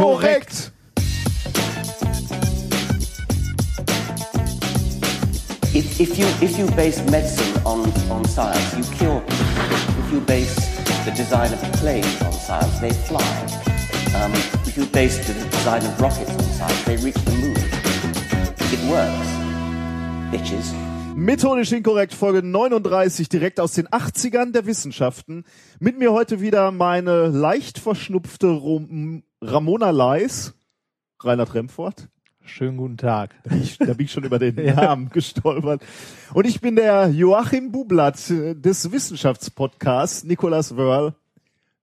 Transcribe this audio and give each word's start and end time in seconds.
inkorrekt. 0.00 0.72
If, 5.72 6.00
if, 6.00 6.18
you, 6.18 6.26
if 6.40 6.58
you 6.58 6.66
base 6.74 7.02
medicine 7.10 7.60
on, 7.64 7.92
on 8.10 8.24
science, 8.24 8.76
you 8.76 8.84
cure 8.96 9.20
people. 9.20 10.04
If 10.04 10.12
you 10.12 10.20
base 10.20 10.56
the 11.04 11.12
design 11.12 11.52
of 11.52 11.60
planes 11.80 12.20
on 12.22 12.32
science, 12.32 12.80
they 12.80 12.90
fly. 12.90 13.22
Um, 14.16 14.32
if 14.66 14.76
you 14.76 14.86
base 14.86 15.18
the 15.26 15.34
design 15.34 15.84
of 15.84 16.00
rockets 16.00 16.30
on 16.30 16.42
science, 16.42 16.84
they 16.84 16.96
reach 16.96 17.14
the 17.24 17.32
moon. 17.32 17.56
It 18.72 18.80
works. 18.90 19.28
Bitches. 20.32 20.74
Methodisch 21.14 21.72
inkorrekt, 21.72 22.14
Folge 22.14 22.42
39, 22.42 23.28
direkt 23.28 23.60
aus 23.60 23.72
den 23.74 23.86
80ern 23.88 24.52
der 24.52 24.64
Wissenschaften. 24.66 25.44
Mit 25.78 25.98
mir 25.98 26.12
heute 26.12 26.40
wieder 26.40 26.70
meine 26.70 27.28
leicht 27.28 27.78
verschnupfte 27.78 28.48
Rom 28.48 29.22
Ramona 29.42 29.90
Leis, 29.90 30.54
Reinhard 31.22 31.54
Remfort. 31.54 32.08
Schönen 32.44 32.76
guten 32.78 32.96
Tag. 32.96 33.34
Da 33.44 33.50
bin 33.50 33.62
ich, 33.62 33.78
da 33.78 33.92
bin 33.94 34.06
ich 34.06 34.12
schon 34.12 34.24
über 34.24 34.38
den 34.38 34.54
Namen 34.74 35.08
gestolpert. 35.10 35.82
Und 36.34 36.46
ich 36.46 36.60
bin 36.60 36.76
der 36.76 37.08
Joachim 37.08 37.70
Bublatt 37.70 38.18
des 38.28 38.90
Wissenschaftspodcasts 38.90 40.24
Nicolas 40.24 40.76
Wörl. 40.76 41.14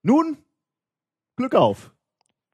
Nun, 0.04 0.38
Glück 1.36 1.56
auf. 1.56 1.92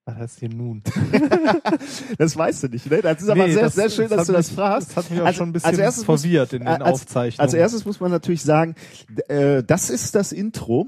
Was 0.06 0.16
heißt 0.16 0.40
hier 0.40 0.50
nun? 0.50 0.84
Das 2.18 2.36
weißt 2.36 2.64
du 2.64 2.68
nicht, 2.68 2.90
ne? 2.92 3.02
Das 3.02 3.22
ist 3.22 3.30
aber 3.30 3.48
Nee, 3.48 3.54
sehr, 3.54 3.64
das- 3.64 3.76
sehr 3.76 3.90
schön, 3.90 4.10
das 4.10 4.28
dass 4.28 4.28
du 4.28 4.34
hat 4.34 4.40
das 4.40 4.48
mich- 4.50 4.56
fragst. 4.58 4.90
das 4.90 4.96
hat 4.98 5.10
mich 5.12 5.22
auch 5.22 5.26
Also- 5.26 5.38
schon 5.38 5.50
ein 5.50 5.54
bisschen 5.54 5.70
als 5.70 5.78
erstes 5.80 6.08
muss- 6.08 6.22
verwirrt 6.22 6.54
in 6.54 6.60
den 6.60 6.68
als, 6.68 6.82
Aufzeichnungen. 7.02 7.40
Als 7.42 7.54
erstes 7.54 7.86
muss 7.86 8.00
man 8.02 8.12
natürlich 8.12 8.44
sagen, 8.44 8.76
äh, 9.30 9.64
das 9.64 9.90
ist 9.90 10.14
das 10.16 10.32
Intro, 10.34 10.88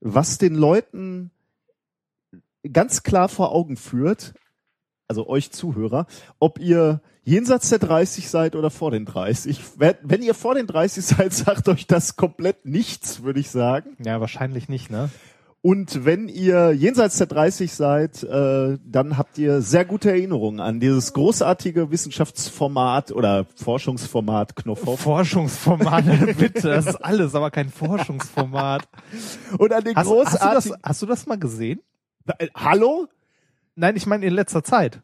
was 0.00 0.38
den 0.38 0.54
Leuten 0.54 1.30
ganz 2.72 3.02
klar 3.02 3.28
vor 3.28 3.52
Augen 3.52 3.76
führt, 3.76 4.34
also 5.08 5.28
euch 5.28 5.50
Zuhörer, 5.50 6.06
ob 6.38 6.58
ihr 6.58 7.00
jenseits 7.24 7.68
der 7.70 7.78
30 7.78 8.28
seid 8.28 8.56
oder 8.56 8.70
vor 8.70 8.90
den 8.90 9.04
30. 9.04 9.60
Wenn 9.76 10.22
ihr 10.22 10.34
vor 10.34 10.54
den 10.54 10.66
30 10.66 11.04
seid, 11.04 11.32
sagt 11.32 11.68
euch 11.68 11.86
das 11.86 12.16
komplett 12.16 12.64
nichts, 12.64 13.22
würde 13.22 13.40
ich 13.40 13.50
sagen. 13.50 13.96
Ja, 14.04 14.20
wahrscheinlich 14.20 14.68
nicht, 14.68 14.90
ne? 14.90 15.10
Und 15.66 16.04
wenn 16.04 16.28
ihr 16.28 16.72
jenseits 16.72 17.16
der 17.16 17.26
30 17.26 17.72
seid, 17.72 18.22
äh, 18.22 18.76
dann 18.84 19.16
habt 19.16 19.38
ihr 19.38 19.62
sehr 19.62 19.86
gute 19.86 20.10
Erinnerungen 20.10 20.60
an 20.60 20.78
dieses 20.78 21.14
großartige 21.14 21.90
Wissenschaftsformat 21.90 23.12
oder 23.12 23.46
Forschungsformat 23.56 24.56
Knopfhoff 24.56 25.00
Forschungsformate, 25.00 26.34
bitte. 26.38 26.68
Das 26.68 26.84
ist 26.84 26.96
alles, 26.96 27.34
aber 27.34 27.50
kein 27.50 27.70
Forschungsformat. 27.70 28.86
und 29.56 29.72
an 29.72 29.84
den 29.84 29.96
Hast, 29.96 30.06
hast, 30.06 30.10
du 30.10 30.16
das, 30.16 30.32
großartigen... 30.34 30.76
hast 30.82 31.00
du 31.00 31.06
das 31.06 31.26
mal 31.26 31.38
gesehen? 31.38 31.80
Äh, 32.38 32.48
Hallo? 32.54 33.06
Nein, 33.74 33.96
ich 33.96 34.06
meine 34.06 34.24
in 34.26 34.32
letzter 34.34 34.62
Zeit. 34.64 35.00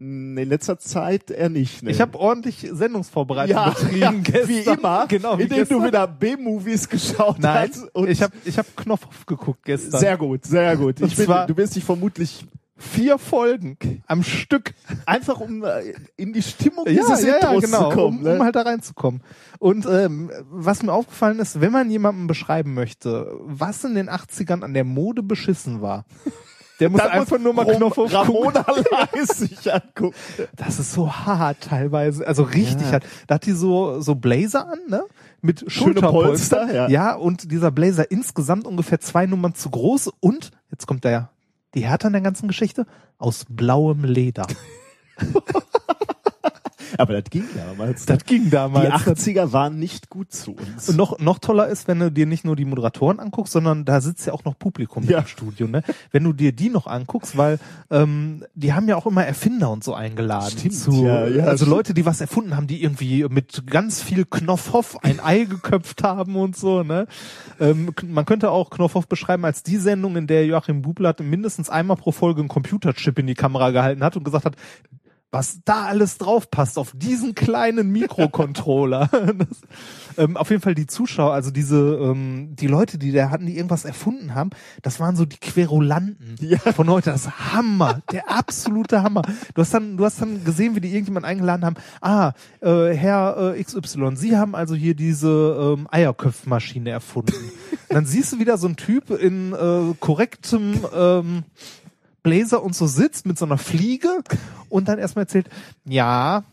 Hm, 0.00 0.36
In 0.38 0.48
letzter 0.48 0.78
Zeit 0.78 1.30
eher 1.30 1.48
nicht. 1.48 1.82
Ne? 1.82 1.90
Ich 1.90 2.00
habe 2.00 2.18
ordentlich 2.18 2.66
Sendungsvorbereitung 2.70 3.56
ja, 3.56 3.70
betrieben 3.70 3.98
ja, 3.98 4.10
gestern. 4.12 4.48
wie 4.48 4.58
immer, 4.60 5.06
Genau, 5.08 5.38
wie 5.38 5.42
indem 5.44 5.58
gestern. 5.58 5.80
du 5.80 5.86
wieder 5.86 6.06
B-Movies 6.06 6.88
geschaut 6.88 7.38
Nein, 7.38 7.70
hast. 7.72 7.94
Und 7.94 8.08
ich 8.08 8.22
habe 8.22 8.32
ich 8.44 8.58
hab 8.58 8.76
Knopfhoff 8.76 9.26
geguckt 9.26 9.64
gestern. 9.64 10.00
sehr 10.00 10.16
gut, 10.16 10.44
sehr 10.44 10.76
gut. 10.76 11.00
Ich 11.00 11.16
bin, 11.16 11.26
du 11.26 11.56
wirst 11.56 11.76
dich 11.76 11.84
vermutlich 11.84 12.44
Vier 12.80 13.18
Folgen 13.18 14.04
am 14.06 14.22
Stück. 14.22 14.72
einfach 15.04 15.40
um 15.40 15.64
äh, 15.64 15.94
in 16.16 16.32
die 16.32 16.42
Stimmung 16.42 16.86
Ja, 16.86 16.92
dieses 16.92 17.22
ja, 17.24 17.30
ja, 17.30 17.34
Intros 17.50 17.64
genau, 17.64 17.90
zu 17.90 17.96
kommen. 17.96 18.18
um, 18.18 18.22
Ne? 18.22 18.34
um 18.36 18.42
halt 18.44 18.54
da 18.54 18.62
reinzukommen. 18.62 19.20
Und 19.58 19.84
ähm, 19.86 20.30
was 20.48 20.84
mir 20.84 20.92
aufgefallen 20.92 21.40
ist, 21.40 21.60
wenn 21.60 21.72
man 21.72 21.90
jemandem 21.90 22.28
beschreiben 22.28 22.74
möchte, 22.74 23.32
was 23.40 23.82
in 23.82 23.96
den 23.96 24.08
80ern 24.08 24.62
an 24.62 24.74
der 24.74 24.84
Mode 24.84 25.24
beschissen 25.24 25.80
war, 25.82 26.04
der 26.80 26.90
muss 26.90 27.00
einfach 27.00 27.38
nur 27.38 27.52
mal 27.52 27.64
Knopf 27.64 27.98
auf 27.98 28.12
Ramona 28.12 28.64
Leis 28.90 29.28
sich 29.38 29.72
angucken. 29.72 30.14
Das 30.56 30.78
ist 30.78 30.92
so 30.92 31.12
hart 31.12 31.60
teilweise, 31.62 32.26
also 32.26 32.42
richtig 32.42 32.86
Ja. 32.86 32.92
hart. 32.92 33.04
Da 33.26 33.36
hat 33.36 33.46
die 33.46 33.52
so 33.52 34.00
so 34.00 34.14
Blazer 34.14 34.68
an, 34.68 34.78
ne? 34.88 35.04
Mit 35.40 35.64
Schulterpolster. 35.70 36.56
Polster, 36.58 36.74
ja. 36.74 36.88
ja, 36.88 37.14
und 37.14 37.50
dieser 37.52 37.70
Blazer 37.70 38.10
insgesamt 38.10 38.66
ungefähr 38.66 39.00
zwei 39.00 39.26
Nummern 39.26 39.54
zu 39.54 39.70
groß 39.70 40.10
und 40.20 40.50
jetzt 40.70 40.86
kommt 40.86 41.04
der 41.04 41.30
die 41.74 41.84
Härte 41.84 42.06
an 42.06 42.12
der 42.12 42.22
ganzen 42.22 42.48
Geschichte 42.48 42.86
aus 43.18 43.44
blauem 43.48 44.04
Leder. 44.04 44.46
Aber 46.98 47.14
das 47.14 47.30
ging 47.30 47.44
damals. 47.56 48.06
ne? 48.06 48.16
Das 48.16 48.24
ging 48.26 48.44
die 48.44 48.50
damals. 48.50 48.92
80er 48.92 49.52
waren 49.52 49.78
nicht 49.78 50.10
gut 50.10 50.32
zu 50.32 50.52
uns. 50.52 50.88
Und 50.88 50.96
noch, 50.96 51.18
noch 51.20 51.38
toller 51.38 51.68
ist, 51.68 51.88
wenn 51.88 51.98
du 52.00 52.10
dir 52.12 52.26
nicht 52.26 52.44
nur 52.44 52.56
die 52.56 52.64
Moderatoren 52.64 53.20
anguckst, 53.20 53.52
sondern 53.52 53.84
da 53.84 54.00
sitzt 54.00 54.26
ja 54.26 54.32
auch 54.34 54.44
noch 54.44 54.58
Publikum 54.58 55.04
Ja. 55.04 55.20
im 55.20 55.26
Studio, 55.26 55.66
ne? 55.68 55.82
Wenn 56.10 56.24
du 56.24 56.32
dir 56.32 56.52
die 56.52 56.68
noch 56.68 56.86
anguckst, 56.86 57.36
weil 57.38 57.58
ähm, 57.90 58.44
die 58.54 58.72
haben 58.72 58.88
ja 58.88 58.96
auch 58.96 59.06
immer 59.06 59.24
Erfinder 59.24 59.70
und 59.70 59.84
so 59.84 59.94
eingeladen. 59.94 60.50
Stimmt, 60.50 60.74
zu, 60.74 61.04
ja, 61.06 61.26
ja, 61.28 61.44
also 61.44 61.64
stimmt. 61.64 61.76
Leute, 61.76 61.94
die 61.94 62.04
was 62.04 62.20
erfunden 62.20 62.56
haben, 62.56 62.66
die 62.66 62.82
irgendwie 62.82 63.24
mit 63.28 63.64
ganz 63.66 64.02
viel 64.02 64.24
Knopfhoff 64.24 65.02
ein 65.04 65.20
Ei 65.20 65.44
geköpft 65.44 66.02
haben 66.02 66.36
und 66.36 66.56
so, 66.56 66.82
ne? 66.82 67.06
Ähm, 67.60 67.92
man 68.06 68.26
könnte 68.26 68.50
auch 68.50 68.70
Knopfhoff 68.70 69.06
beschreiben 69.06 69.44
als 69.44 69.62
die 69.62 69.76
Sendung, 69.76 70.16
in 70.16 70.26
der 70.26 70.44
Joachim 70.46 70.82
Bublatt 70.82 71.20
mindestens 71.20 71.70
einmal 71.70 71.96
pro 71.96 72.10
Folge 72.10 72.40
einen 72.40 72.48
Computerchip 72.48 73.18
in 73.20 73.26
die 73.28 73.34
Kamera 73.34 73.70
gehalten 73.70 74.02
hat 74.02 74.16
und 74.16 74.24
gesagt 74.24 74.44
hat, 74.44 74.56
was 75.30 75.60
da 75.64 75.84
alles 75.84 76.16
drauf 76.18 76.50
passt 76.50 76.78
auf 76.78 76.92
diesen 76.94 77.34
kleinen 77.34 77.90
Mikrocontroller. 77.90 79.08
das, 79.36 79.48
ähm, 80.16 80.36
auf 80.36 80.50
jeden 80.50 80.62
Fall 80.62 80.74
die 80.74 80.86
Zuschauer, 80.86 81.32
also 81.32 81.50
diese 81.50 81.76
ähm, 82.00 82.56
die 82.56 82.66
Leute, 82.66 82.98
die 82.98 83.12
da 83.12 83.30
hatten, 83.30 83.46
die 83.46 83.56
irgendwas 83.56 83.84
erfunden 83.84 84.34
haben, 84.34 84.50
das 84.82 85.00
waren 85.00 85.16
so 85.16 85.24
die 85.24 85.36
Querulanten 85.36 86.36
Ja. 86.40 86.58
von 86.58 86.88
heute. 86.88 87.10
Das 87.10 87.52
Hammer, 87.52 88.00
der 88.10 88.30
absolute 88.30 89.02
Hammer. 89.02 89.22
Du 89.54 89.60
hast 89.60 89.74
dann, 89.74 89.96
du 89.96 90.04
hast 90.04 90.20
dann 90.20 90.44
gesehen, 90.44 90.74
wie 90.76 90.80
die 90.80 90.88
irgendjemand 90.88 91.26
eingeladen 91.26 91.64
haben. 91.64 91.76
Ah, 92.00 92.32
äh, 92.60 92.94
Herr 92.94 93.54
äh, 93.54 93.62
XY, 93.62 94.16
Sie 94.16 94.36
haben 94.36 94.54
also 94.54 94.74
hier 94.74 94.94
diese 94.94 95.76
ähm, 95.78 95.88
Eierköpfmaschine 95.90 96.90
erfunden. 96.90 97.34
Und 97.34 97.78
dann 97.94 98.06
siehst 98.06 98.32
du 98.32 98.38
wieder 98.38 98.56
so 98.58 98.66
einen 98.66 98.76
Typ 98.76 99.10
in 99.10 99.52
äh, 99.52 99.94
korrektem 100.00 100.80
ähm, 100.94 101.44
Blazer 102.28 102.62
und 102.62 102.74
so 102.74 102.86
sitzt 102.86 103.24
mit 103.24 103.38
so 103.38 103.46
einer 103.46 103.56
Fliege 103.56 104.22
und 104.68 104.88
dann 104.88 104.98
erstmal 104.98 105.24
erzählt, 105.24 105.48
ja, 105.86 106.44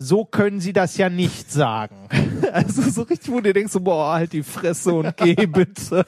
so 0.00 0.24
können 0.24 0.60
Sie 0.60 0.72
das 0.72 0.96
ja 0.96 1.08
nicht 1.08 1.50
sagen. 1.52 1.96
Also 2.50 2.80
so 2.82 3.02
richtig, 3.02 3.30
wo 3.30 3.40
du 3.40 3.52
denkst, 3.52 3.72
so, 3.72 3.80
boah, 3.80 4.14
halt 4.14 4.32
die 4.32 4.42
Fresse 4.42 4.94
und 4.94 5.14
geh 5.18 5.34
bitte. 5.46 6.06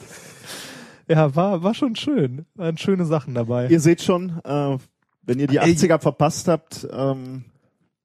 Ja, 1.07 1.37
war, 1.37 1.63
war 1.63 1.75
schon 1.75 1.97
schön. 1.97 2.47
Waren 2.55 2.79
schöne 2.79 3.05
Sachen 3.05 3.35
dabei. 3.35 3.67
Ihr 3.67 3.81
seht 3.81 4.01
schon, 4.01 4.41
äh, 4.43 4.79
wenn 5.23 5.39
ihr 5.39 5.47
die 5.47 5.59
Ey. 5.59 5.73
80er 5.73 6.01
verpasst 6.01 6.49
habt, 6.49 6.89
ähm, 6.91 7.45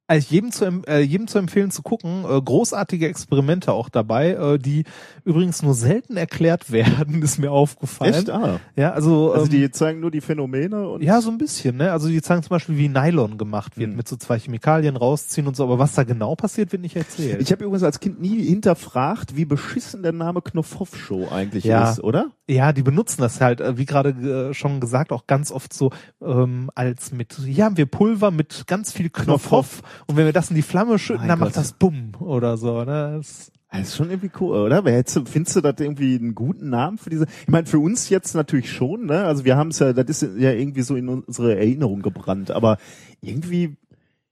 Also 0.08 0.28
jedem 0.30 0.52
zu, 0.52 0.66
äh, 0.88 1.00
jedem 1.02 1.28
zu 1.28 1.40
empfehlen 1.40 1.72
zu 1.72 1.82
gucken. 1.82 2.26
Äh, 2.30 2.40
großartige 2.42 3.08
Experimente 3.08 3.74
auch 3.74 3.90
dabei, 3.90 4.32
äh, 4.34 4.60
die 4.60 4.84
übrigens 5.24 5.64
nur 5.64 5.74
selten 5.74 6.16
erklärt 6.16 6.72
werden, 6.72 7.24
ist 7.24 7.40
mir 7.40 7.52
aufgefallen. 7.52 8.14
echt? 8.14 8.30
Ah. 8.30 8.60
Ja, 8.76 8.92
also, 8.92 9.32
Also 9.34 9.46
ähm, 9.46 9.52
die 9.52 9.72
zeigen 9.72 10.02
nur 10.02 10.12
die 10.12 10.22
Phänomene 10.22 10.88
und 10.88 11.02
Ja, 11.04 11.22
so 11.22 11.32
ein 11.32 11.40
bisschen, 11.40 11.78
ne? 11.78 11.92
Also 11.92 12.08
die 12.08 12.22
zeigen 12.22 12.44
zum 12.44 12.50
Beispiel, 12.50 12.78
wie 12.78 12.88
Nylon 12.88 13.38
gemacht 13.40 13.78
wird, 13.78 13.90
Mhm. 13.92 13.96
mit 13.98 14.08
so 14.08 14.16
zwei 14.16 14.38
Chemikalien 14.38 14.96
rausziehen 14.96 15.48
und 15.48 15.56
so, 15.56 15.64
aber 15.64 15.80
was 15.80 15.94
da 15.96 16.04
genau 16.04 16.36
passiert, 16.36 16.72
wird 16.72 16.84
nicht 16.84 16.96
erzählt. 16.96 17.42
ich 17.42 17.52
habe 17.52 17.64
übrigens 17.64 17.84
als 17.84 18.00
Kind 18.00 18.22
nie 18.22 18.44
hinterfragt, 18.44 19.36
wie 19.36 19.46
beschissen 19.46 20.04
der 20.04 20.12
Name 20.12 20.42
Knopfhoff 20.42 20.96
Show 20.96 21.28
eigentlich 21.32 21.64
Ja. 21.64 21.90
ist, 21.92 22.04
oder? 22.04 22.28
Ja, 22.48 22.74
die 22.74 22.84
benutzen 22.84 23.22
das 23.22 23.42
halt, 23.42 23.60
äh, 23.62 23.78
wie 23.78 23.86
gerade 23.86 24.10
äh, 24.50 24.54
schon 24.54 24.80
gesagt, 24.80 25.12
auch 25.12 25.28
ganz 25.28 25.52
oft 25.52 25.74
so 25.74 25.92
ähm, 26.22 26.70
als 26.76 27.12
mit, 27.12 27.34
hier 27.44 27.66
haben 27.66 27.78
wir 27.78 27.86
Pulver 27.88 28.32
mit 28.32 28.66
ganz 28.68 28.92
viel 28.92 29.10
Knopfhoff 29.10 29.82
und 30.08 30.18
wenn 30.18 30.26
wir 30.26 30.34
das 30.34 30.50
in 30.50 30.56
die 30.56 30.62
Flamme 30.62 31.00
schütten, 31.00 31.22
Mein 31.22 31.30
dann 31.30 31.40
Gott. 31.40 31.48
macht 31.50 31.58
das 31.58 31.74
Bumm 31.74 32.12
oder 32.20 32.58
so, 32.58 32.84
ne? 32.84 33.16
Das, 33.18 33.52
Das 33.72 33.90
ist 33.90 33.96
schon 33.98 34.10
irgendwie 34.10 34.32
cool, 34.40 34.58
oder? 34.58 34.84
Findest 34.84 35.56
du 35.56 35.62
das 35.62 35.76
irgendwie 35.80 36.16
einen 36.16 36.36
guten 36.36 36.70
Namen 36.70 36.98
für 36.98 37.10
diese? 37.10 37.26
Ich 37.42 37.48
meine, 37.48 37.66
für 37.66 37.80
uns 37.80 38.10
jetzt 38.10 38.36
natürlich 38.36 38.72
schon, 38.72 39.06
ne? 39.06 39.26
Also 39.26 39.44
wir 39.44 39.58
haben 39.58 39.70
es 39.70 39.80
ja, 39.80 39.92
das 39.92 40.22
ist 40.22 40.38
ja 40.40 40.52
irgendwie 40.52 40.84
so 40.84 40.96
in 40.96 41.10
unsere 41.10 41.58
Erinnerung 41.58 42.02
gebrannt, 42.02 42.52
aber 42.52 42.78
irgendwie 43.22 43.76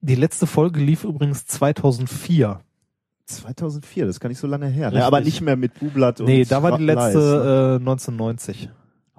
die 0.00 0.14
letzte 0.14 0.46
Folge 0.46 0.80
lief 0.80 1.04
übrigens 1.04 1.46
2004. 1.46 2.60
2004, 3.26 4.06
das 4.06 4.20
gar 4.20 4.28
nicht 4.28 4.38
so 4.38 4.46
lange 4.46 4.66
her, 4.66 4.90
ne? 4.90 5.04
Aber 5.04 5.20
nicht 5.20 5.40
mehr 5.40 5.56
mit 5.56 5.78
Bublatt 5.78 6.20
und 6.20 6.26
Nee, 6.26 6.44
da 6.44 6.62
war 6.62 6.76
die 6.76 6.84
letzte 6.84 7.18
ne? 7.18 7.76
äh, 7.76 7.80
1990. 7.80 8.68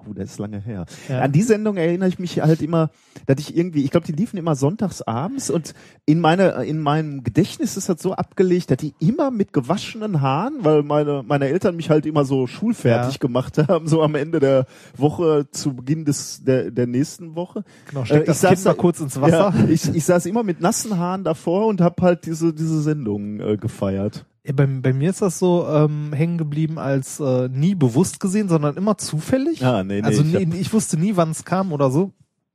Oh, 0.08 0.12
das 0.12 0.32
ist 0.32 0.38
lange 0.38 0.60
her. 0.60 0.86
Ja. 1.08 1.20
An 1.20 1.32
die 1.32 1.42
Sendung 1.42 1.76
erinnere 1.76 2.08
ich 2.08 2.18
mich 2.18 2.40
halt 2.40 2.62
immer, 2.62 2.90
dass 3.26 3.38
ich 3.40 3.56
irgendwie, 3.56 3.82
ich 3.84 3.90
glaube, 3.90 4.06
die 4.06 4.12
liefen 4.12 4.36
immer 4.36 4.54
sonntags 4.54 5.02
abends 5.02 5.50
und 5.50 5.74
in 6.04 6.20
meine, 6.20 6.64
in 6.64 6.80
meinem 6.80 7.24
Gedächtnis 7.24 7.76
ist 7.76 7.88
das 7.88 8.00
so 8.00 8.12
abgelegt, 8.14 8.70
dass 8.70 8.78
die 8.78 8.94
immer 9.00 9.30
mit 9.30 9.52
gewaschenen 9.52 10.20
Haaren, 10.20 10.58
weil 10.62 10.82
meine, 10.82 11.22
meine 11.26 11.48
Eltern 11.48 11.76
mich 11.76 11.90
halt 11.90 12.06
immer 12.06 12.24
so 12.24 12.46
schulfertig 12.46 13.14
Ja. 13.14 13.18
gemacht 13.18 13.58
haben, 13.68 13.88
so 13.88 14.02
am 14.02 14.14
Ende 14.14 14.38
der 14.38 14.66
Woche 14.96 15.48
zu 15.50 15.74
Beginn 15.74 16.04
des, 16.04 16.44
der, 16.44 16.70
der 16.70 16.86
nächsten 16.86 17.34
Woche. 17.34 17.64
Genau, 17.90 18.04
steck 18.04 18.22
Äh, 18.22 18.26
das 18.26 18.40
saß 18.42 18.50
Kind 18.52 18.64
mal 18.64 18.70
da- 18.72 18.80
kurz 18.80 19.00
ins 19.00 19.20
Wasser. 19.20 19.52
Ja, 19.56 19.64
ich, 19.68 19.94
ich 19.94 20.04
saß 20.04 20.26
immer 20.26 20.42
mit 20.42 20.60
nassen 20.60 20.96
Haaren 20.98 21.24
davor 21.24 21.66
und 21.66 21.80
habe 21.80 22.00
halt 22.02 22.26
diese, 22.26 22.52
diese 22.54 22.80
Sendung 22.82 23.40
äh, 23.40 23.56
gefeiert. 23.56 24.24
Bei, 24.54 24.66
bei 24.66 24.92
mir 24.92 25.10
ist 25.10 25.22
das 25.22 25.38
so 25.38 25.66
ähm, 25.68 26.12
hängen 26.12 26.38
geblieben 26.38 26.78
als 26.78 27.18
äh, 27.20 27.48
nie 27.48 27.74
bewusst 27.74 28.20
gesehen, 28.20 28.48
sondern 28.48 28.76
immer 28.76 28.96
zufällig. 28.98 29.64
Ah, 29.64 29.82
nee, 29.84 30.00
nee, 30.00 30.06
also 30.06 30.22
ich 30.22 30.34
hab- 30.34 30.54
ich 30.54 30.72
wusste 30.72 30.96
nie, 30.98 31.16
wann 31.16 31.30
es 31.30 31.44
kam 31.44 31.72
oder 31.72 31.90
so. 31.90 32.12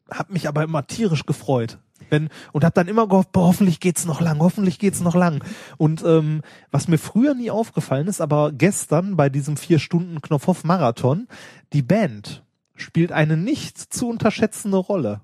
hab 0.10 0.32
mich 0.32 0.48
aber 0.48 0.64
immer 0.64 0.86
tierisch 0.88 1.26
gefreut. 1.26 1.78
Wenn, 2.10 2.30
und 2.52 2.66
hab 2.66 2.74
dann 2.74 2.88
immer 2.90 3.08
gehofft, 3.08 3.32
boah, 3.32 3.48
hoffentlich 3.48 3.80
geht's 3.80 4.06
noch 4.06 4.20
lang, 4.20 4.40
hoffentlich 4.40 4.80
geht's 4.80 5.00
noch 5.02 5.16
lang. 5.16 5.42
Und 5.78 6.04
ähm, 6.06 6.42
was 6.72 6.88
mir 6.90 6.98
früher 6.98 7.34
nie 7.36 7.52
aufgefallen 7.52 8.08
ist, 8.08 8.20
aber 8.20 8.52
gestern 8.52 9.16
bei 9.16 9.30
diesem 9.30 9.56
vier 9.56 9.80
Stunden 9.80 10.20
Knopfhoff-Marathon, 10.22 11.28
die 11.74 11.82
Band 11.84 12.44
spielt 12.76 13.12
eine 13.14 13.38
nicht 13.38 13.78
zu 13.78 14.10
unterschätzende 14.10 14.78
Rolle. 14.78 15.22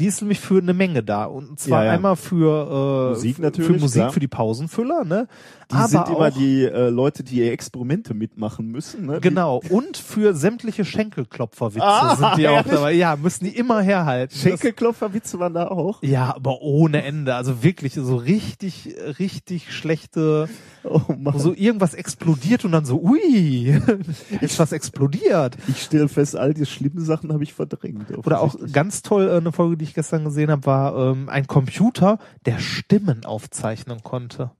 Die 0.00 0.06
ist 0.06 0.20
nämlich 0.20 0.40
für 0.40 0.58
eine 0.58 0.74
Menge 0.74 1.04
da. 1.04 1.24
Und 1.26 1.60
zwar 1.60 1.82
Ja, 1.84 1.90
ja. 1.90 1.92
einmal 1.92 2.16
für, 2.16 3.10
äh, 3.10 3.14
Musik 3.14 3.36
für 3.36 3.42
natürlich, 3.42 3.80
Musik, 3.80 4.00
klar. 4.02 4.12
für 4.12 4.18
die 4.20 4.26
Pausenfüller, 4.28 5.04
ne? 5.04 5.28
Die 5.70 5.74
aber 5.76 5.88
sind 5.88 6.08
immer 6.08 6.28
auch, 6.28 6.30
die 6.30 6.64
äh, 6.64 6.88
Leute, 6.90 7.22
die 7.24 7.42
Experimente 7.48 8.14
mitmachen 8.14 8.70
müssen. 8.70 9.06
Ne? 9.06 9.20
Genau, 9.20 9.60
und 9.70 9.96
für 9.96 10.34
sämtliche 10.34 10.84
Schenkelklopferwitze 10.84 11.84
Ah, 11.84 12.16
sind 12.16 12.36
die 12.38 12.48
auch 12.48 12.62
dabei. 12.62 12.92
Ja, 12.92 13.16
müssen 13.16 13.44
die 13.44 13.56
immer 13.56 13.80
herhalten. 13.80 14.34
Schenkelklopferwitze 14.36 15.38
waren 15.38 15.54
da 15.54 15.68
auch. 15.68 16.02
Ja, 16.02 16.34
aber 16.34 16.60
ohne 16.62 17.02
Ende. 17.04 17.34
Also 17.34 17.62
wirklich 17.62 17.94
so 17.94 18.16
richtig, 18.16 18.94
richtig 19.18 19.72
schlechte, 19.72 20.48
Oh 20.84 21.00
Mann. 21.16 21.38
so 21.38 21.54
irgendwas 21.54 21.94
explodiert 21.94 22.64
und 22.64 22.72
dann 22.72 22.84
so, 22.84 23.00
ui, 23.00 23.80
ist 24.40 24.58
was 24.58 24.72
explodiert. 24.72 25.56
Ich 25.68 25.82
stelle 25.82 26.08
fest, 26.08 26.36
all 26.36 26.52
die 26.52 26.66
schlimmen 26.66 27.02
Sachen 27.04 27.32
habe 27.32 27.42
ich 27.42 27.54
verdrängt. 27.54 28.16
Oder 28.18 28.40
auch 28.40 28.54
ganz 28.72 29.00
toll, 29.02 29.28
äh, 29.28 29.36
eine 29.38 29.52
Folge, 29.52 29.76
die 29.78 29.84
ich 29.84 29.94
gestern 29.94 30.24
gesehen 30.24 30.50
habe, 30.50 30.66
war 30.66 30.96
ähm, 31.12 31.28
ein 31.28 31.46
Computer, 31.46 32.18
der 32.44 32.58
Stimmen 32.58 33.24
aufzeichnen 33.24 34.02
konnte. 34.02 34.50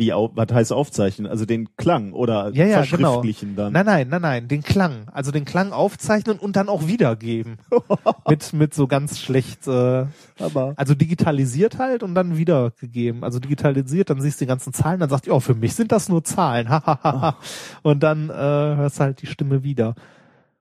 Wie, 0.00 0.14
au 0.14 0.30
was 0.34 0.50
heißt 0.50 0.72
aufzeichnen? 0.72 1.30
Also 1.30 1.44
den 1.44 1.76
Klang 1.76 2.14
oder 2.14 2.50
Ja, 2.54 2.64
ja, 2.64 2.80
genau. 2.86 3.12
verschriftlichen 3.12 3.54
dann. 3.54 3.74
Nein, 3.74 3.84
nein, 3.84 4.08
nein, 4.08 4.22
nein, 4.22 4.48
den 4.48 4.62
Klang. 4.62 5.10
Also 5.12 5.30
den 5.30 5.44
Klang 5.44 5.72
aufzeichnen 5.72 6.38
und 6.38 6.56
dann 6.56 6.70
auch 6.70 6.86
wiedergeben. 6.86 7.58
mit, 8.26 8.54
mit 8.54 8.72
so 8.72 8.86
ganz 8.86 9.18
schlecht, 9.18 9.68
äh, 9.68 10.06
Aber 10.38 10.72
also 10.76 10.94
digitalisiert 10.94 11.78
halt 11.78 12.02
und 12.02 12.14
dann 12.14 12.38
wiedergegeben. 12.38 13.24
Also 13.24 13.40
digitalisiert, 13.40 14.08
dann 14.08 14.22
siehst 14.22 14.40
du 14.40 14.46
die 14.46 14.48
ganzen 14.48 14.72
Zahlen, 14.72 15.00
dann 15.00 15.10
sagt 15.10 15.26
die, 15.26 15.32
oh, 15.32 15.40
für 15.40 15.54
mich 15.54 15.74
sind 15.74 15.92
das 15.92 16.08
nur 16.08 16.24
Zahlen. 16.24 16.70
Hahaha. 16.70 17.36
und 17.82 18.02
dann 18.02 18.30
äh, 18.30 18.32
hörst 18.32 19.00
du 19.00 19.04
halt 19.04 19.20
die 19.20 19.26
Stimme 19.26 19.62
wieder. 19.62 19.96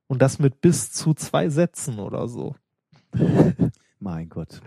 Und 0.07 0.21
das 0.21 0.39
mit 0.39 0.59
bis 0.59 0.92
zu 0.92 1.13
zwei 1.13 1.47
Sätzen 1.47 2.00
oder 2.00 2.27
so. 2.27 2.56
mein 4.01 4.27
Gott. 4.27 4.59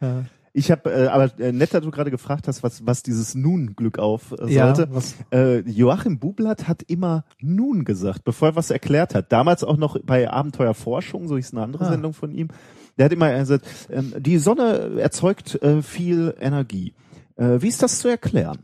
Ja, 0.00 0.24
Ich 0.52 0.70
habe, 0.70 0.90
äh, 0.90 1.06
aber 1.08 1.30
äh, 1.38 1.52
nett, 1.52 1.74
dass 1.74 1.82
du 1.82 1.90
gerade 1.90 2.10
gefragt 2.10 2.48
hast, 2.48 2.62
was, 2.62 2.86
was 2.86 3.02
dieses 3.02 3.34
Nun-Glück 3.34 3.98
auf 3.98 4.32
äh, 4.38 4.50
ja 4.52 4.74
sollte. 4.74 4.92
was, 4.94 5.14
Äh, 5.32 5.60
Joachim 5.68 6.18
Bublatt 6.18 6.66
hat 6.68 6.82
immer 6.82 7.24
Nun 7.40 7.84
gesagt, 7.84 8.24
bevor 8.24 8.48
er 8.48 8.56
was 8.56 8.70
erklärt 8.70 9.14
hat. 9.14 9.30
Damals 9.32 9.62
auch 9.64 9.76
noch 9.76 9.98
bei 10.02 10.30
Abenteuerforschung, 10.30 11.28
so 11.28 11.36
ist 11.36 11.52
eine 11.52 11.62
andere 11.62 11.84
Ah. 11.86 11.90
Sendung 11.90 12.12
von 12.14 12.32
ihm. 12.32 12.48
Der 12.96 13.04
hat 13.04 13.12
immer 13.12 13.32
gesagt, 13.38 13.66
ähm, 13.90 14.12
die 14.18 14.38
Sonne 14.38 14.98
erzeugt 15.00 15.62
äh, 15.62 15.82
viel 15.82 16.34
Energie. 16.40 16.94
Äh, 17.36 17.60
wie 17.62 17.68
ist 17.68 17.82
das 17.82 18.00
zu 18.00 18.08
erklären? 18.08 18.58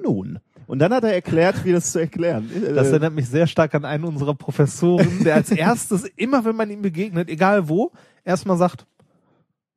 Nun. 0.00 0.38
Und 0.68 0.78
dann 0.78 0.92
hat 0.94 1.02
er 1.04 1.12
erklärt, 1.12 1.64
wie 1.64 1.72
das 1.72 1.90
zu 1.92 1.98
erklären. 1.98 2.48
Äh, 2.54 2.72
das 2.74 2.88
erinnert 2.88 3.14
mich 3.14 3.28
sehr 3.28 3.46
stark 3.46 3.74
an 3.74 3.84
einen 3.84 4.04
unserer 4.04 4.34
Professoren, 4.34 5.24
der 5.24 5.34
als 5.34 5.50
erstes, 5.50 6.04
immer 6.16 6.44
wenn 6.44 6.54
man 6.56 6.70
ihm 6.70 6.82
begegnet, 6.82 7.28
egal 7.28 7.68
wo, 7.68 7.90
erstmal 8.24 8.56
sagt, 8.56 8.86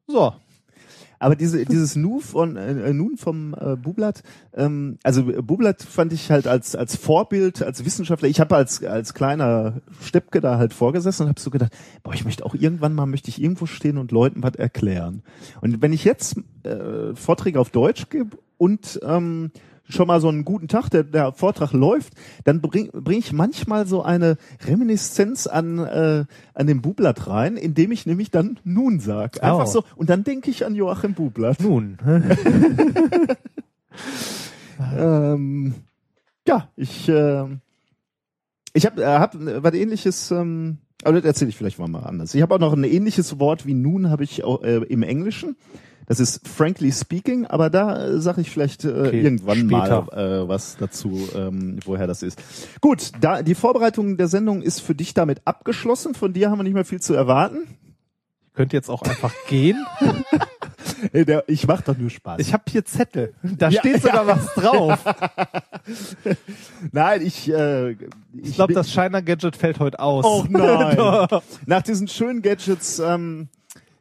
so, 0.07 0.34
Aber 1.19 1.35
diese, 1.35 1.65
dieses 1.65 1.95
Nu 1.95 2.19
von 2.19 2.56
äh, 2.56 2.94
Nun 2.94 3.17
vom 3.17 3.53
äh, 3.53 3.75
Bublatt, 3.75 4.23
ähm, 4.53 4.97
also 5.03 5.29
äh, 5.29 5.41
Bublatt 5.41 5.81
fand 5.81 6.13
ich 6.13 6.31
halt 6.31 6.47
als 6.47 6.75
als 6.75 6.95
Vorbild, 6.95 7.63
als 7.63 7.85
Wissenschaftler. 7.85 8.27
Ich 8.29 8.39
habe 8.39 8.56
als 8.56 8.83
als 8.83 9.13
kleiner 9.13 9.81
Steppke 10.01 10.41
da 10.41 10.57
halt 10.57 10.73
vorgesessen 10.73 11.23
und 11.23 11.29
habe 11.29 11.39
so 11.39 11.50
gedacht, 11.50 11.73
boah, 12.03 12.13
ich 12.13 12.25
möchte 12.25 12.45
auch 12.45 12.56
irgendwann 12.56 12.94
mal 12.94 13.06
möchte 13.06 13.29
ich 13.29 13.41
irgendwo 13.41 13.65
stehen 13.65 13.97
und 13.97 14.12
Leuten 14.12 14.44
was 14.44 14.56
erklären. 14.56 15.23
Und 15.62 15.81
wenn 15.81 15.94
ich 15.94 16.03
jetzt 16.03 16.38
äh, 16.63 17.15
Vorträge 17.15 17.59
auf 17.59 17.69
Deutsch 17.69 18.09
gebe 18.09 18.38
und 18.57 19.00
ähm, 19.03 19.51
schon 19.87 20.07
mal 20.07 20.19
so 20.21 20.29
einen 20.29 20.45
guten 20.45 20.67
Tag, 20.67 20.89
der, 20.89 21.03
der 21.03 21.31
Vortrag 21.33 21.71
läuft, 21.73 22.13
dann 22.43 22.61
bring, 22.61 22.89
bring 22.91 23.19
ich 23.19 23.33
manchmal 23.33 23.85
so 23.87 24.01
eine 24.01 24.37
Reminiszenz 24.65 25.47
an, 25.47 25.79
äh, 25.79 26.25
an 26.53 26.67
den 26.67 26.81
Bublatt 26.81 27.27
rein, 27.27 27.57
indem 27.57 27.91
ich 27.91 28.05
nämlich 28.05 28.31
dann 28.31 28.59
nun 28.63 28.99
sag. 28.99 29.43
Einfach 29.43 29.67
Oh. 29.67 29.71
so. 29.71 29.83
Und 29.95 30.09
dann 30.09 30.23
denke 30.23 30.49
ich 30.49 30.65
an 30.65 30.75
Joachim 30.75 31.13
Bublatt. 31.13 31.59
nun. 31.59 31.97
Ähm, 34.97 35.73
ja, 36.47 36.69
ich, 36.75 37.07
äh, 37.07 37.45
ich 38.73 38.85
habe 38.85 39.01
äh, 39.03 39.05
hab 39.05 39.33
was 39.35 39.73
ähnliches, 39.73 40.31
ähm, 40.31 40.79
aber 41.03 41.13
das 41.17 41.25
erzähle 41.25 41.49
ich 41.49 41.57
vielleicht 41.57 41.79
mal, 41.79 41.87
mal 41.87 42.03
anders. 42.03 42.35
Ich 42.35 42.41
habe 42.41 42.53
auch 42.55 42.59
noch 42.59 42.73
ein 42.73 42.83
ähnliches 42.83 43.39
Wort 43.39 43.65
wie 43.65 43.73
nun 43.73 44.09
habe 44.09 44.23
ich 44.23 44.43
auch, 44.43 44.63
äh, 44.63 44.77
im 44.77 45.03
Englischen. 45.03 45.55
Das 46.07 46.19
ist 46.19 46.48
frankly 46.48 46.92
speaking, 46.92 47.46
aber 47.46 47.69
da 47.69 48.06
äh, 48.06 48.19
sage 48.22 48.42
ich 48.42 48.52
vielleicht 48.52 48.86
äh, 48.86 48.90
Okay, 49.07 49.22
irgendwann 49.22 49.57
später. 49.60 50.02
mal 50.04 50.42
äh, 50.44 50.48
was 50.48 50.78
dazu, 50.78 51.28
ähm, 51.36 51.80
woher 51.86 52.07
das 52.07 52.22
ist. 52.24 52.42
Gut, 52.81 53.12
da 53.22 53.42
die 53.42 53.56
Vorbereitung 53.56 54.18
der 54.18 54.28
Sendung 54.28 54.62
ist 54.62 54.81
für 54.81 54.96
dich 54.96 55.13
damit 55.13 55.42
abgeschlossen. 55.46 56.13
Von 56.16 56.34
dir 56.34 56.52
haben 56.52 56.60
wir 56.60 56.63
nicht 56.63 56.74
mehr 56.75 56.86
viel 56.86 57.02
zu 57.02 57.13
erwarten. 57.13 57.68
Könnt 58.54 58.72
jetzt 58.72 58.90
auch 58.90 59.02
einfach 59.02 59.34
gehen. 59.48 59.86
Ich 61.48 61.68
mache 61.68 61.84
doch 61.84 61.98
nur 61.98 62.10
Spaß. 62.10 62.40
Ich 62.40 62.54
habe 62.54 62.63
hier 62.69 62.84
Zettel. 62.86 63.34
Da 63.44 63.69
Ja, 63.69 63.80
steht 63.80 64.02
sogar 64.02 64.25
was 64.28 64.54
drauf. 64.54 65.04
Nein, 66.92 67.22
ich, 67.22 67.50
äh, 67.52 67.92
ich, 67.92 67.98
Ich 68.34 68.56
glaube, 68.56 68.74
das 68.74 68.92
Shiner 68.92 69.22
Gadget 69.22 69.56
fällt 69.56 69.80
heute 69.80 70.00
aus. 70.00 70.25
Oh 70.25 70.46
nein. 70.48 70.98
Nach 71.66 71.81
diesen 71.81 72.07
schönen 72.07 72.42
Gadgets, 72.42 73.00
ähm, 73.00 73.50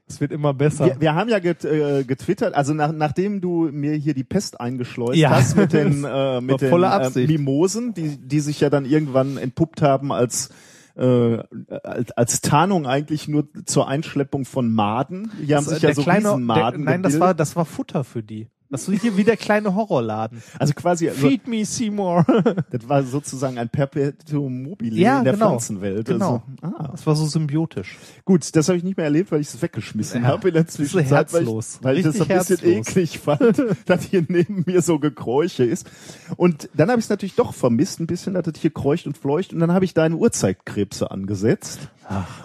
Es 0.06 0.21
wird 0.21 0.33
immer 0.33 0.53
besser. 0.53 0.87
wir, 0.87 1.01
wir 1.01 1.15
haben 1.15 1.31
ja 1.31 1.39
get, 1.39 1.65
äh, 1.65 2.05
getwittert, 2.05 2.55
also 2.55 2.75
nach, 2.75 2.93
nachdem 2.93 3.41
du 3.41 3.71
mir 3.73 3.95
hier 3.95 4.15
die 4.15 4.25
Pest 4.25 4.61
eingeschleust 4.61 5.17
Ja. 5.17 5.31
hast 5.31 5.56
mit 5.56 5.73
den, 5.73 6.05
äh, 6.09 6.41
mit 6.41 6.61
den 6.61 6.73
äh. 6.73 7.27
Mimosen, 7.27 7.95
die, 7.95 8.19
die 8.19 8.41
sich 8.41 8.61
ja 8.61 8.71
dann 8.71 8.85
irgendwann 8.85 9.39
entpuppt 9.39 9.83
haben 9.83 10.12
als 10.12 10.51
äh, 10.97 11.39
als, 11.83 12.12
als 12.12 12.41
Tarnung 12.41 12.87
eigentlich 12.87 13.27
nur 13.27 13.49
zur 13.65 13.89
Einschleppung 13.89 14.45
von 14.45 14.73
Maden. 14.73 15.33
Die 15.43 15.55
haben 15.55 15.65
sich 15.65 15.83
ja 15.83 15.93
so 15.93 16.03
kleine, 16.03 16.29
Riesenmaden 16.31 16.85
der, 16.85 16.93
Nein, 16.93 17.03
das 17.03 17.15
gebildet. 17.15 17.21
war, 17.21 17.35
das 17.35 17.56
war 17.56 17.65
Futter 17.65 18.05
für 18.05 18.23
die. 18.23 18.49
Das 18.75 18.88
ist 18.88 19.03
hier 19.03 19.17
wie 19.17 19.23
der 19.23 19.37
kleine 19.37 19.73
Horrorladen. 19.76 20.43
also 20.59 20.75
quasi, 20.75 21.08
also, 21.08 21.29
Feed 21.29 21.46
me 21.46 21.65
Seymour. 21.65 22.27
das 22.72 22.89
war 22.89 23.05
sozusagen 23.05 23.56
ein 23.56 23.69
Perpetuum 23.69 24.65
mobile 24.65 24.96
Ja, 24.96 25.19
in 25.19 25.25
der 25.25 25.34
genau. 25.34 25.51
Pflanzenwelt. 25.51 26.06
Genau. 26.06 26.43
Also, 26.60 26.77
ah. 26.77 26.89
Das 26.91 27.06
war 27.06 27.15
so 27.15 27.25
symbiotisch. 27.27 27.96
Gut, 28.25 28.56
das 28.56 28.67
habe 28.69 28.77
ich 28.77 28.82
nicht 28.82 28.96
mehr 28.96 29.05
erlebt, 29.05 29.31
weil 29.31 29.41
ich 29.41 29.46
es 29.46 29.63
weggeschmissen 29.63 30.22
Ja, 30.22 30.29
habe 30.29 30.48
in 30.48 30.55
der 30.55 30.65
das 30.65 30.75
ist 30.79 30.91
so 30.91 30.98
Zwischenzeit, 30.98 31.32
weil 31.32 31.43
ich, 31.43 31.46
herzlos. 31.46 31.79
weil 31.82 31.98
ich 31.98 32.03
das 32.05 32.15
ein 32.17 32.22
Richtig 32.22 32.39
bisschen 32.58 32.69
herzlos. 32.69 32.89
eklig 32.89 33.19
fand, 33.20 33.63
dass 33.87 34.03
hier 34.03 34.25
neben 34.29 34.65
mir 34.67 34.82
so 34.82 34.98
Gekräuche 34.98 35.63
ist. 35.65 35.89
Und 36.37 36.69
dann 36.75 36.91
habe 36.91 36.98
ich 36.98 37.06
es 37.06 37.10
natürlich 37.10 37.37
doch 37.37 37.55
vermisst, 37.55 38.01
ein 38.01 38.08
bisschen, 38.08 38.34
dass 38.34 38.46
es 38.48 38.60
hier 38.60 38.72
kreucht 38.72 39.06
und 39.06 39.17
fleucht. 39.17 39.53
Und 39.53 39.60
dann 39.60 39.72
habe 39.72 39.84
ich 39.84 39.94
deine 39.94 40.17
Urzeitkrebse 40.17 41.13
angesetzt. 41.13 41.79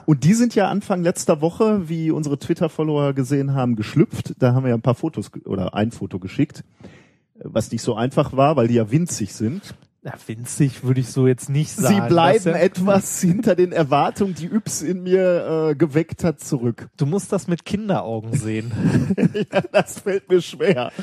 Und 0.06 0.24
die 0.24 0.34
sind 0.34 0.56
ja 0.56 0.70
Anfang 0.70 1.03
letzter 1.03 1.42
Woche, 1.42 1.89
wie 1.89 2.12
unsere 2.12 2.39
Twitter-Follower 2.39 3.13
gesehen 3.13 3.53
haben, 3.53 3.75
geschlüpft. 3.75 4.36
Da 4.39 4.53
haben 4.53 4.63
wir 4.63 4.70
ja 4.70 4.75
ein 4.75 4.82
paar 4.82 4.96
Fotos 4.96 5.32
oder 5.46 5.74
ein 5.74 5.92
Foto 5.92 6.19
geschickt, 6.20 6.64
was 7.36 7.72
nicht 7.72 7.82
so 7.82 7.96
einfach 7.96 8.36
war, 8.36 8.56
weil 8.56 8.68
die 8.68 8.76
ja 8.76 8.92
winzig 8.92 9.34
sind. 9.34 9.76
Ja, 10.02 10.14
winzig 10.28 10.84
würde 10.84 11.02
ich 11.02 11.10
so 11.10 11.28
jetzt 11.28 11.50
nicht 11.50 11.72
sagen. 11.72 11.96
Sie 11.96 12.08
bleiben 12.08 12.46
ja, 12.46 12.56
etwas 12.56 13.20
hinter 13.20 13.56
den 13.56 13.74
Erwartungen, 13.74 14.34
die 14.34 14.46
Yps 14.46 14.82
in 14.82 15.04
mir 15.04 15.72
äh, 15.72 15.76
geweckt 15.76 16.24
hat, 16.24 16.40
zurück. 16.40 16.88
Du 16.96 17.06
musst 17.06 17.34
das 17.34 17.48
mit 17.48 17.66
Kinderaugen 17.66 18.34
sehen. 18.34 18.72
ja, 19.54 19.62
das 19.74 20.00
fällt 20.00 20.30
mir 20.30 20.42
schwer, 20.42 20.94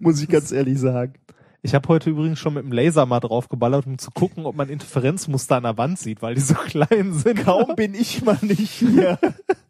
muss 0.00 0.20
ich 0.20 0.28
ganz 0.28 0.50
ehrlich 0.50 0.80
sagen. 0.80 1.14
Ich 1.62 1.74
habe 1.74 1.86
heute 1.88 2.10
übrigens 2.10 2.38
schon 2.38 2.54
mit 2.54 2.64
dem 2.64 2.72
Laser 2.72 3.06
mal 3.06 3.20
draufgeballert, 3.20 3.86
um 3.86 3.98
zu 3.98 4.10
gucken, 4.10 4.46
ob 4.46 4.56
man 4.56 4.68
Interferenzmuster 4.68 5.56
an 5.56 5.64
der 5.64 5.78
Wand 5.78 5.98
sieht, 5.98 6.22
weil 6.22 6.34
die 6.34 6.40
so 6.40 6.54
klein 6.66 7.12
sind. 7.12 7.44
Kaum 7.44 7.76
bin 7.76 7.94
ich 7.94 8.24
mal 8.24 8.38
nicht 8.42 8.70
hier. 8.70 9.18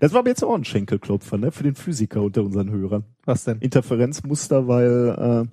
Das 0.00 0.12
war 0.12 0.20
aber 0.20 0.28
jetzt 0.30 0.42
auch 0.44 0.54
ein 0.54 0.64
Schenkelklopfer, 0.64 1.36
ne, 1.38 1.52
für 1.52 1.62
den 1.64 1.74
Physiker 1.74 2.22
unter 2.22 2.42
unseren 2.42 2.70
Hörern. 2.70 3.04
Was 3.24 3.44
denn? 3.44 3.58
Interferenzmuster, 3.58 4.68
weil 4.68 5.48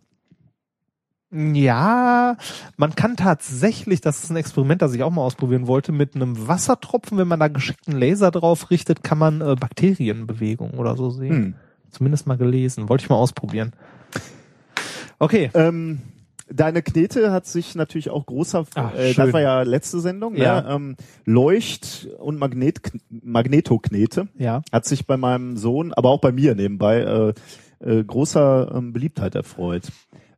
Ja, 1.33 2.35
man 2.75 2.93
kann 2.95 3.15
tatsächlich, 3.15 4.01
das 4.01 4.23
ist 4.23 4.31
ein 4.31 4.35
Experiment, 4.35 4.81
das 4.81 4.93
ich 4.93 5.01
auch 5.01 5.11
mal 5.11 5.21
ausprobieren 5.21 5.65
wollte, 5.67 5.93
mit 5.93 6.13
einem 6.15 6.47
Wassertropfen, 6.47 7.17
wenn 7.17 7.27
man 7.27 7.39
da 7.39 7.47
geschickten 7.47 7.97
Laser 7.97 8.31
drauf 8.31 8.69
richtet, 8.69 9.01
kann 9.03 9.17
man 9.17 9.39
äh, 9.39 9.55
Bakterienbewegungen 9.57 10.77
oder 10.77 10.97
so 10.97 11.07
äh, 11.07 11.11
sehen. 11.11 11.29
hm, 11.31 11.55
Zumindest 11.89 12.27
mal 12.27 12.37
gelesen. 12.37 12.89
Wollte 12.89 13.03
ich 13.05 13.09
mal 13.09 13.15
ausprobieren. 13.15 13.71
Okay. 15.19 15.51
ähm, 15.53 16.01
deine 16.53 16.81
Knete 16.81 17.31
hat 17.31 17.45
sich 17.45 17.75
natürlich 17.75 18.09
auch 18.09 18.25
großer, 18.25 18.65
Ach, 18.75 18.93
äh, 18.95 19.13
das 19.13 19.33
war 19.33 19.41
ja 19.41 19.61
letzte 19.63 19.99
Sendung, 19.99 20.35
Ja. 20.35 20.61
ne, 20.61 20.69
ähm, 20.69 20.95
Leucht- 21.25 22.07
und 22.19 22.37
Magnet 22.37 22.81
Magnetoknete. 23.09 24.27
Ja. 24.37 24.61
hat 24.71 24.85
sich 24.85 25.05
bei 25.07 25.17
meinem 25.17 25.57
Sohn, 25.57 25.93
aber 25.93 26.09
auch 26.09 26.21
bei 26.21 26.31
mir 26.31 26.55
nebenbei, 26.55 26.99
äh, 27.01 27.33
äh, 27.99 28.03
großer 28.03 28.73
ähm, 28.75 28.93
Beliebtheit 28.93 29.35
erfreut. 29.35 29.83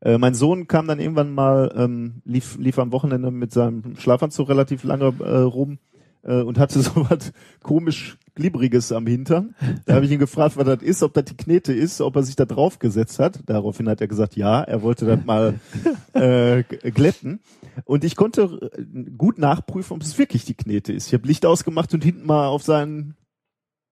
Äh, 0.02 0.18
mein 0.18 0.34
Sohn 0.34 0.68
kam 0.68 0.88
dann 0.88 1.00
irgendwann 1.00 1.34
mal, 1.34 1.74
ähm, 1.76 2.22
lief, 2.26 2.58
lief 2.58 2.78
am 2.80 2.92
Wochenende 2.92 3.32
mit 3.32 3.52
seinem 3.54 3.96
Schlafanzug 3.98 4.50
relativ 4.50 4.84
lange 4.84 5.14
äh, 5.24 5.38
rum 5.40 5.80
äh, 6.24 6.42
und 6.42 6.60
hatte 6.60 6.80
so 6.82 6.92
was 7.10 7.32
komisch 7.62 8.18
Glibberiges 8.36 8.92
am 8.92 9.06
Hintern. 9.06 9.56
Da 9.86 9.96
habe 9.96 10.06
ich 10.06 10.12
ihn 10.12 10.20
gefragt, 10.20 10.58
was 10.58 10.66
das 10.66 10.82
ist, 10.82 11.04
ob 11.04 11.14
das 11.14 11.26
die 11.26 11.38
Knete 11.38 11.74
ist, 11.74 12.02
ob 12.02 12.16
er 12.16 12.24
sich 12.24 12.36
da 12.36 12.46
drauf 12.46 12.80
gesetzt 12.80 13.20
hat. 13.20 13.40
Daraufhin 13.46 13.88
hat 13.88 14.02
er 14.02 14.08
gesagt, 14.08 14.36
ja, 14.36 14.62
er 14.62 14.82
wollte 14.82 15.06
das 15.06 15.24
mal 15.26 15.60
äh, 16.14 16.64
glätten. 16.64 17.40
Und 17.86 18.04
ich 18.04 18.16
konnte 18.16 18.72
äh, 18.76 19.12
gut 19.18 19.38
nachprüfen, 19.38 19.96
ob 19.96 20.02
es 20.02 20.18
wirklich 20.18 20.46
die 20.46 20.56
Knete 20.56 20.94
ist. 20.94 21.08
Ich 21.08 21.14
habe 21.14 21.28
Licht 21.28 21.46
ausgemacht 21.46 21.94
und 21.94 22.04
hinten 22.04 22.26
mal 22.26 22.48
auf 22.48 22.64
seinen 22.64 23.16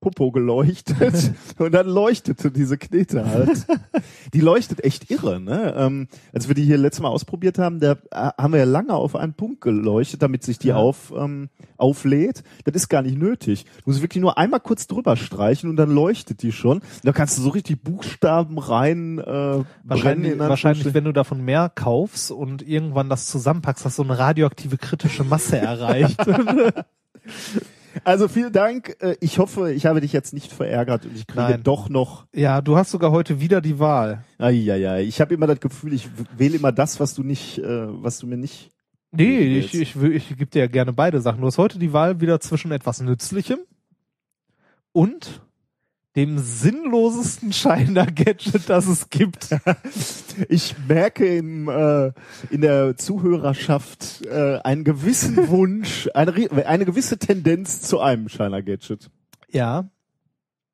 Popo 0.01 0.31
geleuchtet 0.31 1.31
und 1.59 1.73
dann 1.73 1.87
leuchtete 1.87 2.51
diese 2.51 2.77
Knete 2.77 3.25
halt. 3.25 3.67
Die 4.33 4.41
leuchtet 4.41 4.83
echt 4.83 5.11
irre, 5.11 5.39
ne? 5.39 5.73
Ähm, 5.77 6.07
als 6.33 6.47
wir 6.47 6.55
die 6.55 6.63
hier 6.63 6.77
letztes 6.77 7.01
Mal 7.01 7.09
ausprobiert 7.09 7.59
haben, 7.59 7.79
da 7.79 7.91
äh, 7.91 8.31
haben 8.37 8.51
wir 8.51 8.59
ja 8.59 8.65
lange 8.65 8.93
auf 8.93 9.15
einen 9.15 9.35
Punkt 9.35 9.61
geleuchtet, 9.61 10.21
damit 10.23 10.43
sich 10.43 10.57
die 10.57 10.69
Ja. 10.69 10.75
auf, 10.77 11.13
ähm, 11.15 11.49
auflädt. 11.77 12.43
Das 12.65 12.75
ist 12.75 12.89
gar 12.89 13.03
nicht 13.03 13.17
nötig. 13.17 13.65
Du 13.83 13.91
musst 13.91 14.01
wirklich 14.01 14.21
nur 14.21 14.37
einmal 14.37 14.59
kurz 14.59 14.87
drüber 14.87 15.15
streichen 15.15 15.69
und 15.69 15.75
dann 15.75 15.91
leuchtet 15.91 16.41
die 16.41 16.51
schon. 16.51 16.81
Da 17.03 17.11
kannst 17.11 17.37
du 17.37 17.43
so 17.43 17.49
richtig 17.49 17.83
Buchstaben 17.83 18.57
rein 18.57 19.19
äh. 19.19 19.63
Wahrscheinlich, 19.83 20.33
in 20.33 20.39
wahrscheinlich, 20.39 20.93
wenn 20.93 21.03
du 21.03 21.11
davon 21.11 21.45
mehr 21.45 21.69
kaufst 21.73 22.31
und 22.31 22.67
irgendwann 22.67 23.07
das 23.09 23.27
zusammenpackst, 23.27 23.85
hast 23.85 23.99
du 23.99 24.03
eine 24.03 24.17
radioaktive 24.17 24.77
kritische 24.77 25.23
Masse 25.23 25.57
erreicht. 25.57 26.17
Also 28.03 28.27
vielen 28.27 28.51
Dank. 28.53 28.95
Äh, 28.99 29.15
Ich 29.21 29.39
hoffe, 29.39 29.71
ich 29.73 29.85
habe 29.85 30.01
dich 30.01 30.13
jetzt 30.13 30.33
nicht 30.33 30.51
verärgert 30.51 31.05
und 31.05 31.15
ich 31.15 31.27
kriege 31.27 31.41
Nein. 31.41 31.63
doch 31.63 31.89
noch 31.89 32.25
ja, 32.33 32.61
du 32.61 32.77
hast 32.77 32.91
sogar 32.91 33.11
heute 33.11 33.39
wieder 33.41 33.61
die 33.61 33.79
Wahl. 33.79 34.23
Ja, 34.39 34.97
ich 34.99 35.19
habe 35.21 35.33
immer 35.33 35.47
das 35.47 35.59
Gefühl, 35.59 35.93
ich 35.93 36.09
wähle 36.37 36.57
immer 36.57 36.71
das, 36.71 36.99
was 36.99 37.13
du 37.13 37.23
nicht, 37.23 37.59
äh, 37.59 38.03
was 38.03 38.19
du 38.19 38.27
mir 38.27 38.37
nicht. 38.37 38.69
Nee, 39.11 39.57
ich, 39.59 39.73
ich, 39.73 39.99
will- 39.99 40.15
ich 40.15 40.29
gebe 40.29 40.45
dir 40.45 40.59
ja 40.59 40.67
gerne 40.67 40.93
beide 40.93 41.19
Sachen. 41.21 41.41
Du 41.41 41.47
hast 41.47 41.57
heute 41.57 41.77
die 41.79 41.91
Wahl 41.91 42.21
wieder 42.21 42.39
zwischen 42.39 42.71
etwas 42.71 43.01
Nützlichem 43.01 43.59
und 44.93 45.41
dem 46.15 46.39
sinnlosesten 46.39 47.53
Shiner-Gadget, 47.53 48.69
das 48.69 48.87
es 48.87 49.09
gibt. 49.09 49.49
Ich 50.49 50.75
merke 50.87 51.25
im, 51.37 51.67
äh, 51.67 52.11
in 52.49 52.61
der 52.61 52.95
Zuhörerschaft 52.95 54.25
äh, 54.25 54.59
einen 54.63 54.83
gewissen 54.85 55.35
Wunsch, 55.49 56.09
eine, 56.13 56.33
eine 56.65 56.85
gewisse 56.85 57.17
Tendenz 57.17 57.81
zu 57.81 57.99
einem 57.99 58.29
Shiner 58.29 58.61
Gadget. 58.61 59.09
Ja. 59.51 59.89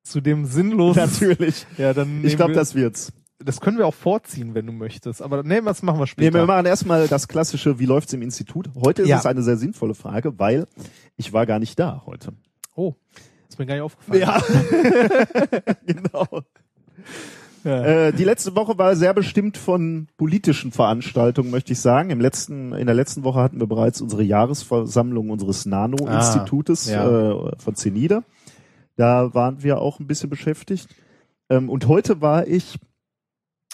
Zu 0.04 0.20
dem 0.20 0.46
sinnlosesten. 0.46 1.28
Natürlich. 1.28 1.66
Ja, 1.76 1.92
dann 1.92 2.24
Ich 2.24 2.36
glaube, 2.36 2.52
wir- 2.52 2.58
das 2.60 2.74
wird's. 2.76 3.12
das 3.40 3.60
können 3.60 3.78
wir 3.78 3.86
auch 3.86 3.94
vorziehen, 3.94 4.54
wenn 4.54 4.66
du 4.66 4.72
möchtest. 4.72 5.20
Aber 5.22 5.42
nee, 5.42 5.60
was 5.64 5.82
machen 5.82 5.98
wir 5.98 6.04
Nee, 6.04 6.06
später? 6.10 6.34
wir 6.34 6.46
machen 6.46 6.66
erstmal 6.66 7.08
das 7.08 7.26
klassische, 7.28 7.78
wie 7.80 7.86
läuft's 7.86 8.12
im 8.12 8.22
Institut? 8.22 8.70
Heute 8.76 9.02
ist 9.02 9.08
Ja. 9.08 9.18
es 9.18 9.26
eine 9.26 9.42
sehr 9.42 9.56
sinnvolle 9.56 9.94
Frage, 9.94 10.38
weil 10.38 10.66
ich 11.16 11.32
war 11.32 11.46
gar 11.46 11.58
nicht 11.58 11.78
da 11.80 12.02
heute. 12.06 12.32
oh, 12.76 12.94
ist 13.48 13.58
mir 13.58 13.66
gar 13.66 13.74
nicht 13.74 13.82
aufgefallen. 13.82 14.20
Ja, 14.20 14.40
genau. 15.86 16.42
Ja. 17.64 17.84
Äh, 17.84 18.12
die 18.12 18.24
letzte 18.24 18.54
Woche 18.54 18.78
war 18.78 18.94
sehr 18.94 19.12
bestimmt 19.14 19.56
von 19.58 20.06
politischen 20.16 20.70
Veranstaltungen, 20.72 21.50
möchte 21.50 21.72
ich 21.72 21.80
sagen. 21.80 22.10
Im 22.10 22.20
letzten, 22.20 22.72
in 22.72 22.86
der 22.86 22.94
letzten 22.94 23.24
Woche 23.24 23.40
hatten 23.40 23.58
wir 23.60 23.66
bereits 23.66 24.00
unsere 24.00 24.22
Jahresversammlung 24.22 25.30
unseres 25.30 25.66
Nano-Institutes 25.66 26.88
Ah, 26.88 26.92
ja. 26.92 27.48
äh, 27.48 27.52
von 27.58 27.74
CENIDA. 27.74 28.22
Da 28.96 29.34
waren 29.34 29.62
wir 29.62 29.80
auch 29.80 29.98
ein 30.00 30.06
bisschen 30.06 30.30
beschäftigt. 30.30 30.88
Ähm, 31.50 31.68
und 31.68 31.88
heute 31.88 32.20
war 32.20 32.46
ich 32.46 32.78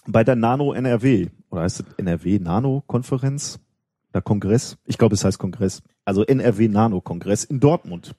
bei 0.06 0.24
der 0.24 0.36
Nano 0.36 0.72
NRW, 0.72 1.28
oder 1.50 1.62
heißt 1.62 1.80
es 1.80 1.86
NRW 1.98 2.38
Nano-Konferenz? 2.38 3.58
Oder 4.12 4.22
Kongress? 4.22 4.76
Ich 4.86 4.96
glaube, 4.98 5.14
es 5.14 5.24
heißt 5.24 5.38
Kongress. 5.38 5.82
Also 6.04 6.24
NRW 6.24 6.68
Nano-Kongress 6.68 7.44
in 7.44 7.60
Dortmund. 7.60 8.14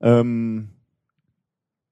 Ähm, 0.00 0.70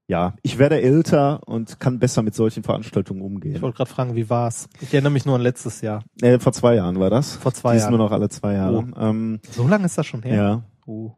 ja, 0.07 0.35
ich 0.43 0.59
werde 0.59 0.81
älter 0.81 1.47
und 1.47 1.81
kann 1.81 1.99
besser 1.99 2.23
mit 2.23 2.35
solchen 2.35 2.63
Veranstaltungen 2.63 3.21
Ich 3.21 3.27
umgehen. 3.27 3.61
wollte 3.63 3.77
gerade 3.77 3.91
fragen, 3.91 4.17
wie 4.17 4.31
war's? 4.31 4.69
Ich 4.81 4.93
erinnere 4.95 5.13
mich 5.13 5.27
nur 5.27 5.35
an 5.35 5.43
letztes 5.43 5.83
Jahr. 5.83 6.03
Äh, 6.23 6.39
vor 6.39 6.53
zwei 6.55 6.77
Jahren 6.77 6.99
war 6.99 7.11
das. 7.11 7.37
Vor 7.37 7.53
zwei 7.53 7.73
Die 7.73 7.77
ist 7.77 7.83
Jahren. 7.83 7.91
nur 7.97 7.99
noch 8.07 8.13
alle 8.13 8.31
zwei 8.31 8.55
Jahre. 8.55 8.87
Ähm, 8.99 9.41
So 9.51 9.69
lange 9.69 9.85
ist 9.85 9.99
das 9.99 10.07
schon 10.07 10.23
her? 10.23 10.35
ja. 10.35 10.63
Oh. 10.87 11.13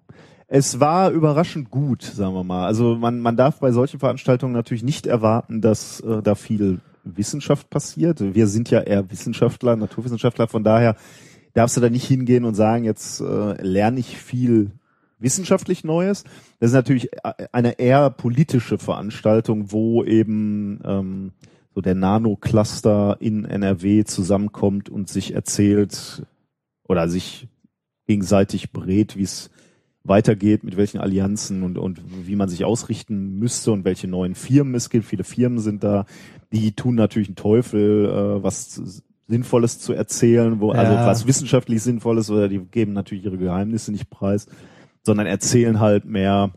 Es 0.49 0.81
war 0.81 1.11
überraschend 1.13 1.71
gut, 1.71 2.03
sagen 2.03 2.35
wir 2.35 2.43
mal. 2.43 2.67
Also 2.67 2.97
man, 2.97 3.21
man 3.21 3.37
darf 3.37 3.61
bei 3.61 3.71
solchen 3.71 4.01
Veranstaltungen 4.01 4.53
natürlich 4.53 4.83
nicht 4.83 5.07
erwarten, 5.07 5.61
dass 5.61 6.01
äh, 6.01 6.21
da 6.23 6.35
viel 6.35 6.81
Wissenschaft 7.05 7.71
passiert. 7.71 8.35
Wir 8.35 8.49
sind 8.49 8.69
ja 8.69 8.81
eher 8.81 9.09
Wissenschaftler, 9.13 9.77
Naturwissenschaftler, 9.77 10.49
von 10.49 10.65
daher 10.65 10.97
darfst 11.55 11.77
du 11.77 11.81
da 11.81 11.89
nicht 11.89 12.05
hingehen 12.05 12.45
und 12.45 12.55
sagen, 12.57 12.83
jetzt 12.83 13.21
äh, 13.21 13.63
lerne 13.63 14.01
ich 14.01 14.17
viel 14.17 14.73
wissenschaftlich 15.21 15.85
Neues. 15.85 16.25
Das 16.59 16.71
ist 16.71 16.75
natürlich 16.75 17.09
eine 17.53 17.79
eher 17.79 18.11
politische 18.11 18.79
Veranstaltung, 18.79 19.73
wo 19.73 20.05
eben 20.05 20.81
ähm, 20.85 21.33
so 21.75 21.81
der 21.81 21.95
Nano-Cluster 21.95 23.17
in 23.21 23.45
NRW 23.45 24.05
zusammenkommt 24.05 24.89
und 24.89 25.09
sich 25.09 25.35
erzählt 25.35 26.27
oder 26.89 27.09
sich 27.09 27.49
gegenseitig 28.07 28.73
berät, 28.73 29.17
wie 29.17 29.23
es 29.23 29.51
weitergeht, 30.03 30.65
mit 30.65 30.77
welchen 30.77 30.99
Allianzen 30.99 31.63
und, 31.63 31.79
und 31.79 32.01
wie 32.27 32.35
man 32.35 32.49
sich 32.49 32.65
ausrichten 32.65 33.39
müsste 33.39 33.71
und 33.71 33.85
welche 33.85 34.09
neuen 34.09 34.35
Firmen 34.35 34.75
es 34.75 34.91
gibt. 34.91 35.05
Viele 35.05 35.25
Firmen 35.25 35.59
sind 35.61 35.85
da, 35.85 36.07
die 36.53 36.73
tun 36.73 36.95
natürlich 36.97 37.29
einen 37.29 37.37
Teufel, 37.37 38.07
äh, 38.07 38.43
was 38.43 39.03
Sinnvolles 39.29 39.79
zu 39.79 39.93
erzählen, 39.93 40.59
wo, 40.61 40.73
also 40.73 40.93
Ja. 40.95 41.07
was 41.07 41.27
wissenschaftlich 41.27 41.83
Sinnvolles 41.83 42.31
oder 42.31 42.49
die 42.49 42.59
geben 42.59 42.95
natürlich 42.95 43.25
ihre 43.25 43.39
Geheimnisse 43.39 43.93
nicht 43.93 44.11
preis, 44.11 44.47
sondern 45.03 45.27
erzählen 45.27 45.81
halt 45.81 46.05
mehr, 46.05 46.53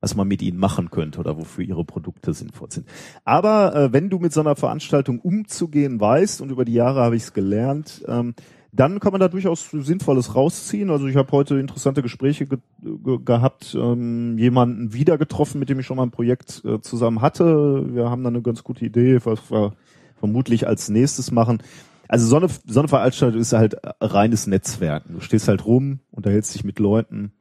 was 0.00 0.14
man 0.14 0.28
mit 0.28 0.42
ihnen 0.42 0.58
machen 0.58 0.90
könnte 0.90 1.18
oder 1.18 1.36
wofür 1.36 1.64
ihre 1.64 1.84
Produkte 1.84 2.32
sinnvoll 2.32 2.70
sind. 2.70 2.86
Aber 3.24 3.74
äh, 3.74 3.92
wenn 3.92 4.10
du 4.10 4.18
mit 4.18 4.32
so 4.32 4.40
einer 4.40 4.56
Veranstaltung 4.56 5.18
umzugehen 5.20 6.00
weißt, 6.00 6.40
und 6.40 6.50
über 6.50 6.64
die 6.64 6.74
Jahre 6.74 7.00
habe 7.00 7.16
ich 7.16 7.24
es 7.24 7.32
gelernt, 7.32 8.04
ähm, 8.06 8.34
dann 8.70 9.00
kann 9.00 9.12
man 9.12 9.20
da 9.20 9.28
durchaus 9.28 9.70
Sinnvolles 9.72 10.34
rausziehen. 10.34 10.90
Also 10.90 11.06
ich 11.06 11.16
habe 11.16 11.32
heute 11.32 11.58
interessante 11.58 12.02
Gespräche 12.02 12.46
ge 12.46 12.58
ge 12.82 13.18
gehabt, 13.24 13.74
ähm, 13.74 14.36
jemanden 14.38 14.92
wieder 14.92 15.16
getroffen, 15.16 15.58
mit 15.58 15.70
dem 15.70 15.80
ich 15.80 15.86
schon 15.86 15.96
mal 15.96 16.02
ein 16.02 16.10
Projekt 16.10 16.62
äh, 16.64 16.80
zusammen 16.80 17.22
hatte. 17.22 17.86
Wir 17.94 18.10
haben 18.10 18.22
dann 18.22 18.34
eine 18.34 18.42
ganz 18.42 18.62
gute 18.62 18.84
Idee, 18.84 19.20
was 19.24 19.50
wir 19.50 19.72
vermutlich 20.18 20.66
als 20.66 20.88
nächstes 20.90 21.32
machen. 21.32 21.62
Also 22.08 22.26
so 22.26 22.36
eine, 22.36 22.48
so 22.66 22.80
eine 22.80 22.88
Veranstaltung 22.88 23.40
ist 23.40 23.52
halt 23.52 23.74
äh, 23.74 23.92
reines 24.00 24.46
Netzwerken. 24.46 25.14
Du 25.14 25.20
stehst 25.20 25.46
halt 25.46 25.64
rum, 25.66 26.00
unterhältst 26.10 26.54
dich 26.54 26.64
mit 26.64 26.78
Leuten 26.78 27.32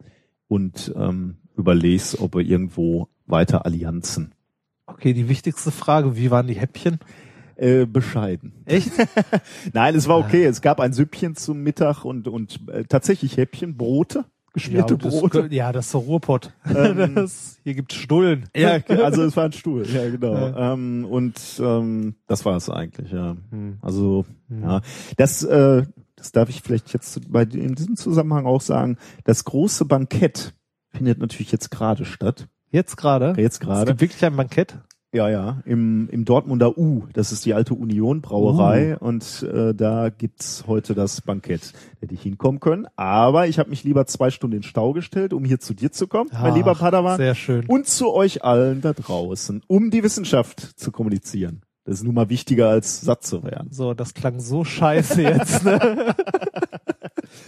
und 0.48 0.94
ähm, 0.96 1.38
überlegst, 1.56 2.20
ob 2.20 2.36
wir 2.36 2.42
irgendwo 2.42 3.08
weiter 3.26 3.66
Allianzen. 3.66 4.34
Okay, 4.86 5.14
die 5.14 5.30
wichtigste 5.30 5.72
Frage, 5.72 6.16
wie 6.16 6.32
waren 6.32 6.48
die 6.48 6.54
Häppchen? 6.56 7.00
Äh, 7.56 7.86
bescheiden. 7.86 8.54
Echt? 8.66 8.92
Nein, 9.74 9.96
es 9.96 10.08
war 10.08 10.20
okay. 10.20 10.46
Es 10.46 10.62
gab 10.62 10.80
ein 10.80 10.94
Süppchen 10.94 11.36
zum 11.36 11.64
Mittag 11.64 12.06
und, 12.06 12.28
und 12.28 12.60
äh, 12.70 12.84
tatsächlich 12.84 13.38
Häppchen, 13.38 13.78
Brote, 13.78 14.26
geschmierte 14.58 14.96
ja, 14.96 14.98
das, 14.98 15.20
Brote. 15.20 15.48
ja, 15.52 15.72
das 15.72 15.86
ist 15.86 15.94
der 15.94 16.02
Ruhrpott. 16.02 16.54
Ähm, 16.76 17.16
das, 17.16 17.60
hier 17.64 17.74
gibt's 17.76 17.96
Stullen. 17.96 18.50
Ja, 18.56 18.80
also 18.88 19.24
es 19.24 19.36
war 19.38 19.46
ein 19.46 19.52
Stuhl, 19.54 19.86
ja 19.88 20.10
genau. 20.10 20.34
Ja. 20.34 20.74
Ähm, 20.74 21.06
und 21.10 21.40
ähm, 21.60 22.16
das 22.28 22.46
war 22.46 22.58
es 22.58 22.70
eigentlich, 22.70 23.12
ja. 23.12 23.36
Hm. 23.52 23.78
Also 23.82 24.26
ja, 24.50 24.82
das, 25.18 25.44
äh, 25.44 25.84
das 26.16 26.32
darf 26.32 26.50
ich 26.50 26.62
vielleicht 26.62 26.94
jetzt 26.94 27.32
bei 27.32 27.44
in 27.44 27.76
diesem 27.76 27.96
Zusammenhang 27.96 28.46
auch 28.46 28.62
sagen. 28.62 28.98
Das 29.24 29.44
große 29.46 29.86
Bankett 29.86 30.54
findet 30.90 31.20
natürlich 31.20 31.52
jetzt 31.52 31.72
gerade 31.72 32.06
statt. 32.06 32.48
Jetzt 32.70 32.98
gerade? 32.98 33.34
Jetzt 33.38 33.56
Es 33.56 33.60
gerade. 33.60 33.92
gibt 33.92 34.02
wirklich 34.02 34.26
ein 34.26 34.36
Bankett? 34.36 34.78
Ja, 35.14 35.30
ja, 35.30 35.62
im, 35.66 36.10
im 36.10 36.26
Dortmunder 36.26 36.78
U. 36.78 37.04
Das 37.14 37.32
ist 37.32 37.46
die 37.46 37.54
alte 37.54 37.74
Union 37.74 38.22
Brauerei 38.22 38.98
und 38.98 39.42
äh, 39.44 39.74
da 39.74 40.10
gibt's 40.10 40.66
heute 40.68 40.96
das 40.96 41.22
Bankett. 41.22 41.72
Hätte 42.02 42.14
ich 42.14 42.22
hinkommen 42.22 42.60
können, 42.60 42.88
aber 42.98 43.48
ich 43.48 43.58
habe 43.58 43.70
mich 43.70 43.86
lieber 43.86 44.06
zwei 44.06 44.32
Stunden 44.32 44.58
in 44.58 44.64
Stau 44.64 44.92
gestellt, 44.92 45.32
um 45.32 45.46
hier 45.46 45.62
zu 45.62 45.74
dir 45.74 45.94
zu 45.94 46.08
kommen, 46.08 46.30
mein 46.34 46.56
lieber 46.56 46.72
Ach, 46.72 46.80
Padawan, 46.80 47.18
Sehr 47.18 47.36
schön. 47.36 47.66
und 47.68 47.88
zu 47.88 48.12
euch 48.14 48.44
allen 48.44 48.82
da 48.82 48.92
draußen, 48.92 49.64
um 49.68 49.92
die 49.92 50.04
Wissenschaft 50.04 50.60
zu 50.78 50.92
kommunizieren. 50.92 51.62
Das 51.86 52.00
ist 52.00 52.04
nun 52.04 52.16
mal 52.16 52.28
wichtiger 52.30 52.68
als 52.68 53.00
satt 53.00 53.24
zu 53.24 53.46
werden. 53.46 53.70
So, 53.72 53.94
das 53.94 54.14
klang 54.14 54.42
so 54.42 54.66
scheiße 54.66 55.22
jetzt. 55.22 55.64
Ne? 55.64 56.14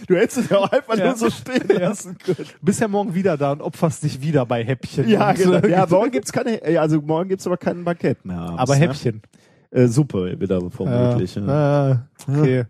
Du 0.06 0.16
hättest 0.16 0.38
es 0.38 0.48
ja 0.50 0.58
auch 0.58 0.70
einfach 0.72 0.96
Ja. 0.96 1.06
nur 1.06 1.16
so 1.16 1.30
stehen 1.30 1.64
Ja. 1.68 1.88
lassen 1.88 2.16
können. 2.18 2.36
Du 2.38 2.64
bist 2.66 2.80
ja 2.80 2.88
morgen 2.88 3.14
wieder 3.14 3.36
da 3.36 3.52
und 3.52 3.60
opferst 3.62 4.02
dich 4.02 4.20
wieder 4.22 4.46
bei 4.46 4.64
Häppchen. 4.64 5.08
Ja, 5.08 5.32
genau. 5.32 5.54
äh, 5.58 5.70
Ja, 5.70 5.86
morgen 5.90 6.10
gibt's 6.10 6.32
keine, 6.32 6.62
äh, 6.64 6.76
also 6.78 7.00
morgen 7.00 7.28
gibt's 7.28 7.46
aber 7.46 7.56
kein 7.56 7.84
Bankett 7.84 8.24
mehr. 8.24 8.38
abends, 8.38 8.60
Aber 8.62 8.74
ne? 8.74 8.80
Häppchen. 8.80 9.22
Äh, 9.70 9.86
Suppe 9.86 10.40
wieder 10.40 10.60
vermutlich. 10.70 11.34
ja. 11.36 11.42
Ah, 11.46 12.08
okay. 12.28 12.64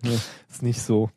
Ist 0.50 0.62
nicht 0.62 0.80
so. 0.82 1.08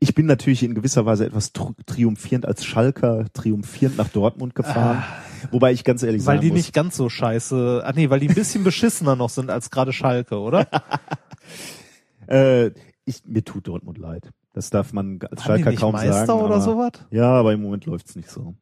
Ich 0.00 0.14
bin 0.14 0.26
natürlich 0.26 0.62
in 0.62 0.74
gewisser 0.74 1.06
Weise 1.06 1.24
etwas 1.24 1.54
tr- 1.54 1.74
triumphierend 1.86 2.44
als 2.46 2.64
Schalker 2.64 3.24
triumphierend 3.32 3.96
nach 3.96 4.08
Dortmund 4.08 4.54
gefahren. 4.54 5.02
Wobei 5.50 5.72
ich 5.72 5.82
ganz 5.82 6.02
ehrlich 6.02 6.22
Ah. 6.22 6.26
Weil 6.26 6.36
sagen 6.36 6.40
die 6.42 6.48
muss, 6.50 6.56
nicht 6.58 6.72
ganz 6.74 6.96
so 6.96 7.08
scheiße, 7.08 7.82
ah 7.84 7.92
nee, 7.94 8.10
weil 8.10 8.20
die 8.20 8.28
ein 8.28 8.34
bisschen 8.34 8.64
beschissener 8.64 9.16
noch 9.16 9.30
sind 9.30 9.50
als 9.50 9.70
gerade 9.70 9.92
Schalke, 9.94 10.38
oder? 10.38 10.66
äh, 12.28 12.70
ich, 13.06 13.22
mir 13.26 13.44
tut 13.44 13.66
Dortmund 13.66 13.98
leid. 13.98 14.30
Das 14.54 14.70
darf 14.70 14.92
man 14.92 15.18
als 15.30 15.42
Schalker 15.44 15.72
kaum 15.74 15.92
Meister 15.92 16.26
sagen. 16.26 16.40
oder 16.40 16.60
sowas? 16.60 16.92
Ja, 17.10 17.28
aber 17.32 17.52
im 17.52 17.60
Moment 17.60 17.84
läuft's 17.86 18.14
nicht 18.16 18.30
so. 18.30 18.54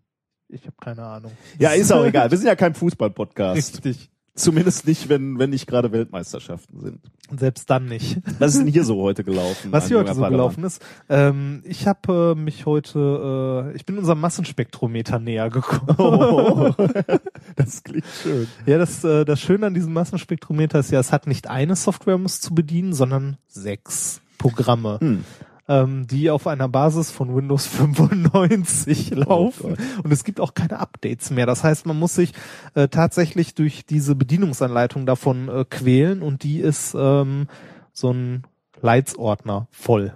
Ich 0.49 0.63
habe 0.63 0.77
keine 0.81 1.05
Ahnung. 1.05 1.33
Ja, 1.59 1.71
ist 1.71 1.93
auch 1.93 2.05
egal. 2.05 2.31
Wir 2.31 2.39
sind 2.39 2.47
ja 2.47 2.57
kein 2.57 2.75
Fußball-Podcast. 2.75 3.57
Richtig. 3.57 4.09
Zumindest 4.35 4.87
nicht, 4.87 5.11
wenn, 5.11 5.39
wenn 5.39 5.51
nicht 5.51 5.67
gerade 5.67 5.93
Weltmeisterschaften 5.93 6.81
sind. 6.81 7.01
Und 7.29 7.41
selbst 7.41 7.69
dann 7.69 7.85
nicht. 7.85 8.17
Was 8.39 8.55
ist 8.55 8.61
denn 8.61 8.67
hier 8.73 8.85
so 8.85 8.97
heute 9.03 9.25
gelaufen? 9.25 9.71
Was 9.71 9.89
hier 9.89 9.99
heute 9.99 10.15
so 10.15 10.23
Padawan? 10.23 10.33
gelaufen 10.33 10.65
ist. 10.65 10.83
Ähm, 11.11 11.61
ich 11.67 11.87
habe 11.87 12.33
äh, 12.35 12.41
mich 12.41 12.65
heute, 12.65 13.71
äh, 13.73 13.77
ich 13.77 13.85
bin 13.85 13.99
unserem 13.99 14.21
Massenspektrometer 14.21 15.19
näher 15.19 15.51
gekommen. 15.51 15.95
Oh, 15.99 16.73
das 17.57 17.83
klingt 17.83 18.07
schön. 18.23 18.49
Ja, 18.65 18.79
das, 18.79 19.05
äh, 19.05 19.27
das 19.27 19.39
Schöne 19.39 19.67
an 19.67 19.75
diesem 19.75 19.93
Massenspektrometer 19.93 20.79
ist 20.79 20.91
ja, 20.91 21.01
es 21.01 21.13
hat 21.13 21.27
nicht 21.27 21.49
eine 21.51 21.77
Software, 21.77 22.15
um 22.15 22.25
es 22.25 22.41
zu 22.41 22.55
bedienen, 22.55 22.95
sondern 22.95 23.37
sechs 23.49 24.23
Programme, 24.39 24.99
Hm. 25.01 25.25
Ähm, 25.73 26.07
die 26.07 26.29
auf 26.31 26.47
einer 26.47 26.69
Basis 26.69 27.11
von 27.11 27.35
Windows 27.35 27.67
95 27.69 29.15
laufen. 29.15 29.71
Gott. 29.71 30.05
Und 30.05 30.13
es 30.13 30.25
gibt 30.25 30.41
auch 30.41 30.55
keine 30.55 30.79
Updates 30.79 31.31
mehr. 31.31 31.47
Das 31.47 31.65
heißt, 31.65 31.87
man 31.87 31.99
muss 31.99 32.15
sich 32.15 32.33
äh, 32.75 32.89
tatsächlich 32.89 33.55
durch 33.55 33.87
diese 33.87 34.15
Bedienungsanleitung 34.15 35.07
davon 35.07 35.49
äh, 35.49 35.65
quälen 35.69 36.23
und 36.23 36.43
die 36.43 36.61
ist 36.61 36.95
ähm, 36.99 37.47
so 37.93 38.13
ein 38.13 38.43
Leitsordner 38.81 39.67
voll. 39.71 40.15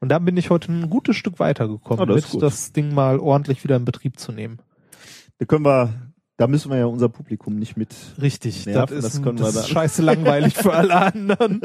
Und 0.00 0.10
da 0.10 0.18
bin 0.18 0.36
ich 0.36 0.50
heute 0.50 0.70
ein 0.72 0.90
gutes 0.90 1.16
Stück 1.16 1.40
weitergekommen, 1.40 2.00
Ah, 2.00 2.06
das 2.06 2.32
mit 2.32 2.42
das 2.42 2.72
Ding 2.72 2.94
mal 2.94 3.18
ordentlich 3.18 3.64
wieder 3.64 3.76
in 3.76 3.84
Betrieb 3.84 4.18
zu 4.18 4.30
nehmen. 4.30 4.58
Da 5.38 5.46
können 5.46 5.64
wir, 5.64 5.92
da 6.36 6.46
müssen 6.46 6.70
wir 6.70 6.78
ja 6.78 6.86
unser 6.86 7.08
Publikum 7.08 7.56
nicht 7.56 7.76
mit. 7.76 7.94
Richtig, 8.20 8.66
Nerven, 8.66 8.94
das 8.94 9.04
das 9.04 9.14
ist, 9.14 9.22
können 9.22 9.38
das 9.38 9.54
wir 9.54 9.60
ist 9.60 9.68
scheiße 9.70 10.02
langweilig 10.02 10.54
für 10.54 10.72
alle 10.72 10.94
anderen. 11.14 11.60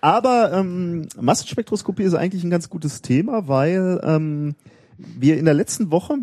Aber 0.00 0.52
ähm, 0.52 1.08
Massenspektroskopie 1.20 2.04
ist 2.04 2.14
eigentlich 2.14 2.44
ein 2.44 2.50
ganz 2.50 2.70
gutes 2.70 3.02
Thema, 3.02 3.48
weil 3.48 4.00
ähm, 4.02 4.54
wir 4.98 5.38
in 5.38 5.44
der 5.44 5.54
letzten 5.54 5.90
Woche 5.90 6.18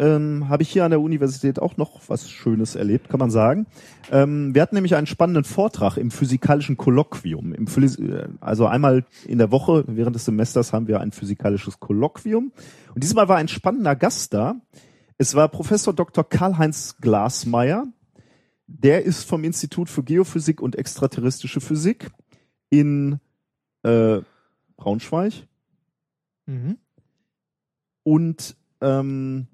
ähm, 0.00 0.48
habe 0.48 0.62
ich 0.62 0.70
hier 0.70 0.84
an 0.84 0.90
der 0.90 1.00
Universität 1.00 1.60
auch 1.60 1.76
noch 1.76 2.00
was 2.08 2.30
Schönes 2.30 2.74
erlebt, 2.74 3.10
kann 3.10 3.20
man 3.20 3.30
sagen. 3.30 3.66
Ähm, 4.10 4.54
wir 4.54 4.62
hatten 4.62 4.74
nämlich 4.74 4.96
einen 4.96 5.06
spannenden 5.06 5.44
Vortrag 5.44 5.98
im 5.98 6.10
physikalischen 6.10 6.78
Kolloquium. 6.78 7.52
Im 7.52 7.66
Phys 7.66 7.96
äh, 7.96 8.28
also 8.40 8.66
einmal 8.66 9.04
in 9.26 9.38
der 9.38 9.50
Woche 9.50 9.84
während 9.86 10.16
des 10.16 10.24
Semesters 10.24 10.72
haben 10.72 10.88
wir 10.88 11.00
ein 11.00 11.12
physikalisches 11.12 11.80
Kolloquium. 11.80 12.52
Und 12.94 13.04
diesmal 13.04 13.28
war 13.28 13.36
ein 13.36 13.48
spannender 13.48 13.94
Gast 13.94 14.32
da. 14.32 14.56
Es 15.18 15.34
war 15.34 15.48
Professor 15.48 15.92
Dr. 15.92 16.26
Karl-Heinz 16.26 16.96
Glasmeier. 17.02 17.86
Der 18.66 19.04
ist 19.04 19.24
vom 19.24 19.44
Institut 19.44 19.90
für 19.90 20.02
Geophysik 20.02 20.62
und 20.62 20.76
extraterrestrische 20.76 21.60
Physik 21.60 22.10
in 22.70 23.20
äh, 23.82 24.20
Braunschweig 24.76 25.46
Mhm. 26.46 26.78
und 28.02 28.56
ähm, 28.80 29.46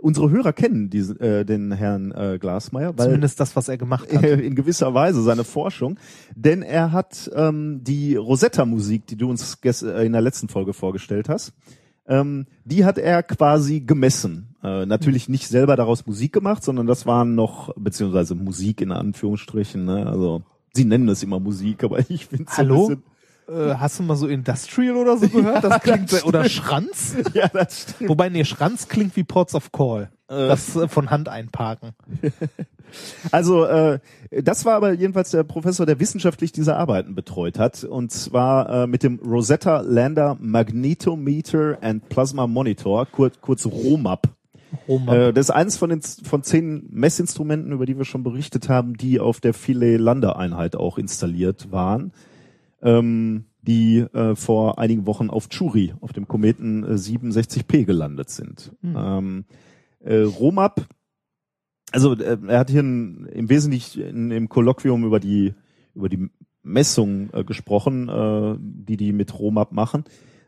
unsere 0.00 0.30
Hörer 0.30 0.52
kennen 0.52 0.88
diesen, 0.88 1.20
äh, 1.20 1.44
den 1.44 1.72
Herrn 1.72 2.12
äh, 2.12 2.38
Glasmeier, 2.38 2.96
weil 2.96 3.06
Zumindest 3.06 3.38
das, 3.40 3.54
was 3.54 3.68
er 3.68 3.76
gemacht 3.76 4.12
hat. 4.12 4.22
in 4.24 4.54
gewisser 4.54 4.94
Weise 4.94 5.22
seine 5.22 5.44
Forschung, 5.44 5.98
denn 6.34 6.62
er 6.62 6.92
hat 6.92 7.30
ähm, 7.34 7.80
die 7.82 8.16
Rosetta-Musik, 8.16 9.06
die 9.06 9.16
du 9.16 9.28
uns 9.28 9.58
äh, 9.62 10.06
in 10.06 10.12
der 10.12 10.22
letzten 10.22 10.48
Folge 10.48 10.72
vorgestellt 10.72 11.28
hast, 11.28 11.52
ähm, 12.06 12.46
die 12.64 12.84
hat 12.84 12.98
er 12.98 13.22
quasi 13.22 13.80
gemessen. 13.80 14.56
Äh, 14.62 14.86
natürlich 14.86 15.28
nicht 15.28 15.48
selber 15.48 15.76
daraus 15.76 16.06
Musik 16.06 16.32
gemacht, 16.32 16.64
sondern 16.64 16.86
das 16.86 17.06
waren 17.06 17.34
noch, 17.34 17.74
beziehungsweise 17.76 18.34
Musik 18.34 18.80
in 18.80 18.92
Anführungsstrichen, 18.92 19.84
ne? 19.84 20.06
also 20.06 20.42
sie 20.74 20.84
nennen 20.84 21.08
es 21.08 21.22
immer 21.22 21.40
Musik, 21.40 21.84
aber 21.84 21.98
ich 22.10 22.26
finde 22.26 22.50
so 22.50 22.56
Hallo? 22.56 22.88
ein 22.88 22.88
bisschen, 22.88 23.02
Äh, 23.70 23.74
hast 23.74 23.98
du 23.98 24.04
mal 24.04 24.16
so 24.16 24.28
Industrial 24.28 24.96
oder 24.96 25.16
so 25.16 25.28
gehört? 25.28 25.64
Das 25.64 25.80
klingt 25.82 26.10
sehr, 26.10 26.26
oder 26.26 26.48
Schranz? 26.48 27.16
ja, 27.34 27.48
das 27.48 27.82
stimmt. 27.82 28.10
Wobei, 28.10 28.28
nee, 28.28 28.44
Schranz 28.44 28.88
klingt 28.88 29.16
wie 29.16 29.24
Ports 29.24 29.54
of 29.54 29.72
Call. 29.72 30.10
Äh. 30.28 30.46
Das 30.48 30.76
äh, 30.76 30.88
von 30.88 31.10
Hand 31.10 31.28
einparken. 31.28 31.90
Also 33.30 33.64
äh, 33.64 33.98
das 34.30 34.64
war 34.64 34.74
aber 34.74 34.92
jedenfalls 34.92 35.30
der 35.30 35.44
Professor, 35.44 35.86
der 35.86 35.98
wissenschaftlich 35.98 36.52
diese 36.52 36.76
Arbeiten 36.76 37.14
betreut 37.14 37.58
hat, 37.58 37.84
und 37.84 38.12
zwar 38.12 38.68
äh, 38.84 38.86
mit 38.86 39.02
dem 39.02 39.18
Rosetta 39.18 39.80
Lander 39.80 40.36
Magnetometer 40.40 41.78
and 41.80 42.08
Plasma 42.10 42.46
Monitor, 42.46 43.06
kurz, 43.06 43.40
kurz 43.40 43.66
ROMAP. 43.66 44.28
Roma. 44.88 45.14
Äh, 45.14 45.32
das 45.32 45.46
ist 45.46 45.50
eins 45.50 45.76
von 45.76 45.90
den 45.90 46.02
von 46.02 46.42
zehn 46.42 46.86
Messinstrumenten, 46.90 47.72
über 47.72 47.86
die 47.86 47.96
wir 47.96 48.04
schon 48.04 48.22
berichtet 48.22 48.68
haben, 48.68 48.94
die 48.94 49.20
auf 49.20 49.40
der 49.40 49.54
Philae 49.54 49.96
Landeeinheit 49.96 50.76
auch 50.76 50.98
installiert 50.98 51.70
waren, 51.70 52.12
ähm, 52.82 53.44
die 53.62 53.98
äh, 53.98 54.34
vor 54.34 54.78
einigen 54.78 55.06
Wochen 55.06 55.30
auf 55.30 55.48
Churi, 55.48 55.94
auf 56.00 56.12
dem 56.12 56.26
Kometen 56.26 56.84
äh, 56.84 56.94
67P 56.94 57.84
gelandet 57.84 58.30
sind. 58.30 58.72
Hm. 58.82 58.96
Ähm, 58.96 59.44
äh, 60.00 60.22
ROMAP, 60.22 60.86
also 61.92 62.14
äh, 62.14 62.38
er 62.46 62.58
hat 62.58 62.70
hier 62.70 62.82
ein, 62.82 63.26
im 63.26 63.48
Wesentlichen 63.48 64.30
im 64.30 64.48
Kolloquium 64.48 65.04
über 65.04 65.20
die 65.20 65.54
über 65.94 66.08
die 66.08 66.30
Messung 66.62 67.30
äh, 67.32 67.44
gesprochen, 67.44 68.08
äh, 68.08 68.56
die 68.58 68.96
die 68.96 69.12
mit 69.12 69.38
ROMAP 69.38 69.72
machen. 69.72 70.04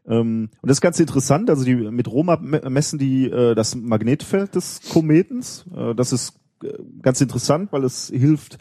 Ähm, 0.06 0.50
und 0.60 0.68
das 0.68 0.78
ist 0.78 0.82
ganz 0.82 1.00
interessant. 1.00 1.50
Also 1.50 1.64
die 1.64 1.74
mit 1.74 2.08
ROMAP 2.10 2.42
me- 2.42 2.70
messen 2.70 2.98
die 2.98 3.30
äh, 3.30 3.54
das 3.54 3.74
Magnetfeld 3.74 4.54
des 4.54 4.80
Kometens. 4.92 5.66
Äh, 5.74 5.94
das 5.94 6.12
ist 6.12 6.40
äh, 6.62 6.72
ganz 7.02 7.20
interessant, 7.20 7.72
weil 7.72 7.84
es 7.84 8.08
hilft, 8.08 8.58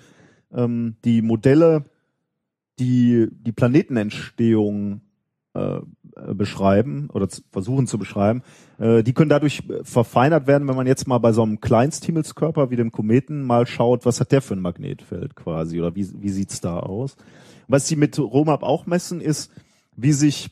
ähm, 0.54 0.96
die 1.04 1.22
Modelle, 1.22 1.86
die 2.80 3.28
die 3.32 3.52
Planetenentstehung 3.52 5.02
äh, 5.54 5.78
äh, 5.78 6.34
beschreiben 6.34 7.10
oder 7.12 7.28
zu, 7.30 7.42
versuchen 7.52 7.88
zu 7.88 7.98
beschreiben, 7.98 8.42
äh, 8.80 9.04
die 9.04 9.14
können 9.14 9.30
dadurch 9.30 9.64
äh, 9.70 9.84
verfeinert 9.84 10.48
werden, 10.48 10.68
wenn 10.68 10.76
man 10.76 10.88
jetzt 10.88 11.08
mal 11.08 11.18
bei 11.20 11.34
so 11.34 11.44
einem 11.44 11.60
Kleinsthimmelskörper 11.60 12.72
wie 12.72 12.76
dem 12.76 12.92
Kometen 12.92 13.44
mal 13.44 13.68
schaut, 13.68 14.06
was 14.06 14.20
hat 14.20 14.32
der 14.32 14.42
für 14.42 14.56
ein 14.56 14.62
Magnetfeld 14.62 15.36
quasi 15.36 15.80
oder 15.80 15.96
wie, 15.96 16.08
wie 16.22 16.30
sieht's 16.30 16.62
da 16.62 16.80
aus. 16.80 17.16
Was 17.68 17.88
sie 17.88 17.96
mit 17.96 18.18
ROMAP 18.18 18.64
auch 18.64 18.86
messen, 18.86 19.22
ist, 19.22 19.52
wie 19.96 20.14
sich 20.14 20.50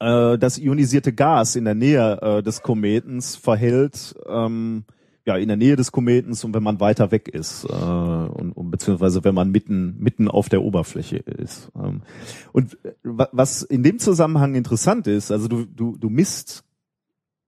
äh, 0.00 0.38
das 0.38 0.58
ionisierte 0.58 1.12
Gas 1.12 1.56
in 1.56 1.64
der 1.64 1.74
Nähe 1.74 2.20
äh, 2.20 2.42
des 2.42 2.62
Kometens 2.62 3.36
verhält, 3.36 4.14
ähm, 4.28 4.84
ja, 5.24 5.36
in 5.36 5.48
der 5.48 5.56
Nähe 5.56 5.74
des 5.74 5.90
Kometens 5.90 6.44
und 6.44 6.54
wenn 6.54 6.62
man 6.62 6.78
weiter 6.78 7.10
weg 7.10 7.28
ist, 7.28 7.64
äh, 7.64 7.72
und, 7.72 8.52
und 8.52 8.70
beziehungsweise 8.70 9.24
wenn 9.24 9.34
man 9.34 9.50
mitten, 9.50 9.96
mitten 9.98 10.28
auf 10.28 10.48
der 10.48 10.62
Oberfläche 10.62 11.16
ist. 11.16 11.72
Ähm, 11.74 12.02
und 12.52 12.78
äh, 12.84 12.92
wa- 13.02 13.28
was 13.32 13.62
in 13.62 13.82
dem 13.82 13.98
Zusammenhang 13.98 14.54
interessant 14.54 15.08
ist, 15.08 15.32
also 15.32 15.48
du, 15.48 15.64
du, 15.64 15.96
du 15.96 16.08
misst 16.10 16.62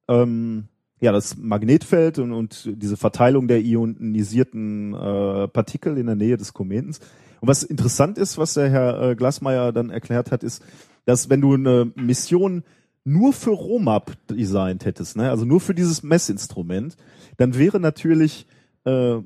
ähm, 0.08 0.64
ja 1.00 1.12
das 1.12 1.36
Magnetfeld 1.36 2.18
und, 2.18 2.32
und 2.32 2.68
diese 2.74 2.96
Verteilung 2.96 3.46
der 3.46 3.60
ionisierten 3.62 4.94
äh, 4.94 5.46
Partikel 5.46 5.98
in 5.98 6.06
der 6.06 6.16
Nähe 6.16 6.36
des 6.36 6.52
Kometens. 6.52 6.98
Und 7.40 7.46
was 7.46 7.62
interessant 7.62 8.18
ist, 8.18 8.38
was 8.38 8.54
der 8.54 8.68
Herr 8.68 9.10
äh, 9.10 9.14
Glasmeier 9.14 9.70
dann 9.70 9.90
erklärt 9.90 10.32
hat, 10.32 10.42
ist, 10.42 10.64
dass 11.08 11.30
wenn 11.30 11.40
du 11.40 11.54
eine 11.54 11.90
Mission 11.96 12.64
nur 13.02 13.32
für 13.32 13.52
ROMAP 13.52 14.14
designt 14.28 14.84
hättest, 14.84 15.16
ne, 15.16 15.30
also 15.30 15.46
nur 15.46 15.58
für 15.58 15.74
dieses 15.74 16.02
Messinstrument, 16.02 16.96
dann 17.38 17.56
wäre 17.56 17.80
natürlich 17.80 18.46
äh, 18.84 19.16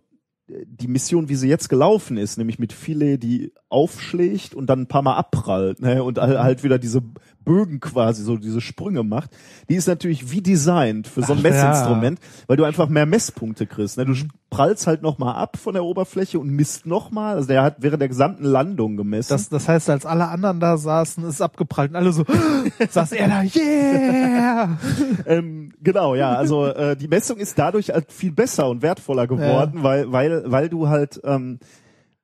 die 0.47 0.87
Mission, 0.87 1.29
wie 1.29 1.35
sie 1.35 1.49
jetzt 1.49 1.69
gelaufen 1.69 2.19
ist, 2.19 2.39
nämlich 2.39 2.61
mit 2.61 2.73
Filet, 2.73 3.19
die 3.19 3.53
aufschlägt 3.69 4.55
und 4.55 4.69
dann 4.69 4.83
ein 4.83 4.87
paar 4.87 5.03
Mal 5.03 5.17
abprallt 5.17 5.81
ne, 5.81 6.05
und 6.05 6.19
halt 6.19 6.39
halt 6.39 6.63
wieder 6.63 6.79
diese 6.79 7.03
Bögen 7.45 7.81
quasi, 7.81 8.23
so 8.23 8.37
diese 8.37 8.61
Sprünge 8.61 9.03
macht, 9.03 9.31
die 9.69 9.75
ist 9.75 9.89
natürlich 9.89 10.31
wie 10.31 10.41
designt 10.41 11.09
für 11.09 11.23
so 11.23 11.33
ein 11.33 11.41
Ach, 11.41 11.45
ja. 11.45 11.51
Messinstrument, 11.51 12.21
weil 12.47 12.57
du 12.57 12.65
einfach 12.65 12.89
mehr 12.89 13.07
Messpunkte 13.07 13.67
kriegst. 13.67 13.99
Ne? 13.99 14.05
Du 14.05 14.15
prallst 14.51 14.87
halt 14.87 15.03
nochmal 15.03 15.35
ab 15.35 15.57
von 15.57 15.75
der 15.75 15.85
Oberfläche 15.85 16.39
und 16.39 16.51
misst 16.51 16.87
nochmal. 16.87 17.37
Also 17.37 17.49
der 17.49 17.63
hat 17.63 17.77
während 17.79 18.01
der 18.01 18.09
gesamten 18.09 18.45
Landung 18.45 18.97
gemessen. 18.97 19.31
Das, 19.31 19.49
das 19.49 19.69
heißt, 19.69 19.89
als 19.91 20.07
alle 20.07 20.29
anderen 20.29 20.61
da 20.61 20.77
saßen, 20.77 21.25
ist 21.25 21.41
abgeprallt 21.41 21.91
und 21.91 21.97
alle 21.97 22.13
so, 22.13 22.25
saß 22.91 23.13
er 23.13 23.29
da, 23.29 23.43
yeah! 23.43 24.79
ähm, 25.27 25.73
genau, 25.83 26.15
ja. 26.15 26.35
Also 26.35 26.67
äh, 26.67 26.97
die 26.97 27.09
Messung 27.09 27.39
ist 27.39 27.59
dadurch 27.59 27.91
halt 27.91 28.13
viel 28.13 28.33
besser 28.33 28.69
und 28.69 28.83
wertvoller 28.83 29.27
geworden, 29.27 29.83
weil, 29.83 30.13
weil, 30.13 30.51
weil 30.51 30.69
du 30.69 30.89
halt 30.89 31.21
ähm, 31.25 31.59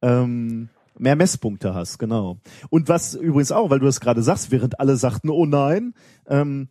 ähm, 0.03 0.69
mehr 0.99 1.17
Messpunkte 1.17 1.75
hast, 1.75 1.99
genau. 1.99 2.39
Und 2.71 2.89
was 2.89 3.15
übrigens 3.15 3.53
auch, 3.53 3.71
weil 3.71 3.79
du 3.79 3.87
das 3.87 4.01
gerade 4.01 4.23
sagst, 4.23 4.51
während 4.51 4.81
alle 4.81 4.97
sagten, 4.97 5.31
oh 5.31 5.47
nein, 5.47 5.95
ähm, 6.27 6.69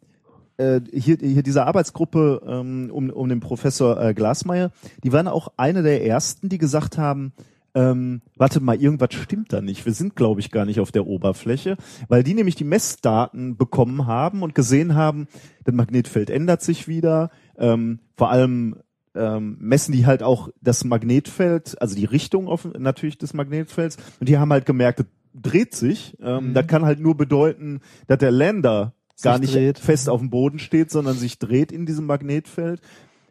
äh, 0.57 0.81
hier, 0.91 1.17
hier 1.19 1.43
diese 1.43 1.65
Arbeitsgruppe 1.65 2.41
ähm, 2.45 2.89
um, 2.91 3.09
um 3.09 3.29
den 3.29 3.39
Professor 3.39 4.01
äh, 4.01 4.13
Glasmeier, 4.13 4.71
die 5.03 5.11
waren 5.11 5.27
auch 5.27 5.49
eine 5.57 5.83
der 5.83 6.05
ersten, 6.05 6.49
die 6.49 6.57
gesagt 6.57 6.97
haben, 6.97 7.33
ähm, 7.75 8.21
warte 8.35 8.59
mal, 8.59 8.81
irgendwas 8.81 9.13
stimmt 9.13 9.53
da 9.53 9.61
nicht. 9.61 9.85
Wir 9.85 9.93
sind, 9.93 10.15
glaube 10.15 10.39
ich, 10.39 10.49
gar 10.49 10.65
nicht 10.65 10.79
auf 10.79 10.91
der 10.91 11.05
Oberfläche, 11.05 11.77
weil 12.07 12.23
die 12.23 12.33
nämlich 12.33 12.55
die 12.55 12.63
Messdaten 12.63 13.55
bekommen 13.55 14.07
haben 14.07 14.41
und 14.41 14.55
gesehen 14.55 14.95
haben, 14.95 15.27
das 15.63 15.75
Magnetfeld 15.75 16.31
ändert 16.31 16.63
sich 16.63 16.87
wieder. 16.87 17.29
Ähm, 17.55 17.99
vor 18.15 18.31
allem 18.31 18.77
ähm, 19.17 19.57
messen 19.59 19.91
die 19.91 20.05
halt 20.05 20.23
auch 20.23 20.49
das 20.61 20.83
Magnetfeld, 20.83 21.81
also 21.81 21.95
die 21.95 22.05
Richtung 22.05 22.47
auf, 22.47 22.65
natürlich 22.77 23.17
des 23.17 23.33
Magnetfelds. 23.33 23.97
Und 24.19 24.29
die 24.29 24.37
haben 24.37 24.51
halt 24.51 24.65
gemerkt, 24.65 24.99
das 24.99 25.07
dreht 25.33 25.75
sich. 25.75 26.15
Ähm, 26.21 26.49
Mhm. 26.49 26.53
Das 26.53 26.67
kann 26.67 26.85
halt 26.85 26.99
nur 26.99 27.15
bedeuten, 27.15 27.81
dass 28.07 28.19
der 28.19 28.31
Lander 28.31 28.93
gar 29.21 29.39
nicht 29.39 29.53
dreht. 29.55 29.79
fest 29.79 30.09
auf 30.09 30.19
dem 30.19 30.29
Boden 30.29 30.59
steht, 30.59 30.91
sondern 30.91 31.15
sich 31.15 31.39
dreht 31.39 31.71
in 31.71 31.85
diesem 31.85 32.05
Magnetfeld. 32.05 32.81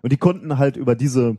Und 0.02 0.12
die 0.12 0.16
konnten 0.16 0.58
halt 0.58 0.76
über 0.76 0.94
diese 0.94 1.36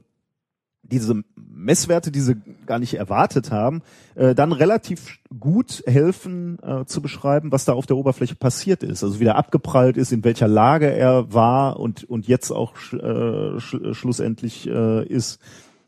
diese 0.91 1.23
Messwerte, 1.35 2.11
die 2.11 2.21
sie 2.21 2.35
gar 2.65 2.79
nicht 2.79 2.93
erwartet 2.93 3.51
haben, 3.51 3.81
äh, 4.15 4.35
dann 4.35 4.51
relativ 4.51 5.19
gut 5.39 5.83
helfen 5.85 6.59
äh, 6.61 6.85
zu 6.85 7.01
beschreiben, 7.01 7.51
was 7.51 7.65
da 7.65 7.73
auf 7.73 7.85
der 7.85 7.97
Oberfläche 7.97 8.35
passiert 8.35 8.83
ist. 8.83 9.03
Also 9.03 9.19
wie 9.19 9.25
der 9.25 9.35
abgeprallt 9.35 9.97
ist, 9.97 10.11
in 10.11 10.23
welcher 10.23 10.47
Lage 10.47 10.91
er 10.91 11.33
war 11.33 11.79
und, 11.79 12.03
und 12.03 12.27
jetzt 12.27 12.51
auch 12.51 12.73
äh, 12.93 13.59
sch, 13.59 13.77
schlussendlich 13.93 14.67
äh, 14.67 15.05
ist. 15.05 15.39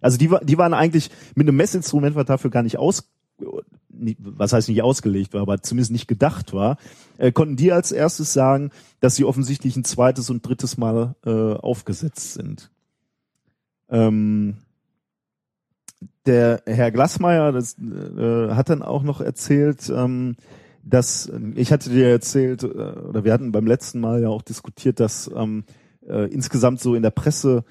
Also 0.01 0.17
die, 0.17 0.29
die 0.43 0.57
waren 0.57 0.73
eigentlich 0.73 1.11
mit 1.35 1.47
einem 1.47 1.57
Messinstrument, 1.57 2.15
was 2.15 2.25
dafür 2.25 2.49
gar 2.49 2.63
nicht 2.63 2.77
aus, 2.77 3.09
was 3.89 4.53
heißt 4.53 4.69
nicht 4.69 4.81
ausgelegt 4.81 5.33
war, 5.33 5.41
aber 5.41 5.61
zumindest 5.61 5.91
nicht 5.91 6.07
gedacht 6.07 6.53
war, 6.53 6.77
äh, 7.17 7.31
konnten 7.31 7.55
die 7.55 7.71
als 7.71 7.91
erstes 7.91 8.33
sagen, 8.33 8.71
dass 9.01 9.15
sie 9.15 9.25
offensichtlich 9.25 9.75
ein 9.75 9.83
zweites 9.83 10.29
und 10.29 10.47
drittes 10.47 10.77
Mal 10.77 11.15
äh, 11.25 11.29
aufgesetzt 11.29 12.33
sind. 12.33 12.71
Ähm, 13.89 14.57
der 16.29 16.61
Herr 16.65 16.91
Glassmeier 16.91 17.51
das, 17.51 17.75
äh, 17.79 18.49
hat 18.51 18.69
dann 18.69 18.83
auch 18.83 19.03
noch 19.03 19.19
erzählt, 19.19 19.91
ähm, 19.93 20.35
dass 20.83 21.31
ich 21.55 21.71
hatte 21.71 21.89
dir 21.89 22.07
erzählt, 22.07 22.63
äh, 22.63 22.67
oder 22.67 23.23
wir 23.23 23.33
hatten 23.33 23.51
beim 23.51 23.65
letzten 23.65 23.99
Mal 23.99 24.21
ja 24.21 24.29
auch 24.29 24.43
diskutiert, 24.43 24.99
dass 24.99 25.29
ähm, 25.35 25.63
äh, 26.07 26.31
insgesamt 26.31 26.79
so 26.79 26.95
in 26.95 27.01
der 27.01 27.09
Presse 27.09 27.63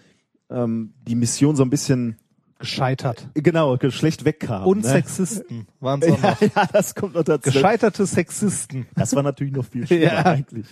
ähm, 0.50 0.92
die 1.06 1.14
Mission 1.14 1.54
so 1.56 1.62
ein 1.62 1.70
bisschen 1.70 2.16
Gescheitert. 2.58 3.28
genau 3.34 3.78
schlecht 3.90 4.24
wegkam. 4.24 4.66
Und 4.66 4.82
ne? 4.82 4.88
Sexisten 4.88 5.68
waren 5.78 6.02
es 6.02 6.10
auch 6.10 6.22
ja, 6.22 6.30
noch. 6.30 6.40
ja, 6.56 6.68
das 6.72 6.96
kommt 6.96 7.14
noch 7.14 7.22
dazu. 7.22 7.52
Gescheiterte 7.52 8.06
Sexisten. 8.06 8.86
Das 8.96 9.14
war 9.14 9.22
natürlich 9.22 9.52
noch 9.52 9.64
viel 9.64 9.86
schlimmer 9.86 10.04
Ja. 10.12 10.26
eigentlich. 10.26 10.66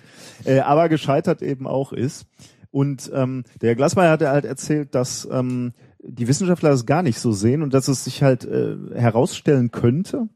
Äh, 0.44 0.58
aber 0.60 0.88
gescheitert 0.88 1.42
eben 1.42 1.68
auch 1.68 1.92
ist. 1.92 2.26
Und 2.72 3.10
ähm, 3.14 3.44
der 3.60 3.70
Herr 3.70 3.76
Glasmeier 3.76 4.10
hat 4.10 4.22
halt 4.22 4.44
erzählt, 4.44 4.94
dass 4.96 5.26
ähm, 5.30 5.72
die 6.08 6.28
Wissenschaftler 6.28 6.70
das 6.70 6.86
gar 6.86 7.02
nicht 7.02 7.18
so 7.18 7.32
sehen 7.32 7.62
und 7.62 7.74
dass 7.74 7.88
es 7.88 8.04
sich 8.04 8.22
halt 8.22 8.44
äh, 8.44 8.76
herausstellen 8.94 9.70
könnte, 9.70 10.28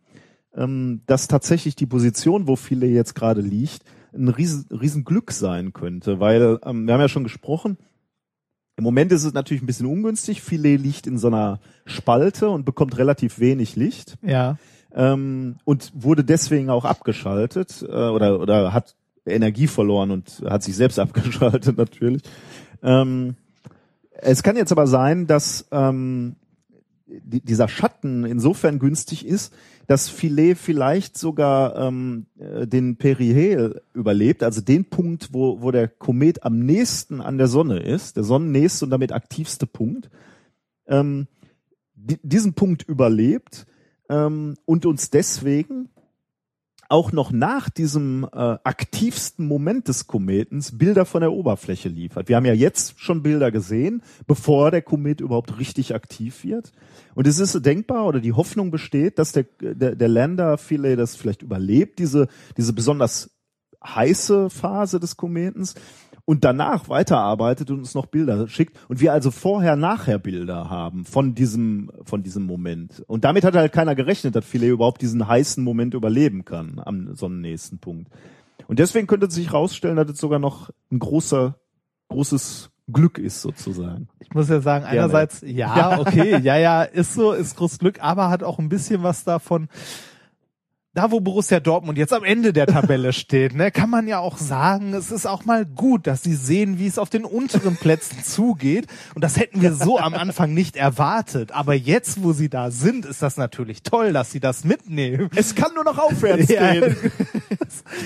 ähm, 0.55 1.03
dass 1.07 1.29
tatsächlich 1.29 1.77
die 1.77 1.87
Position, 1.87 2.47
wo 2.49 2.57
viele 2.57 2.87
jetzt 2.87 3.15
gerade 3.15 3.41
liegt, 3.41 3.85
ein 4.13 4.29
riesen, 4.29 4.67
riesen 4.71 5.05
Glück 5.05 5.31
sein 5.33 5.73
könnte. 5.73 6.19
Weil 6.21 6.59
ähm, 6.65 6.87
wir 6.87 6.95
haben 6.95 7.01
ja 7.01 7.09
schon 7.09 7.25
gesprochen, 7.25 7.79
im 8.77 8.85
Moment 8.85 9.13
ist 9.13 9.25
es 9.25 9.35
natürlich 9.35 9.63
ein 9.63 9.67
bisschen 9.67 9.87
ungünstig. 9.87 10.41
Philet 10.43 10.81
liegt 10.81 11.07
in 11.07 11.19
so 11.19 11.29
einer 11.29 11.61
Spalte 11.85 12.49
und 12.49 12.65
bekommt 12.65 12.97
relativ 12.99 13.39
wenig 13.39 13.77
Licht 13.77 14.17
Ja. 14.23 14.57
ähm, 14.95 15.57
und 15.65 15.93
wurde 15.95 16.25
deswegen 16.25 16.71
auch 16.71 16.85
abgeschaltet 16.85 17.85
äh, 17.87 17.93
oder 17.93 18.41
oder 18.41 18.73
hat 18.73 18.97
Energie 19.27 19.67
verloren 19.67 20.11
und 20.11 20.43
hat 20.49 20.63
sich 20.63 20.75
selbst 20.77 20.99
abgeschaltet 20.99 21.77
natürlich. 21.77 22.23
Ähm, 22.83 23.37
es 24.23 24.43
kann 24.43 24.57
jetzt 24.57 24.73
aber 24.73 24.87
sein, 24.87 25.27
dass 25.27 25.67
ähm, 25.71 26.37
die, 27.07 27.41
dieser 27.41 27.69
Schatten 27.69 28.25
insofern 28.25 28.79
günstig 28.79 29.27
ist, 29.27 29.53
dass 29.87 30.09
Filet 30.09 30.55
vielleicht 30.55 31.19
sogar 31.19 31.77
ähm, 31.77 32.27
äh, 32.39 32.67
den 32.67 32.97
Perihel 32.97 33.83
überlebt, 33.93 34.43
also 34.43 34.61
den 34.61 34.85
Punkt, 34.85 35.31
wo, 35.33 35.63
wo 35.63 35.71
der 35.73 35.89
Komet 35.89 36.45
am 36.45 36.61
nächsten 36.61 37.21
an 37.21 37.39
der 37.39 37.49
Sonne 37.49 37.81
ist, 37.81 38.17
der 38.17 38.25
sonnennächste 38.25 38.85
und 38.85 38.91
damit 38.91 39.13
aktivste 39.13 39.67
Punkt, 39.67 40.11
ähm, 40.87 41.27
di 41.95 42.19
diesen 42.23 42.55
Punkt 42.55 42.83
überlebt 42.83 43.67
ähm, 44.09 44.57
und 44.65 44.87
uns 44.87 45.11
deswegen 45.11 45.89
auch 46.91 47.13
noch 47.13 47.31
nach 47.31 47.71
diesem 47.71 48.25
äh, 48.25 48.37
aktivsten 48.37 49.47
Moment 49.47 49.89
des 49.89 50.07
Kometens 50.07 50.77
Bilder 50.77 51.05
von 51.05 51.21
der 51.21 51.33
Oberfläche 51.33 51.89
liefert. 51.89 52.29
Wir 52.29 52.37
haben 52.37 52.45
ja 52.45 52.53
jetzt 52.53 53.01
schon 53.01 53.23
Bilder 53.23 53.51
gesehen, 53.51 54.03
bevor 54.27 54.71
der 54.71 54.83
Komet 54.83 55.21
überhaupt 55.21 55.59
richtig 55.59 55.95
aktiv 55.95 56.45
wird. 56.45 56.73
Und 57.15 57.27
es 57.27 57.39
ist 57.39 57.65
denkbar 57.65 58.07
oder 58.07 58.21
die 58.21 58.33
Hoffnung 58.33 58.71
besteht, 58.71 59.19
dass 59.19 59.33
der, 59.33 59.45
der, 59.61 59.95
der 59.95 60.09
Lander 60.09 60.59
Philae 60.59 60.97
das 60.97 61.17
vielleicht 61.17 61.43
überlebt, 61.43 61.99
diese, 61.99 62.27
diese 62.57 62.73
besonders 62.73 63.31
heiße 63.85 64.51
Phase 64.51 65.01
des 65.01 65.17
Kometens 65.17 65.75
und 66.25 66.45
danach 66.45 66.89
weiterarbeitet 66.89 67.71
und 67.71 67.79
uns 67.79 67.95
noch 67.95 68.07
Bilder 68.07 68.49
schickt 68.49 68.77
und 68.89 69.01
wir 69.01 69.13
also 69.13 69.31
vorher 69.31 69.77
nachher 69.77 70.19
Bilder 70.19 70.71
haben 70.71 71.05
von 71.05 71.35
diesem 71.35 71.91
von 72.05 72.23
diesem 72.23 72.45
Moment. 72.45 73.03
Und 73.07 73.25
damit 73.25 73.45
hat 73.45 73.55
halt 73.55 73.73
keiner 73.73 73.95
gerechnet, 73.95 74.37
dass 74.37 74.45
Philae 74.45 74.69
überhaupt 74.69 75.03
diesen 75.03 75.27
heißen 75.27 75.63
Moment 75.63 75.95
überleben 75.95 76.45
kann 76.45 76.81
am 76.85 77.15
sonnennächsten 77.15 77.79
Punkt. 77.79 78.11
Und 78.69 78.79
deswegen 78.79 79.07
könnte 79.07 79.31
sich 79.31 79.49
herausstellen, 79.49 79.97
dass 79.97 80.09
es 80.11 80.19
sogar 80.19 80.39
noch 80.39 80.71
ein 80.91 80.99
großer 80.99 81.57
großes 82.11 82.71
Glück 82.93 83.19
ist 83.19 83.41
sozusagen. 83.41 84.09
Ich 84.19 84.33
muss 84.35 84.49
ja 84.49 84.61
sagen, 84.61 84.85
einerseits, 84.85 85.43
ja, 85.47 85.99
okay, 86.01 86.39
ja, 86.43 86.57
ja, 86.57 86.83
ist 86.83 87.15
so, 87.15 87.33
ist 87.33 87.57
großes 87.57 87.79
Glück, 87.79 88.03
aber 88.03 88.29
hat 88.29 88.43
auch 88.43 88.59
ein 88.59 88.69
bisschen 88.69 89.03
was 89.03 89.25
davon, 89.25 89.69
da 90.93 91.11
wo 91.13 91.21
Borussia 91.21 91.61
Dortmund 91.61 91.99
jetzt 91.99 92.13
am 92.13 92.25
Ende 92.25 92.53
der 92.53 92.67
Tabelle 92.67 93.13
steht, 93.15 93.55
ne, 93.55 93.71
kann 93.71 93.89
man 93.91 94.09
ja 94.09 94.19
auch 94.19 94.39
sagen, 94.39 94.93
es 94.93 95.11
ist 95.13 95.25
auch 95.27 95.45
mal 95.45 95.65
gut, 95.65 96.07
dass 96.07 96.23
sie 96.23 96.35
sehen, 96.35 96.79
wie 96.79 96.87
es 96.89 96.99
auf 96.99 97.11
den 97.11 97.25
unteren 97.25 97.77
Plätzen 97.77 98.19
zugeht. 98.25 98.87
Und 99.15 99.23
das 99.23 99.39
hätten 99.39 99.63
wir 99.63 99.73
so 99.75 99.99
am 99.99 100.15
Anfang 100.15 100.53
nicht 100.53 100.77
erwartet. 100.77 101.53
Aber 101.53 101.75
jetzt, 101.75 102.23
wo 102.25 102.33
sie 102.33 102.49
da 102.49 102.71
sind, 102.73 103.07
ist 103.07 103.23
das 103.23 103.37
natürlich 103.37 103.83
toll, 103.85 104.13
dass 104.13 104.33
sie 104.33 104.41
das 104.41 104.65
mitnehmen. 104.65 105.31
Es 105.37 105.55
kann 105.55 105.73
nur 105.75 105.85
noch 105.85 105.99
aufwärts 105.99 106.49
Ja. 106.51 106.73
gehen. 106.73 106.97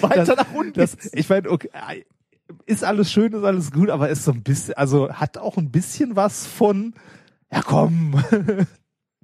Weiter 0.02 0.24
Das- 0.26 0.36
nach 0.36 0.52
unten. 0.52 0.74
Das, 0.74 0.96
ich 1.12 1.28
meine, 1.28 1.50
okay, 1.50 1.70
ist 2.66 2.84
alles 2.84 3.10
schön, 3.10 3.32
ist 3.32 3.44
alles 3.44 3.72
gut, 3.72 3.88
aber 3.88 4.10
ist 4.10 4.24
so 4.24 4.32
ein 4.32 4.42
bisschen, 4.42 4.74
also 4.74 5.10
hat 5.14 5.38
auch 5.38 5.56
ein 5.56 5.70
bisschen 5.70 6.16
was 6.16 6.46
von, 6.46 6.92
ja 7.50 7.62
komm. 7.62 8.22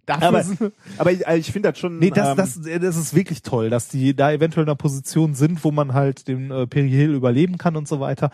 Dafür 0.07 0.29
aber, 0.29 0.43
sind- 0.43 0.73
aber 0.99 1.13
ich, 1.13 1.27
ich 1.27 1.53
finde 1.53 1.71
das 1.71 1.79
schon 1.79 1.99
nee, 1.99 2.11
das, 2.11 2.31
ähm, 2.31 2.37
das, 2.37 2.61
das 2.81 2.97
ist 2.97 3.15
wirklich 3.15 3.43
toll, 3.43 3.71
dass 3.71 3.89
die 3.89 4.15
da 4.15 4.33
eventuell 4.33 4.65
in 4.65 4.69
einer 4.69 4.77
Position 4.77 5.35
sind, 5.35 5.63
wo 5.65 5.71
man 5.71 5.95
halt 5.95 6.27
den 6.29 6.51
äh, 6.51 6.67
Perihel 6.67 7.15
überleben 7.15 7.59
kann 7.59 7.77
und 7.77 7.87
so 7.87 8.01
weiter. 8.01 8.31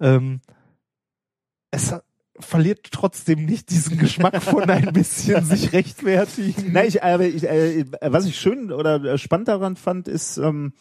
Ähm, 0.00 0.40
es 1.70 1.94
verliert 2.38 2.88
trotzdem 2.90 3.44
nicht 3.44 3.70
diesen 3.70 3.98
Geschmack 3.98 4.42
von 4.42 4.68
ein 4.68 4.92
bisschen 4.92 5.44
sich 5.44 5.72
rechtfertigen. 5.72 6.72
Nein, 6.72 6.88
ich, 6.88 7.02
aber 7.02 7.24
ich, 7.24 7.44
äh, 7.44 7.84
was 8.00 8.24
ich 8.26 8.38
schön 8.38 8.72
oder 8.72 9.02
äh, 9.04 9.18
spannend 9.18 9.48
daran 9.48 9.76
fand, 9.76 10.08
ist, 10.08 10.38
ähm, 10.38 10.72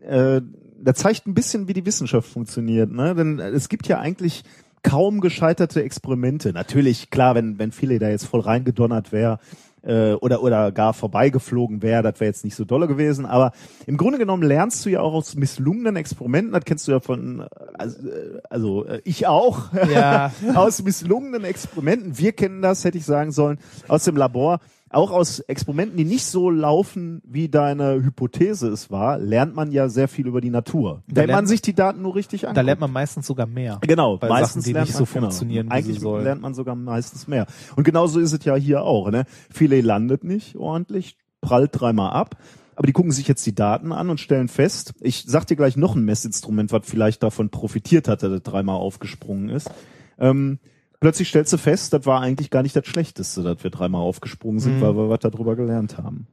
äh, 0.00 0.40
da 0.78 0.94
zeigt 0.94 1.26
ein 1.26 1.34
bisschen, 1.34 1.66
wie 1.68 1.72
die 1.72 1.86
Wissenschaft 1.86 2.28
funktioniert. 2.28 2.90
Ne? 2.90 3.14
Denn 3.14 3.38
es 3.38 3.68
gibt 3.68 3.86
ja 3.88 3.98
eigentlich 3.98 4.44
kaum 4.84 5.20
gescheiterte 5.20 5.82
Experimente. 5.82 6.52
Natürlich, 6.52 7.10
klar, 7.10 7.34
wenn, 7.34 7.58
wenn 7.58 7.72
viele 7.72 7.98
da 7.98 8.08
jetzt 8.08 8.26
voll 8.26 8.40
reingedonnert 8.40 9.10
wäre 9.10 9.40
äh, 9.82 10.12
oder, 10.12 10.42
oder 10.42 10.70
gar 10.70 10.92
vorbeigeflogen 10.94 11.82
wäre, 11.82 12.02
das 12.02 12.20
wäre 12.20 12.28
jetzt 12.28 12.44
nicht 12.44 12.54
so 12.54 12.64
dolle 12.64 12.86
gewesen. 12.86 13.26
Aber 13.26 13.52
im 13.86 13.96
Grunde 13.96 14.18
genommen 14.18 14.42
lernst 14.42 14.84
du 14.84 14.90
ja 14.90 15.00
auch 15.00 15.14
aus 15.14 15.34
misslungenen 15.34 15.96
Experimenten, 15.96 16.52
das 16.52 16.64
kennst 16.64 16.86
du 16.86 16.92
ja 16.92 17.00
von, 17.00 17.40
äh, 17.40 17.46
also, 17.74 18.08
äh, 18.08 18.40
also 18.48 18.86
äh, 18.86 19.00
ich 19.04 19.26
auch, 19.26 19.72
Ja. 19.90 20.32
aus 20.54 20.82
misslungenen 20.82 21.44
Experimenten. 21.44 22.18
Wir 22.18 22.32
kennen 22.32 22.62
das, 22.62 22.84
hätte 22.84 22.98
ich 22.98 23.04
sagen 23.04 23.32
sollen, 23.32 23.58
aus 23.88 24.04
dem 24.04 24.16
Labor. 24.16 24.60
Auch 24.94 25.10
aus 25.10 25.40
Experimenten, 25.40 25.96
die 25.96 26.04
nicht 26.04 26.24
so 26.24 26.50
laufen, 26.50 27.20
wie 27.24 27.48
deine 27.48 28.02
Hypothese 28.02 28.68
es 28.68 28.90
war, 28.90 29.18
lernt 29.18 29.54
man 29.54 29.72
ja 29.72 29.88
sehr 29.88 30.08
viel 30.08 30.26
über 30.26 30.40
die 30.40 30.50
Natur. 30.50 31.02
Da 31.08 31.22
wenn 31.22 31.30
man 31.30 31.46
sich 31.46 31.62
die 31.62 31.74
Daten 31.74 32.02
nur 32.02 32.14
richtig 32.14 32.44
anguckt. 32.44 32.56
Da 32.58 32.62
lernt 32.62 32.80
man 32.80 32.92
meistens 32.92 33.26
sogar 33.26 33.46
mehr. 33.46 33.78
Genau, 33.80 34.18
bei 34.18 34.28
meistens 34.28 34.64
Sachen, 34.64 34.64
die 34.64 34.72
lernt 34.72 34.88
nicht 34.88 34.94
man, 34.94 35.06
so 35.06 35.06
funktionieren, 35.06 35.68
Genau. 35.68 35.74
wie 35.74 35.78
Eigentlich 35.78 36.24
lernt 36.24 36.42
man 36.42 36.54
sogar 36.54 36.76
meistens 36.76 37.26
mehr. 37.26 37.46
Und 37.76 37.84
genauso 37.84 38.20
ist 38.20 38.32
es 38.32 38.44
ja 38.44 38.54
hier 38.54 38.82
auch. 38.82 39.10
Ne? 39.10 39.24
Philet 39.50 39.84
landet 39.84 40.24
nicht 40.24 40.56
ordentlich, 40.56 41.16
prallt 41.40 41.70
dreimal 41.72 42.12
ab. 42.12 42.36
Aber 42.76 42.86
die 42.86 42.92
gucken 42.92 43.12
sich 43.12 43.28
jetzt 43.28 43.44
die 43.46 43.54
Daten 43.54 43.92
an 43.92 44.10
und 44.10 44.20
stellen 44.20 44.48
fest, 44.48 44.94
ich 45.00 45.24
sag 45.26 45.46
dir 45.46 45.56
gleich 45.56 45.76
noch 45.76 45.94
ein 45.94 46.04
Messinstrument, 46.04 46.72
was 46.72 46.82
vielleicht 46.84 47.22
davon 47.22 47.50
profitiert 47.50 48.08
hat, 48.08 48.22
dass 48.22 48.32
er 48.32 48.40
dreimal 48.40 48.76
aufgesprungen 48.76 49.48
ist. 49.48 49.70
Ähm, 50.18 50.58
plötzlich 51.00 51.28
stellst 51.28 51.52
du 51.52 51.58
fest, 51.58 51.92
das 51.92 52.06
war 52.06 52.20
eigentlich 52.20 52.50
gar 52.50 52.62
nicht 52.62 52.74
das 52.76 52.86
Schlechteste, 52.86 53.42
dass 53.42 53.62
wir 53.62 53.70
dreimal 53.70 54.00
aufgesprungen 54.02 54.60
sind, 54.60 54.76
Mhm. 54.78 54.80
weil 54.82 54.96
wir 54.96 55.08
was 55.10 55.20
darüber 55.20 55.56
gelernt 55.56 55.98
haben. 55.98 56.26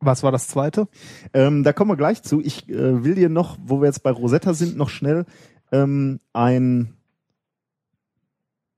Was 0.00 0.22
war 0.22 0.30
das 0.30 0.46
zweite? 0.48 0.86
Ähm, 1.34 1.64
da 1.64 1.72
kommen 1.72 1.90
wir 1.90 1.96
gleich 1.96 2.22
zu. 2.22 2.40
Ich 2.40 2.68
äh, 2.68 3.02
will 3.04 3.16
dir 3.16 3.28
noch, 3.28 3.58
wo 3.60 3.80
wir 3.80 3.86
jetzt 3.86 4.02
bei 4.04 4.10
Rosetta 4.12 4.54
sind, 4.54 4.76
noch 4.76 4.90
schnell 4.90 5.26
ähm, 5.72 6.20
ein 6.32 6.94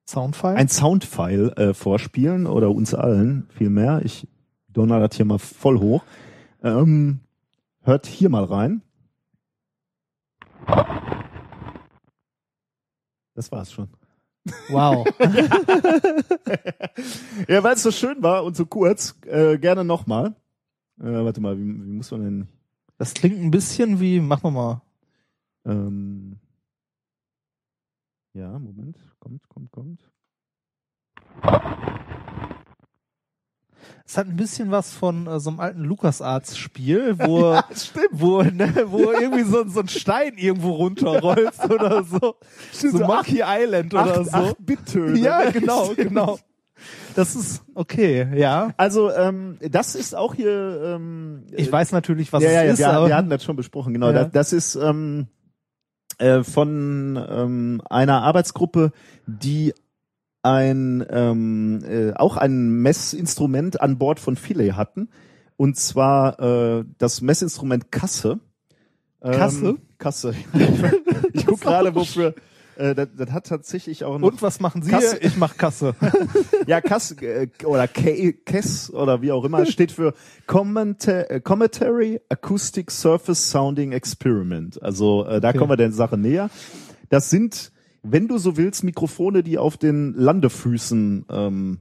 Soundfile? 0.09 0.57
ein 0.57 0.69
Soundfile 0.69 1.55
äh, 1.57 1.75
vorspielen 1.75 2.47
oder 2.47 2.71
uns 2.71 2.95
allen 2.95 3.47
vielmehr. 3.51 4.01
Ich 4.05 4.27
donner 4.69 4.99
das 4.99 5.15
hier 5.17 5.27
mal 5.27 5.39
voll 5.39 5.79
hoch. 5.79 6.03
Ähm, 6.63 7.21
hört 7.83 8.07
hier 8.07 8.29
mal 8.31 8.45
rein. 8.45 8.83
Das 13.35 13.53
war's 13.53 13.73
schon. 13.73 13.89
Wow. 14.69 15.07
Ja, 17.49 17.63
weil 17.63 17.75
es 17.75 17.83
so 17.83 17.91
schön 17.91 18.23
war 18.23 18.45
und 18.45 18.57
so 18.57 18.67
kurz, 18.67 19.19
äh, 19.27 19.59
gerne 19.59 19.85
nochmal. 19.85 20.35
Äh, 21.01 21.25
warte 21.25 21.41
mal, 21.41 21.59
wie, 21.59 21.65
wie 21.65 21.93
muss 21.93 22.11
man 22.11 22.23
denn? 22.23 22.49
Das 22.99 23.15
klingt 23.15 23.41
ein 23.41 23.51
bisschen 23.51 24.01
wie, 24.01 24.21
machen 24.21 24.45
wir 24.45 24.51
mal. 24.51 24.83
Ähm, 25.65 26.39
ja, 28.35 28.59
Moment, 28.59 28.99
kommt, 29.19 29.49
kommt, 29.49 29.73
kommt. 29.73 30.11
Es 34.11 34.17
hat 34.19 34.27
ein 34.27 34.35
bisschen 34.35 34.73
was 34.73 34.93
von 34.93 35.29
äh, 35.29 35.39
so 35.39 35.51
einem 35.51 35.61
alten 35.61 35.85
LucasArts-Spiel, 35.85 37.17
wo, 37.21 37.57
stimmt. 37.77 38.09
wo, 38.11 38.43
ne, 38.43 38.73
wo 38.87 39.13
irgendwie 39.13 39.45
so, 39.45 39.65
so 39.69 39.79
ein 39.79 39.89
Stein 39.89 40.33
irgendwo 40.37 40.73
runterrollt 40.73 41.53
oder 41.71 42.03
so. 42.03 42.35
Stimmt, 42.75 42.93
So 42.95 42.99
so 42.99 43.05
Monkey 43.05 43.41
Island 43.47 43.95
oder 43.95 44.19
Acht, 44.23 44.25
so. 44.25 44.33
acht 44.33 44.57
Bit-Töne. 44.59 45.17
Ja, 45.17 45.49
genau, 45.53 45.93
Stimmt. 45.93 46.09
genau. 46.09 46.41
Das 47.15 47.37
ist 47.37 47.63
okay, 47.77 48.27
ja. 48.37 48.73
Also, 48.77 49.13
ähm, 49.13 49.59
das 49.61 49.95
ist 49.95 50.17
auch 50.17 50.35
hier. 50.35 50.97
Ähm, 50.97 51.45
Ich 51.53 51.71
weiß 51.71 51.93
natürlich, 51.93 52.33
was 52.33 52.43
ja, 52.43 52.51
ja, 52.51 52.63
es 52.65 52.67
ja, 52.67 52.73
ist, 52.73 52.79
wir, 52.81 52.89
aber 52.91 53.07
wir 53.07 53.17
hatten 53.17 53.31
das 53.31 53.45
schon 53.45 53.55
besprochen, 53.55 53.93
genau. 53.93 54.09
Ja. 54.09 54.25
Das, 54.25 54.33
das 54.33 54.53
ist 54.53 54.75
ähm, 54.75 55.29
äh, 56.19 56.43
von 56.43 57.17
ähm, 57.31 57.81
einer 57.89 58.23
Arbeitsgruppe, 58.23 58.91
die 59.29 59.73
ein 60.43 61.05
ähm, 61.11 61.83
äh, 61.85 62.13
auch 62.15 62.37
ein 62.37 62.83
Messinstrument 62.83 63.81
an 63.81 63.99
Bord 63.99 64.21
von 64.21 64.37
Philae 64.37 64.73
hatten. 64.73 65.09
Und 65.57 65.77
zwar 65.77 66.41
äh, 66.41 66.85
das 66.99 67.21
Messinstrument 67.21 67.93
Kasse. 67.93 68.41
Ähm, 69.23 69.33
Kasse? 69.33 69.77
Kasse. 69.99 70.35
ich 71.33 71.47
guck 71.47 71.61
gerade, 71.61 71.95
wofür. 71.95 72.35
Äh, 72.77 72.95
das, 72.95 73.09
das 73.15 73.31
hat 73.31 73.47
tatsächlich 73.47 74.05
auch 74.05 74.19
noch 74.19 74.29
und 74.29 74.41
was 74.41 74.59
machen 74.61 74.81
Sie? 74.83 74.91
Kasse. 74.91 75.19
Ich 75.19 75.37
mach 75.37 75.59
Kasse. 75.59 75.95
ja, 76.67 76.81
Kass 76.81 77.13
äh, 77.21 77.49
oder 77.65 77.87
K 77.87 78.33
KESS 78.33 78.91
oder 78.95 79.21
wie 79.21 79.33
auch 79.33 79.45
immer 79.45 79.67
steht 79.67 79.93
für 79.93 80.15
Commenta 80.47 81.21
äh, 81.29 81.41
Commentary 81.41 82.21
Acoustic 82.31 82.91
Surface 82.91 83.51
Sounding 83.51 83.93
Experiment. 83.93 84.83
Also 84.83 85.27
äh, 85.27 85.43
da 85.43 85.51
Okay. 85.51 85.59
kommen 85.59 85.73
wir 85.73 85.77
der 85.77 85.93
Sache 85.93 86.17
näher. 86.17 86.49
Das 87.11 87.29
sind, 87.29 87.71
wenn 88.03 88.29
du 88.29 88.39
so 88.39 88.57
willst, 88.57 88.85
Mikrofone, 88.85 89.43
die 89.43 89.59
auf 89.59 89.77
den 89.77 90.15
Landefüßen 90.15 91.27
ähm, 91.31 91.79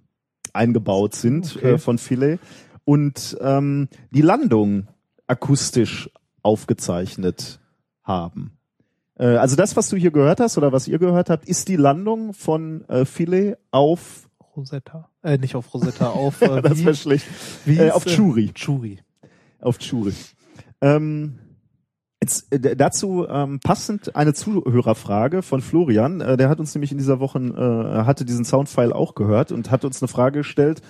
eingebaut 0.54 1.16
sind 1.16 1.56
Okay. 1.58 1.74
äh, 1.74 1.78
von 1.78 1.98
Philae 1.98 2.40
und 2.86 3.38
ähm, 3.42 3.88
die 4.12 4.22
Landung 4.22 4.88
akustisch 5.28 6.10
aufgezeichnet 6.42 7.60
haben. 8.04 8.58
Äh, 9.16 9.26
also 9.38 9.56
das, 9.56 9.76
was 9.76 9.90
du 9.90 9.98
hier 9.98 10.12
gehört 10.12 10.40
hast 10.40 10.58
oder 10.58 10.72
was 10.72 10.88
ihr 10.88 10.98
gehört 11.00 11.30
habt, 11.30 11.48
ist 11.48 11.68
die 11.68 11.76
Landung 11.76 12.34
von 12.34 12.84
äh, 12.90 13.06
Philae 13.06 13.58
auf 13.72 14.28
Rosetta. 14.56 15.10
Äh, 15.22 15.38
nicht 15.38 15.56
auf 15.56 15.74
Rosetta, 15.74 16.10
auf 16.12 16.42
äh, 16.42 16.62
das 16.62 16.84
wäre 16.84 16.96
schlecht. 16.96 17.26
wie 17.66 17.78
Äh, 17.78 17.92
auf 17.92 18.06
Churi. 18.06 18.52
Churi. 18.54 19.00
Auf 19.62 19.78
Churi. 19.78 20.14
Ähm, 20.82 21.40
jetzt, 22.22 22.54
äh, 22.54 22.76
dazu 22.76 23.28
ähm, 23.30 23.60
passend 23.60 24.16
eine 24.16 24.34
Zuhörerfrage 24.34 25.42
von 25.42 25.62
Florian. 25.62 26.22
Äh, 26.22 26.38
der 26.38 26.50
hat 26.50 26.60
uns 26.60 26.74
nämlich 26.76 26.92
in 26.92 26.98
dieser 26.98 27.20
Woche, 27.20 27.40
äh, 27.40 28.06
hatte 28.06 28.26
diesen 28.26 28.46
Soundfile 28.46 28.96
auch 28.96 29.16
gehört 29.16 29.52
und 29.52 29.72
hat 29.72 29.86
uns 29.86 30.02
eine 30.02 30.08
Frage 30.08 30.40
gestellt. 30.40 30.82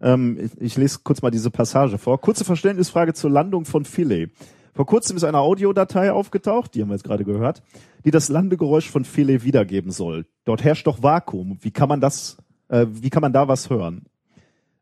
Ähm, 0.00 0.38
ich, 0.40 0.60
ich 0.60 0.76
lese 0.76 1.00
kurz 1.04 1.22
mal 1.22 1.30
diese 1.30 1.50
Passage 1.50 1.98
vor. 1.98 2.20
Kurze 2.20 2.44
Verständnisfrage 2.44 3.14
zur 3.14 3.30
Landung 3.30 3.64
von 3.64 3.84
Philae. 3.84 4.28
Vor 4.74 4.86
kurzem 4.86 5.16
ist 5.16 5.24
eine 5.24 5.38
Audiodatei 5.38 6.12
aufgetaucht, 6.12 6.74
die 6.74 6.80
haben 6.80 6.88
wir 6.88 6.94
jetzt 6.94 7.04
gerade 7.04 7.24
gehört, 7.24 7.62
die 8.04 8.10
das 8.10 8.28
Landegeräusch 8.28 8.88
von 8.88 9.04
Philae 9.04 9.42
wiedergeben 9.42 9.90
soll. 9.90 10.26
Dort 10.44 10.64
herrscht 10.64 10.86
doch 10.86 11.02
Vakuum. 11.02 11.58
Wie 11.60 11.72
kann 11.72 11.88
man 11.88 12.00
das, 12.00 12.38
äh, 12.68 12.86
wie 12.88 13.10
kann 13.10 13.20
man 13.20 13.32
da 13.32 13.48
was 13.48 13.68
hören? 13.68 14.06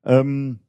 Ähm, 0.04 0.60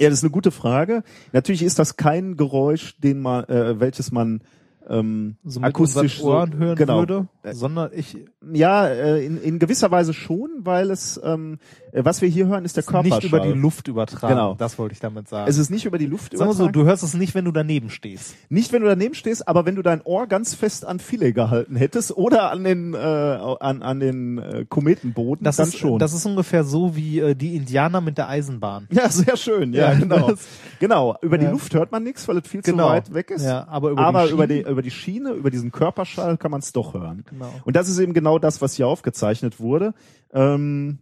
ja, 0.00 0.08
das 0.08 0.18
ist 0.18 0.24
eine 0.24 0.30
gute 0.30 0.50
Frage. 0.50 1.02
Natürlich 1.32 1.62
ist 1.62 1.78
das 1.78 1.96
kein 1.96 2.36
Geräusch, 2.36 2.96
den 2.98 3.20
man, 3.20 3.44
äh, 3.44 3.80
welches 3.80 4.12
man 4.12 4.42
ähm, 4.88 5.36
So 5.44 5.60
akustisch 5.60 6.20
Ohren 6.22 6.52
so, 6.52 6.58
hören 6.58 6.76
genau. 6.76 6.98
würde, 6.98 7.28
sondern 7.52 7.90
ich 7.94 8.16
Ja, 8.52 8.86
äh, 8.86 9.24
in, 9.24 9.40
in 9.42 9.58
gewisser 9.58 9.90
Weise 9.90 10.14
schon, 10.14 10.48
weil 10.60 10.90
es, 10.90 11.20
ähm, 11.22 11.58
äh, 11.92 12.04
was 12.04 12.22
wir 12.22 12.28
hier 12.28 12.46
hören, 12.46 12.64
ist 12.64 12.76
der 12.76 12.84
Körperschall. 12.84 13.18
nicht 13.18 13.28
über 13.28 13.40
die 13.40 13.52
Luft 13.52 13.88
übertragen. 13.88 14.34
Genau. 14.34 14.54
Das 14.54 14.78
wollte 14.78 14.92
ich 14.94 15.00
damit 15.00 15.28
sagen. 15.28 15.48
Es 15.48 15.58
ist 15.58 15.70
nicht 15.70 15.84
über 15.84 15.98
die 15.98 16.06
Luft 16.06 16.36
Sagen 16.36 16.48
wir 16.50 16.54
so, 16.54 16.64
übertragen. 16.64 16.84
du 16.84 16.88
hörst 16.90 17.02
es 17.02 17.14
nicht, 17.14 17.34
wenn 17.34 17.44
du 17.44 17.52
daneben 17.52 17.90
stehst. 17.90 18.34
Nicht, 18.48 18.72
wenn 18.72 18.82
du 18.82 18.88
daneben 18.88 19.14
stehst, 19.14 19.46
aber 19.46 19.66
wenn 19.66 19.74
du 19.74 19.82
dein 19.82 20.00
Ohr 20.02 20.26
ganz 20.26 20.54
fest 20.54 20.86
an 20.86 20.98
Filet 21.00 21.32
gehalten 21.32 21.76
hättest 21.76 22.16
oder 22.16 22.50
an 22.50 22.64
den 22.64 22.94
äh, 22.94 22.96
an, 22.98 23.82
an 23.82 24.00
den 24.00 24.38
äh, 24.38 24.64
Kometenboden, 24.68 25.44
Das 25.44 25.56
dann 25.56 25.68
ist, 25.68 25.78
schon. 25.78 25.98
das 25.98 26.12
ist 26.14 26.24
ungefähr 26.26 26.64
so 26.64 26.96
wie 26.96 27.18
äh, 27.20 27.34
die 27.34 27.56
Indianer 27.56 28.00
mit 28.00 28.16
der 28.18 28.28
Eisenbahn. 28.28 28.86
ja, 28.90 29.08
sehr 29.10 29.36
schön. 29.36 29.72
Ja, 29.72 29.92
Ja, 29.92 29.98
genau. 29.98 30.32
genau. 30.80 31.16
Über 31.22 31.36
die 31.38 31.44
Ja. 31.44 31.50
Luft 31.50 31.74
hört 31.74 31.92
man 31.92 32.02
nichts, 32.04 32.26
weil 32.28 32.38
es 32.38 32.48
viel 32.48 32.62
Genau. 32.62 32.86
zu 32.88 32.92
weit 32.94 33.14
weg 33.14 33.30
ist. 33.30 33.44
Ja, 33.44 33.66
aber 33.68 33.90
über 33.90 34.02
aber 34.02 34.26
die 34.26 34.32
über 34.32 34.46
die 34.46 34.62
über 34.78 34.82
die 34.84 34.92
Schiene, 34.92 35.32
über 35.32 35.50
diesen 35.50 35.72
Körperschall 35.72 36.36
kann 36.36 36.52
man 36.52 36.60
es 36.60 36.72
doch 36.72 36.94
hören. 36.94 37.24
Genau. 37.28 37.52
Und 37.64 37.74
das 37.74 37.88
ist 37.88 37.98
eben 37.98 38.14
genau 38.14 38.38
das, 38.38 38.62
was 38.62 38.74
hier 38.74 38.86
aufgezeichnet 38.86 39.58
wurde. 39.58 39.92
Ähm, 40.32 41.00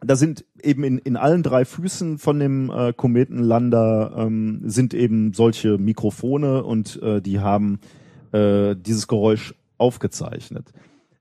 da 0.00 0.16
sind 0.16 0.44
eben 0.60 0.82
in, 0.82 0.98
in 0.98 1.16
allen 1.16 1.44
drei 1.44 1.64
Füßen 1.64 2.18
von 2.18 2.40
dem 2.40 2.68
äh, 2.68 2.92
Kometenlander 2.92 4.14
ähm, 4.16 4.62
sind 4.64 4.92
eben 4.92 5.32
solche 5.34 5.78
Mikrofone 5.78 6.64
und 6.64 7.00
äh, 7.00 7.22
die 7.22 7.38
haben 7.38 7.78
äh, 8.32 8.74
dieses 8.74 9.06
Geräusch 9.06 9.54
aufgezeichnet. 9.78 10.72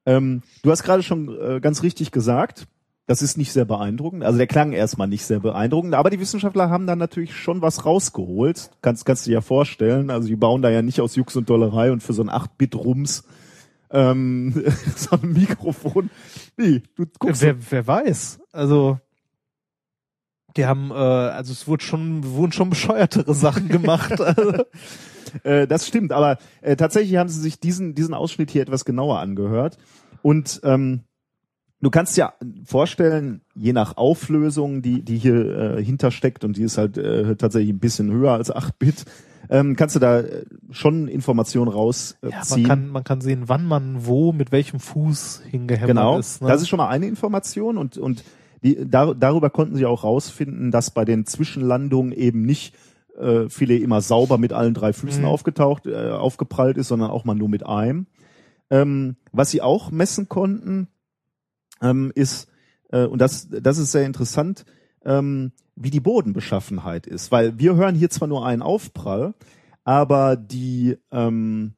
Ähm, 0.08 0.42
du 0.64 0.72
hast 0.72 0.82
gerade 0.82 1.04
schon 1.04 1.30
äh, 1.40 1.60
ganz 1.60 1.84
richtig 1.84 2.10
gesagt, 2.10 2.66
das 3.10 3.24
ist 3.24 3.38
nicht 3.40 3.52
sehr 3.52 3.66
beeindruckend. 3.66 4.24
Also 4.24 4.38
der 4.38 4.46
klang 4.46 4.72
erstmal 4.72 5.08
nicht 5.08 5.26
sehr 5.26 5.40
beeindruckend, 5.40 5.96
aber 5.96 6.12
die 6.12 6.20
Wissenschaftler 6.20 6.70
haben 6.70 6.86
dann 6.86 7.00
natürlich 7.00 7.34
schon 7.34 7.60
was 7.60 7.84
rausgeholt. 7.84 8.70
Kannst, 8.84 9.04
kannst 9.04 9.26
du 9.26 9.32
dir 9.32 9.34
ja 9.34 9.42
vorstellen. 9.42 10.12
Also 10.12 10.28
die 10.28 10.36
bauen 10.36 10.62
da 10.62 10.70
ja 10.70 10.84
nicht 10.84 11.02
aus 11.02 11.16
Jux 11.16 11.36
und 11.36 11.50
Dollerei 11.50 11.92
und 11.92 12.04
für 12.04 12.14
so 12.14 12.22
ein 12.22 12.30
8-Bit-Rums 12.30 13.24
ähm, 13.90 14.64
so 14.96 15.16
ein 15.16 15.34
Mikrofon. 15.34 16.12
Nee, 16.56 16.84
du 16.96 17.08
guckst. 17.18 17.42
Wer, 17.42 17.56
wer 17.72 17.88
weiß. 17.88 18.42
Also 18.52 19.00
die 20.56 20.68
haben, 20.68 20.92
äh, 20.92 20.94
also 20.94 21.52
es 21.52 21.68
wurde 21.68 21.84
schon, 21.84 22.24
wurden 22.24 22.52
schon 22.52 22.70
bescheuertere 22.70 23.34
Sachen 23.34 23.68
gemacht. 23.70 24.22
also, 24.22 24.66
Äh, 25.44 25.66
das 25.68 25.88
stimmt, 25.88 26.12
aber 26.12 26.38
äh, 26.62 26.76
tatsächlich 26.76 27.18
haben 27.18 27.30
sie 27.30 27.42
sich 27.42 27.60
diesen, 27.60 27.96
diesen 27.96 28.14
Ausschnitt 28.14 28.50
hier 28.50 28.64
etwas 28.64 28.86
genauer 28.86 29.20
angehört. 29.20 29.78
Und 30.22 30.62
ähm, 30.64 31.06
du 31.82 31.90
kannst 31.90 32.18
ja 32.18 32.34
vorstellen, 32.66 33.42
je 33.56 33.74
nach 33.74 33.98
Auflösung, 33.98 34.82
die, 34.82 35.04
die 35.04 35.18
hier 35.18 35.78
äh, 35.78 35.84
hintersteckt, 35.84 36.44
und 36.44 36.58
die 36.58 36.64
ist 36.64 36.78
halt 36.78 36.98
äh, 36.98 37.36
tatsächlich 37.36 37.74
ein 37.74 37.80
bisschen 37.80 38.12
höher 38.12 38.34
als 38.34 38.52
8 38.52 38.78
Bit, 38.80 39.06
ähm, 39.50 39.76
kannst 39.76 39.96
du 39.96 40.00
da 40.00 40.20
äh, 40.20 40.46
schon 40.70 41.08
Informationen 41.08 41.72
rausziehen. 41.72 42.32
Äh, 42.32 42.36
ja, 42.36 42.44
man 42.50 42.64
kann, 42.64 42.88
man 42.90 43.04
kann 43.04 43.22
sehen, 43.22 43.44
wann 43.48 43.66
man 43.66 44.06
wo 44.06 44.32
mit 44.32 44.52
welchem 44.52 44.80
Fuß 44.80 45.44
hingehämmert 45.50 45.88
genau, 45.88 46.20
ist. 46.20 46.42
Ne? 46.42 46.48
das 46.48 46.62
ist 46.62 46.70
schon 46.70 46.78
mal 46.78 46.90
eine 46.90 47.08
Information 47.08 47.78
und 47.78 47.98
und 47.98 48.24
die, 48.62 48.90
dar, 48.90 49.16
darüber 49.16 49.50
konnten 49.50 49.76
sie 49.76 49.86
auch 49.86 50.04
rausfinden, 50.04 50.70
dass 50.70 50.92
bei 50.92 51.06
den 51.06 51.26
Zwischenlandungen 51.26 52.12
eben 52.12 52.42
nicht 52.42 52.76
äh, 53.18 53.50
viele 53.50 53.78
immer 53.78 54.02
sauber 54.02 54.38
mit 54.38 54.54
allen 54.54 54.74
drei 54.74 54.94
Füßen 54.94 55.22
Mhm. 55.22 55.28
aufgetaucht, 55.28 55.88
äh, 55.88 56.10
aufgeprallt 56.10 56.78
ist, 56.78 56.90
sondern 56.90 57.10
auch 57.10 57.26
mal 57.26 57.36
nur 57.36 57.50
mit 57.50 57.66
einem. 57.66 58.08
Ähm, 58.70 59.16
was 59.32 59.50
sie 59.50 59.62
auch 59.62 59.92
messen 59.92 60.30
konnten, 60.30 60.90
ähm, 61.82 62.12
ist, 62.16 62.48
äh, 62.92 63.06
und 63.06 63.20
das, 63.20 63.48
das 63.50 63.78
ist 63.78 63.92
sehr 63.92 64.06
interessant, 64.06 64.66
ähm, 65.06 65.52
wie 65.76 65.92
die 65.92 66.00
Bodenbeschaffenheit 66.00 67.08
ist. 67.08 67.32
Weil 67.32 67.58
wir 67.58 67.76
hören 67.76 67.96
hier 67.96 68.10
zwar 68.10 68.28
nur 68.28 68.46
einen 68.46 68.62
Aufprall, 68.62 69.34
aber 69.84 70.36
die, 70.36 70.98
ähm, 71.12 71.74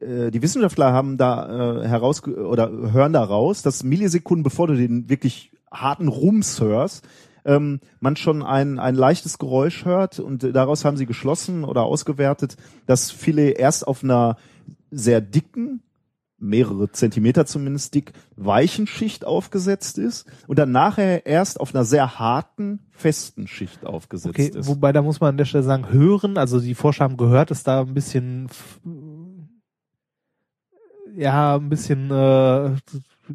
äh, 0.00 0.30
die 0.30 0.42
Wissenschaftler 0.42 0.92
haben 0.92 1.16
da 1.16 1.82
äh, 1.82 1.88
heraus 1.88 2.22
oder 2.26 2.70
hören 2.70 3.12
da 3.12 3.24
raus, 3.24 3.62
dass 3.62 3.84
Millisekunden 3.84 4.42
bevor 4.42 4.66
du 4.66 4.76
den 4.76 5.08
wirklich 5.08 5.52
harten 5.70 6.08
Rums 6.08 6.60
hörst, 6.60 7.06
ähm, 7.44 7.80
man 8.00 8.16
schon 8.16 8.42
ein, 8.42 8.78
ein 8.78 8.94
leichtes 8.94 9.38
Geräusch 9.38 9.84
hört 9.84 10.20
und 10.20 10.54
daraus 10.54 10.84
haben 10.84 10.96
sie 10.96 11.06
geschlossen 11.06 11.64
oder 11.64 11.82
ausgewertet, 11.82 12.56
dass 12.86 13.10
Filet 13.10 13.54
erst 13.58 13.86
auf 13.86 14.04
einer 14.04 14.36
sehr 14.90 15.20
dicken, 15.20 15.82
mehrere 16.42 16.90
Zentimeter 16.90 17.46
zumindest 17.46 17.94
dick, 17.94 18.12
weichen 18.36 18.86
Schicht 18.86 19.24
aufgesetzt 19.24 19.96
ist 19.98 20.26
und 20.46 20.58
dann 20.58 20.72
nachher 20.72 21.24
erst 21.26 21.60
auf 21.60 21.74
einer 21.74 21.84
sehr 21.84 22.18
harten, 22.18 22.80
festen 22.90 23.46
Schicht 23.46 23.86
aufgesetzt 23.86 24.34
Okay, 24.38 24.58
ist. 24.58 24.66
wobei 24.66 24.92
da 24.92 25.02
muss 25.02 25.20
man 25.20 25.30
an 25.30 25.36
der 25.36 25.44
Stelle 25.44 25.64
sagen, 25.64 25.90
hören, 25.90 26.36
also 26.36 26.60
die 26.60 26.74
Forscher 26.74 27.04
haben 27.04 27.16
gehört, 27.16 27.50
ist 27.50 27.66
da 27.66 27.80
ein 27.80 27.94
bisschen 27.94 28.48
ja, 31.14 31.56
ein 31.56 31.68
bisschen 31.68 32.10
äh, 32.10 32.70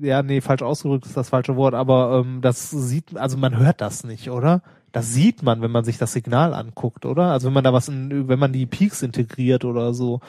ja, 0.01 0.23
nee, 0.23 0.41
falsch 0.41 0.61
ausgedrückt 0.61 1.05
ist 1.05 1.17
das 1.17 1.29
falsche 1.29 1.55
Wort, 1.55 1.73
aber 1.73 2.23
ähm, 2.25 2.41
das 2.41 2.69
sieht, 2.69 3.15
also 3.17 3.37
man 3.37 3.57
hört 3.57 3.81
das 3.81 4.03
nicht, 4.03 4.29
oder? 4.29 4.61
Das 4.91 5.13
sieht 5.13 5.43
man, 5.43 5.61
wenn 5.61 5.71
man 5.71 5.83
sich 5.83 5.97
das 5.97 6.13
Signal 6.13 6.53
anguckt, 6.53 7.05
oder? 7.05 7.31
Also 7.31 7.47
wenn 7.47 7.53
man 7.53 7.63
da 7.63 7.73
was 7.73 7.87
in, 7.87 8.27
wenn 8.27 8.39
man 8.39 8.53
die 8.53 8.65
Peaks 8.65 9.01
integriert 9.01 9.65
oder 9.65 9.93
so. 9.93 10.21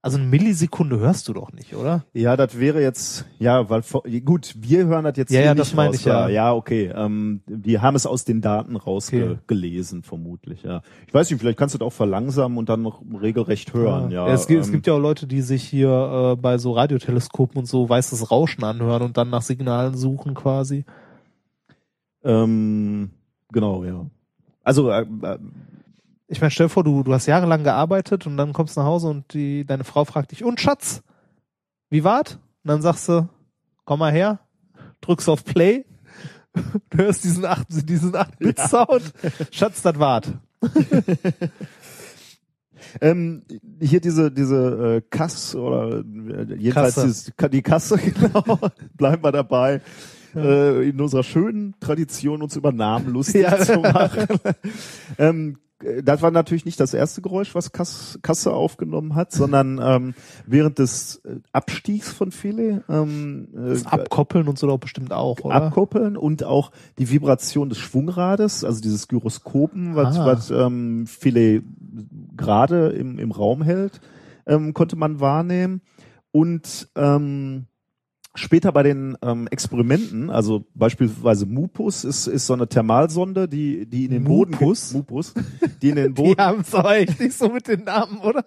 Also 0.00 0.16
eine 0.16 0.26
Millisekunde 0.26 1.00
hörst 1.00 1.26
du 1.26 1.32
doch 1.32 1.52
nicht, 1.52 1.74
oder? 1.74 2.04
Ja, 2.12 2.36
das 2.36 2.56
wäre 2.56 2.80
jetzt, 2.80 3.26
ja, 3.40 3.68
weil 3.68 3.82
gut, 4.24 4.54
wir 4.56 4.86
hören 4.86 5.02
das 5.02 5.16
jetzt 5.16 5.32
Ja, 5.32 5.40
ja, 5.40 5.54
nicht 5.54 5.60
das 5.60 5.74
meine 5.74 5.88
raus, 5.88 5.96
ich 5.96 6.04
ja. 6.04 6.28
Ja, 6.28 6.54
okay. 6.54 6.92
Ähm, 6.94 7.40
die 7.48 7.80
haben 7.80 7.96
es 7.96 8.06
aus 8.06 8.24
den 8.24 8.40
Daten 8.40 8.76
rausgelesen, 8.76 10.04
vermutlich, 10.04 10.62
ja. 10.62 10.82
Ich 11.08 11.12
weiß 11.14 11.28
nicht, 11.28 11.40
vielleicht 11.40 11.58
kannst 11.58 11.74
du 11.74 11.78
das 11.78 11.86
auch 11.86 11.92
verlangsamen 11.92 12.58
und 12.58 12.68
dann 12.68 12.82
noch 12.82 13.02
regelrecht 13.20 13.74
hören, 13.74 14.12
ja. 14.12 14.28
es, 14.28 14.46
gibt, 14.46 14.60
es 14.60 14.68
ähm, 14.68 14.74
gibt 14.74 14.86
ja 14.86 14.92
auch 14.92 15.00
Leute, 15.00 15.26
die 15.26 15.42
sich 15.42 15.64
hier 15.64 16.34
äh, 16.34 16.40
bei 16.40 16.58
so 16.58 16.72
Radioteleskopen 16.74 17.58
und 17.58 17.66
so 17.66 17.88
weißes 17.88 18.30
Rauschen 18.30 18.62
anhören 18.62 19.02
und 19.02 19.16
dann 19.16 19.30
nach 19.30 19.42
Signalen 19.42 19.96
suchen 19.96 20.34
quasi. 20.34 20.84
ähm, 22.22 23.10
genau, 23.50 23.82
ja. 23.82 24.06
Also, 24.62 24.90
äh, 24.90 25.00
äh, 25.00 25.38
Ich 26.30 26.40
meine, 26.40 26.50
stell 26.50 26.66
dir 26.66 26.70
vor, 26.70 26.84
du, 26.84 27.02
du 27.02 27.12
hast 27.12 27.26
jahrelang 27.26 27.64
gearbeitet 27.64 28.26
und 28.26 28.36
dann 28.36 28.52
kommst 28.52 28.76
du 28.76 28.80
nach 28.80 28.86
Hause 28.86 29.08
und 29.08 29.32
die, 29.32 29.64
deine 29.64 29.84
Frau 29.84 30.04
fragt 30.04 30.30
dich, 30.32 30.44
und 30.44 30.60
Schatz, 30.60 31.02
wie 31.90 32.04
war's? 32.04 32.34
Und 32.64 32.68
dann 32.68 32.82
sagst 32.82 33.08
du, 33.08 33.28
komm 33.86 34.00
mal 34.00 34.12
her, 34.12 34.40
drückst 35.00 35.28
auf 35.30 35.44
Play, 35.44 35.86
du 36.90 36.98
hörst 36.98 37.24
diesen 37.24 37.46
8, 37.46 37.66
diesen 37.88 38.12
8-Bit-Sound, 38.12 39.12
Schatz, 39.50 39.82
das 39.82 39.98
wart. 39.98 40.32
Ähm, 43.00 43.42
hier 43.80 44.00
diese 44.00 44.30
diese 44.30 44.96
äh, 44.96 45.02
Kass 45.10 45.54
oder 45.54 45.98
äh, 45.98 46.54
jedenfalls 46.56 46.94
Kasse. 46.94 47.06
Dieses, 47.06 47.32
die 47.52 47.62
Kasse 47.62 47.98
genau 47.98 48.58
bleiben 48.96 49.22
wir 49.22 49.32
dabei 49.32 49.80
äh, 50.34 50.88
in 50.88 51.00
unserer 51.00 51.24
schönen 51.24 51.74
Tradition 51.80 52.40
uns 52.40 52.56
über 52.56 52.72
Namen 52.72 53.08
lustig 53.12 53.42
Ja. 53.42 53.58
zu 53.58 53.80
machen. 53.80 54.26
ähm, 55.18 55.58
äh, 55.58 55.67
das 56.02 56.22
war 56.22 56.30
natürlich 56.30 56.64
nicht 56.64 56.80
das 56.80 56.92
erste 56.92 57.22
Geräusch, 57.22 57.54
was 57.54 57.72
Kass, 57.72 58.18
Kasse 58.22 58.52
aufgenommen 58.52 59.14
hat, 59.14 59.32
sondern 59.32 59.78
ähm, 59.82 60.14
während 60.46 60.78
des 60.78 61.22
äh, 61.24 61.36
Abstiegs 61.52 62.10
von 62.12 62.32
Fele 62.32 62.82
ähm, 62.88 63.48
äh, 63.54 63.68
Das 63.70 63.86
Abkoppeln 63.86 64.48
und 64.48 64.58
so 64.58 64.66
doch 64.66 64.78
bestimmt 64.78 65.12
auch, 65.12 65.40
oder? 65.40 65.54
abkoppeln 65.54 66.16
und 66.16 66.42
auch 66.44 66.72
die 66.98 67.10
Vibration 67.10 67.68
des 67.68 67.78
Schwungrades, 67.78 68.64
also 68.64 68.80
dieses 68.80 69.08
Gyroskopen, 69.08 69.94
was, 69.94 70.18
Ah. 70.18 70.26
was 70.26 70.50
ähm, 70.50 71.06
viele 71.06 71.62
gerade 72.36 72.88
im, 72.88 73.18
im 73.18 73.30
Raum 73.30 73.62
hält, 73.62 74.00
ähm, 74.46 74.74
konnte 74.74 74.96
man 74.96 75.20
wahrnehmen. 75.20 75.80
Und 76.32 76.88
ähm, 76.96 77.66
später 78.34 78.70
bei 78.72 78.82
den 78.84 79.16
ähm, 79.22 79.48
Experimenten, 79.48 80.30
also 80.30 80.64
beispielsweise 80.74 81.44
Mupus 81.46 82.04
ist, 82.04 82.26
ist 82.28 82.46
so 82.46 82.52
eine 82.54 82.68
Thermalsonde, 82.68 83.48
die, 83.48 83.86
die 83.86 84.04
in 84.04 84.10
den 84.12 84.24
Boden 84.24 84.52
Mupus? 84.52 84.90
ge- 84.90 84.98
Mupus, 84.98 85.34
die 85.82 85.88
in 85.90 85.96
den 85.96 86.06
Die 86.14 86.22
Boden 86.22 86.40
haben 86.40 86.60
es 86.60 86.74
aber 86.74 86.96
echt 86.98 87.18
nicht 87.18 87.36
so 87.36 87.48
mit 87.48 87.66
den 87.66 87.84
Namen, 87.84 88.18
oder? 88.18 88.44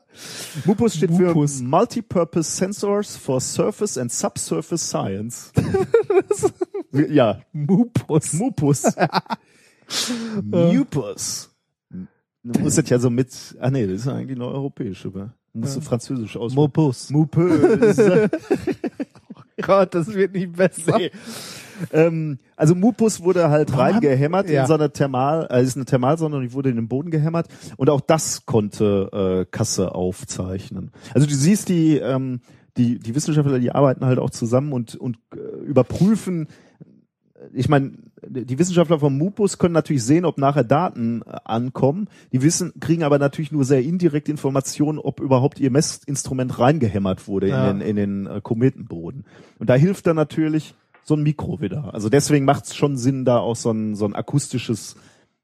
Mupus 0.66 0.96
steht 0.96 1.12
Mupus. 1.12 1.58
für 1.58 1.64
Multipurpose 1.66 2.50
Sensors 2.52 3.18
for 3.18 3.42
Surface 3.42 3.98
and 3.98 4.12
Subsurface 4.12 4.88
Science. 4.88 5.52
ja, 7.10 7.42
Mupus. 7.52 8.34
Mupus. 8.34 8.84
Mupus. 10.44 11.50
Du 12.44 12.60
musst 12.60 12.78
das 12.78 12.90
ja 12.90 12.98
so 12.98 13.10
mit, 13.10 13.30
ah 13.60 13.70
nee, 13.70 13.86
das 13.86 13.98
ist 14.02 14.06
ja 14.08 14.14
eigentlich 14.16 14.38
eine 14.38 14.48
europäische, 14.48 15.14
wa? 15.14 15.34
Du 15.54 15.60
musst 15.60 15.76
du 15.76 15.82
französisch 15.82 16.38
aussprechen. 16.38 16.62
Mupus. 16.64 17.10
Mupus. 17.10 17.98
Gott, 19.62 19.96
das 19.96 20.14
wird 20.14 20.34
nicht 20.34 20.54
besser. 20.54 20.98
nee. 20.98 21.12
ähm, 21.92 22.40
also 22.56 22.76
Mupus 22.76 23.22
wurde 23.24 23.50
halt 23.50 23.72
Warum 23.72 23.82
reingehämmert 23.82 24.50
ja. 24.50 24.62
in 24.62 24.68
so 24.68 24.74
eine 24.74 24.92
Thermal, 24.92 25.48
äh, 25.50 25.64
ist 25.64 25.76
eine 25.76 25.86
Thermalsonde 25.86 26.38
und 26.38 26.44
die 26.44 26.54
wurde 26.54 26.70
in 26.70 26.76
den 26.76 26.88
Boden 26.88 27.12
gehämmert 27.12 27.48
und 27.78 27.90
auch 27.90 28.02
das 28.02 28.46
konnte 28.46 29.46
äh, 29.46 29.46
Kasse 29.50 29.96
aufzeichnen. 29.96 30.92
Also 31.14 31.28
du 31.28 31.34
siehst 31.34 31.70
die, 31.70 31.98
ähm, 31.98 32.42
die, 32.78 33.00
die 33.00 33.16
Wissenschaftler, 33.16 33.60
die 33.60 33.72
arbeiten 33.72 34.06
halt 34.06 34.20
auch 34.20 34.30
zusammen 34.30 34.74
und, 34.74 34.96
und 34.96 35.18
äh, 35.36 35.66
überprüfen, 35.66 36.48
ich 37.54 37.70
meine, 37.70 37.94
die 38.28 38.60
Wissenschaftler 38.60 39.00
vom 39.00 39.18
Mupus 39.18 39.58
können 39.58 39.74
natürlich 39.74 40.04
sehen, 40.04 40.26
ob 40.26 40.38
nachher 40.38 40.64
Daten 40.64 41.22
äh, 41.26 41.38
ankommen. 41.46 42.08
Die 42.32 42.42
wissen, 42.42 42.74
kriegen 42.80 43.04
aber 43.04 43.18
natürlich 43.20 43.52
nur 43.52 43.66
sehr 43.66 43.82
indirekt 43.84 44.30
Informationen, 44.30 45.00
ob 45.00 45.20
überhaupt 45.20 45.60
ihr 45.60 45.72
Messinstrument 45.72 46.60
reingehämmert 46.60 47.28
wurde 47.28 47.48
Ja. 47.50 47.70
in 47.72 47.80
den, 47.80 47.88
in 47.90 47.96
den 47.96 48.28
äh, 48.28 48.42
Kometenboden. 48.42 49.26
Und 49.60 49.70
da 49.70 49.76
hilft 49.76 50.08
dann 50.08 50.16
natürlich 50.16 50.76
so 51.04 51.16
ein 51.16 51.24
Mikro 51.24 51.62
wieder. 51.62 51.94
Also 51.94 52.10
deswegen 52.10 52.46
macht 52.46 52.66
es 52.66 52.76
schon 52.76 52.96
Sinn, 52.98 53.26
da 53.26 53.40
auch 53.40 53.56
so 53.56 53.72
ein, 53.72 53.96
so 53.96 54.06
ein 54.06 54.14
akustisches 54.16 54.96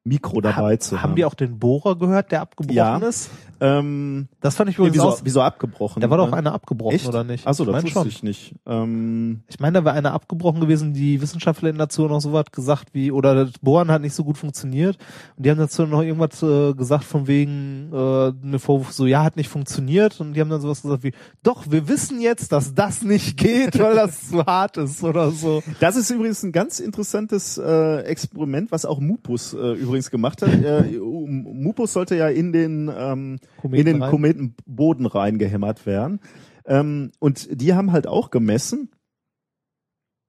Mikro 0.03 0.39
dabei 0.39 0.75
Ha- 0.75 0.79
zu 0.79 0.97
haben. 0.97 1.03
haben 1.11 1.15
die 1.15 1.25
auch 1.25 1.33
den 1.33 1.59
Bohrer 1.59 1.97
gehört, 1.97 2.31
der 2.31 2.41
abgebrochen 2.41 2.75
Ja. 2.77 2.97
ist? 2.99 3.29
Ähm, 3.59 4.27
Das 4.41 4.55
fand 4.55 4.69
ich 4.69 4.77
übrigens 4.77 4.95
wieso, 4.95 5.07
auch. 5.07 5.19
wieso 5.23 5.41
abgebrochen? 5.41 6.01
Da 6.01 6.09
war 6.09 6.17
doch 6.17 6.29
ne? 6.31 6.37
einer 6.37 6.53
abgebrochen, 6.53 6.95
Echt? 6.95 7.07
oder 7.07 7.23
nicht? 7.23 7.45
Achso, 7.47 7.63
ich 7.63 7.69
das 7.71 7.83
wusste 7.83 7.99
schon. 7.99 8.07
ich 8.07 8.23
nicht. 8.23 8.55
Ähm, 8.65 9.41
Ich 9.47 9.59
meine, 9.59 9.79
da 9.79 9.85
war 9.85 9.93
einer 9.93 10.13
abgebrochen 10.13 10.59
gewesen, 10.61 10.93
die 10.93 11.21
Wissenschaftler 11.21 11.71
dazu 11.73 12.07
noch 12.07 12.19
so 12.19 12.33
was 12.33 12.45
gesagt 12.51 12.89
wie, 12.93 13.11
oder 13.11 13.45
das 13.45 13.59
Bohren 13.59 13.89
hat 13.91 14.01
nicht 14.01 14.13
so 14.13 14.23
gut 14.23 14.37
funktioniert. 14.37 14.97
Und 15.35 15.45
die 15.45 15.51
haben 15.51 15.57
dazu 15.57 15.85
noch 15.85 16.01
irgendwas 16.01 16.41
äh, 16.43 16.73
gesagt 16.73 17.03
von 17.03 17.27
wegen, 17.27 17.89
äh, 17.93 17.97
eine 18.45 18.59
Vorwurf 18.59 18.91
so, 18.91 19.05
ja, 19.05 19.23
hat 19.23 19.35
nicht 19.35 19.49
funktioniert. 19.49 20.19
Und 20.19 20.33
die 20.33 20.41
haben 20.41 20.49
dann 20.49 20.61
sowas 20.61 20.81
gesagt 20.81 21.03
wie, 21.03 21.13
doch, 21.43 21.65
wir 21.69 21.87
wissen 21.87 22.21
jetzt, 22.21 22.51
dass 22.51 22.73
das 22.73 23.01
nicht 23.01 23.37
geht, 23.37 23.79
weil 23.79 23.95
das 23.95 24.27
zu 24.29 24.45
hart 24.45 24.77
ist 24.77 25.03
oder 25.03 25.31
so. 25.31 25.63
Das 25.79 25.95
ist 25.95 26.09
übrigens 26.09 26.43
ein 26.43 26.51
ganz 26.51 26.79
interessantes 26.79 27.57
äh, 27.57 28.01
Experiment, 28.01 28.71
was 28.71 28.85
auch 28.85 28.99
Mupus 28.99 29.53
äh, 29.53 29.73
übrigens 29.73 30.11
gemacht 30.11 30.41
hat. 30.41 30.49
Äh, 30.49 30.83
Mupus 30.99 31.93
sollte 31.93 32.15
ja 32.15 32.27
in 32.29 32.51
den 32.51 32.91
ähm, 32.95 33.39
Kometen 33.61 33.79
in 33.87 33.93
den 33.93 34.01
rein. 34.01 34.11
Kometenboden 34.11 35.05
reingehämmert 35.05 35.85
werden. 35.85 36.19
Ähm, 36.65 37.11
und 37.19 37.61
die 37.61 37.73
haben 37.73 37.91
halt 37.91 38.07
auch 38.07 38.29
gemessen, 38.29 38.91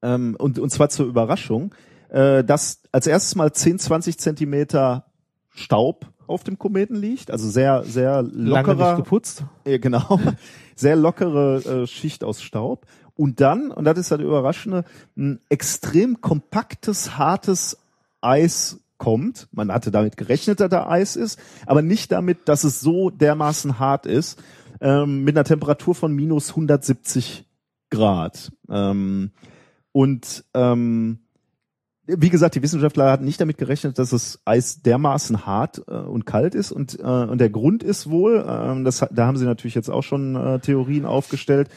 ähm, 0.02 0.37
und, 0.38 0.59
und 0.59 0.70
zwar 0.70 0.88
zur 0.88 1.07
Überraschung, 1.07 1.74
äh, 2.11 2.44
dass 2.44 2.83
als 2.92 3.07
erstes 3.07 3.35
mal 3.35 3.52
10, 3.52 3.78
20 3.78 4.18
Zentimeter 4.18 5.07
Staub 5.50 6.07
auf 6.26 6.44
dem 6.44 6.59
Kometen 6.59 6.96
liegt, 6.96 7.31
also 7.31 7.48
sehr, 7.48 7.85
sehr 7.85 8.22
Lange 8.22 8.72
lockerer, 8.72 8.94
nicht 8.94 9.04
geputzt. 9.04 9.44
ja, 9.66 9.78
genau. 9.78 10.20
Sehr 10.76 10.94
lockere 10.94 11.83
äh, 11.83 11.87
Schicht 11.88 12.22
aus 12.22 12.40
Staub. 12.40 12.87
Und 13.16 13.40
dann, 13.40 13.72
und 13.72 13.85
das 13.85 13.98
ist 13.98 14.12
halt 14.12 14.20
überraschende, 14.20 14.85
ein 15.16 15.40
extrem 15.48 16.20
kompaktes, 16.20 17.18
hartes 17.18 17.78
Eis 18.20 18.78
kommt. 18.99 19.49
Man 19.53 19.73
hatte 19.73 19.91
damit 19.91 20.17
gerechnet, 20.17 20.61
dass 20.61 20.69
da 20.69 20.89
Eis 20.89 21.17
ist, 21.17 21.39
aber 21.67 21.83
nicht 21.83 22.13
damit, 22.13 22.49
dass 22.49 22.65
es 22.65 22.81
so 22.81 23.11
dermaßen 23.11 23.79
hart 23.79 24.07
ist, 24.07 24.43
ähm, 24.81 25.25
mit 25.25 25.37
einer 25.37 25.45
Temperatur 25.45 25.95
von 25.95 26.13
minus 26.13 26.51
170 26.51 27.47
Grad. 27.91 28.53
Ähm, 28.69 29.31
und 29.93 30.45
ähm, 30.55 31.21
wie 32.11 32.31
gesagt, 32.31 32.55
die 32.55 32.62
Wissenschaftler 32.62 33.11
hatten 33.11 33.27
nicht 33.27 33.40
damit 33.40 33.59
gerechnet, 33.59 33.99
dass 33.99 34.11
das 34.11 34.40
Eis 34.47 34.81
dermaßen 34.81 35.44
hart 35.44 35.83
äh, 35.87 35.92
und 35.92 36.25
kalt 36.25 36.55
ist. 36.55 36.73
Und, 36.73 36.99
äh, 36.99 37.03
und 37.03 37.38
der 37.38 37.51
Grund 37.51 37.83
ist 37.83 38.09
wohl, 38.09 38.44
ähm, 38.49 38.85
das, 38.85 39.07
da 39.11 39.27
haben 39.27 39.37
sie 39.37 39.44
natürlich 39.44 39.75
jetzt 39.75 39.90
auch 39.90 40.03
schon 40.03 40.35
äh, 40.35 40.59
Theorien 40.59 41.05
aufgestellt, 41.05 41.68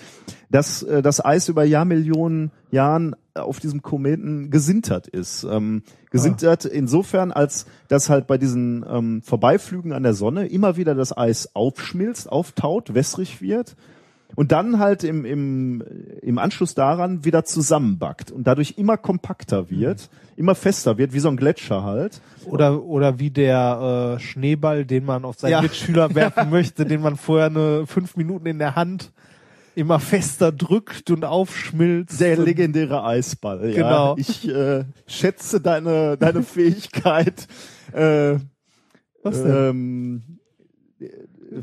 dass 0.50 0.84
äh, 0.84 1.02
das 1.02 1.24
Eis 1.24 1.50
über 1.50 1.65
Jahrmillionen 1.65 2.52
Jahren 2.72 3.15
auf 3.34 3.60
diesem 3.60 3.82
Kometen 3.82 4.50
gesintert 4.50 5.08
ist. 5.08 5.44
Ähm, 5.44 5.84
gesintert 6.12 6.63
insofern, 6.63 7.34
als 7.34 7.65
dass 7.89 8.10
halt 8.10 8.28
bei 8.28 8.38
diesen 8.38 8.86
ähm, 8.89 9.22
Vorbeiflügen 9.22 9.91
an 9.91 10.04
der 10.04 10.13
Sonne 10.13 10.48
immer 10.48 10.78
wieder 10.78 10.96
das 10.96 11.15
Eis 11.15 11.54
aufschmilzt, 11.56 12.32
auftaut, 12.32 12.94
wässrig 12.94 13.41
wird 13.41 13.76
und 14.36 14.52
dann 14.52 14.80
halt 14.80 15.04
im, 15.04 15.26
im, 15.26 15.84
im 16.22 16.38
Anschluss 16.38 16.74
daran 16.76 17.26
wieder 17.26 17.44
zusammenbackt 17.44 18.32
und 18.32 18.46
dadurch 18.48 18.76
immer 18.78 18.98
kompakter 18.98 19.70
wird, 19.70 20.10
immer 20.36 20.56
fester 20.56 20.98
wird, 20.98 21.13
wie 21.13 21.20
so 21.20 21.30
ein 21.30 21.38
Gletscher 21.38 21.84
halt. 21.84 22.22
Oder, 22.46 22.84
oder 22.84 23.20
wie 23.20 23.30
der 23.30 24.15
äh, 24.17 24.20
Schneeball, 24.20 24.86
den 24.86 25.06
man 25.06 25.26
auf 25.26 25.39
seinen 25.39 25.52
Ja. 25.52 25.62
Mitschüler 25.62 26.15
werfen 26.15 26.50
möchte, 26.50 26.86
den 26.86 27.02
man 27.02 27.15
vorher 27.17 27.48
eine 27.48 27.86
fünf 27.86 28.15
Minuten 28.15 28.48
in 28.48 28.60
der 28.60 28.76
Hand 28.76 29.12
immer 29.76 30.00
fester 30.00 30.52
drückt 30.52 31.12
und 31.12 31.24
aufschmilzt. 31.24 32.20
Der 32.20 32.38
legendäre 32.38 33.04
Eisball. 33.04 33.69
Ja. 33.69 33.75
Genau. 33.75 34.15
Ich 34.17 34.48
äh, 34.48 34.86
schätze 35.08 35.62
deine, 35.62 36.17
deine 36.17 36.44
Fähigkeit, 36.44 37.48
äh, 37.94 38.36
Was 39.23 39.42
denn? 39.44 39.56
ähm, 39.56 40.23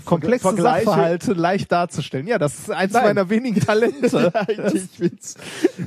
komplexe 0.05 0.47
Vergleiche- 0.49 0.85
Sachverhalte 0.85 1.33
leicht 1.35 1.73
darzustellen. 1.73 2.27
Ja, 2.27 2.39
das 2.39 2.59
ist 2.59 2.71
eins 2.71 2.93
Nein. 2.93 3.05
meiner 3.05 3.31
wenigen 3.31 3.61
Talente. 3.61 4.33
ich 4.73 4.83
find's 4.91 5.35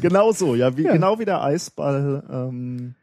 genau 0.01 0.31
so, 0.31 0.55
ja, 0.55 0.75
wie, 0.77 0.83
Ja. 0.83 0.93
genau 0.93 1.19
wie 1.19 1.25
der 1.25 1.41
Eisball. 1.43 2.23
Ähm, 2.31 2.95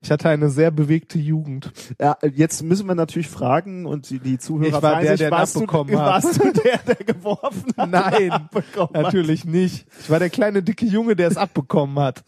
Ich 0.00 0.10
hatte 0.10 0.28
eine 0.28 0.50
sehr 0.50 0.70
bewegte 0.70 1.18
Jugend. 1.18 1.72
ja, 2.00 2.16
jetzt 2.34 2.62
müssen 2.62 2.86
wir 2.86 2.94
natürlich 2.94 3.28
fragen 3.28 3.86
und 3.86 4.10
die, 4.10 4.18
die 4.18 4.38
Zuhörer 4.38 4.66
Ich 4.68 4.72
war 4.74 4.80
fragen 4.82 5.02
der, 5.02 5.10
sich, 5.12 5.18
der 5.20 5.30
warst, 5.30 5.54
du, 5.56 5.60
abbekommen 5.60 5.98
hat. 5.98 6.24
warst 6.24 6.38
du 6.44 6.52
der, 6.52 6.78
der 6.78 7.06
geworfen 7.06 7.72
hat? 7.76 7.90
Nein, 7.90 8.30
abbekommen 8.30 8.90
hat? 8.94 9.02
natürlich 9.02 9.44
nicht. 9.46 9.86
Ich 10.00 10.10
war 10.10 10.18
der 10.18 10.30
kleine 10.30 10.62
dicke 10.62 10.84
Junge, 10.86 11.16
der 11.16 11.28
es 11.28 11.36
abbekommen 11.36 11.98
hat. 11.98 12.22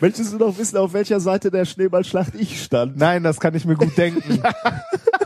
Möchtest 0.00 0.32
du 0.34 0.36
noch 0.38 0.58
wissen, 0.58 0.76
auf 0.76 0.92
welcher 0.92 1.18
Seite 1.20 1.50
der 1.50 1.64
Schneeballschlacht 1.64 2.34
ich 2.34 2.62
stand? 2.62 2.96
Nein, 2.98 3.22
das 3.22 3.38
kann 3.40 3.54
ich 3.54 3.64
mir 3.64 3.74
gut 3.76 3.96
denken. 3.96 4.42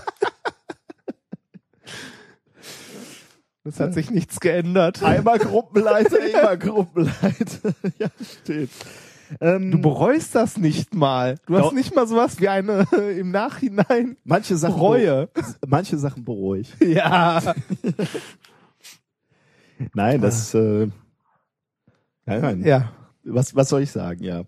Es 3.64 3.78
hat 3.78 3.94
sich 3.94 4.10
nichts 4.10 4.40
geändert. 4.40 5.02
Einmal 5.02 5.38
Gruppenleiter, 5.38 6.18
immer 6.26 6.56
Gruppenleiter. 6.56 7.74
ja, 7.98 8.08
steht. 8.42 8.70
Ähm, 9.40 9.70
Du 9.70 9.80
bereust 9.80 10.34
das 10.34 10.56
nicht 10.58 10.94
mal. 10.94 11.36
Du 11.46 11.56
hast 11.56 11.72
nicht 11.72 11.94
mal 11.94 12.06
sowas 12.06 12.38
wie 12.40 12.48
eine 12.48 12.86
im 13.18 13.30
Nachhinein 13.30 14.16
manche 14.24 14.56
Sachen 14.56 14.74
Reue. 14.74 15.28
Manche 15.66 15.96
Sachen 15.96 16.24
bereue 16.24 16.60
ich. 16.60 16.74
Ja. 16.80 17.40
Nein, 19.94 20.20
das. 20.20 20.54
Äh, 20.54 20.88
nein, 22.26 22.40
nein. 22.40 22.64
Ja. 22.64 22.92
Was, 23.24 23.54
was 23.54 23.68
soll 23.68 23.82
ich 23.82 23.92
sagen? 23.92 24.24
Ja. 24.24 24.42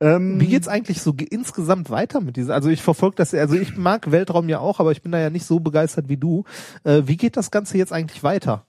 Ähm, 0.00 0.40
Wie 0.40 0.46
geht's 0.48 0.66
eigentlich 0.68 1.00
so 1.00 1.12
ge- 1.14 1.28
insgesamt 1.30 1.90
weiter 1.90 2.20
mit 2.20 2.36
dieser? 2.36 2.54
Also 2.54 2.68
ich 2.70 2.82
verfolge 2.82 3.16
das, 3.16 3.32
also 3.34 3.54
ich 3.54 3.76
mag 3.76 4.10
Weltraum 4.10 4.48
ja 4.48 4.58
auch, 4.58 4.80
aber 4.80 4.90
ich 4.92 5.00
bin 5.02 5.12
da 5.12 5.18
ja 5.20 5.30
nicht 5.30 5.46
so 5.46 5.60
begeistert 5.60 6.08
wie 6.08 6.16
du. 6.16 6.42
Äh, 6.82 7.02
wie 7.06 7.16
geht 7.16 7.36
das 7.36 7.50
Ganze 7.52 7.78
jetzt 7.78 7.92
eigentlich 7.92 8.22
weiter? 8.24 8.66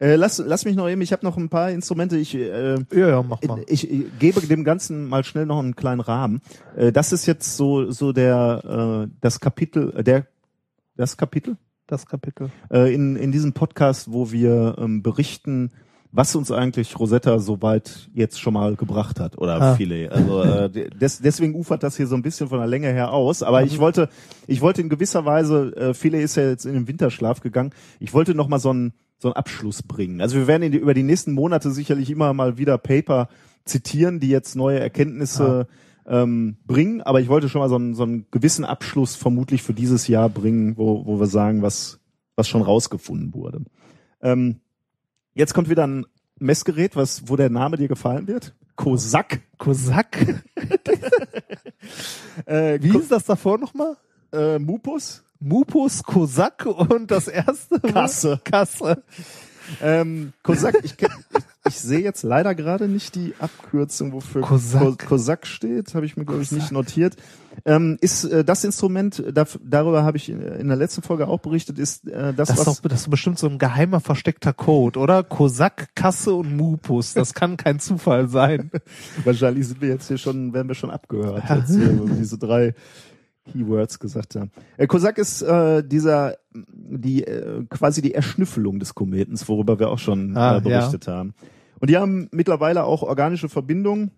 Äh, 0.00 0.16
lass, 0.16 0.38
lass 0.44 0.64
mich 0.64 0.74
noch 0.74 0.88
eben. 0.88 1.00
Ich 1.02 1.12
habe 1.12 1.24
noch 1.24 1.36
ein 1.36 1.48
paar 1.48 1.70
Instrumente. 1.70 2.16
Ich 2.16 2.34
äh, 2.34 2.74
Ja, 2.92 3.08
ja, 3.08 3.22
mach 3.22 3.40
mal. 3.42 3.62
Ich, 3.68 3.88
ich 3.88 4.04
gebe 4.18 4.40
dem 4.40 4.64
Ganzen 4.64 5.06
mal 5.08 5.22
schnell 5.22 5.46
noch 5.46 5.60
einen 5.60 5.76
kleinen 5.76 6.00
Rahmen. 6.00 6.40
Äh, 6.76 6.90
das 6.90 7.12
ist 7.12 7.26
jetzt 7.26 7.56
so 7.56 7.88
so 7.92 8.12
der 8.12 9.04
äh, 9.06 9.10
das 9.20 9.38
Kapitel 9.38 9.92
äh, 9.96 10.02
der 10.02 10.26
das 10.96 11.16
Kapitel 11.16 11.56
Das 11.86 12.06
Kapitel. 12.06 12.50
äh, 12.72 12.92
in 12.92 13.14
in 13.14 13.30
diesem 13.30 13.52
Podcast, 13.52 14.10
wo 14.10 14.32
wir 14.32 14.74
ähm, 14.78 15.02
berichten, 15.04 15.70
was 16.14 16.36
uns 16.36 16.50
eigentlich 16.52 16.98
Rosetta 16.98 17.38
soweit 17.38 18.10
jetzt 18.14 18.38
schon 18.38 18.52
mal 18.54 18.76
gebracht 18.76 19.18
hat 19.18 19.38
oder 19.38 19.60
Ah. 19.60 19.74
viele. 19.76 20.12
Also 20.12 20.42
äh, 20.42 20.70
des, 21.00 21.20
deswegen 21.20 21.54
ufert 21.54 21.82
das 21.82 21.96
hier 21.96 22.06
so 22.06 22.14
ein 22.14 22.22
bisschen 22.22 22.48
von 22.48 22.58
der 22.58 22.66
Länge 22.68 22.88
her 22.88 23.12
aus. 23.12 23.42
Aber 23.42 23.62
ich 23.62 23.78
wollte 23.78 24.08
ich 24.46 24.60
wollte 24.60 24.82
in 24.82 24.88
gewisser 24.90 25.24
Weise 25.24 25.74
äh, 25.74 25.94
viele 25.94 26.20
ist 26.20 26.36
ja 26.36 26.48
jetzt 26.48 26.66
in 26.66 26.74
den 26.74 26.86
Winterschlaf 26.86 27.40
gegangen. 27.40 27.70
Ich 27.98 28.12
wollte 28.12 28.34
noch 28.34 28.48
mal 28.48 28.58
so 28.58 28.70
einen 28.70 28.92
so 29.18 29.28
einen 29.28 29.36
Abschluss 29.36 29.82
bringen. 29.82 30.20
Also 30.20 30.36
wir 30.36 30.46
werden 30.46 30.64
in 30.64 30.72
die, 30.72 30.78
über 30.78 30.94
die 30.94 31.02
nächsten 31.04 31.32
Monate 31.32 31.70
sicherlich 31.70 32.10
immer 32.10 32.34
mal 32.34 32.58
wieder 32.58 32.76
Paper 32.76 33.28
zitieren, 33.64 34.18
die 34.20 34.28
jetzt 34.28 34.56
neue 34.56 34.80
Erkenntnisse 34.80 35.68
ähm, 36.06 36.56
bringen. 36.66 37.00
Aber 37.02 37.20
ich 37.20 37.28
wollte 37.28 37.48
schon 37.48 37.60
mal 37.60 37.68
so 37.68 37.76
einen, 37.76 37.94
so 37.94 38.02
einen 38.02 38.26
gewissen 38.32 38.64
Abschluss 38.64 39.14
vermutlich 39.14 39.62
für 39.62 39.72
dieses 39.74 40.08
Jahr 40.08 40.28
bringen, 40.28 40.76
wo, 40.76 41.06
wo 41.06 41.20
wir 41.20 41.28
sagen, 41.28 41.62
was, 41.62 42.00
was 42.34 42.48
schon 42.48 42.62
rausgefunden 42.62 43.32
wurde. 43.32 43.60
Ähm, 44.20 44.56
jetzt 45.34 45.54
kommt 45.54 45.68
wieder 45.68 45.86
ein 45.86 46.06
Messgerät, 46.38 46.96
was, 46.96 47.28
wo 47.28 47.36
der 47.36 47.50
Name 47.50 47.76
dir 47.76 47.88
gefallen 47.88 48.26
wird. 48.26 48.54
Kosak. 48.76 49.40
Kosak. 49.58 50.18
Äh, 52.46 52.78
Wie 52.82 52.92
hieß 52.92 53.08
das 53.08 53.24
davor 53.24 53.58
nochmal? 53.58 53.96
äh, 54.32 54.58
Mupus. 54.58 55.22
Mupus, 55.40 56.02
Kosak 56.04 56.64
und 56.66 57.10
das 57.10 57.26
erste 57.28 57.80
Kasse. 57.80 58.40
Kasse. 58.44 59.02
Ähm, 59.82 60.32
Kosak, 60.42 60.76
ich, 60.84 60.94
ich, 61.00 61.08
ich 61.68 61.78
sehe 61.80 61.98
jetzt 62.00 62.22
leider 62.22 62.54
gerade 62.54 62.88
nicht 62.88 63.14
die 63.16 63.34
Abkürzung, 63.38 64.12
wofür 64.12 64.42
Kosak. 64.42 64.80
Ko- 64.82 64.96
Kosak 65.08 65.46
steht, 65.46 65.94
habe 65.94 66.06
ich 66.06 66.16
mir, 66.16 66.24
glaube 66.24 66.42
ich, 66.42 66.52
nicht 66.52 66.70
notiert. 66.72 67.16
Ähm, 67.64 67.96
ist 68.00 68.24
äh, 68.24 68.44
das 68.44 68.64
Instrument, 68.64 69.22
da, 69.32 69.46
darüber 69.62 70.04
habe 70.04 70.16
ich 70.16 70.28
in, 70.28 70.40
in 70.42 70.68
der 70.68 70.76
letzten 70.76 71.02
Folge 71.02 71.28
auch 71.28 71.40
berichtet, 71.40 71.78
ist 71.78 72.08
äh, 72.08 72.32
das, 72.34 72.48
Das 72.48 72.50
ist, 72.50 72.66
was... 72.66 72.80
doch, 72.80 72.88
das 72.88 73.00
ist 73.02 73.10
bestimmt 73.10 73.38
so 73.38 73.48
ein 73.48 73.58
geheimer 73.58 74.00
versteckter 74.00 74.52
Code, 74.52 74.98
oder? 74.98 75.22
Kosak, 75.22 75.94
Kasse 75.94 76.34
und 76.34 76.56
Mupus. 76.56 77.14
Das 77.14 77.34
kann 77.34 77.56
kein 77.56 77.78
Zufall 77.78 78.28
sein. 78.28 78.70
Wahrscheinlich 79.24 79.68
sind 79.68 79.80
wir 79.80 79.88
jetzt 79.88 80.08
hier 80.08 80.18
schon, 80.18 80.52
werden 80.52 80.68
wir 80.68 80.74
schon 80.74 80.90
abgehört, 80.90 81.48
als 81.50 81.78
wir 81.78 81.88
diese 82.18 82.38
drei 82.38 82.74
Keywords 83.50 83.98
gesagt 83.98 84.36
haben. 84.36 84.50
Äh, 84.76 84.86
Kosak 84.86 85.18
ist 85.18 85.42
äh, 85.42 85.82
dieser, 85.82 86.36
die 86.54 87.24
äh, 87.24 87.64
quasi 87.68 88.02
die 88.02 88.14
Erschnüffelung 88.14 88.78
des 88.78 88.94
Kometens, 88.94 89.48
worüber 89.48 89.78
wir 89.78 89.90
auch 89.90 89.98
schon 89.98 90.36
Ah, 90.36 90.58
äh, 90.58 90.60
berichtet 90.60 91.08
haben. 91.08 91.34
Und 91.80 91.90
die 91.90 91.96
haben 91.96 92.28
mittlerweile 92.30 92.84
auch 92.84 93.02
organische 93.02 93.48
Verbindungen 93.48 94.12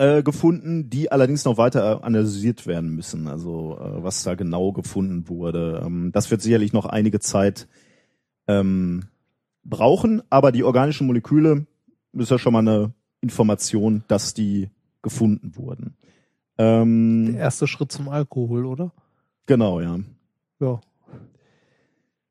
äh, 0.00 0.22
gefunden, 0.22 0.88
die 0.88 1.12
allerdings 1.12 1.44
noch 1.44 1.58
weiter 1.58 2.02
analysiert 2.04 2.66
werden 2.66 2.94
müssen. 2.94 3.26
Also 3.26 3.78
äh, 3.78 4.02
was 4.02 4.22
da 4.22 4.34
genau 4.34 4.72
gefunden 4.72 5.28
wurde. 5.28 5.82
Ähm, 5.84 6.10
das 6.10 6.30
wird 6.30 6.40
sicherlich 6.40 6.72
noch 6.72 6.86
einige 6.86 7.20
Zeit 7.20 7.68
ähm, 8.48 9.02
brauchen, 9.62 10.22
aber 10.30 10.52
die 10.52 10.64
organischen 10.64 11.06
Moleküle 11.06 11.66
ist 12.14 12.30
ja 12.30 12.38
schon 12.38 12.54
mal 12.54 12.60
eine 12.60 12.94
Information, 13.20 14.02
dass 14.08 14.32
die 14.32 14.70
gefunden 15.02 15.54
wurden. 15.54 15.96
Ähm, 16.56 17.32
Der 17.32 17.42
erste 17.42 17.66
Schritt 17.66 17.92
zum 17.92 18.08
Alkohol, 18.08 18.64
oder? 18.64 18.94
Genau, 19.44 19.82
ja. 19.82 19.98
Ja. 20.60 20.80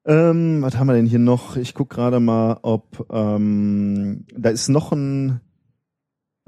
Ähm, 0.05 0.63
was 0.63 0.75
haben 0.75 0.87
wir 0.87 0.95
denn 0.95 1.05
hier 1.05 1.19
noch? 1.19 1.55
Ich 1.55 1.75
guck 1.75 1.91
gerade 1.91 2.19
mal, 2.19 2.57
ob 2.63 3.05
ähm, 3.11 4.25
da 4.35 4.49
ist 4.49 4.69
noch 4.69 4.91
ein 4.91 5.41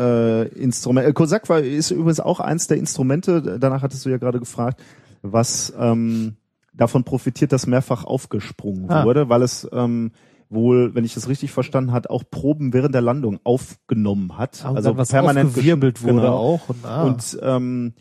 äh, 0.02 0.48
Instrument. 0.50 1.08
Äh, 1.08 1.14
Kosak 1.14 1.48
war, 1.50 1.60
ist 1.60 1.92
übrigens 1.92 2.20
auch 2.20 2.40
eins 2.40 2.68
der 2.68 2.78
Instrumente, 2.78 3.60
danach 3.60 3.82
hattest 3.84 4.06
du 4.06 4.10
ja 4.10 4.18
gerade 4.18 4.40
gefragt, 4.40 4.82
was 5.22 5.72
ähm, 5.80 6.36
davon 6.74 7.04
profitiert, 7.04 7.52
dass 7.52 7.68
mehrfach 7.68 8.04
aufgesprungen 8.06 8.90
Ah. 8.90 9.06
wurde, 9.06 9.30
weil 9.30 9.42
es 9.44 9.68
ähm, 9.72 10.12
wohl, 10.50 10.96
wenn 10.96 11.06
ich 11.06 11.14
das 11.14 11.30
richtig 11.30 11.52
verstanden 11.52 11.92
hat, 11.92 12.10
auch 12.10 12.24
Proben 12.30 12.74
während 12.74 12.94
der 12.96 13.02
Landung 13.02 13.40
aufgenommen 13.44 14.38
hat. 14.38 14.66
Und 14.68 14.76
also 14.78 14.94
permanent 14.94 15.50
aufgewirbelt 15.52 15.98
gesch- 15.98 16.04
wurde 16.04 16.14
genau. 16.16 16.38
auch. 16.38 16.70
Und, 16.70 16.86
ah. 16.86 17.04
Und 17.04 17.40
ähm, 17.42 17.94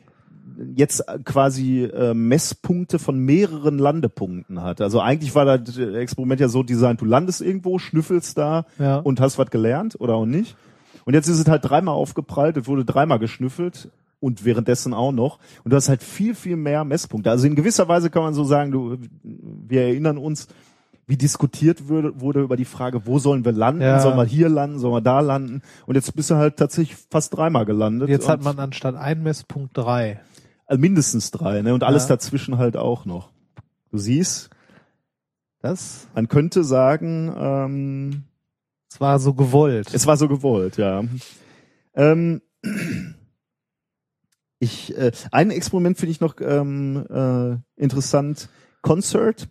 jetzt 0.77 1.05
quasi 1.25 1.85
äh, 1.85 2.13
Messpunkte 2.13 2.99
von 2.99 3.19
mehreren 3.19 3.79
Landepunkten 3.79 4.63
hat. 4.63 4.81
Also 4.81 5.01
eigentlich 5.01 5.35
war 5.35 5.59
das 5.59 5.79
äh, 5.79 5.97
Experiment 5.99 6.41
ja 6.41 6.49
so 6.49 6.63
designt, 6.63 7.01
du 7.01 7.05
landest 7.07 7.41
irgendwo, 7.41 7.79
schnüffelst 7.79 8.37
da 8.37 8.67
ja. 8.79 8.99
und 8.99 9.21
hast 9.21 9.39
was 9.39 9.51
gelernt 9.51 9.97
oder 9.99 10.15
auch 10.15 10.27
nicht. 10.27 10.57
Und 11.11 11.15
jetzt 11.15 11.27
ist 11.27 11.41
es 11.41 11.49
halt 11.49 11.65
dreimal 11.69 11.97
aufgeprallt, 11.97 12.57
es 12.57 12.69
wurde 12.69 12.85
dreimal 12.85 13.19
geschnüffelt 13.19 13.91
und 14.21 14.45
währenddessen 14.45 14.95
auch 14.95 15.11
noch. 15.11 15.41
Und 15.65 15.73
du 15.73 15.77
hast 15.77 15.89
halt 15.89 16.05
viel, 16.05 16.37
viel 16.37 16.55
mehr 16.55 16.85
Messpunkte. 16.85 17.33
Also 17.33 17.49
in 17.49 17.57
gewisser 17.57 17.89
Weise 17.89 18.11
kann 18.11 18.23
man 18.23 18.33
so 18.33 18.45
sagen, 18.45 18.71
du, 18.71 18.97
wir 19.25 19.83
erinnern 19.83 20.19
uns, 20.19 20.47
wie 21.09 21.17
diskutiert 21.17 21.89
wurde, 21.89 22.21
wurde 22.21 22.43
über 22.43 22.57
die 22.57 22.65
Frage, 22.65 23.07
wo 23.07 23.19
sollen 23.19 23.45
wir 23.45 23.51
landen? 23.51 23.83
Ja. 23.83 23.99
Sollen 23.99 24.17
wir 24.17 24.25
hier 24.25 24.49
landen? 24.49 24.79
Sollen 24.79 24.95
wir 24.95 25.01
da 25.01 25.19
landen? 25.19 25.63
Und 25.87 25.97
jetzt 25.97 26.15
bist 26.15 26.31
du 26.31 26.37
halt 26.37 26.59
tatsächlich 26.59 26.97
fast 27.11 27.37
dreimal 27.37 27.65
gelandet. 27.65 28.09
Jetzt 28.09 28.29
hat 28.29 28.45
man 28.45 28.61
anstatt 28.61 28.95
ein 28.95 29.25
Messpunkt 29.25 29.77
drei. 29.77 30.21
also 30.67 30.81
mindestens 30.81 31.33
drei, 31.33 31.61
ne? 31.63 31.75
Und 31.75 31.83
alles 31.83 32.05
Ja. 32.05 32.11
dazwischen 32.11 32.57
halt 32.57 32.77
auch 32.77 33.05
noch. 33.05 33.31
Du 33.91 33.99
siehst, 33.99 34.51
Das, 35.61 36.07
man 36.15 36.29
könnte 36.29 36.63
sagen, 36.63 37.35
ähm, 37.37 38.23
das 38.91 39.01
war 39.01 39.19
so 39.19 39.35
gewollt. 39.35 39.95
es 39.95 40.07
war 40.07 40.17
so 40.17 40.29
gewollt, 40.29 40.77
ja. 40.77 41.05
Ähm, 41.95 42.43
ich, 44.59 44.97
äh, 44.97 45.13
ein 45.31 45.51
Experiment 45.51 45.97
finde 45.99 46.13
ich 46.13 46.21
noch 46.21 46.37
ähm, 46.41 47.07
äh, 47.09 47.83
interessant. 47.83 48.49
Concert 48.83 49.49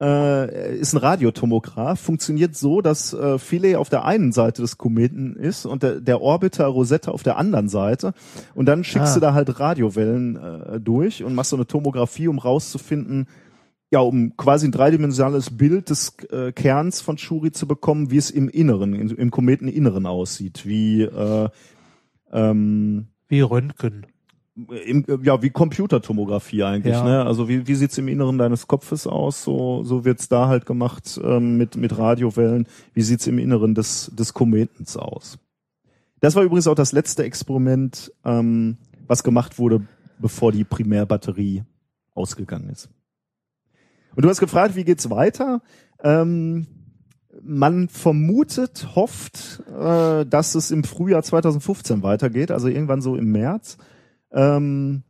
äh, 0.00 0.78
ist 0.78 0.94
ein 0.94 0.98
Radiotomograph, 0.98 2.00
funktioniert 2.00 2.56
so, 2.56 2.80
dass 2.80 3.12
äh, 3.12 3.38
Philae 3.38 3.76
auf 3.76 3.90
der 3.90 4.04
einen 4.06 4.32
Seite 4.32 4.62
des 4.62 4.78
Kometen 4.78 5.36
ist 5.36 5.66
und 5.66 5.82
der, 5.82 6.00
der 6.00 6.22
Orbiter 6.22 6.66
Rosetta 6.66 7.10
auf 7.10 7.22
der 7.22 7.36
anderen 7.36 7.68
Seite. 7.68 8.14
Und 8.54 8.66
dann 8.66 8.82
schickst 8.84 9.12
Ah. 9.12 9.14
du 9.14 9.20
da 9.20 9.34
halt 9.34 9.60
Radiowellen 9.60 10.36
äh, 10.36 10.80
durch 10.80 11.22
und 11.22 11.34
machst 11.34 11.50
so 11.50 11.56
eine 11.56 11.66
Tomographie, 11.66 12.28
um 12.28 12.38
rauszufinden, 12.38 13.26
ja, 13.90 14.00
um 14.00 14.36
quasi 14.36 14.68
ein 14.68 14.72
dreidimensionales 14.72 15.56
Bild 15.56 15.90
des 15.90 16.16
äh, 16.30 16.52
Kerns 16.52 17.00
von 17.00 17.18
Shuri 17.18 17.50
zu 17.52 17.66
bekommen, 17.66 18.10
wie 18.10 18.18
es 18.18 18.30
im 18.30 18.48
Inneren, 18.48 18.94
im, 18.94 19.16
im 19.16 19.30
Kometeninneren 19.30 20.06
aussieht, 20.06 20.64
wie 20.64 21.02
äh, 21.02 21.48
ähm, 22.32 23.08
Wie 23.28 23.40
Röntgen. 23.40 24.06
im, 24.54 25.04
ja, 25.24 25.42
wie 25.42 25.50
Computertomographie 25.50 26.62
eigentlich, 26.62 26.94
Ja. 26.94 27.04
ne? 27.04 27.24
Also 27.24 27.48
wie, 27.48 27.66
wie 27.66 27.74
sieht's 27.74 27.98
im 27.98 28.06
Inneren 28.08 28.38
deines 28.38 28.68
Kopfes 28.68 29.06
aus? 29.08 29.42
So, 29.42 29.82
so 29.82 30.04
wird's 30.04 30.28
da 30.28 30.46
halt 30.46 30.66
gemacht 30.66 31.20
ähm, 31.24 31.56
mit, 31.56 31.76
mit 31.76 31.98
Radiowellen. 31.98 32.68
Wie 32.94 33.02
sieht's 33.02 33.26
im 33.26 33.38
Inneren 33.38 33.74
des, 33.74 34.12
des 34.14 34.34
Kometens 34.34 34.96
aus? 34.96 35.38
Das 36.20 36.36
war 36.36 36.42
übrigens 36.44 36.68
auch 36.68 36.74
das 36.74 36.92
letzte 36.92 37.24
Experiment, 37.24 38.12
ähm, 38.24 38.76
was 39.08 39.24
gemacht 39.24 39.58
wurde, 39.58 39.80
bevor 40.20 40.52
die 40.52 40.64
Primärbatterie 40.64 41.64
ausgegangen 42.14 42.68
ist. 42.68 42.88
Und 44.14 44.24
du 44.24 44.28
hast 44.28 44.40
gefragt, 44.40 44.76
wie 44.76 44.84
geht's 44.84 45.10
weiter? 45.10 45.62
Ähm, 46.02 46.66
man 47.42 47.88
vermutet, 47.88 48.88
hofft, 48.94 49.62
äh, 49.68 50.26
dass 50.26 50.54
es 50.54 50.70
im 50.70 50.84
Frühjahr 50.84 51.22
2015 51.22 52.02
weitergeht, 52.02 52.50
also 52.50 52.68
irgendwann 52.68 53.00
so 53.00 53.16
im 53.16 53.32
März 53.32 53.78
ähm, 54.32 55.02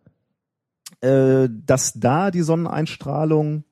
äh, 1.01 1.49
dass 1.51 1.95
da 1.95 2.31
die 2.31 2.43
Sonneneinstrahlung 2.43 3.65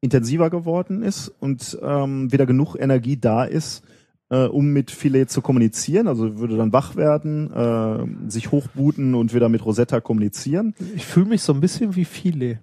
intensiver 0.00 0.48
geworden 0.50 1.02
ist 1.02 1.28
und 1.28 1.78
ähm, 1.82 2.30
wieder 2.32 2.46
genug 2.46 2.76
Energie 2.76 3.16
da 3.16 3.44
ist, 3.44 3.84
äh, 4.30 4.44
um 4.44 4.72
mit 4.72 4.90
Philae 4.90 5.26
zu 5.26 5.42
kommunizieren. 5.42 6.06
Also 6.06 6.38
würde 6.38 6.56
dann 6.56 6.72
wach 6.72 6.94
werden, 6.94 7.52
äh, 7.52 8.30
sich 8.30 8.52
hochbooten 8.52 9.14
und 9.14 9.34
wieder 9.34 9.48
mit 9.48 9.64
Rosetta 9.64 10.00
kommunizieren. 10.00 10.74
Ich 10.94 11.04
fühle 11.04 11.26
mich 11.26 11.42
so 11.42 11.52
ein 11.52 11.60
bisschen 11.60 11.96
wie 11.96 12.04
viele. 12.04 12.60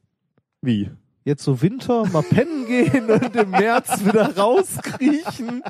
Wie? 0.61 0.89
Jetzt 1.25 1.43
so 1.43 1.61
Winter 1.61 2.05
mal 2.05 2.23
pennen 2.23 2.65
gehen 2.67 3.09
und 3.11 3.35
im 3.35 3.49
März 3.49 4.05
wieder 4.05 4.37
rauskriechen 4.37 5.63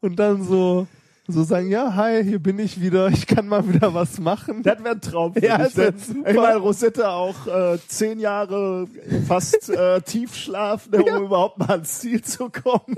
und 0.00 0.16
dann 0.18 0.44
so 0.44 0.86
so 1.28 1.42
sagen, 1.42 1.68
ja, 1.70 1.94
hi, 1.96 2.22
hier 2.22 2.38
bin 2.38 2.58
ich 2.60 2.80
wieder, 2.80 3.08
ich 3.08 3.26
kann 3.26 3.48
mal 3.48 3.66
wieder 3.68 3.92
was 3.94 4.20
machen. 4.20 4.62
Das 4.62 4.78
wäre 4.84 4.94
ein 4.94 5.00
Traum. 5.00 5.34
für 5.34 5.44
Ja, 5.44 5.58
mich, 5.58 5.74
das 5.74 5.76
wär 5.76 5.90
ne? 5.90 5.98
super. 5.98 6.30
Ich 6.30 6.36
meine, 6.36 6.56
Rosette 6.58 7.08
auch 7.08 7.46
äh, 7.48 7.78
zehn 7.88 8.20
Jahre 8.20 8.86
fast 9.26 9.68
äh, 9.68 10.00
Tiefschlaf, 10.02 10.88
ne, 10.88 11.02
um 11.02 11.24
überhaupt 11.24 11.58
mal 11.58 11.70
ans 11.70 11.98
Ziel 11.98 12.22
zu 12.22 12.48
kommen. 12.48 12.94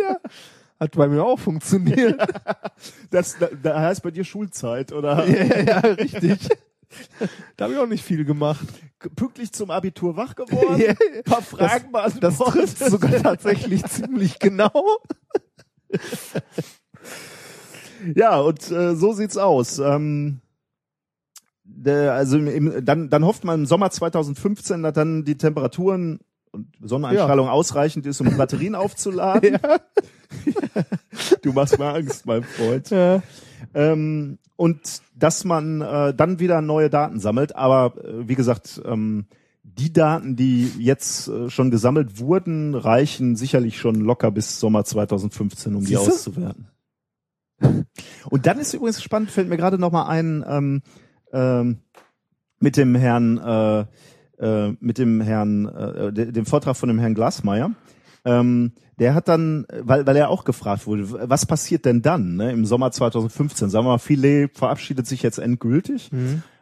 Hat 0.78 0.92
bei 0.94 1.08
mir 1.08 1.24
auch 1.24 1.38
funktioniert. 1.38 2.20
Das, 3.10 3.36
da, 3.38 3.48
da 3.62 3.80
heißt 3.80 4.02
bei 4.02 4.10
dir 4.10 4.22
Schulzeit, 4.24 4.92
oder? 4.92 5.26
Ja, 5.26 5.44
ja, 5.44 5.60
ja, 5.62 5.78
richtig. 5.78 6.38
Da 7.56 7.64
habe 7.64 7.74
ich 7.74 7.80
auch 7.80 7.86
nicht 7.86 8.04
viel 8.04 8.24
gemacht. 8.24 8.66
Pünktlich 9.16 9.52
zum 9.52 9.70
Abitur 9.70 10.16
wach 10.16 10.34
geworden, 10.34 10.80
Ja, 10.86 10.94
paar 11.24 11.42
Fragen 11.42 11.92
das 11.92 12.12
beantwortet. 12.20 12.52
trifft 12.52 12.78
sogar 12.90 13.12
tatsächlich 13.22 13.84
ziemlich 13.84 14.38
genau. 14.38 14.98
Ja, 18.14 18.38
und 18.38 18.70
äh, 18.70 18.94
so 18.94 19.12
sieht's 19.12 19.36
aus. 19.36 19.78
Ähm, 19.78 20.40
der, 21.64 22.14
also 22.14 22.38
im, 22.38 22.84
dann, 22.84 23.10
dann 23.10 23.24
hofft 23.24 23.44
man 23.44 23.60
im 23.60 23.66
Sommer 23.66 23.90
2015, 23.90 24.82
dass 24.82 24.94
dann 24.94 25.24
die 25.24 25.36
Temperaturen 25.36 26.20
und 26.50 26.74
Sonneneinstrahlung 26.80 27.48
ausreichend 27.48 28.06
ist, 28.06 28.20
um 28.20 28.36
Batterien 28.36 28.74
aufzuladen. 28.74 29.58
Ja. 29.62 29.78
Du 31.42 31.52
machst 31.52 31.78
mir 31.78 31.92
Angst, 31.92 32.26
mein 32.26 32.42
Freund. 32.42 32.90
Ja. 32.90 33.22
Ähm, 33.74 34.38
und 34.56 35.02
dass 35.16 35.44
man 35.44 35.80
äh, 35.80 36.14
dann 36.14 36.38
wieder 36.40 36.60
neue 36.60 36.90
Daten 36.90 37.20
sammelt. 37.20 37.54
Aber 37.56 37.96
äh, 38.04 38.28
wie 38.28 38.34
gesagt, 38.34 38.80
ähm, 38.84 39.26
die 39.62 39.92
Daten, 39.92 40.34
die 40.36 40.70
jetzt 40.78 41.28
äh, 41.28 41.50
schon 41.50 41.70
gesammelt 41.70 42.18
wurden, 42.18 42.74
reichen 42.74 43.36
sicherlich 43.36 43.78
schon 43.78 43.96
locker 43.96 44.30
bis 44.30 44.58
Sommer 44.60 44.84
2015, 44.84 45.74
um 45.74 45.80
die 45.84 45.94
Siehste? 45.94 46.12
auszuwerten. 46.12 46.68
Und 48.30 48.46
dann 48.46 48.58
ist 48.58 48.74
übrigens 48.74 49.02
spannend, 49.02 49.30
fällt 49.30 49.48
mir 49.48 49.56
gerade 49.56 49.78
noch 49.78 49.92
mal 49.92 50.06
ein, 50.06 50.44
ähm, 50.48 50.82
ähm, 51.32 51.78
mit 52.60 52.76
dem 52.76 52.94
Herrn, 52.94 53.38
äh, 53.38 53.84
äh, 54.44 54.76
mit 54.80 54.98
dem 54.98 55.20
Herrn, 55.20 55.66
äh, 55.66 56.12
de- 56.12 56.32
dem 56.32 56.46
Vortrag 56.46 56.76
von 56.76 56.88
dem 56.88 56.98
Herrn 56.98 57.14
Glasmeier. 57.14 57.72
Ähm, 58.28 58.72
der 58.98 59.14
hat 59.14 59.28
dann, 59.28 59.64
weil, 59.80 60.06
weil 60.06 60.16
er 60.16 60.28
auch 60.28 60.44
gefragt 60.44 60.86
wurde, 60.86 61.28
was 61.30 61.46
passiert 61.46 61.84
denn 61.84 62.02
dann 62.02 62.36
ne, 62.36 62.50
im 62.50 62.64
Sommer 62.66 62.90
2015? 62.90 63.68
Sagen 63.70 63.84
wir 63.86 63.90
mal, 63.92 63.98
Filet 63.98 64.48
verabschiedet 64.54 65.06
sich 65.06 65.22
jetzt 65.22 65.38
endgültig. 65.38 66.10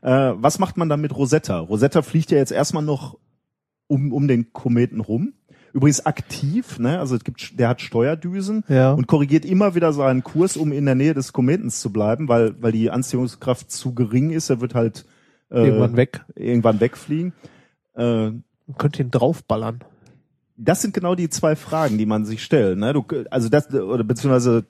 Äh, 0.02 0.32
was 0.36 0.58
macht 0.58 0.76
man 0.76 0.88
dann 0.90 1.00
mit 1.00 1.16
Rosetta? 1.16 1.58
Rosetta 1.60 2.02
fliegt 2.02 2.30
ja 2.30 2.36
jetzt 2.38 2.52
erstmal 2.52 2.82
noch 2.82 3.18
um, 3.86 4.12
um 4.12 4.28
den 4.28 4.52
Kometen 4.52 5.00
rum. 5.00 5.32
Übrigens 5.72 6.04
aktiv, 6.06 6.78
ne? 6.78 6.98
Also 7.00 7.16
es 7.16 7.24
gibt, 7.24 7.58
der 7.58 7.68
hat 7.68 7.80
Steuerdüsen 7.82 8.64
Ja. 8.68 8.92
und 8.92 9.06
korrigiert 9.06 9.44
immer 9.44 9.74
wieder 9.74 9.92
seinen 9.92 10.22
Kurs, 10.24 10.56
um 10.56 10.72
in 10.72 10.86
der 10.86 10.94
Nähe 10.94 11.12
des 11.14 11.32
Kometens 11.32 11.80
zu 11.80 11.92
bleiben, 11.92 12.28
weil, 12.28 12.54
weil 12.62 12.72
die 12.72 12.90
Anziehungskraft 12.90 13.70
zu 13.70 13.94
gering 13.94 14.30
ist. 14.30 14.48
Er 14.50 14.60
wird 14.60 14.74
halt 14.74 15.04
äh, 15.50 15.66
Irgendwann 15.66 15.96
weg. 15.96 16.24
irgendwann 16.34 16.80
wegfliegen. 16.80 17.32
Äh, 17.94 18.30
Man 18.30 18.44
könnte 18.78 19.02
ihn 19.02 19.10
draufballern. 19.10 19.80
Das 20.56 20.82
sind 20.82 20.94
genau 20.94 21.14
die 21.14 21.28
zwei 21.28 21.54
Fragen, 21.56 21.98
die 21.98 22.06
man 22.06 22.24
sich 22.24 22.42
stellt. 22.42 22.78
Ne? 22.78 22.92
Du, 22.92 23.04
also 23.30 23.48
das, 23.48 23.72
oder 23.72 24.04
beziehungsweise 24.04 24.64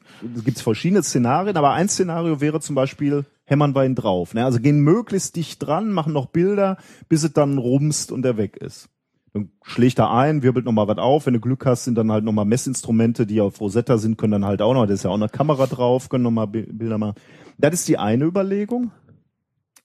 es 0.44 0.60
verschiedene 0.60 1.02
Szenarien, 1.02 1.56
aber 1.56 1.72
ein 1.72 1.88
Szenario 1.88 2.40
wäre 2.40 2.60
zum 2.60 2.74
Beispiel, 2.74 3.24
hämmern 3.44 3.74
wir 3.74 3.84
ihn 3.84 3.94
drauf. 3.94 4.34
Ne? 4.34 4.44
Also 4.44 4.60
gehen 4.60 4.80
möglichst 4.80 5.36
dicht 5.36 5.64
dran, 5.64 5.92
machen 5.92 6.12
noch 6.12 6.26
Bilder, 6.26 6.76
bis 7.08 7.22
es 7.22 7.32
dann 7.32 7.58
rumst 7.58 8.10
und 8.10 8.24
er 8.24 8.36
weg 8.36 8.56
ist. 8.56 8.88
Dann 9.32 9.50
schlägt 9.62 9.98
er 9.98 10.10
ein, 10.10 10.42
wirbelt 10.42 10.64
nochmal 10.64 10.88
was 10.88 10.98
auf. 10.98 11.26
Wenn 11.26 11.34
du 11.34 11.40
Glück 11.40 11.66
hast, 11.66 11.84
sind 11.84 11.96
dann 11.96 12.10
halt 12.10 12.24
nochmal 12.24 12.46
Messinstrumente, 12.46 13.26
die 13.26 13.40
auf 13.40 13.60
Rosetta 13.60 13.98
sind, 13.98 14.18
können 14.18 14.32
dann 14.32 14.46
halt 14.46 14.62
auch 14.62 14.74
noch, 14.74 14.86
da 14.86 14.94
ist 14.94 15.04
ja 15.04 15.10
auch 15.10 15.14
eine 15.14 15.28
Kamera 15.28 15.66
drauf, 15.66 16.08
können 16.08 16.24
nochmal 16.24 16.48
Bilder 16.48 16.98
machen. 16.98 17.14
Das 17.58 17.74
ist 17.74 17.88
die 17.88 17.98
eine 17.98 18.24
Überlegung. 18.24 18.90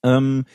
Ähm, 0.04 0.45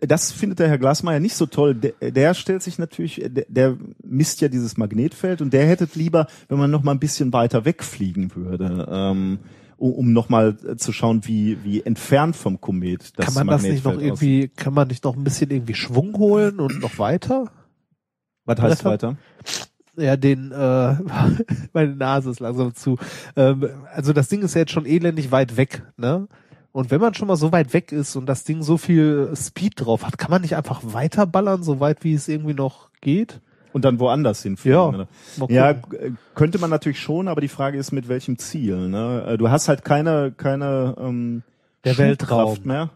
das 0.00 0.32
findet 0.32 0.58
der 0.58 0.68
Herr 0.68 0.78
Glasmeier 0.78 1.20
nicht 1.20 1.34
so 1.34 1.46
toll. 1.46 1.74
Der, 1.74 2.10
der 2.10 2.34
stellt 2.34 2.62
sich 2.62 2.78
natürlich, 2.78 3.22
der, 3.24 3.44
der 3.48 3.76
misst 4.02 4.40
ja 4.40 4.48
dieses 4.48 4.76
Magnetfeld 4.76 5.40
und 5.40 5.52
der 5.52 5.66
hätte 5.66 5.88
lieber, 5.94 6.26
wenn 6.48 6.58
man 6.58 6.70
noch 6.70 6.82
mal 6.82 6.92
ein 6.92 7.00
bisschen 7.00 7.32
weiter 7.32 7.64
wegfliegen 7.64 8.34
würde, 8.34 8.86
ähm, 8.90 9.38
um, 9.76 9.92
um 9.92 10.12
noch 10.12 10.28
mal 10.28 10.56
zu 10.76 10.92
schauen, 10.92 11.22
wie, 11.24 11.58
wie 11.64 11.82
entfernt 11.82 12.36
vom 12.36 12.60
Komet 12.60 13.18
das 13.18 13.26
kann 13.26 13.34
man 13.34 13.46
das 13.46 13.62
nicht 13.62 13.84
noch 13.84 13.98
irgendwie, 13.98 14.48
kann 14.48 14.74
man 14.74 14.88
nicht 14.88 15.04
noch 15.04 15.16
ein 15.16 15.24
bisschen 15.24 15.50
irgendwie 15.50 15.74
Schwung 15.74 16.16
holen 16.18 16.60
und 16.60 16.80
noch 16.80 16.98
weiter? 16.98 17.50
aussieht. 18.50 18.58
Was 18.58 18.60
heißt 18.60 18.84
weiter? 18.84 19.16
Ja, 19.96 20.16
den, 20.16 20.52
äh, 20.52 20.96
meine 21.72 21.96
Nase 21.96 22.30
ist 22.30 22.40
langsam 22.40 22.74
zu. 22.74 22.98
Ähm, 23.36 23.68
also 23.92 24.12
das 24.12 24.28
Ding 24.28 24.42
ist 24.42 24.54
ja 24.54 24.60
jetzt 24.60 24.72
schon 24.72 24.86
elendig 24.86 25.30
weit 25.30 25.56
weg, 25.56 25.82
ne? 25.96 26.28
Und 26.72 26.90
wenn 26.90 27.00
man 27.00 27.14
schon 27.14 27.26
mal 27.28 27.36
so 27.36 27.50
weit 27.52 27.72
weg 27.74 27.90
ist 27.92 28.14
und 28.16 28.26
das 28.26 28.44
Ding 28.44 28.62
so 28.62 28.76
viel 28.76 29.32
Speed 29.34 29.72
drauf 29.76 30.04
hat, 30.06 30.18
kann 30.18 30.30
man 30.30 30.42
nicht 30.42 30.54
einfach 30.56 30.80
weiterballern, 30.84 31.62
so 31.64 31.80
weit 31.80 32.04
wie 32.04 32.14
es 32.14 32.28
irgendwie 32.28 32.54
noch 32.54 32.90
geht? 33.00 33.40
Und 33.72 33.84
dann 33.84 33.98
woanders 34.00 34.42
hinfliegen. 34.42 34.78
Ja. 34.78 35.06
Mal 35.36 35.50
Ja, 35.50 35.72
g- 35.72 36.12
könnte 36.34 36.58
man 36.58 36.70
natürlich 36.70 37.00
schon, 37.00 37.28
aber 37.28 37.40
die 37.40 37.48
Frage 37.48 37.78
ist, 37.78 37.92
mit 37.92 38.08
welchem 38.08 38.36
Ziel. 38.38 38.88
Ne? 38.88 39.24
Äh, 39.28 39.38
Du 39.38 39.48
hast 39.50 39.68
halt 39.68 39.84
keine, 39.84 40.32
keine 40.36 40.96
ähm, 41.00 41.42
Der 41.84 41.96
Weltraum. 41.98 42.58
mehr. 42.64 42.90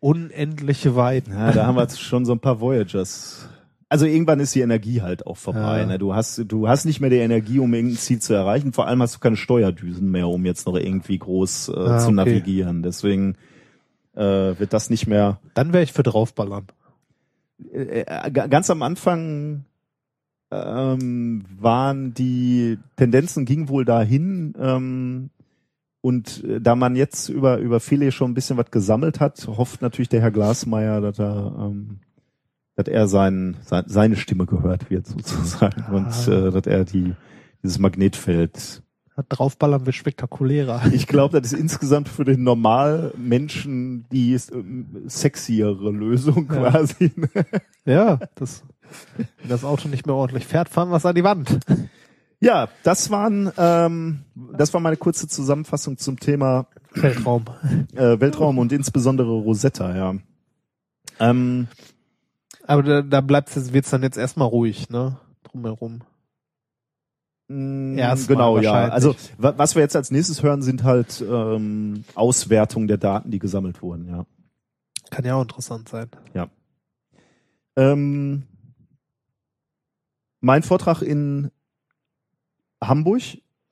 Unendliche 0.00 0.96
Weiten. 0.96 1.32
Ja, 1.32 1.52
da 1.52 1.66
haben 1.66 1.74
wir 1.76 1.82
jetzt 1.82 2.00
schon 2.00 2.24
so 2.24 2.32
ein 2.32 2.40
paar 2.40 2.60
Voyagers. 2.60 3.48
Also 3.92 4.06
irgendwann 4.06 4.38
ist 4.40 4.54
die 4.54 4.60
Energie 4.60 5.02
halt 5.02 5.26
auch 5.26 5.36
vorbei. 5.36 5.80
Ja. 5.80 5.86
Ne? 5.86 5.98
Du 5.98 6.14
hast, 6.14 6.44
du 6.46 6.68
hast 6.68 6.84
nicht 6.84 7.00
mehr 7.00 7.10
die 7.10 7.16
Energie, 7.16 7.58
um 7.58 7.74
irgendein 7.74 7.98
Ziel 7.98 8.20
zu 8.20 8.32
erreichen. 8.32 8.72
Vor 8.72 8.86
allem 8.86 9.02
hast 9.02 9.16
du 9.16 9.18
keine 9.18 9.36
Steuerdüsen 9.36 10.08
mehr, 10.10 10.28
um 10.28 10.46
jetzt 10.46 10.64
noch 10.66 10.76
irgendwie 10.76 11.18
groß 11.18 11.68
äh, 11.68 11.72
Ah, 11.76 11.98
zu 11.98 12.06
okay. 12.06 12.14
navigieren. 12.14 12.82
Deswegen 12.84 13.34
äh, 14.14 14.22
wird 14.58 14.72
das 14.72 14.90
nicht 14.90 15.08
mehr. 15.08 15.40
Dann 15.54 15.72
wäre 15.72 15.82
ich 15.82 15.92
für 15.92 16.04
draufballern. 16.04 16.66
Äh, 17.72 18.02
äh, 18.06 18.30
ga- 18.30 18.46
ganz 18.46 18.70
am 18.70 18.82
Anfang 18.82 19.64
ähm, 20.52 21.44
waren 21.58 22.14
die 22.14 22.78
Tendenzen 22.96 23.44
gingen 23.44 23.68
wohl 23.68 23.84
dahin. 23.84 24.54
Ähm, 24.58 25.30
und 26.00 26.44
äh, 26.44 26.60
da 26.60 26.76
man 26.76 26.96
jetzt 26.96 27.28
über 27.28 27.58
über 27.58 27.78
Philae 27.80 28.10
schon 28.12 28.30
ein 28.30 28.34
bisschen 28.34 28.56
was 28.56 28.70
gesammelt 28.70 29.20
hat, 29.20 29.46
hofft 29.48 29.82
natürlich 29.82 30.08
der 30.08 30.20
Herr 30.22 30.30
Glasmeier, 30.30 31.00
dass 31.00 31.18
er 31.18 31.54
ähm, 31.58 31.98
dass 32.82 32.92
er 32.92 33.06
sein, 33.08 33.56
sein, 33.64 33.84
seine 33.86 34.16
Stimme 34.16 34.46
gehört 34.46 34.90
wird 34.90 35.06
sozusagen 35.06 35.84
und 35.94 36.06
Ah. 36.06 36.46
äh, 36.48 36.50
dass 36.50 36.66
er 36.66 36.84
die 36.84 37.14
dieses 37.62 37.78
Magnetfeld. 37.78 38.82
Draufballern 39.28 39.84
wird 39.84 39.94
spektakulärer. 39.96 40.80
Ich 40.94 41.06
glaube, 41.06 41.40
das 41.42 41.52
ist 41.52 41.58
insgesamt 41.60 42.08
für 42.08 42.24
den 42.24 42.42
Normalmenschen 42.42 44.06
die 44.10 44.38
sexiere 45.06 45.90
Lösung 45.90 46.48
Ja. 46.52 46.70
quasi. 46.70 47.12
Ja, 47.86 48.18
das, 48.34 48.62
wenn 49.16 49.48
das 49.48 49.64
Auto 49.64 49.88
nicht 49.88 50.06
mehr 50.06 50.14
ordentlich 50.14 50.46
fährt, 50.46 50.68
fahren 50.68 50.90
wir 50.90 50.96
es 50.96 51.06
an 51.06 51.14
die 51.14 51.24
Wand. 51.24 51.58
Ja, 52.40 52.68
das 52.82 53.10
waren 53.10 53.50
ähm, 53.58 54.20
das 54.56 54.72
war 54.74 54.80
meine 54.80 54.96
kurze 54.96 55.28
Zusammenfassung 55.28 55.96
zum 55.98 56.18
Thema 56.20 56.66
Weltraum. 56.94 57.44
äh, 57.94 58.20
Weltraum 58.20 58.58
und 58.58 58.72
insbesondere 58.72 59.30
Rosetta. 59.30 59.94
Ja. 59.96 60.14
Ähm, 61.18 61.68
Aber 62.70 62.82
da, 62.84 63.02
da 63.02 63.20
bleibt 63.20 63.54
es 63.56 63.72
wird's 63.72 63.90
dann 63.90 64.02
jetzt 64.04 64.16
erstmal 64.16 64.46
ruhig, 64.46 64.88
ne? 64.90 65.18
Drumherum. 65.42 66.02
mh, 67.48 67.98
Erstmal 68.00 68.36
genau, 68.36 68.58
ja. 68.60 68.88
Also 68.88 69.16
wa 69.38 69.54
was 69.56 69.74
wir 69.74 69.82
jetzt 69.82 69.96
als 69.96 70.12
nächstes 70.12 70.42
hören, 70.44 70.62
sind 70.62 70.84
halt 70.84 71.20
ähm, 71.28 72.04
Auswertungen 72.14 72.86
der 72.86 72.98
Daten, 72.98 73.30
die 73.32 73.40
gesammelt 73.40 73.82
wurden. 73.82 74.08
Ja. 74.08 74.24
Kann 75.10 75.24
ja 75.24 75.34
auch 75.34 75.42
interessant 75.42 75.88
sein. 75.88 76.08
Ähm, 77.76 78.44
mein 80.40 80.62
Vortrag 80.62 81.02
in 81.02 81.50
Hamburg 82.82 83.22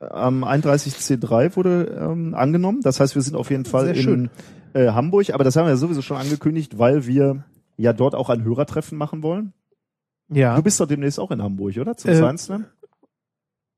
am 0.00 0.44
31C3 0.44 1.56
wurde 1.56 1.98
ähm, 2.00 2.34
angenommen. 2.34 2.80
Das 2.82 3.00
heißt, 3.00 3.14
wir 3.14 3.22
sind 3.22 3.36
auf 3.36 3.50
jeden 3.50 3.64
Fall 3.64 3.86
Sehr 3.86 3.94
in 3.96 4.02
schön. 4.02 4.30
äh, 4.72 4.88
Hamburg, 4.92 5.30
aber 5.34 5.42
das 5.44 5.56
haben 5.56 5.66
wir 5.66 5.70
ja 5.70 5.76
sowieso 5.76 6.02
schon 6.02 6.16
angekündigt, 6.16 6.78
weil 6.78 7.06
wir 7.06 7.44
ja 7.78 7.92
dort 7.94 8.14
auch 8.14 8.28
ein 8.28 8.44
Hörertreffen 8.44 8.98
machen 8.98 9.22
wollen. 9.22 9.54
Ja. 10.28 10.56
Du 10.56 10.62
bist 10.62 10.78
doch 10.78 10.86
demnächst 10.86 11.18
auch 11.18 11.30
in 11.30 11.42
Hamburg, 11.42 11.78
oder? 11.78 11.96
Zum 11.96 12.10
Äh, 12.10 12.16
Science 12.16 12.44
Slam? 12.44 12.66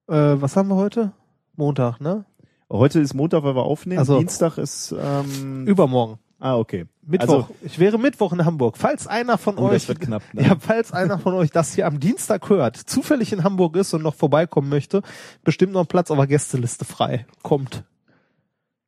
Äh, 0.09 0.41
was 0.41 0.57
haben 0.57 0.69
wir 0.69 0.77
heute? 0.77 1.13
Montag, 1.55 2.01
ne? 2.01 2.25
Heute 2.73 3.01
ist 3.01 3.15
Montag, 3.15 3.43
weil 3.45 3.55
wir 3.55 3.65
aufnehmen. 3.65 4.01
Ach 4.01 4.07
so. 4.07 4.19
Dienstag 4.19 4.59
ist 4.59 4.95
ähm, 4.99 5.67
Übermorgen. 5.67 6.19
Ah, 6.39 6.57
okay. 6.57 6.87
Mittwoch. 7.03 7.51
ich 7.63 7.79
wäre 7.79 7.99
Mittwoch 7.99 8.33
in 8.33 8.45
Hamburg. 8.45 8.79
Falls 8.79 9.07
einer 9.07 9.37
von 9.37 9.57
Also, 9.57 9.67
oh, 9.69 9.71
das 9.73 9.83
euch, 9.83 9.89
wird 9.89 10.01
knapp. 10.01 10.23
Ne? 10.33 10.43
ja, 10.47 10.57
falls 10.59 10.91
einer 10.93 11.19
von 11.19 11.35
euch 11.35 11.51
das 11.51 11.75
hier 11.75 11.87
am 11.87 12.01
Dienstag 12.01 12.49
hört, 12.49 12.77
zufällig 12.77 13.33
in 13.33 13.45
Hamburg 13.45 13.77
ist 13.77 13.93
und 13.93 14.03
noch 14.03 14.15
vorbeikommen 14.15 14.71
möchte, 14.71 15.03
bestimmt 15.45 15.73
noch 15.75 15.81
ein 15.83 15.87
Platz 15.87 16.11
auf 16.11 16.17
der 16.17 16.27
Gästeliste 16.27 16.85
frei. 16.87 17.27
Kommt. 17.43 17.85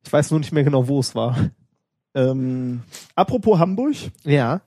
Ich 0.05 0.11
weiß 0.11 0.31
nur 0.31 0.39
nicht 0.39 0.51
mehr 0.51 0.63
genau, 0.63 0.87
wo 0.87 0.99
es 0.99 1.13
war. 1.13 1.37
Ähm, 2.15 2.81
apropos 3.15 3.59
Hamburg, 3.59 3.95
Ja. 4.23 4.61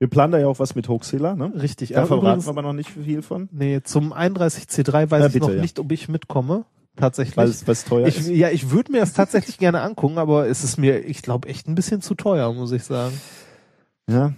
Wir 0.00 0.08
planen 0.08 0.32
da 0.32 0.38
ja 0.38 0.46
auch 0.48 0.58
was 0.58 0.74
mit 0.74 0.88
Hoaxilla, 0.88 1.36
ne? 1.36 1.52
Richtig. 1.54 1.90
Da 1.90 1.98
aber 1.98 2.06
verraten 2.20 2.42
wir 2.44 2.48
aber 2.48 2.62
noch 2.62 2.72
nicht 2.72 2.88
viel 2.90 3.20
von, 3.20 3.48
Nee, 3.52 3.82
zum 3.84 4.12
31C3 4.14 5.10
weiß 5.10 5.20
Ja, 5.20 5.26
ich 5.26 5.32
bitte, 5.34 5.46
noch 5.46 5.54
ja. 5.54 5.60
nicht, 5.60 5.78
ob 5.78 5.92
ich 5.92 6.08
mitkomme. 6.08 6.64
Tatsächlich. 6.96 7.36
weil 7.36 7.48
es 7.48 7.66
was 7.68 7.84
teuer 7.84 8.06
ich, 8.08 8.18
ist. 8.18 8.28
ja, 8.28 8.48
ich 8.50 8.70
würde 8.70 8.92
mir 8.92 9.00
das 9.00 9.12
tatsächlich 9.12 9.58
gerne 9.58 9.80
angucken, 9.82 10.18
aber 10.18 10.48
es 10.48 10.64
ist 10.64 10.76
mir, 10.78 11.04
ich 11.06 11.22
glaube, 11.22 11.48
echt 11.48 11.68
ein 11.68 11.74
bisschen 11.74 12.00
zu 12.00 12.14
teuer, 12.14 12.52
muss 12.52 12.72
ich 12.72 12.82
sagen. 12.82 13.18
Ja. 14.08 14.32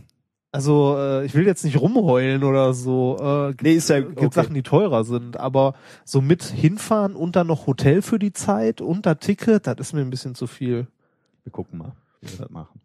Also, 0.50 0.96
äh, 0.98 1.24
ich 1.24 1.34
will 1.34 1.46
jetzt 1.46 1.64
nicht 1.64 1.80
rumheulen 1.80 2.44
oder 2.44 2.74
so. 2.74 3.16
Äh, 3.20 3.54
Nee, 3.62 3.72
ist 3.74 3.88
ja 3.88 4.00
gibt 4.00 4.18
okay. 4.18 4.28
Sachen, 4.32 4.54
die 4.54 4.62
teurer 4.62 5.04
sind, 5.04 5.38
aber 5.38 5.74
so 6.04 6.20
mit 6.20 6.42
hinfahren 6.42 7.14
und 7.16 7.36
dann 7.36 7.46
noch 7.46 7.66
Hotel 7.68 8.02
für 8.02 8.18
die 8.18 8.32
Zeit 8.32 8.80
und 8.80 9.06
da 9.06 9.14
Ticket, 9.14 9.66
das 9.66 9.76
ist 9.78 9.92
mir 9.94 10.02
ein 10.02 10.10
bisschen 10.10 10.34
zu 10.34 10.46
viel. 10.48 10.88
Wir 11.44 11.52
gucken 11.52 11.78
mal, 11.78 11.92
wie 12.20 12.30
wir 12.32 12.38
das 12.38 12.50
machen. 12.50 12.80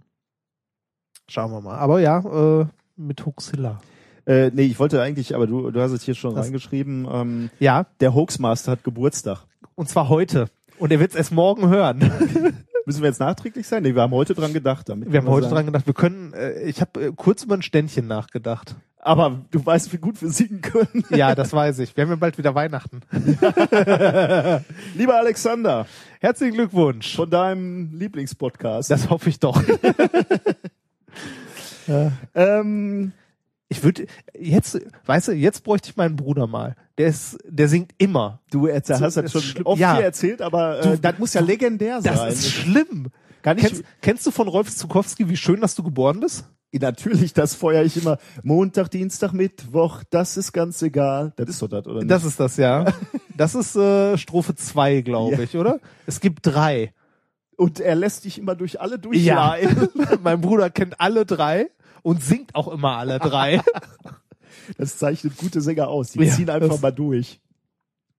Schauen 1.30 1.52
wir 1.52 1.62
mal. 1.62 1.78
Aber 1.78 2.00
ja, 2.00 2.20
äh, 2.62 2.66
mit 2.96 3.26
Huxilla. 3.26 3.80
Äh, 4.26 4.52
nee, 4.54 4.64
ich 4.64 4.80
wollte 4.80 5.02
eigentlich, 5.02 5.36
aber 5.36 5.48
du, 5.48 5.72
du 5.72 5.82
hast 5.82 5.92
es 5.92 6.04
hier 6.04 6.16
schon 6.16 6.36
Was? 6.36 6.46
reingeschrieben, 6.46 7.08
ähm, 7.12 7.50
Ja, 7.60 7.86
der 8.02 8.14
Hoaxmaster 8.14 8.74
hat 8.74 8.84
Geburtstag. 8.84 9.40
und 9.76 9.88
zwar 9.90 10.10
heute. 10.10 10.48
Und 10.80 10.92
er 10.92 11.00
wird 11.00 11.12
es 11.12 11.18
erst 11.18 11.32
morgen 11.32 11.70
hören. 11.70 12.00
Müssen 12.86 13.02
wir 13.02 13.10
jetzt 13.10 13.20
nachträglich 13.20 13.68
sein? 13.68 13.84
Nee, 13.84 13.96
wir 13.96 14.02
haben 14.02 14.12
heute 14.14 14.34
dran 14.34 14.54
gedacht. 14.54 14.88
Damit 14.90 15.12
Wir 15.12 15.20
haben 15.20 15.28
heute 15.28 15.44
sagen. 15.46 15.56
dran 15.56 15.66
gedacht, 15.66 15.86
wir 15.88 15.94
können, 15.94 16.34
äh, 16.34 16.62
ich 16.64 16.80
habe 16.82 17.08
äh, 17.08 17.12
kurz 17.16 17.44
über 17.44 17.56
ein 17.56 17.62
Ständchen 17.62 18.08
nachgedacht. 18.08 18.76
Aber 19.00 19.42
du 19.52 19.66
weißt, 19.66 19.92
wie 19.94 19.98
gut 19.98 20.22
wir 20.22 20.30
singen 20.30 20.62
können. 20.62 21.04
Ja, 21.10 21.34
das 21.36 21.54
weiß 21.54 21.80
ich. 21.80 21.96
Wir 21.96 22.04
haben 22.04 22.10
ja 22.12 22.16
bald 22.18 22.38
wieder 22.38 22.56
Weihnachten. 22.56 23.02
Lieber 24.96 25.18
Alexander, 25.18 25.86
Herzlichen 26.20 26.56
Glückwunsch. 26.56 27.16
von 27.16 27.30
deinem 27.30 27.94
Lieblingspodcast. 27.98 28.90
Das 28.92 29.10
hoffe 29.10 29.30
ich 29.30 29.40
doch. 29.40 29.62
ähm, 32.36 33.12
Ich 33.70 33.84
würde 33.84 34.08
jetzt, 34.38 34.80
weißt 35.06 35.30
du, 35.30 35.32
jetzt 35.34 35.64
bräuchte 35.64 35.90
ich 35.90 35.98
meinen 35.98 36.16
Bruder 36.16 36.48
mal. 36.48 36.76
Der 36.98 37.08
ist, 37.08 37.38
der 37.48 37.68
singt 37.68 37.92
immer. 37.98 38.40
du 38.52 38.68
erzähl, 38.68 38.96
So, 38.98 39.06
hast 39.06 39.18
das 39.18 39.32
schon 39.32 39.42
schlimm. 39.42 39.66
oft 39.66 39.80
Ja. 39.80 39.96
hier 39.96 40.06
erzählt, 40.06 40.42
aber 40.42 40.80
äh, 40.80 40.84
Du- 40.84 40.98
das 40.98 41.20
muss 41.20 41.34
ja 41.34 41.42
legendär 41.42 42.00
Das 42.02 42.18
sein. 42.20 42.32
ist 42.32 42.50
schlimm. 42.50 43.08
Kann 43.42 43.58
ich, 43.58 43.66
Kennst, 43.66 43.84
kennst 44.02 44.26
du 44.26 44.32
von 44.32 44.48
Rolf 44.48 44.74
Zukowski, 44.76 45.30
wie 45.30 45.38
schön, 45.38 45.62
dass 45.62 45.76
du 45.76 45.84
geboren 45.84 46.20
bist? 46.20 46.46
natürlich, 46.80 47.34
das 47.34 47.56
feuer 47.56 47.82
ich 47.84 47.98
immer. 47.98 48.20
Montag, 48.44 48.90
Dienstag, 48.92 49.34
Mittwoch, 49.34 50.04
das 50.12 50.38
ist 50.38 50.52
ganz 50.54 50.80
egal. 50.84 51.34
Das 51.36 51.50
ist 51.50 51.60
doch 51.60 51.68
das, 51.70 51.88
oder 51.88 52.00
nicht? 52.02 52.12
Das 52.12 52.24
ist 52.24 52.40
das, 52.40 52.56
ja. 52.58 52.86
Das 53.36 53.56
ist 53.56 53.76
äh, 53.76 54.16
Strophe 54.16 54.54
2, 54.54 55.02
glaube 55.02 55.36
Ja. 55.38 55.40
ich, 55.42 55.56
oder? 55.58 55.80
Es 56.06 56.20
gibt 56.20 56.46
drei. 56.46 56.94
Und 57.58 57.80
er 57.80 57.96
lässt 57.96 58.24
dich 58.24 58.38
immer 58.38 58.56
durch 58.56 58.80
alle 58.80 58.98
durchleiden. 59.00 59.90
mein 60.24 60.40
Bruder 60.40 60.70
kennt 60.70 61.02
alle 61.02 61.26
drei 61.26 61.70
und 62.04 62.24
singt 62.24 62.56
auch 62.56 62.70
immer 62.70 62.98
alle 62.98 63.20
drei. 63.20 63.62
Das 64.78 64.98
zeichnet 64.98 65.38
gute 65.38 65.62
Sänger 65.62 65.88
aus. 65.88 66.12
Die 66.12 66.20
Ja, 66.22 66.34
ziehen 66.36 66.50
einfach 66.50 66.82
mal 66.82 66.92
durch. 66.92 67.40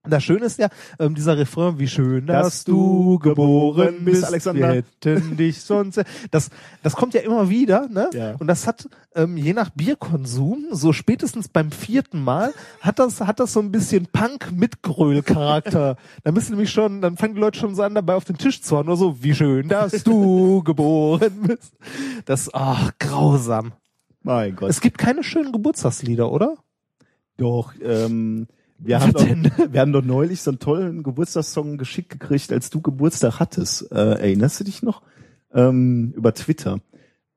Das 0.07 0.23
Schöne 0.23 0.45
ist 0.45 0.57
ja, 0.57 0.69
ähm, 0.97 1.13
dieser 1.13 1.37
Refrain, 1.37 1.77
wie 1.77 1.87
schön, 1.87 2.25
dass, 2.25 2.45
Dass 2.45 2.63
du 2.63 3.19
geboren 3.19 4.05
bist, 4.05 4.23
Alexander. 4.23 4.61
wir 4.61 4.75
hätten 4.75 5.35
dich 5.35 5.61
sonst, 5.61 6.01
das, 6.31 6.51
das 6.83 6.95
kommt 6.95 7.13
ja 7.13 7.19
immer 7.19 7.49
wieder, 7.49 7.89
ne? 7.89 8.09
Ja. 8.13 8.35
Und 8.39 8.47
das 8.47 8.65
hat, 8.65 8.87
ähm, 9.13 9.35
je 9.35 9.51
nach 9.51 9.71
Bierkonsum, 9.71 10.67
so 10.71 10.93
spätestens 10.93 11.49
beim 11.49 11.71
vierten 11.71 12.23
Mal, 12.23 12.53
hat 12.79 12.97
das, 12.99 13.19
hat 13.19 13.41
das 13.41 13.51
so 13.51 13.59
ein 13.59 13.73
bisschen 13.73 14.07
Punk-Mitgröl-Charakter. 14.07 15.97
da 16.23 16.31
müssen 16.31 16.51
nämlich 16.51 16.71
schon, 16.71 17.01
dann 17.01 17.17
fangen 17.17 17.35
die 17.35 17.41
Leute 17.41 17.59
schon 17.59 17.75
so 17.75 17.83
an, 17.83 17.93
dabei 17.93 18.15
auf 18.15 18.23
den 18.23 18.37
Tisch 18.37 18.61
zu 18.61 18.77
hauen, 18.77 18.85
nur 18.85 18.95
so, 18.95 19.21
wie 19.21 19.35
schön, 19.35 19.67
dass 19.67 20.03
du 20.05 20.63
geboren 20.63 21.43
bist. 21.45 21.73
Das, 22.23 22.49
ach, 22.53 22.91
grausam. 22.99 23.73
Mein 24.23 24.55
Gott. 24.55 24.69
Es 24.69 24.79
gibt 24.79 24.97
keine 24.97 25.23
schönen 25.23 25.51
Geburtstagslieder, 25.51 26.31
oder? 26.31 26.55
Doch, 27.35 27.73
ähm, 27.81 28.47
wir, 28.79 28.99
haben 28.99 29.13
doch, 29.13 29.25
wir 29.71 29.81
haben 29.81 29.93
doch 29.93 30.03
neulich 30.03 30.41
so 30.41 30.51
einen 30.51 30.59
tollen 30.59 31.03
Geburtstagssong 31.03 31.77
geschickt 31.77 32.09
gekriegt, 32.09 32.51
als 32.51 32.69
du 32.69 32.81
Geburtstag 32.81 33.39
hattest. 33.39 33.91
Äh, 33.91 33.95
erinnerst 33.95 34.59
du 34.59 34.63
dich 34.63 34.81
noch? 34.83 35.01
Ähm, 35.53 36.13
über 36.15 36.33
Twitter. 36.33 36.79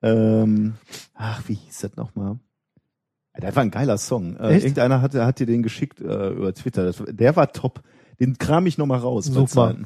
Ähm, 0.03 0.75
ach, 1.15 1.43
wie 1.47 1.55
hieß 1.55 1.81
das 1.81 1.97
nochmal? 1.97 2.39
Der 3.41 3.55
war 3.57 3.63
ein 3.63 3.71
geiler 3.71 3.97
Song. 3.99 4.37
Äh, 4.37 4.57
irgendeiner 4.57 5.01
hat, 5.01 5.15
hat 5.15 5.39
dir 5.39 5.47
den 5.47 5.63
geschickt 5.63 6.01
äh, 6.01 6.31
über 6.31 6.53
Twitter. 6.53 6.85
Das, 6.85 7.03
der 7.09 7.35
war 7.37 7.53
top. 7.53 7.83
Den 8.21 8.37
kram 8.37 8.67
ich 8.67 8.77
nochmal 8.77 8.99
raus. 8.99 9.27
Super. 9.27 9.77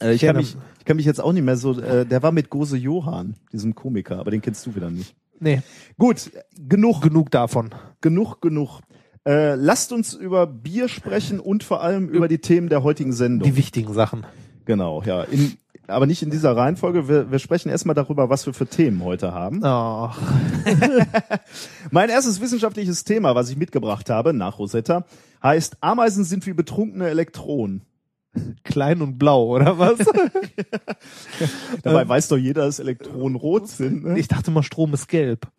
Äh, 0.00 0.14
ich, 0.14 0.20
kann 0.20 0.36
mich, 0.36 0.56
ich 0.78 0.84
kann 0.84 0.96
mich 0.96 1.06
jetzt 1.06 1.20
auch 1.20 1.32
nicht 1.32 1.42
mehr 1.42 1.56
so. 1.56 1.80
Äh, 1.80 2.06
der 2.06 2.22
war 2.22 2.30
mit 2.30 2.50
Gose 2.50 2.76
Johann, 2.76 3.34
diesem 3.52 3.74
Komiker, 3.74 4.18
aber 4.18 4.30
den 4.30 4.40
kennst 4.40 4.64
du 4.66 4.76
wieder 4.76 4.90
nicht. 4.90 5.16
Nee, 5.40 5.62
Gut, 5.98 6.30
genug 6.56 7.00
genug 7.00 7.30
davon. 7.30 7.70
genug, 8.00 8.40
genug. 8.40 8.80
Äh, 9.28 9.56
lasst 9.56 9.92
uns 9.92 10.14
über 10.14 10.46
Bier 10.46 10.88
sprechen 10.88 11.38
und 11.38 11.62
vor 11.62 11.82
allem 11.82 12.08
über 12.08 12.28
die 12.28 12.38
Themen 12.38 12.70
der 12.70 12.82
heutigen 12.82 13.12
Sendung. 13.12 13.46
Die 13.46 13.56
wichtigen 13.56 13.92
Sachen. 13.92 14.24
genau, 14.64 15.02
ja. 15.02 15.24
In, 15.24 15.58
aber 15.86 16.06
nicht 16.06 16.22
in 16.22 16.30
dieser 16.30 16.56
Reihenfolge. 16.56 17.08
Wir, 17.08 17.30
wir 17.30 17.38
sprechen 17.38 17.68
erstmal 17.68 17.94
darüber, 17.94 18.30
was 18.30 18.46
wir 18.46 18.54
für 18.54 18.66
Themen 18.66 19.04
heute 19.04 19.34
haben. 19.34 19.60
Ach, 19.62 20.18
Mein 21.90 22.08
erstes 22.08 22.40
wissenschaftliches 22.40 23.04
Thema, 23.04 23.34
was 23.34 23.50
ich 23.50 23.58
mitgebracht 23.58 24.08
habe, 24.08 24.32
nach 24.32 24.58
Rosetta, 24.58 25.04
heißt 25.42 25.76
Ameisen 25.82 26.24
sind 26.24 26.46
wie 26.46 26.54
betrunkene 26.54 27.10
Elektronen. 27.10 27.82
klein 28.64 29.02
und 29.02 29.18
blau, 29.18 29.44
oder 29.56 29.78
was? 29.78 29.98
Dabei 31.82 32.08
weiß 32.08 32.28
doch 32.28 32.38
jeder, 32.38 32.64
dass 32.64 32.78
Elektronen 32.78 33.36
rot 33.36 33.68
sind. 33.68 34.04
Ne? 34.04 34.18
ich 34.18 34.28
dachte 34.28 34.50
mal, 34.50 34.62
Strom 34.62 34.94
ist 34.94 35.06
gelb. 35.08 35.48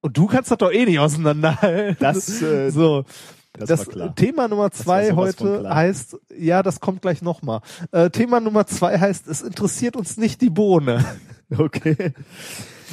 und 0.00 0.16
du 0.16 0.26
kannst 0.26 0.50
das 0.50 0.58
doch 0.58 0.72
eh 0.72 0.84
nicht 0.84 0.98
auseinanderhalten. 0.98 1.96
Das, 2.00 2.42
äh, 2.42 2.70
so. 2.72 3.04
das, 3.52 3.86
Das. 3.86 4.14
Thema 4.14 4.48
Nummer 4.48 4.70
zwei 4.70 5.12
heute 5.12 5.68
heißt, 5.72 6.16
ja, 6.38 6.62
das 6.62 6.80
kommt 6.80 7.02
gleich 7.02 7.22
nochmal. 7.22 7.60
Äh, 7.92 8.10
Thema 8.10 8.40
Nummer 8.40 8.66
zwei 8.66 8.98
heißt, 8.98 9.28
es 9.28 9.42
interessiert 9.42 9.96
uns 9.96 10.16
nicht 10.16 10.40
die 10.40 10.50
Bohne. 10.50 11.04
Okay. 11.58 12.12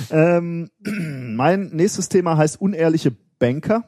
Ähm, 0.09 0.71
mein 0.81 1.69
nächstes 1.73 2.09
Thema 2.09 2.37
heißt 2.37 2.59
unehrliche 2.59 3.15
Banker. 3.37 3.83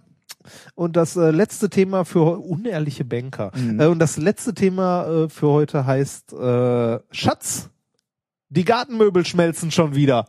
Und 0.75 0.95
das 0.95 1.15
äh, 1.15 1.31
letzte 1.31 1.71
Thema 1.71 2.05
für 2.05 2.39
unehrliche 2.39 3.03
Banker. 3.03 3.51
Mhm. 3.55 3.79
Äh, 3.79 3.87
und 3.87 3.97
das 3.97 4.17
letzte 4.17 4.53
Thema 4.53 5.07
äh, 5.07 5.29
für 5.29 5.49
heute 5.49 5.87
heißt 5.87 6.33
äh, 6.33 6.99
Schatz. 7.11 7.69
Die 8.49 8.63
Gartenmöbel 8.63 9.25
schmelzen 9.25 9.71
schon 9.71 9.95
wieder. 9.95 10.27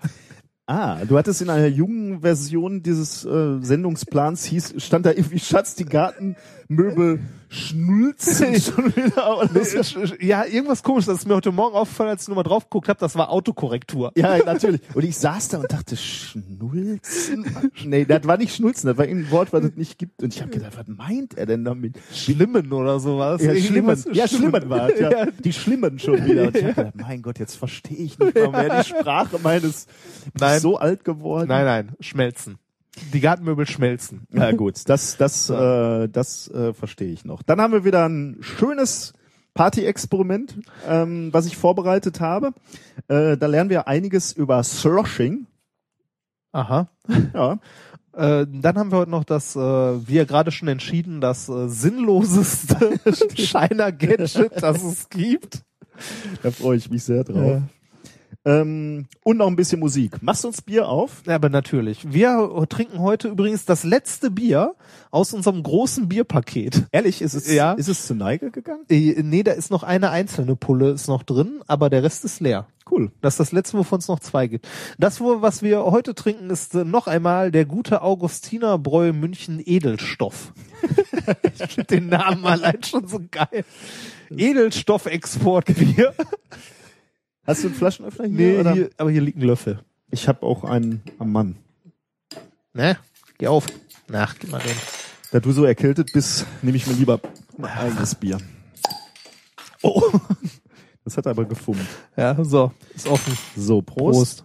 Ah, 0.72 1.04
du 1.04 1.18
hattest 1.18 1.42
in 1.42 1.50
einer 1.50 1.66
jungen 1.66 2.20
Version 2.20 2.80
dieses 2.80 3.24
äh, 3.24 3.58
Sendungsplans 3.60 4.44
hieß, 4.44 4.74
stand 4.76 5.04
da 5.04 5.10
irgendwie 5.10 5.40
Schatz, 5.40 5.74
die 5.74 5.84
Gartenmöbel 5.84 7.18
schnulzen 7.50 8.60
schon 8.60 8.94
wieder. 8.96 9.38
Oder 9.38 9.50
ja, 10.22 10.44
irgendwas 10.44 10.82
komisch. 10.82 11.06
Das 11.06 11.18
ist 11.18 11.26
mir 11.26 11.34
heute 11.34 11.50
Morgen 11.50 11.74
aufgefallen, 11.74 12.10
als 12.10 12.22
ich 12.22 12.28
nochmal 12.28 12.44
drauf 12.44 12.64
geguckt 12.64 12.88
habe. 12.88 12.98
Das 13.00 13.16
war 13.16 13.30
Autokorrektur. 13.30 14.12
Ja, 14.16 14.38
natürlich. 14.38 14.80
Und 14.94 15.04
ich 15.04 15.18
saß 15.18 15.48
da 15.48 15.58
und 15.58 15.72
dachte, 15.72 15.96
Schnulzen? 15.96 17.44
Nee, 17.84 18.04
das 18.04 18.24
war 18.24 18.36
nicht 18.36 18.54
Schnulzen, 18.54 18.86
das 18.86 18.96
war 18.96 19.06
irgendein 19.06 19.32
Wort, 19.32 19.52
was 19.52 19.64
es 19.64 19.76
nicht 19.76 19.98
gibt. 19.98 20.22
Und 20.22 20.32
ich 20.32 20.40
habe 20.40 20.50
gedacht, 20.50 20.76
was 20.76 20.86
meint 20.86 21.34
er 21.34 21.46
denn 21.46 21.64
damit? 21.64 21.96
Schlimmen 22.12 22.72
oder 22.72 23.00
sowas. 23.00 23.42
Ja, 23.42 23.54
Schlimmen. 23.56 24.04
Ja, 24.12 24.28
Schlimmen 24.28 24.68
war 24.70 24.88
es, 24.90 25.00
ja. 25.00 25.10
Ja. 25.20 25.26
Die 25.26 25.52
Schlimmen 25.52 25.98
schon 25.98 26.24
wieder. 26.24 26.46
Und 26.46 26.56
ich 26.56 26.64
hab 26.64 26.76
gedacht, 26.76 26.94
mein 26.94 27.20
Gott, 27.22 27.38
jetzt 27.40 27.56
verstehe 27.56 27.96
ich 27.96 28.18
nicht 28.18 28.34
mal 28.34 28.50
mehr 28.50 28.82
die 28.82 28.88
Sprache 28.88 29.38
meines, 29.42 29.86
Nein. 30.38 30.60
so 30.60 30.78
alt 30.78 31.04
geworden. 31.04 31.48
Nein, 31.48 31.64
nein, 31.64 31.96
schmelzen. 31.98 32.58
Die 33.12 33.20
Gartenmöbel 33.20 33.66
schmelzen. 33.66 34.22
Na 34.30 34.52
gut, 34.52 34.88
das, 34.88 35.16
das, 35.16 35.48
äh, 35.50 36.08
das 36.08 36.48
äh, 36.48 36.72
verstehe 36.72 37.12
ich 37.12 37.24
noch. 37.24 37.42
Dann 37.42 37.60
haben 37.60 37.72
wir 37.72 37.84
wieder 37.84 38.08
ein 38.08 38.38
schönes 38.40 39.12
Party-Experiment, 39.54 40.58
ähm, 40.88 41.32
was 41.32 41.46
ich 41.46 41.56
vorbereitet 41.56 42.20
habe. 42.20 42.52
Äh, 43.08 43.36
da 43.36 43.46
lernen 43.46 43.70
wir 43.70 43.88
einiges 43.88 44.32
über 44.32 44.62
Sloshing. 44.62 45.46
Aha. 46.52 46.88
Ja, 47.34 47.58
Äh, 48.12 48.44
dann 48.50 48.76
haben 48.76 48.90
wir 48.90 48.98
heute 48.98 49.10
noch 49.12 49.22
das, 49.22 49.54
äh, 49.54 49.60
ja 50.08 50.24
gerade 50.24 50.50
schon 50.50 50.66
entschieden, 50.66 51.20
das 51.20 51.48
äh, 51.48 51.68
sinnloseste 51.68 52.98
Shiner-Gadget, 53.36 54.60
das 54.60 54.82
es 54.82 55.08
gibt. 55.08 55.62
da 56.42 56.50
freue 56.50 56.76
ich 56.76 56.90
mich 56.90 57.04
sehr 57.04 57.22
drauf. 57.22 57.62
Ähm, 58.46 59.06
und 59.22 59.36
noch 59.36 59.48
ein 59.48 59.56
bisschen 59.56 59.80
Musik. 59.80 60.22
Machst 60.22 60.44
du 60.44 60.48
uns 60.48 60.62
Bier 60.62 60.88
auf? 60.88 61.22
Ja, 61.26 61.34
aber 61.34 61.50
natürlich. 61.50 62.10
Wir 62.10 62.66
trinken 62.70 62.98
heute 63.00 63.28
übrigens 63.28 63.66
das 63.66 63.84
letzte 63.84 64.30
Bier 64.30 64.74
aus 65.10 65.34
unserem 65.34 65.62
großen 65.62 66.08
Bierpaket. 66.08 66.86
Ehrlich, 66.90 67.20
ist 67.20 67.34
es, 67.34 67.52
Ja. 67.52 67.72
ist 67.74 67.88
es 67.88 68.06
zu 68.06 68.14
Neige 68.14 68.50
gegangen? 68.50 68.84
Äh, 68.88 69.22
nee, 69.22 69.42
da 69.42 69.52
ist 69.52 69.70
noch 69.70 69.82
eine 69.82 70.08
einzelne 70.10 70.56
Pulle 70.56 70.90
ist 70.92 71.06
noch 71.06 71.22
drin, 71.22 71.60
aber 71.66 71.90
der 71.90 72.02
Rest 72.02 72.24
ist 72.24 72.40
leer. 72.40 72.66
Cool. 72.90 73.12
Das 73.20 73.34
ist 73.34 73.40
das 73.40 73.52
letzte, 73.52 73.76
wovon 73.78 73.98
es 73.98 74.08
noch 74.08 74.20
zwei 74.20 74.46
gibt. 74.46 74.66
Das, 74.98 75.20
was 75.20 75.62
wir 75.62 75.84
heute 75.84 76.14
trinken, 76.14 76.48
ist 76.50 76.74
äh, 76.74 76.84
noch 76.84 77.06
einmal 77.08 77.52
der 77.52 77.66
gute 77.66 78.00
Augustiner 78.00 78.78
Bräu 78.78 79.12
München 79.12 79.60
Edelstoff. 79.62 80.54
ich 81.42 81.58
finde 81.74 81.84
den 81.84 82.08
Namen 82.08 82.44
allein 82.46 82.82
schon 82.82 83.06
so 83.06 83.20
geil. 83.30 83.64
Edelstoff-Exportbier. 84.34 86.14
Hast 87.46 87.62
du 87.62 87.68
einen 87.68 87.76
Flaschenöffner 87.76 88.26
hier? 88.26 88.36
Nee, 88.36 88.58
oder? 88.58 88.72
hier, 88.72 88.90
aber 88.96 89.10
hier 89.10 89.22
liegt 89.22 89.38
ein 89.38 89.42
Löffel. 89.42 89.80
Ich 90.10 90.28
habe 90.28 90.44
auch 90.44 90.64
einen 90.64 91.02
am 91.18 91.32
Mann. 91.32 91.56
Ne? 92.72 92.98
Geh 93.38 93.46
auf. 93.48 93.66
Nach, 94.08 94.38
gib 94.38 94.50
mal 94.50 94.60
den. 94.60 94.76
Da 95.30 95.40
du 95.40 95.52
so 95.52 95.64
erkältet 95.64 96.12
bist, 96.12 96.46
nehme 96.62 96.76
ich 96.76 96.86
mir 96.86 96.94
lieber 96.94 97.20
mein 97.56 97.70
eigenes 97.70 98.14
Bier. 98.14 98.38
Oh. 99.82 100.02
Das 101.02 101.16
hat 101.16 101.26
aber 101.26 101.46
gefummt. 101.46 101.88
Ja, 102.14 102.36
so. 102.44 102.72
Ist 102.94 103.08
offen. 103.08 103.36
So, 103.56 103.80
Prost. 103.80 104.44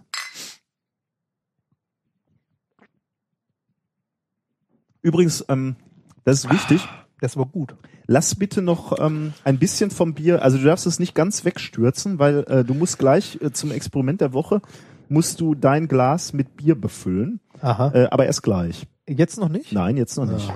Übrigens, 5.02 5.44
ähm, 5.48 5.76
das 6.24 6.42
ist 6.42 6.50
wichtig. 6.50 6.88
Das 7.20 7.36
war 7.36 7.46
gut. 7.46 7.76
Lass 8.08 8.34
bitte 8.36 8.62
noch 8.62 8.98
ähm, 9.00 9.32
ein 9.44 9.58
bisschen 9.58 9.90
vom 9.90 10.14
Bier, 10.14 10.42
also 10.42 10.58
du 10.58 10.64
darfst 10.64 10.86
es 10.86 10.98
nicht 11.00 11.14
ganz 11.14 11.44
wegstürzen, 11.44 12.18
weil 12.18 12.44
äh, 12.48 12.64
du 12.64 12.72
musst 12.74 12.98
gleich 12.98 13.38
äh, 13.42 13.50
zum 13.52 13.72
Experiment 13.72 14.20
der 14.20 14.32
Woche, 14.32 14.62
musst 15.08 15.40
du 15.40 15.54
dein 15.54 15.88
Glas 15.88 16.32
mit 16.32 16.56
Bier 16.56 16.74
befüllen, 16.80 17.40
Aha. 17.60 17.90
äh, 17.94 18.06
aber 18.10 18.26
erst 18.26 18.42
gleich. 18.42 18.86
Jetzt 19.08 19.38
noch 19.38 19.48
nicht? 19.48 19.72
Nein, 19.72 19.96
jetzt 19.96 20.16
noch 20.16 20.26
nicht. 20.26 20.52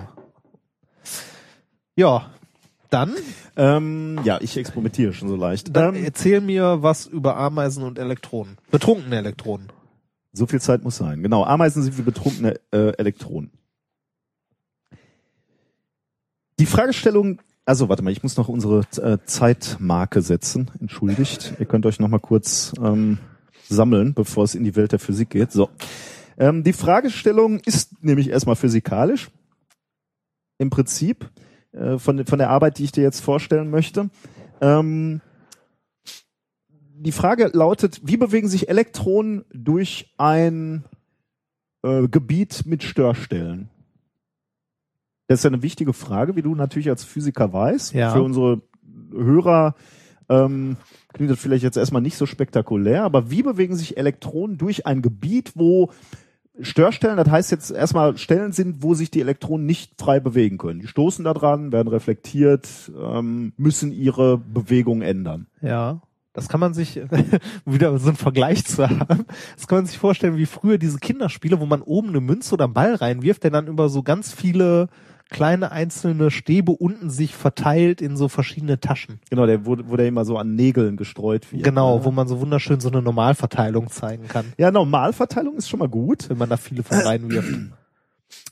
Ja. 1.96 2.30
Dann, 2.90 3.14
Ähm, 3.56 4.18
ja, 4.24 4.38
ich 4.40 4.56
experimentiere 4.56 5.12
schon 5.12 5.28
so 5.28 5.36
leicht. 5.36 5.76
dann 5.76 5.94
Ähm, 5.94 6.04
erzähl 6.04 6.40
mir 6.40 6.82
was 6.82 7.06
über 7.06 7.36
Ameisen 7.36 7.84
und 7.84 7.98
Elektronen. 8.00 8.56
Betrunkene 8.72 9.16
Elektronen. 9.16 9.68
so 10.32 10.46
viel 10.46 10.60
Zeit 10.60 10.82
muss 10.82 10.96
sein. 10.96 11.22
Genau, 11.22 11.44
Ameisen 11.44 11.82
sind 11.84 11.98
wie 11.98 12.02
betrunkene 12.02 12.58
äh, 12.72 12.90
Elektronen. 12.96 13.50
Die 16.60 16.66
Fragestellung, 16.66 17.40
also 17.64 17.88
warte 17.88 18.02
mal, 18.02 18.10
ich 18.10 18.22
muss 18.22 18.36
noch 18.36 18.48
unsere 18.48 18.80
äh, 18.98 19.16
Zeitmarke 19.24 20.20
setzen. 20.20 20.70
Entschuldigt. 20.78 21.54
Ihr 21.58 21.64
könnt 21.64 21.86
euch 21.86 21.98
noch 21.98 22.08
mal 22.08 22.20
kurz 22.20 22.74
ähm, 22.84 23.16
sammeln, 23.66 24.12
bevor 24.12 24.44
es 24.44 24.54
in 24.54 24.64
die 24.64 24.76
Welt 24.76 24.92
der 24.92 24.98
Physik 24.98 25.30
geht. 25.30 25.52
So. 25.52 25.70
Ähm, 26.36 26.62
die 26.62 26.74
Fragestellung 26.74 27.60
ist 27.60 28.04
nämlich 28.04 28.28
erstmal 28.28 28.56
physikalisch. 28.56 29.30
Im 30.58 30.68
Prinzip 30.68 31.30
äh, 31.72 31.96
von, 31.96 32.26
von 32.26 32.38
der 32.38 32.50
Arbeit, 32.50 32.76
die 32.76 32.84
ich 32.84 32.92
dir 32.92 33.04
jetzt 33.04 33.20
vorstellen 33.20 33.70
möchte. 33.70 34.10
Ähm, 34.60 35.22
die 36.92 37.12
Frage 37.12 37.48
lautet, 37.54 38.02
wie 38.04 38.18
bewegen 38.18 38.48
sich 38.48 38.68
Elektronen 38.68 39.46
durch 39.50 40.12
ein 40.18 40.84
äh, 41.82 42.06
Gebiet 42.06 42.66
mit 42.66 42.82
Störstellen? 42.82 43.70
Das 45.30 45.38
ist 45.38 45.44
ja 45.44 45.50
eine 45.50 45.62
wichtige 45.62 45.92
Frage, 45.92 46.34
wie 46.34 46.42
du 46.42 46.56
natürlich 46.56 46.90
als 46.90 47.04
Physiker 47.04 47.52
weißt. 47.52 47.94
Ja. 47.94 48.10
Für 48.10 48.20
unsere 48.20 48.62
Hörer 49.12 49.76
ähm, 50.28 50.76
klingt 51.12 51.30
das 51.30 51.38
vielleicht 51.38 51.62
jetzt 51.62 51.76
erstmal 51.76 52.02
nicht 52.02 52.16
so 52.16 52.26
spektakulär, 52.26 53.04
aber 53.04 53.30
wie 53.30 53.44
bewegen 53.44 53.76
sich 53.76 53.96
Elektronen 53.96 54.58
durch 54.58 54.88
ein 54.88 55.02
Gebiet, 55.02 55.52
wo 55.54 55.92
Störstellen, 56.60 57.16
das 57.16 57.30
heißt 57.30 57.52
jetzt 57.52 57.70
erstmal 57.70 58.18
Stellen 58.18 58.50
sind, 58.50 58.82
wo 58.82 58.94
sich 58.94 59.12
die 59.12 59.20
Elektronen 59.20 59.66
nicht 59.66 60.00
frei 60.00 60.18
bewegen 60.18 60.58
können. 60.58 60.80
Die 60.80 60.88
stoßen 60.88 61.24
da 61.24 61.32
dran, 61.32 61.70
werden 61.70 61.86
reflektiert, 61.86 62.90
ähm, 63.00 63.52
müssen 63.56 63.92
ihre 63.92 64.36
Bewegung 64.36 65.00
ändern. 65.00 65.46
Ja. 65.62 66.02
Das 66.32 66.48
kann 66.48 66.58
man 66.58 66.74
sich, 66.74 67.00
wieder 67.64 67.96
so 68.00 68.08
einen 68.08 68.16
Vergleich 68.16 68.64
zu 68.64 68.88
haben, 68.88 69.26
das 69.54 69.68
kann 69.68 69.78
man 69.78 69.86
sich 69.86 69.98
vorstellen 69.98 70.36
wie 70.36 70.46
früher 70.46 70.78
diese 70.78 70.98
Kinderspiele, 70.98 71.60
wo 71.60 71.66
man 71.66 71.82
oben 71.82 72.08
eine 72.08 72.20
Münze 72.20 72.54
oder 72.54 72.64
einen 72.64 72.74
Ball 72.74 72.96
reinwirft, 72.96 73.44
der 73.44 73.52
dann 73.52 73.68
über 73.68 73.88
so 73.88 74.02
ganz 74.02 74.32
viele 74.32 74.88
kleine 75.30 75.70
einzelne 75.72 76.30
Stäbe 76.30 76.72
unten 76.72 77.08
sich 77.08 77.34
verteilt 77.34 78.00
in 78.02 78.16
so 78.16 78.28
verschiedene 78.28 78.80
Taschen. 78.80 79.20
Genau, 79.30 79.46
der 79.46 79.64
wo, 79.64 79.76
wo 79.86 79.96
der 79.96 80.08
immer 80.08 80.24
so 80.24 80.36
an 80.36 80.54
Nägeln 80.54 80.96
gestreut 80.96 81.52
wird. 81.52 81.62
Genau, 81.64 81.98
ne? 81.98 82.04
wo 82.04 82.10
man 82.10 82.28
so 82.28 82.40
wunderschön 82.40 82.80
so 82.80 82.90
eine 82.90 83.00
Normalverteilung 83.00 83.88
zeigen 83.90 84.28
kann, 84.28 84.52
Ja, 84.58 84.70
Normalverteilung 84.70 85.56
ist 85.56 85.68
schon 85.68 85.78
mal 85.78 85.88
gut. 85.88 86.28
wenn 86.28 86.38
man 86.38 86.50
da 86.50 86.56
viele 86.56 86.82
von 86.82 86.98
reinwirft. 86.98 87.48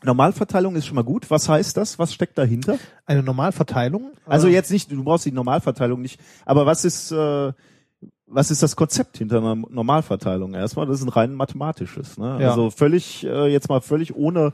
Normalverteilung 0.05 0.77
ist 0.77 0.87
schon 0.87 0.95
mal 0.97 1.05
gut. 1.05 1.31
Was 1.31 1.49
heißt 1.49 1.77
das? 1.77 1.99
Was 1.99 2.15
steckt 2.15 2.39
dahinter? 2.39 2.79
Eine 3.07 3.23
Normalverteilung? 3.23 4.13
Also 4.27 4.49
äh, 4.49 4.53
jetzt 4.53 4.71
nicht, 4.71 4.91
du 4.91 5.03
brauchst 5.03 5.27
die 5.27 5.33
Normalverteilung 5.33 6.01
nicht, 6.01 6.21
aber 6.47 6.67
was 6.67 6.85
ist, 6.85 7.11
äh, 7.11 7.53
was 8.27 8.51
ist 8.51 8.63
das 8.63 8.77
Konzept 8.77 9.19
hinter 9.19 9.39
einer 9.39 9.57
Normalverteilung? 9.57 10.55
Erstmal, 10.55 10.87
das 10.87 10.99
ist 11.01 11.07
ein 11.07 11.09
rein 11.09 11.35
mathematisches. 11.35 12.19
Ne? 12.19 12.39
Ja. 12.41 12.51
Also 12.51 12.71
völlig, 12.71 13.25
äh, 13.25 13.47
jetzt 13.47 13.69
mal 13.69 13.81
völlig 13.81 14.15
ohne, 14.15 14.53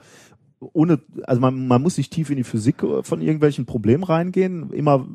ohne, 0.73 1.01
also 1.25 1.41
man, 1.41 1.67
man 1.67 1.83
muss 1.83 1.97
nicht 1.97 2.13
tief 2.13 2.31
in 2.31 2.37
die 2.37 2.45
Physik 2.45 2.83
äh, 2.83 3.03
von 3.03 3.21
irgendwelchen 3.21 3.67
Problemen 3.67 4.05
reingehen. 4.05 4.71
Immer, 4.71 5.07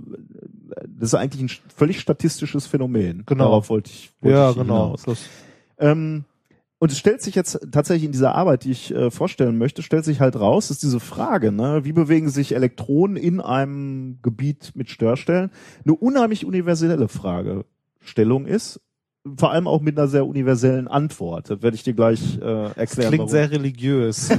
äh, 0.71 0.85
das 0.87 1.09
ist 1.09 1.15
eigentlich 1.15 1.41
ein 1.41 1.49
völlig 1.75 1.99
statistisches 1.99 2.67
Phänomen. 2.67 3.23
Genau. 3.25 3.45
Darauf 3.45 3.69
wollte 3.69 3.91
ich, 3.91 4.11
wollte 4.21 4.37
ja, 4.37 4.49
ich 4.51 4.57
genau. 4.57 4.95
Ähm, 5.77 6.25
und 6.79 6.93
es 6.93 6.97
stellt 6.97 7.21
sich 7.21 7.35
jetzt 7.35 7.59
tatsächlich 7.71 8.05
in 8.05 8.13
dieser 8.13 8.35
Arbeit, 8.35 8.63
die 8.63 8.71
ich 8.71 8.93
äh, 8.93 9.11
vorstellen 9.11 9.57
möchte, 9.57 9.81
stellt 9.81 10.05
sich 10.05 10.21
halt 10.21 10.39
raus, 10.39 10.71
ist 10.71 10.81
diese 10.81 11.01
Frage, 11.01 11.51
ne, 11.51 11.81
wie 11.83 11.91
bewegen 11.91 12.29
sich 12.29 12.55
Elektronen 12.55 13.17
in 13.17 13.41
einem 13.41 14.19
Gebiet 14.21 14.71
mit 14.75 14.89
Störstellen, 14.89 15.51
eine 15.83 15.93
unheimlich 15.95 16.45
universelle 16.45 17.09
Fragestellung 17.09 18.45
ist, 18.45 18.79
vor 19.37 19.51
allem 19.51 19.67
auch 19.67 19.81
mit 19.81 19.97
einer 19.97 20.07
sehr 20.07 20.25
universellen 20.25 20.87
Antwort. 20.87 21.49
Das 21.49 21.61
werde 21.61 21.75
ich 21.75 21.83
dir 21.83 21.93
gleich 21.93 22.37
äh, 22.41 22.71
erklären. 22.73 23.09
klingt 23.09 23.19
warum. 23.19 23.29
sehr 23.29 23.51
religiös. 23.51 24.29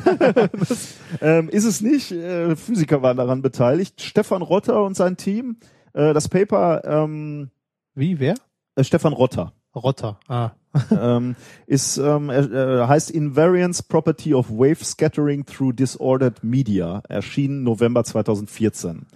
ähm, 1.20 1.48
ist 1.48 1.64
es 1.64 1.80
nicht? 1.80 2.12
Äh, 2.12 2.56
Physiker 2.56 3.02
waren 3.02 3.16
daran 3.16 3.42
beteiligt. 3.42 4.00
Stefan 4.00 4.42
Rotter 4.42 4.82
und 4.82 4.96
sein 4.96 5.16
Team. 5.16 5.56
Äh, 5.92 6.14
das 6.14 6.28
Paper 6.28 6.82
ähm, 6.84 7.50
Wie, 7.94 8.18
wer? 8.20 8.34
äh, 8.76 8.84
Stefan 8.84 9.12
Rotter. 9.12 9.52
Rotter. 9.74 10.18
Ah. 10.28 10.50
ähm, 10.90 11.36
ist 11.66 11.96
ähm, 11.98 12.30
er, 12.30 12.50
er 12.50 12.88
heißt 12.88 13.10
Invariance 13.10 13.82
Property 13.82 14.34
of 14.34 14.50
Wave 14.50 14.84
Scattering 14.84 15.44
Through 15.44 15.72
Disordered 15.72 16.44
Media, 16.44 17.02
erschienen 17.08 17.64
November 17.64 18.04
2014. 18.04 19.06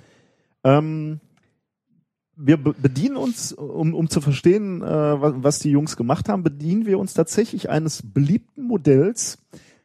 Ähm, 0.64 1.20
wir 2.36 2.56
be 2.56 2.74
bedienen 2.74 3.16
uns, 3.16 3.52
um, 3.52 3.94
um 3.94 4.08
zu 4.08 4.20
verstehen, 4.20 4.82
äh, 4.82 4.86
was, 4.86 5.58
die 5.60 5.70
Jungs 5.70 5.96
gemacht 5.96 6.28
haben, 6.28 6.42
bedienen 6.42 6.86
wir 6.86 6.98
uns 6.98 7.14
tatsächlich 7.14 7.70
eines 7.70 8.02
beliebten 8.02 8.64
Modells 8.64 9.38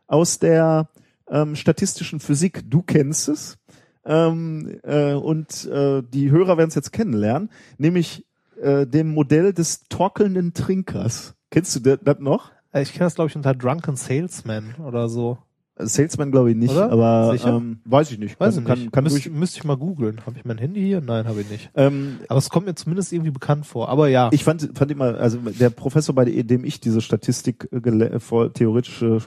aus 0.08 0.39
der 0.39 0.89
ähm, 1.30 1.56
statistischen 1.56 2.20
Physik. 2.20 2.64
Du 2.70 2.82
kennst 2.82 3.30
es. 3.30 3.58
Ähm, 4.06 4.80
äh, 4.84 5.14
und 5.14 5.66
äh, 5.66 6.02
die 6.02 6.32
Hörer 6.32 6.58
werden 6.58 6.70
es 6.70 6.76
jetzt 6.76 6.93
kennenlernen, 6.93 7.50
nämlich 7.78 8.26
äh, 8.62 8.88
dem 8.88 9.10
Modell 9.10 9.54
des 9.54 9.84
torkelnden 9.89 10.54
Trinkers. 10.54 11.36
Kennst 11.52 11.76
du 11.76 11.80
das, 11.82 12.00
das 12.04 12.20
noch? 12.20 12.52
Äh, 12.72 12.82
Ich 12.82 12.93
kenne 12.93 13.06
das, 13.06 13.16
glaube 13.16 13.30
ich, 13.30 13.36
unter 13.36 13.54
Drunken 13.54 13.95
Salesman 13.95 14.76
oder 14.84 15.10
so. 15.10 15.38
Salesman 15.80 16.32
glaube 16.32 16.51
ich 16.51 16.57
nicht, 16.57 16.71
Oder? 16.71 16.91
aber 16.91 17.32
Sicher? 17.32 17.55
ähm, 17.55 17.80
weiß 17.86 18.11
ich 18.11 18.19
nicht. 18.19 18.39
Weiß 18.39 18.55
kann, 18.55 18.63
ich 18.63 18.67
kann, 18.67 18.80
nicht. 18.80 18.91
kann 18.91 19.03
Müsste 19.05 19.21
durch, 19.21 19.39
müsste 19.39 19.57
ich 19.59 19.63
mal 19.63 19.77
googeln. 19.77 20.21
Habe 20.25 20.38
ich 20.38 20.45
mein 20.45 20.57
Handy 20.57 20.82
hier? 20.82 21.01
Nein, 21.01 21.27
habe 21.27 21.41
ich 21.41 21.49
nicht. 21.49 21.71
ähm, 21.75 22.19
Aber 22.27 22.38
es 22.38 22.49
kommt 22.49 22.65
mir 22.65 22.75
zumindest 22.75 23.13
irgendwie 23.13 23.32
bekannt 23.32 23.65
vor. 23.65 23.89
Aber 23.89 24.09
ja. 24.09 24.30
ich 24.32 24.43
fand, 24.43 24.77
fand 24.77 24.91
immer, 24.91 25.17
also 25.17 25.38
der 25.38 25.69
Professor, 25.69 26.13
bei 26.13 26.25
dem 26.25 26.65
ich 26.65 26.80
diese 26.80 27.01
Statistik, 27.01 27.69
äh, 27.71 27.77
äh, 27.77 28.19
vor, 28.19 28.53
theoretische 28.53 29.19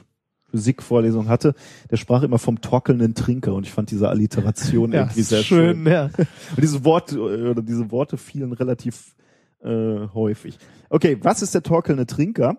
Physikvorlesung 0.51 1.27
hatte, 1.29 1.55
der 1.89 1.97
sprach 1.97 2.21
immer 2.21 2.37
vom 2.37 2.61
torkelnden 2.61 3.15
Trinker 3.15 3.55
und 3.55 3.65
ich 3.65 3.71
fand 3.73 3.89
diese 3.89 4.07
Alliteration 4.09 4.91
ja, 4.93 5.01
irgendwie 5.01 5.21
sehr 5.23 5.41
schön, 5.41 5.83
schön. 5.83 5.91
ja. 5.91 6.05
Und 6.15 6.27
diese 6.61 6.85
Worte, 6.85 7.17
äh, 7.17 7.49
oder 7.49 7.61
diese 7.63 7.89
Worte 7.89 8.17
fielen 8.17 8.53
relativ 8.53 9.15
äh, 9.63 10.07
häufig. 10.13 10.57
Okay, 10.89 11.17
was 11.21 11.41
ist 11.41 11.55
der 11.55 11.63
torkelnde 11.63 12.05
Trinker? 12.05 12.57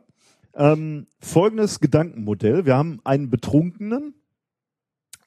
Ähm, 0.57 1.07
folgendes 1.21 1.81
Gedankenmodell. 1.81 2.65
Wir 2.65 2.77
haben 2.77 3.01
einen 3.05 3.31
Betrunkenen 3.31 4.15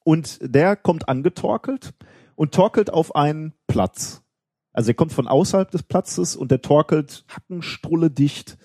und 0.03 0.39
der 0.41 0.75
kommt 0.75 1.09
angetorkelt 1.09 1.93
und 2.35 2.53
torkelt 2.53 2.91
auf 2.91 3.15
einen 3.15 3.53
Platz. 3.67 4.23
Also 4.71 4.91
er 4.91 4.93
kommt 4.93 5.11
von 5.11 5.27
außerhalb 5.27 5.69
des 5.69 5.83
Platzes 5.83 6.35
und 6.35 6.51
der 6.51 6.61
torkelt 6.61 7.25
hackenstrulle 7.27 8.09
dicht 8.09 8.57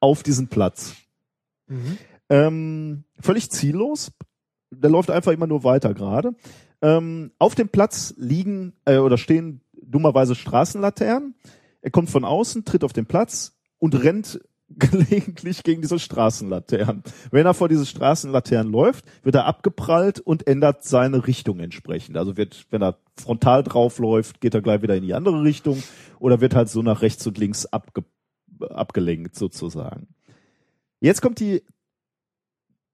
auf 0.00 0.22
diesen 0.22 0.48
Platz. 0.48 0.94
Mhm. 1.68 1.98
Ähm, 2.28 3.04
völlig 3.20 3.50
ziellos. 3.50 4.12
Der 4.70 4.90
läuft 4.90 5.10
einfach 5.10 5.32
immer 5.32 5.46
nur 5.46 5.62
weiter 5.62 5.94
gerade. 5.94 6.34
Ähm, 6.82 7.32
auf 7.38 7.54
dem 7.54 7.68
Platz 7.68 8.14
liegen 8.16 8.72
äh, 8.84 8.96
oder 8.96 9.18
stehen 9.18 9.60
dummerweise 9.72 10.34
Straßenlaternen. 10.34 11.34
Er 11.82 11.90
kommt 11.90 12.10
von 12.10 12.24
außen, 12.24 12.64
tritt 12.64 12.82
auf 12.82 12.92
den 12.92 13.06
Platz 13.06 13.58
und 13.78 14.02
rennt 14.02 14.40
gelegentlich 14.78 15.62
gegen 15.62 15.82
diese 15.82 15.98
Straßenlaternen. 15.98 17.02
Wenn 17.30 17.46
er 17.46 17.54
vor 17.54 17.68
diese 17.68 17.86
Straßenlaternen 17.86 18.72
läuft, 18.72 19.04
wird 19.24 19.34
er 19.34 19.46
abgeprallt 19.46 20.20
und 20.20 20.46
ändert 20.46 20.84
seine 20.84 21.26
Richtung 21.26 21.60
entsprechend. 21.60 22.16
Also 22.16 22.36
wird, 22.36 22.66
wenn 22.70 22.82
er 22.82 22.96
frontal 23.16 23.62
drauf 23.62 23.98
läuft, 23.98 24.40
geht 24.40 24.54
er 24.54 24.62
gleich 24.62 24.82
wieder 24.82 24.96
in 24.96 25.02
die 25.02 25.14
andere 25.14 25.42
Richtung 25.42 25.82
oder 26.18 26.40
wird 26.40 26.54
halt 26.54 26.68
so 26.68 26.82
nach 26.82 27.02
rechts 27.02 27.26
und 27.26 27.38
links 27.38 27.66
abge 27.66 28.04
abgelenkt 28.68 29.36
sozusagen. 29.36 30.08
Jetzt 31.00 31.22
kommt 31.22 31.40
die 31.40 31.62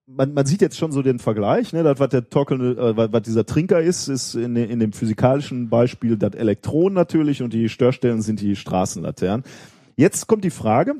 man, 0.07 0.33
man 0.33 0.45
sieht 0.45 0.61
jetzt 0.61 0.77
schon 0.77 0.93
so 0.93 1.01
den 1.01 1.19
Vergleich, 1.19 1.73
ne, 1.73 1.83
das, 1.83 1.99
was 1.99 2.09
der 2.09 2.29
torkelnde, 2.29 2.71
äh, 2.71 2.95
was, 2.95 3.11
was 3.11 3.21
dieser 3.23 3.45
Trinker 3.45 3.81
ist, 3.81 4.07
ist 4.07 4.35
in, 4.35 4.55
in 4.55 4.79
dem 4.79 4.93
physikalischen 4.93 5.69
Beispiel 5.69 6.17
das 6.17 6.33
Elektron 6.33 6.93
natürlich 6.93 7.43
und 7.43 7.51
die 7.51 7.67
Störstellen 7.67 8.21
sind 8.21 8.39
die 8.39 8.55
Straßenlaternen. 8.55 9.43
Jetzt 9.97 10.27
kommt 10.27 10.45
die 10.45 10.49
Frage 10.49 10.95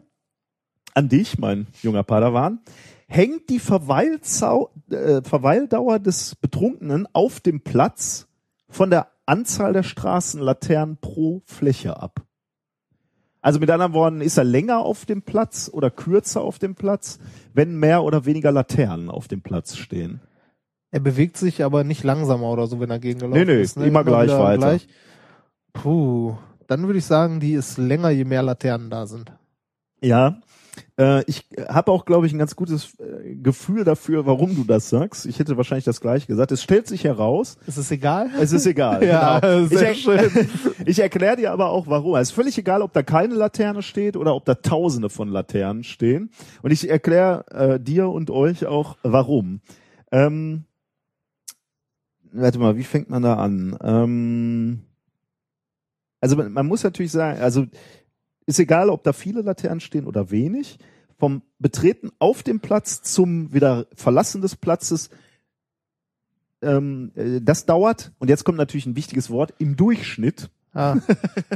an 0.97 1.09
dich, 1.09 1.37
mein 1.37 1.67
junger 1.83 2.03
Padawan. 2.03 2.59
hängt 3.07 3.49
die 3.49 3.59
Verweilzau 3.59 4.71
äh, 4.89 5.21
Verweildauer 5.21 5.99
des 5.99 6.35
Betrunkenen 6.35 7.07
auf 7.13 7.39
dem 7.39 7.61
Platz 7.61 8.27
von 8.67 8.89
der 8.89 9.07
Anzahl 9.27 9.73
der 9.73 9.83
Straßenlaternen 9.83 10.97
pro 10.97 11.41
Fläche 11.45 12.01
ab. 12.01 12.21
Also 13.41 13.59
mit 13.59 13.69
anderen 13.69 13.93
Worten, 13.93 14.21
ist 14.21 14.37
er 14.37 14.43
länger 14.43 14.79
auf 14.79 15.05
dem 15.05 15.21
Platz 15.21 15.69
oder 15.71 15.91
kürzer 15.91 16.41
auf 16.41 16.57
dem 16.57 16.73
Platz, 16.73 17.19
wenn 17.53 17.77
mehr 17.77 18.03
oder 18.03 18.25
weniger 18.25 18.51
Laternen 18.51 19.09
auf 19.09 19.27
dem 19.27 19.41
Platz 19.41 19.77
stehen. 19.77 20.19
Er 20.89 20.99
bewegt 20.99 21.37
sich 21.37 21.63
aber 21.63 21.83
nicht 21.83 22.03
langsamer 22.03 22.49
oder 22.49 22.65
so, 22.65 22.79
wenn 22.79 22.89
er 22.89 22.99
gegengelaufen 22.99 23.39
Nee, 23.39 23.45
nee, 23.45 23.61
ist. 23.61 23.77
Ne? 23.77 23.85
immer 23.85 24.03
gleich 24.03 24.29
wieder 24.29 24.39
weiter. 24.43 24.79
Puh, 25.73 26.35
dann 26.65 26.87
würde 26.87 26.97
ich 26.99 27.05
sagen, 27.05 27.39
die 27.39 27.53
ist 27.53 27.77
länger, 27.77 28.09
je 28.09 28.25
mehr 28.25 28.41
Laternen 28.41 28.89
da 28.89 29.05
sind. 29.05 29.31
Ja, 30.01 30.39
äh, 30.99 31.23
ich 31.25 31.45
habe 31.67 31.91
auch, 31.91 32.05
glaube 32.05 32.27
ich, 32.27 32.33
ein 32.33 32.39
ganz 32.39 32.55
gutes 32.55 32.95
äh, 32.99 33.35
Gefühl 33.35 33.83
dafür, 33.83 34.25
warum 34.25 34.55
du 34.55 34.63
das 34.63 34.89
sagst. 34.89 35.25
Ich 35.25 35.39
hätte 35.39 35.57
wahrscheinlich 35.57 35.85
das 35.85 36.01
gleiche 36.01 36.27
gesagt. 36.27 36.51
Es 36.51 36.63
stellt 36.63 36.87
sich 36.87 37.03
heraus, 37.03 37.57
Ist 37.67 37.77
es 37.77 37.91
egal? 37.91 38.29
es 38.39 38.51
ist 38.51 38.65
egal. 38.65 39.03
Ja, 39.07 39.39
genau. 39.39 39.67
sehr 39.67 39.91
ich, 39.91 40.07
er 40.07 40.29
ich 40.85 40.99
erkläre 40.99 41.37
dir 41.37 41.51
aber 41.51 41.69
auch, 41.69 41.87
warum. 41.87 42.15
Es 42.15 42.29
ist 42.29 42.35
völlig 42.35 42.57
egal, 42.57 42.81
ob 42.81 42.93
da 42.93 43.03
keine 43.03 43.35
Laterne 43.35 43.81
steht 43.81 44.17
oder 44.17 44.35
ob 44.35 44.45
da 44.45 44.55
Tausende 44.55 45.09
von 45.09 45.29
Laternen 45.29 45.83
stehen. 45.83 46.31
Und 46.61 46.71
ich 46.71 46.89
erkläre 46.89 47.45
äh, 47.51 47.79
dir 47.79 48.09
und 48.09 48.29
euch 48.29 48.65
auch, 48.65 48.97
warum. 49.03 49.61
Ähm, 50.11 50.65
warte 52.31 52.59
mal, 52.59 52.77
wie 52.77 52.83
fängt 52.83 53.09
man 53.09 53.23
da 53.23 53.35
an? 53.35 53.77
Ähm, 53.81 54.81
also 56.21 56.35
man, 56.35 56.51
man 56.51 56.65
muss 56.65 56.83
natürlich 56.83 57.11
sagen, 57.11 57.39
also 57.41 57.65
ist 58.47 58.59
egal, 58.59 58.89
ob 58.89 59.03
da 59.03 59.13
viele 59.13 59.41
Laternen 59.41 59.79
stehen 59.79 60.07
oder 60.07 60.31
wenig. 60.31 60.79
Vom 61.19 61.43
Betreten 61.59 62.11
auf 62.19 62.41
dem 62.43 62.59
Platz 62.59 63.01
zum 63.03 63.53
wieder 63.53 63.87
Verlassen 63.93 64.41
des 64.41 64.55
Platzes, 64.55 65.09
ähm, 66.61 67.11
äh, 67.15 67.39
das 67.41 67.65
dauert, 67.65 68.11
und 68.19 68.29
jetzt 68.29 68.43
kommt 68.43 68.57
natürlich 68.57 68.85
ein 68.87 68.95
wichtiges 68.95 69.29
Wort, 69.29 69.53
im 69.59 69.75
Durchschnitt 69.75 70.49
Ah, 70.73 70.97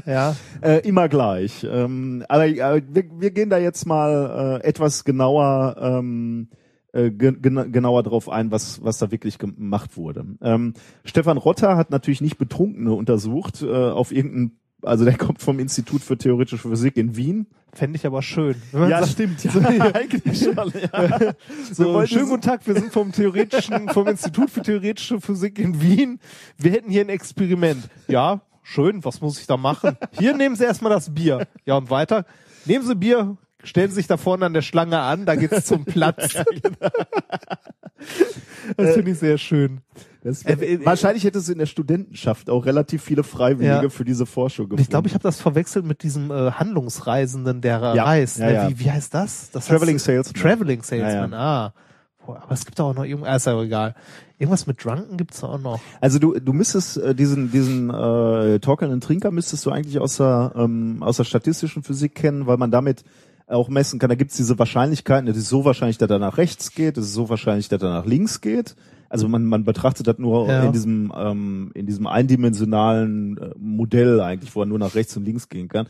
ja. 0.08 0.36
äh, 0.62 0.80
immer 0.88 1.08
gleich. 1.08 1.64
Ähm, 1.70 2.26
aber 2.28 2.48
äh, 2.48 2.82
wir, 2.90 3.04
wir 3.20 3.30
gehen 3.32 3.52
da 3.52 3.60
jetzt 3.60 3.86
mal 3.86 4.60
äh, 4.64 4.68
etwas 4.68 5.04
genauer 5.04 5.76
ähm, 5.80 6.50
äh, 6.92 7.12
ge 7.12 7.30
gena- 7.32 7.68
genauer 7.70 8.02
drauf 8.02 8.30
ein, 8.30 8.50
was 8.52 8.84
was 8.84 8.98
da 8.98 9.12
wirklich 9.12 9.38
gemacht 9.38 9.96
wurde. 9.96 10.26
Ähm, 10.42 10.74
Stefan 11.04 11.38
Rotter 11.38 11.78
hat 11.78 11.92
natürlich 11.92 12.22
nicht 12.22 12.40
Betrunkene 12.40 12.94
untersucht 12.94 13.62
äh, 13.62 13.68
auf 13.70 14.12
irgendeinen 14.12 14.60
also 14.84 15.06
der 15.06 15.18
kommt 15.18 15.42
vom 15.42 15.60
Institut 15.60 16.02
für 16.02 16.18
Theoretische 16.18 16.58
Physik 16.58 16.98
in 16.98 17.16
Wien. 17.16 17.48
Fände 17.74 17.96
ich 17.96 18.06
aber 18.06 18.22
schön. 18.22 18.56
Man 18.74 18.90
sagt, 18.90 19.08
stimmt. 19.10 19.44
Ja, 19.44 19.52
eigentlich 19.94 20.40
schon. 20.40 20.56
Ja. 20.58 21.34
So, 21.72 22.06
schönen 22.06 22.26
so- 22.26 22.32
guten 22.32 22.42
Tag, 22.42 22.68
wir 22.68 22.74
sind 22.76 22.92
vom 22.92 23.12
theoretischen, 23.14 23.88
vom 23.90 24.08
Institut 24.08 24.50
für 24.50 24.62
theoretische 24.62 25.22
Physik 25.22 25.58
in 25.58 25.82
Wien. 25.82 26.20
Wir 26.58 26.72
hätten 26.74 26.90
hier 26.90 27.02
ein 27.02 27.10
Experiment. 27.10 27.88
Ja, 28.08 28.42
schön, 28.62 29.06
was 29.06 29.22
muss 29.22 29.40
ich 29.40 29.48
da 29.48 29.56
machen? 29.56 29.98
Hier 30.20 30.36
nehmen 30.36 30.56
Sie 30.58 30.66
erstmal 30.66 30.92
das 30.92 31.14
Bier. 31.14 31.48
Ja, 31.66 31.76
und 31.78 31.90
weiter. 31.90 32.26
Nehmen 32.66 32.86
Sie 32.86 32.96
Bier, 32.96 33.38
stellen 33.64 33.90
Sie 33.90 33.96
sich 33.96 34.08
da 34.08 34.18
vorne 34.18 34.46
an 34.46 34.54
der 34.54 34.62
Schlange 34.64 35.00
an, 35.00 35.26
da 35.26 35.36
geht's 35.36 35.66
zum 35.66 35.86
Platz. 35.86 36.36
Das 38.78 38.94
finde 38.94 39.12
ich 39.12 39.20
sehr 39.20 39.38
schön. 39.38 39.82
Das, 40.24 40.44
Äh, 40.44 40.54
äh, 40.54 40.86
wahrscheinlich 40.86 41.24
hätte 41.24 41.40
es 41.40 41.50
in 41.50 41.58
der 41.58 41.66
Studentenschaft 41.66 42.50
auch 42.50 42.66
relativ 42.66 43.02
viele 43.04 43.24
Freiwillige 43.24 43.84
Ja. 43.84 43.90
für 43.90 44.06
diese 44.06 44.26
Forschung 44.26 44.66
Und 44.66 44.70
gefunden. 44.72 44.82
ich 44.84 44.90
glaube, 44.90 45.08
ich 45.08 45.14
habe 45.16 45.24
das 45.24 45.42
verwechselt 45.42 45.86
mit 45.86 46.04
diesem 46.04 46.30
äh, 46.32 46.52
Handlungsreisenden, 46.52 47.62
der 47.62 47.82
äh, 47.82 47.98
Ja, 47.98 48.04
reist. 48.04 48.38
ja, 48.40 48.46
ne? 48.46 48.54
ja. 48.54 48.70
Wie, 48.70 48.80
wie 48.80 48.92
heißt 48.92 49.14
das? 49.14 49.50
das 49.52 49.68
Traveling 49.68 49.96
heißt, 49.96 50.06
Salesman. 50.06 50.42
Traveling 50.42 50.84
Salesman, 50.84 51.32
Ja, 51.32 51.38
ah. 51.38 51.74
Boah, 52.24 52.44
aber 52.44 52.52
es 52.52 52.66
gibt 52.66 52.80
auch 52.80 52.94
noch 52.94 53.04
irgendwas, 53.04 53.30
ah, 53.32 53.36
ist 53.36 53.48
aber 53.48 53.64
egal. 53.64 53.96
Irgendwas 54.38 54.68
mit 54.68 54.84
Drunken 54.84 55.18
gibt's 55.18 55.44
auch 55.44 55.58
noch. 55.60 55.80
Also 56.02 56.20
du, 56.20 56.40
du 56.40 56.54
müsstest 56.54 56.98
äh, 56.98 57.16
diesen 57.16 57.52
diesen 57.52 57.90
äh, 57.90 58.60
torkelnden 58.60 59.02
Trinker 59.02 59.32
müsstest 59.32 59.66
du 59.66 59.72
eigentlich 59.72 60.00
aus 60.00 60.18
der 60.18 60.52
ähm, 60.56 61.02
aus 61.02 61.18
der 61.18 61.24
statistischen 61.24 61.82
Physik 61.82 62.14
kennen, 62.14 62.46
weil 62.46 62.58
man 62.58 62.70
damit 62.70 63.04
auch 63.48 63.70
messen 63.70 63.98
kann. 63.98 64.10
Da 64.10 64.16
gibt's 64.16 64.38
diese 64.38 64.58
Wahrscheinlichkeiten. 64.60 65.28
Es 65.30 65.36
ist 65.38 65.50
so 65.50 65.66
wahrscheinlich, 65.66 65.98
dass 65.98 66.10
er 66.12 66.20
nach 66.20 66.38
rechts 66.38 66.74
geht. 66.76 66.98
Es 66.98 67.06
ist 67.06 67.14
so 67.14 67.28
wahrscheinlich, 67.30 67.70
dass 67.70 67.82
er 67.82 67.90
nach 67.90 68.06
links 68.06 68.40
geht. 68.40 68.76
Also 69.12 69.28
man 69.28 69.46
man 69.46 69.64
betrachtet 69.66 70.08
das 70.08 70.18
nur 70.18 70.48
Ja. 70.48 70.64
in 70.64 70.72
diesem 70.72 71.12
ähm, 71.16 71.72
in 71.74 71.86
diesem 71.86 72.08
eindimensionalen 72.08 73.38
äh, 73.38 73.50
Modell 73.58 74.22
eigentlich, 74.22 74.56
wo 74.56 74.62
er 74.62 74.66
nur 74.66 74.80
nach 74.80 74.96
rechts 74.96 75.16
und 75.18 75.26
links 75.26 75.50
gehen 75.50 75.68
kann. 75.68 75.88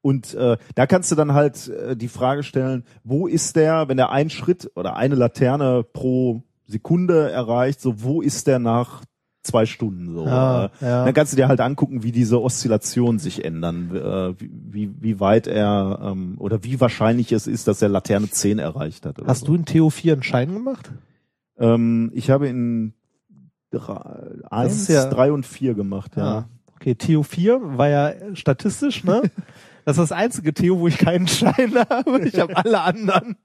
Und 0.00 0.34
äh, 0.34 0.56
da 0.74 0.86
kannst 0.86 1.12
du 1.12 1.14
dann 1.14 1.32
halt 1.32 1.68
äh, 1.68 1.96
die 1.96 2.08
Frage 2.08 2.42
stellen, 2.42 2.82
wo 3.04 3.26
ist 3.28 3.54
der, 3.56 3.88
wenn 3.88 3.98
er 3.98 4.10
einen 4.10 4.30
Schritt 4.30 4.70
oder 4.74 4.96
eine 4.96 5.14
Laterne 5.14 5.84
pro 5.84 6.42
Sekunde 6.66 7.30
erreicht, 7.30 7.80
so 7.80 8.02
wo 8.02 8.20
ist 8.22 8.46
der 8.46 8.58
nach 8.58 9.02
zwei 9.44 9.66
Stunden 9.66 10.12
so? 10.14 10.24
Ah, 10.26 10.70
äh, 10.80 10.84
ja. 10.84 11.04
Dann 11.04 11.14
kannst 11.14 11.32
du 11.32 11.36
dir 11.36 11.48
halt 11.48 11.60
angucken, 11.60 12.02
wie 12.02 12.12
diese 12.12 12.40
Oszillationen 12.42 13.18
sich 13.18 13.44
ändern, 13.44 13.90
äh, 13.94 14.40
wie, 14.40 14.50
wie, 14.70 14.90
wie 15.00 15.20
weit 15.20 15.46
er 15.46 16.00
ähm, 16.02 16.34
oder 16.38 16.64
wie 16.64 16.80
wahrscheinlich 16.80 17.30
es 17.32 17.46
ist, 17.46 17.68
dass 17.68 17.82
er 17.82 17.88
Laterne 17.88 18.30
10 18.30 18.58
erreicht 18.58 19.04
hat. 19.06 19.18
oder 19.18 19.28
Hast 19.28 19.40
so. 19.40 19.46
du 19.48 19.54
in 19.56 19.64
Theo 19.66 19.90
4 19.90 20.14
einen 20.14 20.22
Schein 20.22 20.52
gemacht? 20.54 20.90
Ähm, 21.58 22.10
ich 22.14 22.30
habe 22.30 22.48
in 22.48 22.94
drei, 23.70 24.00
eins, 24.50 24.88
ja- 24.88 25.08
drei 25.08 25.32
und 25.32 25.46
vier 25.46 25.74
gemacht, 25.74 26.12
ja. 26.16 26.22
Ah, 26.24 26.48
Okay, 26.76 26.96
Theo 26.96 27.22
4 27.22 27.60
war 27.78 27.88
ja 27.88 28.12
statistisch, 28.34 29.04
ne? 29.04 29.22
Das 29.84 29.98
ist 29.98 30.10
das 30.10 30.12
einzige 30.12 30.54
Theo, 30.54 30.78
wo 30.78 30.86
ich 30.88 30.96
keinen 30.98 31.26
Schein 31.26 31.74
habe. 31.90 32.20
Ich 32.28 32.38
habe 32.38 32.56
alle 32.56 32.80
anderen. 32.82 33.36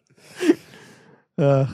Ach, 1.38 1.72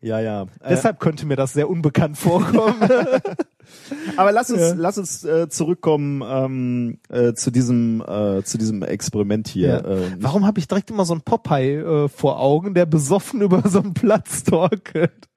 Ja, 0.00 0.20
ja. 0.20 0.42
Äh, 0.42 0.70
deshalb 0.70 1.00
könnte 1.00 1.26
mir 1.26 1.36
das 1.36 1.52
sehr 1.52 1.68
unbekannt 1.68 2.16
vorkommen. 2.16 2.76
Aber 4.16 4.32
lass 4.32 4.50
uns, 4.50 4.60
Ja. 4.60 4.74
lass 4.76 4.96
uns 4.98 5.24
äh, 5.24 5.48
zurückkommen 5.48 6.22
ähm, 6.26 6.98
äh, 7.08 7.32
zu 7.34 7.50
diesem 7.50 8.00
äh, 8.06 8.42
zu 8.44 8.56
diesem 8.58 8.82
Experiment 8.82 9.48
hier. 9.48 9.68
Ja. 9.68 9.78
Äh, 9.80 10.16
Warum 10.20 10.46
habe 10.46 10.60
ich 10.60 10.68
direkt 10.68 10.90
immer 10.90 11.04
so 11.04 11.12
einen 11.14 11.22
Popeye 11.22 11.80
äh, 12.04 12.08
vor 12.08 12.38
Augen, 12.40 12.74
der 12.74 12.86
besoffen 12.86 13.40
über 13.42 13.62
so 13.68 13.80
einen 13.80 13.94
Platz 13.94 14.44
torkelt? 14.44 15.28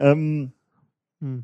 Ähm, 0.00 0.52
Hm. 1.22 1.42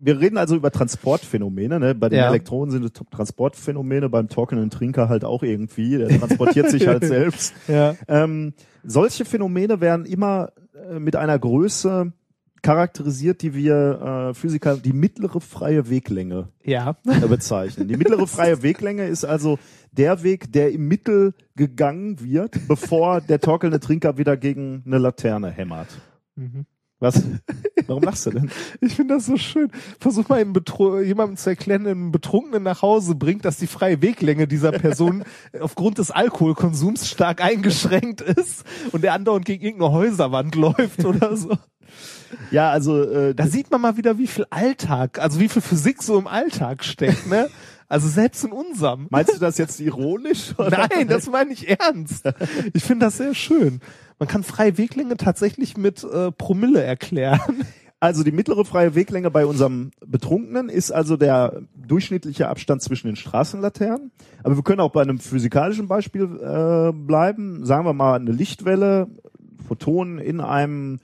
wir 0.00 0.18
reden 0.20 0.36
also 0.38 0.56
über 0.56 0.72
Transportphänomene. 0.72 1.78
Ne? 1.78 1.94
Bei 1.94 2.08
den 2.08 2.18
Ja. 2.18 2.28
Elektronen 2.28 2.72
sind 2.72 2.84
es 2.84 2.92
Transportphänomene, 2.92 4.08
beim 4.08 4.28
torkelnden 4.28 4.70
Trinker 4.70 5.08
halt 5.08 5.24
auch 5.24 5.42
irgendwie. 5.44 5.96
Der 5.98 6.08
transportiert 6.08 6.68
sich 6.70 6.86
halt 6.88 7.04
selbst. 7.06 7.54
Ja. 7.68 7.94
Ähm, 8.08 8.54
solche 8.82 9.24
Phänomene 9.24 9.80
werden 9.80 10.04
immer 10.04 10.50
äh, 10.90 10.98
mit 10.98 11.14
einer 11.14 11.38
Größe 11.38 12.12
charakterisiert, 12.62 13.42
die 13.42 13.54
wir 13.54 14.30
äh, 14.30 14.34
Physiker 14.34 14.76
die 14.78 14.92
mittlere 14.94 15.40
freie 15.40 15.88
Weglänge 15.90 16.48
Ja. 16.64 16.96
äh, 17.06 17.28
bezeichnen. 17.28 17.86
Die 17.88 17.96
mittlere 17.96 18.26
freie 18.26 18.62
Weglänge 18.62 19.06
ist 19.06 19.24
also 19.24 19.58
der 19.92 20.22
Weg, 20.24 20.50
der 20.52 20.72
im 20.72 20.88
Mittel 20.88 21.34
gegangen 21.54 22.20
wird, 22.20 22.66
bevor 22.66 23.20
der 23.20 23.38
torkelnde 23.38 23.78
Trinker 23.80 24.18
wieder 24.18 24.36
gegen 24.36 24.82
eine 24.86 24.98
Laterne 24.98 25.50
hämmert. 25.50 25.88
Mhm. 26.36 26.66
Was? 27.00 27.22
Warum 27.86 28.02
lachst 28.02 28.26
du 28.26 28.30
denn? 28.30 28.50
Ich 28.80 28.94
finde 28.94 29.14
das 29.14 29.26
so 29.26 29.36
schön. 29.36 29.70
Versuch 29.98 30.28
mal 30.28 30.38
jemandem 30.38 31.36
zu 31.36 31.50
erklären, 31.50 31.86
einen 31.86 32.12
Betrunkenen 32.12 32.62
nach 32.62 32.82
Hause 32.82 33.14
bringt, 33.14 33.44
dass 33.44 33.56
die 33.56 33.66
freie 33.66 34.00
Weglänge 34.00 34.46
dieser 34.46 34.72
Person 34.72 35.24
aufgrund 35.60 35.98
des 35.98 36.10
Alkoholkonsums 36.10 37.08
stark 37.08 37.42
eingeschränkt 37.42 38.20
ist 38.20 38.64
und 38.92 39.02
der 39.04 39.12
andauernd 39.12 39.44
gegen 39.44 39.64
irgendeine 39.64 39.92
Häuserwand 39.92 40.54
läuft 40.54 41.04
oder 41.04 41.36
so. 41.36 41.56
Ja, 42.50 42.70
also 42.70 43.02
äh, 43.02 43.34
Da 43.34 43.46
sieht 43.46 43.70
man 43.70 43.80
mal 43.80 43.96
wieder, 43.96 44.18
wie 44.18 44.26
viel 44.26 44.46
Alltag, 44.50 45.18
also 45.18 45.40
wie 45.40 45.48
viel 45.48 45.62
Physik 45.62 46.02
so 46.02 46.18
im 46.18 46.26
Alltag 46.26 46.84
steckt, 46.84 47.26
ne? 47.28 47.48
Also 47.86 48.08
selbst 48.08 48.42
in 48.44 48.52
unserem. 48.52 49.06
meinst 49.10 49.34
du 49.34 49.38
das 49.38 49.58
jetzt 49.58 49.78
ironisch? 49.78 50.54
Oder? 50.58 50.88
Nein, 50.90 51.06
das 51.06 51.28
meine 51.30 51.52
ich 51.52 51.68
ernst. 51.68 52.24
Ich 52.72 52.82
finde 52.82 53.06
das 53.06 53.18
sehr 53.18 53.34
schön. 53.34 53.80
Man 54.18 54.28
kann 54.28 54.42
freie 54.42 54.78
Weglänge 54.78 55.16
tatsächlich 55.16 55.76
mit 55.76 56.04
äh, 56.04 56.30
Promille 56.32 56.82
erklären. 56.82 57.64
Also 58.00 58.22
die 58.22 58.32
mittlere 58.32 58.66
freie 58.66 58.94
Weglänge 58.94 59.30
bei 59.30 59.46
unserem 59.46 59.90
Betrunkenen 60.04 60.68
ist 60.68 60.90
also 60.90 61.16
der 61.16 61.62
durchschnittliche 61.74 62.48
Abstand 62.48 62.82
zwischen 62.82 63.06
den 63.06 63.16
Straßenlaternen. 63.16 64.12
Aber 64.42 64.56
wir 64.56 64.62
können 64.62 64.80
auch 64.80 64.92
bei 64.92 65.00
einem 65.00 65.18
physikalischen 65.18 65.88
Beispiel 65.88 66.24
äh, 66.24 66.92
bleiben. 66.92 67.64
Sagen 67.64 67.86
wir 67.86 67.94
mal 67.94 68.16
eine 68.16 68.32
Lichtwelle, 68.32 69.08
Photonen 69.66 70.18
in 70.18 70.42
einem 70.42 70.98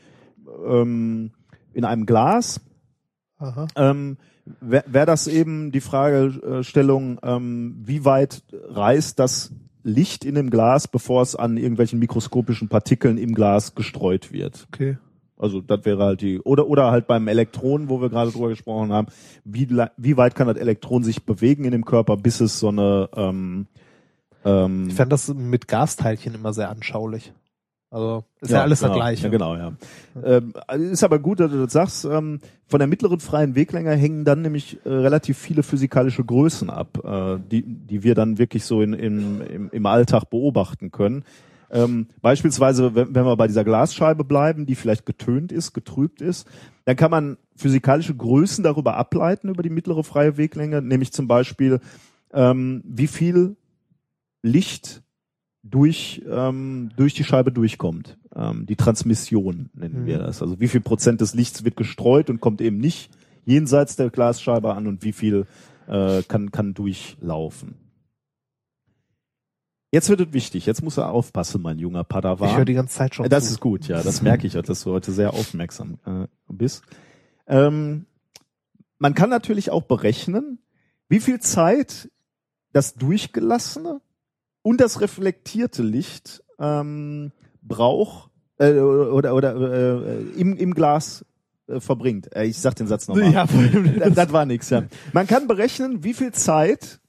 ähm, 0.66 1.30
in 1.72 1.86
einem 1.86 2.04
Glas. 2.04 2.60
Aha. 3.38 3.66
Ähm, 3.76 4.18
Wäre 4.60 4.84
wär 4.86 5.06
das 5.06 5.26
eben 5.26 5.70
die 5.72 5.80
Fragestellung, 5.80 7.18
ähm, 7.22 7.76
wie 7.82 8.04
weit 8.04 8.42
reißt 8.52 9.18
das 9.18 9.52
Licht 9.82 10.24
in 10.24 10.34
dem 10.34 10.50
Glas, 10.50 10.88
bevor 10.88 11.22
es 11.22 11.34
an 11.36 11.56
irgendwelchen 11.56 11.98
mikroskopischen 11.98 12.68
Partikeln 12.68 13.18
im 13.18 13.34
Glas 13.34 13.74
gestreut 13.74 14.32
wird? 14.32 14.66
Okay. 14.72 14.98
Also 15.36 15.62
das 15.62 15.86
wäre 15.86 16.04
halt 16.04 16.20
die 16.20 16.38
oder 16.40 16.66
oder 16.66 16.90
halt 16.90 17.06
beim 17.06 17.26
Elektron, 17.26 17.88
wo 17.88 18.02
wir 18.02 18.10
gerade 18.10 18.30
drüber 18.30 18.48
gesprochen 18.48 18.92
haben, 18.92 19.08
wie 19.44 19.68
wie 19.96 20.16
weit 20.18 20.34
kann 20.34 20.48
das 20.48 20.58
Elektron 20.58 21.02
sich 21.02 21.24
bewegen 21.24 21.64
in 21.64 21.70
dem 21.70 21.86
Körper, 21.86 22.18
bis 22.18 22.40
es 22.40 22.60
so 22.60 22.68
eine 22.68 23.08
ähm, 23.16 23.66
ähm, 24.44 24.88
Ich 24.88 24.94
fand 24.94 25.10
das 25.10 25.32
mit 25.32 25.66
Gasteilchen 25.66 26.34
immer 26.34 26.52
sehr 26.52 26.68
anschaulich. 26.68 27.32
Also 27.90 28.24
ist 28.40 28.52
ja, 28.52 28.62
alles 28.62 28.80
genau, 28.80 28.92
das 28.92 28.98
Gleiche. 28.98 29.22
Ja, 29.24 29.28
genau, 29.30 29.56
ja. 29.56 29.72
Ähm, 30.22 30.54
ist 30.92 31.02
aber 31.02 31.18
gut, 31.18 31.40
dass 31.40 31.50
du 31.50 31.58
das 31.58 31.72
sagst. 31.72 32.04
Ähm, 32.04 32.38
von 32.68 32.78
der 32.78 32.86
mittleren 32.86 33.18
freien 33.18 33.56
Weglänge 33.56 33.90
hängen 33.92 34.24
dann 34.24 34.42
nämlich 34.42 34.78
äh, 34.84 34.88
relativ 34.88 35.36
viele 35.38 35.64
physikalische 35.64 36.24
Größen 36.24 36.70
ab, 36.70 36.98
äh, 37.04 37.38
die, 37.50 37.62
die 37.62 38.04
wir 38.04 38.14
dann 38.14 38.38
wirklich 38.38 38.64
so 38.64 38.80
in, 38.80 38.92
in, 38.92 39.40
im, 39.40 39.70
im 39.70 39.86
Alltag 39.86 40.30
beobachten 40.30 40.92
können. 40.92 41.24
Ähm, 41.72 42.06
beispielsweise, 42.22 42.94
wenn, 42.94 43.12
wenn 43.12 43.24
wir 43.24 43.36
bei 43.36 43.48
dieser 43.48 43.64
Glasscheibe 43.64 44.22
bleiben, 44.22 44.66
die 44.66 44.76
vielleicht 44.76 45.04
getönt 45.04 45.50
ist, 45.50 45.72
getrübt 45.72 46.20
ist, 46.20 46.48
dann 46.84 46.94
kann 46.94 47.10
man 47.10 47.38
physikalische 47.56 48.14
Größen 48.14 48.62
darüber 48.62 48.96
ableiten, 48.96 49.48
über 49.48 49.64
die 49.64 49.70
mittlere 49.70 50.04
freie 50.04 50.36
Weglänge, 50.36 50.80
nämlich 50.80 51.12
zum 51.12 51.26
Beispiel, 51.26 51.80
ähm, 52.32 52.82
wie 52.84 53.08
viel 53.08 53.56
Licht 54.42 55.02
durch, 55.62 56.22
ähm, 56.28 56.90
durch 56.96 57.14
die 57.14 57.24
Scheibe 57.24 57.52
durchkommt. 57.52 58.18
Ähm, 58.34 58.66
die 58.66 58.76
Transmission 58.76 59.70
nennen 59.74 60.02
mhm. 60.02 60.06
wir 60.06 60.18
das. 60.18 60.42
Also 60.42 60.60
wie 60.60 60.68
viel 60.68 60.80
Prozent 60.80 61.20
des 61.20 61.34
Lichts 61.34 61.64
wird 61.64 61.76
gestreut 61.76 62.30
und 62.30 62.40
kommt 62.40 62.60
eben 62.60 62.78
nicht 62.78 63.10
jenseits 63.44 63.96
der 63.96 64.10
Glasscheibe 64.10 64.74
an 64.74 64.86
und 64.86 65.02
wie 65.04 65.12
viel 65.12 65.46
äh, 65.86 66.22
kann, 66.22 66.50
kann 66.50 66.74
durchlaufen. 66.74 67.74
Jetzt 69.92 70.08
wird 70.08 70.20
es 70.20 70.32
wichtig. 70.32 70.66
Jetzt 70.66 70.82
muss 70.82 70.98
er 70.98 71.10
aufpassen, 71.10 71.62
mein 71.62 71.78
junger 71.78 72.04
Padawan. 72.04 72.48
Ich 72.48 72.56
höre 72.56 72.64
die 72.64 72.74
ganze 72.74 72.94
Zeit 72.94 73.14
schon. 73.14 73.28
Das 73.28 73.46
zu. 73.46 73.54
ist 73.54 73.60
gut, 73.60 73.88
ja. 73.88 74.02
Das 74.02 74.22
merke 74.22 74.46
ich, 74.46 74.52
dass 74.52 74.84
du 74.84 74.92
heute 74.92 75.10
sehr 75.10 75.34
aufmerksam 75.34 75.98
äh, 76.06 76.26
bist. 76.48 76.84
Ähm, 77.48 78.06
man 78.98 79.14
kann 79.14 79.30
natürlich 79.30 79.70
auch 79.70 79.82
berechnen, 79.82 80.60
wie 81.08 81.18
viel 81.18 81.40
Zeit 81.40 82.08
das 82.72 82.94
durchgelassene 82.94 84.00
und 84.62 84.80
das 84.80 85.00
reflektierte 85.00 85.82
Licht 85.82 86.42
ähm, 86.58 87.32
braucht 87.62 88.30
äh, 88.58 88.72
oder 88.78 89.34
oder 89.34 89.54
äh, 89.56 90.22
im, 90.36 90.56
im 90.56 90.74
Glas 90.74 91.24
äh, 91.66 91.80
verbringt. 91.80 92.34
Äh, 92.34 92.44
ich 92.44 92.58
sag 92.58 92.74
den 92.76 92.86
Satz 92.86 93.08
nochmal. 93.08 93.32
Ja, 93.32 93.46
das, 93.98 94.14
das 94.14 94.32
war 94.32 94.44
nix, 94.46 94.70
ja. 94.70 94.84
Man 95.12 95.26
kann 95.26 95.46
berechnen, 95.46 96.04
wie 96.04 96.14
viel 96.14 96.32
Zeit 96.32 97.00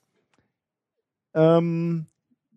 ähm, 1.34 2.06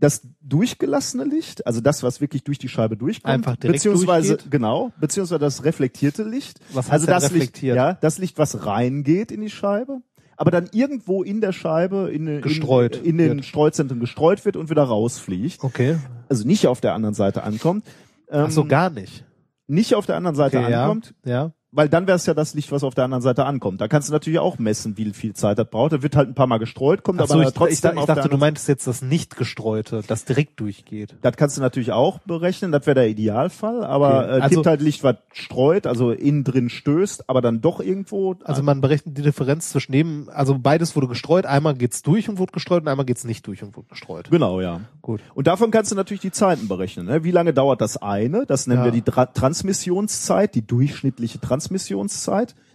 das 0.01 0.23
durchgelassene 0.43 1.25
Licht, 1.25 1.67
also 1.67 1.81
das, 1.81 2.03
was 2.03 2.21
wirklich 2.21 2.45
durch 2.45 2.59
die 2.59 2.69
Scheibe 2.69 2.97
durchkommt, 2.97 3.33
Einfach 3.33 3.57
direkt 3.57 3.79
beziehungsweise 3.79 4.35
durchgeht? 4.35 4.51
genau, 4.51 4.93
beziehungsweise 5.01 5.39
das 5.39 5.65
reflektierte 5.65 6.25
Licht, 6.25 6.61
Was 6.73 6.91
also 6.91 7.07
das 7.07 7.25
Licht, 7.25 7.35
reflektiert? 7.35 7.77
ja, 7.77 7.95
das 7.95 8.19
Licht, 8.19 8.37
was 8.37 8.67
reingeht 8.67 9.31
in 9.33 9.41
die 9.41 9.51
Scheibe, 9.51 10.03
aber 10.37 10.51
dann 10.51 10.69
irgendwo 10.73 11.23
in 11.23 11.41
der 11.41 11.53
Scheibe 11.53 12.11
in, 12.13 12.41
Gestreut 12.41 12.97
in, 12.97 13.05
in 13.05 13.19
den 13.19 13.37
wird. 13.37 13.45
Streuzentren 13.45 14.01
gestreut 14.01 14.45
wird 14.45 14.57
und 14.57 14.71
wieder 14.71 14.83
rausfliegt, 14.85 15.63
Okay. 15.65 15.97
also 16.29 16.47
nicht 16.47 16.67
auf 16.67 16.81
der 16.81 16.95
anderen 16.95 17.15
Seite 17.15 17.43
ankommt. 17.43 17.85
Ähm, 18.31 18.45
Ach 18.47 18.51
so, 18.51 18.65
gar 18.65 18.91
nicht. 18.91 19.25
nicht 19.67 19.95
auf 19.95 20.07
der 20.07 20.17
anderen 20.17 20.37
Seite 20.37 20.59
Okay, 20.59 20.75
ankommt, 20.75 21.15
ja. 21.25 21.33
ja. 21.33 21.53
Weil 21.75 21.89
dann 21.89 22.07
wäre 22.07 22.17
es 22.17 22.27
ja 22.27 22.35
das 22.35 22.55
Licht, 22.55 22.71
was 22.73 22.85
auf 22.85 22.95
der 22.95 23.05
anderen 23.05 23.23
Seite 23.23 23.45
ankommt. 23.45 23.81
Da 23.81 23.89
kannst 23.89 24.09
du 24.09 24.13
natürlich 24.13 24.39
auch 24.39 24.59
messen, 24.59 24.97
wie 24.97 25.13
viel 25.13 25.35
Zeit 25.35 25.59
das 25.59 25.69
braucht. 25.69 25.93
Da 25.93 26.03
wird 26.03 26.17
halt 26.17 26.29
ein 26.29 26.35
paar 26.35 26.47
Mal 26.47 26.59
gestreut, 26.59 27.03
kommt 27.03 27.21
Ach 27.21 27.27
so, 27.27 27.35
aber 27.35 27.43
ich, 27.49 27.55
trotzdem 27.55 27.93
ich, 27.95 28.01
ich 28.01 28.05
der 28.07 28.15
dachte, 28.15 28.29
du 28.29 28.37
meintest 28.39 28.69
jetzt 28.69 28.87
das 28.87 29.03
nicht 29.03 29.37
gestreute, 29.37 30.03
das 30.07 30.25
direkt 30.25 30.61
durchgeht. 30.61 31.17
Das 31.23 31.37
kannst 31.37 31.57
du 31.57 31.61
natürlich 31.61 31.93
auch 31.93 32.19
berechnen, 32.21 32.73
das 32.73 32.87
wäre 32.87 32.95
der 32.95 33.09
Idealfall, 33.09 33.85
aber 33.85 34.25
Okay. 34.25 34.39
äh, 34.39 34.41
Also- 34.43 34.55
gibt 34.57 34.67
halt 34.67 34.81
Licht, 34.83 35.03
was 35.05 35.17
streut, 35.33 35.87
also 35.87 36.11
innen 36.13 36.45
drin 36.45 36.69
stößt, 36.69 37.29
aber 37.29 37.41
dann 37.43 37.61
doch 37.61 37.81
irgendwo. 37.81 38.37
Also 38.45 38.63
man 38.63 38.81
berechnet 38.81 39.19
die 39.19 39.23
Differenz 39.23 39.71
zwischen 39.71 39.93
dem, 39.93 40.29
also 40.33 40.59
beides 40.59 40.95
wurde 40.97 41.09
gestreut, 41.09 41.47
einmal 41.47 41.75
geht's 41.75 42.03
durch 42.03 42.29
und 42.29 42.39
wurde 42.39 42.53
gestreut 42.53 42.83
und 42.83 42.89
einmal 42.89 43.07
geht's 43.07 43.25
nicht 43.25 43.47
durch 43.47 43.63
und 43.63 43.77
wurde 43.77 43.89
gestreut. 43.89 44.31
genau, 44.31 44.61
ja. 44.61 44.81
Gut. 45.03 45.21
Und 45.35 45.47
davon 45.47 45.71
kannst 45.71 45.91
du 45.91 45.97
natürlich 45.97 46.21
die 46.23 46.31
Zeiten 46.33 46.69
berechnen. 46.69 47.07
Ne? 47.07 47.25
Wie 47.25 47.31
lange 47.31 47.53
dauert 47.53 47.81
das 47.81 47.97
eine? 47.97 48.47
Das 48.47 48.67
nennen 48.67 48.81
Ja. 48.81 48.85
wir 48.87 48.93
die 48.93 49.03
Tra 49.03 49.27
Transmissionszeit, 49.27 50.55
die 50.55 50.67
durchschnittliche 50.67 51.41
Transmissionszeit. 51.41 51.64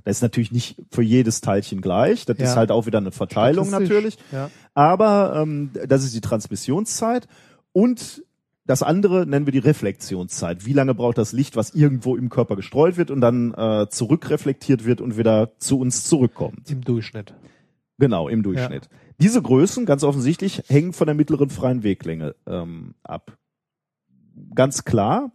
Das 0.04 0.18
ist 0.18 0.22
natürlich 0.22 0.52
nicht 0.52 0.78
für 0.92 1.02
jedes 1.02 1.42
Teilchen 1.42 1.82
gleich. 1.82 2.26
Das 2.26 2.38
Ja. 2.38 2.46
ist 2.46 2.56
halt 2.56 2.72
auch 2.72 2.86
wieder 2.86 3.00
eine 3.00 3.12
Verteilung 3.12 3.70
natürlich. 3.70 4.18
Ja. 4.32 4.50
Aber 4.74 5.42
ähm, 5.42 5.72
das 5.88 6.04
ist 6.04 6.16
die 6.16 6.22
Transmissionszeit 6.22 7.28
und 7.72 8.24
das 8.66 8.84
andere 8.84 9.26
nennen 9.26 9.48
wir 9.48 9.52
die 9.52 9.58
Reflexionszeit. 9.58 10.64
Wie 10.66 10.74
lange 10.74 10.94
braucht 10.94 11.18
das 11.18 11.32
Licht, 11.32 11.56
was 11.56 11.74
irgendwo 11.74 12.16
im 12.16 12.30
Körper 12.30 12.56
gestreut 12.56 12.98
wird 12.98 13.10
und 13.10 13.20
dann 13.20 13.54
äh, 13.56 13.88
zurückreflektiert 13.90 14.86
wird 14.86 15.02
und 15.02 15.18
wieder 15.18 15.58
zu 15.58 15.80
uns 15.80 16.04
zurückkommt? 16.04 16.70
Im 16.70 16.82
Durchschnitt. 16.82 17.34
Genau, 17.98 18.30
im 18.30 18.44
Durchschnitt. 18.44 18.88
Diese 19.20 19.42
Größen, 19.42 19.86
ganz 19.88 20.04
offensichtlich, 20.04 20.64
hängen 20.68 20.94
von 20.94 21.08
der 21.08 21.16
mittleren 21.16 21.50
freien 21.50 21.82
Weglänge 21.84 22.36
ähm, 22.46 22.94
ab. 23.04 23.38
Ganz 24.56 24.86
klar. 24.86 25.32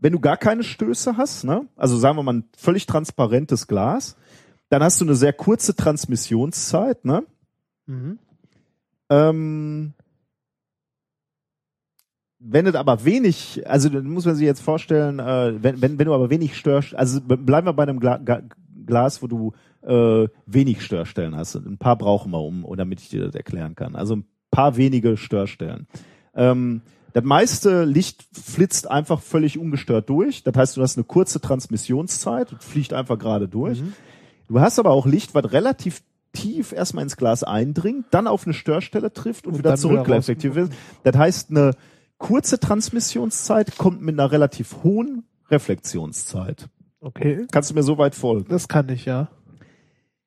Wenn 0.00 0.12
du 0.12 0.20
gar 0.20 0.36
keine 0.36 0.62
Stöße 0.62 1.16
hast, 1.16 1.44
ne? 1.44 1.66
also 1.76 1.96
sagen 1.96 2.16
wir 2.16 2.22
mal 2.22 2.34
ein 2.34 2.44
völlig 2.56 2.86
transparentes 2.86 3.66
Glas, 3.66 4.16
dann 4.68 4.82
hast 4.82 5.00
du 5.00 5.04
eine 5.04 5.14
sehr 5.14 5.32
kurze 5.32 5.74
Transmissionszeit, 5.74 7.04
ne? 7.04 7.24
Mhm. 7.86 8.18
Ähm, 9.10 9.94
wenn 12.38 12.66
es 12.66 12.74
aber 12.74 13.04
wenig, 13.04 13.62
also 13.66 13.88
dann 13.88 14.08
muss 14.08 14.26
man 14.26 14.36
sich 14.36 14.44
jetzt 14.44 14.60
vorstellen, 14.60 15.18
äh, 15.18 15.62
wenn, 15.62 15.82
wenn, 15.82 15.98
wenn 15.98 16.06
du 16.06 16.14
aber 16.14 16.30
wenig 16.30 16.56
Störst, 16.56 16.94
also 16.94 17.20
bleiben 17.20 17.66
wir 17.66 17.72
bei 17.72 17.82
einem 17.82 17.98
Gla 17.98 18.18
Ga 18.18 18.42
Glas, 18.86 19.22
wo 19.22 19.26
du 19.26 19.52
äh, 19.82 20.28
wenig 20.46 20.82
Störstellen 20.82 21.36
hast. 21.36 21.56
Ein 21.56 21.76
paar 21.76 21.96
brauchen 21.96 22.32
wir, 22.32 22.40
um, 22.40 22.64
damit 22.76 23.00
ich 23.00 23.10
dir 23.10 23.22
das 23.22 23.34
erklären 23.34 23.74
kann. 23.74 23.96
Also 23.96 24.16
ein 24.16 24.24
paar 24.50 24.76
wenige 24.78 25.18
Störstellen. 25.18 25.86
Ähm, 26.34 26.80
das 27.12 27.24
meiste 27.24 27.84
Licht 27.84 28.26
flitzt 28.32 28.90
einfach 28.90 29.20
völlig 29.20 29.58
ungestört 29.58 30.08
durch. 30.08 30.42
Das 30.42 30.54
heißt, 30.54 30.76
du 30.76 30.82
hast 30.82 30.96
eine 30.96 31.04
kurze 31.04 31.40
Transmissionszeit 31.40 32.52
und 32.52 32.62
fliegt 32.62 32.92
einfach 32.92 33.18
gerade 33.18 33.48
durch. 33.48 33.82
Du 34.48 34.60
hast 34.60 34.78
aber 34.78 34.90
auch 34.90 35.06
Licht, 35.06 35.34
was 35.34 35.52
relativ 35.52 36.02
tief 36.32 36.72
erstmal 36.72 37.04
ins 37.04 37.16
Glas 37.16 37.42
eindringt, 37.42 38.06
dann 38.10 38.26
auf 38.26 38.46
eine 38.46 38.54
Störstelle 38.54 39.12
trifft 39.12 39.46
und, 39.46 39.54
Und 39.54 39.58
wieder 39.58 39.76
zurückreflektiert 39.76 40.54
wird. 40.54 40.72
Das 41.02 41.16
heißt, 41.16 41.50
eine 41.50 41.72
kurze 42.18 42.60
Transmissionszeit 42.60 43.78
kommt 43.78 44.02
mit 44.02 44.18
einer 44.18 44.30
relativ 44.30 44.82
hohen 44.82 45.24
Reflexionszeit. 45.50 46.68
Okay. 47.00 47.46
Kannst 47.50 47.70
du 47.70 47.74
mir 47.74 47.82
soweit 47.82 48.14
folgen? 48.14 48.46
Das 48.48 48.68
kann 48.68 48.88
ich, 48.88 49.04
ja. 49.04 49.28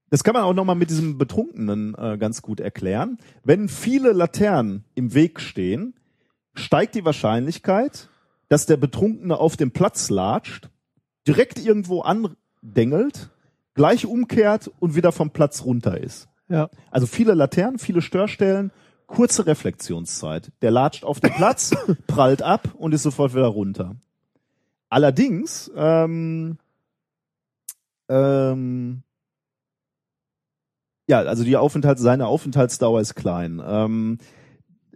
Das 0.10 0.24
kann 0.24 0.34
man 0.34 0.44
auch 0.44 0.54
nochmal 0.54 0.76
mit 0.76 0.90
diesem 0.90 1.18
Betrunkenen 1.18 1.96
äh, 1.96 2.18
ganz 2.18 2.42
gut 2.42 2.60
erklären. 2.60 3.18
Wenn 3.44 3.70
viele 3.70 4.12
Laternen 4.12 4.84
im 4.94 5.14
Weg 5.14 5.40
stehen, 5.40 5.94
steigt 6.54 6.96
die 6.96 7.06
Wahrscheinlichkeit, 7.06 8.10
dass 8.50 8.66
der 8.66 8.78
Betrunkene 8.78 9.38
auf 9.38 9.58
dem 9.58 9.72
Platz 9.72 10.10
latscht, 10.10 10.70
direkt 11.28 11.60
irgendwo 11.60 12.02
andengelt, 12.02 13.30
gleich 13.74 14.06
umkehrt 14.06 14.70
und 14.80 14.96
wieder 14.96 15.12
vom 15.12 15.32
Platz 15.32 15.64
runter 15.64 15.98
ist. 15.98 16.28
Ja. 16.50 16.70
Also 16.90 17.08
viele 17.08 17.34
Laternen, 17.34 17.80
viele 17.80 18.02
Störstellen, 18.02 18.72
kurze 19.08 19.46
Reflexionszeit. 19.46 20.52
Der 20.62 20.72
latscht 20.72 21.06
auf 21.06 21.20
den 21.20 21.34
Platz, 21.34 21.72
prallt 22.08 22.42
ab 22.42 22.70
und 22.78 22.94
ist 22.94 23.04
sofort 23.04 23.34
wieder 23.34 23.48
runter. 23.48 23.96
Allerdings, 24.90 25.72
ähm, 25.76 26.58
ähm, 28.10 29.04
ja, 31.08 31.20
also 31.20 31.44
die 31.46 31.56
Aufenthalts, 31.56 32.02
seine 32.02 32.28
Aufenthaltsdauer 32.28 33.00
ist 33.00 33.16
klein. 33.16 33.62
Ähm, 33.66 34.18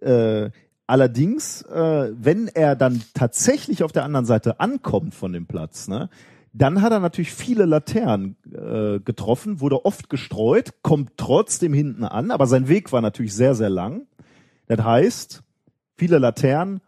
äh, 0.02 0.50
allerdings, 0.88 1.62
äh, 1.64 2.12
wenn 2.16 2.48
er 2.48 2.76
dann 2.76 3.02
tatsächlich 3.14 3.84
auf 3.84 3.92
der 3.92 4.04
anderen 4.04 4.26
Seite 4.26 4.60
ankommt 4.60 5.14
von 5.14 5.34
dem 5.34 5.46
Platz, 5.48 5.88
ne, 5.88 6.10
dann 6.54 6.82
hat 6.82 6.94
er 6.94 7.02
natürlich 7.02 7.34
viele 7.34 7.66
Laternen 7.66 8.38
äh, 8.54 9.00
getroffen, 9.00 9.60
wurde 9.60 9.84
oft 9.84 10.10
gestreut, 10.10 10.74
kommt 10.82 11.12
trotzdem 11.18 11.74
hinten 11.74 12.06
an, 12.06 12.32
aber 12.32 12.48
sein 12.48 12.70
Weg 12.70 12.94
war 12.94 13.02
natürlich 13.02 13.34
sehr, 13.34 13.56
sehr 13.56 13.70
lang. 13.70 14.08
Das 14.68 14.84
heißt, 14.84 15.44
viele 15.98 16.18
Laternen, 16.18 16.80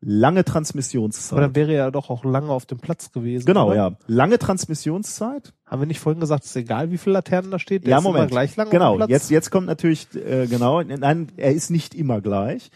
lange 0.00 0.44
Transmissionszeit. 0.44 1.32
Aber 1.32 1.42
dann 1.42 1.54
wäre 1.54 1.74
er 1.74 1.90
doch 1.90 2.08
auch 2.08 2.24
lange 2.24 2.48
auf 2.48 2.64
dem 2.64 2.78
Platz 2.78 3.12
gewesen. 3.12 3.44
genau, 3.44 3.68
oder? 3.68 3.76
ja. 3.76 3.96
Lange 4.06 4.38
Transmissionszeit. 4.38 5.52
Haben 5.66 5.82
wir 5.82 5.86
nicht 5.86 6.00
vorhin 6.00 6.20
gesagt, 6.20 6.44
es 6.44 6.50
ist 6.50 6.56
egal, 6.56 6.90
wie 6.90 6.96
viele 6.96 7.14
Laternen 7.14 7.50
da 7.50 7.58
steht? 7.58 7.84
Der 7.84 7.90
ja, 7.90 7.98
ist 7.98 8.04
Moment. 8.04 8.22
Immer 8.22 8.30
gleich 8.30 8.56
lang 8.56 8.70
genau. 8.70 8.98
Jetzt, 9.06 9.30
jetzt 9.30 9.50
kommt 9.50 9.66
natürlich, 9.66 10.08
äh, 10.14 10.46
genau, 10.46 10.82
nein, 10.82 11.28
er 11.36 11.52
ist 11.52 11.70
nicht 11.70 11.94
immer 11.94 12.22
gleich. 12.22 12.70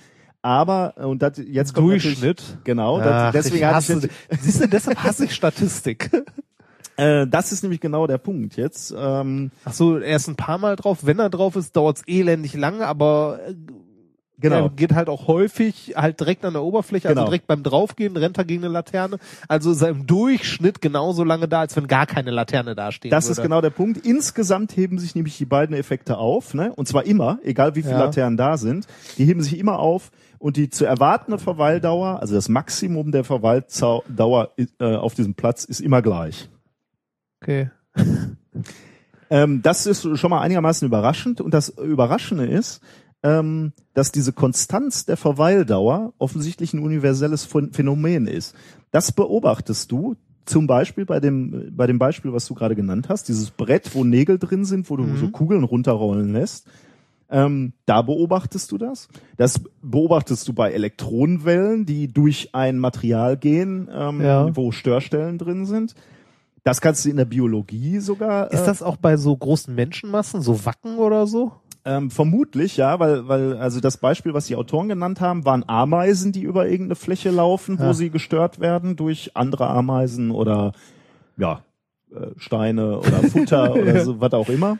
Aber, 0.45 0.92
äh, 0.99 1.05
und 1.05 1.22
das, 1.22 1.38
jetzt 1.38 1.72
kommt 1.72 1.88
Durchschnitt. 1.88 2.59
Genau, 2.64 2.99
das, 2.99 3.09
Ach, 3.09 3.32
deswegen 3.32 3.57
ich 3.57 3.64
hatte 3.64 3.76
hasse, 3.76 3.97
ich 3.97 4.03
jetzt, 4.03 4.45
siehst 4.45 4.62
du, 4.62 4.68
deshalb 4.68 5.03
hasse 5.03 5.24
ich 5.24 5.34
Statistik. 5.34 6.11
äh, 6.99 7.26
das 7.26 7.51
ist 7.51 7.62
nämlich 7.62 7.80
genau 7.80 8.07
der 8.07 8.18
Punkt 8.18 8.59
jetzt. 8.59 8.95
Ähm, 8.95 9.53
Ach 9.64 9.72
so, 9.72 9.97
er 9.97 10.16
ist 10.16 10.28
ein 10.28 10.36
paar 10.36 10.59
Mal 10.59 10.76
drauf. 10.76 10.99
Wenn 11.07 11.18
er 11.18 11.30
drauf 11.30 11.57
ist, 11.57 11.74
dauert's 11.74 12.03
elendig 12.07 12.53
lange, 12.53 12.86
aber 12.86 13.40
äh, 13.49 13.55
Genau. 14.41 14.68
Geht 14.68 14.93
halt 14.95 15.09
auch 15.09 15.28
häufig 15.28 15.95
halt 15.97 16.18
direkt 16.18 16.45
an 16.45 16.55
der 16.55 16.62
Oberfläche, 16.64 17.07
Genau. 17.09 17.20
also 17.20 17.30
direkt 17.30 17.47
beim 17.47 17.62
Draufgehen 17.62 18.16
rennt 18.16 18.37
er 18.37 18.45
gegen 18.45 18.64
eine 18.64 18.72
Laterne. 18.72 19.18
Also 19.47 19.70
ist 19.70 19.80
er 19.80 19.91
im 19.91 20.07
Durchschnitt 20.09 20.80
genauso 20.80 21.22
lange 21.22 21.47
da, 21.47 21.61
als 21.61 21.76
wenn 21.76 21.87
gar 21.87 22.07
keine 22.07 22.32
Laterne 22.32 22.74
da 22.74 22.91
stehen 22.91 23.11
Das 23.12 23.26
würde. 23.26 23.32
ist 23.32 23.43
genau 23.43 23.61
der 23.61 23.70
Punkt. 23.70 24.05
Insgesamt 24.05 24.76
heben 24.76 24.99
sich 24.99 25.14
nämlich 25.14 25.39
die 25.39 25.45
beiden 25.45 25.76
Effekte 25.76 26.18
auf, 26.18 26.53
ne? 26.53 26.72
Und 26.74 26.89
zwar 26.89 27.07
immer, 27.07 27.39
egal 27.45 27.76
wie 27.76 27.82
viele 27.82 27.95
Ja. 27.95 28.05
Laternen 28.05 28.37
da 28.37 28.57
sind. 28.57 28.87
Die 29.18 29.24
heben 29.24 29.41
sich 29.41 29.57
immer 29.59 29.78
auf 29.78 30.11
und 30.39 30.57
die 30.57 30.68
zu 30.68 30.85
erwartende 30.85 31.39
Verweildauer, 31.39 32.20
also 32.20 32.35
das 32.35 32.49
Maximum 32.49 33.12
der 33.12 33.22
Verweildauer 33.24 34.51
äh, 34.80 34.97
auf 34.97 35.14
diesem 35.14 35.35
Platz 35.35 35.64
ist 35.64 35.80
immer 35.80 36.03
gleich. 36.03 36.49
Okay. 37.41 37.70
Ähm, 39.30 39.62
das 39.62 39.87
ist 39.87 40.07
schon 40.18 40.30
mal 40.30 40.43
einigermaßen 40.43 40.87
überraschend. 40.87 41.41
Und 41.41 41.55
das 41.55 41.70
Überraschende 41.70 42.45
ist, 42.47 42.82
ähm, 43.25 43.72
dass 43.95 44.12
diese 44.12 44.33
Konstanz 44.33 45.07
der 45.07 45.16
Verweildauer 45.16 46.12
offensichtlich 46.18 46.72
ein 46.75 46.81
universelles 46.85 47.49
Phän- 47.51 47.72
Phänomen 47.75 48.29
ist. 48.29 48.55
Das 48.93 49.11
beobachtest 49.11 49.91
du 49.91 50.14
zum 50.45 50.66
Beispiel 50.66 51.07
bei 51.07 51.20
dem, 51.20 51.72
bei 51.75 51.87
dem 51.87 51.99
Beispiel, 51.99 52.33
was 52.35 52.47
du 52.47 52.55
gerade 52.55 52.77
genannt 52.77 53.09
hast, 53.09 53.29
dieses 53.29 53.51
Brett, 53.51 53.95
wo 53.95 54.05
Nägel 54.05 54.39
drin 54.39 54.64
sind, 54.66 54.91
wo 54.91 54.97
du 54.97 55.05
Mhm. 55.05 55.16
so 55.16 55.29
Kugeln 55.31 55.64
runterrollen 55.64 56.33
lässt. 56.33 56.66
Ähm, 57.31 57.72
da 57.87 58.03
beobachtest 58.03 58.70
du 58.70 58.77
das. 58.77 59.09
Das 59.39 59.59
beobachtest 59.81 60.47
du 60.47 60.53
bei 60.53 60.72
Elektronenwellen, 60.72 61.87
die 61.87 62.12
durch 62.12 62.51
ein 62.53 62.79
Material 62.79 63.39
gehen, 63.39 63.89
ähm, 63.91 64.20
Ja. 64.20 64.55
wo 64.55 64.70
Störstellen 64.70 65.39
drin 65.39 65.64
sind. 65.64 65.95
Das 66.62 66.81
kannst 66.81 67.05
du 67.05 67.11
in 67.11 67.16
der 67.16 67.25
Biologie 67.25 67.99
sogar. 67.99 68.51
Ist 68.53 68.62
äh, 68.62 68.66
das 68.66 68.83
auch 68.83 68.97
bei 68.97 69.16
so 69.16 69.37
großen 69.37 69.75
Menschenmassen, 69.75 70.41
so 70.43 70.64
Wacken 70.64 70.97
oder 70.99 71.27
so? 71.27 71.53
Ähm, 71.85 72.11
vermutlich, 72.11 72.76
ja, 72.76 72.99
weil, 72.99 73.28
weil, 73.28 73.57
also 73.59 73.80
das 73.80 73.99
Beispiel, 73.99 74.32
was 74.35 74.47
die 74.47 74.57
Autoren 74.57 74.89
genannt 74.89 75.20
haben, 75.20 75.45
waren 75.45 75.64
Ameisen, 75.68 76.32
die 76.32 76.43
über 76.43 76.64
irgendeine 76.66 76.95
Fläche 76.97 77.30
laufen, 77.30 77.78
wo 77.78 77.85
Ja. 77.85 77.95
sie 77.95 78.11
gestört 78.11 78.59
werden 78.61 78.97
durch 78.97 79.32
andere 79.35 79.68
Ameisen 79.68 80.30
oder 80.30 80.72
ja, 81.37 81.61
äh, 82.14 82.28
Steine 82.37 82.99
oder 83.01 83.22
Futter 83.24 83.74
oder 83.76 84.05
so, 84.05 84.20
was 84.20 84.32
auch 84.32 84.49
immer. 84.49 84.78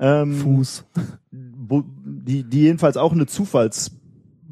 Ähm, 0.00 0.34
Fuß. 0.36 0.84
wo, 1.30 1.82
die, 2.04 2.44
die 2.44 2.62
jedenfalls 2.62 2.96
auch 2.96 3.12
eine 3.12 3.26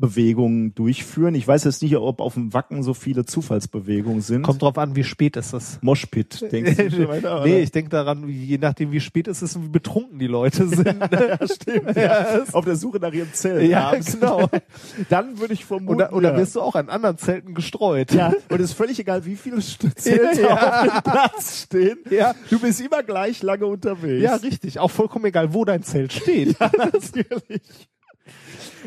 Zufallsbewegung 0.01 0.75
durchführen. 0.75 1.35
Ich 1.35 1.47
weiß 1.49 1.65
jetzt 1.65 1.83
nicht, 1.83 1.97
ob 1.97 2.21
auf 2.21 2.35
dem 2.35 2.53
Wacken 2.53 2.83
so 2.83 2.95
viele 2.95 3.25
Zufallsbewegungen 3.25 4.21
sind. 4.21 4.43
Kommt 4.43 4.63
drauf 4.63 4.77
an, 4.79 4.95
wie 4.95 5.05
spät 5.05 5.37
ist 5.37 5.53
es. 5.53 5.79
Moshpit, 5.83 6.51
denkst 6.53 6.77
du 6.77 6.91
schon 6.91 7.09
weiter? 7.09 7.41
nee, 7.45 7.53
oder? 7.55 7.61
ich 7.63 7.71
denke 7.71 7.91
daran, 7.91 8.29
je 8.29 8.59
nachdem, 8.59 8.93
wie 8.93 9.01
spät 9.01 9.29
es 9.29 9.43
ist 9.43 9.57
und 9.57 9.65
wie 9.65 9.69
betrunken 9.71 10.19
die 10.19 10.27
Leute 10.27 10.69
sind. 10.69 10.87
ja, 10.87 11.39
stimmt. 11.47 11.97
Ja, 11.97 12.03
Ja, 12.37 12.45
auf 12.53 12.65
der 12.65 12.77
Suche 12.77 12.99
nach 12.99 13.13
ihrem 13.13 13.33
Zelt. 13.33 13.69
Ja, 13.71 13.89
abends. 13.89 14.13
genau. 14.13 14.49
Dann 15.09 15.39
würde 15.39 15.55
ich 15.55 15.65
vermuten. 15.65 15.95
Oder, 15.95 16.13
oder 16.13 16.33
ja. 16.33 16.39
wirst 16.39 16.57
du 16.57 16.61
auch 16.61 16.75
an 16.75 16.89
anderen 16.89 17.19
Zelten 17.19 17.55
gestreut? 17.55 18.13
Ja, 18.13 18.33
und 18.51 18.61
es 18.61 18.71
ist 18.71 18.77
völlig 18.77 18.99
egal, 18.99 19.25
wie 19.25 19.37
viele 19.37 19.59
Zelte 19.61 20.43
Ja. 20.43 20.83
auf 20.83 20.83
dem 21.03 21.13
Platz 21.13 21.63
stehen. 21.63 21.99
Ja. 22.11 22.35
Du 22.51 22.59
bist 22.61 22.81
immer 22.81 23.03
gleich 23.03 23.43
lange 23.43 23.67
unterwegs. 23.67 24.23
Ja, 24.23 24.35
richtig. 24.37 24.79
Auch 24.79 24.91
vollkommen 24.91 25.25
egal, 25.27 25.55
wo 25.55 25.65
dein 25.65 25.83
Zelt 25.83 26.13
steht. 26.13 26.57
natürlich. 26.61 27.89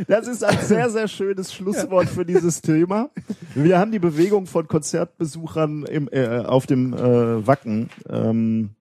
Das 0.07 0.27
ist 0.27 0.43
ein 0.43 0.57
sehr, 0.61 0.89
sehr 0.89 1.07
schönes 1.07 1.53
Schlusswort 1.53 2.07
für 2.09 2.25
dieses 2.25 2.61
Thema. 2.61 3.09
Wir 3.55 3.79
haben 3.79 3.91
die 3.91 3.99
Bewegung 3.99 4.45
von 4.45 4.67
Konzertbesuchern 4.67 5.83
im, 5.83 6.09
äh, 6.11 6.39
auf 6.39 6.65
dem 6.65 6.93
äh, 6.93 7.45
Wacken 7.47 7.89
ähm, 8.09 8.71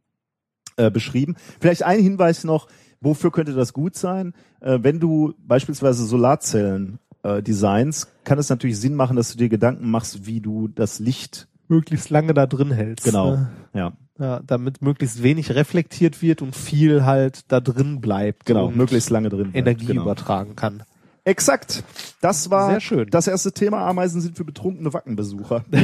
äh, 0.76 0.90
beschrieben. 0.90 1.36
Vielleicht 1.60 1.82
ein 1.82 2.00
Hinweis 2.00 2.44
noch, 2.44 2.68
wofür 3.00 3.30
könnte 3.32 3.52
das 3.52 3.72
gut 3.72 3.96
sein? 3.96 4.34
Äh, 4.60 4.78
wenn 4.82 5.00
du 5.00 5.34
beispielsweise 5.38 6.04
Solarzellen 6.04 6.98
äh, 7.22 7.42
designst, 7.42 8.08
kann 8.24 8.38
es 8.38 8.48
natürlich 8.48 8.78
Sinn 8.78 8.94
machen, 8.94 9.16
dass 9.16 9.32
du 9.32 9.38
dir 9.38 9.48
Gedanken 9.48 9.90
machst, 9.90 10.26
wie 10.26 10.40
du 10.40 10.68
das 10.68 10.98
Licht 11.00 11.48
möglichst 11.68 12.10
lange 12.10 12.32
da 12.34 12.46
drin 12.46 12.70
hältst. 12.70 13.04
genau, 13.04 13.32
Ne? 13.32 13.48
ja, 13.74 13.92
Ja, 14.18 14.40
damit 14.46 14.80
möglichst 14.82 15.22
wenig 15.22 15.54
reflektiert 15.54 16.22
wird 16.22 16.40
und 16.42 16.56
viel 16.56 17.04
halt 17.04 17.50
da 17.52 17.60
drin 17.60 18.00
bleibt. 18.00 18.46
genau, 18.46 18.66
und 18.68 18.76
möglichst 18.76 19.10
lange 19.10 19.28
drin. 19.28 19.50
bleibt. 19.52 19.56
Energie 19.56 19.86
genau. 19.86 20.02
übertragen 20.02 20.56
kann. 20.56 20.82
Exakt. 21.28 21.84
Das 22.22 22.50
war 22.50 22.70
Sehr 22.70 22.80
schön. 22.80 23.06
das 23.10 23.26
erste 23.26 23.52
Thema. 23.52 23.86
Ameisen 23.86 24.20
sind 24.22 24.36
für 24.36 24.44
betrunkene 24.44 24.92
Wackenbesucher. 24.92 25.64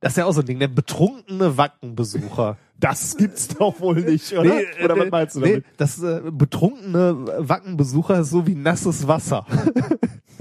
Das 0.00 0.14
ist 0.14 0.16
ja 0.16 0.24
auch 0.24 0.32
so 0.32 0.40
ein 0.40 0.46
Ding, 0.46 0.58
der 0.58 0.66
betrunkene 0.66 1.56
Wackenbesucher. 1.56 2.56
Das 2.76 3.16
gibt's 3.16 3.46
doch 3.46 3.78
wohl 3.78 4.00
nicht, 4.00 4.32
oder? 4.32 4.56
Nee, 4.56 4.84
oder 4.84 4.98
was 4.98 5.10
meinst 5.12 5.36
du 5.36 5.40
nee, 5.40 5.48
damit? 5.50 5.64
Das 5.76 6.02
äh, 6.02 6.20
betrunkene 6.32 7.24
Wackenbesucher 7.38 8.18
ist 8.18 8.30
so 8.30 8.44
wie 8.44 8.56
nasses 8.56 9.06
Wasser. 9.06 9.46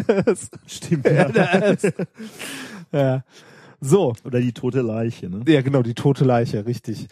Das- 0.07 0.49
Stimmt. 0.65 1.05
ja, 1.05 1.25
das, 1.29 1.93
ja. 2.91 3.23
So, 3.79 4.15
Oder 4.23 4.41
die 4.41 4.51
tote 4.53 4.81
Leiche, 4.81 5.29
ne? 5.29 5.43
ja 5.47 5.61
genau, 5.61 5.83
die 5.83 5.93
tote 5.93 6.25
Leiche, 6.25 6.65
richtig. 6.65 7.07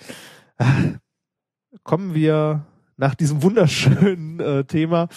Kommen 1.83 2.15
wir 2.15 2.65
nach 2.99 3.15
diesem 3.15 3.41
wunderschönen 3.41 4.39
äh, 4.41 4.65
Thema 4.65 5.07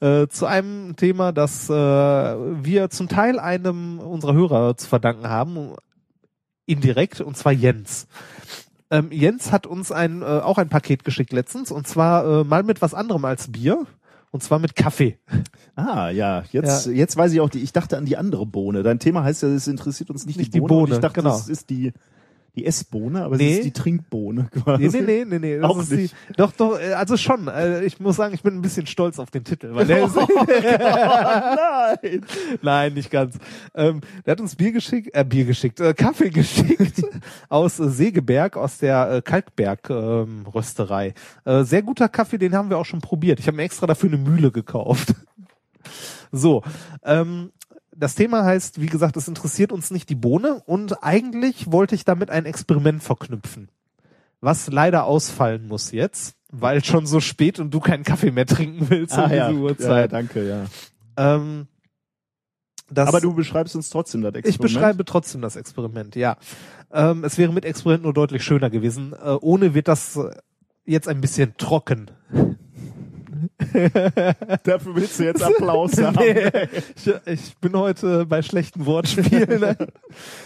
äh, 0.00 0.28
zu 0.28 0.44
einem 0.46 0.94
Thema, 0.96 1.32
das 1.32 1.70
äh, 1.70 1.72
wir 1.72 2.90
zum 2.90 3.08
Teil 3.08 3.38
einem 3.38 3.98
unserer 3.98 4.34
Hörer 4.34 4.76
zu 4.76 4.86
verdanken 4.86 5.28
haben, 5.28 5.74
indirekt, 6.66 7.22
und 7.22 7.36
zwar 7.36 7.52
Jens. 7.52 8.06
Ähm, 8.90 9.10
Jens 9.10 9.52
hat 9.52 9.66
uns 9.66 9.90
ein, 9.90 10.20
äh, 10.20 10.24
auch 10.24 10.58
ein 10.58 10.68
Paket 10.68 11.02
geschickt 11.02 11.32
letztens, 11.32 11.72
und 11.72 11.88
zwar 11.88 12.40
äh, 12.40 12.44
mal 12.44 12.62
mit 12.62 12.82
was 12.82 12.92
anderem 12.92 13.24
als 13.24 13.50
Bier, 13.50 13.86
und 14.32 14.42
zwar 14.42 14.58
mit 14.58 14.76
Kaffee. 14.76 15.18
Ah, 15.74 16.10
ja. 16.10 16.44
Jetzt, 16.52 16.86
jetzt 16.86 17.16
weiß 17.16 17.32
ich 17.32 17.40
auch, 17.40 17.48
die, 17.48 17.60
ich 17.60 17.72
dachte 17.72 17.96
an 17.96 18.04
die 18.04 18.16
andere 18.16 18.46
Bohne. 18.46 18.82
Dein 18.82 18.98
Thema 18.98 19.24
heißt 19.24 19.42
ja, 19.42 19.48
es 19.48 19.66
interessiert 19.66 20.10
uns 20.10 20.26
nicht, 20.26 20.36
Nicht 20.36 20.48
die 20.48 20.58
die 20.58 20.60
Bohne. 20.60 20.74
und 20.74 20.80
Bohne, 20.84 20.94
ich 20.94 21.00
dachte, 21.00 21.22
genau. 21.22 21.30
das 21.30 21.48
ist 21.48 21.70
die, 21.70 21.92
die 22.56 22.66
Essbohne, 22.66 23.22
aber 23.24 23.36
Nee. 23.36 23.50
es 23.52 23.56
ist 23.58 23.64
die 23.64 23.72
Trinkbohne 23.72 24.48
quasi. 24.64 24.88
Nee, 24.88 25.00
nee, 25.00 25.24
nee, 25.24 25.38
nee, 25.38 25.56
nee. 25.58 25.60
Auch 25.62 25.80
ist 25.80 25.92
nicht. 25.92 26.14
Die, 26.28 26.32
doch, 26.34 26.52
doch, 26.52 26.78
äh, 26.80 26.92
also 26.94 27.16
schon. 27.16 27.48
Äh, 27.48 27.84
ich 27.84 28.00
muss 28.00 28.16
sagen, 28.16 28.34
ich 28.34 28.42
bin 28.42 28.54
ein 28.54 28.62
bisschen 28.62 28.86
stolz 28.86 29.18
auf 29.18 29.30
den 29.30 29.44
Titel. 29.44 29.74
Weil 29.74 29.86
der 29.86 30.04
ist, 30.06 30.16
oh 30.16 30.26
nein. 30.46 32.26
Nein, 32.62 32.94
nicht 32.94 33.10
ganz. 33.10 33.36
Ähm, 33.74 34.00
der 34.26 34.32
hat 34.32 34.40
uns 34.40 34.56
Bier 34.56 34.72
geschickt, 34.72 35.10
äh, 35.12 35.24
Bier 35.24 35.44
geschickt, 35.44 35.80
äh, 35.80 35.94
Kaffee 35.94 36.30
geschickt 36.30 37.02
aus 37.48 37.78
äh, 37.78 37.88
Segeberg, 37.88 38.56
aus 38.56 38.78
der 38.78 39.10
äh, 39.10 39.22
Kalkberg-Rösterei. 39.22 41.14
äh, 41.44 41.64
sehr 41.64 41.82
guter 41.82 42.08
Kaffee, 42.08 42.38
den 42.38 42.54
haben 42.54 42.70
wir 42.70 42.78
auch 42.78 42.84
schon 42.86 43.00
probiert. 43.00 43.38
Ich 43.40 43.46
habe 43.46 43.56
mir 43.56 43.62
extra 43.64 43.86
dafür 43.86 44.08
eine 44.10 44.18
Mühle 44.18 44.50
gekauft. 44.50 45.14
so, 46.32 46.62
ähm, 47.04 47.52
das 48.00 48.14
Thema 48.16 48.44
heißt, 48.44 48.80
wie 48.80 48.86
gesagt, 48.86 49.16
es 49.16 49.28
interessiert 49.28 49.70
uns 49.72 49.90
nicht 49.90 50.08
die 50.08 50.14
Bohne 50.14 50.62
und 50.66 51.02
eigentlich 51.04 51.70
wollte 51.70 51.94
ich 51.94 52.04
damit 52.04 52.30
ein 52.30 52.46
Experiment 52.46 53.02
verknüpfen. 53.02 53.68
Was 54.40 54.68
leider 54.70 55.04
ausfallen 55.04 55.68
muss 55.68 55.92
jetzt, 55.92 56.34
weil 56.50 56.82
schon 56.82 57.06
so 57.06 57.20
spät 57.20 57.60
und 57.60 57.72
du 57.72 57.78
keinen 57.80 58.02
Kaffee 58.04 58.30
mehr 58.30 58.46
trinken 58.46 58.88
willst 58.90 59.16
um 59.16 59.24
Ah, 59.24 59.28
diese 59.28 59.36
ja. 59.36 59.50
ja, 59.50 59.56
Uhrzeit. 59.56 60.12
danke, 60.12 60.48
ja. 60.48 60.64
Ähm, 61.16 61.66
das, 62.90 63.08
Aber 63.08 63.20
du 63.20 63.34
beschreibst 63.34 63.76
uns 63.76 63.90
trotzdem 63.90 64.22
das 64.22 64.34
Experiment. 64.34 64.54
ich 64.54 64.58
beschreibe 64.58 65.04
trotzdem 65.04 65.42
das 65.42 65.56
Experiment, 65.56 66.16
ja. 66.16 66.38
Ähm, 66.92 67.22
es 67.22 67.38
wäre 67.38 67.52
mit 67.52 67.64
Experiment 67.64 68.02
nur 68.02 68.14
deutlich 68.14 68.42
schöner 68.42 68.70
gewesen. 68.70 69.12
Äh, 69.12 69.36
ohne 69.40 69.74
wird 69.74 69.86
das 69.86 70.18
jetzt 70.86 71.06
ein 71.06 71.20
bisschen 71.20 71.54
trocken. 71.56 72.10
Dafür 74.64 74.94
willst 74.94 75.18
du 75.18 75.24
jetzt 75.24 75.42
Applaus 75.42 75.96
haben. 76.02 76.16
Nee, 76.18 76.50
ich, 76.96 77.14
ich 77.26 77.56
bin 77.58 77.76
heute 77.76 78.26
bei 78.26 78.42
schlechten 78.42 78.86
Wortspielen. 78.86 79.76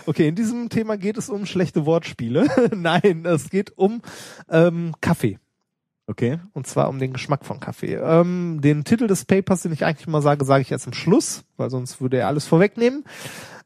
Okay, 0.07 0.29
in 0.29 0.35
diesem 0.35 0.69
Thema 0.69 0.97
geht 0.97 1.17
es 1.17 1.31
um 1.31 1.47
schlechte 1.47 1.87
Wortspiele. 1.87 2.47
Nein, 2.75 3.25
es 3.25 3.49
geht 3.49 3.77
um 3.77 4.03
ähm, 4.51 4.95
Kaffee. 5.01 5.39
Okay. 6.07 6.39
Und 6.53 6.67
zwar 6.67 6.89
um 6.89 6.99
den 6.99 7.13
Geschmack 7.15 7.47
von 7.47 7.61
Kaffee. 7.61 7.95
Ähm, 7.95 8.61
den 8.61 8.85
Titel 8.85 9.07
des 9.07 9.25
Papers, 9.25 9.63
den 9.63 9.73
ich 9.73 9.85
eigentlich 9.85 10.07
mal 10.07 10.21
sage, 10.21 10.45
sage 10.45 10.63
ich 10.63 10.71
erst 10.71 10.87
am 10.87 10.93
Schluss, 10.93 11.45
weil 11.57 11.71
sonst 11.71 12.01
würde 12.01 12.19
er 12.19 12.29
alles 12.29 12.47
vorwegnehmen. 12.47 13.05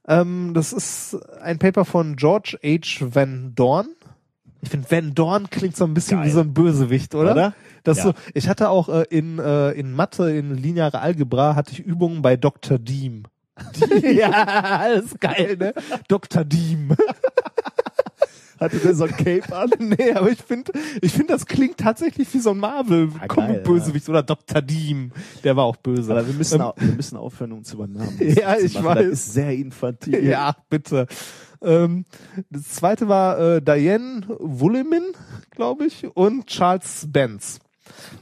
Ähm, 0.07 0.53
das 0.55 0.73
ist 0.73 1.17
ein 1.41 1.59
Paper 1.59 1.85
von 1.85 2.17
George 2.17 2.59
H. 2.65 3.15
Van 3.15 3.53
Dorn. 3.55 3.89
Ich 4.61 4.71
finde, 4.71 4.91
Van 4.91 5.15
Dorn 5.15 5.51
klingt 5.51 5.77
so 5.77 5.85
ein 5.85 5.95
bisschen 5.95 6.19
Geil. 6.19 6.27
wie 6.29 6.33
so 6.33 6.41
ein 6.41 6.53
Bösewicht, 6.53 7.15
oder? 7.15 7.33
Oder? 7.33 7.55
Das 7.85 7.99
Ja. 7.99 8.05
so, 8.05 8.13
ich 8.35 8.49
hatte 8.49 8.71
auch 8.71 8.89
äh, 8.89 9.05
in, 9.11 9.39
äh, 9.39 9.71
in 9.73 9.93
Mathe, 9.93 10.31
in 10.37 10.55
lineare 10.57 11.01
Algebra, 11.01 11.55
hatte 11.55 11.73
ich 11.73 11.81
Übungen 11.81 12.23
bei 12.23 12.37
Dr. 12.37 12.79
Diem. 12.79 13.23
ja, 14.03 14.87
ist 14.87 15.21
geil, 15.21 15.57
ne? 15.59 15.75
Dr. 16.09 16.45
Diem. 16.45 16.91
Hatte 18.61 18.77
der 18.79 18.93
so 18.97 19.05
ein 19.05 19.11
Cape 19.17 19.55
an? 19.55 19.71
nee, 19.79 20.11
aber 20.13 20.31
ich 20.33 20.43
finde, 20.43 20.73
ich 21.01 21.13
finde, 21.13 21.33
das 21.33 21.47
klingt 21.47 21.77
tatsächlich 21.79 22.33
wie 22.35 22.41
so 22.41 22.51
ein 22.51 22.59
marvel 22.59 23.11
Ah, 23.21 23.29
comic 23.29 23.51
geil, 23.51 23.63
bösewicht 23.63 24.09
oder 24.09 24.25
Dr. 24.25 24.61
Diem. 24.63 25.13
Der 25.45 25.55
war 25.55 25.63
auch 25.65 25.77
böse. 25.77 26.11
Aber 26.11 26.27
wir 26.27 26.35
müssen, 26.35 26.61
Ähm, 26.61 26.73
wir 26.77 26.95
müssen 26.97 27.17
aufhören, 27.17 27.53
uns 27.53 27.73
über 27.73 27.87
Namen 27.87 28.17
Ja, 28.19 28.57
zu 28.59 28.65
ich 28.67 28.75
machen. 28.75 28.87
weiß. 28.87 28.97
Das 28.97 29.07
ist 29.13 29.33
sehr 29.33 29.55
infantil. 29.55 30.25
ja, 30.27 30.57
bitte. 30.69 31.07
Ähm, 31.63 32.05
das 32.51 32.69
zweite 32.69 33.09
war 33.09 33.39
äh, 33.39 33.63
Diane 33.63 34.23
Wullemin, 34.39 35.13
glaube 35.51 35.87
ich, 35.87 36.07
und 36.15 36.47
Charles 36.47 37.07
Benz. 37.09 37.61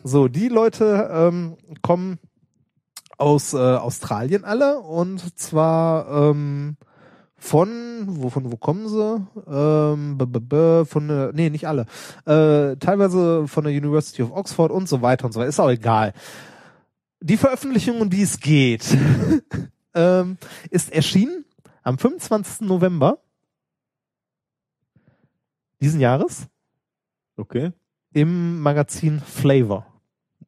So, 0.04 0.28
die 0.28 0.48
Leute 0.48 1.10
ähm, 1.12 1.56
kommen 1.82 2.18
aus 3.18 3.54
äh, 3.54 3.56
Australien 3.56 4.44
alle 4.44 4.80
und 4.80 5.38
zwar 5.38 6.30
ähm, 6.30 6.76
von 7.38 8.04
wovon 8.06 8.50
wo 8.50 8.56
kommen 8.56 8.88
sie? 8.88 9.26
Ähm, 9.46 10.18
b 10.18 10.24
-b 10.24 10.40
-b 10.40 10.84
von 10.84 11.08
der, 11.08 11.32
nee 11.32 11.50
nicht 11.50 11.68
alle, 11.68 11.86
äh, 12.24 12.76
teilweise 12.76 13.46
von 13.46 13.64
der 13.64 13.72
University 13.72 14.22
of 14.22 14.32
Oxford 14.32 14.70
und 14.70 14.88
so 14.88 15.02
weiter 15.02 15.26
und 15.26 15.32
so 15.32 15.40
weiter. 15.40 15.48
Ist 15.48 15.60
auch 15.60 15.70
egal. 15.70 16.12
Die 17.20 17.36
Veröffentlichung, 17.36 18.00
um 18.00 18.10
die 18.10 18.22
es 18.22 18.40
geht, 18.40 18.96
ähm, 19.94 20.38
ist 20.70 20.92
erschienen 20.92 21.44
am 21.82 21.98
25. 21.98 22.66
November 22.66 23.18
diesen 25.80 26.00
Jahres 26.00 26.48
Okay. 27.36 27.72
im 28.12 28.60
Magazin 28.60 29.20
Flavor. 29.20 29.86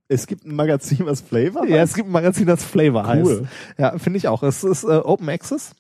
Es 0.09 0.27
gibt 0.27 0.45
ein 0.47 0.55
Magazin, 0.55 1.05
was 1.05 1.21
Flavor 1.21 1.67
Ja, 1.67 1.83
es 1.83 1.93
gibt 1.93 2.09
ein 2.09 2.13
Magazin, 2.13 2.47
das 2.47 2.65
Flavor 2.65 3.03
Cool. 3.05 3.41
heißt. 3.41 3.53
Ja, 3.79 3.99
finde 3.99 4.17
ich 4.17 4.27
auch. 4.29 4.43
Es 4.43 4.65
ist 4.65 4.85
äh, 4.85 4.97
Open 5.05 5.29
Access. 5.29 5.75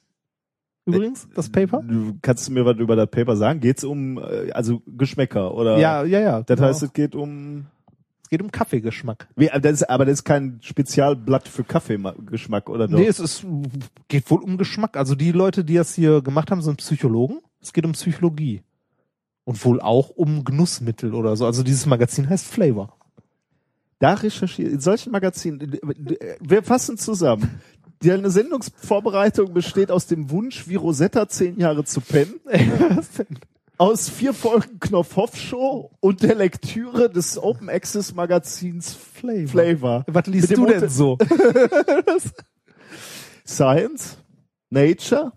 Übrigens, 0.84 1.28
das 1.34 1.50
Paper. 1.50 1.82
Du 1.82 2.14
kannst 2.22 2.48
du 2.48 2.52
mir 2.52 2.64
was 2.64 2.76
über 2.78 2.96
das 2.96 3.10
Paper 3.10 3.36
sagen? 3.36 3.60
Geht's 3.60 3.84
um 3.84 4.18
äh, 4.18 4.50
also 4.52 4.82
Geschmäcker 4.86 5.54
oder? 5.54 5.78
Ja, 5.78 6.04
ja, 6.04 6.20
ja. 6.20 6.42
Das 6.42 6.56
genau. 6.56 6.68
heißt, 6.68 6.82
es 6.82 6.92
geht 6.92 7.14
um. 7.14 7.66
es 8.22 8.28
geht 8.30 8.40
um 8.42 8.50
Kaffeegeschmack. 8.50 9.28
Wie, 9.36 9.48
das 9.48 9.72
ist, 9.72 9.90
aber 9.90 10.04
das 10.06 10.14
ist 10.14 10.24
kein 10.24 10.58
Spezialblatt 10.62 11.46
für 11.48 11.64
Kaffeegeschmack 11.64 12.68
oder 12.70 12.88
doch? 12.88 12.98
Nee, 12.98 13.06
es 13.06 13.20
ist, 13.20 13.46
geht 14.08 14.30
wohl 14.30 14.42
um 14.42 14.56
Geschmack. 14.56 14.96
Also 14.96 15.14
die 15.14 15.32
Leute, 15.32 15.62
die 15.64 15.74
das 15.74 15.94
hier 15.94 16.22
gemacht 16.22 16.50
haben, 16.50 16.62
sind 16.62 16.76
Psychologen. 16.78 17.40
Es 17.60 17.72
geht 17.72 17.84
um 17.84 17.92
Psychologie. 17.92 18.62
Und 19.48 19.64
wohl 19.64 19.80
auch 19.80 20.10
um 20.10 20.44
Genussmittel 20.44 21.14
oder 21.14 21.34
so. 21.34 21.46
Also 21.46 21.62
dieses 21.62 21.86
Magazin 21.86 22.28
heißt 22.28 22.44
Flavor. 22.44 22.98
Da 23.98 24.12
recherchiert, 24.12 24.70
in 24.70 24.80
solchen 24.80 25.10
Magazinen, 25.10 25.78
wir 26.38 26.62
fassen 26.62 26.98
zusammen. 26.98 27.58
Deine 28.00 28.28
Sendungsvorbereitung 28.28 29.54
besteht 29.54 29.90
aus 29.90 30.06
dem 30.06 30.28
Wunsch, 30.28 30.68
wie 30.68 30.74
Rosetta 30.74 31.30
zehn 31.30 31.58
Jahre 31.58 31.84
zu 31.84 32.02
pennen, 32.02 32.34
aus 33.78 34.10
vier 34.10 34.34
Folgen 34.34 34.80
Knopfhoff 34.80 35.34
Show 35.34 35.92
und 36.00 36.22
der 36.22 36.34
Lektüre 36.34 37.08
des 37.08 37.42
Open 37.42 37.70
Access 37.70 38.14
Magazins 38.14 38.92
Flavor. 38.92 39.48
Flavor. 39.48 40.04
Was 40.08 40.26
liest 40.26 40.54
du 40.54 40.66
denn 40.66 40.90
so? 40.90 41.16
Science, 43.46 44.18
Nature, 44.68 45.32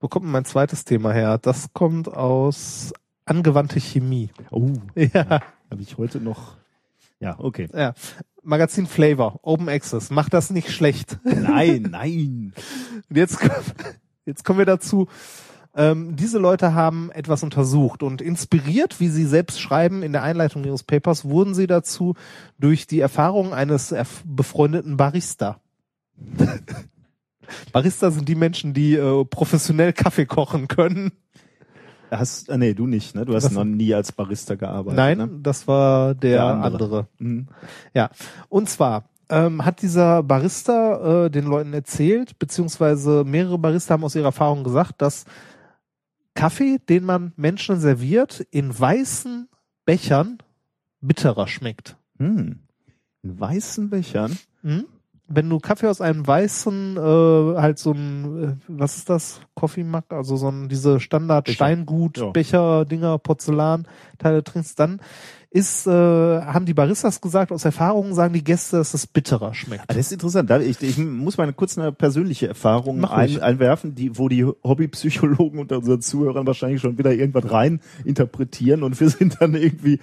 Wo 0.00 0.08
kommt 0.08 0.24
mein 0.24 0.46
zweites 0.46 0.86
Thema 0.86 1.12
her? 1.12 1.36
Das 1.36 1.74
kommt 1.74 2.08
aus 2.08 2.94
angewandte 3.24 3.80
Chemie. 3.80 4.30
oh, 4.50 4.72
Ja. 4.94 5.40
habe 5.70 5.82
ich 5.82 5.98
heute 5.98 6.20
noch. 6.20 6.56
Ja, 7.20 7.36
okay. 7.38 7.68
Ja. 7.74 7.94
Magazin 8.42 8.86
Flavor, 8.86 9.40
Open 9.42 9.68
Access. 9.68 10.10
Macht 10.10 10.32
das 10.32 10.50
nicht 10.50 10.70
schlecht. 10.70 11.18
Nein, 11.24 11.82
nein. 11.90 12.54
Und 13.08 13.16
jetzt, 13.16 13.38
jetzt 14.24 14.44
kommen 14.44 14.58
wir 14.58 14.66
dazu. 14.66 15.06
Ähm, 15.76 16.16
diese 16.16 16.38
Leute 16.38 16.74
haben 16.74 17.12
etwas 17.12 17.42
untersucht 17.44 18.02
und 18.02 18.20
inspiriert, 18.22 18.98
wie 18.98 19.08
sie 19.08 19.24
selbst 19.26 19.60
schreiben 19.60 20.02
in 20.02 20.12
der 20.12 20.22
Einleitung 20.24 20.64
ihres 20.64 20.82
Papers, 20.82 21.24
wurden 21.24 21.54
sie 21.54 21.66
dazu 21.68 22.14
durch 22.58 22.86
die 22.88 22.98
Erfahrung 23.00 23.52
eines 23.54 23.92
erf- 23.92 24.22
befreundeten 24.24 24.96
Barista. 24.96 25.60
Barista 27.72 28.10
sind 28.10 28.28
die 28.28 28.34
Menschen, 28.34 28.74
die 28.74 28.94
äh, 28.94 29.24
professionell 29.24 29.92
Kaffee 29.92 30.26
kochen 30.26 30.68
können. 30.68 31.12
Hast, 32.10 32.50
ah, 32.50 32.58
nee, 32.58 32.74
du 32.74 32.86
nicht, 32.86 33.14
ne? 33.14 33.24
Du 33.24 33.34
hast 33.34 33.44
Was? 33.44 33.52
noch 33.52 33.64
nie 33.64 33.94
als 33.94 34.12
Barista 34.12 34.54
gearbeitet. 34.56 34.96
Nein, 34.96 35.18
Ne? 35.18 35.30
das 35.42 35.68
war 35.68 36.14
der, 36.14 36.30
Der 36.30 36.44
andere. 36.44 36.66
andere. 36.66 37.08
Mhm. 37.18 37.46
Ja, 37.94 38.10
und 38.48 38.68
zwar 38.68 39.04
ähm, 39.28 39.64
hat 39.64 39.80
dieser 39.82 40.22
Barista 40.24 41.26
äh, 41.26 41.30
den 41.30 41.44
Leuten 41.46 41.72
erzählt, 41.72 42.38
beziehungsweise 42.38 43.22
mehrere 43.24 43.58
Barista 43.58 43.94
haben 43.94 44.04
aus 44.04 44.16
ihrer 44.16 44.26
Erfahrung 44.26 44.64
gesagt, 44.64 45.00
dass 45.02 45.24
Kaffee, 46.34 46.78
den 46.88 47.04
man 47.04 47.32
Menschen 47.36 47.78
serviert, 47.78 48.40
in 48.50 48.76
weißen 48.78 49.48
Bechern 49.84 50.38
bitterer 51.00 51.46
schmeckt. 51.46 51.96
Hm. 52.18 52.60
In 53.22 53.40
weißen 53.40 53.90
Bechern. 53.90 54.36
Hm? 54.62 54.84
Wenn 55.32 55.48
du 55.48 55.60
Kaffee 55.60 55.86
aus 55.86 56.00
einem 56.00 56.26
weißen, 56.26 56.96
äh, 56.96 57.00
halt 57.60 57.78
so 57.78 57.92
ein, 57.92 58.42
äh, 58.42 58.52
was 58.66 58.96
ist 58.96 59.08
das? 59.08 59.40
Coffee 59.54 59.84
Mug, 59.84 60.02
also 60.08 60.36
so 60.36 60.48
ein, 60.48 60.68
diese 60.68 60.98
Standard 60.98 61.44
Becher. 61.44 61.54
Steingut, 61.54 62.18
Ja. 62.18 62.30
Becher, 62.30 62.84
Dinger, 62.84 63.18
Porzellan, 63.18 63.86
Teile 64.18 64.42
trinkst, 64.42 64.78
dann 64.80 65.00
ist, 65.52 65.86
äh, 65.86 65.90
haben 65.90 66.64
die 66.64 66.74
Baristas 66.74 67.20
gesagt, 67.20 67.50
aus 67.50 67.64
Erfahrung 67.64 68.14
sagen 68.14 68.32
die 68.34 68.44
Gäste, 68.44 68.76
dass 68.76 68.94
es 68.94 69.06
bitterer 69.06 69.52
schmeckt. 69.52 69.82
Ah, 69.82 69.94
das 69.94 69.98
ist 69.98 70.12
interessant. 70.12 70.50
Ich, 70.62 70.80
ich 70.80 70.96
muss 70.98 71.38
mal 71.38 71.52
kurz 71.52 71.76
eine 71.76 71.90
persönliche 71.92 72.46
Erfahrung 72.46 73.04
ein, 73.04 73.40
einwerfen, 73.40 73.94
die, 73.96 74.16
wo 74.16 74.28
die 74.28 74.44
Hobbypsychologen 74.44 75.58
unter 75.58 75.78
unseren 75.78 76.00
Zuhörern 76.02 76.46
wahrscheinlich 76.46 76.80
schon 76.80 76.98
wieder 76.98 77.12
irgendwas 77.12 77.50
rein 77.50 77.80
interpretieren 78.04 78.84
und 78.84 78.98
wir 79.00 79.08
sind 79.10 79.38
dann 79.40 79.54
irgendwie, 79.54 79.98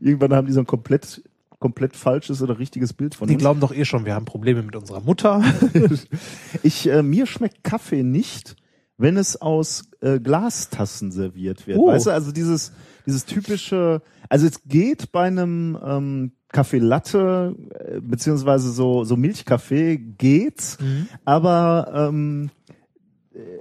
irgendwann 0.00 0.34
haben 0.34 0.46
die 0.46 0.54
so 0.54 0.60
ein 0.60 0.66
komplett, 0.66 1.22
komplett 1.58 1.96
falsches 1.96 2.42
oder 2.42 2.58
richtiges 2.58 2.92
Bild 2.92 3.14
von 3.14 3.28
Die 3.28 3.34
uns. 3.34 3.40
glauben 3.40 3.60
doch 3.60 3.74
eh 3.74 3.84
schon, 3.84 4.04
wir 4.04 4.14
haben 4.14 4.24
Probleme 4.24 4.62
mit 4.62 4.76
unserer 4.76 5.00
Mutter. 5.00 5.42
Ich, 6.62 6.88
äh, 6.88 7.02
mir 7.02 7.26
schmeckt 7.26 7.64
Kaffee 7.64 8.02
nicht, 8.02 8.56
wenn 8.98 9.16
es 9.16 9.40
aus 9.40 9.84
äh, 10.00 10.18
Glastassen 10.18 11.12
serviert 11.12 11.66
wird. 11.66 11.78
Oh. 11.78 11.88
Weißt 11.88 12.06
du, 12.06 12.10
also 12.10 12.32
dieses, 12.32 12.72
dieses 13.06 13.24
typische, 13.24 14.02
also 14.28 14.46
es 14.46 14.62
geht 14.64 15.12
bei 15.12 15.26
einem 15.26 15.78
ähm, 15.84 16.32
Kaffee 16.48 16.78
Latte, 16.78 17.54
äh, 17.74 18.00
beziehungsweise 18.00 18.70
so, 18.70 19.04
so 19.04 19.16
Milchkaffee 19.16 19.96
geht's, 19.98 20.78
aber 21.24 22.08
ähm, 22.10 22.50
äh, 22.68 22.75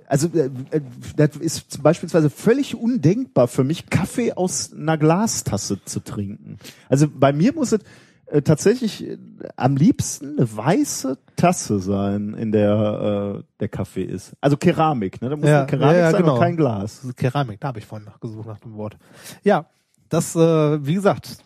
also 0.08 0.28
äh, 0.34 0.50
äh, 0.72 0.82
das 1.16 1.36
ist 1.38 1.82
beispielsweise 1.84 2.30
völlig 2.30 2.76
undenkbar 2.76 3.48
für 3.48 3.64
mich, 3.64 3.90
Kaffee 3.90 4.34
aus 4.34 4.74
einer 4.74 4.98
Glastasse 4.98 5.84
zu 5.84 6.00
trinken. 6.00 6.58
Also 6.90 7.08
bei 7.10 7.34
mir 7.34 7.54
muss 7.54 7.72
es 7.72 7.82
äh, 8.28 8.42
tatsächlich 8.42 9.08
äh, 9.08 9.18
am 9.56 9.76
liebsten 9.76 10.38
eine 10.38 10.56
weiße 10.56 11.18
Tasse 11.36 11.80
sein, 11.80 12.34
in 12.34 12.52
der 12.52 13.38
äh, 13.40 13.44
der 13.60 13.68
Kaffee 13.68 14.04
ist. 14.04 14.34
Also 14.42 14.58
Keramik, 14.58 15.22
ne? 15.22 15.30
Da 15.30 15.36
muss 15.36 15.48
Ja, 15.48 15.60
eine 15.60 15.68
Keramik 15.68 15.96
ja, 15.96 16.02
ja, 16.02 16.12
sein 16.12 16.22
genau. 16.22 16.34
und 16.36 16.40
kein 16.40 16.58
Glas. 16.58 17.08
Keramik, 17.16 17.60
da 17.60 17.68
habe 17.70 17.80
ich 17.80 17.86
vorhin 17.86 18.06
nachgesucht 18.06 18.48
nach 18.48 18.60
dem 18.60 18.76
Wort. 18.78 18.98
Ja, 19.44 19.66
das, 20.10 20.36
äh, 20.36 20.86
wie 20.86 20.94
gesagt, 20.96 21.45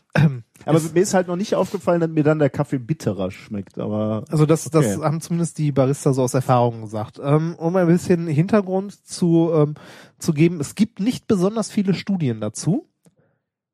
Aber 0.66 0.78
ist- 0.78 0.94
mir 0.94 1.02
ist 1.02 1.14
halt 1.14 1.28
noch 1.28 1.36
nicht 1.36 1.56
aufgefallen, 1.56 2.02
dass 2.02 2.10
mir 2.10 2.24
dann 2.24 2.40
der 2.40 2.50
Kaffee 2.50 2.80
bitterer 2.80 3.32
schmeckt. 3.32 3.78
Aber 3.78 4.26
Also 4.30 4.46
das, 4.46 4.64
das 4.70 4.86
Okay. 4.98 5.04
haben 5.04 5.22
zumindest 5.22 5.58
die 5.58 5.72
Barista 5.72 6.14
so 6.14 6.24
aus 6.24 6.34
Erfahrung 6.34 6.82
gesagt. 6.82 7.20
Ähm, 7.24 7.56
um 7.58 7.76
ein 7.76 7.88
bisschen 7.88 8.28
Hintergrund 8.28 9.06
zu, 9.08 9.52
ähm, 9.54 9.76
zu 10.18 10.34
geben, 10.34 10.60
es 10.60 10.76
gibt 10.76 11.00
nicht 11.00 11.28
besonders 11.28 11.70
viele 11.72 11.94
Studien 11.94 12.42
dazu, 12.42 12.88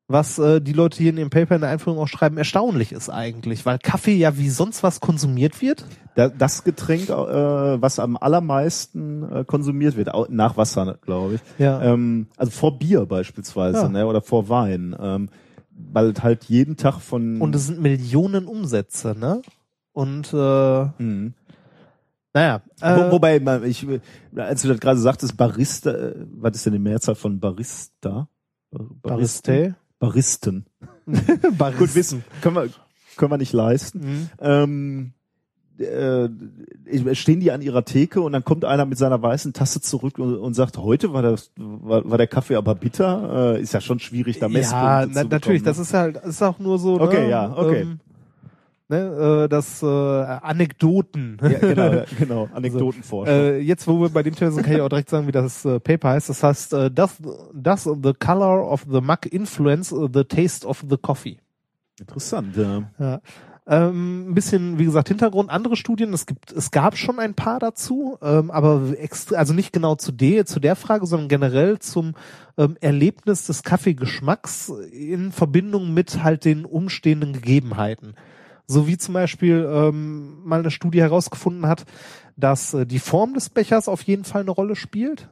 was 0.08 0.38
äh, 0.38 0.62
die 0.62 0.74
Leute 0.74 0.98
hier 1.00 1.10
in 1.10 1.18
ihrem 1.18 1.30
Paper 1.32 1.56
in 1.56 1.62
der 1.62 1.72
Einführung 1.72 1.98
auch 1.98 2.08
schreiben, 2.08 2.38
erstaunlich 2.38 2.92
ist 2.92 3.10
eigentlich, 3.10 3.66
weil 3.66 3.80
Kaffee 3.80 4.14
ja 4.16 4.38
wie 4.38 4.50
sonst 4.50 4.84
was 4.84 5.00
konsumiert 5.00 5.62
wird. 5.64 5.84
da, 6.16 6.30
das 6.30 6.64
Getränk, 6.64 7.10
äh, 7.10 7.82
was 7.82 7.98
am 7.98 8.16
allermeisten 8.16 9.24
äh, 9.32 9.44
konsumiert 9.46 9.96
wird, 9.98 10.10
nach 10.30 10.58
Wasser, 10.58 10.98
glaube 11.02 11.36
ich. 11.36 11.42
Ja. 11.58 11.82
Ähm, 11.82 12.28
also 12.38 12.52
vor 12.52 12.78
Bier 12.78 13.06
beispielsweise, 13.08 13.80
Ja. 13.80 13.90
ne? 13.90 14.06
Oder 14.06 14.22
vor 14.22 14.48
Wein. 14.48 14.96
Ähm, 15.00 15.30
weil 15.78 16.14
halt 16.22 16.46
jeden 16.46 16.78
Tag 16.78 17.00
von 17.00 17.42
Und 17.42 17.56
es 17.56 17.68
sind 17.68 17.82
Millionen 17.82 18.48
Umsätze, 18.48 19.16
ne? 19.18 19.42
Und 19.94 20.34
äh, 20.34 20.86
Mhm. 21.02 21.34
naja, 22.34 22.62
Wo, 22.82 22.86
äh, 22.86 23.12
wobei, 23.12 23.40
man- 23.40 23.64
ich, 23.64 23.86
als 24.36 24.62
du 24.62 24.68
das 24.68 24.80
gerade 24.80 25.00
sagtest, 25.00 25.38
Barista, 25.38 25.92
äh, 25.92 26.16
was 26.32 26.56
ist 26.58 26.66
denn 26.66 26.74
die 26.74 26.80
Mehrzahl 26.80 27.16
von 27.16 27.40
Barista? 27.40 28.28
Bar- 28.72 28.88
Bariste, 29.02 29.76
Baristen. 30.00 30.66
Baristen. 31.58 31.78
Gut, 31.78 31.96
wissen, 31.96 32.24
können 32.42 32.56
wir, 32.56 32.70
können 33.16 33.32
wir 33.32 33.38
nicht 33.38 33.54
leisten. 33.54 34.00
Mhm. 34.00 34.30
Ähm, 34.40 35.14
äh, 35.80 37.16
stehen 37.16 37.40
die 37.40 37.52
an 37.52 37.62
ihrer 37.62 37.84
Theke 37.86 38.22
und 38.22 38.34
dann 38.34 38.44
kommt 38.44 38.66
einer 38.66 38.86
mit 38.86 38.98
seiner 38.98 39.22
weißen 39.22 39.54
Tasse 39.54 39.82
zurück 39.82 40.20
und, 40.20 40.38
und 40.38 40.54
sagt, 40.54 40.78
heute 40.78 41.14
war, 41.14 41.22
das, 41.22 41.52
war, 41.58 42.10
war 42.10 42.18
der 42.18 42.28
Kaffee 42.28 42.56
aber 42.56 42.76
bitter. 42.76 43.56
Äh, 43.56 43.62
ist 43.62 43.74
ja 43.74 43.82
schon 43.82 44.00
schwierig, 44.00 44.40
da 44.40 44.48
Messpunkte 44.48 44.86
Ja, 44.86 45.04
zu 45.04 45.10
na, 45.14 45.24
natürlich, 45.24 45.64
bekommen, 45.64 45.78
das 45.78 45.80
ist 45.80 45.94
halt, 45.94 46.18
ist 46.18 46.42
auch 46.42 46.60
nur 46.60 46.80
so, 46.80 47.00
Okay, 47.00 47.24
ne, 47.24 47.30
ja, 47.30 47.58
okay. 47.58 47.82
Ähm, 47.82 48.00
ne, 48.88 49.44
äh, 49.44 49.50
das 49.50 49.84
äh, 49.84 49.86
Anekdoten. 49.86 51.38
ne? 51.42 51.54
Ja, 51.54 51.60
genau, 51.60 51.94
ja, 51.94 52.06
genau. 52.20 52.50
Anekdotenforschung. 52.54 53.34
Äh, 53.34 53.58
jetzt, 53.60 53.88
wo 53.88 54.00
wir 54.02 54.10
bei 54.10 54.24
dem 54.24 54.36
Thema 54.36 54.52
sind, 54.52 54.64
kann 54.64 54.76
ich 54.76 54.82
auch 54.82 54.90
direkt 54.90 55.10
sagen, 55.10 55.28
wie 55.28 55.32
das 55.32 55.66
äh, 55.66 55.80
Paper 55.80 56.10
heißt. 56.10 56.30
Das 56.30 56.44
heißt, 56.44 56.74
äh, 56.74 56.92
does, 56.92 57.18
does 57.54 57.84
the 57.84 58.14
color 58.14 58.72
of 58.72 58.86
the 58.90 59.02
mug 59.02 59.26
influence 59.30 59.90
the 59.90 60.24
taste 60.24 60.66
of 60.66 60.84
the 60.90 60.98
coffee? 60.98 61.38
Interessant, 62.00 62.56
ja. 62.58 62.84
Ja. 63.00 63.22
Ähm, 63.68 64.30
ein 64.30 64.36
bisschen, 64.36 64.78
wie 64.78 64.86
gesagt, 64.86 65.08
Hintergrund, 65.08 65.50
andere 65.50 65.76
Studien, 65.76 66.14
es 66.14 66.28
gibt, 66.28 66.52
es 66.52 66.70
gab 66.70 66.98
schon 66.98 67.18
ein 67.18 67.34
paar 67.34 67.58
dazu, 67.60 68.18
ähm, 68.22 68.52
aber 68.52 68.94
also 69.34 69.54
nicht 69.54 69.74
genau 69.74 69.96
zu 69.96 70.12
der, 70.12 70.46
zu 70.46 70.60
der 70.60 70.76
Frage, 70.76 71.08
sondern 71.08 71.30
generell 71.30 71.80
zum 71.80 72.14
ähm, 72.58 72.78
Erlebnis 72.80 73.48
des 73.48 73.64
Kaffeegeschmacks 73.64 74.70
in 74.92 75.32
Verbindung 75.32 75.96
mit 75.96 76.24
halt 76.24 76.46
den 76.46 76.64
umstehenden 76.64 77.34
Gegebenheiten. 77.34 78.14
So 78.68 78.88
wie 78.88 78.98
zum 78.98 79.16
Beispiel 79.16 79.68
ähm, 79.68 80.44
mal 80.44 80.60
eine 80.60 80.72
Studie 80.72 81.02
herausgefunden 81.02 81.68
hat, 81.68 81.86
dass 82.38 82.74
äh, 82.76 82.86
die 82.86 83.00
Form 83.00 83.34
des 83.34 83.50
Bechers 83.50 83.88
auf 83.88 84.04
jeden 84.04 84.26
Fall 84.26 84.42
eine 84.42 84.52
Rolle 84.52 84.76
spielt. 84.76 85.30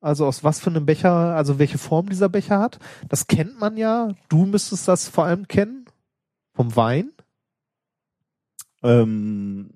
Also 0.00 0.26
aus 0.26 0.42
was 0.44 0.60
für 0.60 0.70
einem 0.70 0.86
Becher, 0.86 1.12
also 1.12 1.58
welche 1.58 1.78
Form 1.78 2.08
dieser 2.08 2.28
Becher 2.28 2.58
hat. 2.58 2.78
Das 3.08 3.26
kennt 3.26 3.58
man 3.60 3.76
ja. 3.76 4.10
Du 4.28 4.44
müsstest 4.44 4.86
das 4.88 5.08
vor 5.08 5.24
allem 5.24 5.48
kennen. 5.48 5.86
Vom 6.52 6.76
Wein. 6.76 7.13
Ähm, 8.84 9.70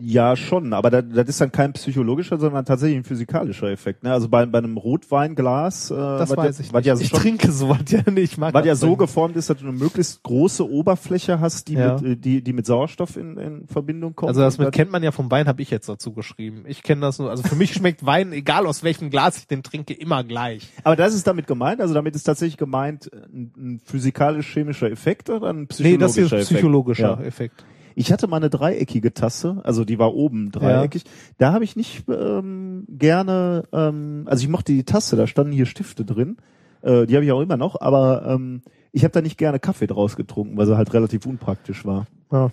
ja, 0.00 0.34
schon, 0.34 0.72
aber 0.72 0.90
das, 0.90 1.04
das 1.14 1.28
ist 1.28 1.40
dann 1.40 1.52
kein 1.52 1.72
psychologischer, 1.74 2.36
sondern 2.36 2.64
tatsächlich 2.64 2.98
ein 2.98 3.04
physikalischer 3.04 3.68
Effekt. 3.68 4.02
Ne? 4.02 4.10
Also 4.12 4.28
bei, 4.28 4.44
bei 4.44 4.58
einem 4.58 4.76
Rotweinglas, 4.76 5.92
äh, 5.92 5.94
Das 5.94 6.30
was 6.30 6.36
weiß 6.36 6.58
ja, 6.58 6.64
ich 6.64 6.72
was 6.72 6.84
ja 6.84 6.94
ich 6.98 7.08
schon, 7.10 7.20
trinke 7.20 7.52
sowas 7.52 7.78
ja 7.88 8.02
nicht. 8.10 8.32
Ich 8.32 8.38
mag 8.38 8.52
was 8.54 8.64
ja 8.66 8.72
das 8.72 8.80
so 8.80 8.96
geformt 8.96 9.36
ist, 9.36 9.50
dass 9.50 9.58
du 9.58 9.68
eine 9.68 9.72
möglichst 9.78 10.20
große 10.24 10.68
Oberfläche 10.68 11.38
hast, 11.38 11.68
die, 11.68 11.74
Ja. 11.74 11.94
mit, 11.94 12.02
äh, 12.02 12.16
die, 12.16 12.42
die 12.42 12.52
mit 12.52 12.66
Sauerstoff 12.66 13.16
in, 13.16 13.36
in 13.36 13.68
Verbindung 13.68 14.16
kommt. 14.16 14.30
Also 14.30 14.40
das 14.40 14.58
mit 14.58 14.72
kennt 14.72 14.90
man 14.90 15.04
ja 15.04 15.12
vom 15.12 15.30
Wein, 15.30 15.46
habe 15.46 15.62
ich 15.62 15.70
jetzt 15.70 15.88
dazu 15.88 16.12
geschrieben. 16.12 16.64
Ich 16.66 16.82
kenne 16.82 17.02
das 17.02 17.20
nur. 17.20 17.30
Also 17.30 17.44
für 17.44 17.54
mich 17.54 17.72
schmeckt 17.72 18.04
Wein, 18.04 18.32
egal 18.32 18.66
aus 18.66 18.82
welchem 18.82 19.10
Glas 19.10 19.38
ich 19.38 19.46
den 19.46 19.62
trinke, 19.62 19.94
immer 19.94 20.24
gleich. 20.24 20.68
aber 20.82 20.96
das 20.96 21.14
ist 21.14 21.28
damit 21.28 21.46
gemeint, 21.46 21.80
also 21.80 21.94
damit 21.94 22.16
ist 22.16 22.24
tatsächlich 22.24 22.56
gemeint 22.56 23.08
ein, 23.12 23.52
ein 23.56 23.80
physikalisch-chemischer 23.84 24.90
Effekt 24.90 25.30
oder 25.30 25.50
ein 25.50 25.60
Nee, 25.60 25.66
psychologischer 25.66 25.98
das 26.06 26.14
hier 26.16 26.24
ist 26.24 26.32
Effekt? 26.32 26.48
psychologischer 26.48 27.18
Ja. 27.20 27.24
Effekt. 27.24 27.64
Ich 27.94 28.12
hatte 28.12 28.26
mal 28.26 28.38
eine 28.38 28.50
dreieckige 28.50 29.14
Tasse, 29.14 29.60
also 29.64 29.84
die 29.84 29.98
war 29.98 30.14
oben 30.14 30.50
dreieckig. 30.50 31.04
Da 31.38 31.52
habe 31.52 31.64
ich 31.64 31.76
nicht 31.76 32.04
ähm, 32.08 32.84
gerne, 32.88 33.64
ähm, 33.72 34.24
also 34.26 34.42
ich 34.42 34.48
mochte 34.48 34.72
die 34.72 34.84
Tasse, 34.84 35.16
da 35.16 35.26
standen 35.26 35.52
hier 35.52 35.66
Stifte 35.66 36.04
drin. 36.04 36.36
Äh, 36.82 37.06
die 37.06 37.14
habe 37.14 37.24
ich 37.24 37.32
auch 37.32 37.40
immer 37.40 37.56
noch, 37.56 37.80
aber 37.80 38.26
ähm, 38.26 38.62
ich 38.92 39.04
habe 39.04 39.12
da 39.12 39.20
nicht 39.20 39.38
gerne 39.38 39.58
Kaffee 39.58 39.86
draus 39.86 40.16
getrunken, 40.16 40.56
weil 40.56 40.66
sie 40.66 40.76
halt 40.76 40.92
relativ 40.92 41.26
unpraktisch 41.26 41.84
war. 41.84 42.06
Ja. 42.30 42.50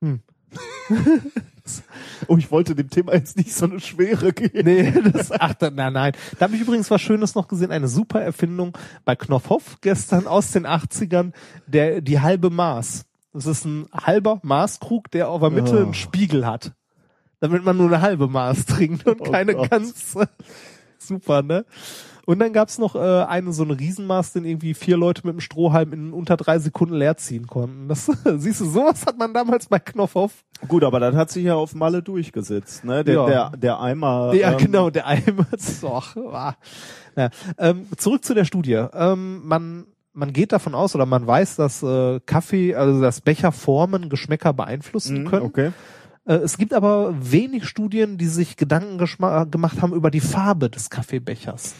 Oh, 2.28 2.36
ich 2.36 2.50
wollte 2.50 2.74
dem 2.74 2.88
Thema 2.90 3.14
jetzt 3.14 3.36
nicht 3.36 3.52
so 3.52 3.66
eine 3.66 3.80
Schwere 3.80 4.32
geben. 4.32 4.64
Nee, 4.64 4.92
das, 5.12 5.30
ach, 5.32 5.54
nein, 5.60 5.92
nein. 5.92 6.12
Da 6.38 6.46
habe 6.46 6.56
ich 6.56 6.62
übrigens 6.62 6.90
was 6.90 7.00
Schönes 7.00 7.34
noch 7.34 7.48
gesehen, 7.48 7.70
eine 7.70 7.88
super 7.88 8.20
Erfindung 8.22 8.76
bei 9.04 9.16
Knopfhoff 9.16 9.78
gestern 9.80 10.26
aus 10.26 10.50
den 10.52 10.66
80ern, 10.66 11.32
der, 11.66 12.00
die 12.00 12.20
halbe 12.20 12.50
Maß. 12.50 13.04
Das 13.38 13.46
ist 13.46 13.64
ein 13.64 13.86
halber 13.92 14.40
Maßkrug, 14.42 15.10
der 15.10 15.28
auf 15.28 15.40
der 15.40 15.50
Mitte 15.50 15.76
Oh. 15.78 15.82
einen 15.82 15.94
Spiegel 15.94 16.44
hat. 16.46 16.72
Damit 17.40 17.64
man 17.64 17.76
nur 17.76 17.86
eine 17.86 18.00
halbe 18.00 18.26
Maß 18.26 18.66
trinkt 18.66 19.06
und 19.06 19.20
Oh 19.20 19.30
keine 19.30 19.54
Gott. 19.54 19.70
ganze. 19.70 20.28
Super, 20.98 21.42
ne? 21.42 21.64
Und 22.26 22.40
dann 22.40 22.52
gab's 22.52 22.78
noch 22.78 22.94
äh, 22.94 22.98
eine 23.24 23.52
so 23.52 23.62
eine 23.62 23.78
Riesenmaß, 23.78 24.32
den 24.34 24.44
irgendwie 24.44 24.74
vier 24.74 24.96
Leute 24.98 25.22
mit 25.24 25.32
einem 25.32 25.40
Strohhalm 25.40 25.92
in 25.94 26.12
unter 26.12 26.36
drei 26.36 26.58
Sekunden 26.58 26.94
leer 26.96 27.16
ziehen 27.16 27.46
konnten. 27.46 27.88
Das 27.88 28.04
siehst 28.36 28.60
du, 28.60 28.66
sowas 28.66 29.06
hat 29.06 29.16
man 29.18 29.32
damals 29.32 29.66
bei 29.66 29.78
Knopfhoff. 29.78 30.44
Gut, 30.66 30.82
aber 30.84 30.98
das 31.00 31.14
hat 31.14 31.30
sich 31.30 31.44
ja 31.44 31.54
auf 31.54 31.74
Malle 31.74 32.02
durchgesetzt, 32.02 32.84
ne? 32.84 33.02
Der, 33.04 33.14
Ja. 33.14 33.26
der, 33.26 33.50
der 33.56 33.80
Eimer. 33.80 34.34
Ja, 34.34 34.50
ähm, 34.52 34.58
genau, 34.58 34.90
der 34.90 35.06
Eimer. 35.06 35.46
Doch, 35.80 36.16
ah. 36.16 36.54
ja. 37.16 37.30
ähm, 37.56 37.86
zurück 37.96 38.24
zu 38.24 38.34
der 38.34 38.44
Studie. 38.44 38.74
Ähm, 38.92 39.46
man, 39.46 39.86
man 40.18 40.32
geht 40.32 40.52
davon 40.52 40.74
aus 40.74 40.94
oder 40.94 41.06
man 41.06 41.26
weiß, 41.26 41.56
dass 41.56 41.82
äh, 41.82 42.20
Kaffee, 42.26 42.74
also 42.74 43.00
dass 43.00 43.20
Becherformen 43.20 44.08
Geschmäcker 44.08 44.52
beeinflussen 44.52 45.22
Mhm, 45.22 45.28
können. 45.28 45.46
Okay. 45.46 45.70
Äh, 46.26 46.34
es 46.34 46.58
gibt 46.58 46.74
aber 46.74 47.14
wenig 47.20 47.66
Studien, 47.66 48.18
die 48.18 48.26
sich 48.26 48.56
Gedanken 48.56 48.98
gemacht 49.50 49.80
haben 49.80 49.94
über 49.94 50.10
die 50.10 50.20
Farbe 50.20 50.68
des 50.70 50.90
Kaffeebechers. 50.90 51.74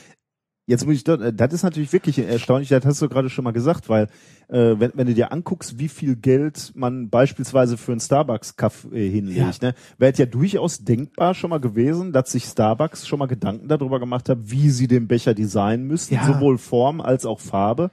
Jetzt 0.70 0.85
muss 0.85 0.97
ich 0.97 1.05
dort, 1.05 1.23
äh, 1.23 1.32
das 1.32 1.55
ist 1.55 1.62
natürlich 1.62 1.93
wirklich 1.94 2.19
erstaunlich, 2.19 2.69
das 2.69 2.85
hast 2.85 3.01
du 3.01 3.09
gerade 3.09 3.31
schon 3.31 3.43
mal 3.44 3.52
gesagt, 3.52 3.89
weil 3.89 4.05
äh, 4.48 4.74
wenn, 4.78 4.93
wenn 4.94 5.06
du 5.06 5.15
dir 5.15 5.32
anguckst, 5.32 5.78
wie 5.78 5.89
viel 5.89 6.15
Geld 6.15 6.73
man 6.74 7.09
beispielsweise 7.09 7.78
für 7.78 7.93
einen 7.93 8.01
Starbucks-Kaffee 8.01 9.09
hinlegt, 9.09 9.62
ne, 9.62 9.74
wäre 9.97 10.12
es 10.12 10.19
ja 10.19 10.27
durchaus 10.27 10.85
denkbar 10.85 11.32
schon 11.35 11.48
mal 11.51 11.59
gewesen, 11.60 12.12
dass 12.12 12.32
sich 12.32 12.44
Starbucks 12.44 13.09
schon 13.09 13.19
mal 13.19 13.27
Gedanken 13.28 13.66
darüber 13.69 13.98
gemacht 13.98 14.28
hat, 14.28 14.39
wie 14.43 14.69
sie 14.69 14.89
den 14.89 15.09
Becher 15.09 15.32
designen 15.35 15.86
müssten, 15.86 16.15
Ja. 16.15 16.24
sowohl 16.27 16.59
Form 16.59 17.01
als 17.01 17.24
auch 17.24 17.40
Farbe. 17.40 17.90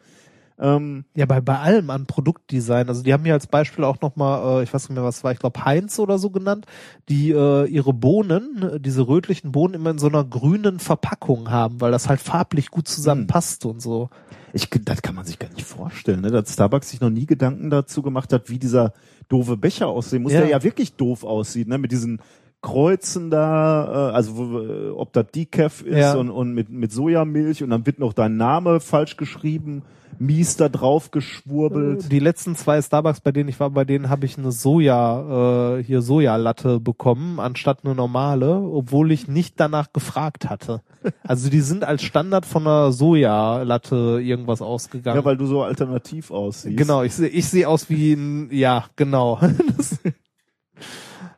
Ähm, 0.57 1.03
Ja, 1.15 1.25
bei, 1.25 1.41
bei 1.41 1.59
allem 1.59 1.89
an 1.89 2.05
Produktdesign. 2.05 2.87
Also 2.87 3.03
die 3.03 3.11
haben 3.13 3.23
hier 3.25 3.33
als 3.33 3.47
Beispiel 3.47 3.83
auch 3.83 3.99
nochmal, 4.01 4.61
äh, 4.61 4.63
ich 4.63 4.73
weiß 4.73 4.87
nicht 4.89 4.95
mehr, 4.95 5.03
was 5.03 5.23
war, 5.23 5.31
ich 5.33 5.39
glaube 5.39 5.65
Heinz 5.65 5.99
oder 5.99 6.17
so 6.17 6.29
genannt, 6.29 6.65
die 7.09 7.31
äh, 7.31 7.65
ihre 7.65 7.93
Bohnen, 7.93 8.79
diese 8.79 9.07
rötlichen 9.07 9.51
Bohnen 9.51 9.73
immer 9.73 9.89
in 9.91 9.97
so 9.97 10.07
einer 10.07 10.23
grünen 10.23 10.79
Verpackung 10.79 11.49
haben, 11.51 11.81
weil 11.81 11.91
das 11.91 12.07
halt 12.07 12.21
farblich 12.21 12.71
gut 12.71 12.87
zusammenpasst 12.87 13.65
und 13.65 13.81
so. 13.81 14.09
ich, 14.53 14.69
das 14.69 15.01
kann 15.01 15.15
man 15.15 15.25
sich 15.25 15.39
gar 15.39 15.49
nicht 15.49 15.65
vorstellen, 15.65 16.21
ne, 16.21 16.31
dass 16.31 16.53
Starbucks 16.53 16.89
sich 16.89 17.01
noch 17.01 17.09
nie 17.09 17.25
Gedanken 17.25 17.69
dazu 17.69 18.01
gemacht 18.01 18.31
hat, 18.31 18.49
wie 18.49 18.57
dieser 18.59 18.93
doofe 19.27 19.57
Becher 19.57 19.87
aussehen 19.87 20.23
muss, 20.23 20.31
Ja. 20.31 20.39
der 20.41 20.49
ja 20.49 20.63
wirklich 20.63 20.93
doof 20.93 21.25
aussieht, 21.25 21.67
ne, 21.67 21.77
mit 21.77 21.91
diesen 21.91 22.21
Kreuzen 22.61 23.29
da, 23.29 24.09
äh, 24.11 24.13
also 24.15 24.61
äh, 24.61 24.89
ob 24.91 25.11
das 25.13 25.25
Decaf 25.35 25.81
ist 25.81 25.97
Ja. 25.97 26.15
und, 26.15 26.29
und 26.31 26.53
mit, 26.53 26.69
mit 26.69 26.91
Sojamilch 26.91 27.61
und 27.61 27.69
dann 27.71 27.85
wird 27.85 27.99
noch 27.99 28.13
dein 28.13 28.37
Name 28.37 28.79
falsch 28.79 29.17
geschrieben, 29.17 29.83
mies 30.19 30.57
da 30.57 30.69
drauf 30.69 31.11
geschwurbelt. 31.11 32.11
Die 32.11 32.19
letzten 32.19 32.55
zwei 32.55 32.81
Starbucks, 32.81 33.21
bei 33.21 33.31
denen 33.31 33.49
ich 33.49 33.59
war, 33.59 33.69
bei 33.69 33.85
denen 33.85 34.09
habe 34.09 34.25
ich 34.25 34.37
eine 34.37 34.51
Soja, 34.51 35.77
äh, 35.77 35.83
hier 35.83 36.01
Sojalatte 36.01 36.79
bekommen, 36.79 37.39
anstatt 37.39 37.79
eine 37.83 37.95
normale, 37.95 38.59
obwohl 38.59 39.11
ich 39.11 39.27
nicht 39.27 39.59
danach 39.59 39.91
gefragt 39.93 40.49
hatte. 40.49 40.81
Also 41.23 41.49
die 41.49 41.61
sind 41.61 41.83
als 41.83 42.03
Standard 42.03 42.45
von 42.45 42.63
einer 42.63 42.91
Sojalatte 42.91 44.19
irgendwas 44.21 44.61
ausgegangen. 44.61 45.17
Ja, 45.17 45.25
weil 45.25 45.37
du 45.37 45.45
so 45.45 45.63
alternativ 45.63 46.31
aussiehst. 46.31 46.77
Genau, 46.77 47.03
ich 47.03 47.13
sehe 47.13 47.29
ich 47.29 47.47
seh 47.47 47.65
aus 47.65 47.89
wie 47.89 48.13
ein, 48.13 48.49
ja, 48.51 48.85
genau. 48.95 49.39
Das, 49.77 49.99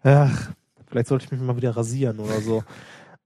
ach, 0.04 0.52
vielleicht 0.88 1.08
sollte 1.08 1.26
ich 1.26 1.32
mich 1.32 1.42
mal 1.42 1.58
wieder 1.58 1.76
rasieren 1.76 2.20
oder 2.20 2.42
so. 2.42 2.64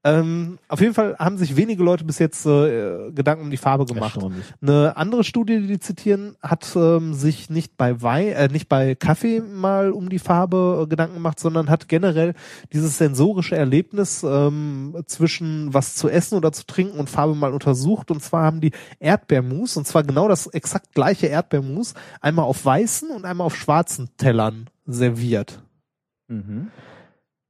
Ähm, 0.04 0.58
auf 0.66 0.80
jeden 0.80 0.94
Fall 0.94 1.16
haben 1.18 1.38
sich 1.38 1.56
wenige 1.56 1.84
Leute 1.84 2.04
bis 2.04 2.18
jetzt 2.18 2.44
äh, 2.44 3.12
Gedanken 3.12 3.44
um 3.44 3.50
die 3.50 3.56
Farbe 3.56 3.86
gemacht. 3.86 4.18
Eine 4.60 4.96
andere 4.96 5.22
Studie, 5.22 5.60
die 5.60 5.68
die 5.68 5.78
zitieren, 5.78 6.36
hat 6.42 6.74
ähm, 6.74 7.14
sich 7.14 7.50
nicht 7.50 7.76
bei 7.76 8.02
Wein, 8.02 8.28
äh, 8.32 8.48
nicht 8.48 8.68
bei 8.68 8.96
Kaffee 8.96 9.40
mal 9.40 9.92
um 9.92 10.08
die 10.08 10.18
Farbe 10.18 10.82
äh, 10.82 10.86
Gedanken 10.88 11.14
gemacht, 11.14 11.38
sondern 11.38 11.70
hat 11.70 11.88
generell 11.88 12.34
dieses 12.72 12.98
sensorische 12.98 13.54
Erlebnis 13.54 14.24
ähm, 14.24 14.96
zwischen 15.06 15.72
was 15.72 15.94
zu 15.94 16.08
essen 16.08 16.36
oder 16.36 16.50
zu 16.50 16.66
trinken 16.66 16.98
und 16.98 17.08
Farbe 17.08 17.36
mal 17.36 17.52
untersucht. 17.52 18.10
Und 18.10 18.22
zwar 18.22 18.42
haben 18.42 18.60
die 18.60 18.72
Erdbeermus, 18.98 19.76
und 19.76 19.86
zwar 19.86 20.02
genau 20.02 20.26
das 20.26 20.48
exakt 20.48 20.94
gleiche 20.94 21.28
Erdbeermus, 21.28 21.94
einmal 22.20 22.46
auf 22.46 22.64
weißen 22.64 23.10
und 23.10 23.24
einmal 23.24 23.46
auf 23.46 23.54
schwarzen 23.54 24.10
Tellern 24.16 24.68
serviert. 24.84 25.62
Mhm. 26.26 26.72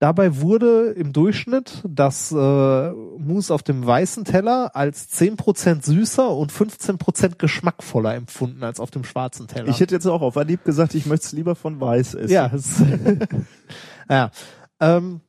Dabei 0.02 0.40
wurde 0.40 0.90
im 0.96 1.12
Durchschnitt 1.12 1.80
das 1.88 2.32
äh, 2.32 2.34
Mousse 2.90 3.54
auf 3.54 3.62
dem 3.62 3.86
weißen 3.86 4.24
Teller 4.24 4.74
als 4.74 5.16
10% 5.16 5.84
süßer 5.84 6.28
und 6.28 6.50
15% 6.50 7.36
geschmackvoller 7.38 8.12
empfunden 8.16 8.64
als 8.64 8.80
auf 8.80 8.90
dem 8.90 9.04
schwarzen 9.04 9.46
Teller. 9.46 9.68
Ich 9.68 9.78
hätte 9.78 9.94
jetzt 9.94 10.06
auch 10.06 10.22
auf 10.22 10.36
Anhieb 10.36 10.64
gesagt, 10.64 10.96
ich 10.96 11.06
möchte 11.06 11.26
es 11.26 11.32
lieber 11.32 11.54
von 11.54 11.80
weiß 11.80 12.14
essen. 12.14 12.32
ja, 12.32 12.50
ja. 14.10 14.30
Ähm, 14.80 15.20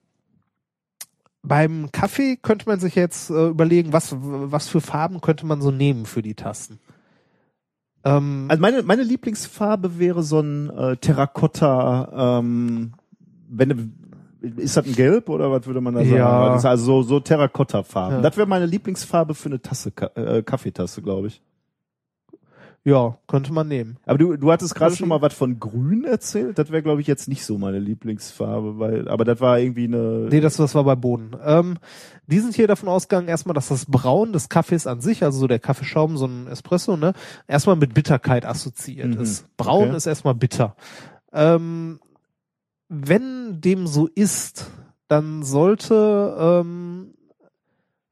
beim 1.44 1.92
Kaffee 1.92 2.36
könnte 2.38 2.68
man 2.68 2.80
sich 2.80 2.96
jetzt 2.96 3.30
äh, 3.30 3.50
überlegen, 3.50 3.94
was, 3.94 4.16
was 4.18 4.70
für 4.70 4.82
Farben 4.82 5.22
könnte 5.22 5.46
man 5.46 5.62
so 5.62 5.70
nehmen 5.70 6.08
für 6.08 6.24
die 6.24 6.34
Tasten. 6.34 6.80
Ähm, 8.04 8.48
Also 8.50 8.60
meine, 8.60 8.82
meine 8.82 9.04
Lieblingsfarbe 9.04 10.00
wäre 10.00 10.24
so 10.24 10.40
ein 10.40 10.72
äh, 10.72 10.98
Terrakotta, 10.98 12.40
ähm, 12.40 12.96
wenn 13.48 14.00
ist 14.44 14.76
das 14.78 14.86
ein 14.86 14.94
Gelb 14.94 15.30
oder 15.30 15.50
was 15.52 15.66
würde 15.66 15.82
man 15.82 15.94
da 15.96 16.02
sagen? 16.02 16.16
Ja. 16.16 16.52
Also 16.54 16.76
so, 16.78 17.02
so 17.04 17.20
Terrakotta-Farben. 17.20 18.18
Ja. 18.18 18.22
Das 18.22 18.36
wäre 18.38 18.48
meine 18.48 18.66
Lieblingsfarbe 18.66 19.34
für 19.34 19.50
eine 19.50 19.62
Tasse, 19.62 19.92
äh, 20.16 20.44
Kaffeetasse, 20.44 21.02
glaube 21.02 21.28
ich. 21.28 21.42
ja, 22.86 23.18
könnte 23.28 23.54
man 23.54 23.70
nehmen. 23.70 23.96
Aber 24.06 24.18
du, 24.18 24.36
du 24.36 24.52
hattest 24.52 24.76
gerade 24.76 24.94
schon 24.96 25.08
mal 25.08 25.22
was 25.22 25.34
von 25.34 25.58
Grün 25.60 26.04
erzählt. 26.04 26.60
Das 26.60 26.70
wäre, 26.72 26.84
glaube 26.84 27.00
ich, 27.00 27.08
jetzt 27.08 27.30
nicht 27.30 27.46
so 27.46 27.58
meine 27.58 27.80
Lieblingsfarbe, 27.80 28.78
weil, 28.78 29.08
aber 29.08 29.24
das 29.24 29.40
war 29.40 29.58
irgendwie 29.60 29.86
eine. 29.86 30.28
Nee, 30.30 30.42
das, 30.42 30.58
das 30.58 30.76
war 30.76 30.84
bei 30.84 30.96
Boden. 30.96 31.32
Ähm, 31.46 31.78
die 32.28 32.40
sind 32.40 32.54
hier 32.56 32.68
davon 32.68 32.90
ausgegangen, 32.90 33.30
erstmal, 33.30 33.54
dass 33.54 33.70
das 33.70 33.86
Braun 33.86 34.34
des 34.34 34.50
Kaffees 34.50 34.86
an 34.88 35.00
sich, 35.00 35.24
also 35.24 35.40
so 35.40 35.48
der 35.48 35.60
Kaffeeschaum, 35.60 36.18
so 36.18 36.26
ein 36.26 36.48
Espresso, 36.48 36.98
ne, 36.98 37.14
erstmal 37.48 37.78
mit 37.78 37.94
Bitterkeit 37.94 38.46
assoziiert 38.46 39.16
Mhm. 39.16 39.22
ist. 39.22 39.46
Braun 39.56 39.88
Okay. 39.88 39.96
ist 39.98 40.06
erstmal 40.06 40.36
bitter. 40.36 40.76
Ähm, 41.32 42.00
wenn 42.94 43.62
dem 43.62 43.88
so 43.88 44.08
ist, 44.08 44.72
dann 45.08 45.44
sollte, 45.44 46.36
ähm, 46.40 47.14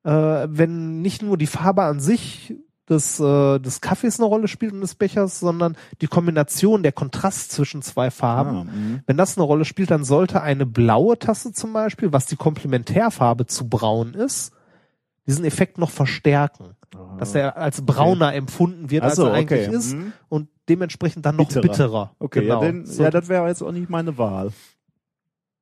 äh, 0.03 0.47
wenn 0.49 1.01
nicht 1.01 1.21
nur 1.21 1.37
die 1.37 1.47
Farbe 1.47 1.83
an 1.83 1.99
sich 1.99 2.55
des, 2.89 3.19
äh, 3.19 3.59
des 3.59 3.79
Kaffees 3.81 4.19
eine 4.19 4.27
Rolle 4.27 4.47
spielt 4.47 4.73
und 4.73 4.81
des 4.81 4.95
Bechers, 4.95 5.39
sondern 5.39 5.77
die 6.01 6.07
Kombination, 6.07 6.83
der 6.83 6.91
Kontrast 6.91 7.51
zwischen 7.51 7.81
zwei 7.81 8.11
Farben, 8.11 8.57
Ah, 8.57 8.63
mhm. 8.65 8.99
wenn 9.05 9.17
das 9.17 9.37
eine 9.37 9.45
Rolle 9.45 9.63
spielt, 9.65 9.91
dann 9.91 10.03
sollte 10.03 10.41
eine 10.41 10.65
blaue 10.65 11.17
Tasse 11.17 11.53
zum 11.53 11.71
Beispiel, 11.73 12.11
was 12.11 12.25
die 12.25 12.35
Komplementärfarbe 12.35 13.45
zu 13.45 13.69
braun 13.69 14.13
ist, 14.13 14.51
diesen 15.27 15.45
Effekt 15.45 15.77
noch 15.77 15.89
verstärken. 15.91 16.75
dass 17.19 17.31
der 17.31 17.55
als 17.55 17.85
brauner 17.85 18.33
empfunden 18.35 18.89
wird, 18.91 19.03
als 19.03 19.15
so, 19.15 19.25
er 19.27 19.31
eigentlich 19.33 19.65
okay. 19.69 19.77
ist 19.77 19.93
Mhm. 19.95 20.11
und 20.27 20.49
dementsprechend 20.67 21.25
dann 21.25 21.37
noch 21.37 21.45
Bitterer. 21.47 21.61
bitterer. 21.61 22.15
Okay, 22.19 22.41
genau. 22.41 22.61
ja, 22.61 22.67
denn, 22.67 22.85
So, 22.85 23.03
ja, 23.03 23.09
das 23.11 23.29
wäre 23.29 23.47
jetzt 23.47 23.61
auch 23.63 23.71
nicht 23.71 23.89
meine 23.89 24.17
Wahl. 24.17 24.51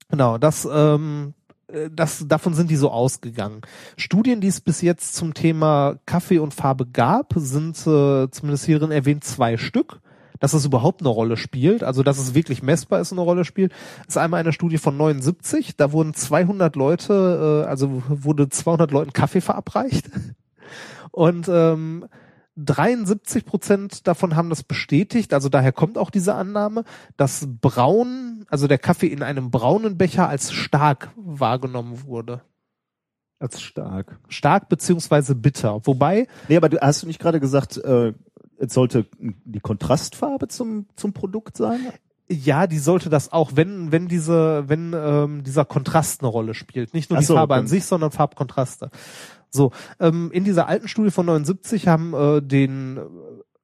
Genau, 0.09 0.37
das, 0.37 0.67
ähm, 0.71 1.33
äh, 1.67 1.89
das, 1.91 2.25
davon 2.27 2.53
sind 2.53 2.71
die 2.71 2.75
so 2.75 2.91
ausgegangen. 2.91 3.61
Studien, 3.97 4.41
die 4.41 4.47
es 4.47 4.61
bis 4.61 4.81
jetzt 4.81 5.15
zum 5.15 5.33
Thema 5.33 5.95
Kaffee 6.05 6.39
und 6.39 6.53
Farbe 6.53 6.87
gab, 6.87 7.33
sind 7.35 7.77
äh, 7.87 8.29
zumindest 8.31 8.65
hierin 8.65 8.91
erwähnt 8.91 9.23
zwei 9.23 9.57
Stück. 9.57 10.01
Dass 10.41 10.53
es 10.53 10.63
überhaupt 10.63 11.01
eine 11.01 11.09
Rolle 11.09 11.35
spielt, 11.35 11.83
also 11.83 12.01
dass 12.01 12.17
es 12.17 12.33
wirklich 12.33 12.63
messbar 12.63 13.01
ist, 13.01 13.11
eine 13.11 13.19
Rolle 13.19 13.43
spielt, 13.43 13.73
ist 14.07 14.17
einmal 14.17 14.39
eine 14.39 14.53
Studie 14.53 14.77
von 14.77 14.95
79. 14.95 15.75
Da 15.75 15.91
wurden 15.91 16.13
200 16.13 16.77
Leute, 16.77 17.65
äh, 17.65 17.67
also 17.67 18.01
wurde 18.07 18.47
200 18.47 18.89
Leuten 18.91 19.11
Kaffee 19.11 19.41
verabreicht 19.41 20.09
und 21.11 21.49
ähm, 21.49 22.05
73 22.65 23.45
Prozent 23.45 24.07
davon 24.07 24.35
haben 24.35 24.49
das 24.49 24.63
bestätigt, 24.63 25.33
also 25.33 25.49
daher 25.49 25.71
kommt 25.71 25.97
auch 25.97 26.09
diese 26.09 26.35
Annahme, 26.35 26.83
dass 27.17 27.47
braun, 27.47 28.45
also 28.49 28.67
der 28.67 28.77
Kaffee 28.77 29.07
in 29.07 29.23
einem 29.23 29.51
braunen 29.51 29.97
Becher 29.97 30.27
als 30.27 30.51
stark 30.51 31.11
wahrgenommen 31.15 32.03
wurde. 32.05 32.41
Als 33.39 33.61
stark. 33.61 34.19
Stark 34.27 34.67
beziehungsweise 34.67 35.35
bitter. 35.35 35.85
Wobei, 35.85 36.27
Nee, 36.49 36.57
aber 36.57 36.69
du, 36.69 36.79
hast 36.81 37.03
du 37.03 37.07
nicht 37.07 37.19
gerade 37.19 37.39
gesagt, 37.39 37.77
äh, 37.77 38.13
es 38.57 38.73
sollte 38.73 39.05
die 39.19 39.61
Kontrastfarbe 39.61 40.49
zum, 40.49 40.87
zum 40.95 41.13
Produkt 41.13 41.55
sein? 41.55 41.79
ja, 42.31 42.67
die 42.67 42.77
sollte 42.77 43.09
das 43.09 43.31
auch, 43.31 43.51
wenn, 43.55 43.91
wenn 43.91 44.07
diese, 44.07 44.69
wenn 44.69 44.93
ähm, 44.95 45.43
dieser 45.43 45.65
Kontrast 45.65 46.21
eine 46.21 46.29
Rolle 46.29 46.53
spielt. 46.53 46.93
Nicht 46.93 47.09
nur 47.09 47.17
Ach 47.17 47.21
die 47.21 47.25
so, 47.25 47.33
Farbe 47.33 47.55
okay. 47.55 47.61
an 47.61 47.67
sich, 47.67 47.85
sondern 47.85 48.11
Farbkontraste. 48.11 48.91
So, 49.51 49.71
ähm, 49.99 50.31
in 50.31 50.43
dieser 50.43 50.67
alten 50.67 50.87
Studie 50.87 51.11
von 51.11 51.25
79 51.25 51.87
haben 51.87 52.13
äh, 52.13 52.41
den 52.41 52.99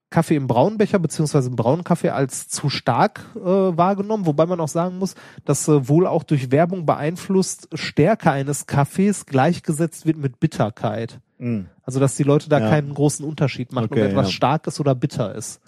Kaffee 0.10 0.36
im 0.36 0.48
braunen 0.48 0.78
Becher 0.78 0.98
beziehungsweise 1.00 1.50
im 1.50 1.56
braunen 1.56 1.84
Kaffee 1.84 2.10
als 2.10 2.48
zu 2.48 2.70
stark 2.70 3.22
äh, 3.36 3.40
wahrgenommen, 3.40 4.26
wobei 4.26 4.46
man 4.46 4.60
auch 4.60 4.68
sagen 4.70 4.98
muss, 4.98 5.16
dass 5.44 5.68
äh, 5.68 5.88
wohl 5.90 6.08
auch 6.08 6.24
durch 6.24 6.52
Werbung 6.52 6.86
beeinflusst 6.86 7.68
Stärke 7.74 8.32
eines 8.32 8.66
Kaffees 8.66 9.26
gleichgesetzt 9.26 10.06
wird 10.06 10.18
mit 10.18 10.40
Bitterkeit. 10.40 11.20
Mhm. 11.38 11.68
Also 11.84 12.00
dass 12.00 12.16
die 12.16 12.24
Leute 12.24 12.50
da 12.50 12.60
Ja. 12.60 12.70
keinen 12.70 12.94
großen 12.94 13.26
Unterschied 13.26 13.74
machen, 13.74 13.90
Okay, 13.92 14.04
ob 14.04 14.10
etwas 14.12 14.28
ja. 14.28 14.32
stark 14.32 14.68
ist 14.68 14.80
oder 14.80 14.96
bitter 14.96 15.36
ist. 15.36 15.60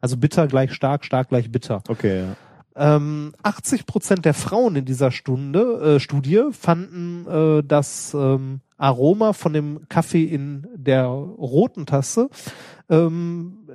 Also 0.00 0.16
bitter 0.16 0.46
gleich 0.46 0.72
stark, 0.72 1.04
stark 1.04 1.30
gleich 1.30 1.50
bitter. 1.50 1.82
Okay, 1.88 2.20
ja. 2.20 2.36
Ähm, 2.96 3.32
80 3.42 3.86
Prozent 3.86 4.24
der 4.24 4.34
Frauen 4.34 4.76
in 4.76 4.84
dieser 4.84 5.10
Stunde, 5.10 5.96
äh, 5.96 6.00
Studie 6.00 6.42
fanden 6.52 7.26
äh, 7.26 7.62
das 7.64 8.14
ähm, 8.14 8.60
Aroma 8.76 9.32
von 9.32 9.52
dem 9.52 9.88
Kaffee 9.88 10.24
in 10.24 10.66
der 10.74 11.06
roten 11.06 11.86
Tasse 11.86 12.28
ähm, 12.88 13.66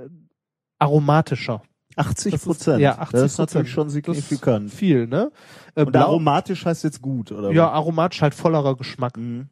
aromatischer. 0.80 1.62
80 1.98 2.32
Das 2.32 2.42
ist- 2.42 2.46
Prozent. 2.48 2.80
ja, 2.82 2.98
80 2.98 3.12
Das 3.12 3.32
ist 3.34 3.38
natürlich 3.38 3.54
Prozent. 3.68 3.70
schon 3.70 3.90
signifikant. 3.90 4.72
viel, 4.72 5.08
ne? 5.08 5.32
Äh, 5.76 5.84
Und 5.86 5.96
aromatisch 5.96 6.66
heißt 6.66 6.84
jetzt 6.86 7.02
gut, 7.02 7.32
oder? 7.32 7.52
ja, 7.52 7.70
aromatisch 7.70 8.22
halt 8.22 8.34
vollerer 8.34 8.76
Geschmack. 8.78 9.18
Mhm. 9.18 9.50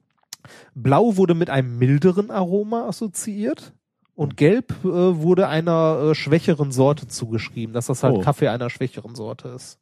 Blau 0.74 1.18
wurde 1.18 1.36
mit 1.36 1.50
einem 1.50 1.78
milderen 1.78 2.32
Aroma 2.32 2.88
assoziiert 2.88 3.74
und 4.16 4.38
Gelb 4.38 4.74
äh, 4.86 4.88
wurde 4.88 5.50
einer 5.50 6.12
äh, 6.12 6.16
schwächeren 6.16 6.72
Sorte 6.72 7.08
zugeschrieben, 7.08 7.74
dass 7.74 7.88
das 7.88 8.04
halt 8.04 8.16
Oh. 8.16 8.22
Kaffee 8.22 8.48
einer 8.48 8.70
schwächeren 8.70 9.16
Sorte 9.16 9.50
ist. 9.50 9.80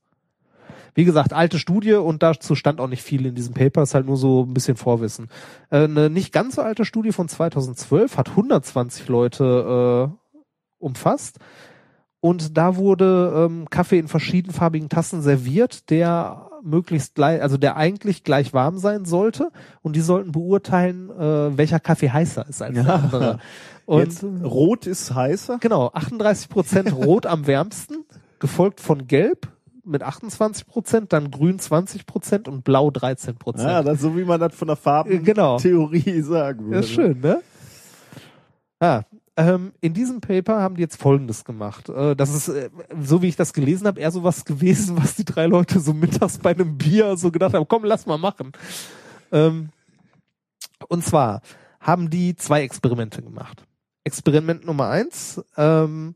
Wie 0.97 1.05
gesagt, 1.05 1.31
alte 1.31 1.59
Studie 1.59 1.93
und 1.93 2.23
dazu 2.23 2.55
stand 2.55 2.79
auch 2.81 2.87
nicht 2.87 3.03
viel 3.03 3.27
in 3.27 3.35
diesem 3.35 3.53
Paper, 3.53 3.83
ist 3.83 3.93
halt 3.93 4.07
nur 4.07 4.17
so 4.17 4.41
ein 4.45 4.53
bisschen 4.55 4.77
Vorwissen. 4.77 5.27
Äh, 5.69 5.83
eine 5.83 6.09
nicht 6.09 6.33
ganz 6.33 6.55
so 6.55 6.63
alte 6.63 6.85
Studie 6.85 7.11
von 7.11 7.27
2012 7.27 8.17
hat 8.17 8.29
120 8.29 9.07
Leute 9.07 10.09
äh, 10.11 10.33
umfasst 10.79 11.37
und 12.19 12.57
da 12.57 12.77
wurde 12.77 13.45
ähm, 13.47 13.69
Kaffee 13.69 13.99
in 13.99 14.07
verschiedenfarbigen 14.07 14.89
Tassen 14.89 15.21
serviert, 15.21 15.91
der 15.91 16.49
möglichst 16.63 17.13
gleich, 17.13 17.43
also 17.43 17.57
der 17.57 17.77
eigentlich 17.77 18.23
gleich 18.23 18.51
warm 18.55 18.79
sein 18.79 19.05
sollte 19.05 19.51
und 19.83 19.95
die 19.95 20.01
sollten 20.01 20.31
beurteilen, 20.31 21.11
äh, 21.11 21.55
welcher 21.55 21.79
Kaffee 21.79 22.09
heißer 22.09 22.47
ist 22.49 22.63
als 22.63 22.73
der 22.73 22.83
Ja. 22.85 22.95
andere. 22.95 23.39
Und 23.85 23.99
Jetzt, 23.99 24.25
rot 24.43 24.85
ist 24.87 25.13
heißer. 25.15 25.59
genau, 25.61 25.91
38 25.93 26.49
Prozent 26.49 26.91
rot 26.93 27.25
am 27.25 27.47
wärmsten, 27.47 28.03
gefolgt 28.39 28.81
von 28.81 29.07
gelb 29.07 29.47
mit 29.87 30.03
28 30.03 30.67
Prozent, 30.67 31.13
dann 31.13 31.31
grün 31.31 31.59
20 31.59 32.05
Prozent 32.05 32.47
und 32.47 32.63
blau 32.63 32.91
13 32.91 33.33
Ja, 33.33 33.37
Prozent. 33.39 33.87
das, 33.87 34.01
so 34.01 34.15
wie 34.17 34.23
man 34.23 34.39
das 34.39 34.53
von 34.55 34.67
der 34.67 34.75
genau. 34.77 35.57
Farbentheorie 35.57 36.21
sagen 36.21 36.65
würde. 36.65 36.75
Ja, 36.75 36.79
ist 36.81 36.89
schön, 36.91 37.19
ne? 37.21 37.41
Ah, 38.79 39.03
ähm, 39.37 39.71
in 39.81 39.93
diesem 39.93 40.19
Paper 40.19 40.59
haben 40.59 40.75
die 40.75 40.81
jetzt 40.81 40.99
Folgendes 40.99 41.45
gemacht. 41.45 41.89
Äh, 41.89 42.15
das 42.15 42.33
ist, 42.33 42.47
äh, 42.47 42.69
so 43.03 43.21
wie 43.21 43.27
ich 43.27 43.35
das 43.35 43.53
gelesen 43.53 43.85
habe, 43.87 43.99
eher 43.99 44.11
sowas 44.11 44.45
gewesen, 44.45 44.97
was 44.97 45.15
die 45.15 45.25
drei 45.25 45.45
Leute 45.45 45.79
so 45.79 45.93
mittags 45.93 46.39
bei 46.39 46.51
einem 46.51 46.77
Bier 46.77 47.17
so 47.17 47.31
gedacht 47.31 47.53
haben, 47.53 47.67
komm, 47.67 47.83
lass 47.85 48.05
mal 48.07 48.17
machen. 48.17 48.51
Ähm, 49.31 49.69
und 50.89 51.03
zwar 51.03 51.41
haben 51.79 52.09
die 52.09 52.35
zwei 52.35 52.63
Experimente 52.63 53.21
gemacht. 53.21 53.63
Experiment 54.03 54.65
Nummer 54.65 54.89
eins, 54.89 55.41
ähm, 55.57 56.15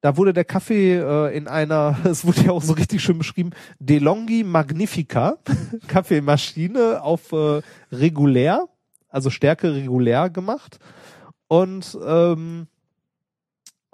da 0.00 0.16
wurde 0.16 0.32
der 0.32 0.44
Kaffee 0.44 0.98
äh, 0.98 1.36
in 1.36 1.48
einer, 1.48 1.98
es 2.04 2.24
wurde 2.24 2.42
ja 2.42 2.52
auch 2.52 2.62
so 2.62 2.72
richtig 2.72 3.02
schön 3.02 3.18
beschrieben, 3.18 3.50
DeLonghi 3.78 4.44
Magnifica 4.44 5.38
Kaffeemaschine 5.88 7.02
auf 7.02 7.32
äh, 7.32 7.62
regulär, 7.92 8.68
also 9.08 9.30
Stärke 9.30 9.74
regulär 9.74 10.30
gemacht. 10.30 10.78
Und 11.48 11.98
ähm, 12.04 12.68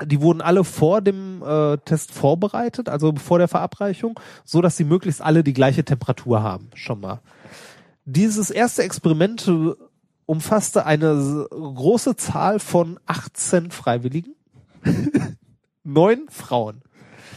die 0.05 0.21
wurden 0.21 0.43
alle 0.43 0.63
vor 0.63 1.01
dem 1.01 1.43
äh, 1.43 1.79
Test 1.79 2.13
vorbereitet, 2.13 2.89
also 2.89 3.15
vor 3.17 3.39
der 3.39 3.49
Verabreichung, 3.49 4.21
so 4.45 4.61
dass 4.61 4.77
sie 4.77 4.85
möglichst 4.85 5.23
alle 5.23 5.43
die 5.43 5.55
gleiche 5.55 5.85
Temperatur 5.85 6.43
haben, 6.43 6.69
schon 6.75 7.01
mal. 7.01 7.21
Dieses 8.05 8.51
erste 8.51 8.83
Experiment 8.83 9.49
äh, 9.49 9.73
umfasste 10.27 10.85
eine 10.85 11.47
große 11.51 12.17
Zahl 12.17 12.59
von 12.59 13.01
18 13.07 13.71
Freiwilligen, 13.71 14.35
neun 15.87 16.27
Frauen. 16.29 16.83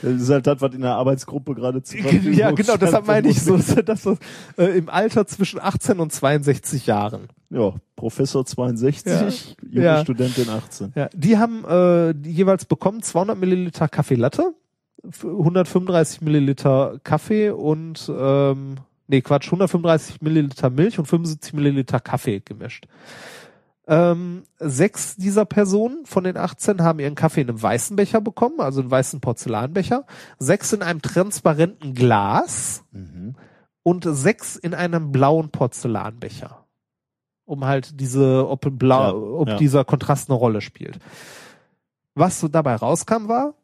Das 0.02 0.14
ist 0.14 0.30
halt 0.30 0.48
das, 0.48 0.62
was 0.62 0.74
in 0.74 0.82
der 0.82 0.96
Arbeitsgruppe 0.96 1.56
gerade 1.56 1.84
zu 1.84 1.98
Ja, 2.32 2.52
genau, 2.52 2.78
deshalb 2.78 3.06
meine 3.06 3.28
ich 3.28 3.42
so, 3.42 3.58
dass 3.86 4.04
das 4.04 4.18
äh, 4.58 4.78
im 4.78 4.88
Alter 4.90 5.28
zwischen 5.28 5.60
18 5.60 6.00
und 6.00 6.14
62 6.14 6.86
Jahren. 6.88 7.28
Ja, 7.50 7.74
Professor 7.98 8.46
62, 8.46 9.58
junge 9.70 9.86
Ja. 9.86 10.02
Studentin 10.04 10.48
18. 10.50 10.94
Ja, 10.96 11.10
die 11.14 11.38
haben 11.38 11.66
äh, 11.66 12.14
die 12.16 12.32
jeweils 12.32 12.64
bekommen 12.66 13.02
200 13.02 13.38
Milliliter 13.38 13.90
Kaffee 13.90 14.16
Latte, 14.16 14.54
f- 15.06 15.26
135 15.26 16.22
Milliliter 16.22 17.00
Kaffee 17.04 17.50
und 17.50 18.10
ähm, 18.18 18.76
nee 19.08 19.20
Quatsch 19.22 19.48
135 19.48 20.22
Milliliter 20.22 20.70
Milch 20.70 20.98
und 21.00 21.08
75 21.08 21.54
Milliliter 21.54 22.00
Kaffee 22.00 22.40
gemischt. 22.40 22.86
Ähm, 23.92 24.44
sechs 24.60 25.16
dieser 25.16 25.46
Personen 25.46 26.06
von 26.06 26.24
den 26.24 26.38
18 26.38 26.84
haben 26.84 27.00
ihren 27.00 27.16
Kaffee 27.16 27.42
in 27.42 27.50
einem 27.50 27.60
weißen 27.60 27.96
Becher 27.96 28.22
bekommen, 28.22 28.60
also 28.60 28.82
einen 28.82 28.92
weißen 28.92 29.20
Porzellanbecher. 29.20 30.06
Sechs 30.38 30.74
in 30.74 30.84
einem 30.84 31.02
transparenten 31.02 31.96
Glas 31.96 32.84
und 33.82 34.06
sechs 34.08 34.56
in 34.56 34.76
einem 34.76 35.12
blauen 35.12 35.50
Porzellanbecher. 35.50 36.68
Um 37.46 37.66
halt 37.66 38.00
diese, 38.00 38.48
ob, 38.48 38.62
blau, 38.78 39.02
Ja, 39.02 39.14
ob 39.40 39.48
ja. 39.48 39.58
dieser 39.58 39.58
dieser 39.58 39.86
Kontrast 39.86 40.30
eine 40.30 40.38
Rolle 40.38 40.62
spielt. 40.62 41.00
Was 42.14 42.40
so 42.40 42.48
dabei 42.48 42.76
rauskam 42.76 43.28
war, 43.28 43.56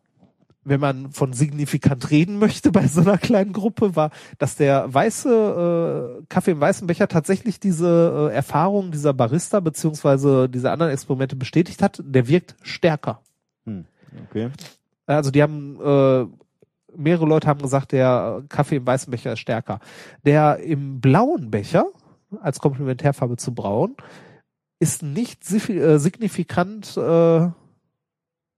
wenn 0.65 0.79
man 0.79 1.11
von 1.11 1.31
signifikant 1.31 2.11
reden 2.11 2.39
möchte 2.39 2.71
bei 2.71 2.87
so 2.87 3.01
einer 3.01 3.17
kleinen 3.17 3.53
Gruppe, 3.53 3.95
war, 3.95 4.09
dass 4.39 4.55
der 4.55 4.93
weiße 4.93 6.19
äh, 6.21 6.25
Kaffee 6.27 6.51
im 6.51 6.59
weißen 6.59 6.87
Becher 6.87 7.07
tatsächlich 7.07 7.59
diese 7.59 8.29
äh, 8.31 8.35
Erfahrung 8.35 8.91
dieser 8.91 9.13
Barista 9.13 9.59
beziehungsweise 9.59 10.49
diese 10.49 10.71
anderen 10.71 10.91
Experimente 10.91 11.35
bestätigt 11.35 11.81
hat. 11.81 12.01
Der 12.03 12.27
wirkt 12.27 12.55
stärker. 12.63 13.21
Okay. 14.29 14.49
Also 15.05 15.31
die 15.31 15.41
haben 15.43 15.79
äh, 15.81 16.25
mehrere 16.97 17.25
Leute 17.25 17.47
haben 17.47 17.61
gesagt, 17.61 17.91
der 17.91 18.43
Kaffee 18.49 18.77
im 18.77 18.87
weißen 18.87 19.11
Becher 19.11 19.33
ist 19.33 19.39
stärker. 19.39 19.79
Der 20.25 20.59
im 20.59 20.99
blauen 20.99 21.51
Becher 21.51 21.85
als 22.41 22.59
Komplementärfarbe 22.59 23.37
zu 23.37 23.53
braun 23.53 23.95
ist 24.79 25.03
nicht 25.03 25.49
äh, 25.51 25.99
signifikant 25.99 26.97
äh, 26.97 27.49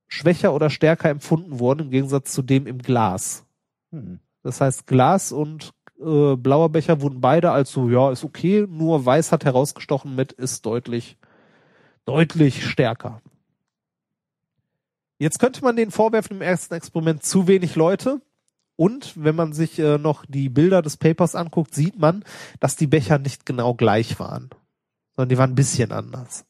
schwächer 0.07 0.53
oder 0.53 0.69
stärker 0.69 1.09
empfunden 1.09 1.59
worden 1.59 1.85
im 1.85 1.91
Gegensatz 1.91 2.34
zu 2.34 2.41
dem 2.41 2.67
im 2.67 2.79
Glas. 2.79 3.45
Hm. 3.91 4.19
Das 4.43 4.61
heißt, 4.61 4.88
Glas 4.88 5.31
und 5.31 5.73
äh, 5.99 6.35
blauer 6.35 6.69
Becher 6.69 7.01
wurden 7.01 7.21
beide 7.21 7.51
als 7.51 7.71
so, 7.71 7.89
ja, 7.89 8.11
ist 8.11 8.23
okay, 8.23 8.65
nur 8.69 9.05
weiß 9.05 9.31
hat 9.31 9.45
herausgestochen 9.45 10.15
mit, 10.15 10.31
ist 10.34 10.65
deutlich, 10.65 11.17
deutlich 12.05 12.65
stärker. 12.65 13.21
Jetzt 15.19 15.39
könnte 15.39 15.63
man 15.63 15.75
den 15.75 15.91
vorwerfen 15.91 16.38
im 16.38 16.41
ersten 16.41 16.75
Experiment 16.75 17.23
zu 17.23 17.47
wenig 17.47 17.75
Leute. 17.75 18.21
Und 18.75 19.13
wenn 19.15 19.35
man 19.35 19.53
sich 19.53 19.79
äh, 19.79 19.97
noch 19.97 20.23
die 20.27 20.49
Bilder 20.49 20.84
des 20.84 20.97
Papers 20.97 21.34
anguckt, 21.34 21.73
sieht 21.73 21.97
man, 21.97 22.23
dass 22.59 22.75
die 22.75 22.85
Becher 22.85 23.17
nicht 23.17 23.47
genau 23.47 23.73
gleich 23.73 24.19
waren, 24.19 24.51
sondern 25.15 25.29
die 25.29 25.38
waren 25.39 25.51
ein 25.51 25.55
bisschen 25.55 25.91
anders. 25.91 26.45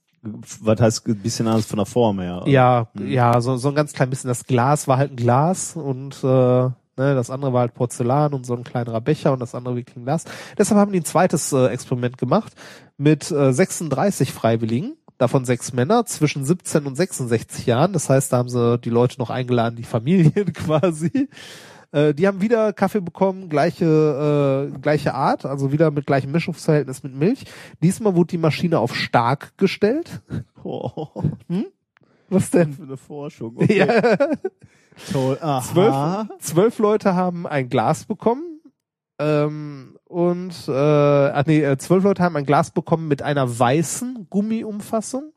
Was 0.62 0.80
heißt 0.80 1.08
ein 1.08 1.18
bisschen 1.18 1.48
anders 1.48 1.66
von 1.66 1.78
der 1.78 1.86
Form 1.86 2.20
her? 2.20 2.44
Ja, 2.46 2.88
ja, 2.96 3.40
so, 3.42 3.58
so 3.58 3.70
ein 3.70 3.76
ganz 3.76 3.94
klein 3.94 4.10
bisschen. 4.10 4.28
Das 4.28 4.46
Glas 4.46 4.88
war 4.88 4.98
halt 4.98 5.12
ein 5.12 5.16
Glas 5.16 5.76
und 5.76 6.24
äh, 6.24 6.28
ne, 6.28 6.74
das 6.96 7.30
andere 7.30 7.54
war 7.54 7.62
halt 7.62 7.74
Porzellan 7.74 8.34
und 8.34 8.46
so 8.46 8.56
ein 8.56 8.64
kleinerer 8.64 9.02
Becher 9.02 9.34
und 9.34 9.40
das 9.40 9.56
andere 9.56 9.76
wirklich 9.76 9.96
ein 9.96 10.04
Glas. 10.04 10.26
Deshalb 10.58 10.80
haben 10.80 10.92
die 10.92 11.00
ein 11.00 11.06
zweites 11.06 11.54
äh, 11.54 11.68
Experiment 11.68 12.18
gemacht 12.18 12.54
mit 12.98 13.32
äh, 13.32 13.54
36 13.54 14.34
Freiwilligen, 14.34 14.98
davon 15.18 15.46
sechs 15.46 15.74
Männer 15.74 16.06
zwischen 16.06 16.46
17 16.46 16.86
und 16.86 16.96
66 16.96 17.66
Jahren. 17.66 17.94
Das 17.94 18.10
heißt, 18.10 18.34
da 18.34 18.38
haben 18.38 18.50
sie 18.50 18.78
die 18.80 18.90
Leute 18.90 19.20
noch 19.20 19.30
eingeladen, 19.30 19.76
die 19.76 19.84
Familien 19.84 20.34
quasi. 20.54 21.30
Äh, 21.98 22.14
die 22.14 22.28
haben 22.28 22.42
wieder 22.42 22.74
Kaffee 22.74 23.02
bekommen, 23.02 23.50
gleiche, 23.50 24.72
äh, 24.72 24.80
gleiche 24.80 25.16
Art, 25.16 25.46
also 25.46 25.72
wieder 25.72 25.90
mit 25.90 26.06
gleichem 26.06 26.32
Mischungsverhältnis 26.32 27.02
mit 27.02 27.16
Milch. 27.16 27.46
Diesmal 27.82 28.16
wurde 28.16 28.28
die 28.28 28.38
Maschine 28.38 28.80
auf 28.80 28.96
stark 28.96 29.58
gestellt. 29.58 30.22
Oh, 30.70 31.08
Was 32.28 32.50
denn? 32.50 32.74
für 32.74 32.84
eine 32.84 32.98
Forschung. 32.98 33.56
Ja. 33.70 33.88
Toll. 35.14 35.38
Aha. 35.40 35.62
zwölf, 35.62 36.42
zwölf 36.42 36.80
Leute 36.80 37.16
haben 37.16 37.48
ein 37.48 37.70
Glas 37.70 38.04
bekommen. 38.04 38.60
Ähm, 39.18 39.98
und 40.04 40.68
äh, 40.68 40.72
ach 40.74 41.46
nee, 41.46 41.64
äh, 41.64 41.78
zwölf 41.78 42.04
Leute 42.04 42.22
haben 42.22 42.36
ein 42.36 42.46
Glas 42.46 42.72
bekommen 42.72 43.08
mit 43.08 43.22
einer 43.22 43.58
weißen 43.58 44.28
Gummiumfassung. 44.30 45.32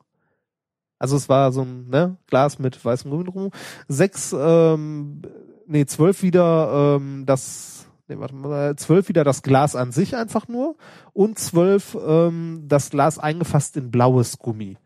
Also 0.99 1.15
es 1.15 1.29
war 1.29 1.53
so 1.53 1.61
ein 1.61 1.87
ne, 1.87 2.17
Glas 2.27 2.59
mit 2.59 2.83
weißem 2.83 3.09
Gummi 3.09 3.23
drum. 3.23 3.51
Sechs, 3.87 4.35
ähm, 4.37 5.21
nee, 5.71 5.85
zwölf 5.85 6.21
wieder 6.21 6.97
ähm, 6.99 7.25
das, 7.25 7.87
nee, 8.07 8.19
warte 8.19 8.35
mal, 8.35 8.75
zwölf 8.75 9.07
wieder 9.09 9.23
das 9.23 9.41
Glas 9.41 9.75
an 9.75 9.91
sich 9.91 10.15
einfach 10.15 10.47
nur 10.47 10.75
und 11.13 11.39
zwölf 11.39 11.97
ähm, 12.05 12.65
das 12.67 12.89
Glas 12.89 13.17
eingefasst 13.17 13.77
in 13.77 13.89
blaues 13.89 14.37
Gummi. 14.37 14.77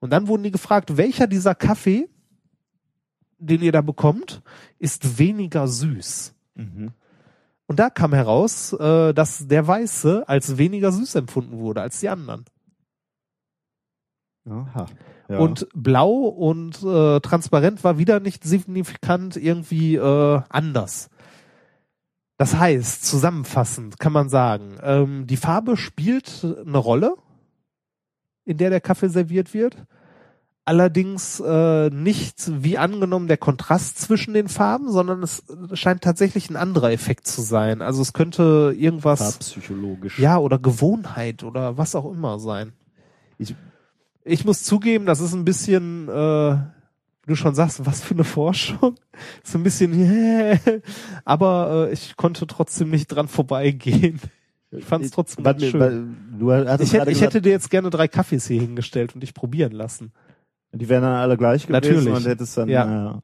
Und 0.00 0.10
dann 0.10 0.28
wurden 0.28 0.42
die 0.42 0.50
gefragt, 0.50 0.96
welcher 0.96 1.26
dieser 1.26 1.54
Kaffee, 1.54 2.08
den 3.38 3.62
ihr 3.62 3.72
da 3.72 3.82
bekommt, 3.82 4.42
ist 4.78 5.18
weniger 5.18 5.68
süß. 5.68 6.34
Mhm. 6.54 6.92
Und 7.66 7.78
da 7.78 7.90
kam 7.90 8.12
heraus, 8.12 8.72
äh, 8.72 9.12
dass 9.12 9.46
der 9.46 9.66
Weiße 9.66 10.24
als 10.26 10.56
weniger 10.56 10.90
süß 10.90 11.14
empfunden 11.16 11.58
wurde 11.58 11.82
als 11.82 12.00
die 12.00 12.08
anderen. 12.08 12.44
Aha. 14.48 14.86
Ja. 15.30 15.38
Und 15.38 15.68
blau 15.74 16.10
und 16.10 16.82
äh, 16.82 17.20
transparent 17.20 17.84
war 17.84 17.98
wieder 17.98 18.18
nicht 18.18 18.42
signifikant 18.42 19.36
irgendwie 19.36 19.94
äh, 19.94 20.40
anders. 20.48 21.08
Das 22.36 22.56
heißt, 22.56 23.04
zusammenfassend 23.04 24.00
kann 24.00 24.12
man 24.12 24.28
sagen, 24.28 24.78
ähm, 24.82 25.26
die 25.28 25.36
Farbe 25.36 25.76
spielt 25.76 26.44
eine 26.66 26.78
Rolle, 26.78 27.14
in 28.44 28.56
der 28.56 28.70
der 28.70 28.80
Kaffee 28.80 29.08
serviert 29.08 29.54
wird. 29.54 29.76
Allerdings 30.64 31.38
äh, 31.38 31.90
nicht 31.90 32.50
wie 32.64 32.76
angenommen 32.76 33.28
der 33.28 33.36
Kontrast 33.36 33.98
zwischen 33.98 34.34
den 34.34 34.48
Farben, 34.48 34.90
sondern 34.90 35.22
es 35.22 35.44
scheint 35.74 36.02
tatsächlich 36.02 36.50
ein 36.50 36.56
anderer 36.56 36.90
Effekt 36.90 37.28
zu 37.28 37.40
sein. 37.42 37.82
Also 37.82 38.02
es 38.02 38.12
könnte 38.12 38.74
irgendwas, 38.76 39.20
Farbpsychologisch. 39.20 40.18
ja, 40.18 40.38
oder 40.38 40.58
Gewohnheit 40.58 41.44
oder 41.44 41.78
was 41.78 41.94
auch 41.94 42.10
immer 42.10 42.40
sein. 42.40 42.72
Ich, 43.38 43.54
Ich 44.30 44.44
muss 44.44 44.62
zugeben, 44.62 45.06
das 45.06 45.20
ist 45.20 45.34
ein 45.34 45.44
bisschen, 45.44 46.08
äh, 46.08 46.52
wie 46.52 47.26
du 47.26 47.34
schon 47.34 47.54
sagst, 47.54 47.84
was 47.84 48.00
für 48.02 48.14
eine 48.14 48.24
Forschung. 48.24 48.94
So 49.44 49.58
ein 49.58 49.62
bisschen, 49.64 49.92
aber 51.26 51.88
äh, 51.88 51.92
ich 51.92 52.16
konnte 52.16 52.46
trotzdem 52.46 52.88
nicht 52.88 53.08
dran 53.08 53.28
vorbeigehen. 53.28 54.18
Ich 54.70 54.84
fand 54.84 55.04
es 55.04 55.10
trotzdem 55.10 55.44
Warte, 55.44 55.60
ganz 55.60 55.70
schön. 55.72 55.80
weil 55.80 56.06
Du 56.38 56.82
Ich 56.82 56.92
hätte, 56.94 57.10
ich 57.10 57.20
hätte 57.20 57.42
dir 57.42 57.50
jetzt 57.50 57.70
gerne 57.70 57.90
drei 57.90 58.08
Kaffees 58.08 58.46
hier 58.46 58.60
hingestellt 58.60 59.14
und 59.14 59.20
dich 59.20 59.34
probieren 59.34 59.72
lassen. 59.72 60.12
die 60.72 60.88
wären 60.88 61.02
dann 61.02 61.12
alle 61.16 61.36
gleich 61.36 61.66
gewesen 61.66 61.72
Natürlich. 61.94 62.14
und 62.14 62.26
hättest 62.26 62.56
dann, 62.56 62.68
Ja. 62.70 62.86
ja, 62.90 63.22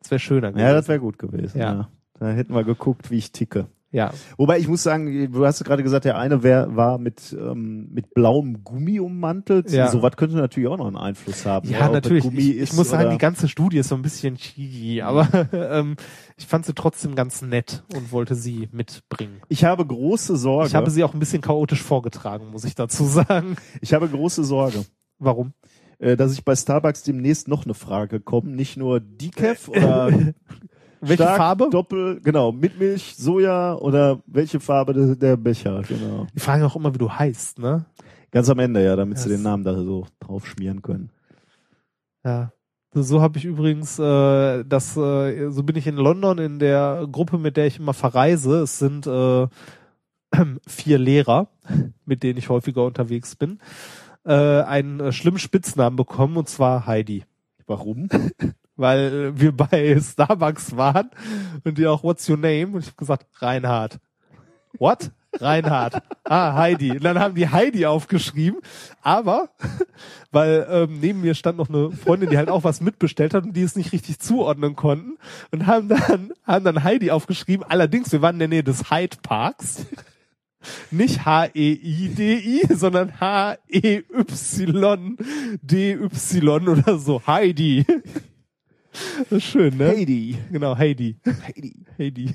Das 0.00 0.10
wäre 0.10 0.18
schöner 0.18 0.54
ja 0.58 0.72
das 0.74 0.88
wäre 0.88 1.00
gut 1.00 1.18
gewesen. 1.18 1.58
Ja. 1.58 1.72
Ja. 1.72 1.88
Da 2.18 2.28
hätten 2.28 2.52
wir 2.54 2.64
geguckt, 2.64 3.10
wie 3.10 3.16
ich 3.16 3.32
ticke. 3.32 3.68
Ja. 3.92 4.12
Wobei 4.36 4.58
ich 4.58 4.68
muss 4.68 4.82
sagen, 4.82 5.32
du 5.32 5.44
hast 5.46 5.64
gerade 5.64 5.82
gesagt, 5.82 6.04
der 6.04 6.16
eine 6.18 6.42
wär, 6.42 6.76
war 6.76 6.98
mit 6.98 7.36
ähm, 7.38 7.88
mit 7.92 8.14
blauem 8.14 8.62
Gummi 8.64 9.00
ummantelt. 9.00 9.70
Ja. 9.70 9.88
So 9.88 10.02
was 10.02 10.16
könnte 10.16 10.36
natürlich 10.36 10.68
auch 10.68 10.76
noch 10.76 10.86
einen 10.86 10.96
Einfluss 10.96 11.44
haben. 11.46 11.68
Ja, 11.68 11.86
es 11.86 11.92
natürlich. 11.92 12.22
Gummi 12.24 12.38
Ich, 12.40 12.58
ich 12.58 12.72
muss 12.74 12.90
sagen, 12.90 13.04
oder- 13.04 13.12
die 13.12 13.18
ganze 13.18 13.48
Studie 13.48 13.78
ist 13.78 13.88
so 13.88 13.94
ein 13.94 14.02
bisschen 14.02 14.36
cheesy, 14.36 15.02
aber 15.02 15.28
ähm, 15.52 15.96
ich 16.36 16.46
fand 16.46 16.66
sie 16.66 16.74
trotzdem 16.74 17.14
ganz 17.14 17.42
nett 17.42 17.84
und 17.94 18.12
wollte 18.12 18.34
sie 18.34 18.68
mitbringen. 18.72 19.40
ich 19.48 19.64
habe 19.64 19.84
große 19.86 20.36
Sorge. 20.36 20.68
Ich 20.68 20.74
habe 20.74 20.90
sie 20.90 21.04
auch 21.04 21.14
ein 21.14 21.20
bisschen 21.20 21.42
chaotisch 21.42 21.82
vorgetragen, 21.82 22.50
muss 22.50 22.64
ich 22.64 22.74
dazu 22.74 23.04
sagen. 23.04 23.56
ich 23.80 23.92
habe 23.92 24.08
große 24.08 24.44
Sorge. 24.44 24.84
Warum? 25.18 25.52
äh, 26.00 26.16
dass 26.16 26.32
ich 26.32 26.44
bei 26.44 26.56
Starbucks 26.56 27.02
demnächst 27.02 27.46
noch 27.46 27.64
eine 27.64 27.74
Frage 27.74 28.20
komme. 28.20 28.50
Nicht 28.50 28.76
nur 28.76 29.00
Decaf 29.00 29.68
oder 29.68 30.10
Welche 31.00 31.22
stark, 31.22 31.36
Farbe? 31.36 31.68
Doppel, 31.70 32.20
genau, 32.22 32.52
mit 32.52 32.78
Milch, 32.78 33.14
Soja 33.16 33.74
oder 33.74 34.20
welche 34.26 34.60
Farbe 34.60 34.92
der, 34.92 35.16
der 35.16 35.36
Becher, 35.36 35.82
genau. 35.82 36.26
Die 36.34 36.40
fragen 36.40 36.62
auch 36.62 36.76
immer, 36.76 36.92
wie 36.94 36.98
du 36.98 37.10
heißt, 37.10 37.58
ne? 37.58 37.86
Ganz 38.30 38.48
am 38.50 38.58
Ende, 38.58 38.84
ja, 38.84 38.94
damit 38.96 39.18
sie 39.18 39.28
Das- 39.28 39.38
den 39.38 39.42
Namen 39.42 39.64
da 39.64 39.74
so 39.74 40.06
drauf 40.20 40.46
schmieren 40.46 40.82
können. 40.82 41.10
Ja. 42.24 42.52
So, 42.92 43.02
so 43.02 43.22
habe 43.22 43.38
ich 43.38 43.44
übrigens, 43.44 43.98
äh, 43.98 44.64
das, 44.64 44.96
äh, 44.96 45.50
so 45.50 45.62
bin 45.62 45.76
ich 45.76 45.86
in 45.86 45.96
London 45.96 46.38
in 46.38 46.58
der 46.58 47.06
Gruppe, 47.10 47.38
mit 47.38 47.56
der 47.56 47.66
ich 47.66 47.78
immer 47.78 47.94
verreise. 47.94 48.62
Es 48.62 48.78
sind 48.80 49.06
äh, 49.06 49.46
vier 50.66 50.98
Lehrer, 50.98 51.48
mit 52.04 52.22
denen 52.24 52.38
ich 52.38 52.48
häufiger 52.48 52.84
unterwegs 52.84 53.36
bin, 53.36 53.58
äh, 54.24 54.32
einen 54.62 54.98
äh, 55.00 55.12
schlimmen 55.12 55.38
Spitznamen 55.38 55.96
bekommen 55.96 56.36
und 56.36 56.48
zwar 56.48 56.86
Heidi. 56.86 57.24
Warum? 57.66 58.08
Weil 58.80 59.38
wir 59.38 59.52
bei 59.52 60.00
Starbucks 60.00 60.74
waren 60.76 61.10
und 61.64 61.76
die 61.76 61.86
auch 61.86 62.02
What's 62.02 62.28
your 62.28 62.38
name? 62.38 62.68
Und 62.68 62.80
ich 62.80 62.86
habe 62.86 62.96
gesagt, 62.96 63.26
Reinhard. 63.42 63.98
What? 64.78 65.10
Reinhard. 65.38 66.02
Ah, 66.24 66.54
Heidi. 66.54 66.92
Und 66.92 67.04
dann 67.04 67.18
haben 67.18 67.34
die 67.34 67.48
Heidi 67.48 67.86
aufgeschrieben, 67.86 68.60
aber 69.02 69.50
weil 70.30 70.66
ähm, 70.70 70.98
neben 71.00 71.20
mir 71.20 71.34
stand 71.34 71.58
noch 71.58 71.68
eine 71.68 71.92
Freundin, 71.92 72.30
die 72.30 72.38
halt 72.38 72.48
auch 72.48 72.64
was 72.64 72.80
mitbestellt 72.80 73.34
hat 73.34 73.44
und 73.44 73.52
die 73.52 73.62
es 73.62 73.76
nicht 73.76 73.92
richtig 73.92 74.18
zuordnen 74.18 74.76
konnten 74.76 75.18
und 75.50 75.66
haben 75.66 75.88
dann 75.88 76.32
haben 76.44 76.64
dann 76.64 76.82
Heidi 76.82 77.10
aufgeschrieben. 77.10 77.66
Allerdings, 77.68 78.10
wir 78.12 78.22
waren 78.22 78.36
in 78.36 78.40
der 78.40 78.48
Nähe 78.48 78.64
des 78.64 78.90
Hyde 78.90 79.18
Parks. 79.22 79.86
Nicht 80.90 81.24
H-E-I-D-I, 81.24 82.66
sondern 82.74 83.18
H-E-Y-D-Y 83.18 84.08
oder 86.68 86.98
so. 86.98 87.22
Heidi. 87.26 87.86
Das 89.18 89.30
ist 89.38 89.44
schön, 89.44 89.76
ne? 89.76 89.88
Heidi. 89.88 90.38
Genau, 90.50 90.76
Heidi. 90.76 91.16
Heidi. 91.46 91.84
Heidi. 91.98 92.34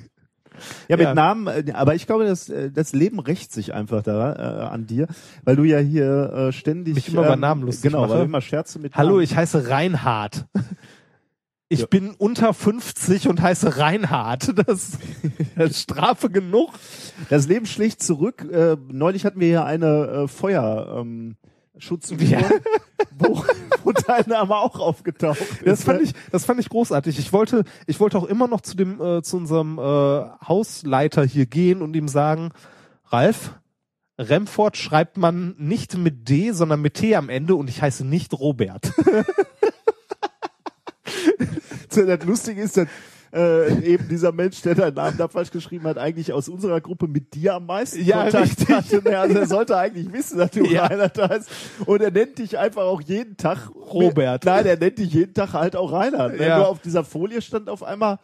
Ja, 0.88 0.96
mit 0.96 1.04
Ja. 1.04 1.14
Namen, 1.14 1.48
aber 1.74 1.94
ich 1.94 2.06
glaube, 2.06 2.24
das, 2.24 2.48
äh, 2.48 2.70
das 2.70 2.94
Leben 2.94 3.18
rächt 3.20 3.52
sich 3.52 3.74
einfach 3.74 4.02
da 4.02 4.32
äh, 4.32 4.66
an 4.68 4.86
dir, 4.86 5.06
weil 5.44 5.54
du 5.56 5.64
ja 5.64 5.78
hier 5.78 6.32
äh, 6.32 6.52
ständig 6.52 6.94
Mich 6.94 7.08
immer 7.10 7.24
über 7.26 7.36
Namen 7.36 7.62
lustig 7.62 7.90
genau, 7.90 8.02
mache. 8.02 8.10
weil 8.12 8.18
du 8.20 8.24
immer 8.24 8.40
Scherze 8.40 8.78
mit 8.78 8.94
Hallo, 8.96 9.10
Namen. 9.12 9.22
ich 9.24 9.36
heiße 9.36 9.68
Reinhard. 9.68 10.46
Ich 11.68 11.80
Ja. 11.80 11.86
bin 11.86 12.10
unter 12.16 12.54
50 12.54 13.28
und 13.28 13.42
heiße 13.42 13.76
Reinhard. 13.76 14.52
Das, 14.66 14.92
das 15.56 15.70
ist 15.72 15.82
Strafe 15.82 16.30
genug. 16.30 16.70
Das 17.28 17.48
Leben 17.48 17.66
schlägt 17.66 18.02
zurück. 18.02 18.46
Äh, 18.50 18.76
neulich 18.88 19.26
hatten 19.26 19.40
wir 19.40 19.48
hier 19.48 19.64
eine 19.66 20.06
äh, 20.24 20.28
Feuer 20.28 21.00
ähm, 21.00 21.36
Schutzübung, 21.78 22.26
Ja. 22.28 22.40
wo, 23.18 23.42
wo 23.84 23.92
dein 23.92 24.24
Name 24.26 24.54
auch 24.56 24.78
aufgetaucht 24.78 25.38
Das 25.64 25.80
ist. 25.80 25.84
fand 25.84 26.02
ich, 26.02 26.12
das 26.30 26.44
fand 26.44 26.60
ich 26.60 26.68
großartig. 26.68 27.18
Ich 27.18 27.32
wollte, 27.32 27.64
ich 27.86 28.00
wollte 28.00 28.18
auch 28.18 28.24
immer 28.24 28.48
noch 28.48 28.60
zu 28.60 28.76
dem, 28.76 29.00
äh, 29.00 29.22
zu 29.22 29.36
unserem 29.36 29.78
äh, 29.78 29.82
Hausleiter 30.46 31.24
hier 31.24 31.46
gehen 31.46 31.82
und 31.82 31.94
ihm 31.96 32.08
sagen, 32.08 32.50
Ralf, 33.06 33.52
Remford 34.18 34.76
schreibt 34.76 35.18
man 35.18 35.54
nicht 35.58 35.96
mit 35.96 36.28
D, 36.28 36.52
sondern 36.52 36.80
mit 36.80 36.94
T 36.94 37.14
am 37.16 37.28
Ende 37.28 37.54
und 37.54 37.68
ich 37.68 37.82
heiße 37.82 38.04
nicht 38.04 38.32
Robert. 38.34 38.92
das 41.90 42.24
Lustige 42.24 42.62
ist, 42.62 42.76
dass 42.76 42.88
äh, 43.34 43.82
eben 43.84 44.08
dieser 44.08 44.32
Mensch, 44.32 44.62
der 44.62 44.74
deinen 44.74 44.94
Namen 44.94 45.16
da 45.18 45.28
falsch 45.28 45.50
geschrieben 45.50 45.84
hat, 45.84 45.98
eigentlich 45.98 46.32
aus 46.32 46.48
unserer 46.48 46.80
Gruppe 46.80 47.08
mit 47.08 47.34
dir 47.34 47.54
am 47.54 47.66
meisten 47.66 48.04
Ja, 48.04 48.22
Kontakt 48.24 48.44
richtig. 48.44 48.68
hatte. 48.68 49.02
Ne? 49.02 49.18
Also 49.18 49.38
er 49.38 49.46
sollte 49.46 49.76
eigentlich 49.76 50.12
wissen, 50.12 50.38
dass 50.38 50.50
du 50.52 50.64
Ja. 50.64 50.86
Reinhard 50.86 51.16
da 51.18 51.26
ist. 51.26 51.48
Und 51.86 52.00
er 52.02 52.10
nennt 52.10 52.38
dich 52.38 52.58
einfach 52.58 52.82
auch 52.82 53.00
jeden 53.00 53.36
Tag 53.36 53.70
Robert. 53.74 54.44
Nein, 54.44 54.66
er 54.66 54.76
nennt 54.78 54.98
dich 54.98 55.12
jeden 55.12 55.34
Tag 55.34 55.52
halt 55.52 55.76
auch 55.76 55.92
Reinhard. 55.92 56.38
Ne? 56.38 56.46
Ja. 56.46 56.58
Nur 56.58 56.68
auf 56.68 56.80
dieser 56.80 57.04
Folie 57.04 57.42
stand 57.42 57.68
auf 57.68 57.82
einmal 57.82 58.18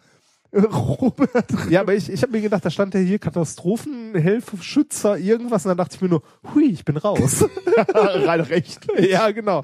äh, 0.53 0.61
Robert. 0.61 1.47
Ja, 1.71 1.81
aber 1.81 1.95
ich, 1.95 2.11
ich 2.11 2.23
habe 2.23 2.33
mir 2.33 2.41
gedacht, 2.43 2.65
da 2.65 2.71
stand 2.71 2.95
ja 2.95 3.01
hier 3.01 3.19
Katastrophenhilfe, 3.19 4.57
Schützer, 4.63 5.17
irgendwas. 5.19 5.65
Und 5.65 5.71
dann 5.71 5.79
dachte 5.79 5.97
ich 5.97 6.03
mir 6.03 6.09
nur, 6.09 6.23
hui, 6.55 6.71
ich 6.71 6.85
bin 6.85 6.97
raus. 6.97 7.45
Rein 7.95 8.41
recht. 8.41 8.87
ja, 8.99 9.31
genau. 9.31 9.63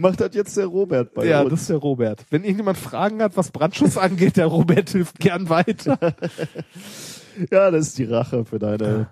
Macht 0.00 0.20
das 0.20 0.34
jetzt 0.34 0.56
der 0.56 0.66
Robert 0.66 1.12
bei 1.14 1.26
Ja, 1.26 1.42
uns. 1.42 1.50
das 1.50 1.60
ist 1.62 1.70
der 1.70 1.76
Robert. 1.76 2.24
Wenn 2.30 2.42
irgendjemand 2.42 2.78
Fragen 2.78 3.22
hat, 3.22 3.36
was 3.36 3.50
Brandschutz 3.50 3.96
angeht, 3.98 4.36
der 4.36 4.46
Robert 4.46 4.90
hilft 4.90 5.18
gern 5.20 5.48
weiter. 5.48 5.98
Ja, 7.50 7.70
das 7.70 7.86
ist 7.88 7.98
die 7.98 8.04
Rache 8.04 8.44
für 8.44 8.58
deine, 8.58 9.08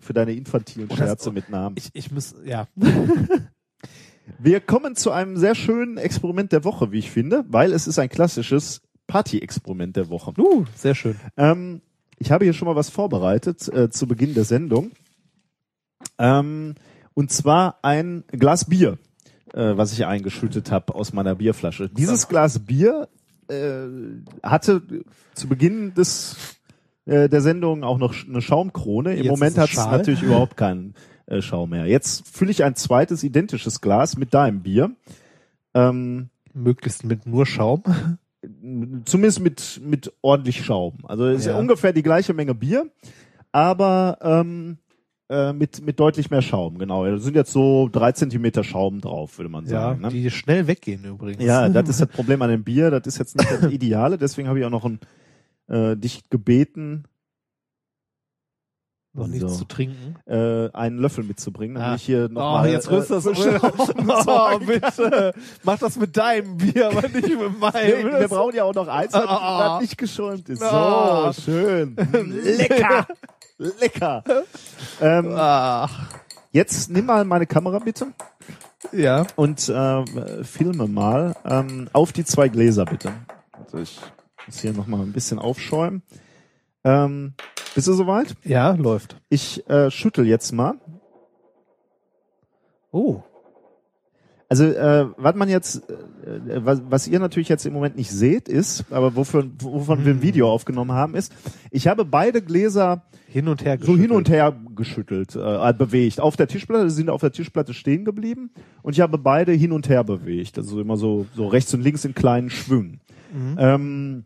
für 0.00 0.12
deine, 0.12 0.32
infantilen 0.32 0.90
Scherze 0.90 1.30
mit 1.30 1.48
Namen. 1.48 1.76
Ich, 1.78 1.88
ich 1.94 2.10
muss, 2.10 2.34
ja. 2.44 2.66
Wir 4.38 4.60
kommen 4.60 4.96
zu 4.96 5.12
einem 5.12 5.36
sehr 5.36 5.54
schönen 5.54 5.96
Experiment 5.96 6.52
der 6.52 6.64
Woche, 6.64 6.92
wie 6.92 6.98
ich 6.98 7.10
finde, 7.10 7.44
weil 7.48 7.72
es 7.72 7.86
ist 7.86 7.98
ein 7.98 8.08
klassisches 8.08 8.82
Party-Experiment 9.06 9.96
der 9.96 10.10
Woche. 10.10 10.32
Uh, 10.36 10.64
sehr 10.74 10.94
schön. 10.94 11.16
Ähm, 11.36 11.80
ich 12.18 12.32
habe 12.32 12.44
hier 12.44 12.52
schon 12.52 12.66
mal 12.66 12.76
was 12.76 12.90
vorbereitet 12.90 13.66
äh, 13.72 13.88
zu 13.88 14.06
Beginn 14.06 14.34
der 14.34 14.44
Sendung. 14.44 14.90
Ähm, 16.18 16.74
und 17.14 17.32
zwar 17.32 17.78
ein 17.82 18.24
Glas 18.28 18.66
Bier, 18.66 18.98
äh, 19.54 19.76
was 19.76 19.92
ich 19.92 20.06
eingeschüttet 20.06 20.70
habe 20.70 20.94
aus 20.94 21.12
meiner 21.12 21.34
Bierflasche. 21.34 21.88
Dieses 21.88 22.28
Glas 22.28 22.58
Bier 22.60 23.08
äh, 23.48 23.86
hatte 24.42 24.82
zu 25.34 25.48
Beginn 25.48 25.94
des 25.94 26.36
äh, 27.06 27.28
der 27.28 27.40
Sendung 27.40 27.82
auch 27.84 27.98
noch 27.98 28.14
eine 28.28 28.40
Schaumkrone. 28.42 29.12
Im 29.14 29.24
Jetzt 29.24 29.30
Moment 29.30 29.58
hat 29.58 29.70
es 29.70 29.76
natürlich 29.76 30.22
überhaupt 30.22 30.56
keinen 30.56 30.94
äh, 31.26 31.40
Schaum 31.42 31.70
mehr. 31.70 31.86
Jetzt 31.86 32.28
fülle 32.28 32.50
ich 32.50 32.62
ein 32.64 32.76
zweites 32.76 33.22
identisches 33.24 33.80
Glas 33.80 34.16
mit 34.16 34.34
deinem 34.34 34.62
Bier. 34.62 34.90
Ähm, 35.74 36.28
Möglichst 36.52 37.04
mit 37.04 37.26
nur 37.26 37.46
Schaum. 37.46 37.82
zumindest 39.04 39.40
mit 39.40 39.80
mit 39.84 40.12
ordentlich 40.22 40.64
Schaum. 40.64 40.98
Also 41.04 41.26
es 41.26 41.40
ist 41.40 41.46
Ja. 41.46 41.58
ungefähr 41.58 41.92
die 41.92 42.02
gleiche 42.02 42.34
Menge 42.34 42.54
Bier, 42.54 42.86
aber 43.52 44.18
ähm, 44.22 44.78
äh, 45.30 45.52
mit 45.52 45.80
mit 45.84 46.00
deutlich 46.00 46.28
mehr 46.30 46.42
Schaum. 46.42 46.76
Genau, 46.78 47.06
da 47.06 47.16
sind 47.18 47.36
jetzt 47.36 47.52
so 47.52 47.88
drei 47.90 48.12
Zentimeter 48.12 48.64
Schaum 48.64 49.00
drauf, 49.00 49.38
würde 49.38 49.48
man 49.48 49.64
Ja, 49.64 49.70
sagen. 49.70 50.00
ne? 50.02 50.08
die 50.08 50.30
schnell 50.30 50.66
weggehen 50.66 51.04
übrigens. 51.04 51.42
Ja, 51.44 51.68
das 51.68 51.88
ist 51.88 52.00
das 52.00 52.08
Problem 52.08 52.42
an 52.42 52.50
dem 52.50 52.64
Bier. 52.64 52.90
Das 52.90 53.06
ist 53.06 53.18
jetzt 53.18 53.36
nicht 53.38 53.50
das 53.50 53.62
Ideale. 53.72 54.18
Deswegen 54.18 54.48
habe 54.48 54.58
ich 54.58 54.64
auch 54.64 54.70
noch 54.70 54.84
ein, 54.84 54.98
äh, 55.68 55.96
dich 55.96 56.28
gebeten, 56.30 57.04
noch 59.12 59.26
nichts 59.26 59.52
So. 59.52 59.58
zu 59.60 59.64
trinken. 59.66 60.16
äh, 60.26 60.68
einen 60.72 60.98
Löffel 60.98 61.24
mitzubringen, 61.24 61.74
damit 61.74 61.90
Ah. 61.90 61.94
ich 61.96 62.02
hier 62.04 62.28
noch 62.28 62.40
Oh, 62.42 62.52
mal 62.58 62.68
jetzt 62.70 62.90
rührst 62.90 63.10
das 63.10 63.26
äh. 63.26 63.34
Schaum 63.34 63.72
Oh, 64.26 64.58
bitte. 64.64 65.32
Mach 65.64 65.78
das 65.80 65.96
mit 65.98 66.16
deinem 66.16 66.56
Bier, 66.56 66.86
aber 66.88 67.02
nicht 67.08 67.14
mit 67.14 67.24
Nee, 67.38 67.48
meinem. 67.58 68.20
wir 68.20 68.28
brauchen 68.28 68.54
ja 68.54 68.62
auch 68.64 68.74
noch 68.74 68.86
eins, 68.86 69.10
das, 69.12 69.24
Ah. 69.26 69.68
das 69.74 69.80
nicht 69.82 69.98
geschäumt 69.98 70.48
ist. 70.48 70.60
So, 70.60 70.66
Ah. 70.66 71.32
schön. 71.32 71.96
Lecker. 72.56 73.06
Lecker. 73.80 74.24
Ähm, 75.00 75.34
Ach. 75.36 76.08
jetzt 76.50 76.90
nimm 76.90 77.06
mal 77.06 77.24
meine 77.26 77.46
Kamera 77.46 77.78
bitte 77.78 78.06
Ja. 78.92 79.26
und 79.36 79.68
äh, 79.68 80.44
filme 80.44 80.86
mal 80.88 81.36
ähm, 81.44 81.88
auf 81.92 82.12
die 82.12 82.24
zwei 82.24 82.48
Gläser 82.48 82.86
bitte. 82.86 83.12
Also 83.52 83.78
ich 83.78 84.00
muss 84.46 84.60
hier 84.60 84.72
nochmal 84.72 85.02
ein 85.02 85.12
bisschen 85.12 85.38
aufschäumen. 85.38 86.02
Ähm, 86.84 87.34
bist 87.74 87.86
du 87.86 87.92
soweit? 87.92 88.34
Ja, 88.44 88.70
läuft. 88.72 89.16
Ich 89.28 89.68
äh, 89.68 89.90
schüttel 89.90 90.26
jetzt 90.26 90.52
mal. 90.52 90.74
Oh. 92.92 93.22
Also 94.50 94.64
äh, 94.64 95.06
was 95.16 95.36
man 95.36 95.48
jetzt, 95.48 95.88
äh, 95.88 96.64
was, 96.64 96.82
was 96.90 97.06
ihr 97.06 97.20
natürlich 97.20 97.48
jetzt 97.48 97.64
im 97.66 97.72
Moment 97.72 97.96
nicht 97.96 98.10
seht, 98.10 98.48
ist, 98.48 98.84
aber 98.90 99.14
wofür, 99.14 99.48
wovon 99.60 100.04
wir 100.04 100.12
ein 100.12 100.22
Video 100.22 100.50
aufgenommen 100.50 100.90
haben, 100.90 101.14
ist, 101.14 101.32
ich 101.70 101.86
habe 101.86 102.04
beide 102.04 102.42
Gläser 102.42 103.04
Hin 103.28 103.46
und 103.46 103.64
her 103.64 103.78
so 103.80 103.92
hin 103.92 104.08
geschüttelt. 104.08 104.10
und 104.10 104.28
her 104.28 104.56
geschüttelt, 104.74 105.36
äh, 105.36 105.72
bewegt. 105.72 106.20
Auf 106.20 106.36
der 106.36 106.48
Tischplatte, 106.48 106.90
sie 106.90 106.96
sind 106.96 107.10
auf 107.10 107.20
der 107.20 107.30
Tischplatte 107.30 107.72
stehen 107.74 108.04
geblieben 108.04 108.50
und 108.82 108.94
ich 108.94 109.00
habe 109.00 109.18
beide 109.18 109.52
hin 109.52 109.70
und 109.70 109.88
her 109.88 110.02
bewegt. 110.02 110.58
Also 110.58 110.80
immer 110.80 110.96
so, 110.96 111.26
so 111.36 111.46
rechts 111.46 111.72
und 111.72 111.82
links 111.82 112.04
in 112.04 112.16
kleinen 112.16 112.50
Schwüngen. 112.50 113.00
Mhm. 113.32 113.56
Ähm, 113.56 114.24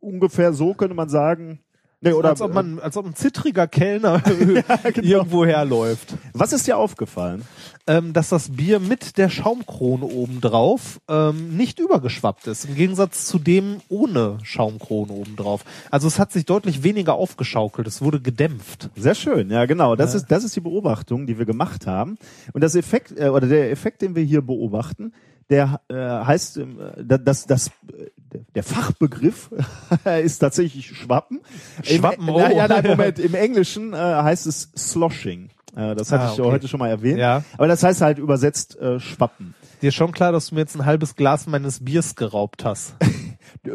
ungefähr 0.00 0.54
so 0.54 0.74
könnte 0.74 0.96
man 0.96 1.08
sagen. 1.08 1.60
Nee, 2.02 2.12
oder 2.12 2.28
als 2.30 2.40
ob 2.42 2.52
man, 2.52 2.78
als 2.78 2.96
ob 2.96 3.06
ein 3.06 3.14
zittriger 3.14 3.66
Kellner 3.66 4.20
genau. 4.94 5.00
irgendwo 5.02 5.44
herläuft. 5.46 6.14
was 6.34 6.52
ist 6.52 6.66
dir 6.66 6.76
aufgefallen? 6.76 7.42
Ähm, 7.88 8.12
dass 8.12 8.28
das 8.28 8.50
Bier 8.50 8.80
mit 8.80 9.16
der 9.16 9.28
Schaumkrone 9.30 10.04
obendrauf 10.04 11.00
ähm, 11.08 11.56
nicht 11.56 11.78
übergeschwappt 11.78 12.48
ist, 12.48 12.64
im 12.66 12.74
Gegensatz 12.74 13.26
zu 13.26 13.38
dem 13.38 13.76
ohne 13.88 14.38
Schaumkrone 14.42 15.12
obendrauf. 15.12 15.64
Also 15.90 16.06
es 16.08 16.18
hat 16.18 16.32
sich 16.32 16.44
deutlich 16.44 16.82
weniger 16.82 17.14
aufgeschaukelt, 17.14 17.86
es 17.86 18.02
wurde 18.02 18.20
gedämpft. 18.20 18.90
Sehr 18.96 19.14
schön, 19.14 19.50
ja 19.50 19.66
genau. 19.66 19.94
Das 19.96 20.12
Ja. 20.12 20.18
ist 20.18 20.26
das 20.30 20.44
ist 20.44 20.54
die 20.56 20.60
Beobachtung, 20.60 21.26
die 21.26 21.38
wir 21.38 21.46
gemacht 21.46 21.86
haben. 21.86 22.18
Und 22.52 22.62
das 22.62 22.74
Effekt 22.74 23.18
äh, 23.18 23.28
oder 23.28 23.46
der 23.46 23.70
Effekt, 23.70 24.02
den 24.02 24.14
wir 24.16 24.22
hier 24.24 24.42
beobachten, 24.42 25.12
der 25.48 25.80
äh, 25.88 25.94
heißt, 25.94 26.56
ähm, 26.56 26.78
da- 27.02 27.18
das 27.18 27.46
das 27.46 27.68
äh, 27.68 28.10
der 28.54 28.62
Fachbegriff 28.62 29.50
ist 30.24 30.38
tatsächlich 30.38 30.86
Schwappen. 30.96 31.40
Schwappen, 31.82 32.28
Im, 32.28 32.34
oh. 32.34 32.38
ja, 32.38 32.50
ja, 32.50 32.68
nein, 32.68 32.86
Moment. 32.86 33.18
Im 33.18 33.34
Englischen 33.34 33.92
äh, 33.92 33.96
heißt 33.96 34.46
es 34.46 34.70
Sloshing. 34.76 35.50
Äh, 35.76 35.94
das 35.94 36.10
hatte 36.12 36.24
Ah, 36.24 36.32
ich 36.32 36.40
okay. 36.40 36.50
heute 36.50 36.68
schon 36.68 36.78
mal 36.78 36.88
erwähnt. 36.88 37.18
Ja. 37.18 37.42
Aber 37.58 37.68
das 37.68 37.82
heißt 37.82 38.00
halt 38.00 38.18
übersetzt 38.18 38.78
äh, 38.78 38.98
Schwappen. 39.00 39.54
Dir 39.82 39.88
ist 39.88 39.94
schon 39.94 40.12
klar, 40.12 40.32
dass 40.32 40.48
du 40.48 40.54
mir 40.54 40.62
jetzt 40.62 40.74
ein 40.74 40.86
halbes 40.86 41.16
Glas 41.16 41.46
meines 41.46 41.84
Biers 41.84 42.14
geraubt 42.14 42.64
hast. 42.64 42.94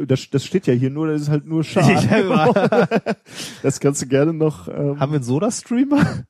Das, 0.07 0.29
das 0.29 0.45
steht 0.45 0.67
ja 0.67 0.73
hier 0.73 0.89
nur, 0.89 1.07
das 1.07 1.23
ist 1.23 1.29
halt 1.29 1.45
nur 1.45 1.63
Schal. 1.65 2.53
Das 3.63 3.79
kannst 3.79 4.01
du 4.01 4.05
gerne 4.05 4.31
noch. 4.33 4.67
Ähm, 4.67 4.99
Haben 4.99 5.11
wir 5.11 5.15
einen 5.17 5.23
Soda-Streamer? 5.23 6.23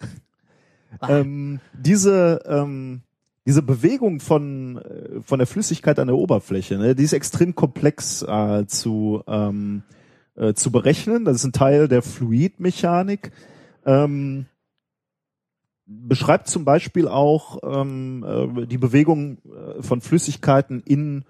ähm, 1.08 1.60
diese 1.74 2.42
ähm, 2.48 3.02
diese 3.46 3.62
Bewegung 3.62 4.20
von 4.20 4.78
äh, 4.78 5.22
von 5.22 5.40
der 5.40 5.48
Flüssigkeit 5.48 6.00
an 6.00 6.08
der 6.08 6.18
Oberfläche, 6.18 6.78
ne, 6.78 6.96
die 6.96 7.04
ist 7.04 7.14
extrem 7.14 7.56
komplex 7.56 8.22
äh, 8.22 8.66
zu 8.68 9.24
ähm, 9.28 9.84
äh, 10.36 10.54
zu 10.54 10.72
berechnen. 10.72 11.26
Das 11.26 11.38
ist 11.38 11.46
ein 11.46 11.54
Teil 11.54 11.88
der 11.88 12.02
Fluidmechanik. 12.02 13.32
Ähm, 13.86 14.46
beschreibt 15.86 16.48
zum 16.48 16.64
Beispiel 16.66 17.08
auch 17.08 17.60
ähm, 17.64 18.24
äh, 18.24 18.66
die 18.66 18.78
Bewegung 18.78 19.40
äh, 19.46 19.82
von 19.82 20.02
Flüssigkeiten 20.02 20.82
in 20.86 21.26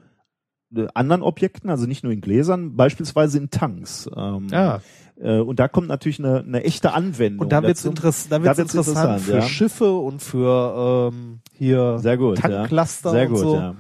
anderen 0.93 1.21
Objekten, 1.21 1.69
also 1.69 1.85
nicht 1.85 2.03
nur 2.03 2.13
in 2.13 2.21
Gläsern, 2.21 2.75
beispielsweise 2.75 3.37
in 3.37 3.49
Tanks. 3.49 4.09
Ähm, 4.15 4.47
Ja. 4.51 4.81
äh, 5.19 5.39
und 5.39 5.59
da 5.59 5.67
kommt 5.67 5.87
natürlich 5.87 6.19
eine, 6.19 6.39
eine 6.39 6.63
echte 6.63 6.93
Anwendung. 6.93 7.41
Und 7.41 7.51
da 7.51 7.61
wird's 7.63 7.81
dazu. 7.81 7.89
interess 7.89 8.29
da 8.29 8.41
wird's 8.41 8.57
wird's 8.57 8.73
interessant, 8.73 8.97
interessant, 8.97 9.21
für 9.21 9.35
ja. 9.35 9.41
Schiffe 9.41 9.93
und 9.93 10.21
für 10.21 11.11
ähm, 11.13 11.39
hier 11.53 11.99
Sehr 11.99 12.17
gut. 12.17 12.37
Tanklaster 12.37 13.09
ja. 13.09 13.15
Sehr 13.15 13.27
und 13.27 13.33
gut, 13.33 13.41
so. 13.41 13.55
ja. 13.55 13.75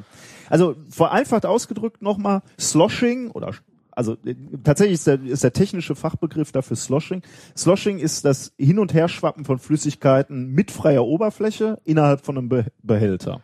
Also 0.49 0.75
vereinfacht 0.89 1.45
ausgedrückt 1.45 2.01
nochmal 2.01 2.41
Sloshing 2.59 3.31
oder 3.31 3.53
also 3.93 4.17
äh, 4.25 4.35
tatsächlich 4.63 4.95
ist 4.95 5.07
der, 5.07 5.21
ist 5.23 5.43
der 5.43 5.53
technische 5.53 5.95
Fachbegriff 5.95 6.51
dafür 6.51 6.75
Sloshing. 6.75 7.21
Sloshing 7.57 7.99
ist 7.99 8.25
das 8.25 8.53
Hin- 8.57 8.79
und 8.79 8.93
Herschwappen 8.93 9.45
von 9.45 9.59
Flüssigkeiten 9.59 10.47
mit 10.51 10.71
freier 10.71 11.05
Oberfläche 11.05 11.79
innerhalb 11.83 12.25
von 12.25 12.37
einem 12.37 12.49
Be 12.49 12.65
Behälter. 12.81 13.41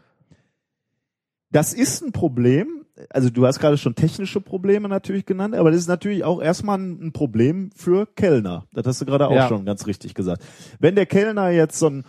Das 1.51 1.73
ist 1.73 2.01
ein 2.01 2.11
Problem. 2.11 2.85
Also 3.09 3.29
du 3.29 3.45
hast 3.45 3.59
gerade 3.59 3.77
schon 3.77 3.95
technische 3.95 4.41
Probleme 4.41 4.89
natürlich 4.89 5.25
genannt, 5.25 5.55
aber 5.55 5.71
das 5.71 5.81
ist 5.81 5.87
natürlich 5.87 6.23
auch 6.23 6.41
erstmal 6.41 6.79
ein 6.79 7.11
Problem 7.13 7.69
für 7.75 8.05
Kellner. 8.07 8.65
Das 8.73 8.87
hast 8.87 9.01
du 9.01 9.05
gerade 9.05 9.27
auch 9.27 9.35
Ja. 9.35 9.47
schon 9.47 9.65
ganz 9.65 9.85
richtig 9.87 10.13
gesagt. 10.13 10.43
Wenn 10.79 10.95
der 10.95 11.05
Kellner 11.05 11.49
jetzt 11.49 11.77
so 11.79 11.89
ein 11.89 12.03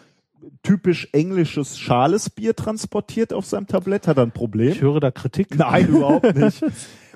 typisch 0.63 1.09
englisches 1.13 1.79
schales 1.79 2.31
Bier 2.31 2.55
transportiert 2.57 3.33
auf 3.33 3.45
seinem 3.45 3.67
Tablett, 3.67 4.07
hat 4.07 4.17
er 4.19 4.23
ein 4.23 4.31
Problem. 4.33 4.71
Ich 4.73 4.81
höre 4.81 5.01
da 5.01 5.11
Kritik. 5.11 5.59
Nein, 5.59 5.89
überhaupt 5.89 6.35
nicht. 6.37 6.63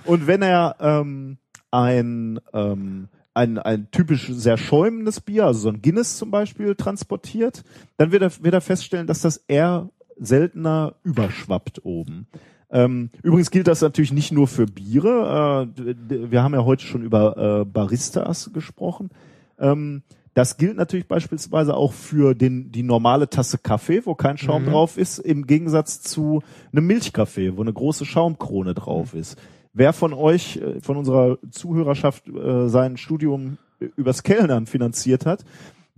Und 0.04 0.26
wenn 0.26 0.42
er 0.42 0.76
ähm, 0.80 1.38
ein, 1.70 2.40
ähm, 2.52 3.08
ein, 3.32 3.58
ein 3.58 3.88
typisch 3.90 4.28
sehr 4.28 4.58
schäumendes 4.58 5.20
Bier, 5.20 5.46
also 5.46 5.60
so 5.60 5.68
ein 5.70 5.80
Guinness 5.80 6.18
zum 6.18 6.30
Beispiel, 6.30 6.74
transportiert, 6.74 7.62
dann 7.96 8.12
wird 8.12 8.22
er, 8.22 8.32
wird 8.44 8.52
er 8.54 8.60
feststellen, 8.60 9.06
dass 9.06 9.20
das 9.22 9.38
eher 9.48 9.88
seltener 10.18 10.96
überschwappt 11.04 11.84
oben. 11.84 12.26
Ähm, 12.72 13.10
übrigens 13.22 13.50
gilt 13.50 13.68
das 13.68 13.82
natürlich 13.82 14.12
nicht 14.12 14.32
nur 14.32 14.48
für 14.48 14.66
Biere. 14.66 15.68
Äh, 15.76 16.30
wir 16.30 16.42
haben 16.42 16.54
ja 16.54 16.64
heute 16.64 16.84
schon 16.84 17.02
über 17.02 17.60
äh, 17.60 17.64
Baristas 17.66 18.50
gesprochen. 18.52 19.10
Ähm, 19.58 20.02
das 20.34 20.56
gilt 20.56 20.76
natürlich 20.78 21.06
beispielsweise 21.06 21.76
auch 21.76 21.92
für 21.92 22.34
den, 22.34 22.72
die 22.72 22.82
normale 22.82 23.28
Tasse 23.28 23.58
Kaffee, 23.58 24.06
wo 24.06 24.14
kein 24.14 24.38
Schaum 24.38 24.62
Mhm. 24.62 24.70
drauf 24.70 24.96
ist, 24.96 25.18
im 25.18 25.46
Gegensatz 25.46 26.00
zu 26.00 26.42
einem 26.72 26.86
Milchkaffee, 26.86 27.56
wo 27.58 27.60
eine 27.60 27.74
große 27.74 28.06
Schaumkrone 28.06 28.72
drauf 28.72 29.12
ist. 29.12 29.36
Wer 29.74 29.92
von 29.92 30.14
euch, 30.14 30.56
äh, 30.56 30.80
von 30.80 30.96
unserer 30.96 31.38
Zuhörerschaft, 31.50 32.24
sein 32.66 32.96
Studium 32.96 33.58
übers 33.96 34.22
Kellnern 34.22 34.66
finanziert 34.66 35.26
hat, 35.26 35.44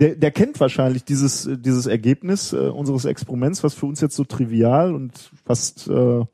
der, 0.00 0.16
der 0.16 0.30
kennt 0.32 0.58
wahrscheinlich 0.58 1.04
dieses, 1.04 1.48
dieses 1.60 1.86
Ergebnis 1.86 2.52
äh, 2.52 2.56
unseres 2.56 3.04
Experiments, 3.04 3.62
was 3.62 3.74
für 3.74 3.86
uns 3.86 4.00
jetzt 4.00 4.16
so 4.16 4.24
trivial 4.24 4.94
und 4.94 5.30
fast 5.44 5.88
äh, 5.88 6.24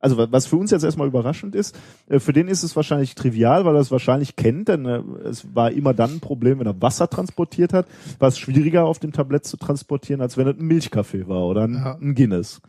also 0.00 0.16
wa- 0.16 0.28
was 0.30 0.46
für 0.46 0.56
uns 0.56 0.70
jetzt 0.70 0.84
erstmal 0.84 1.08
überraschend 1.08 1.54
ist, 1.54 1.78
äh, 2.08 2.18
für 2.18 2.32
den 2.32 2.48
ist 2.48 2.62
es 2.62 2.76
wahrscheinlich 2.76 3.14
trivial, 3.14 3.64
weil 3.64 3.74
er 3.74 3.80
es 3.80 3.90
wahrscheinlich 3.90 4.36
kennt, 4.36 4.68
denn 4.68 4.84
äh, 4.86 5.02
es 5.24 5.54
war 5.54 5.70
immer 5.72 5.94
dann 5.94 6.14
ein 6.14 6.20
Problem, 6.20 6.58
wenn 6.60 6.66
er 6.66 6.80
Wasser 6.80 7.08
transportiert 7.10 7.72
hat, 7.72 7.86
war 8.18 8.28
es 8.28 8.38
schwieriger 8.38 8.84
auf 8.84 8.98
dem 8.98 9.12
Tablett 9.12 9.44
zu 9.44 9.56
transportieren, 9.56 10.20
als 10.20 10.36
wenn 10.36 10.46
es 10.48 10.56
ein 10.58 10.66
Milchkaffee 10.66 11.26
war 11.28 11.46
oder 11.46 11.62
ein, 11.64 11.74
Ja. 11.74 11.98
ein 12.00 12.14
Guinness. 12.14 12.60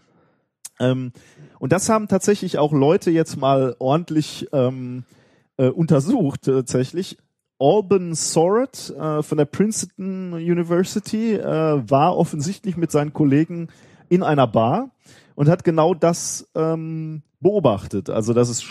Ähm, 0.79 1.11
und 1.59 1.71
das 1.73 1.89
haben 1.89 2.07
tatsächlich 2.07 2.57
auch 2.57 2.71
Leute 2.71 3.11
jetzt 3.11 3.35
mal 3.37 3.75
ordentlich 3.79 4.47
ähm, 4.53 5.03
äh, 5.57 5.67
untersucht, 5.67 6.43
tatsächlich. 6.43 7.17
Alban 7.61 8.15
Soret 8.15 8.93
äh, 8.97 9.21
von 9.21 9.37
der 9.37 9.43
Princeton 9.43 10.31
University 10.33 11.33
äh, 11.33 11.43
war 11.43 12.15
offensichtlich 12.15 12.77
mit 12.77 12.89
seinen 12.89 13.11
Kollegen 13.11 13.67
in 14.07 14.23
einer 14.23 14.47
Bar 14.47 14.91
und 15.39 15.47
hat 15.47 15.63
genau 15.63 15.93
das 15.93 16.49
ähm, 16.53 17.21
beobachtet. 17.39 18.09
Also 18.09 18.33
dass 18.33 18.49
es 18.49 18.61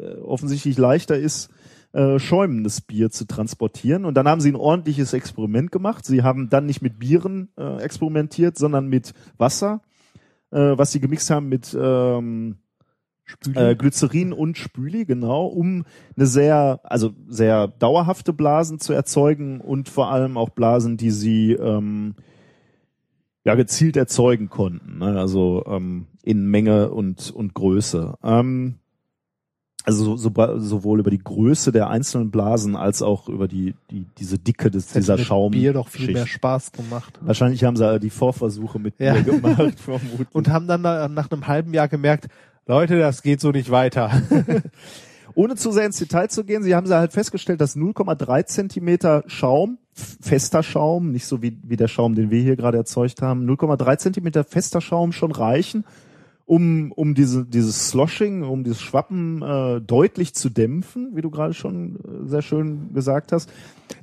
äh, 0.00 0.14
offensichtlich 0.20 0.78
leichter 0.78 1.18
ist, 1.18 1.50
äh, 1.92 2.18
schäumendes 2.18 2.80
Bier 2.80 3.10
zu 3.10 3.26
transportieren. 3.26 4.06
Und 4.06 4.14
dann 4.14 4.26
haben 4.26 4.40
sie 4.40 4.50
ein 4.50 4.56
ordentliches 4.56 5.12
Experiment 5.12 5.70
gemacht. 5.70 6.06
Sie 6.06 6.22
haben 6.22 6.48
dann 6.48 6.64
nicht 6.64 6.80
mit 6.80 6.98
Bieren 6.98 7.50
äh, 7.58 7.82
experimentiert, 7.82 8.56
sondern 8.56 8.88
mit 8.88 9.12
Wasser, 9.36 9.82
äh, 10.50 10.78
was 10.78 10.92
sie 10.92 11.00
gemixt 11.00 11.28
haben 11.28 11.50
mit 11.50 11.76
ähm, 11.78 12.56
äh, 13.54 13.74
Glycerin 13.74 14.32
und 14.32 14.56
Spüli, 14.56 15.04
genau, 15.04 15.44
um 15.44 15.84
eine 16.16 16.26
sehr, 16.26 16.80
also 16.84 17.12
sehr 17.28 17.68
dauerhafte 17.68 18.32
Blasen 18.32 18.80
zu 18.80 18.94
erzeugen 18.94 19.60
und 19.60 19.90
vor 19.90 20.10
allem 20.10 20.38
auch 20.38 20.48
Blasen, 20.48 20.96
die 20.96 21.10
sie 21.10 21.52
ähm, 21.52 22.14
ja 23.44 23.54
gezielt 23.54 23.96
erzeugen 23.96 24.48
konnten, 24.48 24.98
ne? 24.98 25.18
also 25.18 25.64
ähm, 25.66 26.06
in 26.22 26.46
Menge 26.46 26.90
und 26.90 27.30
und 27.30 27.54
Größe. 27.54 28.14
Ähm, 28.22 28.76
also 29.84 30.16
so, 30.16 30.30
so, 30.30 30.58
sowohl 30.60 31.00
über 31.00 31.10
die 31.10 31.18
Größe 31.18 31.72
der 31.72 31.90
einzelnen 31.90 32.30
Blasen 32.30 32.76
als 32.76 33.02
auch 33.02 33.28
über 33.28 33.48
die 33.48 33.74
die 33.90 34.06
diese 34.18 34.38
Dicke 34.38 34.70
des 34.70 34.86
Das 34.86 34.92
dieser 34.92 35.18
Schaum. 35.18 35.50
Bier 35.50 35.72
doch 35.72 35.88
viel 35.88 36.06
Schicht. 36.06 36.14
mehr 36.14 36.26
Spaß 36.28 36.70
gemacht. 36.70 37.18
Wahrscheinlich 37.20 37.64
haben 37.64 37.76
sie 37.76 37.98
die 37.98 38.10
Vorversuche 38.10 38.78
mit 38.78 38.94
Ja. 39.00 39.14
Bier 39.14 39.22
gemacht, 39.34 39.80
vermutlich. 39.84 40.28
Und 40.32 40.50
haben 40.50 40.68
dann 40.68 40.84
da 40.84 41.08
nach 41.08 41.30
einem 41.30 41.48
halben 41.48 41.74
Jahr 41.74 41.88
gemerkt, 41.88 42.28
Leute, 42.66 42.96
das 43.00 43.22
geht 43.22 43.40
so 43.40 43.50
nicht 43.50 43.72
weiter. 43.72 44.22
Ohne 45.34 45.56
zu 45.56 45.72
sehr 45.72 45.86
ins 45.86 45.96
Detail 45.98 46.28
zu 46.28 46.44
gehen, 46.44 46.62
sie 46.62 46.76
haben 46.76 46.86
sie 46.86 46.94
halt 46.96 47.12
festgestellt, 47.12 47.60
dass 47.60 47.74
0,3 47.76 48.44
Zentimeter 48.44 49.24
Schaum, 49.26 49.78
fester 49.94 50.62
Schaum, 50.62 51.12
nicht 51.12 51.26
so 51.26 51.42
wie, 51.42 51.58
wie 51.62 51.76
der 51.76 51.88
Schaum, 51.88 52.14
den 52.14 52.30
wir 52.30 52.40
hier 52.40 52.56
gerade 52.56 52.78
erzeugt 52.78 53.22
haben, 53.22 53.48
0,3 53.48 53.98
Zentimeter 53.98 54.44
fester 54.44 54.80
Schaum 54.80 55.12
schon 55.12 55.32
reichen, 55.32 55.84
um, 56.46 56.92
um 56.92 57.14
diese, 57.14 57.44
dieses 57.44 57.88
Sloshing, 57.88 58.42
um 58.42 58.64
dieses 58.64 58.80
Schwappen 58.80 59.42
äh, 59.42 59.80
deutlich 59.80 60.34
zu 60.34 60.48
dämpfen, 60.48 61.14
wie 61.14 61.22
du 61.22 61.30
gerade 61.30 61.54
schon 61.54 61.96
äh, 61.96 62.28
sehr 62.28 62.42
schön 62.42 62.94
gesagt 62.94 63.32
hast. 63.32 63.50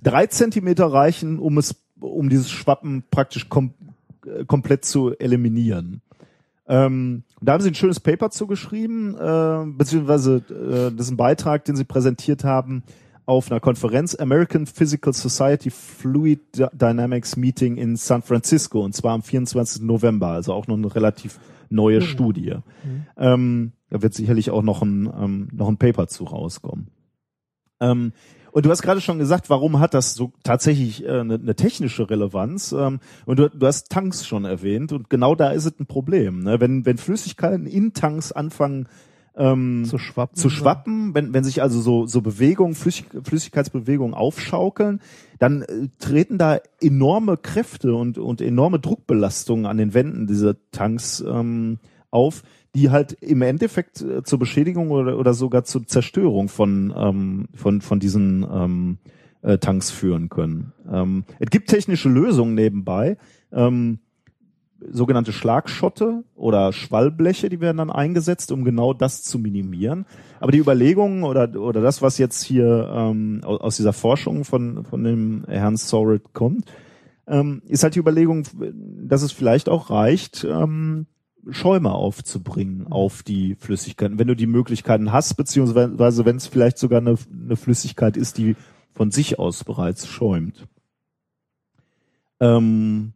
Drei 0.03 0.27
Zentimeter 0.27 0.85
reichen, 0.85 1.39
um 1.39 1.57
es, 1.57 1.75
um 1.99 2.29
dieses 2.29 2.49
Schwappen 2.49 3.03
praktisch 3.09 3.49
kom 3.49 3.73
äh, 4.25 4.45
komplett 4.45 4.85
zu 4.85 5.17
eliminieren. 5.17 6.01
Ähm, 6.67 7.23
da 7.41 7.53
haben 7.53 7.61
sie 7.61 7.71
ein 7.71 7.75
schönes 7.75 7.99
Paper 7.99 8.29
zugeschrieben, 8.29 9.15
äh, 9.15 9.65
beziehungsweise 9.65 10.35
äh, 10.49 10.95
das 10.95 11.07
ist 11.07 11.11
ein 11.11 11.17
Beitrag, 11.17 11.65
den 11.65 11.75
sie 11.75 11.83
präsentiert 11.83 12.43
haben 12.43 12.83
auf 13.29 13.51
einer 13.51 13.59
Konferenz 13.59 14.15
American 14.15 14.65
Physical 14.65 15.13
Society 15.13 15.69
Fluid 15.69 16.39
Dy- 16.57 16.65
Dynamics 16.73 17.35
Meeting 17.37 17.77
in 17.77 17.95
San 17.95 18.23
Francisco 18.23 18.83
und 18.83 18.95
zwar 18.95 19.13
am 19.13 19.21
24. 19.21 19.83
November, 19.83 20.29
also 20.29 20.51
auch 20.53 20.65
noch 20.67 20.75
eine 20.77 20.93
relativ 20.93 21.39
neue 21.69 22.01
Studie. 22.01 22.55
Ähm, 23.17 23.73
da 23.91 24.01
wird 24.01 24.15
sicherlich 24.15 24.49
auch 24.49 24.63
noch 24.63 24.81
ein, 24.81 25.07
ähm, 25.15 25.47
noch 25.53 25.67
ein 25.67 25.77
Paper 25.77 26.07
zu 26.07 26.23
rauskommen. 26.23 26.87
Ähm, 27.79 28.13
und 28.51 28.65
du 28.65 28.71
hast 28.71 28.81
gerade 28.81 28.99
schon 28.99 29.19
gesagt, 29.19 29.51
warum 29.51 29.79
hat 29.79 29.93
das 29.93 30.15
so 30.15 30.33
tatsächlich 30.43 31.05
äh, 31.05 31.19
eine, 31.19 31.35
eine 31.35 31.55
technische 31.55 32.09
Relevanz? 32.09 32.71
Ähm, 32.71 32.99
und 33.27 33.37
du, 33.37 33.47
du 33.49 33.67
hast 33.67 33.91
Tanks 33.91 34.25
schon 34.25 34.45
erwähnt 34.45 34.91
und 34.91 35.09
genau 35.11 35.35
da 35.35 35.51
ist 35.51 35.65
es 35.65 35.79
ein 35.79 35.85
Problem. 35.85 36.39
Ne? 36.39 36.59
Wenn, 36.59 36.83
wenn 36.83 36.97
Flüssigkeiten 36.97 37.67
in 37.67 37.93
Tanks 37.93 38.31
anfangen 38.31 38.87
ähm, 39.35 39.85
zu 39.85 39.97
schwappen. 39.97 40.35
zu 40.35 40.49
schwappen, 40.49 41.13
wenn, 41.13 41.33
wenn 41.33 41.43
sich 41.43 41.61
also 41.61 41.79
so, 41.81 42.05
so 42.05 42.21
Bewegungen, 42.21 42.75
Flüssig, 42.75 43.05
Flüssigkeitsbewegungen 43.23 44.13
aufschaukeln, 44.13 45.01
dann 45.39 45.61
äh, 45.61 45.87
treten 45.99 46.37
da 46.37 46.59
enorme 46.81 47.37
Kräfte 47.37 47.95
und, 47.95 48.17
und 48.17 48.41
enorme 48.41 48.79
Druckbelastungen 48.79 49.65
an 49.65 49.77
den 49.77 49.93
Wänden 49.93 50.27
dieser 50.27 50.55
Tanks 50.71 51.23
ähm, 51.25 51.79
auf, 52.11 52.43
die 52.75 52.89
halt 52.89 53.13
im 53.13 53.41
Endeffekt 53.41 54.01
äh, 54.01 54.23
zur 54.23 54.39
Beschädigung 54.39 54.91
oder, 54.91 55.17
oder 55.17 55.33
sogar 55.33 55.63
zur 55.63 55.87
Zerstörung 55.87 56.49
von, 56.49 56.93
ähm, 56.95 57.47
von, 57.55 57.81
von 57.81 57.99
diesen 57.99 58.45
ähm, 58.51 58.97
äh, 59.41 59.57
Tanks 59.57 59.91
führen 59.91 60.29
können. 60.29 60.73
Ähm, 60.91 61.23
es 61.39 61.49
gibt 61.49 61.69
technische 61.69 62.09
Lösungen 62.09 62.55
nebenbei. 62.55 63.17
Ähm, 63.51 63.99
sogenannte 64.91 65.33
Schlagschotte 65.33 66.23
oder 66.35 66.73
Schwallbleche, 66.73 67.49
die 67.49 67.59
werden 67.59 67.77
dann 67.77 67.89
eingesetzt, 67.89 68.51
um 68.51 68.63
genau 68.63 68.93
das 68.93 69.23
zu 69.23 69.39
minimieren. 69.39 70.05
Aber 70.39 70.51
die 70.51 70.59
Überlegungen 70.59 71.23
oder, 71.23 71.59
oder 71.59 71.81
das, 71.81 72.01
was 72.01 72.17
jetzt 72.17 72.43
hier 72.43 72.89
ähm, 72.93 73.41
aus 73.43 73.77
dieser 73.77 73.93
Forschung 73.93 74.45
von, 74.45 74.85
von 74.85 75.03
dem 75.03 75.45
Herrn 75.47 75.77
Soret 75.77 76.33
kommt, 76.33 76.65
ähm, 77.27 77.61
ist 77.67 77.83
halt 77.83 77.95
die 77.95 77.99
Überlegung, 77.99 78.43
dass 79.05 79.21
es 79.21 79.31
vielleicht 79.31 79.69
auch 79.69 79.89
reicht, 79.89 80.43
ähm, 80.43 81.07
Schäume 81.49 81.91
aufzubringen 81.91 82.87
auf 82.87 83.23
die 83.23 83.55
Flüssigkeiten, 83.55 84.19
wenn 84.19 84.27
du 84.27 84.35
die 84.35 84.47
Möglichkeiten 84.47 85.11
hast, 85.11 85.35
beziehungsweise 85.35 86.25
wenn 86.25 86.35
es 86.35 86.47
vielleicht 86.47 86.77
sogar 86.77 86.99
eine, 86.99 87.15
eine 87.31 87.55
Flüssigkeit 87.55 88.17
ist, 88.17 88.37
die 88.37 88.55
von 88.93 89.11
sich 89.11 89.39
aus 89.39 89.63
bereits 89.63 90.07
schäumt. 90.07 90.67
Ähm, 92.39 93.13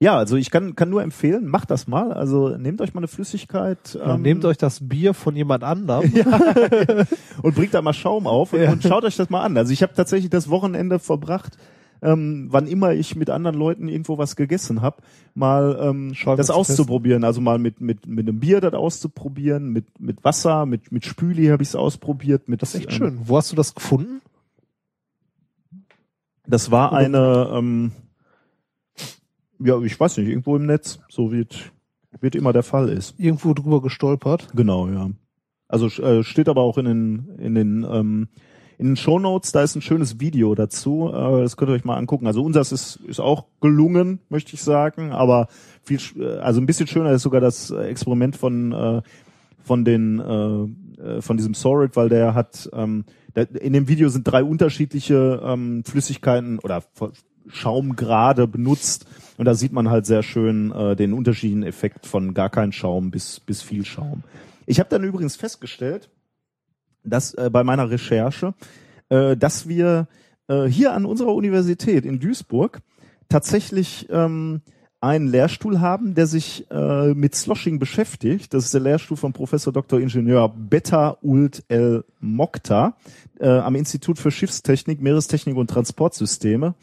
ja, 0.00 0.16
also 0.16 0.36
ich 0.36 0.50
kann, 0.50 0.76
kann 0.76 0.90
nur 0.90 1.02
empfehlen, 1.02 1.46
macht 1.46 1.70
das 1.70 1.88
mal. 1.88 2.12
Also 2.12 2.56
nehmt 2.56 2.80
euch 2.80 2.94
mal 2.94 3.00
eine 3.00 3.08
Flüssigkeit. 3.08 3.94
Ja, 3.94 4.14
ähm, 4.14 4.22
nehmt 4.22 4.44
euch 4.44 4.56
das 4.56 4.86
Bier 4.88 5.12
von 5.12 5.34
jemand 5.34 5.64
anderem. 5.64 6.12
und 7.42 7.54
bringt 7.54 7.74
da 7.74 7.82
mal 7.82 7.92
Schaum 7.92 8.26
auf 8.26 8.52
und, 8.52 8.60
Ja. 8.60 8.72
und 8.72 8.82
schaut 8.82 9.04
euch 9.04 9.16
das 9.16 9.28
mal 9.30 9.42
an. 9.42 9.56
Also 9.56 9.72
ich 9.72 9.82
habe 9.82 9.94
tatsächlich 9.94 10.30
das 10.30 10.48
Wochenende 10.48 10.98
verbracht, 10.98 11.58
ähm, 12.00 12.46
wann 12.50 12.68
immer 12.68 12.92
ich 12.92 13.16
mit 13.16 13.28
anderen 13.28 13.56
Leuten 13.56 13.88
irgendwo 13.88 14.18
was 14.18 14.36
gegessen 14.36 14.82
habe, 14.82 15.02
mal 15.34 15.76
ähm, 15.80 16.12
das 16.36 16.46
zu 16.46 16.54
auszuprobieren. 16.54 17.24
Also 17.24 17.40
mal 17.40 17.58
mit 17.58 17.80
mit 17.80 18.06
mit 18.06 18.28
einem 18.28 18.38
Bier 18.38 18.60
das 18.60 18.74
auszuprobieren, 18.74 19.72
mit 19.72 19.98
mit 20.00 20.22
Wasser, 20.22 20.64
mit 20.64 20.92
mit 20.92 21.04
Spüli 21.04 21.46
habe 21.46 21.64
ich 21.64 21.70
es 21.70 21.74
ausprobiert. 21.74 22.48
Mit 22.48 22.62
Das 22.62 22.74
ist 22.74 22.82
echt 22.82 22.92
ähm, 22.92 22.96
schön. 22.96 23.18
Wo 23.24 23.36
hast 23.36 23.50
du 23.50 23.56
das 23.56 23.74
gefunden? 23.74 24.20
Das 26.46 26.70
war 26.70 26.92
eine, 26.94 27.50
ähm, 27.52 27.92
ja, 29.60 29.80
ich 29.80 29.98
weiß 29.98 30.16
nicht, 30.18 30.28
irgendwo 30.28 30.56
im 30.56 30.66
Netz, 30.66 31.00
so 31.08 31.32
wie 31.32 31.40
es 31.40 31.56
wird 32.20 32.34
immer 32.34 32.52
der 32.52 32.62
Fall 32.62 32.88
ist. 32.88 33.14
Irgendwo 33.18 33.54
drüber 33.54 33.82
gestolpert. 33.82 34.48
Genau, 34.54 34.88
ja. 34.88 35.10
Also 35.68 35.86
äh, 36.02 36.24
steht 36.24 36.48
aber 36.48 36.62
auch 36.62 36.78
in 36.78 36.86
den 36.86 37.28
in 37.38 37.54
den 37.54 37.86
ähm, 37.88 38.28
in 38.78 38.86
den 38.86 38.96
Shownotes, 38.96 39.52
da 39.52 39.62
ist 39.62 39.74
ein 39.74 39.82
schönes 39.82 40.20
Video 40.20 40.54
dazu. 40.54 41.10
Äh, 41.12 41.42
das 41.42 41.56
könnt 41.56 41.70
ihr 41.70 41.74
euch 41.74 41.84
mal 41.84 41.96
angucken. 41.96 42.26
Also 42.26 42.42
unseres 42.42 42.72
ist 42.72 42.96
ist 43.06 43.20
auch 43.20 43.46
gelungen, 43.60 44.20
möchte 44.30 44.54
ich 44.54 44.62
sagen, 44.62 45.12
aber 45.12 45.48
viel 45.82 45.98
äh, 46.18 46.38
also 46.38 46.60
ein 46.60 46.66
bisschen 46.66 46.86
schöner 46.86 47.10
ist 47.12 47.22
sogar 47.22 47.40
das 47.40 47.70
Experiment 47.70 48.36
von 48.36 48.72
äh, 48.72 49.02
von 49.62 49.84
den 49.84 50.18
äh, 50.20 51.02
äh, 51.02 51.20
von 51.20 51.36
diesem 51.36 51.54
Sorit, 51.54 51.96
weil 51.96 52.08
der 52.08 52.34
hat 52.34 52.70
ähm, 52.72 53.04
der, 53.36 53.54
in 53.60 53.74
dem 53.74 53.88
Video 53.88 54.08
sind 54.08 54.24
drei 54.24 54.42
unterschiedliche 54.42 55.42
ähm, 55.44 55.84
Flüssigkeiten 55.84 56.58
oder 56.60 56.82
Schaumgrade 57.48 58.46
benutzt 58.46 59.06
und 59.38 59.46
da 59.46 59.54
sieht 59.54 59.72
man 59.72 59.88
halt 59.88 60.04
sehr 60.04 60.22
schön 60.22 60.70
äh, 60.72 60.94
den 60.94 61.14
unterschiedlichen 61.14 61.62
Effekt 61.62 62.06
von 62.06 62.34
gar 62.34 62.50
kein 62.50 62.72
Schaum 62.72 63.10
bis 63.10 63.40
bis 63.40 63.62
viel 63.62 63.84
Schaum. 63.84 64.24
Ich 64.66 64.80
habe 64.80 64.90
dann 64.90 65.04
übrigens 65.04 65.36
festgestellt, 65.36 66.10
dass 67.04 67.32
äh, 67.34 67.48
bei 67.50 67.64
meiner 67.64 67.90
Recherche, 67.90 68.52
äh, 69.08 69.36
dass 69.36 69.68
wir 69.68 70.08
äh, 70.48 70.64
hier 70.64 70.92
an 70.92 71.06
unserer 71.06 71.34
Universität 71.34 72.04
in 72.04 72.20
Duisburg 72.20 72.80
tatsächlich 73.28 74.08
ähm, 74.10 74.60
einen 75.00 75.28
Lehrstuhl 75.28 75.80
haben, 75.80 76.14
der 76.14 76.26
sich 76.26 76.68
äh, 76.70 77.14
mit 77.14 77.34
Sloshing 77.34 77.78
beschäftigt. 77.78 78.52
Das 78.52 78.64
ist 78.64 78.74
der 78.74 78.80
Lehrstuhl 78.80 79.16
von 79.16 79.32
Professor 79.32 79.72
Dr. 79.72 80.00
Ingenieur 80.00 80.48
Betta 80.48 81.16
Ult 81.22 81.62
El 81.68 82.04
Mokta 82.20 82.96
äh, 83.38 83.48
am 83.48 83.76
Institut 83.76 84.18
für 84.18 84.32
Schiffstechnik, 84.32 85.00
Meerestechnik 85.00 85.56
und 85.56 85.70
Transportsysteme. 85.70 86.74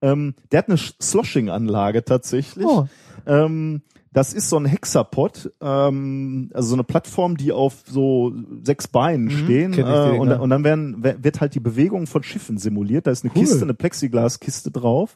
Ähm, 0.00 0.34
der 0.52 0.58
hat 0.58 0.68
eine 0.68 0.78
Sloshing-Anlage 0.78 2.04
tatsächlich. 2.04 2.66
Oh. 2.66 2.86
Ähm, 3.26 3.82
das 4.12 4.32
ist 4.32 4.48
so 4.48 4.56
ein 4.56 4.64
Hexapod, 4.64 5.52
ähm, 5.60 6.50
also 6.54 6.70
so 6.70 6.74
eine 6.76 6.84
Plattform, 6.84 7.36
die 7.36 7.52
auf 7.52 7.84
so 7.86 8.32
sechs 8.62 8.88
Beinen 8.88 9.30
stehen. 9.30 9.70
ich 9.72 9.76
die 9.76 9.82
Äh, 9.82 10.18
und, 10.18 10.32
und 10.32 10.50
dann 10.50 10.64
werden, 10.64 10.96
wer- 11.00 11.22
wird 11.22 11.40
halt 11.40 11.54
die 11.54 11.60
Bewegung 11.60 12.06
von 12.06 12.22
Schiffen 12.22 12.58
simuliert. 12.58 13.06
Da 13.06 13.10
ist 13.10 13.24
eine 13.24 13.32
Cool. 13.34 13.42
Kiste, 13.42 13.62
eine 13.62 13.74
Plexiglaskiste 13.74 14.70
drauf. 14.70 15.14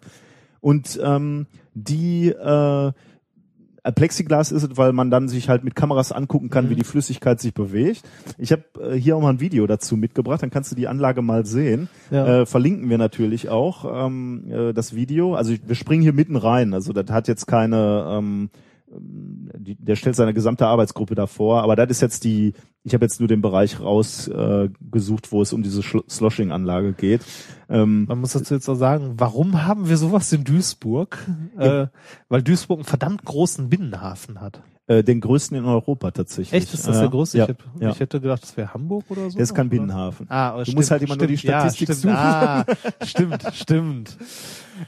Und 0.61 1.01
ähm, 1.03 1.47
die 1.75 2.29
äh, 2.29 2.93
Plexiglas 3.91 4.53
ist 4.53 4.63
es, 4.63 4.77
weil 4.77 4.93
man 4.93 5.11
dann 5.11 5.29
sich 5.29 5.49
halt 5.49 5.65
mit 5.65 5.75
Kameras 5.75 6.13
angucken 6.13 6.51
kann, 6.51 6.67
Mhm. 6.67 6.71
wie 6.71 6.75
die 6.77 6.85
Flüssigkeit 6.85 7.41
sich 7.41 7.53
bewegt. 7.53 8.03
Ich 8.39 8.53
habe 8.53 8.63
äh, 8.81 8.95
hier 8.95 9.17
auch 9.17 9.21
mal 9.21 9.31
ein 9.31 9.41
Video 9.41 9.67
dazu 9.67 9.97
mitgebracht, 9.97 10.41
dann 10.43 10.51
kannst 10.51 10.71
du 10.71 10.77
die 10.77 10.87
Anlage 10.87 11.21
mal 11.23 11.45
sehen. 11.47 11.89
Ja. 12.13 12.43
Äh, 12.43 12.47
verlinken 12.47 12.89
wir 12.91 12.99
natürlich 12.99 13.49
auch 13.49 14.07
ähm, 14.07 14.45
äh, 14.49 14.73
das 14.73 14.95
Video. 14.95 15.35
Also 15.35 15.55
wir 15.67 15.75
springen 15.75 16.03
hier 16.03 16.13
mitten 16.13 16.37
rein. 16.37 16.75
Also 16.75 16.93
das 16.93 17.11
hat 17.11 17.27
jetzt 17.27 17.47
keine, 17.47 18.07
ähm, 18.19 18.51
die, 18.95 19.75
der 19.75 19.97
stellt 19.97 20.15
seine 20.17 20.35
gesamte 20.35 20.67
Arbeitsgruppe 20.67 21.15
davor, 21.15 21.63
aber 21.63 21.75
das 21.77 21.91
ist 21.91 22.03
jetzt 22.03 22.25
die 22.25 22.53
ich 22.85 22.95
habe 22.95 23.05
jetzt 23.05 23.21
nur 23.21 23.29
den 23.29 23.43
Bereich 23.43 23.81
rausgesucht, 23.81 25.27
äh, 25.27 25.31
wo 25.31 25.43
es 25.43 25.53
um 25.53 25.63
diese 25.63 25.83
Sloshing-Anlage 25.83 26.93
geht. 26.95 27.21
Ähm, 27.69 28.07
Man 28.09 28.19
muss 28.21 28.33
dazu 28.33 28.55
jetzt 28.55 28.69
auch 28.69 28.75
sagen, 28.75 29.15
warum 29.19 29.65
haben 29.65 29.89
wir 29.89 29.97
sowas 29.97 30.33
in 30.33 30.45
Duisburg? 30.45 31.19
Äh, 31.57 31.87
weil 32.29 32.43
Duisburg 32.43 32.81
einen 32.81 32.85
verdammt 32.87 33.25
großen 33.25 33.69
Binnenhafen 33.69 34.41
hat. 34.41 34.63
äh, 34.89 35.05
den 35.05 35.21
größten 35.21 35.57
in 35.57 35.65
Europa 35.65 36.11
tatsächlich. 36.11 36.53
Echt, 36.61 36.75
ist 36.75 36.89
das 36.89 36.97
Ja, 36.97 37.03
der 37.03 37.11
größte? 37.11 37.39
Ja, 37.39 37.45
ich, 37.45 37.51
hätte, 37.51 37.65
ja. 37.79 37.91
ich 37.91 38.01
hätte 38.01 38.21
gedacht, 38.21 38.43
das 38.43 38.57
wäre 38.57 38.75
Hamburg 38.75 39.05
oder 39.11 39.31
so. 39.31 39.37
Der 39.37 39.45
ist 39.45 39.55
kein 39.55 39.69
oder? 39.69 39.77
Binnenhafen. 39.77 40.27
Ah, 40.29 40.49
aber 40.51 40.59
Du 40.59 40.65
stimmt, 40.65 40.77
musst 40.79 40.91
halt 40.91 41.03
immer 41.03 41.15
nur 41.17 41.25
stimmt, 41.27 41.31
die 41.31 41.39
Statistik 41.39 41.89
ja, 41.89 41.95
stimmt, 41.95 42.15
suchen. 42.15 42.17
Ah, 42.17 42.65
stimmt, 43.07 43.43
stimmt. 43.55 44.17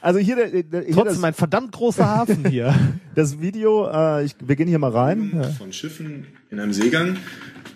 Also 0.00 0.18
hier, 0.18 0.34
der, 0.34 0.62
der, 0.64 0.82
hier 0.82 0.94
Trotzdem 0.94 1.14
das, 1.14 1.24
ein 1.24 1.34
verdammt 1.34 1.70
großer 1.70 2.04
Hafen 2.06 2.44
hier. 2.48 2.74
das 3.14 3.40
Video, 3.40 3.86
äh, 3.88 4.24
ich, 4.24 4.34
wir 4.44 4.56
gehen 4.56 4.66
hier 4.66 4.80
mal 4.80 4.90
rein. 4.90 5.54
von 5.56 5.72
Schiffen 5.72 6.26
in 6.50 6.58
einem 6.58 6.72
Seegang. 6.72 7.16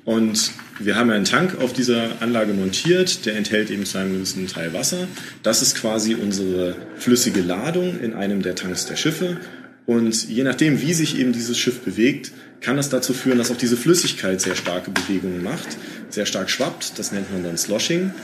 Und 0.09 0.53
wir 0.79 0.97
haben 0.97 1.11
einen 1.11 1.27
Tank 1.27 1.61
auf 1.61 1.75
dieser 1.75 2.23
Anlage 2.23 2.55
montiert, 2.55 3.27
der 3.27 3.37
enthält 3.37 3.69
eben 3.69 3.85
zu 3.85 3.99
einem 3.99 4.15
gewissen 4.15 4.47
Teil 4.47 4.73
Wasser. 4.73 5.07
Das 5.43 5.61
ist 5.61 5.75
quasi 5.75 6.15
unsere 6.15 6.77
flüssige 6.97 7.43
Ladung 7.43 8.01
in 8.01 8.15
einem 8.15 8.41
der 8.41 8.55
Tanks 8.55 8.87
der 8.87 8.97
Schiffe. 8.97 9.37
Und 9.85 10.27
je 10.27 10.45
nachdem, 10.45 10.81
wie 10.81 10.95
sich 10.95 11.19
eben 11.19 11.35
dieses 11.35 11.59
Schiff 11.59 11.81
bewegt, 11.81 12.33
kann 12.63 12.79
das 12.79 12.89
dazu 12.89 13.13
führen, 13.13 13.37
dass 13.37 13.51
auch 13.51 13.59
diese 13.59 13.77
Flüssigkeit 13.77 14.41
sehr 14.41 14.55
starke 14.55 14.91
Bewegungen 14.91 15.43
macht, 15.45 15.77
sehr 16.09 16.25
stark 16.25 16.49
schwappt. 16.49 16.99
Das 16.99 17.13
nennt 17.13 17.31
man 17.31 17.45
dann 17.45 17.59
Sloshing. 17.59 18.15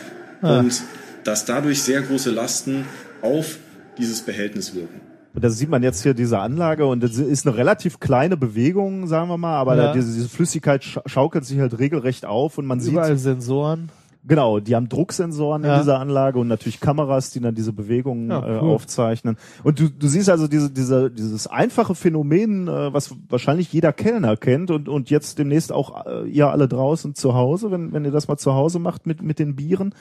Und 0.41 0.81
dass 1.25 1.45
dadurch 1.45 1.83
sehr 1.83 2.01
große 2.01 2.31
Lasten 2.31 2.87
auf 3.21 3.59
dieses 3.99 4.23
Behältnis 4.23 4.75
wirken. 4.75 5.03
Und 5.35 5.43
da 5.43 5.51
sieht 5.51 5.69
man 5.69 5.83
jetzt 5.83 6.03
hier 6.03 6.15
diese 6.15 6.39
Anlage 6.39 6.87
und 6.87 7.03
das 7.03 7.17
ist 7.19 7.45
eine 7.47 7.57
relativ 7.57 7.99
kleine 7.99 8.37
Bewegung, 8.37 9.09
sagen 9.09 9.29
wir 9.29 9.37
mal, 9.37 9.57
aber 9.57 9.77
Ja. 9.77 9.87
da, 9.89 9.93
diese, 9.93 10.15
diese 10.15 10.29
Flüssigkeit 10.29 10.85
scha 10.85 11.03
schaukelt 11.07 11.45
sich 11.45 11.59
halt 11.59 11.77
regelrecht 11.79 12.25
auf 12.25 12.57
und 12.57 12.67
man 12.67 12.79
Überall 12.79 13.17
sieht, 13.17 13.25
Sensoren. 13.25 13.89
genau, 14.25 14.61
die 14.61 14.77
haben 14.77 14.89
Drucksensoren 14.89 15.65
Ja. 15.65 15.75
in 15.75 15.81
dieser 15.81 15.99
Anlage 15.99 16.39
und 16.39 16.47
natürlich 16.47 16.79
Kameras, 16.79 17.31
die 17.31 17.41
dann 17.41 17.57
diese 17.57 17.73
Bewegungen 17.73 18.31
Ja, 18.31 18.47
äh, 18.47 18.61
cool. 18.63 18.71
aufzeichnen. 18.71 19.37
Und 19.65 19.81
du, 19.81 19.89
du 19.91 20.07
siehst 20.07 20.31
also 20.31 20.47
diese, 20.47 20.71
diese, 20.71 21.11
dieses 21.11 21.49
einfache 21.49 21.97
Phänomen, 21.97 22.69
äh, 22.69 22.93
was 22.95 23.13
wahrscheinlich 23.29 23.73
jeder 23.73 23.93
Kellner 23.93 24.37
kennt 24.37 24.71
und, 24.71 24.89
und 24.89 25.11
jetzt 25.11 25.41
demnächst 25.41 25.73
auch 25.73 26.07
äh, 26.07 26.29
ihr 26.29 26.49
alle 26.51 26.69
draußen 26.69 27.17
zu 27.17 27.35
Hause, 27.35 27.73
wenn, 27.73 27.93
wenn 27.93 28.05
ihr 28.05 28.13
das 28.13 28.29
mal 28.29 28.37
zu 28.37 28.55
Hause 28.55 28.79
macht 28.79 29.05
mit, 29.09 29.21
mit 29.21 29.41
den 29.41 29.57
Bieren. 29.57 29.95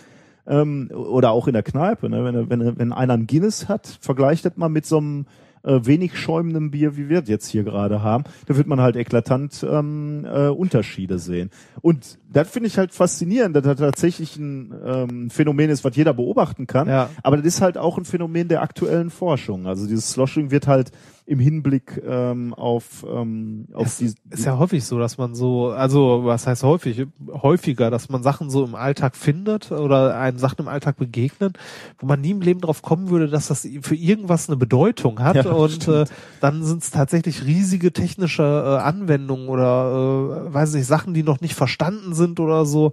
Ähm, 0.46 0.90
oder 0.94 1.32
auch 1.32 1.48
in 1.48 1.54
der 1.54 1.64
Kneipe, 1.64 2.10
ne? 2.10 2.26
wenn, 2.26 2.50
wenn, 2.50 2.78
wenn 2.78 2.92
einer 2.92 3.14
ein 3.14 3.28
Guinness 3.28 3.70
hat, 3.70 3.98
vergleicht 4.02 4.44
das 4.46 4.58
mal 4.58 4.70
mit 4.70 4.86
so 4.86 4.98
einem 4.98 5.26
äh, 5.64 5.80
wenig 5.84 6.18
schäumendem 6.18 6.72
Bier, 6.72 6.98
wie 6.98 7.10
wir 7.10 7.24
es 7.24 7.30
jetzt 7.30 7.48
hier 7.48 7.64
gerade 7.64 8.04
haben, 8.04 8.26
da 8.46 8.58
wird 8.58 8.68
man 8.68 8.82
halt 8.82 8.96
eklatant 8.96 9.66
ähm, 9.70 10.26
äh, 10.26 10.50
Unterschiede 10.50 11.20
sehen. 11.20 11.50
Und 11.82 12.20
das 12.32 12.50
finde 12.50 12.68
ich 12.68 12.78
halt 12.78 12.94
faszinierend, 12.94 13.56
dass 13.56 13.64
das 13.64 13.78
tatsächlich 13.78 14.38
ein 14.38 14.74
ähm, 14.86 15.30
Phänomen 15.30 15.70
ist, 15.70 15.84
was 15.84 15.96
jeder 15.96 16.14
beobachten 16.14 16.68
kann. 16.68 16.88
Ja. 16.88 17.10
Aber 17.24 17.38
das 17.38 17.46
ist 17.46 17.62
halt 17.62 17.78
auch 17.78 17.98
ein 17.98 18.06
Phänomen 18.06 18.48
der 18.48 18.62
aktuellen 18.62 19.10
Forschung. 19.10 19.66
Also 19.66 19.88
dieses 19.88 20.12
Sloshing 20.12 20.52
wird 20.52 20.68
halt 20.68 20.92
im 21.26 21.40
Hinblick 21.40 22.02
ähm, 22.06 22.54
auf, 22.54 23.06
ähm, 23.10 23.68
auf 23.74 23.98
die, 23.98 24.14
Ist 24.30 24.46
ja 24.46 24.58
häufig 24.58 24.84
so, 24.84 25.00
dass 25.00 25.18
man 25.18 25.36
so, 25.36 25.70
also 25.70 26.22
was 26.26 26.46
heißt 26.48 26.64
häufig, 26.64 27.06
häufiger, 27.32 27.90
dass 27.90 28.10
man 28.10 28.24
Sachen 28.24 28.50
so 28.50 28.66
im 28.66 28.76
Alltag 28.76 29.16
findet 29.16 29.72
oder 29.72 30.18
einem 30.20 30.38
Sachen 30.38 30.60
im 30.62 30.68
Alltag 30.68 30.98
begegnen, 30.98 31.54
wo 32.00 32.08
man 32.08 32.20
nie 32.20 32.32
im 32.32 32.42
Leben 32.42 32.60
drauf 32.62 32.82
kommen 32.82 33.10
würde, 33.10 33.30
dass 33.30 33.48
das 33.48 33.68
für 33.82 33.96
irgendwas 33.96 34.50
eine 34.50 34.58
Bedeutung 34.58 35.20
hat. 35.20 35.36
Ja, 35.38 35.52
und 35.54 35.84
stimmt. 35.84 36.10
äh, 36.10 36.14
dann 36.42 36.64
sind 36.64 36.84
es 36.84 36.92
tatsächlich 36.92 37.46
riesige 37.46 37.94
technische 37.94 38.44
äh, 38.44 38.82
Anwendungen 38.84 39.48
oder 39.48 40.48
äh, 40.50 40.54
weiß 40.54 40.74
nicht, 40.74 40.86
Sachen, 40.88 41.14
die 41.14 41.24
noch 41.24 41.40
nicht 41.40 41.56
verstanden 41.56 42.14
sind 42.16 42.40
oder 42.42 42.66
so. 42.66 42.92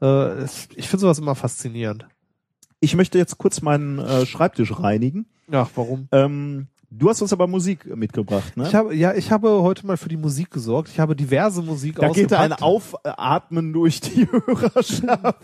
Äh, 0.00 0.06
es- 0.42 0.68
ich 0.74 0.88
finde 0.88 1.02
sowas 1.02 1.18
immer 1.18 1.34
faszinierend. 1.34 2.06
Ich 2.80 2.94
möchte 2.96 3.18
jetzt 3.18 3.36
kurz 3.38 3.60
meinen 3.60 3.98
äh, 3.98 4.24
Schreibtisch 4.24 4.78
reinigen. 4.78 5.26
Ja, 5.50 5.68
warum? 5.74 6.08
Ähm, 6.12 6.68
du 6.90 7.08
hast 7.08 7.22
uns 7.22 7.32
aber 7.32 7.46
Musik 7.46 7.84
mitgebracht, 7.96 8.56
ne? 8.56 8.66
Ich 8.66 8.74
habe, 8.74 8.94
ja, 8.94 9.14
ich 9.14 9.30
habe 9.30 9.62
heute 9.62 9.86
mal 9.86 9.96
für 9.96 10.08
die 10.08 10.16
Musik 10.16 10.50
gesorgt. 10.50 10.88
Ich 10.88 11.00
habe 11.00 11.14
diverse 11.14 11.62
Musik 11.62 11.96
da 11.96 12.08
geht 12.08 12.32
ein 12.32 12.52
ausgepackt. 12.52 12.62
Aufatmen 12.62 13.72
durch 13.72 14.00
die 14.00 14.26
Hörerschaft. 14.30 15.36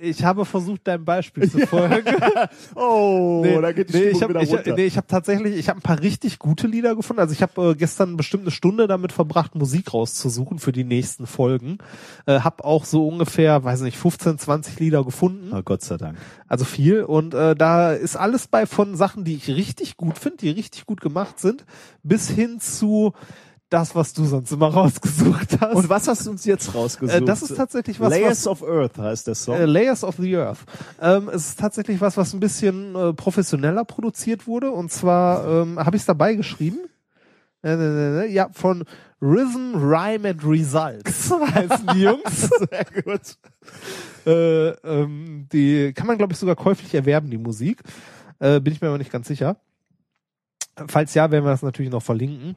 Ich 0.00 0.24
habe 0.24 0.44
versucht, 0.44 0.86
deinem 0.86 1.04
Beispiel 1.04 1.50
zu 1.50 1.58
folgen. 1.66 2.04
Oh, 2.74 3.44
da 3.60 3.72
geht 3.72 3.88
die 3.88 3.96
nee, 3.96 3.98
Stimmung 3.98 4.16
ich 4.16 4.22
habe 4.22 4.34
wieder 4.34 4.42
ich, 4.42 4.52
runter. 4.52 4.74
nee, 4.74 4.84
ich 4.84 4.96
hab 4.96 5.08
tatsächlich, 5.08 5.56
ich 5.56 5.68
habe 5.68 5.78
ein 5.78 5.82
paar 5.82 6.00
richtig 6.00 6.38
gute 6.38 6.66
Lieder 6.66 6.94
gefunden. 6.94 7.20
Also 7.20 7.32
ich 7.32 7.42
habe 7.42 7.70
äh, 7.70 7.74
gestern 7.74 8.16
bestimmt 8.16 8.44
eine 8.44 8.50
Stunde 8.50 8.86
damit 8.86 9.12
verbracht, 9.12 9.54
Musik 9.54 9.92
rauszusuchen 9.92 10.58
für 10.58 10.72
die 10.72 10.84
nächsten 10.84 11.26
Folgen. 11.26 11.78
Äh, 12.26 12.40
hab 12.40 12.64
auch 12.64 12.84
so 12.84 13.06
ungefähr, 13.06 13.64
weiß 13.64 13.80
nicht, 13.80 13.96
15, 13.96 14.38
20 14.38 14.78
Lieder 14.78 15.04
gefunden. 15.04 15.52
Oh, 15.52 15.62
Gott 15.62 15.82
sei 15.82 15.96
Dank. 15.96 16.18
Also 16.46 16.64
viel. 16.64 17.02
Und 17.02 17.34
äh, 17.34 17.54
da 17.56 17.92
ist 17.92 18.16
alles 18.16 18.46
bei 18.46 18.66
von 18.66 18.96
Sachen, 18.96 19.24
die 19.24 19.34
ich 19.34 19.48
richtig 19.48 19.96
gut 19.96 20.18
finde, 20.18 20.38
die 20.38 20.50
richtig 20.50 20.86
gut 20.86 21.00
gemacht 21.00 21.40
sind, 21.40 21.64
bis 22.02 22.28
hin 22.28 22.60
zu 22.60 23.12
das, 23.68 23.94
was 23.94 24.14
du 24.14 24.24
sonst 24.24 24.50
immer 24.50 24.68
rausgesucht 24.68 25.60
hast. 25.60 25.74
Und 25.74 25.88
was 25.88 26.08
hast 26.08 26.26
du 26.26 26.30
uns 26.30 26.44
jetzt 26.44 26.74
rausgesucht? 26.74 27.20
äh, 27.20 27.24
das 27.24 27.42
ist 27.42 27.56
tatsächlich 27.56 28.00
was, 28.00 28.10
was 28.10 28.18
Layers 28.18 28.46
of 28.46 28.62
Earth 28.62 28.98
heißt 28.98 29.26
der 29.26 29.34
Song. 29.34 29.56
äh, 29.56 29.66
Layers 29.66 30.04
of 30.04 30.16
the 30.18 30.36
Earth. 30.36 30.58
Ähm, 31.00 31.28
es 31.28 31.48
ist 31.48 31.60
tatsächlich 31.60 32.00
was, 32.00 32.16
was 32.16 32.32
ein 32.32 32.40
bisschen 32.40 32.94
äh, 32.94 33.12
professioneller 33.12 33.84
produziert 33.84 34.46
wurde. 34.46 34.70
Und 34.70 34.90
zwar 34.90 35.46
ähm, 35.46 35.78
habe 35.78 35.96
ich 35.96 36.02
es 36.02 36.06
dabei 36.06 36.34
geschrieben. 36.34 36.78
Äh, 37.62 37.72
äh, 37.72 38.24
äh, 38.24 38.32
ja, 38.32 38.48
von 38.52 38.84
Rhythm, 39.20 39.74
Rhyme 39.74 40.30
and 40.30 40.44
Results 40.44 41.30
heißen 41.54 41.88
die 41.94 42.02
Jungs. 42.02 42.50
Sehr 42.70 43.02
gut. 43.02 43.36
äh, 44.26 44.68
ähm, 44.68 45.46
die 45.52 45.92
kann 45.92 46.06
man, 46.06 46.16
glaube 46.16 46.32
ich, 46.32 46.38
sogar 46.38 46.56
käuflich 46.56 46.94
erwerben, 46.94 47.30
die 47.30 47.38
Musik. 47.38 47.82
Äh, 48.38 48.60
bin 48.60 48.72
ich 48.72 48.80
mir 48.80 48.88
aber 48.88 48.98
nicht 48.98 49.12
ganz 49.12 49.28
sicher. 49.28 49.56
Falls 50.86 51.12
ja, 51.14 51.30
werden 51.32 51.44
wir 51.44 51.50
das 51.50 51.62
natürlich 51.62 51.90
noch 51.90 52.02
verlinken. 52.02 52.54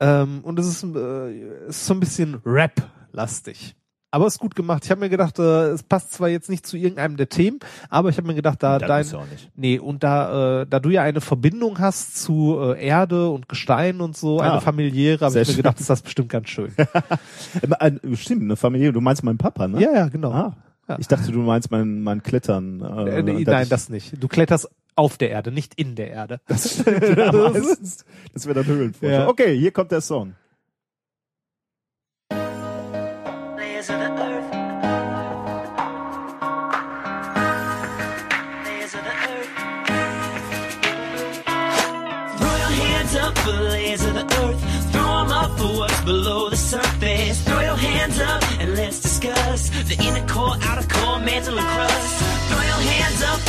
Ähm, 0.00 0.40
und 0.42 0.58
es 0.58 0.66
ist, 0.66 0.84
äh, 0.84 1.66
ist 1.68 1.86
so 1.86 1.94
ein 1.94 2.00
bisschen 2.00 2.40
Rap-lastig. 2.44 3.74
Aber 4.10 4.26
ist 4.26 4.38
gut 4.38 4.54
gemacht. 4.54 4.86
Ich 4.86 4.90
habe 4.90 5.00
mir 5.00 5.10
gedacht, 5.10 5.38
äh, 5.38 5.66
es 5.68 5.82
passt 5.82 6.12
zwar 6.12 6.30
jetzt 6.30 6.48
nicht 6.48 6.66
zu 6.66 6.78
irgendeinem 6.78 7.18
der 7.18 7.28
Themen, 7.28 7.58
aber 7.90 8.08
ich 8.08 8.16
habe 8.16 8.26
mir 8.26 8.34
gedacht, 8.34 8.62
da 8.62 8.78
Das 8.78 8.88
dein, 8.88 9.06
ja 9.06 9.26
nee, 9.54 9.78
und 9.78 10.02
da, 10.02 10.62
äh, 10.62 10.66
da 10.66 10.80
du 10.80 10.88
ja 10.88 11.02
eine 11.02 11.20
Verbindung 11.20 11.78
hast 11.78 12.16
zu 12.22 12.58
äh, 12.58 12.82
Erde 12.86 13.28
und 13.28 13.50
Gestein 13.50 14.00
und 14.00 14.16
so, 14.16 14.40
Ah, 14.40 14.52
eine 14.52 14.60
familiäre, 14.62 15.26
habe 15.26 15.32
ich 15.32 15.40
mir 15.40 15.44
schön. 15.52 15.56
gedacht, 15.56 15.78
ist 15.78 15.90
das 15.90 16.00
bestimmt 16.00 16.30
ganz 16.30 16.48
schön. 16.48 16.72
Stimmt, 18.14 18.42
eine 18.44 18.56
Familie. 18.56 18.92
Du 18.92 19.00
meinst 19.02 19.22
meinen 19.24 19.38
Papa, 19.38 19.68
ne? 19.68 19.82
ja, 19.82 19.92
ja, 19.92 20.08
genau. 20.08 20.30
Ah. 20.32 20.56
Ja. 20.88 20.96
Ich 20.98 21.06
dachte, 21.06 21.30
du 21.30 21.40
meinst 21.40 21.70
mein, 21.70 22.00
mein 22.00 22.22
Klettern. 22.22 22.80
Äh, 22.80 23.18
Äh, 23.18 23.22
nee, 23.22 23.44
nein, 23.44 23.64
ich- 23.64 23.68
das 23.68 23.90
nicht. 23.90 24.22
Du 24.22 24.26
kletterst 24.26 24.70
auf 24.98 25.16
der 25.16 25.30
Erde, 25.30 25.52
nicht 25.52 25.74
in 25.74 25.94
der 25.94 26.10
Erde. 26.10 26.40
Das, 26.48 26.78
ja, 26.84 27.52
das 28.32 28.46
wäre 28.46 28.54
dann 28.54 28.66
Höhlenforscher. 28.66 29.12
Ja. 29.12 29.28
Okay, 29.28 29.56
hier 29.56 29.70
kommt 29.70 29.92
der 29.92 30.00
Song. 30.00 30.34
Below 46.04 46.48
the 46.48 46.56
surface. 46.56 47.44
Throw 47.44 47.60
your 47.60 47.76
hands 47.76 48.18
up 48.18 48.42
and 48.60 48.74
let's 48.74 49.00
discuss 49.02 49.68
the 49.88 49.94
inner 50.02 50.26
core, 50.26 50.56
outer 50.62 50.88
core, 50.88 51.18
mantle 51.18 51.58
and 51.58 51.68
crust. 51.68 52.17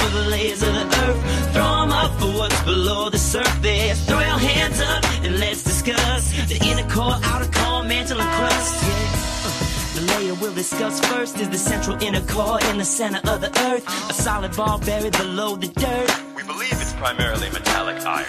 The 0.10 0.30
layers 0.30 0.61
of 0.61 0.73
the 0.73 0.86
earth. 1.06 1.53
Throw 1.53 1.84
'em 1.84 1.91
up 1.91 2.11
for 2.19 2.27
what's 2.38 2.61
below 2.61 3.10
the 3.10 3.18
surface. 3.18 3.99
Throw 4.07 4.19
your 4.19 4.40
hands 4.40 4.80
up 4.81 5.03
and 5.23 5.40
let's 5.40 5.64
discuss 5.64 6.31
the 6.48 6.57
inner 6.69 6.88
core, 6.90 7.18
outer 7.23 7.49
core, 7.60 7.84
mantle 7.84 8.19
and 8.19 8.31
crust. 8.38 8.84
Yeah. 8.84 9.19
The 9.95 10.02
layer 10.14 10.34
we'll 10.36 10.53
discuss 10.53 10.99
first 11.07 11.38
is 11.40 11.49
the 11.49 11.57
central 11.57 12.02
inner 12.02 12.22
core 12.22 12.60
in 12.69 12.77
the 12.77 12.86
center 12.86 13.22
of 13.30 13.41
the 13.41 13.52
earth. 13.68 13.84
A 14.10 14.14
solid 14.14 14.56
ball 14.56 14.77
buried 14.80 15.18
below 15.18 15.56
the 15.56 15.68
dirt. 15.68 16.11
We 16.36 16.44
believe 16.44 16.73
it's 16.80 16.94
primarily 16.94 17.49
metallic 17.49 17.98
iron. 18.06 18.26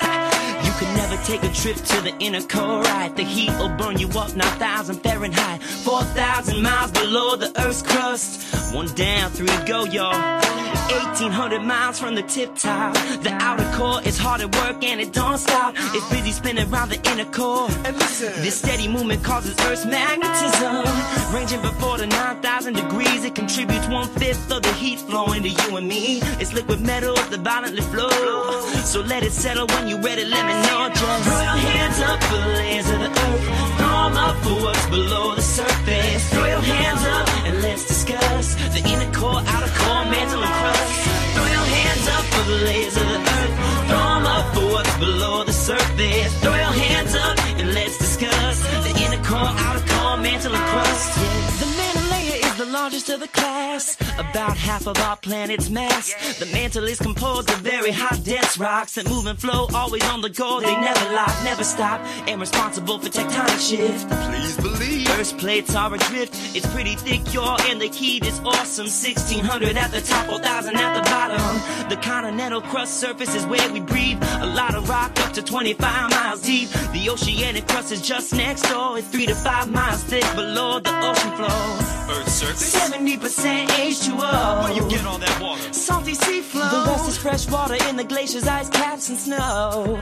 You 0.65 0.73
can 0.81 0.97
never 0.97 1.17
take 1.25 1.43
a 1.45 1.53
trip 1.53 1.77
to 1.77 2.01
the 2.01 2.13
inner 2.19 2.43
core, 2.43 2.83
right? 2.83 3.15
The 3.15 3.23
heat 3.23 3.51
will 3.59 3.75
burn 3.77 3.99
you 3.99 4.09
up 4.19 4.35
9,000 4.35 4.97
Fahrenheit, 5.03 5.63
4,000 5.63 6.63
miles 6.63 6.91
below 6.91 7.37
the 7.37 7.53
Earth's 7.61 7.83
crust. 7.83 8.75
One 8.75 8.89
down, 8.95 9.31
three 9.31 9.47
to 9.47 9.65
go, 9.67 9.85
y'all. 9.85 10.60
1800 10.91 11.63
miles 11.63 11.99
from 11.99 12.15
the 12.15 12.23
tip 12.23 12.55
top. 12.57 12.95
The 13.23 13.33
outer 13.41 13.69
core 13.77 14.01
is 14.03 14.19
hard 14.19 14.41
at 14.41 14.55
work 14.57 14.83
and 14.83 15.01
it 15.01 15.13
don't 15.13 15.39
stop. 15.39 15.75
It's 15.77 16.09
busy 16.11 16.33
spinning 16.33 16.73
around 16.73 16.89
the 16.91 17.01
inner 17.11 17.31
core. 17.31 17.69
This 18.45 18.59
steady 18.59 18.89
movement 18.89 19.23
causes 19.23 19.55
Earth's 19.67 19.87
magnetism. 19.87 20.85
Ranging 21.35 21.63
before 21.63 21.99
the 21.99 22.07
9,000 22.07 22.75
degrees, 22.75 23.25
it 23.25 23.35
contributes 23.35 23.87
one 23.89 24.09
fifth 24.09 24.51
of 24.51 24.63
the 24.63 24.73
heat 24.75 24.99
flowing 24.99 25.43
to 25.43 25.49
you 25.49 25.77
and 25.77 25.87
me. 25.89 26.21
It's 26.41 26.53
liquid 26.53 26.81
metals 26.81 27.29
that 27.29 27.41
violently 27.41 27.83
flow. 27.83 28.11
So 28.85 29.01
let 29.01 29.23
it 29.23 29.33
settle 29.33 29.67
when 29.69 29.89
you're 29.89 30.01
ready, 30.01 30.25
let 30.25 30.45
me 30.47 30.55
know. 30.67 30.89
Just 30.89 31.25
throw 31.25 31.41
your 31.49 31.61
hands 31.71 32.01
up 32.01 32.23
for 32.25 32.37
the 32.37 32.49
layers 32.61 32.91
of 32.91 32.99
the 32.99 33.11
earth. 33.11 33.45
Throw 33.79 33.91
up 34.27 34.37
for 34.45 34.57
what's 34.65 34.87
below 34.87 35.35
the 35.35 35.43
surface. 35.43 36.31
Throw 36.31 36.47
your 36.47 36.61
hands 36.61 37.03
up 37.05 37.29
and 37.47 37.63
let's 37.63 37.87
discuss 37.87 38.55
the 38.75 38.83
inner 38.89 39.11
core, 39.13 39.41
outer 39.47 39.73
core, 39.81 40.05
mantle 40.13 40.43
and 40.43 40.53
crust. 40.61 40.80
Of 42.41 42.47
the 42.47 42.59
earth. 43.37 43.55
Throw 43.89 44.07
'em 44.17 44.27
up 44.37 44.55
for 44.55 44.67
what's 44.73 44.97
below 44.99 45.45
the 45.45 45.53
surface. 45.53 46.33
Throw 46.43 46.55
your 46.65 46.75
hands 46.85 47.15
up 47.15 47.37
and 47.61 47.75
let's 47.75 47.99
discuss 47.99 48.57
the 48.87 48.93
inner 49.05 49.23
core, 49.29 49.53
outer 49.65 49.85
core, 49.93 50.17
mantle 50.17 50.55
and 50.55 50.67
crust. 50.73 51.30
Largest 52.71 53.09
of 53.11 53.21
the 53.21 53.29
class, 53.29 53.97
about 54.19 54.57
half 54.57 54.87
of 54.87 54.97
our 54.99 55.17
planet's 55.17 55.69
mass. 55.69 56.39
The 56.39 56.47
mantle 56.47 56.85
is 56.85 56.99
composed 56.99 57.51
of 57.51 57.59
very 57.59 57.91
hot, 57.91 58.23
dense 58.25 58.59
rocks 58.59 58.95
that 58.95 59.09
move 59.09 59.27
and 59.27 59.39
flow, 59.39 59.67
always 59.75 60.05
on 60.05 60.21
the 60.21 60.31
go. 60.31 60.61
They 60.61 60.75
never 60.75 61.15
lock, 61.15 61.35
never 61.45 61.65
stop, 61.65 62.01
and 62.29 62.41
responsible 62.41 62.99
for 62.99 63.09
tectonic 63.09 63.61
shift. 63.69 64.09
Please 64.09 64.57
believe. 64.57 65.09
Earth's 65.19 65.33
plates 65.33 65.75
are 65.75 65.93
adrift. 65.93 66.35
It's 66.57 66.67
pretty 66.73 66.95
thick, 66.95 67.35
y'all, 67.35 67.61
and 67.63 67.81
the 67.81 67.89
heat 67.89 68.25
is 68.25 68.39
awesome. 68.41 68.87
1600 68.87 69.77
at 69.77 69.91
the 69.91 70.01
top, 70.01 70.27
4000 70.27 70.77
at 70.77 70.95
the 70.95 71.11
bottom. 71.11 71.89
The 71.89 71.97
continental 71.97 72.61
crust 72.63 73.01
surface 73.01 73.35
is 73.35 73.45
where 73.47 73.73
we 73.73 73.81
breathe. 73.81 74.23
A 74.41 74.47
lot 74.47 74.75
of 74.75 74.89
rock 74.89 75.19
up 75.21 75.33
to 75.35 75.43
25 75.43 76.11
miles 76.11 76.43
deep. 76.43 76.69
The 76.93 77.11
oceanic 77.11 77.67
crust 77.67 77.93
is 77.93 78.01
just 78.01 78.33
next 78.35 78.63
door. 78.69 78.99
It's 78.99 79.09
three 79.09 79.27
to 79.27 79.35
five 79.35 79.71
miles 79.71 80.03
thick 80.05 80.25
below 80.35 80.81
the 80.81 80.95
ocean 81.09 81.33
floor. 81.37 82.17
Earth's 82.17 82.33
surface. 82.35 82.60
70% 82.61 83.67
H2O. 83.69 84.63
Where 84.63 84.73
you 84.73 84.89
get 84.89 85.05
all 85.07 85.19
that 85.19 85.41
water? 85.41 85.73
Salty 85.73 86.15
sea 86.15 86.41
flow. 86.41 86.69
The 86.69 86.91
rest 86.91 87.09
is 87.09 87.17
fresh 87.17 87.49
water 87.49 87.77
in 87.89 87.97
the 87.97 88.05
glaciers, 88.05 88.47
ice 88.47 88.69
caps, 88.69 89.09
and 89.09 89.19
snow. 89.19 89.99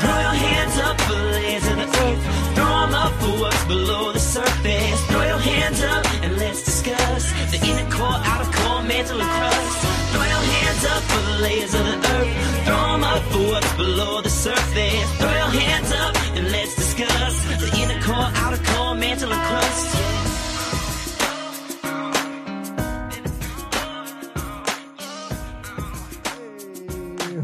Throw 0.00 0.18
your 0.26 0.38
hands 0.46 0.76
up 0.78 1.00
for 1.02 1.14
the 1.14 1.30
layers 1.38 1.66
of 1.68 1.76
the 1.76 1.88
earth. 2.04 2.22
Throw 2.56 2.82
'em 2.82 2.94
up 2.94 3.12
for 3.20 3.32
what's 3.42 3.64
below 3.64 4.12
the 4.12 4.18
surface. 4.18 5.00
Throw 5.08 5.22
your 5.22 5.38
hands 5.38 5.80
up 5.82 6.04
and 6.24 6.36
let's 6.36 6.62
discuss 6.64 7.22
the 7.52 7.60
inner 7.70 7.88
core, 7.90 8.20
outer 8.30 8.50
core, 8.58 8.82
mantle 8.82 9.20
and 9.20 9.30
crust. 9.38 9.78
Throw 10.12 10.24
your 10.34 10.44
hands 10.56 10.84
up 10.84 11.02
for 11.10 11.22
the 11.30 11.36
layers 11.46 11.74
of 11.74 11.84
the 11.86 11.96
earth. 12.16 12.32
Throw 12.66 12.94
'em 12.94 13.04
up 13.04 13.22
for 13.30 13.42
what's 13.50 13.72
below 13.74 14.20
the 14.20 14.30
surface. 14.30 15.08
Throw 15.18 15.34
your 15.42 15.52
hands 15.60 15.92
up 15.92 15.93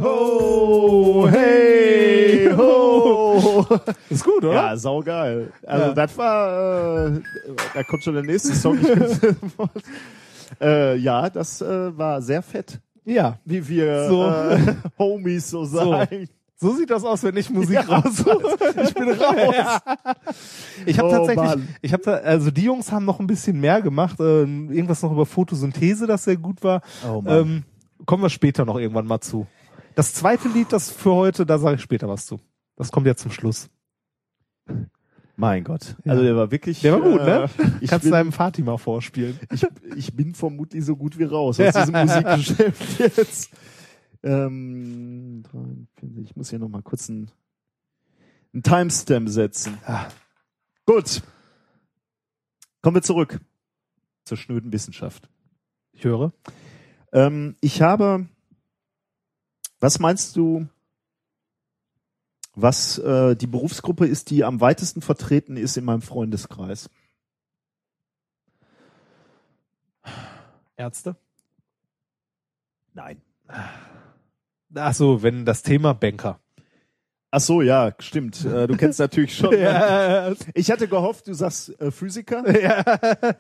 Ho, 0.03 1.29
hey, 1.31 2.51
ho. 2.57 3.67
Ist 4.09 4.25
gut, 4.25 4.45
oder? 4.45 4.53
Ja, 4.55 4.77
saugeil. 4.77 5.53
Also 5.67 5.85
Ja. 5.87 5.93
das 5.95 6.17
war, 6.19 7.07
äh, 7.07 7.21
da 7.75 7.83
kommt 7.85 8.03
schon 8.05 8.15
der 8.15 8.23
nächste 8.23 8.55
Song. 8.55 8.79
Ich 8.81 8.89
bin- 8.89 9.07
äh, 10.61 10.97
ja, 10.97 11.29
das 11.31 11.61
äh, 11.61 11.97
war 11.97 12.23
sehr 12.23 12.43
fett, 12.43 12.81
Ja. 13.05 13.39
wie 13.45 13.67
wir 13.69 14.09
So. 14.09 14.25
äh, 14.27 14.59
Homies 14.99 15.51
so 15.51 15.65
sagen. 15.65 16.29
So 16.57 16.75
sieht 16.75 16.91
das 16.91 17.05
aus, 17.05 17.23
wenn 17.23 17.37
ich 17.39 17.49
Musik 17.51 17.75
Ja, 17.75 17.81
raussuche. 17.99 18.57
Ich 18.83 18.95
bin 18.95 19.11
raus. 19.11 19.81
Ich 20.87 20.99
habe 20.99 21.09
Oh, 21.09 21.13
tatsächlich, 21.13 21.45
Mann. 21.47 21.69
ich 21.83 21.93
habe 21.93 22.23
also 22.23 22.51
die 22.51 22.63
Jungs 22.65 22.91
haben 22.93 23.05
noch 23.05 23.21
ein 23.21 23.27
bisschen 23.27 23.61
mehr 23.61 23.83
gemacht, 23.83 24.19
äh, 24.21 24.41
irgendwas 24.43 25.03
noch 25.03 25.13
über 25.13 25.27
Photosynthese, 25.27 26.07
das 26.07 26.25
sehr 26.25 26.37
gut 26.39 26.63
war. 26.65 26.81
Oh, 27.07 27.21
Mann. 27.21 27.39
ähm, 27.39 27.63
kommen 28.07 28.23
wir 28.23 28.31
später 28.31 28.65
noch 28.65 28.79
irgendwann 28.79 29.07
mal 29.07 29.21
zu. 29.21 29.47
Das 29.95 30.15
zweite 30.15 30.49
Lied, 30.49 30.73
das 30.73 30.91
für 30.91 31.13
heute, 31.13 31.45
da 31.47 31.59
sage 31.59 31.77
ich 31.77 31.83
später 31.83 32.09
was 32.09 32.27
zu. 32.27 32.41
Das 32.77 32.91
kommt 32.93 33.07
ja 33.07 33.15
zum 33.17 33.31
Schluss. 33.31 33.69
Mein 35.37 35.65
Gott. 35.65 35.97
Ja. 36.05 36.13
Also 36.13 36.23
der 36.23 36.37
war 36.37 36.51
wirklich. 36.51 36.81
Der 36.83 36.93
war 36.93 37.01
gut, 37.01 37.23
ne? 37.23 37.49
äh, 37.59 37.71
Ich 37.81 37.91
Kannst 37.91 38.05
bin, 38.05 38.13
deinem 38.13 38.33
Fatima 38.33 38.77
vorspielen. 38.77 39.39
ich, 39.51 39.67
ich 39.97 40.15
bin 40.15 40.35
vermutlich 40.35 40.85
so 40.85 40.97
gut 40.97 41.19
wie 41.19 41.25
raus 41.25 41.59
aus 41.59 41.75
diesem 41.75 41.93
Musikgeschäft 42.01 42.99
jetzt. 43.01 43.51
Ähm, 44.23 45.43
43, 45.51 46.19
ich 46.25 46.37
muss 46.37 46.51
hier 46.51 46.59
noch 46.59 46.69
mal 46.69 46.83
kurz 46.83 47.09
einen, 47.09 47.31
einen 48.53 48.63
Timestamp 48.63 49.29
setzen. 49.31 49.79
Ah. 49.87 50.09
Gut. 50.85 51.23
Kommen 52.83 52.97
wir 52.97 53.03
zurück 53.03 53.41
zur 54.25 54.37
schnöden 54.37 54.73
Wissenschaft. 54.73 55.29
Ich 55.93 56.05
höre. 56.05 56.33
Ähm, 57.13 57.57
ich 57.63 57.81
habe, 57.81 58.27
was 59.81 59.99
meinst 59.99 60.37
du, 60.37 60.69
was 62.55 62.99
äh, 62.99 63.35
die 63.37 63.47
Berufsgruppe 63.47 64.07
ist, 64.07 64.31
die 64.31 64.45
am 64.45 64.61
weitesten 64.61 65.03
vertreten 65.03 65.57
ist 65.57 65.77
in 65.77 65.85
meinem 65.85 66.03
Freundeskreis? 66.03 66.91
Ärzte? 70.77 71.17
Nein. 72.95 73.21
Ach 74.75 74.95
so, 74.95 75.23
wenn 75.23 75.45
das 75.45 75.63
Thema 75.63 75.95
Banker. 75.95 76.41
Ach 77.33 77.41
so, 77.41 77.63
ja, 77.63 77.93
stimmt. 78.01 78.45
Äh, 78.45 78.67
du 78.67 78.77
kennst 78.77 78.99
natürlich 78.99 79.37
schon. 79.37 79.53
ja, 79.59 80.33
Ich 80.55 80.71
hatte 80.71 80.89
gehofft, 80.89 81.29
du 81.29 81.35
sagst 81.35 81.81
äh, 81.81 81.93
Physiker. 81.93 82.43
ja, 82.61 82.83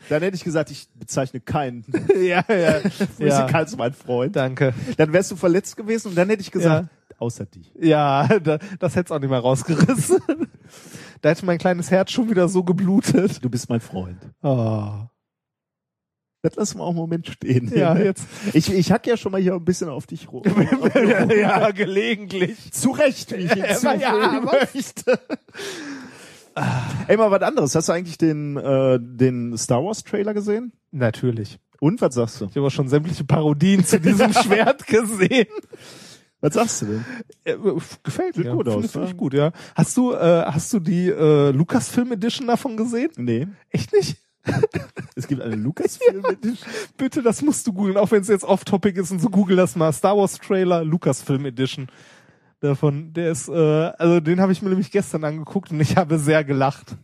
Dann 0.08 0.22
hätte 0.22 0.36
ich 0.36 0.44
gesagt, 0.44 0.70
ich 0.70 0.88
bezeichne 0.94 1.40
keinen 1.40 1.84
ja, 2.14 2.44
ja. 2.48 2.72
Physiker 2.88 3.26
ja. 3.26 3.46
als 3.46 3.76
mein 3.76 3.92
Freund. 3.92 4.36
Danke. 4.36 4.74
Dann 4.96 5.12
wärst 5.12 5.32
du 5.32 5.36
verletzt 5.36 5.76
gewesen 5.76 6.08
und 6.08 6.14
dann 6.14 6.28
hätte 6.28 6.42
ich 6.42 6.52
gesagt, 6.52 6.88
außer 7.18 7.46
die. 7.46 7.64
Ja, 7.80 8.28
da, 8.38 8.58
das 8.78 8.94
hätte 8.94 9.06
es 9.06 9.10
auch 9.10 9.20
nicht 9.20 9.30
mehr 9.30 9.40
rausgerissen. 9.40 10.20
da 11.20 11.28
hätte 11.28 11.44
mein 11.44 11.58
kleines 11.58 11.90
Herz 11.90 12.12
schon 12.12 12.30
wieder 12.30 12.48
so 12.48 12.62
geblutet. 12.62 13.44
Du 13.44 13.50
bist 13.50 13.68
mein 13.68 13.80
Freund. 13.80 14.18
Oh. 14.42 15.09
Das 16.42 16.54
lassen 16.56 16.78
wir 16.78 16.84
auch 16.84 16.88
einen 16.90 16.96
Moment 16.98 17.26
stehen. 17.26 17.70
Ja, 17.74 17.96
jetzt. 17.98 18.24
Ich, 18.54 18.72
ich 18.72 18.90
hack 18.92 19.06
ja 19.06 19.16
schon 19.16 19.32
mal 19.32 19.40
hier 19.40 19.54
ein 19.54 19.64
bisschen 19.64 19.88
auf 19.90 20.06
dich 20.06 20.30
rum. 20.32 20.42
ja, 21.38 21.70
gelegentlich. 21.70 22.72
Zu 22.72 22.92
Recht, 22.92 23.30
wie 23.32 23.42
ich 23.44 23.52
hinzufügen 23.52 24.00
Ja, 24.00 24.42
möchte. 24.74 25.20
Ey, 27.08 27.16
mal 27.16 27.30
was 27.30 27.42
anderes. 27.42 27.74
Hast 27.74 27.88
du 27.88 27.92
eigentlich 27.92 28.18
den, 28.18 28.56
äh, 28.56 28.98
den 29.00 29.56
Star 29.56 29.84
Wars 29.84 30.02
Trailer 30.04 30.34
gesehen? 30.34 30.72
Natürlich. 30.90 31.58
Und 31.78 32.00
was 32.00 32.14
sagst 32.14 32.40
du? 32.40 32.46
Ich 32.46 32.56
habe 32.56 32.66
auch 32.66 32.70
schon 32.70 32.88
sämtliche 32.88 33.24
Parodien 33.24 33.84
zu 33.84 33.98
diesem 34.00 34.32
Schwert 34.32 34.86
gesehen. 34.86 35.46
Was 36.42 36.54
sagst 36.54 36.82
du 36.82 36.86
denn? 36.86 37.04
Äh, 37.44 37.56
gefällt 38.02 38.34
Sieht 38.34 38.44
mir. 38.46 38.52
gut 38.52 38.66
Finde- 38.66 38.84
aus, 38.86 38.92
Finde 38.92 39.08
ich 39.08 39.16
gut, 39.16 39.34
ja. 39.34 39.52
Hast 39.74 39.96
du, 39.96 40.12
äh, 40.12 40.44
hast 40.46 40.72
du 40.72 40.80
die 40.80 41.08
äh, 41.08 41.50
Lucasfilm 41.50 42.12
Edition 42.12 42.46
davon 42.46 42.76
gesehen? 42.76 43.10
Nee. 43.16 43.46
Echt 43.70 43.92
nicht? 43.92 44.16
Es 45.16 45.26
gibt 45.26 45.42
eine 45.42 45.56
Lucasfilm 45.56 46.24
Edition. 46.24 46.70
Bitte, 46.96 47.22
das 47.22 47.42
musst 47.42 47.66
du 47.66 47.72
googeln, 47.74 47.98
auch 47.98 48.10
wenn 48.10 48.22
es 48.22 48.28
jetzt 48.28 48.44
off-topic 48.44 48.98
ist 48.98 49.10
und 49.10 49.20
so 49.20 49.28
google 49.28 49.56
das 49.56 49.76
mal. 49.76 49.92
Star 49.92 50.16
Wars 50.16 50.38
Trailer, 50.38 50.82
Lucasfilm 50.82 51.44
Edition. 51.44 51.88
Davon, 52.60 53.12
der 53.12 53.32
ist, 53.32 53.48
äh, 53.48 53.52
also 53.52 54.20
den 54.20 54.40
habe 54.40 54.52
ich 54.52 54.62
mir 54.62 54.70
nämlich 54.70 54.90
gestern 54.90 55.24
angeguckt 55.24 55.70
und 55.72 55.80
ich 55.80 55.96
habe 55.96 56.18
sehr 56.18 56.44
gelacht. 56.44 56.96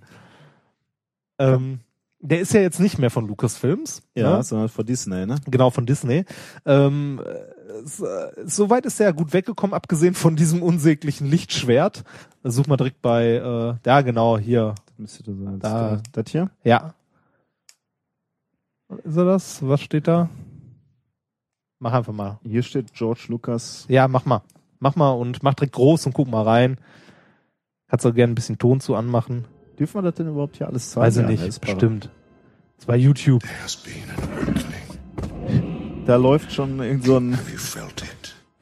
Ähm, 1.39 1.81
der 2.21 2.41
ist 2.41 2.55
ja 2.55 2.61
jetzt 2.61 2.81
nicht 2.81 2.99
mehr 2.99 3.11
von 3.11 3.27
Lucasfilms. 3.27 4.03
Ja, 4.15 4.39
ne? 4.39 4.43
sondern 4.43 4.69
von 4.69 4.87
Disney, 4.87 5.27
ne? 5.27 5.37
Genau, 5.47 5.71
von 5.71 5.87
Disney. 5.87 6.25
Ähm, 6.65 7.21
äh, 7.25 8.03
äh, 8.05 8.33
soweit 8.45 8.87
ist 8.87 9.01
er 9.01 9.13
gut 9.13 9.33
weggekommen, 9.33 9.75
abgesehen 9.75 10.15
von 10.15 10.37
diesem 10.37 10.63
unsäglichen 10.63 11.27
Lichtschwert. 11.27 12.05
Such 12.43 12.67
mal 12.67 12.77
direkt 12.77 13.03
bei, 13.03 13.27
äh, 13.35 13.75
ja 13.85 14.01
genau, 14.01 14.39
hier. 14.39 14.75
Müsste 14.97 15.25
das 15.25 15.37
sein. 15.37 15.59
Da. 15.61 16.01
Das 16.13 16.31
hier? 16.31 16.51
Ja. 16.65 16.95
Ist 19.05 19.17
er 19.17 19.25
das? 19.25 19.67
Was 19.67 19.81
steht 19.81 20.07
da? 20.09 20.29
Mach 21.79 21.93
einfach 21.93 22.13
mal. 22.13 22.39
Hier 22.43 22.63
steht 22.63 22.93
George 22.95 23.27
Lucas. 23.29 23.85
Ja, 23.89 24.09
mach 24.09 24.25
mal. 24.25 24.43
Mach 24.79 24.97
mal 24.97 25.11
und 25.11 25.43
mach 25.43 25.55
direkt 25.55 25.75
groß 25.75 26.07
und 26.07 26.13
guck 26.13 26.29
mal 26.29 26.43
rein. 26.43 26.79
Kannst 27.89 28.07
auch 28.07 28.15
gerne 28.15 28.33
ein 28.33 28.35
bisschen 28.35 28.59
Ton 28.59 28.81
zu 28.81 28.95
anmachen. 28.95 29.45
Dürfen 29.79 29.99
wir 29.99 30.03
das 30.03 30.15
denn 30.15 30.29
überhaupt 30.29 30.57
hier 30.57 30.67
alles 30.69 30.91
zeigen? 30.91 31.07
Weiß 31.07 31.17
ich 31.17 31.23
Ja, 31.23 31.29
nicht, 31.29 31.43
das 31.43 31.49
ist 31.49 31.61
para- 31.61 31.73
bestimmt. 31.73 32.11
Das 32.79 32.89
war 32.89 32.97
YouTube. 32.97 33.43
Da 36.07 36.17
läuft 36.17 36.53
schon 36.53 36.79
irgend 36.81 37.05
so 37.05 37.17
ein? 37.19 37.39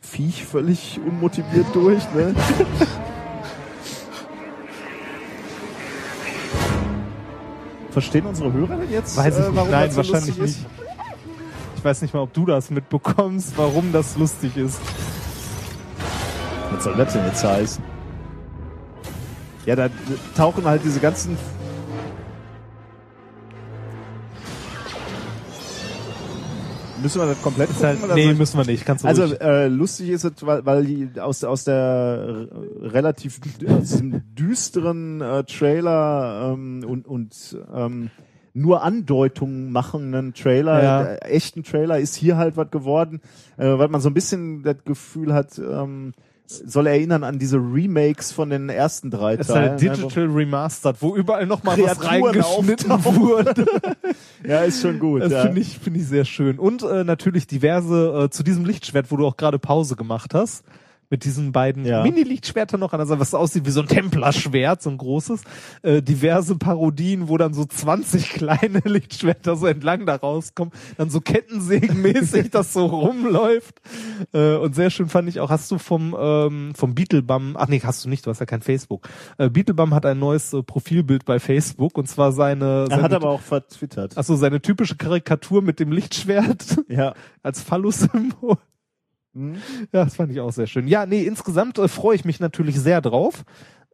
Viech 0.01 0.44
völlig 0.44 1.01
unmotiviert 1.05 1.66
durch, 1.74 2.02
ne? 2.14 2.34
Verstehen 7.94 8.26
unsere 8.26 8.52
Hörer 8.52 8.74
denn 8.74 8.90
jetzt? 8.90 9.16
Weiß 9.16 9.38
ich 9.38 9.44
äh, 9.44 9.50
nicht. 9.50 9.70
Nein, 9.70 9.90
so 9.92 9.98
wahrscheinlich 9.98 10.36
ist? 10.36 10.40
nicht. 10.40 10.66
Ich 11.76 11.84
weiß 11.84 12.02
nicht 12.02 12.12
mal, 12.12 12.22
ob 12.22 12.32
du 12.32 12.44
das 12.44 12.68
mitbekommst, 12.68 13.56
warum 13.56 13.92
das 13.92 14.16
lustig 14.16 14.56
ist. 14.56 14.80
Was 16.72 16.82
soll 16.82 16.96
das 16.96 17.12
denn 17.12 17.24
jetzt 17.24 17.44
heißen? 17.44 17.84
Ja, 19.64 19.76
da 19.76 19.88
tauchen 20.36 20.64
halt 20.64 20.82
diese 20.84 20.98
ganzen. 20.98 21.38
Müssen 27.05 27.20
wir 27.20 27.26
das 27.26 27.43
komplett 27.43 27.68
gucken? 27.68 27.86
halt, 27.86 28.14
nee, 28.14 28.32
müssen 28.35 28.59
wir 28.59 28.64
nicht. 28.64 28.85
Kannst 28.85 29.05
du 29.05 29.09
also 29.09 29.24
äh, 29.36 29.68
lustig 29.68 30.09
ist 30.09 30.24
es, 30.24 30.32
weil, 30.40 30.64
weil 30.66 30.85
die 30.85 31.20
aus 31.20 31.44
aus 31.44 31.64
der 31.64 32.48
äh, 32.51 32.86
relativ 32.86 33.40
aus 33.68 33.81
diesem 33.90 34.22
düsteren 34.35 35.20
äh, 35.20 35.44
Trailer 35.44 36.52
ähm, 36.55 36.82
und 36.86 37.06
und 37.06 37.59
ähm, 37.72 38.10
nur 38.55 38.82
Andeutungen 38.82 39.70
machenden 39.70 40.32
Trailer, 40.32 40.82
Ja. 40.82 41.02
äh, 41.05 41.18
echten 41.28 41.62
Trailer 41.62 41.98
ist 41.98 42.14
hier 42.14 42.36
halt 42.36 42.56
was 42.56 42.70
geworden, 42.70 43.20
äh, 43.59 43.66
weil 43.78 43.89
man 43.89 44.01
so 44.01 44.09
ein 44.09 44.14
bisschen 44.14 44.62
das 44.62 44.76
Gefühl 44.85 45.35
hat, 45.35 45.59
ähm, 45.59 46.14
soll 46.46 46.86
erinnern 46.86 47.24
an 47.24 47.38
diese 47.38 47.56
Remakes 47.56 48.32
von 48.32 48.50
den 48.50 48.68
ersten 48.68 49.10
drei 49.10 49.34
ist 49.34 49.46
Teilen. 49.46 49.70
halt 49.70 49.82
ne, 49.82 49.90
Digital 49.90 50.26
Remastered, 50.26 50.96
wo 51.00 51.16
überall 51.16 51.46
nochmal 51.46 51.80
was 51.82 52.04
reingeschnitten 52.04 52.92
auftauchen. 52.92 53.20
wurde. 53.20 53.66
Ja, 54.46 54.60
ist 54.60 54.82
schon 54.82 54.98
gut. 54.98 55.22
Das 55.22 55.32
ja. 55.32 55.42
finde 55.42 55.62
ich, 55.62 55.78
finde 55.78 56.00
ich 56.00 56.06
sehr 56.06 56.26
schön. 56.26 56.58
Und 56.58 56.82
äh, 56.82 57.02
natürlich 57.02 57.46
diverse, 57.46 58.24
äh, 58.24 58.30
zu 58.30 58.42
diesem 58.42 58.66
Lichtschwert, 58.66 59.10
wo 59.10 59.16
du 59.16 59.26
auch 59.26 59.38
gerade 59.38 59.58
Pause 59.58 59.96
gemacht 59.96 60.34
hast, 60.34 60.64
mit 61.10 61.24
diesen 61.24 61.52
beiden 61.52 61.85
Ja. 61.85 62.02
Mini-Lichtschwertern 62.02 62.81
noch 62.81 62.93
an 62.93 62.98
der 62.98 63.06
Seite, 63.06 63.20
was 63.20 63.35
aussieht 63.35 63.66
wie 63.66 63.70
so 63.70 63.81
ein 63.81 63.86
Templerschwert, 63.89 64.82
so 64.82 64.90
ein 64.90 64.98
großes. 64.98 65.43
Äh, 65.82 66.02
diverse 66.02 66.56
Parodien, 66.56 67.28
wo 67.28 67.36
dann 67.39 67.55
so 67.55 67.64
20 67.64 68.28
kleine 68.31 68.81
Lichtschwerter 68.85 69.56
so 69.56 69.66
entlang 69.66 70.06
da 70.06 70.16
rauskommen, 70.16 70.72
dann 70.97 71.10
so 71.10 71.20
kettensägenmäßig 71.20 72.51
das 72.51 72.72
so 72.72 72.86
rumläuft. 72.86 73.81
Äh, 74.32 74.56
und 74.56 74.74
sehr 74.74 74.90
schön 74.90 75.09
fand 75.09 75.28
ich 75.28 75.40
auch, 75.40 75.51
hast 75.51 75.70
du 75.70 75.78
vom, 75.78 76.16
ähm, 76.18 76.72
vom 76.74 76.94
Beetlebum, 76.94 77.56
ach 77.59 77.68
nee, 77.68 77.81
hast 77.82 78.05
du 78.05 78.09
nicht, 78.09 78.26
du 78.26 78.31
hast 78.31 78.40
ja 78.40 78.47
kein 78.47 78.62
Facebook. 78.62 79.09
Äh, 79.39 79.51
Beetlebum 79.51 79.94
hat 79.94 80.06
ein 80.06 80.18
neues 80.18 80.52
äh, 80.52 80.62
Profilbild 80.62 81.24
bei 81.24 81.39
Facebook 81.40 81.98
und 81.98 82.09
zwar 82.09 82.32
seine, 82.32 82.64
Er 82.64 82.86
seine 82.89 83.02
hat 83.02 83.12
aber 83.12 83.31
auch 83.31 83.40
vertwittert. 83.40 84.16
Achso, 84.16 84.36
seine 84.36 84.60
typische 84.60 84.97
Karikatur 84.97 85.62
mit 85.62 85.81
dem 85.81 85.93
Lichtschwert 85.93 86.78
Ja. 86.89 87.14
als 87.43 87.60
Phallus-Symbol. 87.62 88.56
Hm? 89.35 89.56
Ja, 89.93 90.05
das 90.05 90.16
fand 90.16 90.32
ich 90.32 90.40
auch 90.40 90.52
sehr 90.52 90.66
schön. 90.66 90.89
Ja, 90.89 91.06
nee, 91.06 91.23
insgesamt 91.23 91.78
äh, 91.78 91.89
freue 91.89 92.16
ich 92.16 92.24
mich 92.24 92.40
natürlich 92.40 92.78
sehr 92.78 93.01
drauf. 93.01 93.44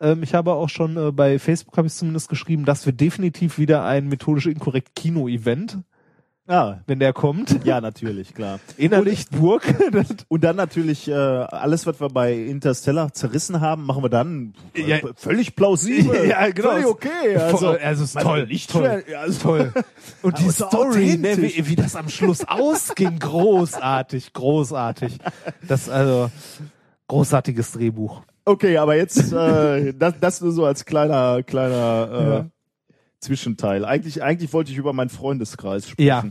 Ähm, 0.00 0.22
ich 0.22 0.34
habe 0.34 0.52
auch 0.52 0.68
schon 0.68 0.96
äh, 0.96 1.12
bei 1.12 1.38
Facebook 1.38 1.76
habe 1.76 1.86
ich 1.86 1.94
zumindest 1.94 2.28
geschrieben, 2.28 2.64
das 2.64 2.86
wird 2.86 3.00
definitiv 3.00 3.58
wieder 3.58 3.84
ein 3.84 4.08
methodisch 4.08 4.46
inkorrekt 4.46 4.94
Kino-Event, 4.94 5.78
Ah, 6.50 6.78
wenn 6.88 6.98
der 6.98 7.12
kommt. 7.12 7.64
ja, 7.64 7.80
natürlich, 7.80 8.34
klar. 8.34 8.58
Innerlich 8.76 9.28
Burg. 9.30 9.62
Und 10.28 10.42
dann 10.42 10.56
natürlich 10.56 11.06
äh, 11.06 11.12
alles, 11.14 11.86
was 11.86 12.00
wir 12.00 12.08
bei 12.08 12.34
Interstellar 12.34 13.12
zerrissen 13.12 13.60
haben, 13.60 13.86
machen 13.86 14.02
wir 14.02 14.08
dann 14.08 14.54
äh, 14.74 14.82
Ja. 14.82 14.96
völlig 15.14 15.54
plausibel. 15.54 16.26
Ja, 16.28 16.50
genau. 16.50 16.70
Völlig 16.70 16.86
okay. 16.86 17.36
Also, 17.36 17.68
also 17.68 18.02
ist 18.04 18.18
toll, 18.18 18.46
Lichtschwer- 18.50 19.08
Ja, 19.08 19.20
also 19.20 19.40
toll. 19.40 19.72
Und 20.22 20.38
die 20.40 20.50
Story, 20.50 21.16
ne, 21.18 21.36
wie, 21.36 21.68
wie 21.68 21.76
das 21.76 21.94
am 21.94 22.08
Schluss 22.08 22.44
ausging, 22.48 23.18
großartig, 23.20 24.32
großartig. 24.32 25.18
Das 25.68 25.88
also 25.88 26.30
großartiges 27.08 27.72
Drehbuch. 27.72 28.22
Okay, 28.44 28.76
aber 28.78 28.96
jetzt 28.96 29.32
äh, 29.32 29.92
das, 29.94 30.14
das 30.20 30.40
nur 30.40 30.50
so 30.52 30.64
als 30.64 30.84
kleiner 30.84 31.42
kleiner 31.44 32.08
äh, 32.12 32.24
Ja. 32.30 32.46
Zwischenteil. 33.20 33.84
Eigentlich 33.84 34.22
eigentlich 34.22 34.52
wollte 34.52 34.72
ich 34.72 34.78
über 34.78 34.92
meinen 34.94 35.10
Freundeskreis 35.10 35.88
sprechen. 35.88 36.06
Ja. 36.06 36.24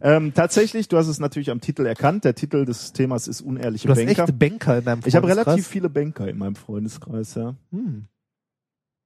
Ähm, 0.00 0.34
tatsächlich, 0.34 0.88
du 0.88 0.96
hast 0.96 1.06
es 1.06 1.20
natürlich 1.20 1.50
am 1.50 1.60
Titel 1.60 1.86
erkannt. 1.86 2.24
Der 2.24 2.34
Titel 2.34 2.64
des 2.64 2.92
Themas 2.92 3.28
ist 3.28 3.40
unehrliche 3.42 3.86
Du 3.86 3.92
hast 3.92 3.98
Banker. 4.04 4.22
echte 4.22 4.32
Banker 4.32 4.78
in 4.78 4.84
deinem 4.84 5.00
ich 5.04 5.14
habe 5.14 5.26
Freundeskreis? 5.26 5.46
relativ 5.54 5.66
viele 5.68 5.88
Banker 5.88 6.28
in 6.28 6.36
meinem 6.38 6.56
Freundeskreis, 6.56 7.34
ja. 7.36 7.54
Hm. 7.70 8.06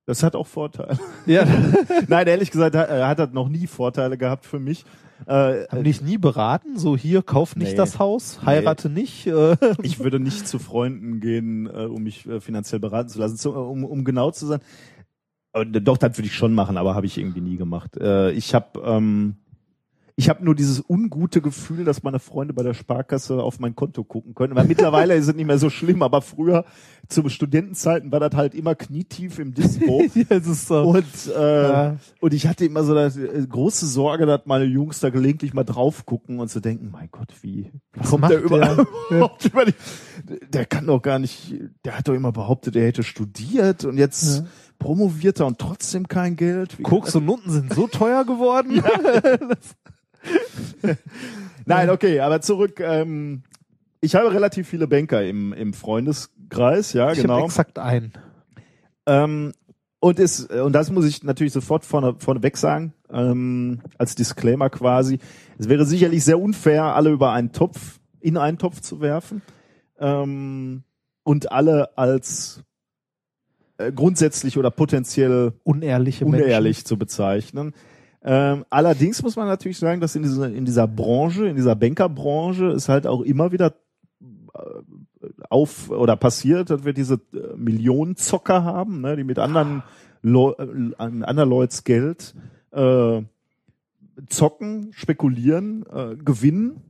Das 0.06 0.22
hat 0.22 0.34
auch 0.34 0.46
Vorteile. 0.46 0.98
Ja, 1.26 1.46
Nein, 2.08 2.26
ehrlich 2.26 2.50
gesagt, 2.50 2.74
hat, 2.74 2.88
äh, 2.90 3.04
hat 3.04 3.18
das 3.18 3.30
noch 3.32 3.48
nie 3.48 3.66
Vorteile 3.66 4.16
gehabt 4.16 4.44
für 4.46 4.58
mich. 4.58 4.84
Äh, 5.26 5.66
haben 5.68 5.84
dich 5.84 6.00
nie 6.00 6.16
beraten? 6.16 6.78
So 6.78 6.96
hier, 6.96 7.22
kauf 7.22 7.54
nicht 7.54 7.72
Nee. 7.72 7.76
das 7.76 7.98
Haus, 7.98 8.40
heirate 8.46 8.88
nicht. 8.88 9.26
Äh. 9.26 9.56
ich 9.82 9.98
würde 10.00 10.18
nicht 10.18 10.48
zu 10.48 10.58
Freunden 10.58 11.20
gehen, 11.20 11.66
äh, 11.66 11.84
um 11.84 12.02
mich 12.02 12.26
äh, 12.26 12.40
finanziell 12.40 12.80
beraten 12.80 13.10
zu 13.10 13.18
lassen. 13.18 13.36
Zu, 13.36 13.52
um, 13.52 13.84
um 13.84 14.04
genau 14.04 14.30
zu 14.30 14.46
sein. 14.46 14.60
Äh, 15.52 15.66
doch, 15.66 15.98
das 15.98 16.16
würde 16.18 16.28
ich 16.28 16.34
schon 16.34 16.54
machen, 16.54 16.76
aber 16.76 16.94
habe 16.94 17.06
ich 17.06 17.18
irgendwie 17.18 17.40
nie 17.40 17.56
gemacht. 17.56 17.96
Äh, 17.96 18.32
ich 18.32 18.54
habe 18.54 18.80
ähm, 18.84 19.36
ich 20.16 20.28
habe 20.28 20.44
nur 20.44 20.54
dieses 20.54 20.84
ungute 20.86 21.40
Gefühl, 21.40 21.86
dass 21.86 22.02
meine 22.02 22.18
Freunde 22.18 22.52
bei 22.52 22.62
der 22.62 22.74
Sparkasse 22.74 23.42
auf 23.42 23.58
mein 23.58 23.74
Konto 23.74 24.04
gucken 24.04 24.34
können. 24.34 24.54
Weil 24.54 24.66
mittlerweile 24.66 25.14
ist 25.16 25.28
es 25.28 25.34
nicht 25.34 25.46
mehr 25.46 25.56
so 25.56 25.70
schlimm, 25.70 26.02
aber 26.02 26.20
früher 26.20 26.66
zu 27.08 27.26
Studentenzeiten 27.30 28.12
war 28.12 28.20
das 28.20 28.34
halt 28.34 28.54
immer 28.54 28.74
knietief 28.74 29.38
im 29.38 29.54
Dispo. 29.54 30.02
so. 30.42 30.82
Und, 30.82 31.06
äh, 31.34 31.62
Ja. 31.62 31.96
und 32.20 32.34
ich 32.34 32.46
hatte 32.46 32.66
immer 32.66 32.84
so 32.84 32.94
eine 32.94 33.06
äh, 33.06 33.46
große 33.46 33.86
Sorge, 33.86 34.26
dass 34.26 34.42
meine 34.44 34.66
Jungs 34.66 35.00
da 35.00 35.08
gelegentlich 35.08 35.54
mal 35.54 35.64
drauf 35.64 36.04
gucken 36.04 36.38
und 36.38 36.48
zu 36.50 36.60
denken, 36.60 36.90
mein 36.90 37.08
Gott, 37.10 37.32
wie, 37.40 37.70
wie 37.94 38.00
Was 38.00 38.10
kommt 38.10 38.20
macht 38.20 38.32
der 38.32 38.42
über, 38.42 38.58
der? 38.58 38.86
überhaupt 39.10 39.44
über 39.46 39.64
die, 39.64 39.74
der 40.52 40.66
kann 40.66 40.86
doch 40.86 41.00
gar 41.00 41.18
nicht, 41.18 41.54
der 41.86 41.96
hat 41.96 42.08
doch 42.08 42.14
immer 42.14 42.32
behauptet, 42.32 42.76
er 42.76 42.86
hätte 42.86 43.04
studiert 43.04 43.86
und 43.86 43.96
jetzt 43.96 44.40
Ja. 44.40 44.44
Promoviert 44.80 45.38
er 45.38 45.46
und 45.46 45.58
trotzdem 45.58 46.08
kein 46.08 46.34
Geld. 46.34 46.76
Wie 46.76 46.82
Koks 46.82 47.14
und 47.14 47.26
Nutten 47.26 47.52
sind 47.52 47.72
so 47.72 47.86
teuer 47.86 48.24
geworden. 48.24 48.82
Nein, 51.66 51.90
okay, 51.90 52.18
aber 52.18 52.40
zurück, 52.40 52.80
ähm, 52.80 53.44
ich 54.00 54.16
habe 54.16 54.32
relativ 54.32 54.68
viele 54.68 54.88
Banker 54.88 55.24
im, 55.24 55.52
im 55.52 55.72
Freundeskreis, 55.72 56.94
ja, 56.94 57.12
ich 57.12 57.20
genau. 57.20 57.44
exakt 57.44 57.78
einen. 57.78 58.12
Ähm, 59.06 59.52
und 60.00 60.18
ist, 60.18 60.50
und 60.50 60.72
das 60.72 60.90
muss 60.90 61.04
ich 61.04 61.22
natürlich 61.22 61.52
sofort 61.52 61.84
vorne, 61.84 62.14
vorneweg 62.18 62.56
sagen, 62.56 62.94
ähm, 63.10 63.80
als 63.98 64.14
Disclaimer 64.14 64.70
quasi. 64.70 65.18
Es 65.58 65.68
wäre 65.68 65.84
sicherlich 65.84 66.24
sehr 66.24 66.40
unfair, 66.40 66.84
alle 66.84 67.10
über 67.10 67.32
einen 67.32 67.52
Topf, 67.52 68.00
in 68.18 68.38
einen 68.38 68.56
Topf 68.56 68.80
zu 68.80 69.00
werfen. 69.00 69.42
Ähm, 69.98 70.84
und 71.22 71.52
alle 71.52 71.98
als 71.98 72.62
äh, 73.80 73.92
grundsätzlich 73.92 74.58
oder 74.58 74.70
potenziell 74.70 75.52
Unehrliche 75.64 76.24
unehrlich 76.24 76.84
zu 76.84 76.96
bezeichnen. 76.96 77.74
Ähm, 78.22 78.64
allerdings 78.68 79.22
muss 79.22 79.36
man 79.36 79.46
natürlich 79.46 79.78
sagen, 79.78 80.00
dass 80.00 80.14
in 80.14 80.22
dieser, 80.22 80.52
in 80.52 80.64
dieser 80.64 80.86
Branche, 80.86 81.46
in 81.46 81.56
dieser 81.56 81.74
Bankerbranche 81.74 82.66
es 82.66 82.88
halt 82.88 83.06
auch 83.06 83.22
immer 83.22 83.50
wieder 83.52 83.74
äh, 84.54 85.28
auf 85.48 85.90
oder 85.90 86.16
passiert, 86.16 86.70
dass 86.70 86.84
wir 86.84 86.92
diese 86.92 87.14
äh, 87.32 87.56
Millionenzocker 87.56 88.62
haben, 88.64 89.00
ne, 89.00 89.16
die 89.16 89.24
mit 89.24 89.38
anderen, 89.38 89.82
Leu 90.22 90.52
an 90.98 91.22
anderen 91.22 91.48
Leuts 91.48 91.84
Geld 91.84 92.34
äh, 92.72 93.22
zocken, 94.28 94.92
spekulieren, 94.92 95.86
äh, 95.90 96.16
gewinnen 96.16 96.82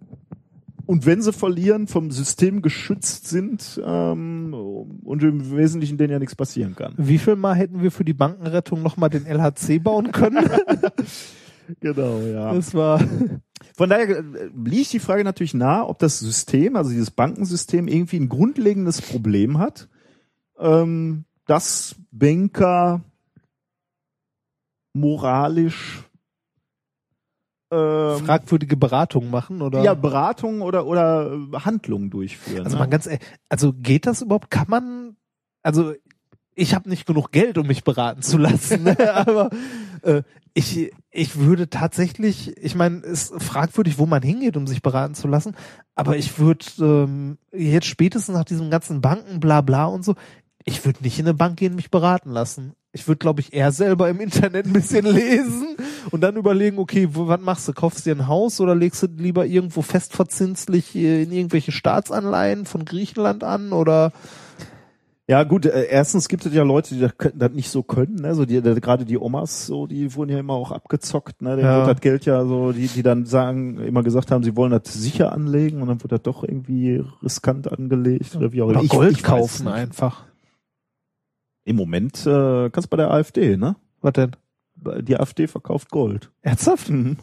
und 0.90 1.06
wenn 1.06 1.22
sie 1.22 1.32
verlieren, 1.32 1.86
vom 1.86 2.10
System 2.10 2.62
geschützt 2.62 3.28
sind 3.28 3.80
ähm, 3.84 4.52
und 5.04 5.22
im 5.22 5.56
Wesentlichen 5.56 5.98
denen 5.98 6.10
ja 6.10 6.18
nichts 6.18 6.34
passieren 6.34 6.74
kann. 6.74 6.94
Wie 6.96 7.18
viel 7.18 7.36
Mal 7.36 7.54
hätten 7.54 7.80
wir 7.80 7.92
für 7.92 8.04
die 8.04 8.12
Bankenrettung 8.12 8.82
nochmal 8.82 9.08
den 9.08 9.24
LHC 9.24 9.78
bauen 9.78 10.10
können? 10.10 10.50
Genau, 11.78 12.18
ja. 12.22 12.52
Das 12.52 12.74
war 12.74 12.98
Von 13.76 13.90
daher 13.90 14.08
äh, 14.08 14.50
liegt 14.64 14.92
die 14.92 14.98
Frage 14.98 15.22
natürlich 15.22 15.54
nahe, 15.54 15.86
ob 15.86 16.00
das 16.00 16.18
System, 16.18 16.74
also 16.74 16.90
dieses 16.90 17.12
Bankensystem, 17.12 17.86
irgendwie 17.86 18.16
ein 18.16 18.28
grundlegendes 18.28 19.00
Problem 19.00 19.58
hat, 19.58 19.88
ähm, 20.58 21.26
dass 21.46 21.94
Banker 22.10 23.04
moralisch 24.94 26.09
ähm, 27.70 28.24
fragwürdige 28.24 28.76
Beratung 28.76 29.30
machen 29.30 29.62
oder? 29.62 29.82
ja, 29.82 29.94
Beratung 29.94 30.60
oder, 30.62 30.86
oder 30.86 31.32
äh, 31.32 31.58
Handlungen 31.58 32.10
durchführen. 32.10 32.64
also 32.64 32.76
ne? 32.76 32.80
mal 32.80 32.88
ganz, 32.88 33.06
ehrlich, 33.06 33.20
also 33.48 33.72
geht 33.72 34.06
das 34.06 34.22
überhaupt? 34.22 34.50
Kann 34.50 34.66
man? 34.68 35.16
Also 35.62 35.94
ich 36.54 36.74
habe 36.74 36.88
nicht 36.88 37.06
genug 37.06 37.30
Geld, 37.30 37.58
um 37.58 37.66
mich 37.66 37.84
beraten 37.84 38.22
zu 38.22 38.38
lassen, 38.38 38.82
ne? 38.82 38.96
aber 39.14 39.50
äh, 40.02 40.22
ich 40.52 40.90
ich 41.10 41.38
würde 41.38 41.70
tatsächlich, 41.70 42.56
ich 42.56 42.74
meine, 42.74 42.98
es 42.98 43.30
ist 43.30 43.42
fragwürdig, 43.42 43.98
wo 43.98 44.06
man 44.06 44.22
hingeht, 44.22 44.56
um 44.56 44.66
sich 44.66 44.82
beraten 44.82 45.14
zu 45.14 45.28
lassen, 45.28 45.56
aber 45.94 46.16
ich 46.16 46.38
würde 46.38 46.64
ähm, 46.80 47.38
jetzt 47.52 47.86
spätestens 47.86 48.34
nach 48.34 48.44
diesem 48.44 48.70
ganzen 48.70 49.00
Banken, 49.00 49.40
bla 49.40 49.60
bla 49.60 49.86
und 49.86 50.04
so, 50.04 50.14
ich 50.64 50.84
würde 50.84 51.02
nicht 51.02 51.18
in 51.18 51.26
eine 51.26 51.34
Bank 51.34 51.56
gehen, 51.58 51.74
mich 51.74 51.90
beraten 51.90 52.30
lassen. 52.30 52.72
Ich 52.92 53.06
würde, 53.06 53.18
glaube 53.18 53.40
ich, 53.40 53.52
eher 53.52 53.70
selber 53.70 54.08
im 54.08 54.20
Internet 54.20 54.66
ein 54.66 54.72
bisschen 54.72 55.04
lesen 55.14 55.76
und 56.10 56.22
dann 56.22 56.36
überlegen, 56.36 56.78
okay, 56.78 57.08
wo, 57.12 57.28
was 57.28 57.40
machst 57.40 57.68
du? 57.68 57.72
Kaufst 57.72 58.04
du 58.04 58.10
dir 58.10 58.20
ein 58.20 58.26
Haus 58.26 58.60
oder 58.60 58.74
legst 58.74 59.02
du 59.02 59.06
lieber 59.16 59.46
irgendwo 59.46 59.80
festverzinslich 59.82 60.94
äh, 60.96 61.22
in 61.22 61.30
irgendwelche 61.32 61.70
Staatsanleihen 61.72 62.66
von 62.66 62.84
Griechenland 62.84 63.44
an 63.44 63.72
oder 63.72 64.12
Ja, 65.28 65.44
gut, 65.44 65.66
äh, 65.66 65.84
erstens 65.88 66.26
gibt 66.28 66.44
es 66.44 66.52
ja 66.52 66.64
Leute, 66.64 66.94
die 66.96 67.00
das, 67.00 67.12
das 67.32 67.52
nicht 67.52 67.70
so 67.70 67.84
können, 67.84 68.16
ne? 68.16 68.34
So 68.34 68.44
die, 68.44 68.56
äh, 68.56 68.80
gerade 68.80 69.04
die 69.04 69.18
Omas, 69.18 69.66
so, 69.66 69.86
die 69.86 70.12
wurden 70.16 70.32
ja 70.32 70.40
immer 70.40 70.54
auch 70.54 70.72
abgezockt, 70.72 71.40
ne? 71.42 71.50
Denen 71.54 71.68
Ja. 71.68 71.86
wird 71.86 71.96
das 71.96 72.00
Geld 72.00 72.26
ja 72.26 72.44
so, 72.44 72.72
die, 72.72 72.88
die 72.88 73.04
dann 73.04 73.24
sagen, 73.24 73.78
immer 73.78 74.02
gesagt 74.02 74.32
haben, 74.32 74.42
sie 74.42 74.56
wollen 74.56 74.72
das 74.72 74.92
sicher 74.92 75.32
anlegen 75.32 75.80
und 75.80 75.86
dann 75.88 76.02
wird 76.02 76.10
das 76.10 76.22
doch 76.22 76.42
irgendwie 76.42 77.04
riskant 77.22 77.70
angelegt 77.72 78.34
oder 78.34 78.50
wie 78.50 78.62
auch 78.62 78.82
Ich- 78.82 78.88
Gold 78.88 79.12
ich 79.12 79.22
weiß 79.22 79.28
kaufen 79.28 79.68
einfach. 79.68 80.24
Im 81.70 81.76
Moment 81.76 82.26
äh, 82.26 82.68
kannst 82.68 82.86
du 82.86 82.90
bei 82.90 82.96
der 82.96 83.12
AfD, 83.12 83.56
ne? 83.56 83.76
Was 84.00 84.14
denn? 84.14 84.32
Die 84.74 85.16
AfD 85.16 85.46
verkauft 85.46 85.88
Gold. 85.88 86.28
Ernsthaft? 86.42 86.90
Mhm. 86.90 87.16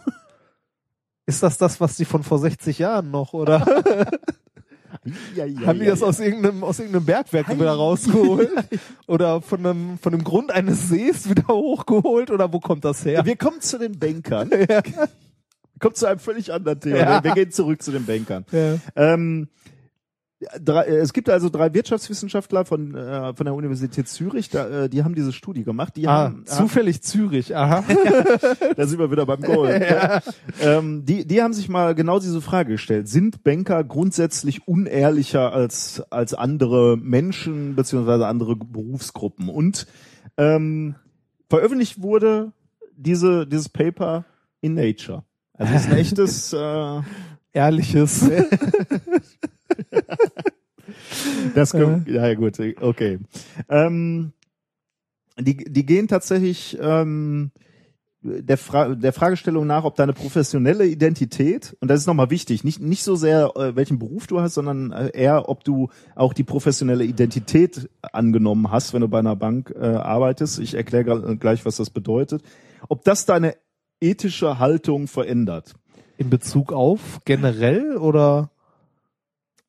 Ist 1.25 1.43
das 1.43 1.57
das, 1.57 1.81
was 1.81 1.97
die 1.97 2.05
von 2.05 2.23
vor 2.23 2.39
60 2.39 2.79
Jahren 2.79 3.11
noch, 3.11 3.33
oder? 3.33 3.65
Ja, 5.35 5.45
ja, 5.45 5.67
Haben 5.67 5.79
die 5.79 5.85
ja, 5.85 5.91
das 5.91 6.01
aus 6.01 6.19
irgendeinem, 6.19 6.63
aus 6.63 6.79
irgendeinem 6.79 7.05
Bergwerk 7.05 7.49
wieder 7.49 7.71
rausgeholt? 7.73 8.49
Oder 9.07 9.41
von 9.41 9.65
einem, 9.65 9.97
von 9.99 10.11
dem 10.11 10.23
Grund 10.23 10.51
eines 10.51 10.87
Sees 10.87 11.29
wieder 11.29 11.47
hochgeholt? 11.49 12.31
Oder 12.31 12.51
wo 12.51 12.59
kommt 12.59 12.83
das 12.83 13.05
her? 13.05 13.25
Wir 13.25 13.35
kommen 13.35 13.61
zu 13.61 13.77
den 13.77 13.99
Bankern. 13.99 14.49
Kommt 15.79 15.97
zu 15.97 16.07
einem 16.07 16.19
völlig 16.19 16.51
anderen 16.51 16.79
Thema. 16.79 17.23
Wir 17.23 17.33
gehen 17.33 17.51
zurück 17.51 17.81
zu 17.81 17.91
den 17.91 18.05
Bankern. 18.05 18.45
Ähm, 18.95 19.49
drei, 20.63 20.83
äh, 20.83 20.97
es 20.97 21.13
gibt 21.13 21.29
also 21.29 21.49
drei 21.49 21.73
Wirtschaftswissenschaftler 21.73 22.65
von, 22.65 22.95
äh, 22.95 23.33
von 23.33 23.45
der 23.45 23.55
Universität 23.55 24.07
Zürich, 24.07 24.49
da, 24.49 24.83
äh, 24.85 24.89
die 24.89 25.03
haben 25.03 25.15
diese 25.15 25.33
Studie 25.33 25.63
gemacht. 25.63 25.95
Die 25.95 26.07
Ah, 26.07 26.11
haben, 26.11 26.35
haben, 26.35 26.45
zufällig 26.45 27.01
Zürich, 27.01 27.55
aha. 27.55 27.83
da 28.75 28.87
sind 28.87 28.99
wir 28.99 29.11
wieder 29.11 29.25
beim 29.25 29.41
Gold. 29.41 29.81
ähm, 30.61 31.05
die, 31.05 31.25
die 31.25 31.41
haben 31.41 31.53
sich 31.53 31.69
mal 31.69 31.95
genau 31.95 32.19
diese 32.19 32.41
Frage 32.41 32.73
gestellt. 32.73 33.07
Sind 33.07 33.43
Banker 33.43 33.83
grundsätzlich 33.83 34.67
unehrlicher 34.67 35.53
als, 35.53 36.03
als 36.11 36.33
andere 36.33 36.97
Menschen 36.97 37.75
beziehungsweise 37.75 38.27
andere 38.27 38.55
Berufsgruppen? 38.55 39.49
Und 39.49 39.87
ähm, 40.37 40.95
veröffentlicht 41.49 42.01
wurde 42.01 42.51
diese, 42.95 43.47
dieses 43.47 43.69
Paper 43.69 44.25
in 44.61 44.75
Nature. 44.75 45.23
Also 45.53 45.73
es 45.73 45.81
ist 45.81 45.91
ein 45.91 45.97
echtes 45.97 46.53
äh, 46.53 47.01
Ehrliches. 47.53 48.29
Das 51.53 51.71
können, 51.71 52.05
ja 52.07 52.33
gut, 52.33 52.59
okay. 52.81 53.19
Ähm, 53.69 54.31
die, 55.39 55.57
die 55.57 55.85
gehen 55.85 56.07
tatsächlich 56.07 56.77
ähm, 56.81 57.51
der, 58.21 58.57
Fra 58.57 58.95
der 58.95 59.13
Fragestellung 59.13 59.67
nach, 59.67 59.83
ob 59.83 59.95
deine 59.95 60.13
professionelle 60.13 60.85
Identität, 60.85 61.75
und 61.79 61.89
das 61.89 62.01
ist 62.01 62.07
nochmal 62.07 62.29
wichtig, 62.29 62.63
nicht, 62.63 62.81
nicht 62.81 63.03
so 63.03 63.15
sehr, 63.15 63.51
äh, 63.55 63.75
welchen 63.75 63.99
Beruf 63.99 64.27
du 64.27 64.39
hast, 64.39 64.55
sondern 64.55 64.91
äh, 64.91 65.09
eher, 65.13 65.49
ob 65.49 65.63
du 65.63 65.89
auch 66.15 66.33
die 66.33 66.43
professionelle 66.43 67.03
Identität 67.03 67.89
angenommen 68.01 68.71
hast, 68.71 68.93
wenn 68.93 69.01
du 69.01 69.07
bei 69.07 69.19
einer 69.19 69.35
Bank 69.35 69.73
äh, 69.75 69.85
arbeitest. 69.85 70.59
Ich 70.59 70.73
erkläre 70.73 71.37
gleich, 71.37 71.65
was 71.65 71.77
das 71.77 71.89
bedeutet. 71.89 72.41
Ob 72.89 73.03
das 73.03 73.25
deine 73.25 73.55
ethische 74.01 74.59
Haltung 74.59 75.07
verändert. 75.07 75.73
In 76.17 76.29
Bezug 76.29 76.73
auf 76.73 77.19
generell 77.25 77.97
oder? 77.97 78.51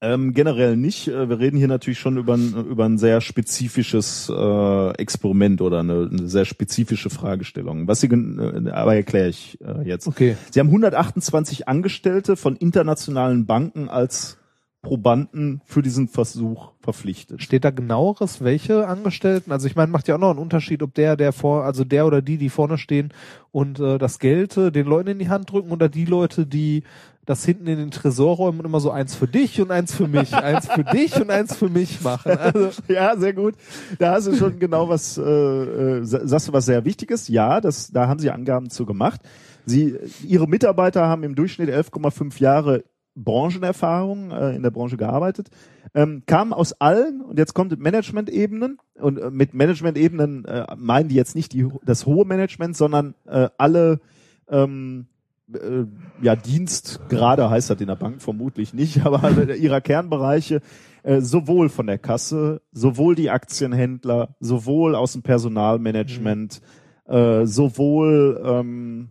Ähm, 0.00 0.32
generell 0.32 0.76
nicht. 0.76 1.08
Äh, 1.08 1.28
Wir 1.28 1.40
reden 1.40 1.56
hier 1.56 1.66
natürlich 1.66 1.98
schon 1.98 2.18
über 2.18 2.34
ein, 2.34 2.54
über 2.70 2.84
ein 2.84 2.98
sehr 2.98 3.20
spezifisches 3.20 4.30
äh, 4.34 4.90
Experiment 4.92 5.60
oder 5.60 5.80
eine, 5.80 6.08
eine 6.10 6.28
sehr 6.28 6.44
spezifische 6.44 7.10
Fragestellung. 7.10 7.88
Was 7.88 8.00
sie, 8.00 8.06
äh, 8.06 8.70
aber 8.70 8.94
erkläre 8.94 9.28
ich 9.28 9.58
äh, 9.60 9.82
jetzt. 9.82 10.06
Okay. 10.06 10.36
Sie 10.50 10.60
haben 10.60 10.68
128 10.68 11.66
Angestellte 11.66 12.36
von 12.36 12.54
internationalen 12.56 13.46
Banken 13.46 13.88
als 13.88 14.38
Probanden 14.80 15.60
für 15.64 15.82
diesen 15.82 16.06
Versuch 16.06 16.70
verpflichtet. 16.80 17.42
Steht 17.42 17.64
da 17.64 17.70
genaueres, 17.70 18.42
welche 18.44 18.86
Angestellten? 18.86 19.50
Also 19.50 19.66
ich 19.66 19.74
meine, 19.74 19.90
macht 19.90 20.06
ja 20.06 20.14
auch 20.14 20.20
noch 20.20 20.30
einen 20.30 20.38
Unterschied, 20.38 20.84
ob 20.84 20.94
der, 20.94 21.16
der 21.16 21.32
vor, 21.32 21.64
also 21.64 21.82
der 21.82 22.06
oder 22.06 22.22
die, 22.22 22.38
die 22.38 22.48
vorne 22.48 22.78
stehen 22.78 23.12
und 23.50 23.80
äh, 23.80 23.98
das 23.98 24.20
Geld 24.20 24.56
äh, 24.56 24.70
den 24.70 24.86
Leuten 24.86 25.10
in 25.10 25.18
die 25.18 25.28
Hand 25.28 25.50
drücken 25.50 25.72
oder 25.72 25.88
die 25.88 26.04
Leute, 26.04 26.46
die 26.46 26.84
das 27.28 27.44
hinten 27.44 27.66
in 27.66 27.76
den 27.78 27.90
Tresor 27.90 28.36
räumen 28.36 28.60
und 28.60 28.64
immer 28.64 28.80
so 28.80 28.90
eins 28.90 29.14
für 29.14 29.28
dich 29.28 29.60
und 29.60 29.70
eins 29.70 29.94
für 29.94 30.08
mich, 30.08 30.34
eins 30.34 30.66
für 30.66 30.82
dich 30.82 31.14
und 31.20 31.30
eins 31.30 31.54
für 31.54 31.68
mich 31.68 32.00
machen. 32.00 32.32
Also 32.38 32.70
Ja, 32.88 33.16
sehr 33.16 33.34
gut. 33.34 33.54
Da 33.98 34.12
hast 34.14 34.28
du 34.28 34.34
schon 34.34 34.58
genau 34.58 34.88
was, 34.88 35.18
äh, 35.18 35.22
äh, 35.22 36.04
sa- 36.04 36.26
sagst 36.26 36.48
du 36.48 36.52
was 36.54 36.64
sehr 36.64 36.84
Wichtiges. 36.86 37.28
Ja, 37.28 37.60
das, 37.60 37.90
da 37.90 38.08
haben 38.08 38.18
sie 38.18 38.30
Angaben 38.30 38.70
zu 38.70 38.86
gemacht. 38.86 39.20
Sie, 39.66 39.94
ihre 40.24 40.48
Mitarbeiter 40.48 41.06
haben 41.06 41.22
im 41.22 41.34
Durchschnitt 41.34 41.68
11,5 41.68 42.40
Jahre 42.40 42.84
Branchenerfahrung, 43.14 44.30
äh, 44.30 44.56
in 44.56 44.62
der 44.62 44.70
Branche 44.70 44.96
gearbeitet, 44.96 45.48
ähm, 45.94 46.22
kamen 46.26 46.52
aus 46.52 46.72
allen, 46.80 47.20
und 47.20 47.38
jetzt 47.38 47.52
kommt 47.52 47.78
Management-Ebenen, 47.78 48.78
und 48.94 49.18
äh, 49.18 49.30
mit 49.30 49.54
Management-Ebenen 49.54 50.44
äh, 50.46 50.66
meinen 50.76 51.08
die 51.08 51.14
jetzt 51.16 51.34
nicht 51.34 51.52
die, 51.52 51.66
das 51.84 52.06
hohe 52.06 52.24
Management, 52.24 52.76
sondern 52.76 53.14
äh, 53.26 53.48
alle 53.58 54.00
ähm, 54.48 55.06
äh, 55.54 55.86
ja, 56.22 56.36
Dienstgrade 56.36 57.50
heißt 57.50 57.70
das 57.70 57.80
in 57.80 57.86
der 57.86 57.96
Bank 57.96 58.22
vermutlich 58.22 58.74
nicht, 58.74 59.02
aber 59.06 59.24
alle 59.24 59.56
ihrer 59.56 59.80
Kernbereiche, 59.80 60.60
äh, 61.02 61.20
sowohl 61.20 61.68
von 61.68 61.86
der 61.86 61.98
Kasse, 61.98 62.62
sowohl 62.72 63.14
die 63.14 63.30
Aktienhändler, 63.30 64.36
sowohl 64.40 64.94
aus 64.94 65.12
dem 65.12 65.22
Personalmanagement, 65.22 66.60
äh, 67.06 67.46
sowohl 67.46 68.42
ähm, 68.44 69.10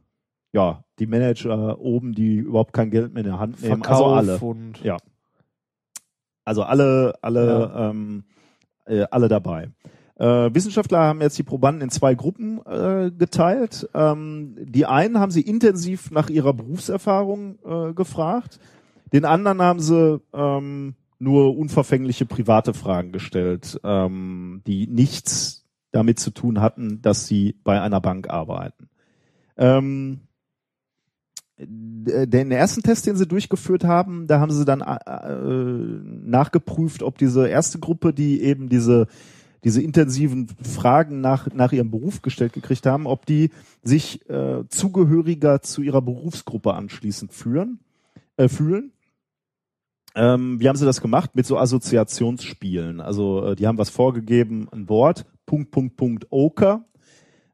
ja, 0.53 0.83
die 0.99 1.07
Manager 1.07 1.79
oben, 1.79 2.13
die 2.13 2.37
überhaupt 2.37 2.73
kein 2.73 2.89
Geld 2.89 3.13
mehr 3.13 3.23
in 3.23 3.29
der 3.29 3.39
Hand 3.39 3.61
nehmen, 3.61 3.83
Verkauf 3.83 4.17
also 4.17 4.39
alle. 4.39 4.73
Ja. 4.83 4.97
Also 6.45 6.63
alle, 6.63 7.15
alle, 7.21 7.73
ähm, 7.75 8.23
äh, 8.85 9.05
alle 9.11 9.27
dabei. 9.27 9.69
Äh, 10.19 10.53
Wissenschaftler 10.53 10.99
haben 10.99 11.21
jetzt 11.21 11.37
die 11.37 11.43
Probanden 11.43 11.83
in 11.83 11.89
zwei 11.89 12.15
Gruppen 12.15 12.59
äh, 12.65 13.11
geteilt. 13.11 13.87
Ähm, 13.93 14.55
die 14.59 14.85
einen 14.85 15.19
haben 15.19 15.31
sie 15.31 15.41
intensiv 15.41 16.09
nach 16.09 16.29
ihrer 16.29 16.53
Berufserfahrung 16.53 17.59
äh, 17.63 17.93
gefragt. 17.93 18.59
Den 19.13 19.25
anderen 19.25 19.61
haben 19.61 19.79
sie 19.79 20.19
ähm, 20.33 20.95
nur 21.19 21.55
unverfängliche 21.57 22.25
private 22.25 22.73
Fragen 22.73 23.11
gestellt, 23.11 23.79
ähm, 23.83 24.61
die 24.65 24.87
nichts 24.87 25.65
damit 25.91 26.19
zu 26.19 26.31
tun 26.31 26.61
hatten, 26.61 27.01
dass 27.01 27.27
sie 27.27 27.55
bei 27.63 27.79
einer 27.79 28.01
Bank 28.01 28.29
arbeiten. 28.29 28.89
Ähm, 29.55 30.21
den 31.59 32.51
ersten 32.51 32.83
Test, 32.83 33.07
den 33.07 33.15
sie 33.15 33.27
durchgeführt 33.27 33.83
haben, 33.83 34.27
da 34.27 34.39
haben 34.39 34.51
sie 34.51 34.63
dann 34.63 34.81
äh, 34.81 35.31
äh, 35.31 36.01
nachgeprüft, 36.03 37.01
ob 37.01 37.17
diese 37.17 37.47
erste 37.47 37.79
Gruppe, 37.79 38.13
die 38.13 38.41
eben 38.43 38.69
diese 38.69 39.07
diese 39.63 39.81
intensiven 39.81 40.47
Fragen 40.61 41.21
nach 41.21 41.51
nach 41.53 41.71
ihrem 41.71 41.91
Beruf 41.91 42.21
gestellt 42.21 42.53
gekriegt 42.53 42.85
haben, 42.85 43.07
ob 43.07 43.25
die 43.25 43.51
sich 43.83 44.27
äh, 44.29 44.63
zugehöriger 44.69 45.61
zu 45.61 45.81
ihrer 45.81 46.01
Berufsgruppe 46.01 46.73
anschließend 46.73 47.33
führen, 47.33 47.79
äh, 48.37 48.47
fühlen. 48.47 48.91
Ähm, 50.15 50.59
wie 50.59 50.67
haben 50.67 50.75
sie 50.75 50.85
das 50.85 51.01
gemacht? 51.01 51.35
Mit 51.35 51.45
so 51.45 51.57
Assoziationsspielen. 51.57 53.01
Also 53.01 53.45
äh, 53.45 53.55
die 53.55 53.67
haben 53.67 53.77
was 53.77 53.91
vorgegeben, 53.91 54.67
ein 54.71 54.89
Wort, 54.89 55.25
Punkt, 55.45 55.69
Punkt, 55.69 55.95
Punkt, 55.95 56.27
Oker. 56.31 56.85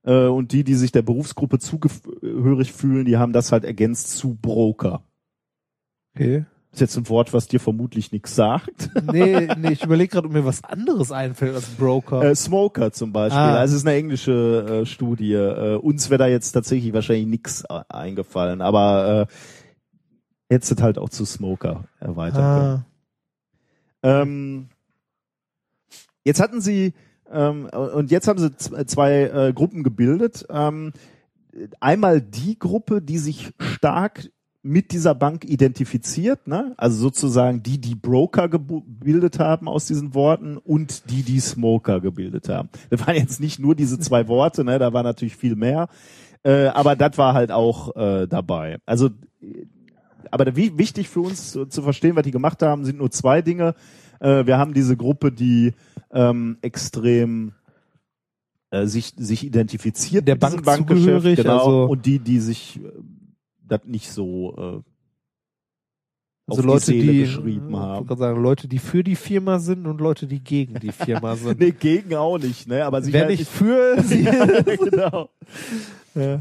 Äh, 0.03 0.27
und 0.27 0.51
die, 0.53 0.63
die 0.63 0.75
sich 0.75 0.91
der 0.91 1.01
Berufsgruppe 1.01 1.59
zugehörig 1.59 2.71
fühlen, 2.71 3.05
die 3.05 3.17
haben 3.17 3.33
das 3.33 3.51
halt 3.51 3.65
ergänzt 3.65 4.17
zu 4.17 4.35
Broker. 4.35 5.03
okay. 6.15 6.45
Ist 6.73 6.79
jetzt 6.81 6.97
ein 6.97 7.07
Wort, 7.07 7.33
was 7.33 7.47
dir 7.47 7.59
vermutlich 7.59 8.11
nichts 8.11 8.35
sagt. 8.35 8.89
Nee, 9.11 9.47
nee, 9.57 9.73
ich 9.73 9.83
überlege 9.83 10.09
gerade, 10.13 10.27
ob 10.27 10.33
mir 10.33 10.43
was 10.43 10.63
anderes 10.63 11.11
einfällt 11.11 11.53
als 11.53 11.67
Broker. 11.67 12.23
Äh, 12.23 12.35
Smoker 12.35 12.91
zum 12.91 13.13
Beispiel. 13.13 13.39
Ah. 13.39 13.57
Also 13.59 13.75
es 13.75 13.81
ist 13.81 13.87
eine 13.87 13.95
englische 13.95 14.81
äh, 14.81 14.85
Studie. 14.87 15.33
Äh, 15.33 15.75
uns 15.75 16.09
wäre 16.09 16.17
da 16.17 16.27
jetzt 16.27 16.51
tatsächlich 16.51 16.91
wahrscheinlich 16.91 17.27
nichts 17.27 17.63
eingefallen, 17.65 18.61
aber 18.61 19.27
äh, 19.29 20.53
hättest 20.53 20.79
du 20.79 20.83
halt 20.83 20.97
auch 20.97 21.09
zu 21.09 21.25
Smoker 21.25 21.85
erweitern 21.99 22.33
können. 22.59 22.85
ah, 24.01 24.21
Ähm, 24.21 24.69
jetzt 26.23 26.39
hatten 26.41 26.59
sie 26.59 26.93
ähm, 27.31 27.65
und 27.65 28.11
jetzt 28.11 28.27
haben 28.27 28.39
sie 28.39 28.55
z- 28.55 28.89
zwei 28.89 29.23
äh, 29.23 29.53
Gruppen 29.53 29.83
gebildet. 29.83 30.45
Ähm, 30.49 30.91
einmal 31.79 32.19
die 32.21 32.57
Gruppe, 32.57 33.01
die 33.01 33.19
sich 33.19 33.51
stark 33.59 34.29
mit 34.65 34.93
dieser 34.93 35.13
Bank 35.13 35.43
identifiziert, 35.43 36.47
ne? 36.47 36.73
also 36.77 36.97
sozusagen 36.97 37.61
die, 37.61 37.79
die 37.79 37.95
Broker 37.95 38.47
gebildet 38.47 39.37
haben 39.37 39.67
aus 39.67 39.85
diesen 39.85 40.15
Worten 40.15 40.57
und 40.57 41.11
die, 41.11 41.21
die 41.21 41.41
Smoker 41.41 41.99
gebildet 41.99 42.47
haben. 42.47 42.69
Das 42.89 43.05
waren 43.05 43.15
jetzt 43.15 43.41
nicht 43.41 43.59
nur 43.59 43.75
diese 43.75 43.99
zwei 43.99 44.27
Worte, 44.29 44.63
ne? 44.63 44.79
da 44.79 44.93
war 44.93 45.03
natürlich 45.03 45.35
viel 45.35 45.57
mehr, 45.57 45.89
äh, 46.43 46.67
aber 46.67 46.95
das 46.95 47.17
war 47.17 47.33
halt 47.33 47.51
auch 47.51 47.93
äh, 47.97 48.25
dabei. 48.25 48.77
Also, 48.85 49.09
aber 50.31 50.55
wie, 50.55 50.77
wichtig 50.77 51.09
für 51.09 51.19
uns 51.19 51.51
zu, 51.51 51.65
zu 51.65 51.81
verstehen, 51.81 52.15
was 52.15 52.23
die 52.23 52.31
gemacht 52.31 52.63
haben, 52.63 52.85
sind 52.85 52.99
nur 52.99 53.11
zwei 53.11 53.41
Dinge. 53.41 53.75
Äh, 54.21 54.45
wir 54.45 54.57
haben 54.57 54.73
diese 54.73 54.95
Gruppe, 54.95 55.33
die 55.33 55.73
ähm, 56.13 56.57
extrem 56.61 57.51
äh, 58.71 58.85
sich, 58.85 59.13
sich 59.17 59.45
identifiziert 59.45 60.25
Der 60.25 60.35
Bank 60.35 60.63
Bankgeschäft, 60.63 61.35
genau, 61.35 61.59
also- 61.59 61.91
und 61.91 62.05
die, 62.05 62.19
die 62.19 62.39
sich 62.39 62.79
äh, 62.79 62.89
das 63.67 63.81
nicht 63.85 64.09
so 64.11 64.53
Also 66.47 66.61
auf 66.61 66.65
Leute, 66.65 66.91
die 66.91 67.01
die 67.01 67.19
geschrieben 67.21 67.75
haben. 67.77 68.17
sagen, 68.17 68.41
Leute, 68.41 68.67
die 68.67 68.79
für 68.79 69.03
die 69.03 69.15
Firma 69.15 69.59
sind 69.59 69.87
und 69.87 70.01
Leute, 70.01 70.27
die 70.27 70.43
gegen 70.43 70.79
die 70.79 70.91
Firma 70.91 71.35
sind. 71.37 71.59
Nee, 71.59 71.71
gegen 71.71 72.15
auch 72.15 72.37
nicht, 72.37 72.67
ne? 72.67 72.85
Aber 72.85 72.97
Wer 72.99 73.03
sicher 73.03 73.27
nicht 73.27 73.47
für 73.47 74.01
sie 74.03 74.23
ja, 74.23 74.61
genau. 74.61 75.29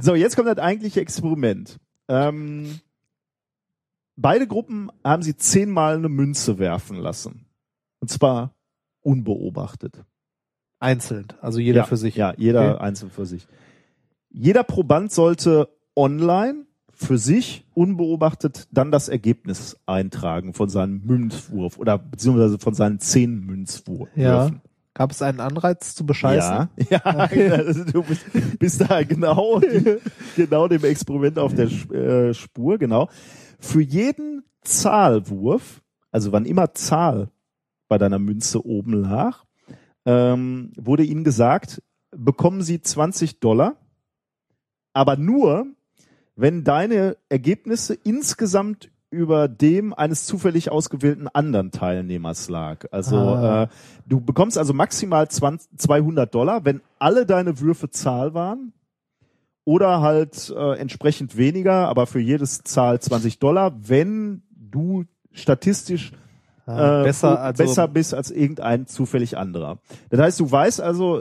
So, 0.00 0.14
jetzt 0.14 0.36
kommt 0.36 0.48
das 0.48 0.58
eigentliche 0.58 1.00
Experiment. 1.00 1.78
Ähm, 2.08 2.80
beide 4.16 4.46
Gruppen 4.46 4.90
haben 5.02 5.22
sie 5.22 5.36
zehnmal 5.36 5.96
eine 5.96 6.08
Münze 6.10 6.58
werfen 6.58 6.96
lassen. 6.98 7.46
Und 8.00 8.08
zwar 8.10 8.54
unbeobachtet. 9.00 10.04
einzeln, 10.78 11.28
also 11.40 11.58
jeder 11.60 11.78
ja, 11.82 11.84
für 11.84 11.96
sich. 11.96 12.16
Ja, 12.16 12.34
jeder 12.36 12.74
Okay. 12.74 12.84
einzeln 12.84 13.10
für 13.10 13.24
sich. 13.24 13.46
Jeder 14.30 14.64
Proband 14.64 15.12
sollte 15.12 15.68
online 15.96 16.66
für 17.02 17.18
sich 17.18 17.66
unbeobachtet 17.74 18.68
dann 18.70 18.90
das 18.90 19.08
Ergebnis 19.08 19.76
eintragen 19.86 20.54
von 20.54 20.68
seinem 20.68 21.02
Münzwurf 21.04 21.78
oder 21.78 21.98
beziehungsweise 21.98 22.58
von 22.58 22.74
seinen 22.74 23.00
zehn 23.00 23.40
Münzwürfen. 23.40 24.08
Ja. 24.14 24.50
Gab 24.94 25.10
es 25.10 25.22
einen 25.22 25.40
Anreiz 25.40 25.94
zu 25.94 26.04
bescheißen? 26.04 26.68
Ja, 26.90 27.00
ja 27.34 27.52
also 27.54 27.84
du 27.84 28.02
bist, 28.02 28.24
bist 28.58 28.80
da 28.80 29.02
genau, 29.02 29.60
genau 30.36 30.68
dem 30.68 30.84
Experiment 30.84 31.38
auf 31.38 31.54
der 31.54 31.66
äh, 31.66 32.34
Spur, 32.34 32.78
genau. 32.78 33.08
Für 33.58 33.80
jeden 33.80 34.44
Zahlwurf, 34.62 35.82
also 36.10 36.32
wann 36.32 36.44
immer 36.44 36.74
Zahl 36.74 37.30
bei 37.88 37.96
deiner 37.96 38.18
Münze 38.18 38.64
oben 38.66 38.92
lag, 38.92 39.44
ähm, 40.04 40.72
wurde 40.76 41.04
ihnen 41.04 41.24
gesagt, 41.24 41.82
bekommen 42.10 42.62
sie 42.62 42.82
20 42.82 43.40
Dollar, 43.40 43.76
aber 44.92 45.16
nur, 45.16 45.66
wenn 46.36 46.64
deine 46.64 47.16
Ergebnisse 47.28 47.94
insgesamt 47.94 48.90
über 49.10 49.46
dem 49.46 49.92
eines 49.92 50.24
zufällig 50.24 50.70
ausgewählten 50.70 51.28
anderen 51.28 51.70
Teilnehmers 51.70 52.48
lag. 52.48 52.86
Also 52.90 53.16
Ah. 53.16 53.64
äh, 53.64 53.68
du 54.06 54.20
bekommst 54.20 54.56
also 54.56 54.72
maximal 54.72 55.28
20, 55.28 55.76
200 55.78 56.34
Dollar, 56.34 56.64
wenn 56.64 56.80
alle 56.98 57.26
deine 57.26 57.60
Würfe 57.60 57.90
Zahl 57.90 58.32
waren 58.32 58.72
oder 59.64 60.00
halt 60.00 60.50
äh, 60.56 60.78
entsprechend 60.78 61.36
weniger, 61.36 61.88
aber 61.88 62.06
für 62.06 62.20
jedes 62.20 62.62
Zahl 62.62 63.00
20 63.00 63.38
Dollar, 63.38 63.74
wenn 63.86 64.42
du 64.50 65.04
statistisch 65.30 66.12
Ah, 66.66 67.00
äh, 67.00 67.04
besser, 67.04 67.32
o- 67.32 67.36
also 67.36 67.62
besser 67.62 67.88
bist 67.88 68.14
als 68.14 68.30
irgendein 68.30 68.86
zufällig 68.86 69.36
anderer. 69.36 69.78
Das 70.10 70.20
heißt, 70.20 70.40
du 70.40 70.50
weißt 70.50 70.80
also, 70.80 71.20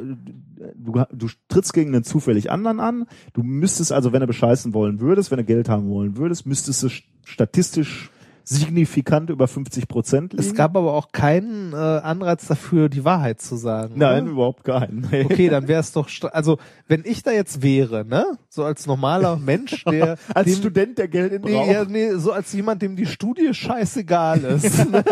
du, 0.75 1.03
du 1.11 1.27
trittst 1.47 1.73
gegen 1.73 1.93
einen 1.95 2.03
zufällig 2.03 2.51
anderen 2.51 2.79
an. 2.79 3.05
Du 3.33 3.41
müsstest 3.43 3.91
also, 3.91 4.13
wenn 4.13 4.21
du 4.21 4.27
bescheißen 4.27 4.73
wollen 4.73 4.99
würdest, 4.99 5.31
wenn 5.31 5.37
du 5.39 5.43
Geld 5.43 5.67
haben 5.69 5.89
wollen 5.89 6.15
würdest, 6.17 6.45
müsstest 6.45 6.83
du 6.83 6.87
st- 6.87 7.03
statistisch 7.25 8.11
signifikant 8.51 9.29
über 9.29 9.47
50 9.47 9.87
Prozent 9.87 10.33
liegen. 10.33 10.43
es 10.43 10.53
gab 10.53 10.75
aber 10.75 10.93
auch 10.93 11.11
keinen 11.13 11.71
äh, 11.71 11.75
Anreiz 11.75 12.47
dafür, 12.47 12.89
die 12.89 13.05
Wahrheit 13.05 13.39
zu 13.39 13.55
sagen. 13.55 13.93
Nein, 13.95 14.23
oder? 14.23 14.31
überhaupt 14.31 14.63
keinen. 14.65 15.07
Nee. 15.09 15.23
Okay, 15.23 15.47
dann 15.47 15.67
wäre 15.69 15.79
es 15.79 15.93
doch, 15.93 16.09
also 16.33 16.57
wenn 16.87 17.03
ich 17.05 17.23
da 17.23 17.31
jetzt 17.31 17.63
wäre, 17.63 18.03
ne, 18.05 18.25
so 18.49 18.65
als 18.65 18.85
normaler 18.87 19.37
Mensch, 19.37 19.85
der 19.85 20.17
Als 20.33 20.47
dem, 20.47 20.55
Student, 20.57 20.97
der 20.97 21.07
Geld 21.07 21.31
in 21.31 21.43
nee, 21.43 21.71
ja, 21.71 21.85
nee, 21.85 22.11
so 22.15 22.33
als 22.33 22.51
jemand, 22.51 22.81
dem 22.81 22.97
die 22.97 23.05
Studie 23.05 23.53
scheißegal 23.53 24.43
ist, 24.43 24.89
ne, 24.91 25.03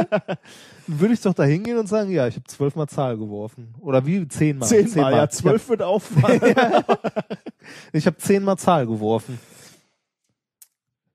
würde 0.87 1.13
ich 1.13 1.21
doch 1.21 1.33
da 1.33 1.43
hingehen 1.43 1.77
und 1.77 1.87
sagen, 1.87 2.11
ja, 2.11 2.27
ich 2.27 2.35
habe 2.35 2.45
zwölfmal 2.45 2.87
Zahl 2.87 3.17
geworfen 3.17 3.73
oder 3.79 4.05
wie 4.05 4.27
zehnmal, 4.27 4.67
Zehnmal, 4.67 5.13
ja, 5.13 5.29
zwölf 5.29 5.69
wird 5.69 5.81
auffallen. 5.81 6.41
Ich 7.93 8.05
habe 8.05 8.17
zehnmal 8.17 8.57
Zahl 8.57 8.85
geworfen. 8.87 9.39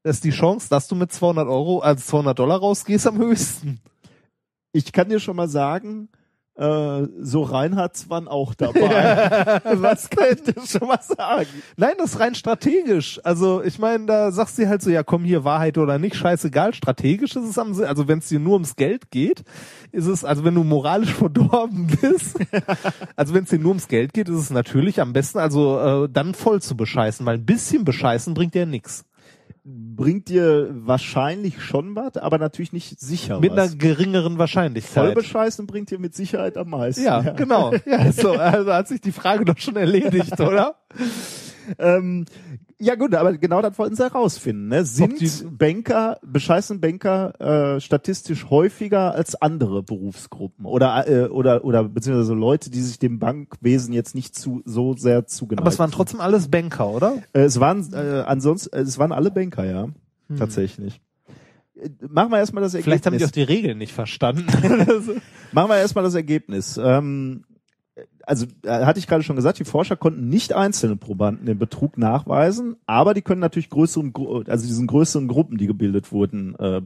Das 0.04 0.16
ist 0.16 0.24
die 0.24 0.30
Chance, 0.30 0.68
dass 0.68 0.86
du 0.86 0.94
mit 0.94 1.12
200 1.12 1.48
Euro, 1.48 1.80
also 1.80 2.04
200 2.04 2.38
Dollar 2.38 2.58
rausgehst 2.58 3.06
am 3.06 3.16
höchsten. 3.16 3.80
Ich 4.72 4.92
kann 4.92 5.08
dir 5.08 5.18
schon 5.18 5.34
mal 5.34 5.48
sagen, 5.48 6.10
äh, 6.56 7.06
so 7.20 7.42
Reinhards 7.42 8.10
waren 8.10 8.28
auch 8.28 8.54
dabei. 8.54 9.62
Was 9.64 10.10
kann 10.10 10.26
ich 10.34 10.42
dir 10.42 10.60
schon 10.66 10.88
mal 10.88 11.00
sagen? 11.00 11.48
Nein, 11.78 11.94
das 11.96 12.12
ist 12.12 12.20
rein 12.20 12.34
strategisch. 12.34 13.18
Also 13.24 13.62
ich 13.62 13.78
meine, 13.78 14.04
da 14.04 14.30
sagst 14.30 14.58
du 14.58 14.68
halt 14.68 14.82
so, 14.82 14.90
ja 14.90 15.02
komm 15.02 15.24
hier, 15.24 15.42
Wahrheit 15.42 15.78
oder 15.78 15.98
nicht, 15.98 16.16
scheißegal. 16.16 16.74
Strategisch 16.74 17.34
ist 17.34 17.48
es 17.48 17.58
am 17.58 17.72
Sinn. 17.72 17.86
Also 17.86 18.06
wenn 18.06 18.18
es 18.18 18.28
dir 18.28 18.40
nur 18.40 18.52
ums 18.52 18.76
Geld 18.76 19.10
geht, 19.10 19.42
ist 19.90 20.06
es, 20.06 20.22
also 20.22 20.44
wenn 20.44 20.54
du 20.54 20.64
moralisch 20.64 21.14
verdorben 21.14 21.86
bist, 21.86 22.38
also 23.16 23.32
wenn 23.32 23.44
es 23.44 23.50
dir 23.50 23.58
nur 23.58 23.70
ums 23.70 23.88
Geld 23.88 24.12
geht, 24.12 24.28
ist 24.28 24.36
es 24.36 24.50
natürlich 24.50 25.00
am 25.00 25.14
besten, 25.14 25.38
also 25.38 26.04
äh, 26.04 26.08
dann 26.10 26.34
voll 26.34 26.60
zu 26.60 26.76
bescheißen, 26.76 27.24
weil 27.24 27.38
ein 27.38 27.46
bisschen 27.46 27.86
bescheißen 27.86 28.34
bringt 28.34 28.54
dir 28.54 28.66
nix. 28.66 29.06
Bringt 29.66 30.28
dir 30.28 30.68
wahrscheinlich 30.72 31.62
schon 31.62 31.96
was, 31.96 32.18
aber 32.18 32.36
natürlich 32.36 32.74
nicht 32.74 33.00
sicher 33.00 33.40
Mit 33.40 33.52
was. 33.52 33.70
einer 33.70 33.76
geringeren 33.76 34.36
Wahrscheinlichkeit. 34.36 35.04
Vollbescheißen 35.14 35.66
bringt 35.66 35.90
dir 35.90 35.98
mit 35.98 36.14
Sicherheit 36.14 36.58
am 36.58 36.68
meisten. 36.68 37.02
Ja, 37.02 37.20
genau. 37.20 37.72
Ja, 37.86 38.12
so, 38.12 38.32
also 38.32 38.74
hat 38.74 38.88
sich 38.88 39.00
die 39.00 39.12
Frage 39.12 39.46
doch 39.46 39.56
schon 39.56 39.76
erledigt, 39.76 40.38
oder? 40.40 40.76
Ähm, 41.78 42.26
ja 42.78 42.94
gut, 42.94 43.14
aber 43.14 43.32
genau 43.36 43.62
das 43.62 43.78
wollten 43.78 43.96
sie 43.96 44.02
herausfinden. 44.02 44.68
Ne? 44.68 44.84
Sind 44.84 45.58
Banker, 45.58 46.18
bescheißen 46.22 46.80
Banker 46.80 47.74
äh, 47.76 47.80
statistisch 47.80 48.50
häufiger 48.50 49.14
als 49.14 49.40
andere 49.40 49.82
Berufsgruppen 49.82 50.66
oder 50.66 51.08
äh, 51.08 51.28
oder 51.28 51.64
oder 51.64 51.84
beziehungsweise 51.84 52.34
Leute, 52.34 52.70
die 52.70 52.80
sich 52.80 52.98
dem 52.98 53.18
Bankwesen 53.18 53.92
jetzt 53.92 54.14
nicht 54.14 54.34
zu 54.34 54.62
so 54.64 54.94
sehr 54.94 55.26
zugeneigt. 55.26 55.62
Aber 55.62 55.70
es 55.70 55.78
waren 55.78 55.90
trotzdem 55.90 56.20
alles 56.20 56.48
Banker, 56.48 56.88
oder? 56.88 57.22
Äh, 57.32 57.42
es 57.42 57.60
waren 57.60 57.92
äh, 57.92 58.24
ansonsten, 58.26 58.74
äh, 58.74 58.80
es 58.80 58.98
waren 58.98 59.12
alle 59.12 59.30
Banker, 59.30 59.64
ja, 59.64 59.88
tatsächlich. 60.36 61.00
Äh, 61.76 61.90
Machen 62.08 62.30
wir 62.30 62.38
erstmal 62.38 62.62
das 62.62 62.74
Ergebnis. 62.74 62.84
Vielleicht 62.84 63.06
haben 63.06 63.18
die 63.18 63.24
auch 63.24 63.30
die 63.30 63.42
Regeln 63.42 63.78
nicht 63.78 63.92
verstanden. 63.92 64.46
Machen 65.52 65.70
wir 65.70 65.76
erstmal 65.76 66.04
das 66.04 66.14
Ergebnis. 66.14 66.78
Ähm, 66.82 67.44
also 68.26 68.46
äh, 68.64 68.84
hatte 68.84 68.98
ich 68.98 69.06
gerade 69.06 69.22
schon 69.22 69.36
gesagt, 69.36 69.58
die 69.58 69.64
Forscher 69.64 69.96
konnten 69.96 70.28
nicht 70.28 70.52
einzelne 70.52 70.96
Probanden 70.96 71.46
den 71.46 71.58
Betrug 71.58 71.96
nachweisen, 71.98 72.76
aber 72.86 73.14
die 73.14 73.22
können 73.22 73.40
natürlich 73.40 73.70
größeren, 73.70 74.12
also 74.48 74.66
diesen 74.66 74.86
größeren 74.86 75.28
Gruppen, 75.28 75.58
die 75.58 75.66
gebildet 75.66 76.10
wurden, 76.10 76.56
äh, 76.56 76.78
äh, 76.78 76.82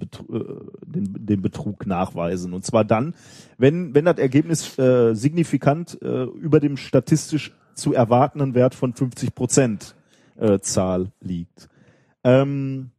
den, 0.85 1.27
den 1.27 1.41
Betrug 1.43 1.87
nachweisen. 1.87 2.53
Und 2.53 2.65
zwar 2.65 2.85
dann, 2.85 3.15
wenn 3.57 3.95
wenn 3.95 4.05
das 4.05 4.19
Ergebnis 4.19 4.79
äh, 4.79 5.15
signifikant 5.15 6.01
äh, 6.03 6.25
über 6.25 6.61
dem 6.61 6.77
statistisch 6.77 7.55
zu 7.75 7.95
erwartenden 7.95 8.55
Wert 8.55 8.75
von 8.75 8.93
50 8.93 9.35
Prozent 9.35 9.95
äh, 10.37 10.59
Zahl 10.59 11.13
liegt. 11.21 11.69
Ähm, 12.25 12.91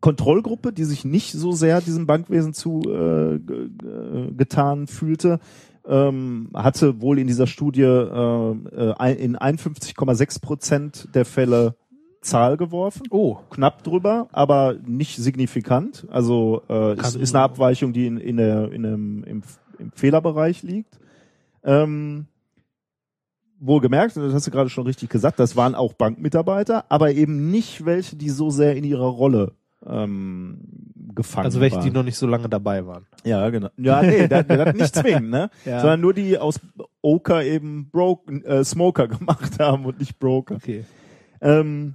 Kontrollgruppe, 0.00 0.72
die 0.72 0.84
sich 0.84 1.04
nicht 1.04 1.32
so 1.32 1.52
sehr 1.52 1.80
diesem 1.80 2.06
Bankwesen 2.06 2.54
zu 2.54 2.82
äh, 2.86 3.38
ge- 3.40 3.68
ge- 3.70 4.32
getan 4.36 4.86
fühlte, 4.86 5.40
ähm, 5.88 6.50
hatte 6.54 7.00
wohl 7.00 7.18
in 7.18 7.26
dieser 7.26 7.46
Studie 7.46 7.82
äh, 7.82 7.86
äh, 7.86 9.24
in 9.24 9.36
51,6 9.36 10.40
Prozent 10.40 11.08
der 11.14 11.24
Fälle 11.24 11.74
Zahl 12.20 12.56
geworfen. 12.56 13.04
Oh. 13.10 13.38
Knapp 13.50 13.82
drüber, 13.84 14.28
aber 14.32 14.74
nicht 14.84 15.16
signifikant. 15.16 16.06
Also 16.10 16.62
äh, 16.68 16.92
es 16.92 17.14
Kann- 17.14 17.20
ist 17.22 17.34
eine 17.34 17.44
Abweichung, 17.44 17.92
die 17.92 18.06
in, 18.06 18.18
in 18.18 18.36
der, 18.36 18.72
in 18.72 18.82
dem, 18.82 19.24
im, 19.24 19.42
im 19.78 19.92
Fehlerbereich 19.92 20.62
liegt. 20.62 20.98
Ähm, 21.64 22.26
wohlgemerkt, 23.60 24.16
das 24.16 24.32
hast 24.32 24.46
du 24.46 24.50
gerade 24.50 24.70
schon 24.70 24.86
richtig 24.86 25.10
gesagt, 25.10 25.38
das 25.38 25.56
waren 25.56 25.74
auch 25.74 25.92
Bankmitarbeiter, 25.92 26.84
aber 26.88 27.12
eben 27.12 27.50
nicht 27.50 27.84
welche, 27.84 28.16
die 28.16 28.30
so 28.30 28.50
sehr 28.50 28.76
in 28.76 28.84
ihrer 28.84 29.08
Rolle 29.08 29.52
ähm, 29.86 30.58
gefangen 31.14 31.46
Also 31.46 31.60
welche, 31.60 31.76
waren. 31.76 31.84
die 31.84 31.90
noch 31.90 32.02
nicht 32.02 32.16
so 32.16 32.26
lange 32.26 32.48
dabei 32.48 32.86
waren. 32.86 33.06
Ja, 33.24 33.48
genau. 33.50 33.68
Ja, 33.76 34.02
nee, 34.02 34.28
das, 34.28 34.46
das 34.46 34.74
nicht 34.74 34.94
zwingen, 34.94 35.30
ne? 35.30 35.50
Ja. 35.64 35.80
Sondern 35.80 36.00
nur 36.00 36.14
die 36.14 36.38
aus 36.38 36.60
Oker 37.02 37.44
eben 37.44 37.90
Broken, 37.90 38.44
äh, 38.44 38.64
Smoker 38.64 39.08
gemacht 39.08 39.58
haben 39.58 39.84
und 39.84 39.98
nicht 39.98 40.18
Broker. 40.18 40.56
Okay. 40.56 40.84
Ähm, 41.40 41.94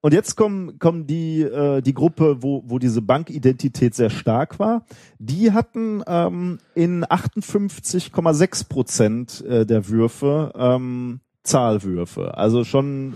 und 0.00 0.12
jetzt 0.12 0.36
kommen, 0.36 0.78
kommen 0.78 1.06
die, 1.06 1.40
äh, 1.40 1.80
die 1.80 1.94
Gruppe, 1.94 2.42
wo, 2.42 2.62
wo 2.66 2.78
diese 2.78 3.00
Bankidentität 3.00 3.94
sehr 3.94 4.10
stark 4.10 4.58
war. 4.58 4.84
Die 5.18 5.52
hatten 5.52 6.02
ähm, 6.06 6.58
in 6.74 7.06
58,6 7.06 8.68
Prozent 8.68 9.42
äh, 9.46 9.64
der 9.64 9.88
Würfe 9.88 10.52
ähm, 10.56 11.20
Zahlwürfe. 11.44 12.36
Also 12.36 12.64
schon, 12.64 13.14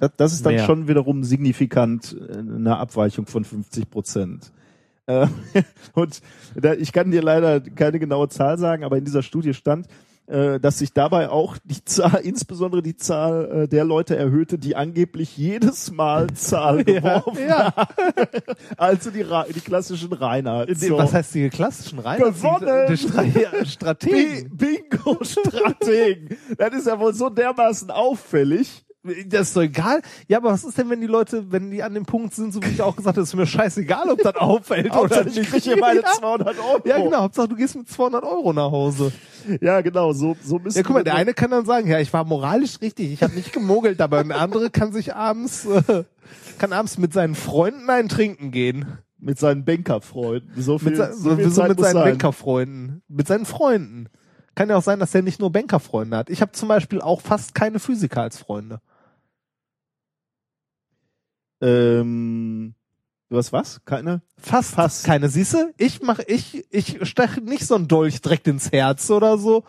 äh, 0.00 0.08
das, 0.16 0.32
ist 0.32 0.44
dann 0.44 0.56
Mehr. 0.56 0.66
schon 0.66 0.88
wiederum 0.88 1.24
signifikant 1.24 2.16
äh, 2.28 2.38
eine 2.38 2.76
Abweichung 2.76 3.26
von 3.26 3.44
50 3.44 3.88
Prozent. 3.88 4.52
Äh, 5.06 5.28
und 5.94 6.20
ich 6.80 6.92
kann 6.92 7.10
dir 7.10 7.22
leider 7.22 7.60
keine 7.60 7.98
genaue 7.98 8.28
Zahl 8.28 8.58
sagen, 8.58 8.84
aber 8.84 8.98
in 8.98 9.04
dieser 9.04 9.22
Studie 9.22 9.54
stand, 9.54 9.86
dass 10.60 10.78
sich 10.78 10.92
dabei 10.92 11.30
auch 11.30 11.56
die 11.64 11.84
Zahl, 11.84 12.20
insbesondere 12.22 12.82
die 12.82 12.96
Zahl 12.96 13.62
äh, 13.64 13.68
der 13.68 13.84
Leute 13.84 14.16
erhöhte, 14.16 14.58
die 14.58 14.76
angeblich 14.76 15.36
jedes 15.36 15.90
Mal 15.90 16.26
Zahl 16.34 16.84
geworfen 16.84 17.48
ja. 17.48 17.74
haben. 17.74 17.94
Also 18.76 19.10
die, 19.10 19.24
die 19.54 19.60
klassischen 19.60 20.12
Reinhardt. 20.12 20.76
So. 20.78 20.98
Was 20.98 21.14
heißt 21.14 21.34
die 21.34 21.48
klassischen 21.48 21.98
Reihen? 21.98 22.22
Gewonnen! 22.22 22.86
Die, 22.88 22.94
die 22.94 22.98
Stra 22.98 23.24
Strategen. 23.64 24.56
Bi- 24.56 24.82
Bingo-Strategen. 24.90 26.36
das 26.56 26.74
ist 26.74 26.86
ja 26.86 26.98
wohl 26.98 27.14
so 27.14 27.28
dermaßen 27.30 27.90
auffällig. 27.90 28.84
Das 29.28 29.48
ist 29.48 29.56
doch 29.56 29.62
egal. 29.62 30.00
Ja, 30.26 30.38
aber 30.38 30.50
was 30.50 30.64
ist 30.64 30.78
denn, 30.78 30.90
wenn 30.90 31.00
die 31.00 31.06
Leute, 31.06 31.50
wenn 31.50 31.70
die 31.70 31.82
an 31.82 31.94
dem 31.94 32.04
Punkt 32.04 32.34
sind, 32.34 32.52
so 32.52 32.62
wie 32.62 32.68
ich 32.68 32.82
auch 32.82 32.96
gesagt 32.96 33.16
habe, 33.16 33.22
ist 33.24 33.34
mir 33.34 33.46
scheißegal, 33.46 34.10
ob 34.10 34.22
das 34.22 34.36
auffällt 34.36 34.86
oder 34.86 34.96
Hauptsache, 34.96 35.28
ich 35.28 35.36
nicht. 35.36 35.50
kriege 35.50 35.64
hier 35.64 35.78
meine 35.78 36.00
ja. 36.00 36.12
200 36.18 36.58
Euro. 36.58 36.80
ja, 36.84 36.98
genau. 36.98 37.22
Hauptsache, 37.22 37.48
du 37.48 37.56
gehst 37.56 37.76
mit 37.76 37.88
200 37.88 38.24
Euro 38.24 38.52
nach 38.52 38.70
Hause. 38.70 39.12
Ja, 39.60 39.80
genau, 39.80 40.12
so, 40.12 40.36
so 40.42 40.58
müssen 40.58 40.76
Ja, 40.76 40.82
guck 40.82 40.94
mal, 40.94 41.04
der 41.04 41.14
eine 41.14 41.32
kann 41.34 41.50
dann 41.50 41.64
sagen, 41.64 41.88
ja, 41.88 41.98
ich 42.00 42.12
war 42.12 42.24
moralisch 42.24 42.80
richtig, 42.80 43.12
ich 43.12 43.22
habe 43.22 43.34
nicht 43.34 43.52
gemogelt, 43.52 44.00
aber 44.00 44.22
der 44.24 44.38
andere 44.40 44.70
kann 44.70 44.92
sich 44.92 45.14
abends, 45.14 45.64
äh, 45.64 46.04
kann 46.58 46.72
abends 46.72 46.98
mit 46.98 47.12
seinen 47.12 47.34
Freunden 47.34 47.88
ein 47.88 48.08
Trinken 48.08 48.50
gehen. 48.50 48.86
mit 49.20 49.38
seinen 49.38 49.64
Bankerfreunden. 49.64 50.50
So 50.62 50.78
viel, 50.78 50.90
Mit, 50.90 50.96
se 50.96 51.12
so 51.14 51.34
viel 51.36 51.50
Zeit 51.50 51.70
mit 51.70 51.80
seinen 51.80 51.92
sein. 51.94 52.04
Bankerfreunden. 52.10 53.02
Mit 53.08 53.26
seinen 53.26 53.46
Freunden. 53.46 54.08
Kann 54.54 54.68
ja 54.68 54.76
auch 54.76 54.82
sein, 54.82 54.98
dass 54.98 55.12
der 55.12 55.22
nicht 55.22 55.40
nur 55.40 55.50
Bankerfreunde 55.52 56.16
hat. 56.16 56.30
Ich 56.30 56.40
habe 56.40 56.52
zum 56.52 56.68
Beispiel 56.68 57.00
auch 57.00 57.20
fast 57.20 57.54
keine 57.54 57.78
Physiker 57.78 58.22
als 58.22 58.38
Freunde. 58.38 58.80
Ähm, 61.60 62.74
du 63.28 63.36
hast 63.36 63.52
was? 63.52 63.80
Keine? 63.84 64.22
Fast, 64.36 64.74
Fast. 64.74 65.04
keine. 65.04 65.28
Siehste, 65.28 65.72
ich 65.76 66.00
mach, 66.02 66.20
ich, 66.26 66.66
ich 66.70 66.98
steche 67.08 67.40
nicht 67.40 67.66
so 67.66 67.74
einen 67.74 67.88
Dolch 67.88 68.20
direkt 68.20 68.46
ins 68.48 68.70
Herz 68.72 69.10
oder 69.10 69.38
so. 69.38 69.64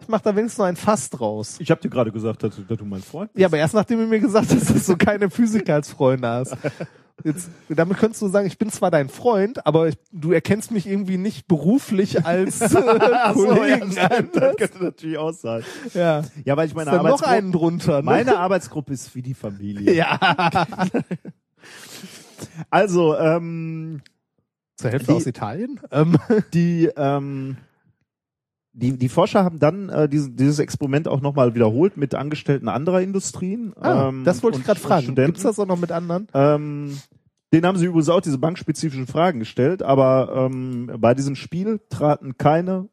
Ich 0.00 0.08
mach 0.08 0.20
da 0.20 0.34
wenigstens 0.34 0.58
noch 0.58 0.66
ein 0.66 0.76
Fass 0.76 1.08
draus. 1.08 1.56
Ich 1.60 1.70
habe 1.70 1.80
dir 1.80 1.88
gerade 1.88 2.10
gesagt, 2.12 2.42
dass, 2.42 2.56
du- 2.56 2.62
dass 2.62 2.76
du 2.78 2.84
mein 2.84 3.00
Freund 3.00 3.32
bist. 3.32 3.40
Ja, 3.40 3.46
aber 3.46 3.58
erst 3.58 3.74
nachdem 3.74 4.00
du 4.00 4.06
mir 4.06 4.20
gesagt 4.20 4.50
hast, 4.50 4.68
dass 4.74 4.86
du 4.86 4.96
keine 4.96 5.30
Physiker 5.30 5.74
als 5.74 5.88
Freunde 5.90 6.28
hast. 6.28 6.56
Jetzt, 7.22 7.48
damit 7.68 7.98
könntest 7.98 8.20
du 8.22 8.28
sagen, 8.28 8.46
ich 8.46 8.58
bin 8.58 8.70
zwar 8.70 8.90
dein 8.90 9.08
Freund, 9.08 9.64
aber 9.66 9.86
ich, 9.88 9.94
du 10.10 10.32
erkennst 10.32 10.72
mich 10.72 10.86
irgendwie 10.86 11.16
nicht 11.16 11.46
beruflich 11.46 12.26
als 12.26 12.60
äh, 12.60 12.66
Ach 12.76 13.34
so, 13.36 13.46
ja, 13.46 13.78
Kollegen 13.78 13.98
an. 13.98 14.30
das 14.32 14.56
könnte 14.56 14.82
natürlich 14.84 15.16
auch 15.18 15.32
sein. 15.32 15.62
Ja. 15.94 16.24
Ja, 16.44 16.56
weil 16.56 16.66
ich 16.66 16.74
meine 16.74 16.90
dann 16.90 16.98
noch 16.98 17.04
Arbeitsgruppe, 17.06 17.30
einen 17.36 17.52
drunter. 17.52 17.96
Ne? 17.98 18.02
meine 18.02 18.36
Arbeitsgruppe 18.38 18.92
ist 18.92 19.14
wie 19.14 19.22
die 19.22 19.34
Familie. 19.34 19.92
ja. 19.94 20.18
Also, 22.70 23.16
ähm, 23.16 24.02
Zur 24.76 24.90
Hälfte 24.90 25.12
Die- 25.12 25.16
aus 25.16 25.26
Italien? 25.26 25.80
Ähm, 25.90 26.16
die, 26.52 26.90
ähm, 26.96 27.56
die, 28.74 28.98
die 28.98 29.08
Forscher 29.08 29.44
haben 29.44 29.58
dann 29.60 29.88
äh, 29.88 30.08
dieses, 30.08 30.34
dieses 30.34 30.58
Experiment 30.58 31.08
auch 31.08 31.20
nochmal 31.20 31.54
wiederholt 31.54 31.96
mit 31.96 32.14
Angestellten 32.14 32.68
anderer 32.68 33.00
Industrien. 33.00 33.72
ah, 33.80 34.08
ähm, 34.08 34.24
das 34.24 34.42
wollte 34.42 34.58
ich 34.58 34.64
gerade 34.64 34.80
fragen. 34.80 35.04
Studenten. 35.04 35.32
Gibt's 35.32 35.44
das 35.44 35.58
auch 35.58 35.66
noch 35.66 35.78
mit 35.78 35.92
anderen? 35.92 36.26
Ähm, 36.34 36.98
den 37.52 37.64
haben 37.64 37.78
sie 37.78 37.86
übrigens 37.86 38.08
auch 38.08 38.20
diese 38.20 38.38
bankspezifischen 38.38 39.06
Fragen 39.06 39.38
gestellt, 39.38 39.82
aber 39.82 40.50
ähm, 40.50 40.90
bei 40.98 41.14
diesem 41.14 41.36
Spiel 41.36 41.80
traten 41.88 42.36
keine 42.36 42.88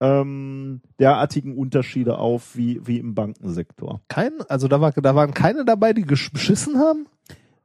ähm, 0.00 0.82
derartigen 1.00 1.56
Unterschiede 1.56 2.18
auf 2.18 2.54
wie, 2.54 2.86
wie 2.86 2.98
im 2.98 3.14
Bankensektor. 3.14 4.02
Kein, 4.08 4.32
also 4.48 4.68
da, 4.68 4.80
war, 4.80 4.92
da 4.92 5.14
waren 5.16 5.34
keine 5.34 5.64
dabei, 5.64 5.94
die 5.94 6.04
gesch- 6.04 6.32
beschissen 6.32 6.78
haben? 6.78 7.06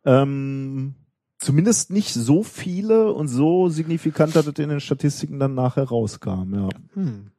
Ähm, 0.05 0.95
zumindest 1.41 1.89
nicht 1.89 2.13
so 2.13 2.43
viele 2.43 3.11
und 3.11 3.27
so 3.27 3.67
signifikant, 3.67 4.35
dass 4.35 4.47
es 4.47 4.59
in 4.59 4.69
den 4.69 4.79
Statistiken 4.79 5.39
dann 5.39 5.55
nachher 5.55 5.83
rauskam, 5.83 6.53
ja. 6.53 6.69
Hm. 6.93 7.31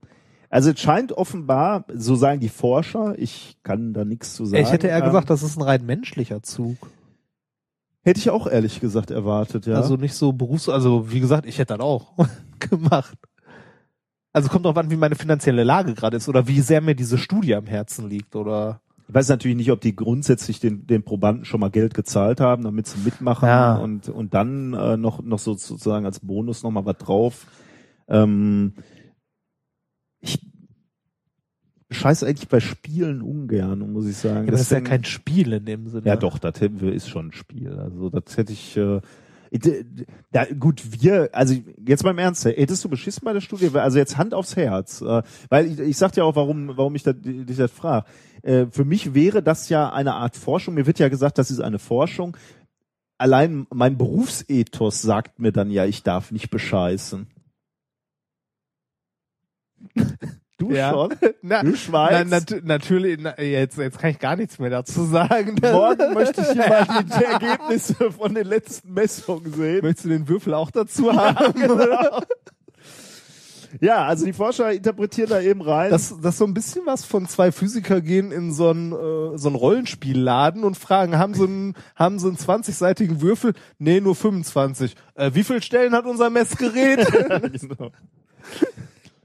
Also 0.51 0.71
es 0.71 0.81
scheint 0.81 1.13
offenbar, 1.13 1.87
so 1.95 2.15
sagen 2.15 2.41
die 2.41 2.51
Forscher, 2.51 3.15
ich 3.17 3.57
kann 3.63 3.95
da 3.95 4.05
nichts 4.05 4.35
zu 4.35 4.45
sagen. 4.45 4.63
ich 4.63 4.71
hätte 4.71 4.89
eher 4.89 4.99
ähm, 4.99 5.07
gesagt, 5.07 5.31
das 5.31 5.43
ist 5.43 5.57
ein 5.57 5.63
rein 5.63 5.87
menschlicher 5.87 6.43
Zug. 6.43 6.77
Hätte 8.03 8.21
ich 8.21 8.29
auch 8.29 8.47
ehrlich 8.47 8.81
gesagt 8.81 9.11
erwartet, 9.11 9.65
ja. 9.65 9.77
Also 9.77 9.97
nicht 9.97 10.13
so 10.13 10.33
berufs-, 10.33 10.69
also 10.69 11.11
wie 11.11 11.21
gesagt, 11.21 11.47
ich 11.47 11.59
hätte 11.59 11.75
das 11.75 11.81
auch 11.81 12.13
gemacht. 12.59 13.17
Also 14.35 14.51
kommt 14.51 14.67
drauf 14.67 14.77
an, 14.77 14.91
wie 14.91 14.97
meine 14.97 15.15
finanzielle 15.15 15.65
Lage 15.65 15.95
gerade 15.95 16.19
ist 16.19 16.29
oder 16.29 16.47
wie 16.47 16.61
sehr 16.61 16.83
mir 16.83 16.95
diese 16.95 17.17
Studie 17.17 17.55
am 17.55 17.67
Herzen 17.67 18.11
liegt 18.11 18.37
oder. 18.37 18.82
Ich 19.09 19.15
weiß 19.15 19.29
natürlich 19.29 19.57
nicht, 19.57 19.71
ob 19.71 19.81
die 19.81 19.95
grundsätzlich 19.95 20.61
den, 20.61 20.87
den 20.87 21.03
Probanden 21.03 21.45
schon 21.45 21.61
mal 21.61 21.71
Geld 21.71 21.95
gezahlt 21.95 22.41
haben, 22.41 22.65
damit 22.65 22.87
sie 22.87 22.99
mitmachen 23.05 23.49
Ja. 23.49 23.77
und, 23.77 24.09
und 24.09 24.33
dann 24.33 24.73
äh, 24.75 24.97
noch, 24.97 25.23
noch 25.23 25.39
so 25.39 25.55
sozusagen 25.55 26.07
als 26.07 26.21
Bonus 26.21 26.63
noch 26.63 26.71
mal 26.71 26.87
was 26.87 26.97
drauf. 26.99 27.47
Ähm, 28.09 28.75
ich 30.21 30.41
scheiße 31.91 32.27
eigentlich 32.27 32.49
bei 32.49 32.61
Spielen 32.61 33.23
ungern, 33.23 33.93
muss 33.93 34.07
ich 34.07 34.17
sagen. 34.17 34.37
Ja, 34.37 34.41
aber 34.43 34.53
das 34.53 34.63
ist 34.63 34.71
ja 34.71 34.81
kein 34.81 35.05
Spiel 35.05 35.53
in 35.53 35.65
dem 35.65 35.89
Sinne. 35.89 36.07
Ja, 36.07 36.17
doch, 36.17 36.39
das 36.39 36.61
ist 36.61 37.09
schon 37.09 37.29
ein 37.29 37.33
Spiel. 37.33 37.79
Also 37.79 38.09
das 38.09 38.37
hätte 38.37 38.53
ich. 38.53 38.77
Äh, 38.77 39.01
d- 39.59 39.85
d- 39.85 40.07
ja, 40.33 40.47
gut, 40.59 40.83
wir, 41.03 41.31
also 41.33 41.55
jetzt 41.87 42.03
beim 42.03 42.19
Ernst, 42.19 42.45
hättest 42.45 42.85
du 42.85 42.89
beschissen 42.89 43.25
bei 43.25 43.33
der 43.33 43.41
Studie? 43.41 43.71
Also 43.75 43.99
jetzt 43.99 44.17
Hand 44.17 44.35
aufs 44.35 44.57
Herz, 44.57 45.01
äh, 45.03 45.23
weil 45.51 45.67
ich, 45.67 45.79
ich 45.79 45.97
sag 45.97 46.13
dir 46.13 46.25
auch, 46.25 46.37
warum, 46.37 46.77
warum 46.77 46.95
ich 46.95 47.03
das, 47.03 47.15
dich 47.21 47.57
das 47.57 47.71
frage. 47.71 48.07
Äh, 48.43 48.67
für 48.71 48.85
mich 48.85 49.15
wäre 49.15 49.43
das 49.43 49.69
ja 49.69 49.93
eine 49.93 50.15
Art 50.15 50.37
Forschung. 50.37 50.75
Mir 50.75 50.87
wird 50.87 50.99
ja 50.99 51.09
gesagt, 51.09 51.39
das 51.39 51.51
ist 51.51 51.61
eine 51.61 51.79
Forschung. 51.79 52.37
Allein 53.19 53.67
mein 53.71 53.99
Berufsethos 53.99 55.03
sagt 55.03 55.39
mir 55.39 55.53
dann 55.53 55.71
ja, 55.71 55.85
ich 55.85 56.03
darf 56.03 56.33
nicht 56.33 56.51
bescheißen. 56.51 57.27
Du 60.63 60.73
Ja. 60.73 60.91
schon? 60.91 61.15
Na, 61.43 61.63
Du 61.63 61.71
na, 61.71 61.77
schweigst. 61.77 62.31
nat 62.31 62.65
natürlich, 62.65 63.19
na, 63.21 63.39
jetzt, 63.41 63.79
jetzt 63.79 63.99
kann 63.99 64.11
ich 64.11 64.19
gar 64.19 64.37
nichts 64.37 64.59
mehr 64.59 64.71
dazu 64.71 65.05
sagen. 65.05 65.57
Morgen 65.63 66.15
möchte 66.15 66.41
ich 66.43 66.49
hier 66.53 66.69
mal 66.69 66.87
die 67.19 67.25
Ergebnisse 67.25 68.13
von 68.13 68.35
den 68.35 68.47
letzten 68.47 68.93
Messungen 68.93 69.53
sehen. 69.53 69.81
Möchtest 69.83 70.05
du 70.05 70.09
den 70.11 70.29
Würfel 70.29 70.55
auch 70.55 70.71
dazu 70.71 71.13
haben? 71.13 71.55
Ja, 73.81 74.05
also 74.05 74.27
die 74.27 74.35
Forscher 74.35 74.71
interpretieren 74.71 75.31
da 75.31 75.41
eben 75.41 75.63
rein. 75.63 75.91
Das, 75.91 76.15
das 76.21 76.37
so 76.37 76.45
ein 76.45 76.53
bisschen 76.53 76.83
was 76.85 77.07
von 77.07 77.27
zwei 77.27 77.51
Physiker 77.51 78.03
gehen 78.03 78.31
in 78.31 78.53
so 78.53 78.69
einen, 78.69 78.93
äh, 78.93 79.39
so 79.39 79.49
einen 79.49 79.57
Rollenspielladen 79.57 80.63
und 80.63 80.77
fragen, 80.77 81.17
haben 81.17 81.33
sie 81.33 81.45
einen, 81.45 81.75
haben 81.97 82.19
sie 82.19 82.29
einen 82.29 82.37
20-seitigen 82.37 83.23
Würfel? 83.23 83.55
Nee, 83.79 84.01
nur 84.01 84.15
25. 84.15 84.95
Äh, 85.15 85.31
wie 85.33 85.43
viele 85.43 85.63
Stellen 85.63 85.95
hat 85.95 86.05
unser 86.05 86.29
Messgerät? 86.29 87.07
genau. 87.61 87.91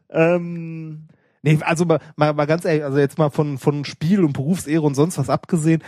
ähm, 0.10 1.08
nee, 1.56 1.60
also 1.64 1.86
mal, 1.86 2.00
mal, 2.16 2.34
mal 2.34 2.46
ganz 2.46 2.66
ehrlich, 2.66 2.84
also 2.84 2.98
jetzt 2.98 3.18
mal 3.18 3.30
von, 3.30 3.58
von 3.58 3.86
Spiel 3.86 4.24
und 4.24 4.34
Berufsehre 4.34 4.82
und 4.82 4.96
sonst 4.96 5.18
was 5.18 5.30
abgesehen, 5.30 5.84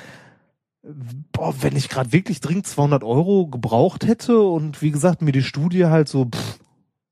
boah, 1.34 1.54
wenn 1.62 1.76
ich 1.76 1.90
gerade 1.90 2.14
wirklich 2.14 2.40
dringend 2.40 2.68
200 2.68 3.04
Euro 3.04 3.48
gebraucht 3.48 4.08
hätte 4.08 4.40
und 4.42 4.82
wie 4.82 4.92
gesagt, 4.92 5.22
mir 5.22 5.32
die 5.32 5.44
Studie 5.44 5.86
halt 5.86 6.08
so, 6.08 6.26
pff, 6.26 6.60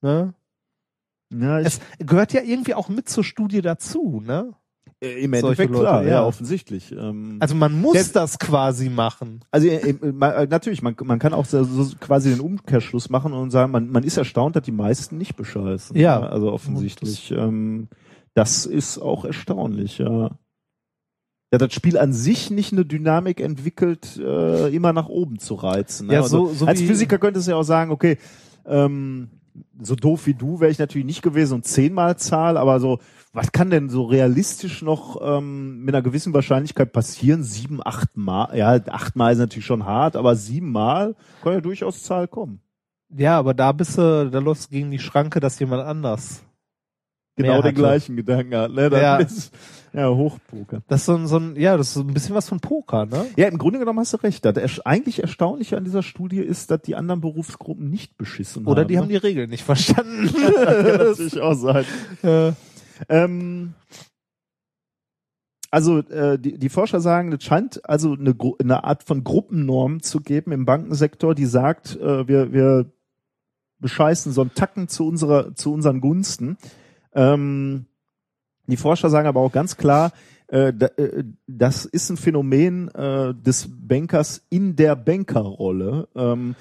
ne? 0.02 0.34
ja, 1.34 1.60
Es 1.60 1.80
gehört 2.00 2.32
ja 2.34 2.42
irgendwie 2.42 2.74
auch 2.74 2.90
mit 2.90 3.10
zur 3.10 3.24
Studie 3.24 3.62
dazu, 3.62 4.22
ne? 4.26 4.54
äh, 5.02 5.22
im 5.24 5.34
Endeffekt 5.34 5.70
Leute, 5.72 5.84
klar, 5.84 6.04
ja, 6.04 6.10
ja. 6.10 6.26
offensichtlich. 6.26 6.92
Ähm, 6.92 7.38
Also 7.40 7.54
man 7.56 7.80
muss 7.80 7.94
Der- 7.94 8.06
das 8.24 8.40
quasi 8.40 8.90
machen. 8.90 9.42
also 9.52 9.68
äh, 9.68 9.90
äh, 9.90 10.48
natürlich, 10.48 10.82
man, 10.82 10.96
man 11.04 11.20
kann 11.20 11.34
auch 11.34 11.46
so, 11.46 11.64
so 11.66 11.94
quasi 12.00 12.30
den 12.32 12.40
Umkehrschluss 12.40 13.10
machen 13.10 13.34
und 13.34 13.52
sagen, 13.52 13.72
man, 13.74 13.90
man 13.92 14.04
ist 14.04 14.18
erstaunt, 14.18 14.56
dass 14.56 14.64
die 14.64 14.72
meisten 14.72 15.18
nicht 15.18 15.36
bescheißen. 15.36 15.96
Ja. 15.98 16.22
Also 16.22 16.52
offensichtlich. 16.54 17.32
ähm, 17.32 17.90
das 18.38 18.66
ist 18.66 19.00
auch 19.00 19.26
erstaunlich, 19.26 19.98
ja. 19.98 20.32
Ja, 21.52 21.58
das 21.58 21.74
Spiel 21.74 21.98
an 21.98 22.12
sich 22.14 22.52
nicht 22.52 22.74
eine 22.74 22.86
Dynamik 22.86 23.40
entwickelt, 23.40 24.18
äh, 24.18 24.68
immer 24.76 24.92
nach 24.94 25.08
oben 25.08 25.40
zu 25.40 25.56
reizen. 25.56 26.08
Ne? 26.08 26.16
Ja, 26.16 26.22
also, 26.22 26.48
so- 26.48 26.54
so 26.54 26.66
als 26.66 26.80
Physiker 26.88 27.18
könntest 27.20 27.48
du 27.48 27.52
ja 27.52 27.58
auch 27.58 27.64
sagen, 27.64 27.90
okay, 27.92 28.18
ähm, 28.66 29.30
so 29.82 29.96
doof 29.96 30.28
wie 30.28 30.34
du 30.36 30.60
wäre 30.60 30.70
ich 30.70 30.78
natürlich 30.78 31.06
nicht 31.08 31.22
gewesen 31.24 31.56
und 31.56 31.66
zehnmal 31.66 32.18
Zahl, 32.18 32.58
aber 32.58 32.80
so, 32.80 33.00
was 33.34 33.52
kann 33.52 33.70
denn 33.72 33.90
so 33.90 34.04
realistisch 34.04 34.82
noch 34.82 35.20
ähm, 35.24 35.84
mit 35.84 35.96
einer 35.96 36.04
gewissen 36.04 36.34
Wahrscheinlichkeit 36.34 36.92
passieren? 36.92 37.42
Sieben, 37.44 37.80
acht 37.84 38.16
Mal, 38.18 38.56
ja, 38.56 38.74
achtmal 38.90 39.32
ist 39.32 39.40
natürlich 39.40 39.66
schon 39.66 39.86
hart, 39.86 40.16
aber 40.16 40.36
siebenmal 40.36 41.16
kann 41.42 41.54
ja 41.54 41.62
durchaus 41.62 42.04
Zahl 42.04 42.28
kommen. 42.28 42.60
Ja, 43.16 43.40
aber 43.40 43.54
da 43.54 43.72
bist 43.72 43.98
du, 43.98 44.30
da 44.30 44.40
läufst 44.40 44.66
du 44.68 44.72
gegen 44.76 44.92
die 44.92 45.00
Schranke, 45.00 45.40
dass 45.40 45.58
jemand 45.60 45.84
anders. 45.84 46.44
Genau 47.38 47.62
den 47.62 47.76
gleichen 47.76 48.16
Gedanken 48.16 48.56
hat, 48.56 48.72
ne? 48.72 48.90
Dann 48.90 49.02
Ja. 49.02 49.18
Ist, 49.18 49.54
ja, 49.94 50.10
Hochpoker. 50.10 50.82
Das 50.88 51.02
ist 51.02 51.06
so 51.06 51.16
ein, 51.16 51.28
so 51.28 51.38
ein, 51.38 51.56
ja, 51.56 51.78
das 51.78 51.88
ist 51.88 51.94
so 51.94 52.02
ein 52.02 52.14
bisschen 52.14 52.36
was 52.36 52.50
von 52.50 52.60
Poker, 52.60 53.06
ne? 53.06 53.26
Ja, 53.38 53.48
im 53.48 53.58
Grunde 53.58 53.80
genommen 53.80 54.00
hast 54.00 54.14
du 54.14 54.18
recht. 54.18 54.44
Das 54.44 54.80
eigentlich 54.86 55.22
Erstaunliche 55.22 55.78
an 55.78 55.86
dieser 55.86 56.04
Studie 56.04 56.40
ist, 56.40 56.70
dass 56.72 56.82
die 56.82 56.96
anderen 56.96 57.22
Berufsgruppen 57.22 57.90
nicht 57.90 58.18
beschissen 58.18 58.66
Oder 58.66 58.82
haben. 58.82 58.88
die 58.90 58.98
haben 58.98 59.10
die 59.10 59.16
Regeln 59.16 59.50
nicht 59.50 59.64
verstanden. 59.64 60.30
kann 60.54 60.84
natürlich 60.98 61.40
auch 61.42 61.56
sein. 61.56 61.86
Äh, 62.24 62.52
Ähm, 63.10 63.74
also 65.70 66.00
äh, 66.00 66.40
die, 66.40 66.58
die 66.58 66.70
Forscher 66.70 67.00
sagen, 67.00 67.32
es 67.34 67.44
scheint 67.44 67.88
also 67.88 68.14
eine, 68.14 68.36
eine 68.60 68.84
Art 68.84 69.04
von 69.04 69.24
Gruppennorm 69.24 70.02
zu 70.02 70.22
geben 70.22 70.52
im 70.52 70.66
Bankensektor, 70.66 71.36
die 71.36 71.46
sagt, 71.46 71.96
äh, 71.98 72.28
wir, 72.28 72.54
wir 72.54 72.92
bescheißen 73.80 74.32
so 74.32 74.42
einen 74.42 74.54
Tacken 74.56 74.88
zu 74.88 75.06
unserer 75.08 75.54
zu 75.56 75.74
unseren 75.74 76.02
Gunsten. 76.02 76.58
Ähm, 77.18 77.88
die 78.68 78.78
Forscher 78.78 79.10
sagen 79.10 79.28
aber 79.28 79.42
auch 79.42 79.52
ganz 79.52 79.76
klar, 79.76 80.12
äh, 80.48 80.70
äh, 80.70 81.24
das 81.48 81.86
ist 81.86 82.10
ein 82.10 82.18
Phänomen 82.18 82.90
äh, 82.90 83.34
des 83.34 83.70
Bankers 83.70 84.46
in 84.50 84.76
der 84.76 84.96
Bankerrolle. 84.96 86.08
Ähm, 86.16 86.56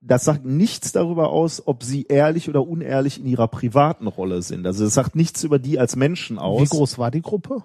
das 0.00 0.24
sagt 0.24 0.44
nichts 0.44 0.92
darüber 0.92 1.30
aus, 1.30 1.66
ob 1.66 1.82
sie 1.82 2.06
ehrlich 2.08 2.48
oder 2.48 2.66
unehrlich 2.66 3.20
in 3.20 3.26
ihrer 3.26 3.48
privaten 3.48 4.06
Rolle 4.06 4.42
sind. 4.42 4.66
Also 4.66 4.84
das 4.84 4.94
sagt 4.94 5.14
nichts 5.14 5.44
über 5.44 5.58
die 5.58 5.78
als 5.78 5.94
Menschen 5.94 6.38
aus. 6.38 6.62
wie 6.62 6.76
groß 6.76 6.98
war 6.98 7.10
die 7.10 7.22
Gruppe? 7.22 7.62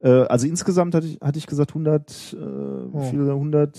Äh, 0.00 0.08
also 0.08 0.46
insgesamt 0.46 0.94
hatte 0.94 1.06
ich, 1.06 1.20
hatte 1.20 1.38
ich 1.38 1.46
gesagt 1.46 1.70
100, 1.70 2.10
äh, 2.10 3.10
viele, 3.10 3.30
100, 3.32 3.78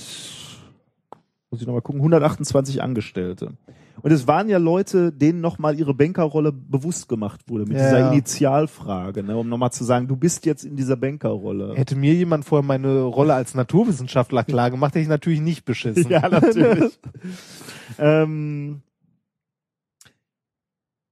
muss 1.52 1.62
ich 1.62 1.68
nochmal 1.68 1.82
gucken, 1.82 2.00
128 2.02 2.82
Angestellte. 2.82 3.58
Und 4.02 4.12
es 4.12 4.28
waren 4.28 4.50
ja 4.50 4.58
Leute, 4.58 5.12
denen 5.12 5.42
nochmal 5.42 5.78
ihre 5.78 5.94
Bankerrolle 5.94 6.52
bewusst 6.52 7.08
gemacht 7.08 7.42
wurde 7.48 7.66
mit 7.66 7.78
Ja, 7.78 7.84
dieser. 7.86 8.12
Initialfrage, 8.12 9.24
ne, 9.24 9.38
um 9.38 9.48
nochmal 9.48 9.72
zu 9.72 9.84
sagen, 9.84 10.08
du 10.08 10.16
bist 10.16 10.46
jetzt 10.46 10.66
in 10.66 10.76
dieser 10.76 10.96
Bankerrolle. 10.96 11.74
Hätte 11.76 11.96
mir 11.96 12.14
jemand 12.14 12.46
vorher 12.46 12.66
meine 12.66 13.04
Rolle 13.04 13.34
als 13.34 13.54
Naturwissenschaftler 13.56 14.44
klar 14.44 14.72
gemacht, 14.72 14.94
hätte 14.94 15.04
ich 15.04 15.08
natürlich 15.08 15.42
nicht 15.42 15.66
beschissen. 15.66 16.04
Ja, 16.14 16.28
natürlich. 16.30 17.00
ähm, 17.98 18.82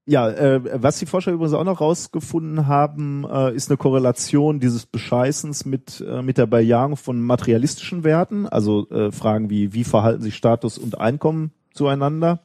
ja, 0.06 0.30
äh, 0.30 0.62
was 0.82 1.00
die 1.00 1.06
Forscher 1.06 1.32
übrigens 1.32 1.54
auch 1.54 1.64
noch 1.64 1.80
rausgefunden 1.80 2.68
haben, 2.68 3.26
äh, 3.32 3.56
ist 3.56 3.70
eine 3.70 3.78
Korrelation 3.78 4.60
dieses 4.60 4.86
Bescheißens 4.86 5.66
mit, 5.66 6.04
äh, 6.06 6.22
mit 6.22 6.38
der 6.38 6.48
Bejahung 6.48 6.98
von 6.98 7.22
materialistischen 7.22 8.04
Werten, 8.04 8.48
also 8.48 8.90
äh, 8.90 9.12
Fragen 9.12 9.50
wie, 9.50 9.74
wie 9.74 9.84
verhalten 9.84 10.22
sich 10.22 10.36
Status 10.36 10.78
und 10.78 11.00
Einkommen 11.00 11.52
zueinander. 11.74 12.40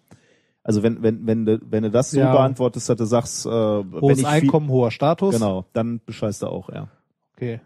Also 0.66 0.82
wenn, 0.82 1.00
wenn, 1.00 1.24
wenn 1.28 1.46
du, 1.46 1.60
wenn 1.70 1.84
du 1.84 1.92
das 1.92 2.10
so 2.10 2.18
Ja. 2.18 2.32
beantwortest, 2.32 2.88
dass 2.88 2.96
du 2.96 3.04
sagst, 3.04 3.46
äh, 3.46 3.48
wenn 3.50 4.00
Hohes 4.00 4.24
Einkommen, 4.24 4.68
hoher 4.68 4.90
Status. 4.90 5.32
genau, 5.32 5.64
dann 5.72 6.00
bescheißt 6.04 6.42
er 6.42 6.50
auch, 6.50 6.68
ja. 6.70 6.88
Okay. 7.36 7.60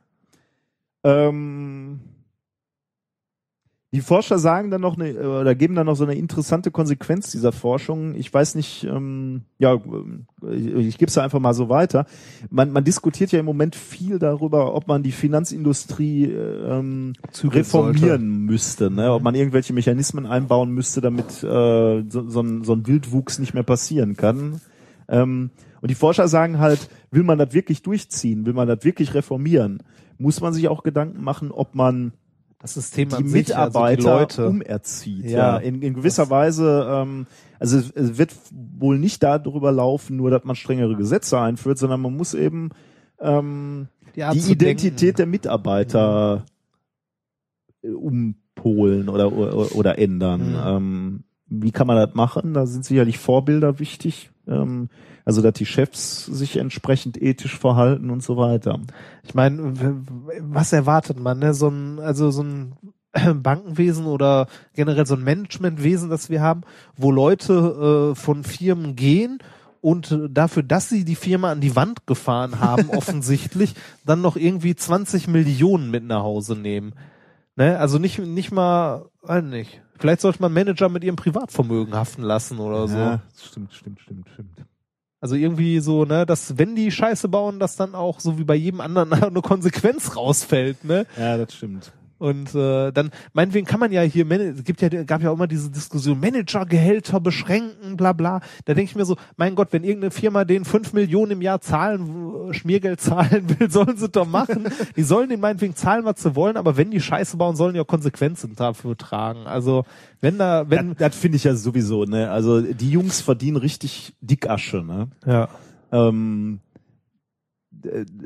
Ähm, 1.03 2.01
die 3.93 4.03
Forscher 4.03 4.39
sagen 4.39 4.71
dann 4.71 4.81
noch 4.81 4.97
eine, 4.97 5.09
äh, 5.09 5.27
oder 5.27 5.55
geben 5.57 5.75
dann 5.75 5.87
noch 5.87 5.97
so 5.97 6.05
eine 6.05 6.15
interessante 6.15 6.71
Konsequenz 6.71 7.33
dieser 7.33 7.51
Forschung. 7.51 8.15
Ich 8.15 8.33
weiß 8.33 8.55
nicht, 8.55 8.85
ähm, 8.85 9.43
ja, 9.59 9.81
ich, 10.53 10.67
ich 10.67 10.99
gebe 10.99 11.11
es 11.11 11.19
einfach 11.19 11.41
mal 11.41 11.55
so 11.55 11.69
weiter. 11.69 12.07
Man, 12.51 12.71
man 12.71 12.85
diskutiert 12.85 13.33
ja 13.33 13.41
im 13.41 13.47
Moment 13.47 13.75
viel 13.75 14.21
darüber, 14.21 14.75
ob 14.75 14.87
man 14.87 15.03
die 15.03 15.11
Finanzindustrie 15.11 16.27
äh, 16.27 16.79
ähm, 16.79 17.15
reformieren 17.43 18.45
müsste, 18.45 18.91
ne? 18.91 19.13
ob 19.13 19.23
man 19.23 19.35
irgendwelche 19.35 19.73
Mechanismen 19.73 20.25
einbauen 20.25 20.71
müsste, 20.71 21.01
damit 21.01 21.43
äh, 21.43 22.05
so, 22.09 22.29
so, 22.29 22.41
ein, 22.43 22.63
so 22.63 22.75
ein 22.75 22.87
Wildwuchs 22.87 23.41
nicht 23.41 23.55
mehr 23.55 23.65
passieren 23.65 24.17
kann. 24.17 24.61
Ähm, 25.09 25.51
und 25.81 25.91
die 25.91 25.97
Forscher 25.97 26.29
sagen 26.29 26.61
halt, 26.61 26.89
will 27.11 27.25
man 27.25 27.39
das 27.39 27.55
wirklich 27.55 27.83
durchziehen, 27.83 28.47
will 28.47 28.53
man 28.53 28.69
das 28.69 28.85
wirklich 28.85 29.15
reformieren, 29.15 29.83
muss 30.19 30.41
man 30.41 30.53
sich 30.53 30.69
auch 30.69 30.85
Gedanken 30.85 31.25
machen, 31.25 31.51
ob 31.51 31.75
man 31.75 32.13
Das 32.61 32.75
System 32.75 33.09
die 33.09 33.15
an 33.15 33.29
sich, 33.29 33.57
also 33.57 33.81
Mitarbeiter 33.81 33.97
die 33.97 34.03
Leute. 34.03 34.49
umerzieht. 34.49 35.25
Ja. 35.25 35.39
Ja, 35.39 35.57
in, 35.57 35.81
in 35.81 35.95
gewisser 35.95 36.29
Weise, 36.29 36.87
ähm, 36.91 37.27
also 37.59 37.79
es, 37.79 37.91
es 37.91 38.19
wird 38.19 38.35
wohl 38.79 38.99
nicht 38.99 39.23
darüber 39.23 39.73
laufen, 39.73 40.17
nur 40.17 40.31
dass 40.31 40.45
man 40.45 40.57
strengere 40.57 40.95
Gesetze 40.95 41.41
einführt, 41.41 41.79
sondern 41.79 42.03
man 42.03 42.15
muss 42.15 42.35
eben 42.35 42.71
ähm, 43.19 43.89
die 44.15 44.39
zu 44.39 44.53
Identität 44.53 45.01
denken. 45.01 45.17
der 45.17 45.27
Mitarbeiter 45.27 46.45
äh, 47.83 47.89
umpolen 47.89 49.09
oder, 49.09 49.33
oder, 49.33 49.75
oder 49.75 49.99
ändern. 49.99 50.51
Mhm. 50.51 50.63
Ähm, 50.67 51.25
wie 51.47 51.73
kann 51.73 51.87
man 51.87 51.97
das 51.97 52.15
machen? 52.15 52.53
Da 52.53 52.67
sind 52.67 52.85
sicherlich 52.85 53.19
Vorbilder 53.19 53.79
wichtig. 53.79 54.31
Ähm, 54.47 54.89
also, 55.25 55.43
dass 55.43 55.55
die 55.55 55.67
Chefs 55.67 56.27
sich 56.27 56.57
entsprechend 56.57 57.21
ethisch 57.21 57.59
verhalten 57.59 58.11
und 58.11 58.23
so 58.23 58.37
weiter. 58.37 58.81
Ich 59.23 59.35
meine, 59.35 59.75
was 60.41 60.73
erwartet 60.73 61.19
man, 61.19 61.39
ne? 61.39 61.55
So 61.55 61.69
ein, 61.69 61.99
also 61.99 62.31
so 62.31 62.43
ein 62.43 62.73
Bankenwesen 63.43 64.07
oder 64.07 64.47
generell 64.75 65.07
so 65.07 65.15
ein 65.15 65.25
Managementwesen, 65.25 66.11
das 66.11 66.31
wir 66.31 66.41
haben, 66.41 66.63
wo 66.97 67.11
Leute 67.11 68.13
äh, 68.13 68.15
von 68.15 68.45
Firmen 68.45 68.97
gehen 68.97 69.39
und 69.81 70.17
dafür, 70.31 70.63
dass 70.63 70.89
sie 70.89 71.05
die 71.05 71.15
Firma 71.15 71.51
an 71.51 71.61
die 71.61 71.75
Wand 71.75 72.07
gefahren 72.07 72.61
haben, 72.61 72.91
offensichtlich, 72.97 73.75
dann 74.05 74.21
noch 74.21 74.37
irgendwie 74.37 74.75
20 74.75 75.29
Millionen 75.29 75.91
mit 75.91 76.05
nach 76.05 76.23
Hause 76.23 76.57
nehmen. 76.57 76.95
Ne? 77.57 77.79
Also 77.79 77.99
nicht, 77.99 78.19
nicht 78.19 78.53
mal, 78.53 79.07
weiß 79.23 79.45
nicht. 79.45 79.83
Vielleicht 79.99 80.21
sollte 80.23 80.41
man 80.41 80.53
Manager 80.53 80.89
mit 80.89 81.05
ihrem 81.05 81.17
Privatvermögen 81.17 81.95
haften 81.95 82.23
lassen 82.23 82.59
oder 82.59 82.89
so. 82.89 82.97
Ja, 82.97 83.23
stimmt, 83.37 83.75
stimmt, 83.75 84.01
stimmt, 84.01 84.29
stimmt. 84.33 84.67
Also 85.21 85.35
irgendwie 85.35 85.81
so, 85.81 86.07
ne, 86.07 86.25
dass 86.25 86.57
wenn 86.57 86.75
die 86.75 86.91
Scheiße 86.91 87.29
bauen, 87.29 87.59
dass 87.59 87.77
dann 87.77 87.95
auch 87.95 88.21
so 88.21 88.39
wie 88.39 88.45
bei 88.45 88.55
jedem 88.55 88.81
anderen 88.81 89.13
eine 89.23 89.43
Konsequenz 89.43 90.17
rausfällt, 90.17 90.85
ne? 90.85 91.07
Ja, 91.19 91.37
das 91.37 91.55
stimmt. 91.55 91.93
Und 92.21 92.55
äh, 92.55 92.93
dann, 92.93 93.11
meinetwegen 93.33 93.67
kann 93.67 93.81
man 93.81 93.93
ja 93.93 94.03
hier, 94.03 94.31
es 94.31 94.65
gibt 94.65 94.81
ja, 94.81 94.89
gab 95.05 95.23
ja 95.23 95.31
auch 95.31 95.35
immer 95.35 95.47
diese 95.47 95.71
Diskussion, 95.71 96.21
Managergehälter 96.21 97.21
beschränken, 97.21 97.97
bla 97.97 98.13
bla. 98.13 98.41
Da 98.65 98.75
denke 98.75 98.91
ich 98.91 98.97
mir 98.97 99.05
so, 99.05 99.17
mein 99.37 99.55
Gott, 99.55 99.69
wenn 99.73 99.85
irgendeine 99.85 100.11
Firma 100.11 100.45
den 100.45 100.65
fünf 100.65 100.93
Millionen 100.93 101.33
im 101.33 101.43
Jahr 101.43 101.61
zahlen, 101.61 102.53
Schmiergeld 102.53 103.01
zahlen 103.01 103.47
will, 103.59 103.71
sollen 103.71 103.97
sie 103.97 104.09
doch 104.09 104.27
machen. 104.27 104.69
die 104.97 105.03
sollen 105.03 105.29
den 105.29 105.41
meinetwegen 105.41 105.75
zahlen, 105.75 106.05
was 106.05 106.23
sie 106.23 106.35
wollen, 106.35 106.57
aber 106.57 106.77
wenn 106.77 106.91
die 106.91 107.01
Scheiße 107.01 107.37
bauen, 107.37 107.57
sollen 107.57 107.75
die 107.75 107.81
auch 107.81 107.87
Konsequenzen 107.87 108.55
dafür 108.55 108.97
tragen. 108.97 109.47
Also 109.47 109.85
wenn 110.21 110.39
da, 110.39 110.69
wenn, 110.69 110.95
das 110.97 111.11
das 111.11 111.19
finde 111.19 111.37
ich 111.37 111.45
ja 111.45 111.55
sowieso, 111.55 112.05
ne? 112.05 112.31
Also 112.31 112.61
die 112.61 112.91
Jungs 112.91 113.21
verdienen 113.21 113.57
richtig 113.57 114.15
Dickasche, 114.21 114.83
ne? 114.83 115.09
ja. 115.27 115.49
Ähm, 115.93 116.61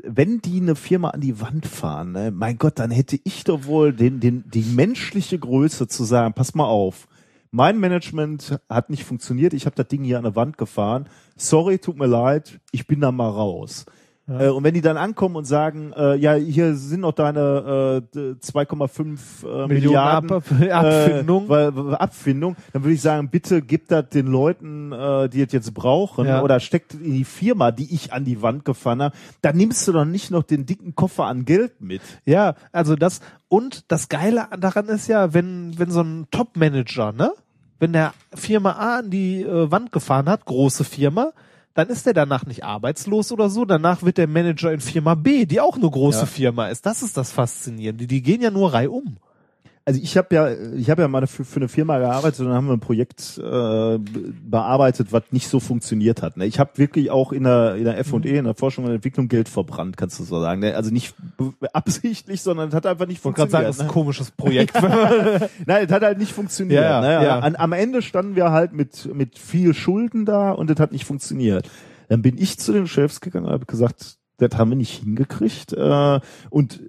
wenn 0.03 0.41
die 0.41 0.61
eine 0.61 0.75
Firma 0.75 1.09
an 1.09 1.21
die 1.21 1.39
Wand 1.39 1.65
fahren, 1.65 2.11
ne, 2.11 2.31
mein 2.31 2.57
Gott, 2.57 2.79
dann 2.79 2.91
hätte 2.91 3.19
ich 3.23 3.43
doch 3.43 3.65
wohl 3.65 3.93
den, 3.93 4.19
den, 4.19 4.43
die 4.49 4.63
menschliche 4.63 5.39
Größe 5.39 5.87
zu 5.87 6.03
sagen, 6.03 6.33
pass 6.33 6.55
mal 6.55 6.65
auf, 6.65 7.07
mein 7.51 7.79
Management 7.79 8.59
hat 8.69 8.89
nicht 8.89 9.05
funktioniert, 9.05 9.53
ich 9.53 9.65
habe 9.65 9.75
das 9.75 9.87
Ding 9.87 10.03
hier 10.03 10.17
an 10.17 10.23
der 10.23 10.35
Wand 10.35 10.57
gefahren, 10.57 11.07
sorry, 11.37 11.79
tut 11.79 11.97
mir 11.97 12.07
leid, 12.07 12.59
ich 12.71 12.85
bin 12.87 12.99
da 12.99 13.11
mal 13.11 13.29
raus. 13.29 13.85
Äh, 14.27 14.47
und 14.49 14.63
wenn 14.63 14.73
die 14.73 14.81
dann 14.81 14.97
ankommen 14.97 15.35
und 15.35 15.45
sagen, 15.45 15.93
äh, 15.95 16.15
ja, 16.15 16.33
hier 16.33 16.75
sind 16.75 17.01
noch 17.01 17.11
deine 17.13 18.01
äh, 18.11 18.15
d- 18.15 18.35
2,5 18.41 19.45
äh, 19.45 19.67
Milliarden 19.67 20.31
Ab- 20.31 20.43
Abfindung. 20.71 21.49
äh, 21.49 21.95
Abfindung, 21.95 22.55
dann 22.73 22.83
würde 22.83 22.93
ich 22.95 23.01
sagen, 23.01 23.29
bitte 23.29 23.61
gib 23.61 23.87
das 23.87 24.09
den 24.09 24.27
Leuten, 24.27 24.91
äh, 24.91 25.29
die 25.29 25.41
es 25.41 25.51
jetzt 25.51 25.73
brauchen, 25.73 26.25
Ja. 26.27 26.41
oder 26.41 26.59
steckt 26.59 26.93
in 26.95 27.13
die 27.13 27.23
Firma, 27.23 27.71
die 27.71 27.93
ich 27.93 28.13
an 28.13 28.25
die 28.25 28.41
Wand 28.41 28.65
gefahren 28.65 29.01
habe. 29.01 29.15
Dann 29.41 29.57
nimmst 29.57 29.87
du 29.87 29.91
doch 29.91 30.05
nicht 30.05 30.31
noch 30.31 30.43
den 30.43 30.65
dicken 30.65 30.95
Koffer 30.95 31.25
an 31.25 31.45
Geld 31.45 31.79
mit. 31.81 32.01
Ja, 32.25 32.55
also 32.71 32.95
das 32.95 33.19
und 33.47 33.91
das 33.91 34.09
Geile 34.09 34.47
daran 34.59 34.87
ist 34.87 35.07
ja, 35.07 35.33
wenn 35.33 35.77
wenn 35.77 35.91
so 35.91 36.01
ein 36.01 36.25
Top-Manager, 36.31 37.11
ne, 37.11 37.31
wenn 37.79 37.93
der 37.93 38.13
Firma 38.33 38.71
A 38.71 38.99
an 38.99 39.09
die 39.11 39.43
äh, 39.43 39.69
Wand 39.71 39.91
gefahren 39.91 40.27
hat, 40.29 40.45
große 40.45 40.83
Firma, 40.83 41.31
dann 41.75 41.89
ist 41.89 42.05
der 42.05 42.13
danach 42.13 42.45
nicht 42.45 42.63
arbeitslos 42.63 43.31
oder 43.31 43.49
so. 43.49 43.65
Danach 43.65 44.01
wird 44.01 44.17
der 44.17 44.27
Manager 44.27 44.71
in 44.71 44.79
Firma 44.79 45.13
B, 45.13 45.45
die 45.45 45.59
auch 45.59 45.75
eine 45.75 45.89
große 45.89 46.21
Ja. 46.21 46.25
Firma 46.25 46.67
ist. 46.69 46.85
Das 46.85 47.03
ist 47.03 47.17
das 47.17 47.31
Faszinierende. 47.31 48.07
Die 48.07 48.21
gehen 48.21 48.41
ja 48.41 48.49
nur 48.49 48.73
reihum. 48.73 49.17
Also 49.87 49.99
ich 50.01 50.17
habe 50.17 50.33
ja, 50.33 50.49
ich 50.75 50.89
habe 50.89 51.03
ja 51.03 51.07
mal 51.07 51.27
für, 51.27 51.45
für 51.45 51.57
eine 51.57 51.67
Firma 51.67 51.99
gearbeitet 51.99 52.39
und 52.39 52.47
dann 52.47 52.55
haben 52.55 52.65
wir 52.65 52.73
ein 52.73 52.79
Projekt 52.79 53.37
äh, 53.37 53.41
be- 53.99 54.33
bearbeitet, 54.43 55.11
was 55.13 55.21
nicht 55.29 55.47
so 55.47 55.59
funktioniert 55.59 56.23
hat. 56.23 56.37
Ne? 56.37 56.47
Ich 56.47 56.57
habe 56.57 56.71
wirklich 56.77 57.11
auch 57.11 57.31
in 57.31 57.43
der 57.43 57.75
in 57.75 57.83
der 57.83 57.99
F&E, 57.99 58.35
in 58.37 58.45
der 58.45 58.55
Forschung 58.55 58.85
und 58.85 58.91
Entwicklung 58.91 59.27
Geld 59.27 59.47
verbrannt, 59.47 59.95
kannst 59.95 60.17
du 60.19 60.23
so 60.23 60.41
sagen. 60.41 60.61
Ne? 60.61 60.75
Also 60.75 60.89
nicht 60.89 61.13
absichtlich, 61.71 62.41
sondern 62.41 62.69
es 62.69 62.73
hat 62.75 62.87
einfach 62.87 63.05
nicht 63.05 63.19
Ich 63.19 63.25
wollte 63.25 63.37
gerade 63.47 63.51
sagen, 63.51 63.65
funktioniert. 63.65 63.69
das 63.69 63.75
ist 63.75 63.81
ein 63.81 63.87
ne? 63.87 63.93
komisches 63.93 64.31
Projekt. 64.31 64.73
Nein, 65.67 65.85
es 65.85 65.91
hat 65.91 66.01
halt 66.01 66.17
nicht 66.17 66.31
funktioniert. 66.31 66.81
Ja, 66.83 67.01
ne? 67.01 67.11
ja. 67.23 67.39
An, 67.39 67.55
am 67.55 67.71
Ende 67.73 68.01
standen 68.01 68.35
wir 68.35 68.51
halt 68.51 68.73
mit, 68.73 69.13
mit 69.13 69.37
viel 69.37 69.75
Schulden 69.75 70.25
da 70.25 70.51
und 70.51 70.69
es 70.71 70.79
hat 70.79 70.93
nicht 70.93 71.05
funktioniert. 71.05 71.69
Dann 72.09 72.23
bin 72.23 72.39
ich 72.39 72.57
zu 72.57 72.73
den 72.73 72.87
Chefs 72.87 73.21
gegangen 73.21 73.45
und 73.45 73.51
habe 73.51 73.65
gesagt, 73.67 74.17
das 74.37 74.57
haben 74.57 74.71
wir 74.71 74.77
nicht 74.77 75.03
hingekriegt. 75.03 75.73
Äh, 75.73 76.19
und 76.49 76.81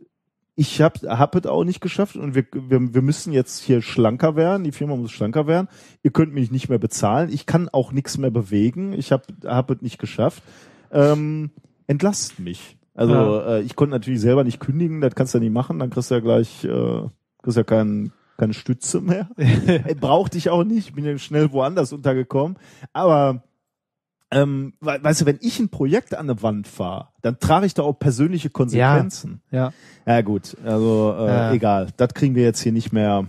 ich 0.56 0.80
habe 0.80 1.18
hab 1.18 1.36
es 1.36 1.46
auch 1.46 1.64
nicht 1.64 1.80
geschafft 1.82 2.16
und 2.16 2.34
wir, 2.34 2.44
wir, 2.52 2.94
wir 2.94 3.02
müssen 3.02 3.32
jetzt 3.32 3.62
hier 3.62 3.82
schlanker 3.82 4.36
werden. 4.36 4.64
Die 4.64 4.72
Firma 4.72 4.96
muss 4.96 5.12
schlanker 5.12 5.46
werden. 5.46 5.68
Ihr 6.02 6.10
könnt 6.10 6.32
mich 6.32 6.50
nicht 6.50 6.70
mehr 6.70 6.78
bezahlen. 6.78 7.28
Ich 7.30 7.44
kann 7.44 7.68
auch 7.68 7.92
nichts 7.92 8.16
mehr 8.16 8.30
bewegen. 8.30 8.94
Ich 8.94 9.12
habe 9.12 9.24
hab 9.44 9.70
es 9.70 9.82
nicht 9.82 9.98
geschafft. 9.98 10.42
Ähm, 10.90 11.50
entlasst 11.86 12.38
mich. 12.38 12.78
Also 12.94 13.12
Ja. 13.14 13.56
äh, 13.56 13.60
ich 13.60 13.76
konnte 13.76 13.90
natürlich 13.90 14.20
selber 14.20 14.44
nicht 14.44 14.58
kündigen. 14.58 15.02
Das 15.02 15.14
kannst 15.14 15.34
du 15.34 15.38
ja 15.38 15.44
nicht 15.44 15.52
machen. 15.52 15.78
Dann 15.78 15.90
kriegst 15.90 16.10
du 16.10 16.14
ja 16.14 16.20
gleich 16.20 16.64
äh, 16.64 17.02
kriegst 17.42 17.56
ja 17.58 17.62
keinen 17.64 18.12
keine 18.38 18.54
Stütze 18.54 19.00
mehr. 19.02 19.28
Äh, 19.36 19.94
Brauchte 19.94 20.38
ich 20.38 20.48
auch 20.50 20.64
nicht, 20.64 20.94
bin 20.94 21.04
ja 21.04 21.16
schnell 21.18 21.52
woanders 21.52 21.92
untergekommen. 21.92 22.58
Aber 22.94 23.42
ähm, 24.30 24.74
we 24.80 24.98
weißt 25.02 25.20
du, 25.20 25.26
wenn 25.26 25.38
ich 25.40 25.58
ein 25.60 25.68
Projekt 25.68 26.14
an 26.14 26.28
eine 26.28 26.42
Wand 26.42 26.66
fahre, 26.66 27.08
dann 27.22 27.38
trage 27.38 27.66
ich 27.66 27.74
da 27.74 27.82
auch 27.82 27.98
persönliche 27.98 28.50
Konsequenzen. 28.50 29.40
ja. 29.50 29.72
Ja, 30.06 30.20
gut, 30.22 30.56
also 30.64 31.14
äh, 31.18 31.26
Ja. 31.26 31.52
egal. 31.52 31.88
Das 31.96 32.14
kriegen 32.14 32.34
wir 32.34 32.42
jetzt 32.44 32.60
hier 32.60 32.72
nicht 32.72 32.92
mehr. 32.92 33.26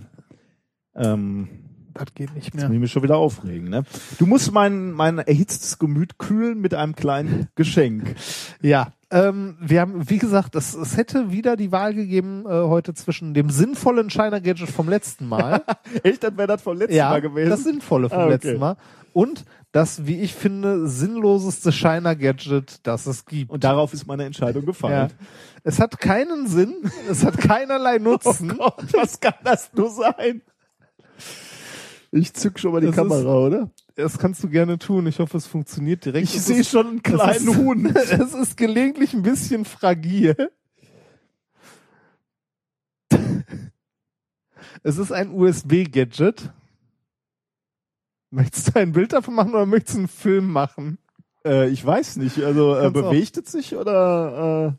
Ähm, 0.95 1.47
Das 1.93 2.13
geht 2.13 2.33
nicht 2.35 2.45
jetzt 2.45 2.55
mehr. 2.55 2.65
muss 2.67 2.75
ich 2.75 2.79
mich 2.81 2.91
schon 2.91 3.03
wieder 3.03 3.17
aufregen. 3.17 3.69
Ne? 3.69 3.83
Du 4.19 4.25
musst 4.27 4.51
mein, 4.51 4.91
mein 4.91 5.17
erhitztes 5.19 5.79
Gemüt 5.79 6.17
kühlen 6.19 6.59
mit 6.59 6.73
einem 6.75 6.95
kleinen 6.95 7.47
Geschenk. 7.55 8.15
Ja, 8.61 8.91
ähm, 9.09 9.55
wir 9.61 9.81
haben, 9.81 10.09
wie 10.09 10.17
gesagt, 10.19 10.55
es, 10.55 10.75
es 10.75 10.97
hätte 10.97 11.31
wieder 11.31 11.55
die 11.55 11.71
Wahl 11.71 11.93
gegeben 11.93 12.43
äh, 12.45 12.49
heute 12.49 12.93
zwischen 12.93 13.33
dem 13.33 13.49
sinnvollen 13.49 14.09
China 14.09 14.39
Gadget 14.39 14.69
vom 14.69 14.89
letzten 14.89 15.27
Mal 15.27 15.63
Echt, 16.03 16.23
das 16.23 16.35
wäre 16.37 16.47
das 16.47 16.61
vom 16.61 16.77
letzten 16.77 16.97
Mal 16.97 17.21
gewesen? 17.21 17.49
Das 17.49 17.63
Sinnvolle 17.63 18.09
vom 18.09 18.17
Ah, 18.19 18.23
okay. 18.25 18.33
letzten 18.33 18.59
Mal. 18.59 18.75
Und 19.13 19.45
das, 19.72 20.06
wie 20.07 20.19
ich 20.22 20.34
finde, 20.34 20.88
sinnloseste 20.88 21.72
Shiner-Gadget, 21.72 22.80
das 22.88 23.06
es 23.06 23.26
gibt. 23.26 23.52
Und 23.52 23.64
darauf 23.64 23.94
ist 23.94 24.07
meine 24.07 24.23
Entscheidung 24.26 24.64
ja. 24.64 24.68
gefallen. 24.68 25.11
Es 25.64 25.80
hat 25.80 25.99
keinen 25.99 26.48
Sinn, 26.48 26.76
es 27.10 27.23
hat 27.23 27.38
keinerlei 27.38 27.98
Nutzen. 27.99 28.53
Oh 28.53 28.69
Gott, 28.72 28.94
was 28.94 29.19
kann 29.19 29.35
das 29.44 29.72
nur 29.73 29.89
sein? 29.91 30.41
Ich 32.11 32.34
zück 32.34 32.57
schon 32.60 32.72
mal 32.72 32.80
die 32.81 32.88
Das 32.88 32.95
Kamera, 32.95 33.35
oder? 33.45 33.69
Das 33.95 34.18
kannst 34.18 34.41
du 34.44 34.49
gerne 34.49 34.77
tun. 34.80 35.06
Ich 35.07 35.19
hoffe, 35.19 35.38
es 35.38 35.45
funktioniert 35.45 36.06
direkt. 36.06 36.23
Ich 36.34 36.41
sehe 36.41 36.60
ist- 36.61 36.69
schon 36.69 36.88
einen 36.88 37.03
kleinen 37.03 37.48
ist- 37.49 37.57
Huhn. 37.57 37.85
Es 37.95 38.34
ist 38.34 38.56
gelegentlich 38.57 39.14
ein 39.14 39.23
bisschen 39.23 39.65
fragil. 39.65 40.49
Es 44.84 44.98
ist 44.98 45.11
ein 45.11 45.31
USB-Gadget. 45.31 46.52
Möchtest 48.38 48.68
du 48.68 48.80
ein 48.80 48.91
Bild 48.91 49.14
davon 49.14 49.34
machen 49.34 49.55
oder 49.55 49.65
möchtest 49.65 49.95
du 49.95 50.01
einen 50.01 50.07
Film 50.07 50.51
machen? 50.51 50.99
Äh, 51.43 51.69
ich 51.69 51.84
weiß 51.84 52.18
nicht. 52.18 52.43
Also 52.43 52.76
äh, 52.76 52.91
bewegt 52.91 53.35
es 53.35 53.51
sich 53.51 53.76
oder? 53.76 54.77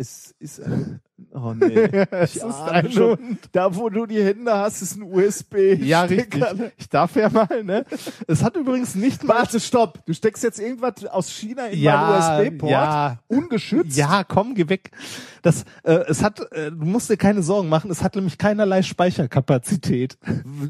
Äh, 0.00 0.02
es 0.02 0.34
ist 0.38 0.60
ein. 0.60 1.00
Oh 1.32 1.52
nee. 1.52 1.74
es 2.10 2.36
Ich 2.36 2.42
ist 2.42 2.44
ein 2.44 2.90
schon. 2.90 3.38
Da, 3.52 3.74
wo 3.76 3.90
du 3.90 4.06
die 4.06 4.22
Hände 4.22 4.50
hast, 4.52 4.80
ist 4.80 4.96
ein 4.96 5.02
USB. 5.02 5.78
Ja, 5.80 6.02
richtig. 6.02 6.42
Ich 6.78 6.88
darf 6.88 7.14
ja 7.16 7.28
mal, 7.28 7.62
ne? 7.62 7.84
Es 8.26 8.42
hat 8.42 8.56
übrigens 8.56 8.94
nicht 8.94 9.22
mal. 9.24 9.34
Warte, 9.40 9.60
stopp. 9.60 10.04
Du 10.06 10.14
steckst 10.14 10.42
jetzt 10.42 10.58
irgendwas 10.58 11.04
aus 11.06 11.30
China 11.30 11.66
in 11.66 11.78
Ja, 11.78 12.30
meinen 12.30 12.48
USB-Port. 12.48 12.72
ja. 12.72 13.18
Ungeschützt. 13.28 13.96
Ja, 13.96 14.24
komm, 14.24 14.54
geh 14.54 14.68
weg. 14.70 14.90
Das, 15.42 15.64
äh, 15.84 15.92
es 16.08 16.22
hat, 16.22 16.40
äh, 16.52 16.70
du 16.70 16.84
musst 16.86 17.10
dir 17.10 17.16
keine 17.18 17.42
Sorgen 17.42 17.68
machen, 17.68 17.90
es 17.90 18.02
hat 18.02 18.14
nämlich 18.16 18.38
keinerlei 18.38 18.82
Speicherkapazität. 18.82 20.18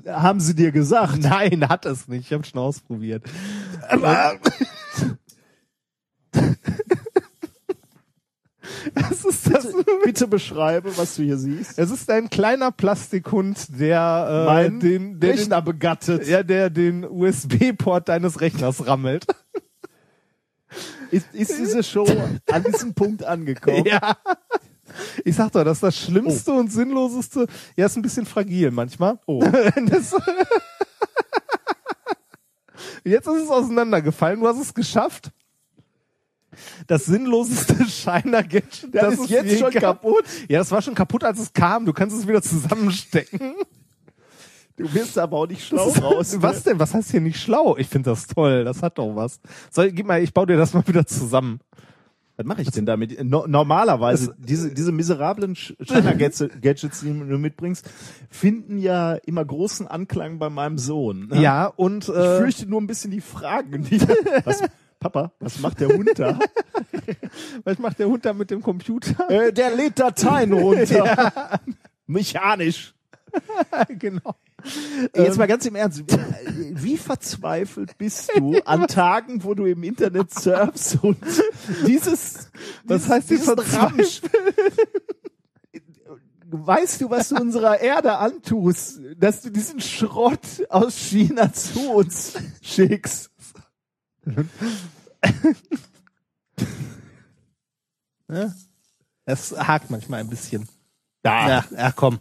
Haben 0.07 0.41
sie 0.41 0.55
dir 0.55 0.73
gesagt? 0.73 1.19
Nein, 1.21 1.69
hat 1.69 1.87
es 1.87 2.09
nicht. 2.09 2.27
Ich 2.27 2.33
habe 2.33 2.45
schon 2.45 2.61
ausprobiert. 2.61 3.23
Es 9.11 9.25
ist 9.25 9.53
das. 9.53 9.67
Bitte 10.05 10.27
beschreibe, 10.27 10.97
was 10.97 11.17
du 11.17 11.23
hier 11.23 11.37
siehst. 11.37 11.79
Es 11.79 11.91
ist 11.91 12.11
ein 12.11 12.31
kleiner 12.31 12.71
Plastikhund, 12.73 13.79
der 13.81 14.29
äh, 14.31 14.47
Mein 14.47 14.81
den, 14.81 15.21
der 15.21 15.31
Rechner 15.35 15.63
begattet. 15.63 16.27
ja, 16.27 16.43
der 16.43 16.71
den 16.71 17.05
USB-Port 17.05 18.09
deines 18.09 18.41
Rechners 18.41 18.87
rammelt. 18.87 19.27
Ist, 21.11 21.35
ist 21.35 21.59
diese 21.59 21.83
Show 21.83 22.07
an 22.51 22.63
diesem 22.63 22.95
Punkt 22.95 23.25
angekommen? 23.25 23.85
Ja. 23.85 24.17
Ich 25.25 25.37
sag 25.37 25.53
doch, 25.53 25.65
das 25.65 25.79
ist 25.79 25.83
das 25.83 25.97
Schlimmste 25.97 26.53
und 26.53 26.71
Sinnloseste. 26.73 27.47
Ja, 27.77 27.87
ist 27.87 27.97
ein 27.97 28.03
bisschen 28.03 28.27
fragil 28.27 28.71
manchmal. 28.71 29.19
Oh. 29.27 29.43
Das 29.87 30.15
Jetzt 33.05 33.27
ist 33.27 33.45
es 33.45 33.51
auseinandergefallen. 33.51 34.41
Du 34.41 34.47
hast 34.47 34.61
es 34.61 34.75
geschafft. 34.75 35.31
Das 36.87 37.05
sinnloseste 37.07 37.85
Shiner-Gadget, 37.89 38.93
Das 38.95 39.03
das 39.03 39.15
ist 39.21 39.31
jetzt 39.31 39.51
je 39.53 39.59
schon 39.59 39.71
gab. 39.71 39.83
kaputt. 40.03 40.25
Ja, 40.49 40.59
das 40.59 40.71
war 40.71 40.83
schon 40.83 40.95
kaputt, 40.95 41.25
als 41.25 41.39
es 41.39 41.53
kam. 41.53 41.87
Du 41.87 41.93
kannst 41.93 42.17
es 42.17 42.27
wieder 42.27 42.43
zusammenstecken. 42.43 43.55
Du 44.77 44.93
wirst 44.95 45.19
aber 45.19 45.37
auch 45.37 45.47
nicht 45.47 45.65
schlau 45.67 45.89
ist- 45.89 46.03
raus. 46.03 46.33
ne? 46.35 46.43
Was 46.43 46.63
denn? 46.63 46.79
Was 46.79 46.95
heißt 46.95 47.11
hier 47.11 47.21
nicht 47.21 47.41
schlau? 47.41 47.77
Ich 47.77 47.89
finde 47.89 48.11
das 48.11 48.27
toll. 48.27 48.65
Das 48.65 48.83
hat 48.83 48.99
doch 48.99 49.15
was. 49.15 49.41
Soll, 49.71 49.93
gib 49.93 50.07
mal, 50.07 50.23
ich 50.23 50.33
baue 50.33 50.47
dir 50.47 50.57
das 50.57 50.73
mal 50.73 50.87
wieder 50.87 51.07
zusammen. 51.07 51.61
Was 52.37 52.47
mache 52.47 52.63
ich 52.63 52.71
denn 52.71 52.87
damit? 52.87 53.23
No 53.23 53.47
normalerweise, 53.47 54.35
diese, 54.39 54.73
diese 54.73 54.93
miserablen 54.93 55.55
China-Gadgets, 55.55 57.01
die 57.03 57.09
du 57.09 57.37
mitbringst, 57.37 57.91
finden 58.31 58.79
ja 58.79 59.13
immer 59.27 59.45
großen 59.45 59.87
Anklang 59.87 60.39
bei 60.39 60.49
meinem 60.49 60.79
Sohn. 60.79 61.29
ne? 61.29 61.43
Ja, 61.43 61.67
und 61.67 62.05
Ich 62.09 62.15
äh, 62.15 62.39
fürchte 62.39 62.67
nur 62.67 62.81
ein 62.81 62.87
bisschen 62.87 63.11
die 63.11 63.21
Fragen. 63.21 63.83
Die, 63.85 64.01
was, 64.45 64.63
Papa, 65.01 65.33
was 65.41 65.59
macht 65.61 65.81
der 65.81 65.89
Hund 65.89 66.11
da? 66.17 66.39
was 67.65 67.79
macht 67.79 67.99
der 67.99 68.07
Hund 68.07 68.27
da 68.27 68.35
mit 68.35 68.51
dem 68.51 68.63
Computer? 68.63 69.31
äh, 69.31 69.51
der 69.51 69.75
lädt 69.75 69.99
Dateien 69.99 70.53
runter. 70.53 71.61
Mechanisch. 72.07 72.95
genau. 73.99 74.35
Jetzt 75.15 75.39
mal 75.39 75.47
ganz 75.47 75.65
im 75.65 75.75
Ernst, 75.75 76.05
wie, 76.05 76.99
verzweifelt 76.99 77.97
bist 77.97 78.31
du 78.37 78.59
an 78.67 78.87
Tagen, 78.89 79.43
wo 79.43 79.55
du 79.55 79.65
im 79.65 79.83
Internet 79.83 80.35
surfst 80.35 80.99
und 81.03 81.17
dieses, 81.87 82.51
Was 82.85 83.09
heißt 83.09 83.31
die 83.31 83.37
diesen 83.37 83.57
verzweifelt? 83.57 84.23
Weißt 86.53 87.01
du, 87.01 87.09
was 87.09 87.29
du 87.29 87.37
unserer 87.37 87.81
Erde 87.81 88.19
antust, 88.19 89.01
dass 89.17 89.41
du 89.41 89.51
diesen 89.51 89.81
Schrott 89.81 90.67
aus 90.69 90.97
China 90.97 91.53
zu 91.53 91.93
uns 91.93 92.35
schickst? 92.61 93.30
Ja. 98.29 98.53
Es 99.27 99.57
hakt 99.57 99.91
manchmal 99.91 100.21
ein 100.21 100.29
bisschen. 100.29 100.69
Da. 101.23 101.49
Ja, 101.49 101.65
ja 101.77 101.93
komm. 101.93 102.19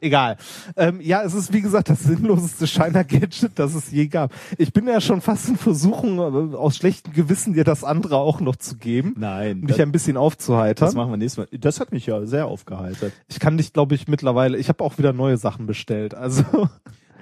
Egal. 0.00 0.36
Ähm, 0.76 1.00
ja, 1.00 1.22
es 1.22 1.32
ist 1.32 1.52
wie 1.52 1.60
gesagt 1.60 1.88
das 1.88 2.00
sinnloseste 2.00 2.66
Shiner-Gadget, 2.66 3.52
das 3.54 3.76
es 3.76 3.92
je 3.92 4.08
gab. 4.08 4.32
Ich 4.58 4.72
bin 4.72 4.88
ja 4.88 5.00
schon 5.00 5.20
fast 5.20 5.48
in 5.48 5.56
Versuchung, 5.56 6.18
äh, 6.18 6.56
aus 6.56 6.76
schlechtem 6.76 7.12
Gewissen 7.12 7.52
dir 7.52 7.62
das 7.62 7.84
andere 7.84 8.16
auch 8.16 8.40
noch 8.40 8.56
zu 8.56 8.76
geben, 8.76 9.14
Nein, 9.16 9.60
um 9.60 9.68
dich 9.68 9.76
das, 9.76 9.86
ein 9.86 9.92
bisschen 9.92 10.14
das 10.14 10.22
aufzuheitern. 10.22 10.92
machen 10.94 11.12
wir 11.12 11.18
nächstes 11.18 11.48
Mal. 11.48 11.58
Das 11.58 11.78
hat 11.78 11.92
mich 11.92 12.06
ja 12.06 12.26
sehr 12.26 12.48
aufgeheitert. 12.48 13.12
Ich 13.28 13.38
kann 13.38 13.56
dich, 13.56 13.72
glaube 13.72 13.94
ich, 13.94 14.08
mittlerweile, 14.08 14.58
ich 14.58 14.68
habe 14.68 14.82
auch 14.82 14.98
wieder 14.98 15.12
neue 15.12 15.36
Sachen 15.36 15.66
bestellt. 15.66 16.14
Also 16.14 16.68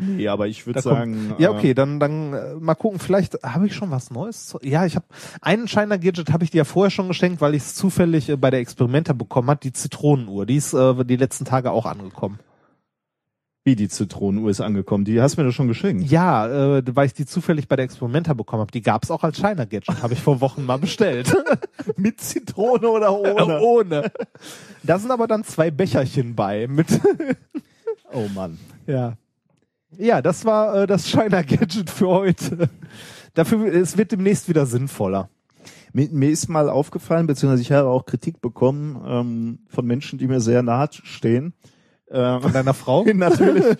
Nee, 0.00 0.28
aber 0.28 0.46
ich 0.48 0.66
würde 0.66 0.80
sagen, 0.80 1.34
Ja, 1.38 1.50
äh, 1.50 1.54
okay, 1.54 1.74
dann, 1.74 2.00
dann 2.00 2.32
äh, 2.32 2.54
mal 2.58 2.74
gucken. 2.74 2.98
Vielleicht 2.98 3.42
habe 3.42 3.66
ich 3.66 3.74
schon 3.74 3.90
was 3.90 4.10
Neues. 4.10 4.46
zu- 4.46 4.58
Ja, 4.62 4.86
ich 4.86 4.96
habe 4.96 5.06
einen 5.42 5.68
Shiner 5.68 5.98
Gadget 5.98 6.32
habe 6.32 6.44
ich 6.44 6.50
dir 6.50 6.58
ja 6.58 6.64
vorher 6.64 6.90
schon 6.90 7.08
geschenkt, 7.08 7.40
weil 7.40 7.54
ich 7.54 7.62
es 7.62 7.74
zufällig 7.74 8.28
äh, 8.28 8.36
bei 8.36 8.50
der 8.50 8.60
Experimenta 8.60 9.12
bekommen 9.12 9.48
hat. 9.50 9.64
Die 9.64 9.72
Zitronenuhr, 9.72 10.46
die 10.46 10.56
ist 10.56 10.72
äh, 10.72 11.04
die 11.04 11.16
letzten 11.16 11.44
Tage 11.44 11.70
auch 11.70 11.86
angekommen. 11.86 12.38
wie 13.62 13.76
die 13.76 13.88
Zitronenuhr 13.90 14.50
ist 14.50 14.62
angekommen. 14.62 15.04
Die 15.04 15.20
hast 15.20 15.36
du 15.36 15.42
mir 15.42 15.46
doch 15.48 15.54
schon 15.54 15.68
geschenkt. 15.68 16.10
Ja, 16.10 16.78
äh, 16.78 16.82
weil 16.96 17.06
ich 17.06 17.12
die 17.14 17.26
zufällig 17.26 17.68
bei 17.68 17.76
der 17.76 17.84
Experimenta 17.84 18.32
bekommen 18.32 18.60
habe. 18.62 18.72
Die 18.72 18.80
gab 18.80 19.04
es 19.04 19.10
auch 19.10 19.22
als 19.22 19.36
Shiner 19.36 19.66
Gadget. 19.66 20.02
Habe 20.02 20.14
ich 20.14 20.20
vor 20.20 20.40
Wochen 20.40 20.64
mal 20.64 20.78
bestellt. 20.78 21.32
Mit 21.96 22.20
Zitrone 22.22 22.88
oder 22.88 23.12
ohne? 23.12 23.60
Ohne. 23.60 24.12
Da 24.82 24.98
sind 24.98 25.10
aber 25.10 25.26
dann 25.28 25.44
zwei 25.44 25.70
Becherchen 25.70 26.34
bei 26.34 26.66
mit. 26.68 26.86
Oh 28.12 28.26
Mann. 28.34 28.58
Ja. 28.86 29.12
Ja, 29.96 30.22
das 30.22 30.44
war 30.44 30.82
äh, 30.82 30.86
das 30.86 31.08
Shiner 31.08 31.42
Gadget 31.44 31.90
für 31.90 32.08
heute. 32.08 32.68
Dafür, 33.34 33.72
es 33.74 33.96
wird 33.96 34.12
demnächst 34.12 34.48
wieder 34.48 34.66
sinnvoller. 34.66 35.28
Mir, 35.92 36.08
mir 36.10 36.30
ist 36.30 36.48
mal 36.48 36.68
aufgefallen, 36.68 37.26
beziehungsweise 37.26 37.62
ich 37.62 37.72
habe 37.72 37.88
auch 37.88 38.06
Kritik 38.06 38.40
bekommen 38.40 39.02
ähm, 39.06 39.58
von 39.68 39.86
Menschen, 39.86 40.18
die 40.18 40.28
mir 40.28 40.40
sehr 40.40 40.62
nahe 40.62 40.88
stehen. 40.90 41.54
Ähm, 42.10 42.42
Von 42.42 42.52
deiner 42.52 42.74
Frau? 42.74 43.04
natürlich. 43.14 43.76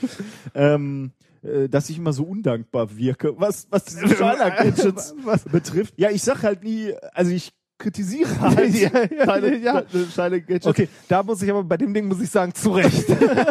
ähm, 0.55 1.13
äh, 1.43 1.69
dass 1.69 1.89
ich 1.91 1.99
immer 1.99 2.13
so 2.13 2.25
undankbar 2.25 2.97
wirke, 2.97 3.39
was, 3.39 3.67
was 3.71 3.85
diese 3.87 4.09
Shiner-Gadgets 4.09 5.15
Was? 5.25 5.45
betrifft. 5.45 5.95
Ja, 5.97 6.11
ich 6.11 6.23
sag 6.23 6.43
halt 6.43 6.63
nie, 6.63 6.93
also 7.13 7.33
ich 7.33 7.53
kritisiere 7.81 8.41
halt 8.41 8.73
Ja, 8.75 8.91
ja, 8.93 9.27
deine, 9.27 9.57
ja. 9.59 9.83
deine. 10.15 10.45
Okay, 10.65 10.89
da 11.09 11.25
muss 11.25 11.43
ich 11.43 11.51
aber 11.51 11.65
bei 11.65 11.77
dem 11.77 11.93
Ding 11.93 12.07
muss 12.07 12.21
ich 12.21 12.31
sagen, 12.31 12.55
zu 12.55 12.71
Recht. 12.71 13.07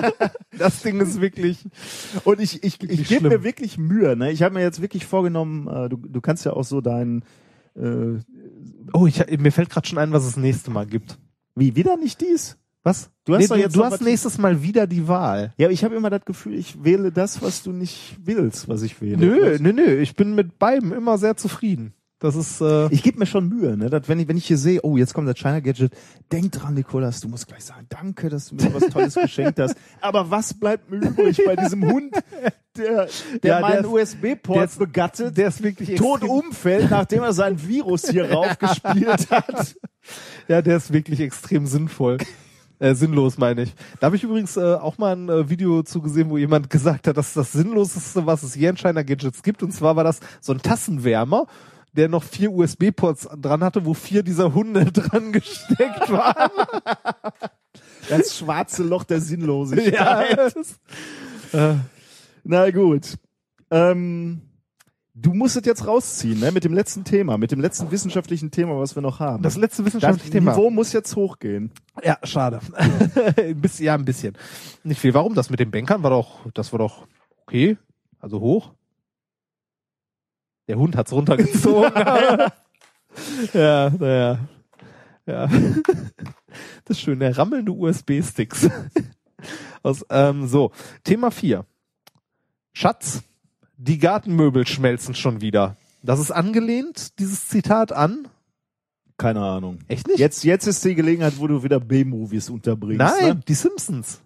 das 0.58 0.82
Ding 0.82 1.01
ist 1.01 1.19
wirklich. 1.19 1.66
Und 2.24 2.40
ich, 2.40 2.64
ich, 2.64 2.82
Wirklich 2.82 3.01
ich 3.01 3.08
gebe 3.09 3.27
mir 3.27 3.43
wirklich 3.43 3.77
Mühe. 3.77 4.16
Ne? 4.16 4.32
Ich 4.32 4.41
habe 4.41 4.53
mir 4.53 4.61
jetzt 4.61 4.82
wirklich 4.82 5.06
vorgenommen, 5.06 5.67
äh, 5.67 5.90
du, 5.90 5.98
du 5.98 6.22
kannst 6.22 6.45
ja 6.45 6.53
auch 6.53 6.64
so 6.64 6.80
deinen 6.80 7.24
äh, 7.75 8.19
Oh, 8.93 9.06
ich, 9.06 9.24
mir 9.38 9.51
fällt 9.51 9.69
gerade 9.69 9.88
schon 9.88 9.98
ein, 9.98 10.11
was 10.11 10.25
es 10.25 10.38
nächste 10.38 10.72
Mal 10.72 10.85
gibt. 10.85 11.17
wie 11.56 11.75
wieder 11.75 11.98
nicht 11.98 12.22
dies? 12.22 12.58
Was? 12.83 13.11
Du 13.25 13.35
hast 13.35 13.41
nee, 13.41 13.48
du, 13.48 13.56
jetzt 13.56 13.75
du 13.75 13.83
hast 13.83 14.01
nächstes 14.01 14.38
Mal 14.38 14.64
wieder 14.64 14.88
die 14.88 15.08
Wahl. 15.08 15.53
Ja, 15.58 15.67
aber 15.67 15.74
ich 15.74 15.83
habe 15.83 15.95
immer 15.95 16.09
das 16.09 16.24
Gefühl, 16.24 16.56
ich 16.56 16.83
wähle 16.83 17.11
das, 17.11 17.41
was 17.41 17.61
du 17.61 17.72
nicht 17.72 18.16
willst, 18.24 18.69
was 18.69 18.82
ich 18.83 19.01
wähle. 19.01 19.17
Nö, 19.17 19.58
nö, 19.59 19.74
nö. 19.74 19.98
Ich 19.99 20.16
bin 20.16 20.33
mit 20.33 20.58
beidem 20.59 20.93
immer 20.93 21.17
sehr 21.17 21.35
zufrieden. 21.35 21.93
Das 22.19 22.35
ist. 22.35 22.59
Äh, 22.59 22.88
Ich 22.91 23.01
gebe 23.01 23.17
mir 23.17 23.25
schon 23.25 23.48
Mühe, 23.48 23.77
ne? 23.77 23.89
dass 23.89 24.09
wenn 24.09 24.19
ich, 24.19 24.27
wenn 24.27 24.35
ich 24.38 24.45
hier 24.45 24.57
sehe, 24.57 24.81
oh, 24.83 24.98
jetzt 24.98 25.14
kommt 25.14 25.27
das 25.27 25.38
China 25.38 25.59
Gadget, 25.61 25.93
denk 26.31 26.51
dran, 26.51 26.73
Nikolas, 26.73 27.22
du 27.22 27.30
musst 27.30 27.48
gleich 27.48 27.64
sagen, 27.64 27.85
danke, 27.89 28.30
dass 28.30 28.49
du 28.49 28.56
mir 28.56 28.73
was 28.73 28.89
Tolles 28.89 29.15
geschenkt 29.22 29.59
hast. 29.59 29.75
Aber 30.01 30.30
was 30.30 30.53
bleibt 30.53 30.89
mir 30.91 30.98
übrig 30.98 31.39
bei 31.45 31.56
diesem 31.56 31.89
Hund, 31.89 32.14
der, 32.77 33.07
der 33.41 33.49
Ja, 33.56 33.59
meinen 33.61 33.85
USB-Port 33.85 34.77
begattet, 34.77 35.38
der 35.38 35.48
ist 35.48 35.64
wirklich 35.64 35.98
tot 35.98 36.23
umfällt, 36.23 36.91
nachdem 36.91 37.23
er 37.23 37.33
sein 37.33 37.61
Virus 37.65 38.09
hier 38.09 38.31
raufgespielt 38.33 39.31
hat. 39.31 39.75
Ja, 40.48 40.61
der 40.61 40.77
ist 40.77 40.91
wirklich 40.91 41.22
extrem 41.22 41.65
sinnvoll. 41.67 42.17
Äh, 42.80 42.95
sinnlos 42.95 43.38
meine 43.38 43.64
ich. 43.64 43.73
Da 43.99 44.06
habe 44.07 44.15
ich 44.15 44.23
übrigens 44.23 44.56
äh, 44.56 44.61
auch 44.75 44.98
mal 44.98 45.14
ein 45.14 45.27
äh, 45.30 45.49
Video 45.49 45.83
zugesehen, 45.83 46.30
wo 46.30 46.38
jemand 46.38 46.69
gesagt 46.69 47.07
hat, 47.07 47.17
das 47.17 47.27
ist 47.30 47.38
das 47.38 47.51
Sinnloseste, 47.51 48.25
was 48.25 48.43
es 48.43 48.56
je 48.56 48.67
in 48.69 48.77
China 48.77 49.03
Gadgets 49.03 49.43
gibt. 49.43 49.64
Und 49.64 49.72
zwar 49.73 49.98
war 49.98 50.06
das 50.06 50.22
so 50.39 50.53
ein 50.53 50.61
Tassenwärmer, 50.61 51.45
der 51.93 52.09
noch 52.09 52.24
vier 52.24 52.51
USB-Ports 52.51 53.30
dran 53.38 53.64
hatte, 53.64 53.85
wo 53.85 53.93
vier 53.93 54.24
dieser 54.24 54.53
Hunde 54.53 54.85
dran 54.92 55.32
gesteckt 55.32 56.11
waren. 56.11 56.51
Das 58.08 58.35
schwarze 58.35 58.82
Loch 58.82 59.03
der 59.03 59.18
ja, 59.18 59.24
Sinnlosigkeit. 59.24 60.38
das, 60.38 60.80
äh, 61.53 61.76
Na 62.43 62.72
gut. 62.72 63.18
Ähm, 63.69 64.42
du 65.14 65.34
musst 65.34 65.58
es 65.58 65.66
jetzt 65.66 65.85
rausziehen, 65.85 66.40
ne? 66.40 66.51
Mit 66.51 66.64
dem 66.64 66.74
letzten 66.74 67.03
Thema, 67.03 67.38
mit 67.38 67.51
dem 67.51 67.59
letzten 67.59 67.92
wissenschaftlichen 67.92 68.50
Thema, 68.50 68.80
was 68.80 68.95
wir 68.95 69.01
noch 69.01 69.19
haben. 69.19 69.43
Das 69.43 69.58
letzte 69.58 69.85
wissenschaftliche 69.85 70.32
Thema. 70.32 70.53
Niveau 70.53 70.72
muss 70.72 70.93
jetzt 70.93 71.16
hochgehen. 71.16 71.72
Ja, 72.03 72.18
schade. 72.24 72.61
ein 73.38 73.61
bisschen, 73.61 73.85
ja, 73.85 73.93
ein 73.93 74.06
bisschen. 74.06 74.35
Nicht 74.84 75.00
viel. 75.01 75.14
Warum? 75.14 75.35
Das 75.35 75.50
mit 75.51 75.59
den 75.59 75.69
Bankern 75.69 76.01
war 76.01 76.09
doch, 76.09 76.50
das 76.53 76.72
war 76.72 76.80
doch 76.80 77.06
okay. 77.45 77.77
Also 78.19 78.40
hoch. 78.40 78.74
Der 80.69 80.77
Hund 80.77 80.95
hat's 80.95 81.11
runtergezogen. 81.11 81.91
ja, 83.53 83.89
naja. 83.89 84.39
Ja. 85.25 85.49
Das 86.85 86.99
schöne 86.99 87.35
rammelnde 87.35 87.72
USB-Sticks. 87.72 88.69
Aus, 89.81 90.06
ähm, 90.11 90.48
so, 90.48 90.72
Thema 91.03 91.31
4. 91.31 91.65
Schatz, 92.73 93.23
die 93.77 93.98
Gartenmöbel 93.98 94.67
schmelzen 94.67 95.15
schon 95.15 95.41
wieder. 95.41 95.75
Das 96.03 96.19
ist 96.19 96.31
angelehnt, 96.31 97.17
dieses 97.19 97.48
Zitat 97.48 97.91
an. 97.91 98.27
Keine 99.17 99.41
Ahnung. 99.41 99.80
Echt 99.88 100.07
nicht? 100.07 100.19
Jetzt, 100.19 100.43
jetzt 100.43 100.67
ist 100.67 100.85
die 100.85 100.93
Gelegenheit, 100.95 101.39
wo 101.39 101.48
du 101.48 101.64
wieder 101.64 101.80
B-Movies 101.80 102.49
unterbringst. 102.49 102.99
Nein, 102.99 103.38
Ne? 103.38 103.43
die 103.48 103.53
Simpsons. 103.56 104.22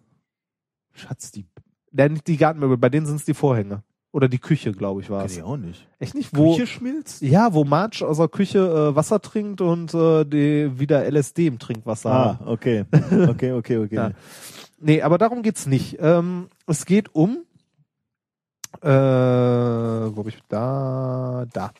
Schatz, 0.91 1.31
die 1.31 1.45
nicht 1.93 2.27
die 2.27 2.38
Gartenmöbel, 2.38 2.77
bei 2.77 2.89
denen 2.89 3.05
sind 3.05 3.15
es 3.15 3.25
die 3.25 3.33
Vorhänge. 3.33 3.81
Oder 4.14 4.30
die 4.30 4.38
Küche, 4.40 4.72
glaube 4.74 5.01
ich, 5.01 5.09
war 5.09 5.22
kenn 5.22 5.25
es. 5.32 5.38
ich 5.38 5.43
auch 5.43 5.58
nicht. 5.58 5.88
Echt 6.00 6.14
nicht? 6.14 6.30
Wo, 6.38 6.53
Küche 6.56 6.67
schmilzt? 6.67 7.22
ja, 7.24 7.53
wo 7.53 7.66
Marge 7.66 8.08
aus 8.08 8.17
der 8.17 8.27
Küche 8.30 8.59
äh, 8.59 8.95
Wasser 8.95 9.19
trinkt 9.19 9.59
und 9.59 9.92
äh, 9.93 10.24
die 10.24 10.72
wieder 10.80 11.03
LSD 11.11 11.48
im 11.48 11.58
Trinkwasser 11.59 12.11
Ah, 12.11 12.38
haben. 12.40 12.48
okay. 12.48 12.85
Okay, 13.27 13.53
okay, 13.53 13.77
okay. 13.80 13.95
Ja. 13.95 14.11
Nee, 14.80 15.01
aber 15.01 15.17
darum 15.17 15.42
geht's 15.42 15.66
nicht. 15.66 15.98
Ähm, 16.00 16.48
es 16.67 16.85
geht 16.85 17.16
um 17.16 17.40
äh, 18.82 18.88
wo 18.88 20.17
hab 20.17 20.27
ich 20.27 20.38
da 20.48 21.45
da. 21.51 21.72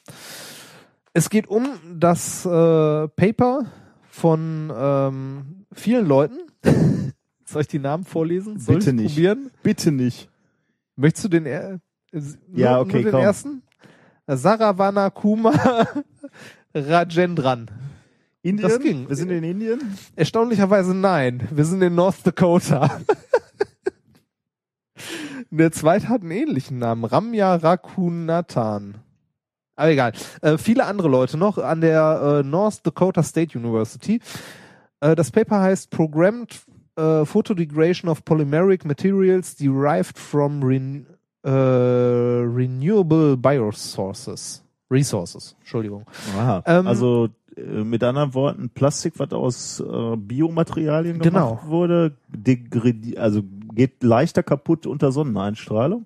Es 1.14 1.30
geht 1.30 1.48
um 1.48 1.68
das 1.96 2.46
äh, 2.46 3.08
Paper 3.10 3.66
von 4.10 4.72
ähm, 4.76 5.66
vielen 5.72 6.08
Leuten. 6.08 6.38
Soll 7.46 7.62
ich 7.62 7.68
die 7.68 7.80
Namen 7.80 8.06
vorlesen? 8.06 8.58
Soll 8.60 8.76
Bitte 8.78 8.90
ich 8.92 8.96
nicht. 8.96 9.14
probieren? 9.16 9.52
Bitte 9.62 9.92
nicht. 9.92 10.30
Möchtest 10.96 11.26
du 11.26 11.30
den, 11.30 11.46
äh, 11.46 11.78
Ja, 12.54 12.74
nur, 12.74 12.82
okay, 12.82 12.94
nur 12.94 13.04
den 13.04 13.12
komm. 13.12 13.22
ersten? 13.22 13.64
Saravana 14.28 15.10
Kuma 15.10 15.54
Rajendran. 16.76 17.70
Indien? 18.42 18.70
Das 18.70 18.80
ging. 18.80 19.10
Wir 19.10 19.16
sind 19.16 19.32
in 19.32 19.44
Indien. 19.44 19.80
Erstaunlicherweise 20.16 20.94
nein. 20.94 21.48
Wir 21.52 21.66
sind 21.66 21.82
in 21.82 21.96
North 21.96 22.26
Dakota. 22.26 23.00
Der 25.50 25.72
zweite 25.72 26.10
hat 26.10 26.22
einen 26.22 26.32
ähnlichen 26.32 26.80
Namen. 26.80 27.06
Ramya 27.06 27.56
Rakunathan. 27.56 28.96
Aber 29.76 29.90
egal. 29.90 30.14
Äh, 30.42 30.58
viele 30.58 30.86
andere 30.86 31.08
Leute 31.08 31.38
noch 31.38 31.58
an 31.58 31.82
der 31.82 32.42
äh, 32.44 32.48
North 32.48 32.86
Dakota 32.86 33.24
State 33.24 33.58
University. 33.58 34.20
Äh, 35.00 35.16
das 35.16 35.32
Paper 35.32 35.62
heißt 35.62 35.90
Programmed 35.90 36.60
äh, 36.96 37.26
Photodegradation 37.26 38.10
of 38.10 38.26
Polymeric 38.26 38.86
Materials 38.86 39.56
Derived 39.56 40.18
from 40.18 40.64
ren 40.64 41.08
äh, 41.44 41.50
Renewable 41.50 43.38
Biosources. 43.38 44.64
Resources. 44.90 45.56
Entschuldigung. 45.60 46.06
Aha. 46.38 46.64
Ähm, 46.66 46.88
also 46.88 47.30
äh, 47.58 47.62
mit 47.62 48.04
anderen 48.04 48.34
Worten, 48.34 48.70
Plastik, 48.70 49.14
was 49.18 49.32
aus 49.32 49.80
äh, 49.80 50.16
Biomaterialien 50.18 51.20
Genau. 51.20 51.50
gemacht 51.52 51.68
wurde, 51.68 52.18
degradi 52.30 53.18
also 53.18 53.42
geht 53.74 54.04
leichter 54.04 54.44
kaputt 54.44 54.86
unter 54.86 55.12
Sonneneinstrahlung. 55.12 56.06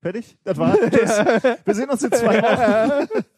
Fertig? 0.00 0.36
Das 0.44 0.58
war 0.58 0.76
das. 0.76 1.18
Wir 1.64 1.74
sehen 1.74 1.90
uns 1.90 2.02
in 2.04 2.12
zwei 2.12 2.40
Wochen. 2.42 3.08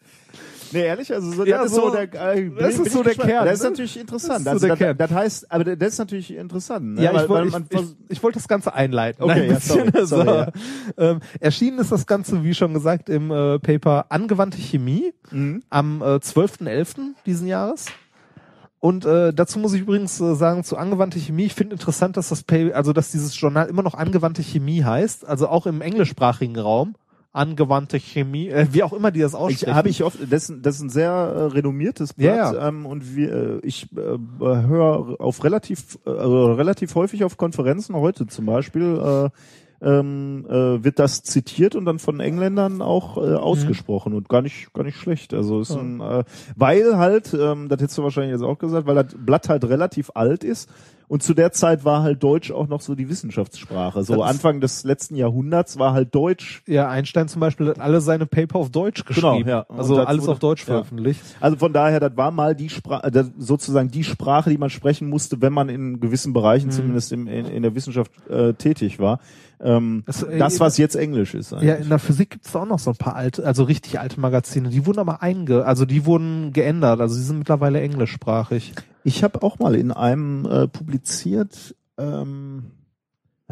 Nee, 0.72 0.82
ehrlich, 0.84 1.12
also 1.12 1.30
so, 1.32 1.44
Ja, 1.44 1.58
das 1.58 1.66
ist 1.66 1.74
so- 1.74 1.88
so, 1.90 1.94
der, 1.94 2.02
äh, 2.34 2.50
das 2.58 2.78
ist 2.78 2.92
so 2.92 3.02
der 3.02 3.14
gespannt. 3.14 3.30
Kern, 3.30 3.44
Das 3.44 3.54
ist 3.54 3.62
ne? 3.64 3.70
natürlich 3.70 4.00
interessant. 4.00 4.46
Das 4.46 4.54
ist 4.56 4.60
so 4.62 4.66
also, 4.66 4.66
der 4.66 4.76
das, 4.76 4.78
Kern. 4.78 4.96
das 4.98 5.10
heißt, 5.10 5.52
aber 5.52 5.76
das 5.76 5.88
ist 5.92 5.98
natürlich 5.98 6.34
interessant. 6.34 6.94
Ne? 6.94 7.02
Ja, 7.02 7.12
weil, 7.14 7.22
ich, 7.24 7.28
wollte 7.28 7.64
ich, 7.70 7.80
ich, 7.80 7.86
ich 8.08 8.22
wollte 8.22 8.38
das 8.38 8.48
Ganze 8.48 8.72
einleiten. 8.74 9.22
Okay, 9.24 9.32
Ein 9.42 9.48
ja, 9.48 9.54
bisschen. 9.54 9.92
sorry, 9.92 10.06
sorry, 10.06 10.24
so. 10.26 10.32
ja. 11.02 11.10
ähm, 11.10 11.20
erschienen 11.40 11.78
ist 11.78 11.92
das 11.92 12.06
Ganze, 12.06 12.42
wie 12.44 12.54
schon 12.54 12.74
gesagt, 12.74 13.08
im 13.08 13.30
äh, 13.30 13.58
Paper 13.58 14.06
Angewandte 14.10 14.58
Chemie 14.58 15.12
Mhm. 15.30 15.62
am 15.70 16.02
äh, 16.02 16.18
12.11. 16.18 17.14
diesen 17.26 17.46
Jahres. 17.46 17.86
Und 18.80 19.04
äh, 19.04 19.32
dazu 19.34 19.58
muss 19.58 19.74
ich 19.74 19.82
übrigens 19.82 20.18
äh, 20.20 20.34
sagen, 20.34 20.64
zu 20.64 20.76
angewandte 20.78 21.18
Chemie, 21.18 21.44
ich 21.44 21.54
finde 21.54 21.74
interessant, 21.74 22.16
dass 22.16 22.30
das 22.30 22.42
Paper, 22.42 22.74
also 22.74 22.92
dass 22.94 23.10
dieses 23.10 23.38
Journal 23.38 23.68
immer 23.68 23.82
noch 23.82 23.94
angewandte 23.94 24.42
Chemie 24.42 24.82
heißt, 24.82 25.26
also 25.26 25.48
auch 25.48 25.66
im 25.66 25.82
englischsprachigen 25.82 26.58
Raum. 26.58 26.94
Angewandte 27.32 28.00
Chemie, 28.00 28.48
äh, 28.48 28.66
wie 28.72 28.82
auch 28.82 28.92
immer 28.92 29.10
die 29.12 29.20
das 29.20 29.32
Ich 29.34 29.38
aussprechen. 29.38 29.74
habe 29.74 29.88
ich 29.88 30.02
oft, 30.02 30.18
das, 30.30 30.50
ist- 30.50 30.58
das 30.66 30.76
ist 30.76 30.82
ein 30.82 30.90
sehr 30.90 31.10
äh, 31.10 31.42
renommiertes 31.44 32.14
Blatt 32.14 32.54
ja. 32.54 32.68
Ähm, 32.68 32.86
und 32.86 33.14
wir, 33.14 33.32
äh, 33.32 33.60
ich 33.62 33.86
äh, 33.92 33.96
höre 33.98 35.20
auf 35.20 35.44
relativ, 35.44 35.98
äh, 36.06 36.10
also 36.10 36.52
relativ 36.54 36.94
häufig 36.96 37.22
auf 37.24 37.36
Konferenzen 37.36 37.94
heute 37.94 38.26
zum 38.26 38.46
Beispiel 38.46 38.98
äh, 38.98 39.30
ähm, 39.82 40.46
äh, 40.48 40.84
wird 40.84 40.98
das 40.98 41.22
zitiert 41.22 41.74
und 41.74 41.84
dann 41.86 41.98
von 41.98 42.20
Engländern 42.20 42.82
auch 42.82 43.16
äh, 43.16 43.34
ausgesprochen 43.34 44.12
und 44.14 44.28
gar 44.28 44.42
nicht 44.42 44.72
gar 44.74 44.82
nicht 44.84 44.96
schlecht. 44.96 45.32
Also 45.34 45.60
ist 45.60 45.70
ein, 45.72 46.00
äh, 46.00 46.24
weil 46.56 46.96
halt, 46.98 47.32
ähm, 47.38 47.68
das 47.68 47.80
hättest 47.80 47.98
du 47.98 48.02
wahrscheinlich 48.02 48.32
jetzt 48.32 48.42
auch 48.44 48.58
gesagt, 48.58 48.86
weil 48.86 48.94
das 48.96 49.14
Blatt 49.16 49.48
halt 49.48 49.64
relativ 49.64 50.10
alt 50.14 50.44
ist. 50.44 50.68
Und 51.08 51.24
zu 51.24 51.34
der 51.34 51.50
Zeit 51.50 51.84
war 51.84 52.04
halt 52.04 52.22
Deutsch 52.22 52.52
auch 52.52 52.68
noch 52.68 52.80
so 52.80 52.94
die 52.94 53.08
Wissenschaftssprache. 53.08 54.04
So 54.04 54.14
Das 54.18 54.30
Anfang 54.30 54.60
des 54.60 54.84
letzten 54.84 55.16
Jahrhunderts 55.16 55.76
war 55.76 55.92
halt 55.92 56.14
Deutsch 56.14 56.62
ja, 56.68 56.88
Einstein 56.88 57.26
zum 57.26 57.40
Beispiel 57.40 57.66
hat 57.68 57.80
alle 57.80 58.00
seine 58.00 58.26
Paper 58.26 58.60
auf 58.60 58.70
Deutsch 58.70 59.04
Genau, 59.04 59.32
geschrieben. 59.32 59.48
ja. 59.48 59.60
Und 59.62 59.78
Also 59.78 59.96
alles 60.00 60.22
wurde- 60.22 60.32
auf 60.32 60.38
Deutsch 60.38 60.60
ja. 60.60 60.66
veröffentlicht. 60.66 61.20
Also 61.40 61.56
von 61.56 61.72
daher, 61.72 61.98
das 61.98 62.16
war 62.16 62.30
mal 62.30 62.54
die 62.54 62.68
Sprache, 62.68 63.10
das 63.10 63.28
sozusagen 63.38 63.90
die 63.90 64.04
Sprache, 64.04 64.50
die 64.50 64.58
man 64.58 64.70
sprechen 64.70 65.08
musste, 65.08 65.40
wenn 65.42 65.52
man 65.52 65.68
in 65.68 65.98
gewissen 65.98 66.32
Bereichen, 66.32 66.66
Mhm. 66.68 66.72
zumindest 66.72 67.10
im, 67.10 67.26
in, 67.26 67.46
in 67.46 67.62
der 67.64 67.74
Wissenschaft 67.74 68.12
äh, 68.28 68.52
tätig 68.54 69.00
war. 69.00 69.18
Ähm, 69.62 70.02
Das, 70.06 70.26
das, 70.38 70.56
äh, 70.56 70.60
was 70.60 70.78
jetzt 70.78 70.96
Englisch 70.96 71.34
ist. 71.34 71.52
Ja, 71.52 71.58
Eigentlich. 71.58 71.80
in 71.82 71.88
der 71.90 71.98
Physik 71.98 72.30
gibt's 72.30 72.52
da 72.52 72.62
auch 72.62 72.66
noch 72.66 72.78
so 72.78 72.90
ein 72.90 72.96
paar 72.96 73.14
alte, 73.14 73.44
also 73.44 73.64
richtig 73.64 74.00
alte 74.00 74.18
Magazine. 74.20 74.68
Die 74.70 74.86
wurden 74.86 74.98
aber 74.98 75.22
einge, 75.22 75.64
also 75.64 75.84
die 75.84 76.06
wurden 76.06 76.52
geändert. 76.52 77.00
Also 77.00 77.16
die 77.16 77.22
sind 77.22 77.38
mittlerweile 77.38 77.80
englischsprachig. 77.80 78.72
Ich 79.04 79.22
habe 79.24 79.42
auch 79.42 79.58
mal 79.58 79.74
in 79.74 79.92
einem 79.92 80.46
äh, 80.46 80.68
publiziert, 80.68 81.74
ähm, 81.98 82.70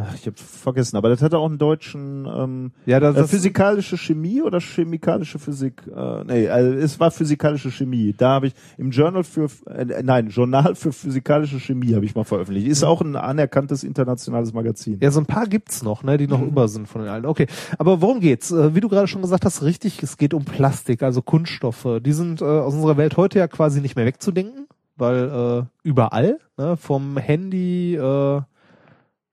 ach, 0.01 0.15
ich 0.15 0.27
habe 0.27 0.37
vergessen, 0.37 0.97
aber 0.97 1.09
das 1.09 1.23
hatte 1.23 1.39
auch 1.39 1.47
einen 1.49 1.59
deutschen 1.59 2.27
ähm, 2.27 2.73
Ja, 2.87 3.01
das, 3.01 3.17
äh, 3.17 3.27
physikalische 3.27 3.97
Chemie 3.99 4.43
oder 4.43 4.61
chemikalische 4.61 5.39
Physik? 5.39 5.83
Äh, 5.95 6.25
nee, 6.25 6.49
also 6.49 6.73
es 6.73 7.01
war 7.01 7.11
physikalische 7.11 7.71
Chemie. 7.71 8.15
Da 8.17 8.31
habe 8.31 8.49
ich 8.49 8.55
im 8.77 8.91
Journal 8.91 9.25
für 9.25 9.49
äh, 9.67 10.03
nein, 10.03 10.29
Journal 10.29 10.75
für 10.75 10.93
physikalische 10.93 11.59
Chemie 11.61 11.95
habe 11.95 12.05
ich 12.05 12.15
mal 12.15 12.25
veröffentlicht. 12.25 12.67
Ist 12.69 12.85
auch 12.85 13.01
ein 13.01 13.17
anerkanntes 13.17 13.85
internationales 13.85 14.53
Magazin. 14.53 14.99
ja, 15.01 15.11
so 15.11 15.21
ein 15.21 15.27
paar 15.27 15.47
gibt's 15.47 15.83
noch, 15.83 16.03
ne, 16.03 16.17
die 16.17 16.27
noch 16.29 16.41
Mhm. 16.41 16.49
über 16.49 16.69
sind 16.69 16.87
von 16.89 17.01
den 17.03 17.11
alten. 17.11 17.27
Okay, 17.27 17.47
aber 17.79 18.01
worum 18.01 18.21
geht's? 18.21 18.51
Äh, 18.53 18.75
wie 18.75 18.81
du 18.81 18.89
gerade 18.89 19.09
schon 19.09 19.23
gesagt 19.23 19.45
hast, 19.45 19.63
richtig, 19.63 20.03
es 20.03 20.17
geht 20.17 20.35
um 20.35 20.45
Plastik, 20.45 21.03
also 21.03 21.23
Kunststoffe. 21.23 21.87
Die 22.05 22.13
sind 22.13 22.41
äh, 22.41 22.45
aus 22.45 22.75
unserer 22.75 22.97
Welt 22.97 23.17
heute 23.17 23.39
ja 23.39 23.49
quasi 23.49 23.81
nicht 23.81 23.97
mehr 23.97 24.07
wegzudenken, 24.07 24.67
weil 24.97 25.65
äh, 25.65 25.89
überall, 25.89 26.39
ne, 26.57 26.77
vom 26.77 27.17
Handy, 27.17 27.97
äh, 27.97 28.41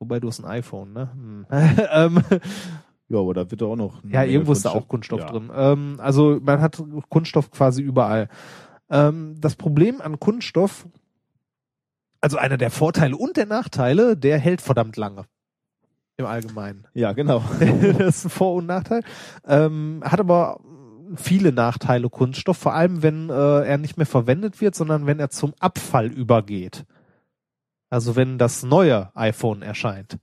wobei 0.05 0.19
du 0.19 0.27
hast 0.27 0.39
ein 0.39 0.45
iPhone, 0.45 0.93
ne? 0.93 1.09
Hm. 1.13 1.45
ähm, 1.91 2.23
Ja, 3.07 3.19
aber 3.19 3.33
da 3.33 3.49
wird 3.49 3.61
auch 3.61 3.75
noch. 3.75 4.03
Ja, 4.03 4.23
irgendwo 4.23 4.51
ist 4.51 4.65
da 4.65 4.71
auch 4.71 4.87
Kunststoff 4.87 5.19
ja. 5.19 5.25
drin. 5.27 5.51
Ähm, 5.55 5.95
also 5.99 6.39
man 6.41 6.61
hat 6.61 6.81
Kunststoff 7.09 7.51
quasi 7.51 7.81
überall. 7.81 8.29
Ähm, 8.89 9.35
das 9.39 9.55
Problem 9.55 10.01
an 10.01 10.19
Kunststoff, 10.19 10.87
also 12.21 12.37
einer 12.37 12.57
der 12.57 12.71
Vorteile 12.71 13.15
und 13.15 13.37
der 13.37 13.45
Nachteile, 13.45 14.17
der 14.17 14.39
hält 14.39 14.61
verdammt 14.61 14.97
lange. 14.97 15.25
Im 16.17 16.25
Allgemeinen. 16.25 16.87
Ja, 16.93 17.13
genau. 17.13 17.43
das 17.59 18.17
ist 18.17 18.25
ein 18.25 18.29
Vor- 18.29 18.55
und 18.55 18.65
Nachteil. 18.65 19.01
Ähm, 19.45 20.01
hat 20.03 20.19
aber 20.19 20.59
viele 21.15 21.51
Nachteile 21.51 22.09
Kunststoff, 22.09 22.57
vor 22.57 22.73
allem 22.73 23.03
wenn 23.03 23.29
äh, 23.29 23.61
er 23.65 23.77
nicht 23.77 23.97
mehr 23.97 24.05
verwendet 24.05 24.61
wird, 24.61 24.73
sondern 24.73 25.05
wenn 25.05 25.19
er 25.19 25.29
zum 25.29 25.53
Abfall 25.59 26.07
übergeht. 26.07 26.85
Also 27.95 28.17
wenn 28.17 28.37
das 28.37 28.61
neue 28.63 29.09
iPhone 29.15 29.61
erscheint. 29.61 30.17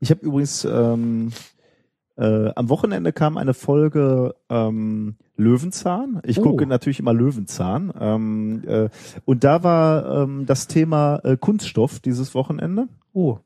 Ich 0.00 0.10
habe 0.10 0.26
übrigens 0.26 0.64
ähm, 0.64 1.30
äh, 2.16 2.50
am 2.56 2.68
Wochenende 2.68 3.12
kam 3.12 3.36
eine 3.38 3.54
Folge 3.54 4.34
ähm, 4.50 5.14
Löwenzahn. 5.36 6.20
Ich 6.24 6.40
Oh. 6.40 6.42
gucke 6.42 6.66
natürlich 6.66 6.98
immer 6.98 7.12
Löwenzahn. 7.12 7.92
Ähm, 8.00 8.64
äh, 8.66 8.88
und 9.24 9.44
da 9.44 9.62
war 9.62 10.24
ähm, 10.24 10.46
das 10.46 10.66
Thema 10.66 11.20
äh, 11.22 11.36
Kunststoff 11.36 12.00
dieses 12.00 12.34
Wochenende. 12.34 12.88
Oh. 13.12 13.38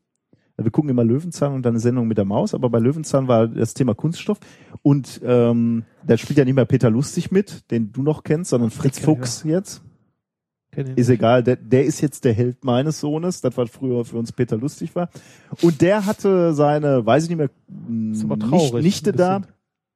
Wir 0.57 0.70
gucken 0.70 0.89
immer 0.89 1.05
Löwenzahn 1.05 1.52
und 1.52 1.62
dann 1.67 1.75
eine 1.75 1.81
Sendung 1.81 2.09
mit 2.09 2.17
der 2.17 2.25
Maus, 2.25 2.55
aber 2.55 2.70
bei 2.70 2.78
Löwenzahn 2.78 3.28
war 3.28 3.47
das 3.47 3.75
Thema 3.75 3.94
Kunststoff. 3.94 4.39
Und 4.81 5.20
ähm, 5.23 5.84
da 6.07 6.17
spielt 6.17 6.39
ja 6.39 6.47
nicht 6.47 6.55
mehr 6.55 6.65
Peter 6.65 6.89
Lustig 6.89 7.31
mit, 7.31 7.70
den 7.70 7.92
du 7.92 8.02
noch 8.02 8.23
kennst, 8.23 8.49
sondern 8.50 8.70
Fritz 8.70 8.99
Fuchs 8.99 9.42
jetzt. 9.44 9.83
Ist 10.76 11.08
egal, 11.08 11.42
der, 11.42 11.57
der 11.57 11.84
ist 11.84 12.00
jetzt 12.00 12.24
der 12.24 12.32
Held 12.32 12.65
meines 12.65 13.00
Sohnes, 13.00 13.40
das 13.40 13.57
was 13.57 13.70
früher 13.70 14.05
für 14.05 14.16
uns 14.18 14.31
Peter 14.31 14.57
lustig 14.57 14.94
war. 14.94 15.10
Und 15.62 15.81
der 15.81 16.07
hatte 16.07 16.55
seine, 16.55 17.05
weiß 17.05 17.24
ich 17.24 17.31
nicht 17.31 17.39
mehr, 17.39 17.50
aber 18.23 18.36
nicht, 18.36 18.74
Nichte 18.74 19.12
da. 19.12 19.42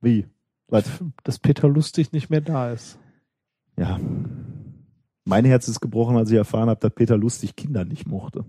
Wie? 0.01 0.27
Was? 0.69 0.85
Dass 1.23 1.39
Peter 1.39 1.69
Lustig 1.69 2.13
nicht 2.13 2.31
mehr 2.31 2.41
da 2.41 2.73
ist. 2.73 2.99
Ja. 3.79 4.01
Mein 5.25 5.45
Herz 5.45 5.69
ist 5.69 5.81
gebrochen, 5.81 6.17
als 6.17 6.31
ich 6.31 6.37
erfahren 6.37 6.69
habe, 6.69 6.81
dass 6.81 6.93
Peter 6.93 7.17
Lustig 7.17 7.55
Kinder 7.57 7.85
nicht 7.85 8.07
mochte. 8.07 8.45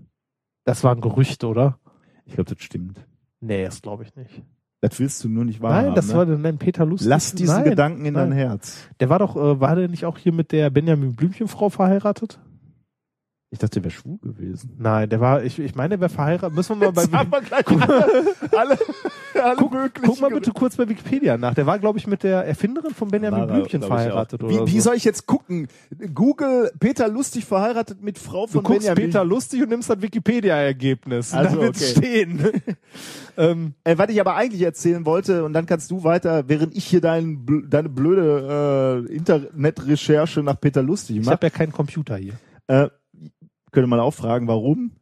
Das 0.64 0.82
war 0.82 0.94
ein 0.94 1.00
Gerücht, 1.00 1.44
oder? 1.44 1.78
Ich 2.24 2.34
glaube, 2.34 2.52
das 2.52 2.62
stimmt. 2.62 3.06
Nee, 3.40 3.64
das 3.64 3.80
glaube 3.82 4.02
ich 4.02 4.16
nicht. 4.16 4.42
Das 4.88 5.00
willst 5.00 5.24
du 5.24 5.28
nur 5.28 5.44
nicht 5.44 5.60
wahrhaben. 5.60 5.86
Nein, 5.86 5.94
das 5.96 6.08
ne? 6.08 6.14
war 6.14 6.26
nein, 6.26 6.58
Peter 6.58 6.86
Lustig. 6.86 7.08
Lass 7.08 7.34
diesen 7.34 7.56
nein, 7.56 7.64
Gedanken 7.64 8.04
in 8.04 8.14
dein 8.14 8.28
nein. 8.28 8.38
Herz. 8.38 8.76
Der 9.00 9.08
war 9.08 9.18
doch, 9.18 9.34
äh, 9.34 9.60
war 9.60 9.74
der 9.74 9.88
nicht 9.88 10.04
auch 10.04 10.16
hier 10.16 10.32
mit 10.32 10.52
der 10.52 10.70
Benjamin 10.70 11.14
Blümchen-Frau 11.14 11.70
verheiratet? 11.70 12.38
Ich 13.50 13.60
dachte, 13.60 13.80
der 13.80 13.84
wäre 13.84 13.94
schwul 13.94 14.18
gewesen. 14.18 14.74
Nein, 14.78 15.08
der 15.08 15.20
war, 15.20 15.42
ich, 15.42 15.58
ich 15.58 15.74
meine, 15.76 15.90
der 15.90 16.00
wäre 16.00 16.10
verheiratet. 16.10 16.54
Müssen 16.54 16.80
wir 16.80 16.90
mal 16.90 17.06
bei 17.06 17.30
wir 17.30 17.40
gleich 17.42 17.66
alle, 17.68 18.34
alle, 18.56 18.78
alle 19.34 19.56
guck, 19.56 19.72
möglichen 19.72 20.08
guck 20.08 20.20
mal 20.20 20.30
bitte 20.30 20.50
kurz 20.50 20.76
bei 20.76 20.88
Wikipedia 20.88 21.38
nach. 21.38 21.54
Der 21.54 21.64
war, 21.64 21.78
glaube 21.78 21.98
ich, 21.98 22.06
mit 22.08 22.24
der 22.24 22.44
Erfinderin 22.44 22.92
von 22.92 23.08
Benjamin 23.08 23.40
Lara, 23.40 23.54
Blümchen 23.54 23.82
ich 23.82 23.86
verheiratet 23.86 24.42
oder 24.42 24.66
wie, 24.66 24.72
wie 24.72 24.80
so. 24.80 24.86
soll 24.88 24.96
ich 24.96 25.04
jetzt 25.04 25.26
gucken? 25.26 25.68
Google 26.12 26.72
Peter 26.80 27.08
Lustig 27.08 27.44
verheiratet 27.44 28.02
mit 28.02 28.18
Frau 28.18 28.46
Du 28.46 28.52
von 28.52 28.62
guckst 28.64 28.80
Benjamin. 28.80 29.04
Peter 29.04 29.24
lustig 29.24 29.62
und 29.62 29.68
nimmst 29.68 29.90
das 29.90 30.02
Wikipedia-Ergebnis. 30.02 31.32
Also, 31.32 31.56
da 31.56 31.62
wird's 31.62 31.96
okay. 31.96 32.26
stehen. 32.26 32.50
ähm, 33.36 33.74
Äh, 33.86 33.98
was 33.98 34.10
ich 34.10 34.20
aber 34.20 34.34
eigentlich 34.34 34.62
erzählen 34.62 35.06
wollte, 35.06 35.44
und 35.44 35.52
dann 35.52 35.66
kannst 35.66 35.90
du 35.92 36.02
weiter, 36.02 36.48
während 36.48 36.76
ich 36.76 36.84
hier 36.84 37.00
dein, 37.00 37.46
deine 37.68 37.88
blöde 37.88 39.06
äh, 39.08 39.14
Internetrecherche 39.14 40.42
nach 40.42 40.60
Peter 40.60 40.82
Lustig 40.82 41.18
ich 41.18 41.24
mache, 41.24 41.34
habe 41.34 41.46
ja 41.46 41.50
keinen 41.50 41.72
Computer 41.72 42.16
hier. 42.16 42.34
äh, 42.66 42.88
könnte 43.76 43.88
man 43.88 44.00
auch 44.00 44.14
fragen, 44.14 44.48
warum? 44.48 44.92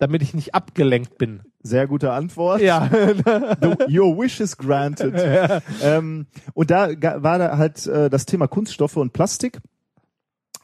Damit 0.00 0.20
ich 0.20 0.34
nicht 0.34 0.52
abgelenkt 0.52 1.16
bin. 1.16 1.42
Sehr 1.62 1.86
gute 1.86 2.10
Antwort. 2.10 2.60
Ja. 2.60 2.90
The, 2.90 3.96
your 3.96 4.18
wish 4.18 4.40
is 4.40 4.56
granted. 4.56 5.14
ähm, 5.80 6.26
und 6.52 6.72
da 6.72 6.88
war 7.22 7.38
da 7.38 7.56
halt 7.56 7.86
äh, 7.86 8.10
das 8.10 8.26
Thema 8.26 8.48
Kunststoffe 8.48 8.96
und 8.96 9.12
Plastik. 9.12 9.60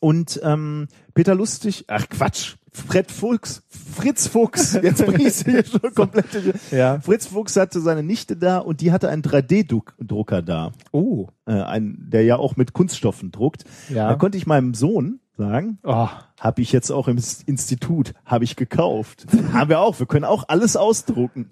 Und 0.01 0.41
ähm, 0.43 0.89
Peter 1.15 1.37
Lustig, 1.37 1.85
ach 1.87 2.09
Quatsch, 2.09 2.57
Fred 2.73 3.13
Fuchs, 3.13 3.63
Fritz 3.69 4.27
Fuchs, 4.27 4.73
jetzt 4.83 5.07
bring 5.07 5.25
ich 5.25 5.37
hier 5.37 5.65
schon 5.65 5.95
komplett. 5.95 6.27
ja. 6.73 6.99
Fritz 7.01 7.27
Fuchs 7.29 7.55
hatte 7.55 7.81
seine 7.81 8.03
Nichte 8.03 8.37
da 8.37 8.59
und 8.59 8.81
die 8.81 8.91
hatte 8.91 9.09
einen 9.09 9.23
3D-Drucker 9.23 10.43
da, 10.43 10.73
Oh. 10.91 11.29
äh, 11.47 11.53
ein, 11.53 12.09
der 12.11 12.25
ja 12.25 12.39
auch 12.39 12.57
mit 12.57 12.73
Kunststoffen 12.73 13.31
druckt. 13.31 13.63
Ja. 13.89 14.09
Da 14.09 14.17
konnte 14.17 14.37
ich 14.37 14.49
meinem 14.49 14.75
Sohn 14.75 15.21
sagen, 15.37 15.79
Oh. 15.83 16.09
habe 16.41 16.61
ich 16.63 16.73
jetzt 16.73 16.91
auch 16.91 17.09
im 17.09 17.19
Institut, 17.47 18.15
habe 18.25 18.45
ich 18.45 18.57
gekauft. 18.57 19.27
Haben 19.53 19.71
wir 19.71 19.81
auch, 19.81 19.99
wir 19.99 20.07
können 20.07 20.25
auch 20.25 20.45
alles 20.49 20.77
ausdrucken. 20.77 21.51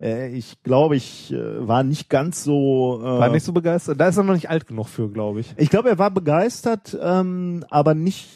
Äh, 0.00 0.28
ich 0.32 0.62
glaube, 0.62 0.96
ich 0.96 1.32
äh, 1.32 1.66
war 1.68 1.82
nicht 1.82 2.08
ganz 2.08 2.42
so. 2.44 3.00
Äh, 3.02 3.04
War 3.04 3.28
nicht 3.30 3.44
so 3.44 3.52
begeistert. 3.52 4.00
Da 4.00 4.08
ist 4.08 4.16
er 4.16 4.22
noch 4.22 4.34
nicht 4.34 4.48
alt 4.48 4.66
genug 4.66 4.88
für, 4.88 5.10
glaube 5.10 5.40
ich. 5.40 5.52
ich 5.56 5.68
glaube, 5.70 5.90
er 5.90 5.98
war 5.98 6.10
begeistert, 6.10 6.96
ähm, 7.00 7.64
aber 7.68 7.94
nicht. 7.94 8.28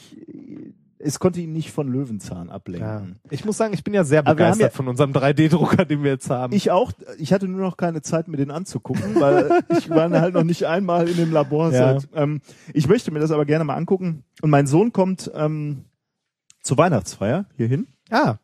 Es 1.07 1.18
konnte 1.18 1.41
ihn 1.41 1.52
nicht 1.52 1.70
von 1.70 1.86
Löwenzahn 1.89 2.49
Ja. 2.49 2.55
ablenken. 2.55 3.20
Ich 3.31 3.44
muss 3.44 3.57
sagen, 3.58 3.74
ich 3.74 3.84
bin 3.84 3.92
ja 3.92 4.05
sehr 4.05 4.23
begeistert 4.23 4.73
ja- 4.73 4.76
von 4.76 4.89
unserem 4.89 5.12
3D-Drucker, 5.12 5.84
den 5.84 6.02
wir 6.02 6.12
jetzt 6.12 6.31
haben. 6.31 6.52
Ich 6.55 6.70
auch. 6.70 6.92
Ich 7.18 7.33
hatte 7.33 7.47
nur 7.47 7.60
noch 7.60 7.76
keine 7.76 8.00
Zeit, 8.00 8.26
mir 8.28 8.39
den 8.39 8.50
anzugucken, 8.50 9.15
weil 9.20 9.50
ich 9.78 9.91
war 9.91 10.10
halt 10.10 10.33
noch 10.34 10.44
nicht 10.44 10.65
einmal 10.66 11.08
in 11.08 11.16
dem 11.16 11.31
Labor. 11.33 11.70
Ja. 11.73 12.00
Seit, 12.00 12.08
ähm, 12.15 12.41
ich 12.73 12.89
möchte 12.89 13.10
mir 13.10 13.20
das 13.20 13.31
aber 13.31 13.44
gerne 13.44 13.65
mal 13.65 13.74
angucken. 13.74 14.24
Und 14.41 14.49
mein 14.50 14.66
Sohn 14.66 14.92
kommt 14.92 15.31
ähm, 15.34 15.84
zur 16.62 16.78
Weihnachtsfeier 16.78 17.44
hierhin. 17.57 17.86
ah, 18.10 18.36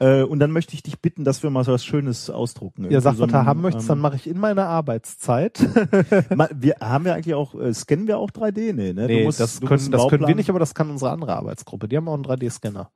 Äh, 0.00 0.22
und 0.22 0.38
dann 0.38 0.52
möchte 0.52 0.74
ich 0.74 0.82
dich 0.82 1.00
bitten, 1.00 1.24
dass 1.24 1.42
wir 1.42 1.50
mal 1.50 1.64
so 1.64 1.72
was 1.72 1.84
Schönes 1.84 2.30
ausdrucken. 2.30 2.88
ja, 2.90 3.00
sag, 3.00 3.16
so 3.16 3.22
was 3.22 3.32
du 3.32 3.44
haben 3.44 3.60
möchtest, 3.62 3.90
dann 3.90 3.98
ähm, 3.98 4.02
mache 4.02 4.16
ich 4.16 4.28
in 4.28 4.38
meiner 4.38 4.66
Arbeitszeit. 4.66 5.58
wir 6.54 6.76
haben 6.80 7.04
wir 7.04 7.14
eigentlich 7.14 7.34
auch, 7.34 7.54
äh, 7.54 7.74
scannen 7.74 8.06
wir 8.06 8.18
auch 8.18 8.30
3D? 8.30 8.72
Nee, 8.72 8.92
ne? 8.92 9.06
nee, 9.06 9.24
musst, 9.24 9.40
das, 9.40 9.60
können, 9.60 9.90
das 9.90 10.06
können 10.08 10.26
wir 10.26 10.36
nicht, 10.36 10.50
aber 10.50 10.60
das 10.60 10.74
kann 10.74 10.88
unsere 10.90 11.10
andere 11.10 11.34
Arbeitsgruppe. 11.34 11.88
Die 11.88 11.96
haben 11.96 12.08
auch 12.08 12.14
einen 12.14 12.24
3D-Scanner. 12.24 12.90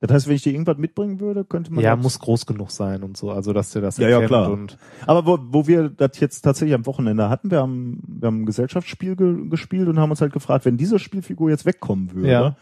Das 0.00 0.10
heißt, 0.10 0.28
wenn 0.28 0.36
ich 0.36 0.42
dir 0.42 0.52
irgendwas 0.52 0.78
mitbringen 0.78 1.20
würde, 1.20 1.44
könnte 1.44 1.74
man 1.74 1.84
Ja, 1.84 1.94
muss 1.94 2.18
groß 2.18 2.46
genug 2.46 2.70
sein 2.70 3.02
und 3.02 3.18
so, 3.18 3.30
also 3.30 3.52
dass 3.52 3.70
dir 3.72 3.82
das 3.82 3.98
Ja, 3.98 4.08
ja, 4.08 4.26
klar. 4.26 4.50
Und 4.50 4.78
Aber 5.06 5.26
wo, 5.26 5.38
wo 5.42 5.66
wir 5.66 5.90
das 5.90 6.18
jetzt 6.20 6.40
tatsächlich 6.40 6.74
am 6.74 6.86
Wochenende 6.86 7.28
hatten, 7.28 7.50
wir 7.50 7.58
haben, 7.58 8.02
wir 8.06 8.28
haben 8.28 8.42
ein 8.42 8.46
Gesellschaftsspiel 8.46 9.14
ge 9.14 9.48
gespielt 9.50 9.88
und 9.88 9.98
haben 9.98 10.10
uns 10.10 10.22
halt 10.22 10.32
gefragt, 10.32 10.64
wenn 10.64 10.78
diese 10.78 10.98
Spielfigur 10.98 11.50
jetzt 11.50 11.66
wegkommen 11.66 12.14
würde, 12.14 12.30
Ja. 12.30 12.56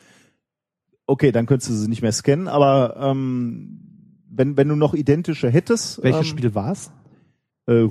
Okay, 1.09 1.33
dann 1.33 1.47
könntest 1.47 1.70
du 1.70 1.75
sie 1.75 1.89
nicht 1.89 2.03
mehr 2.03 2.12
scannen, 2.12 2.47
aber 2.47 2.97
ähm, 3.01 3.81
wenn, 4.31 4.57
wenn 4.57 4.69
du 4.69 4.77
noch 4.77 4.95
identische 4.95 5.51
hättest, 5.51 6.03
welches 6.03 6.20
ähm, 6.20 6.39
Spiel 6.39 6.55
war's? 6.55 6.93
Äh, 7.67 7.89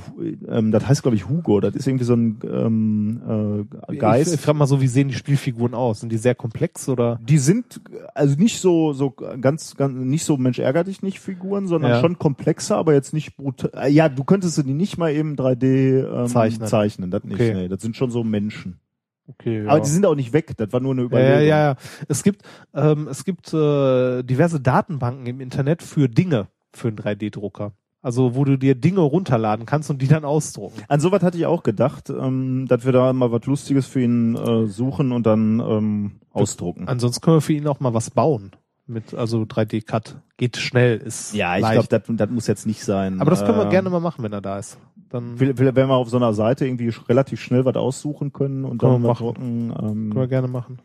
ähm, 0.48 0.72
das 0.72 0.88
heißt, 0.88 1.04
glaube 1.04 1.16
ich, 1.16 1.30
Hugo. 1.30 1.60
Das 1.60 1.76
ist 1.76 1.88
irgendwie 1.88 2.06
so 2.06 2.16
ein 2.16 2.40
ähm, 2.44 3.68
äh, 3.88 3.96
Geist. 3.96 4.30
Ich, 4.30 4.36
ich 4.36 4.42
frage 4.42 4.58
mal 4.58 4.66
so, 4.66 4.82
wie 4.82 4.88
sehen 4.88 5.10
die 5.10 5.14
Spielfiguren 5.14 5.76
aus? 5.76 6.00
Sind 6.00 6.12
die 6.12 6.18
sehr 6.18 6.36
komplex 6.36 6.90
oder? 6.90 7.20
die 7.22 7.38
sind 7.38 7.82
also 8.16 8.36
nicht 8.38 8.60
so 8.60 8.94
so 8.94 9.12
ganz 9.12 9.76
ganz 9.76 9.94
nicht 9.94 10.24
so 10.24 10.38
Mensch 10.38 10.58
ärger 10.60 10.84
dich 10.84 11.04
nicht 11.04 11.20
Figuren, 11.20 11.68
sondern 11.68 11.92
Ja. 11.92 12.00
schon 12.00 12.18
komplexer, 12.18 12.78
aber 12.78 12.94
jetzt 12.94 13.14
nicht 13.14 13.36
brutal. 13.38 13.90
Ja, 13.92 14.10
du 14.10 14.24
könntest 14.24 14.56
sie 14.56 14.64
nicht 14.64 14.98
mal 14.98 15.12
eben 15.12 15.36
3D 15.36 16.22
ähm, 16.24 16.28
Zeichnen. 16.28 16.68
zeichnen, 16.68 17.12
das 17.12 17.24
nicht. 17.24 17.36
Okay. 17.36 17.54
Nee, 17.54 17.68
das 17.68 17.82
sind 17.82 17.96
schon 17.96 18.10
so 18.10 18.24
Menschen. 18.24 18.80
Okay, 19.28 19.64
ja. 19.64 19.72
Aber 19.72 19.82
die 19.82 19.90
sind 19.90 20.06
auch 20.06 20.16
nicht 20.16 20.34
weg. 20.34 20.54
Das 20.58 20.72
war 20.72 20.80
nur 20.80 20.94
eine 20.94 21.04
Überlegung. 21.04 21.34
ja, 21.34 21.42
ja, 21.42 21.60
ja. 21.72 21.76
Es 22.08 22.24
gibt, 22.24 22.44
ähm, 22.74 23.08
es 23.10 23.26
gibt 23.26 23.54
äh, 23.54 24.24
diverse 24.24 24.60
Datenbanken 24.60 25.26
im 25.28 25.42
Internet 25.42 25.84
für 25.84 26.08
Dinge 26.08 26.48
für 26.74 26.88
einen 26.88 26.98
3D-Drucker. 26.98 27.74
Also 28.02 28.36
wo 28.36 28.46
du 28.46 28.58
dir 28.58 28.76
Dinge 28.76 29.02
runterladen 29.02 29.66
kannst 29.66 29.90
und 29.90 30.02
die 30.02 30.08
dann 30.08 30.24
ausdrucken. 30.24 30.82
An 30.88 31.00
sowas 31.00 31.24
hatte 31.24 31.38
ich 31.38 31.46
auch 31.46 31.64
gedacht, 31.64 32.10
ähm, 32.10 32.66
dass 32.70 32.86
wir 32.86 32.94
da 32.94 33.12
mal 33.12 33.32
was 33.32 33.46
Lustiges 33.46 33.88
für 33.88 34.02
ihn 34.02 34.36
äh, 34.36 34.68
suchen 34.68 35.12
und 35.12 35.26
dann 35.26 35.60
ähm, 35.60 36.12
ausdrucken. 36.32 36.88
Ansonsten 36.88 37.22
können 37.22 37.38
wir 37.38 37.42
für 37.42 37.54
ihn 37.54 37.68
auch 37.68 37.80
mal 37.80 37.94
was 37.94 38.12
bauen. 38.12 38.52
Mit, 38.86 39.14
also 39.14 39.42
3D-Cut. 39.42 40.16
Geht 40.38 40.56
schnell, 40.56 40.98
ist 40.98 41.34
Ja, 41.34 41.58
ich 41.58 41.70
glaube, 41.70 42.16
das, 42.16 42.30
muss 42.30 42.48
jetzt 42.48 42.66
nicht 42.66 42.86
sein. 42.86 43.20
Aber 43.20 43.32
das 43.32 43.44
können 43.44 43.58
wir 43.58 43.66
Ähm, 43.66 43.72
gerne 43.72 43.90
mal 43.90 44.00
machen, 44.00 44.24
wenn 44.24 44.32
er 44.32 44.40
da 44.40 44.60
ist. 44.60 44.78
Dann 45.10 45.40
Will, 45.40 45.58
will, 45.58 45.76
wenn 45.76 45.88
wir 45.88 45.96
auf 45.96 46.10
so 46.10 46.18
einer 46.18 46.34
Seite 46.34 46.66
irgendwie 46.66 46.92
relativ 47.08 47.42
schnell 47.42 47.66
was 47.66 47.76
aussuchen 47.76 48.34
können 48.34 48.66
und 48.66 48.84
dann 48.84 49.02
machen. 49.02 49.26
drucken. 49.26 49.70
Ähm, 49.70 50.10
können 50.10 50.16
wir 50.16 50.28
gerne 50.28 50.48
machen. 50.48 50.80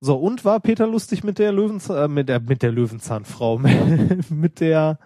So, 0.00 0.16
und 0.16 0.44
war 0.44 0.60
Peter 0.60 0.86
lustig 0.86 1.24
mit 1.24 1.38
der 1.38 1.52
Löwenzahn, 1.52 1.96
äh, 1.96 2.08
mit 2.08 2.28
der, 2.28 2.40
mit 2.40 2.62
der 2.62 2.72
Löwenzahnfrau, 2.72 3.58
mit 4.28 4.60
der, 4.60 4.98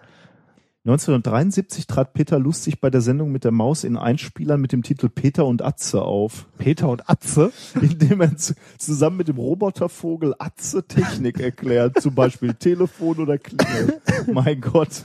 1973 0.85 1.87
trat 1.87 2.13
Peter 2.13 2.39
Lustig 2.39 2.79
bei 2.79 2.89
der 2.89 3.01
Sendung 3.01 3.31
mit 3.31 3.43
der 3.43 3.51
Maus 3.51 3.83
in 3.83 3.97
Einspielern 3.97 4.61
mit 4.61 4.71
dem 4.71 4.81
Titel 4.81 5.09
Peter 5.09 5.45
und 5.45 5.61
Atze 5.61 6.01
auf, 6.01 6.47
Peter 6.57 6.87
und 6.89 7.09
Atze. 7.09 7.51
indem 7.81 8.21
er 8.21 8.37
zu, 8.37 8.55
zusammen 8.77 9.17
mit 9.17 9.27
dem 9.27 9.37
Robotervogel 9.37 10.35
Atze 10.39 10.87
Technik 10.87 11.39
erklärt, 11.39 12.01
zum 12.01 12.15
Beispiel 12.15 12.53
Telefon 12.59 13.19
oder 13.19 13.37
Klingel. 13.37 14.01
mein 14.31 14.61
Gott. 14.61 15.03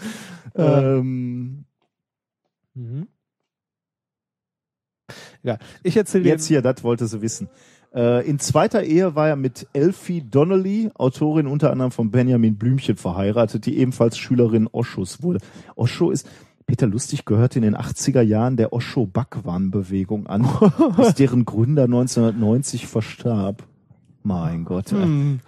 Ähm, 0.55 1.64
Mhm. 2.75 3.09
Ja, 5.43 5.59
ich 5.83 5.97
erzähle 5.97 6.25
jetzt 6.25 6.47
hier, 6.47 6.63
das 6.63 6.83
wollte 6.83 7.07
sie 7.07 7.21
wissen. 7.21 7.49
Äh, 7.95 8.27
in 8.29 8.39
zweiter 8.39 8.83
Ehe 8.83 9.15
war 9.15 9.29
er 9.29 9.37
mit 9.37 9.67
Elfie 9.75 10.23
Donnelly, 10.23 10.91
Autorin 10.95 11.47
unter 11.47 11.71
anderem 11.71 11.91
von 11.93 12.11
Benjamin 12.11 12.57
Blümchen, 12.57 12.97
verheiratet, 12.97 13.67
die 13.67 13.77
ebenfalls 13.79 14.17
Schülerin 14.19 14.69
Oschos 14.73 15.23
wurde. 15.23 15.41
Osho 15.77 16.11
ist, 16.11 16.27
Peter 16.67 16.87
Lustig 16.87 17.27
gehörte 17.27 17.59
in 17.59 17.63
den 17.63 17.77
80er 17.77 18.23
Jahren 18.23 18.57
der 18.57 18.73
Osho-Bhagwan-Bewegung 18.73 20.27
an, 20.27 20.49
bis 20.97 21.15
deren 21.15 21.45
Gründer 21.45 21.85
1990 21.85 22.87
verstarb. 22.87 23.63
Mein 24.23 24.65
Gott. 24.65 24.91
Hm. 24.91 25.41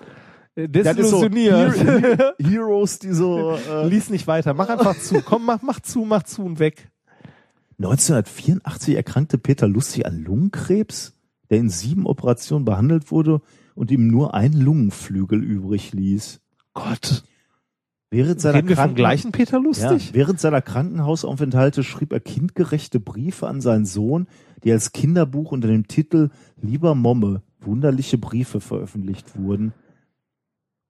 Das 0.55 0.97
ist 0.97 1.09
so 1.11 1.27
Desillusioniert. 1.29 1.77
Hero- 1.79 2.33
Heroes, 2.39 2.99
die 2.99 3.13
so... 3.13 3.57
Äh, 3.57 3.89
Lies 3.89 4.11
nicht 4.11 4.27
weiter. 4.27 4.53
Mach 4.55 4.69
einfach 4.69 4.99
zu. 4.99 5.21
Komm, 5.23 5.47
mach, 5.47 5.63
mach 5.63 5.81
zu, 5.81 6.01
mach 6.05 6.23
zu 6.23 6.45
und 6.45 6.59
weg. 6.59 6.91
1984 7.79 8.95
erkrankte 8.97 9.39
Peter 9.39 9.69
Lustig 9.69 10.07
an 10.07 10.23
Lungenkrebs, 10.23 11.15
der 11.51 11.59
in 11.59 11.69
sieben 11.69 12.07
Operationen 12.07 12.65
behandelt 12.65 13.11
wurde 13.11 13.43
und 13.75 13.91
ihm 13.91 14.09
nur 14.09 14.35
ein 14.35 14.53
Lungenflügel 14.53 15.43
übrig 15.43 15.93
ließ. 15.93 16.41
Gott. 16.73 17.25
Während 18.11 18.41
seiner, 18.41 18.63
Kranken 18.63 19.33
Peter 19.33 19.59
ja, 19.59 19.63
Lustig? 19.63 20.15
während 20.15 20.41
seiner 20.41 20.63
Krankenhausaufenthalte 20.63 21.83
schrieb 21.83 22.13
er 22.13 22.21
kindgerechte 22.21 23.01
Briefe 23.01 23.49
an 23.49 23.61
seinen 23.61 23.85
Sohn, 23.85 24.29
die 24.65 24.73
als 24.73 24.93
Kinderbuch 24.93 25.53
unter 25.53 25.69
dem 25.69 25.89
Titel 25.89 26.31
Lieber 26.61 26.95
Momme, 26.95 27.43
wunderliche 27.61 28.17
Briefe 28.17 28.61
veröffentlicht 28.61 29.37
wurden. 29.37 29.75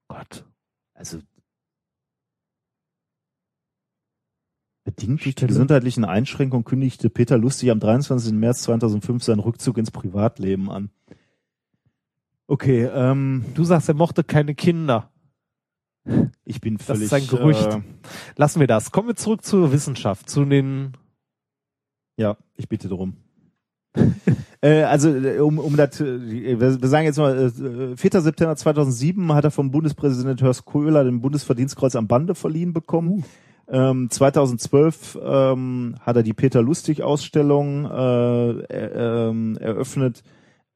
Gott. 0.07 0.45
Also 0.93 1.19
Bedingt 4.87 5.25
durch 5.25 5.35
die 5.35 5.47
gesundheitlichen 5.47 6.05
Einschränkungen 6.05 6.63
kündigte 6.63 7.09
Peter 7.09 7.37
Lustig 7.37 7.71
am 7.71 7.81
23. 7.81 8.31
März 8.31 8.61
2005 8.61 9.21
seinen 9.21 9.39
Rückzug 9.39 9.77
ins 9.77 9.91
Privatleben 9.91 10.71
an. 10.71 10.91
Okay, 12.47 12.85
ähm, 12.85 13.43
Du 13.53 13.65
sagst, 13.65 13.89
er 13.89 13.95
mochte 13.95 14.23
keine 14.23 14.55
Kinder. 14.55 15.11
ich 16.45 16.61
bin 16.61 16.77
Das 16.77 16.85
völlig. 16.85 17.03
ist 17.03 17.13
ein 17.13 17.27
Gerücht. 17.27 17.67
Äh, 17.67 17.81
Lassen 18.37 18.61
wir 18.61 18.67
das. 18.67 18.93
Kommen 18.93 19.09
wir 19.09 19.17
zurück 19.17 19.43
zur 19.43 19.73
Wissenschaft, 19.73 20.29
zu 20.29 20.45
den 20.45 20.93
ja, 22.15 22.37
ich 22.55 22.69
bitte 22.69 22.87
drum. 22.87 23.17
äh, 24.61 24.83
also 24.83 25.13
äh, 25.13 25.39
um, 25.39 25.59
um 25.59 25.75
das, 25.75 25.99
äh, 25.99 26.59
wir, 26.61 26.81
wir 26.81 26.87
sagen 26.87 27.03
jetzt 27.05 27.17
mal, 27.17 27.51
äh, 27.93 27.97
4. 27.97 28.21
September 28.21 28.55
2007 28.55 29.33
hat 29.33 29.43
er 29.43 29.51
vom 29.51 29.69
Bundespräsident 29.69 30.41
Horst 30.41 30.65
Köhler 30.65 31.03
den 31.03 31.19
Bundesverdienstkreuz 31.19 31.97
am 31.97 32.07
Bande 32.07 32.35
verliehen 32.35 32.71
bekommen. 32.71 33.25
Ähm, 33.69 34.09
2012 34.09 35.19
ähm, 35.21 35.95
hat 35.99 36.15
er 36.15 36.23
die 36.23 36.33
Peter 36.33 36.61
Lustig 36.61 37.03
Ausstellung 37.03 37.85
äh, 37.85 38.49
ähm, 39.29 39.57
eröffnet 39.57 40.23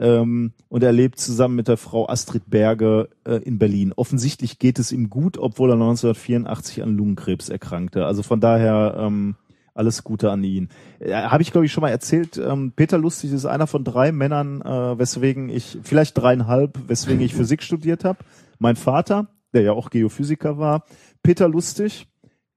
ähm, 0.02 0.52
und 0.68 0.84
er 0.84 0.92
lebt 0.92 1.20
zusammen 1.20 1.56
mit 1.56 1.68
der 1.68 1.78
Frau 1.78 2.10
Astrid 2.10 2.50
Berge 2.50 3.10
äh, 3.24 3.36
in 3.36 3.60
Berlin. 3.60 3.94
Offensichtlich 3.96 4.60
geht 4.60 4.80
es 4.80 4.92
ihm 4.92 5.10
gut, 5.10 5.38
obwohl 5.38 5.70
er 5.70 5.76
1984 5.76 6.84
an 6.84 6.98
Lungenkrebs 6.98 7.50
erkrankte. 7.50 8.06
Also 8.06 8.24
von 8.24 8.42
daher 8.42 8.96
ähm, 8.98 9.36
alles 9.74 10.04
Gute 10.04 10.32
an 10.32 10.44
ihn. 10.44 10.68
Äh, 11.00 11.14
Habe 11.14 11.44
ich 11.44 11.52
glaube 11.52 11.68
ich 11.68 11.72
schon 11.72 11.82
mal 11.82 11.90
erzählt. 11.90 12.38
Ähm, 12.38 12.74
Peter 12.76 12.98
Lustig 12.98 13.32
ist 13.32 13.46
einer 13.46 13.68
von 13.68 13.84
drei 13.84 14.12
Männern, 14.12 14.62
äh, 14.62 15.00
weswegen 15.00 15.50
ich 15.50 15.78
vielleicht 15.84 16.18
dreieinhalb, 16.18 16.78
weswegen 16.88 17.22
ich 17.22 17.36
Physik 17.36 17.64
studiert 17.64 18.04
habe. 18.04 18.20
Mein 18.60 18.76
Vater, 18.76 19.28
der 19.54 19.62
ja 19.62 19.72
auch 19.72 19.90
Geophysiker 19.92 20.58
war, 20.58 20.84
Peter 21.24 21.48
Lustig, 21.48 22.08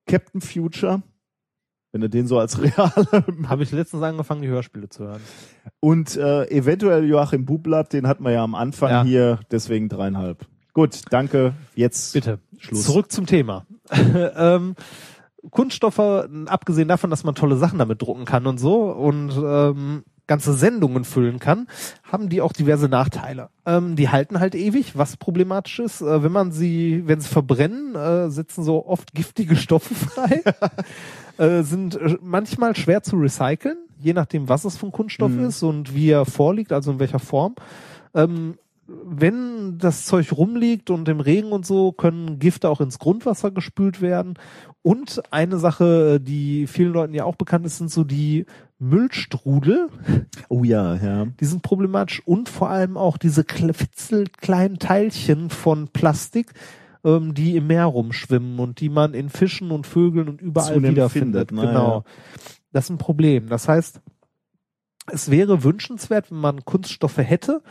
Captain 0.07 0.41
Future, 0.41 1.02
wenn 1.92 2.00
du 2.00 2.08
den 2.10 2.26
so 2.26 2.39
als 2.39 2.60
reale 2.62 3.24
habe 3.49 3.62
ich 3.62 3.73
letztens 3.73 4.02
angefangen, 4.02 4.42
die 4.42 4.49
Hörspiele 4.49 4.89
zu 4.89 5.05
hören. 5.05 5.20
und 5.81 6.16
äh, 6.16 6.44
eventuell 6.50 7.05
Joachim 7.05 7.44
Bublatt, 7.44 7.92
den 7.92 8.07
hatten 8.07 8.24
wir 8.24 8.33
ja 8.33 8.42
am 8.44 8.55
Anfang 8.55 8.91
Ja. 8.91 9.02
hier, 9.05 9.41
deswegen 9.50 9.89
dreieinhalb. 9.89 10.47
Gut, 10.73 11.02
danke. 11.10 11.55
Jetzt 11.76 12.15
Bitte. 12.15 12.41
Schluss. 12.58 12.84
Zurück 12.84 13.12
zum 13.12 13.26
Thema. 13.26 13.65
ähm, 14.36 14.74
Kunststoffe, 15.50 15.99
abgesehen 16.47 16.89
davon, 16.89 17.10
dass 17.10 17.23
man 17.23 17.34
tolle 17.34 17.57
Sachen 17.57 17.78
damit 17.78 18.02
drucken 18.02 18.24
kann 18.24 18.47
und 18.47 18.58
so 18.58 18.91
und 18.91 19.31
ähm, 19.36 20.05
ganze 20.26 20.54
Sendungen 20.54 21.04
füllen 21.04 21.38
kann, 21.38 21.66
haben 22.02 22.28
die 22.28 22.40
auch 22.40 22.52
diverse 22.52 22.88
Nachteile. 22.88 23.50
Ähm, 23.66 23.96
die 23.96 24.08
halten 24.08 24.40
halt 24.40 24.54
ewig, 24.54 24.96
was 24.96 25.16
problematisch 25.16 25.80
ist. 25.80 26.00
Äh, 26.00 26.22
wenn 26.22 26.32
man 26.32 26.52
sie, 26.52 27.02
wenn 27.06 27.20
sie 27.20 27.28
verbrennen, 27.28 27.94
äh, 27.94 28.30
setzen 28.30 28.64
so 28.64 28.86
oft 28.86 29.14
giftige 29.14 29.56
Stoffe 29.56 29.94
frei, 29.94 30.42
äh, 31.38 31.62
sind 31.62 31.96
äh, 31.96 32.16
manchmal 32.22 32.74
schwer 32.76 33.02
zu 33.02 33.16
recyceln, 33.16 33.78
je 33.98 34.12
nachdem, 34.12 34.48
was 34.48 34.64
es 34.64 34.76
für 34.76 34.86
ein 34.86 34.92
Kunststoff 34.92 35.36
ist 35.38 35.62
und 35.62 35.94
wie 35.94 36.10
er 36.10 36.24
vorliegt, 36.24 36.72
also 36.72 36.92
in 36.92 36.98
welcher 36.98 37.18
Form. 37.18 37.54
Ähm, 38.14 38.54
wenn 38.86 39.78
das 39.78 40.04
Zeug 40.04 40.32
rumliegt 40.32 40.90
und 40.90 41.08
im 41.08 41.20
Regen 41.20 41.52
und 41.52 41.64
so, 41.64 41.92
können 41.92 42.38
Gifte 42.38 42.68
auch 42.68 42.80
ins 42.80 42.98
Grundwasser 42.98 43.50
gespült 43.50 44.02
werden. 44.02 44.34
Und 44.82 45.22
eine 45.32 45.58
Sache, 45.58 46.20
die 46.20 46.66
vielen 46.66 46.92
Leuten 46.92 47.14
ja 47.14 47.24
auch 47.24 47.36
bekannt 47.36 47.64
ist, 47.64 47.78
sind 47.78 47.90
so 47.90 48.04
die 48.04 48.44
Müllstrudel. 48.88 49.88
Oh 50.48 50.64
ja, 50.64 50.94
ja. 50.94 51.26
Die 51.40 51.44
sind 51.44 51.62
problematisch 51.62 52.22
und 52.26 52.48
vor 52.48 52.70
allem 52.70 52.96
auch 52.96 53.16
diese 53.18 53.42
kle- 53.42 53.72
fitzelkleinen 53.72 54.78
Teilchen 54.78 55.50
von 55.50 55.88
Plastik, 55.88 56.52
ähm, 57.04 57.34
die 57.34 57.56
im 57.56 57.66
Meer 57.66 57.86
rumschwimmen 57.86 58.58
und 58.58 58.80
die 58.80 58.88
man 58.88 59.14
in 59.14 59.28
Fischen 59.28 59.70
und 59.70 59.86
Vögeln 59.86 60.28
und 60.28 60.40
überall 60.40 60.82
wiederfindet. 60.82 61.50
findet, 61.50 61.66
genau. 61.66 61.98
ja. 61.98 62.04
Das 62.72 62.84
ist 62.84 62.90
ein 62.90 62.98
Problem. 62.98 63.48
Das 63.48 63.68
heißt, 63.68 64.00
es 65.12 65.30
wäre 65.30 65.62
wünschenswert, 65.64 66.30
wenn 66.30 66.38
man 66.38 66.64
Kunststoffe 66.64 67.18
hätte, 67.18 67.62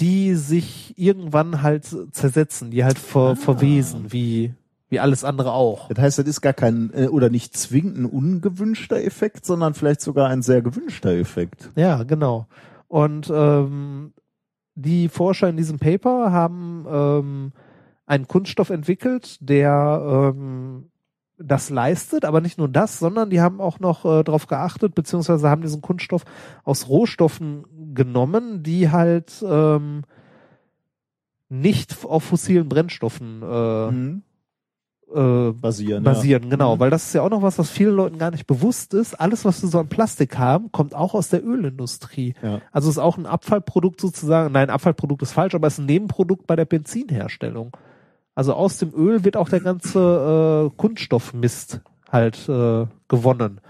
die 0.00 0.34
sich 0.34 0.94
irgendwann 0.96 1.62
halt 1.62 1.84
zersetzen, 2.12 2.70
die 2.70 2.84
halt 2.84 2.98
ver 2.98 3.36
verwesen, 3.36 4.12
wie, 4.12 4.54
wie 4.90 5.00
alles 5.00 5.24
andere 5.24 5.52
auch. 5.52 5.88
Das 5.88 5.98
heißt, 5.98 6.18
das 6.18 6.26
ist 6.26 6.40
gar 6.40 6.52
kein 6.52 6.90
äh, 6.92 7.06
oder 7.06 7.30
nicht 7.30 7.56
zwingend 7.56 7.96
ein 7.98 8.04
ungewünschter 8.04 9.02
Effekt, 9.02 9.46
sondern 9.46 9.74
vielleicht 9.74 10.02
sogar 10.02 10.28
ein 10.28 10.42
sehr 10.42 10.60
gewünschter 10.60 11.12
Effekt. 11.12 11.70
Ja, 11.76 12.02
genau. 12.02 12.46
Und 12.88 13.30
ähm, 13.32 14.12
die 14.74 15.08
Forscher 15.08 15.48
in 15.48 15.56
diesem 15.56 15.78
Paper 15.78 16.32
haben 16.32 16.86
ähm, 16.90 17.52
einen 18.04 18.26
Kunststoff 18.26 18.70
entwickelt, 18.70 19.38
der 19.40 20.32
ähm, 20.34 20.90
das 21.38 21.70
leistet, 21.70 22.24
aber 22.24 22.40
nicht 22.40 22.58
nur 22.58 22.68
das, 22.68 22.98
sondern 22.98 23.30
die 23.30 23.40
haben 23.40 23.60
auch 23.60 23.78
noch 23.78 24.04
äh, 24.04 24.24
darauf 24.24 24.48
geachtet, 24.48 24.94
beziehungsweise 24.94 25.48
haben 25.48 25.62
diesen 25.62 25.80
Kunststoff 25.80 26.24
aus 26.64 26.88
Rohstoffen 26.88 27.64
genommen, 27.94 28.62
die 28.62 28.90
halt 28.90 29.42
ähm, 29.46 30.02
nicht 31.48 32.04
auf 32.04 32.24
fossilen 32.24 32.68
Brennstoffen 32.68 33.42
äh, 33.42 33.90
Mhm. 33.90 34.22
Äh, 35.14 35.52
Basieren. 35.52 36.04
basieren, 36.04 36.50
genau, 36.50 36.76
Mhm. 36.76 36.80
weil 36.80 36.90
das 36.90 37.06
ist 37.06 37.14
ja 37.14 37.22
auch 37.22 37.30
noch 37.30 37.42
was, 37.42 37.58
was 37.58 37.70
vielen 37.70 37.94
Leuten 37.96 38.18
gar 38.18 38.30
nicht 38.30 38.46
bewusst 38.46 38.94
ist. 38.94 39.14
Alles, 39.14 39.44
was 39.44 39.62
wir 39.62 39.68
so 39.68 39.78
an 39.78 39.88
Plastik 39.88 40.38
haben, 40.38 40.70
kommt 40.72 40.94
auch 40.94 41.14
aus 41.14 41.28
der 41.28 41.44
Ölindustrie. 41.44 42.34
Ja. 42.42 42.60
Also 42.72 42.90
ist 42.90 42.98
auch 42.98 43.16
ein 43.18 43.26
Abfallprodukt 43.26 44.00
sozusagen, 44.00 44.52
nein, 44.52 44.70
Abfallprodukt 44.70 45.22
ist 45.22 45.32
falsch, 45.32 45.54
aber 45.54 45.66
es 45.66 45.74
ist 45.74 45.80
ein 45.80 45.86
Nebenprodukt 45.86 46.46
bei 46.46 46.56
der 46.56 46.64
Benzinherstellung. 46.64 47.76
Also 48.34 48.54
aus 48.54 48.78
dem 48.78 48.94
Öl 48.94 49.24
wird 49.24 49.36
auch 49.36 49.48
der 49.48 49.60
ganze 49.60 50.70
äh, 50.70 50.76
Kunststoffmist 50.76 51.80
halt 52.10 52.48
äh, 52.48 52.86
gewonnen. 53.08 53.60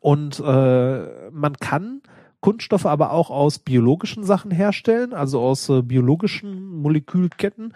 Und 0.00 0.40
äh, 0.40 1.30
man 1.30 1.56
kann 1.60 2.02
Kunststoffe 2.40 2.86
aber 2.86 3.12
auch 3.12 3.30
aus 3.30 3.58
biologischen 3.58 4.24
Sachen 4.24 4.50
herstellen, 4.50 5.14
also 5.14 5.40
aus 5.40 5.68
äh, 5.68 5.82
biologischen 5.82 6.66
Molekülketten. 6.82 7.72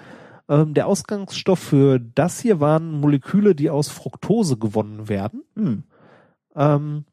Ähm, 0.49 0.75
der 0.75 0.87
Ausgangsstoff 0.87 1.59
für 1.59 1.99
das 1.99 2.41
hier 2.41 2.61
waren 2.61 3.01
Moleküle, 3.01 3.55
die 3.55 3.71
aus 3.71 3.89
Fructose 3.89 4.57
gewonnen 4.57 5.09
werden 5.09 5.43
Hm. 5.55 5.85
ähm, 6.57 7.05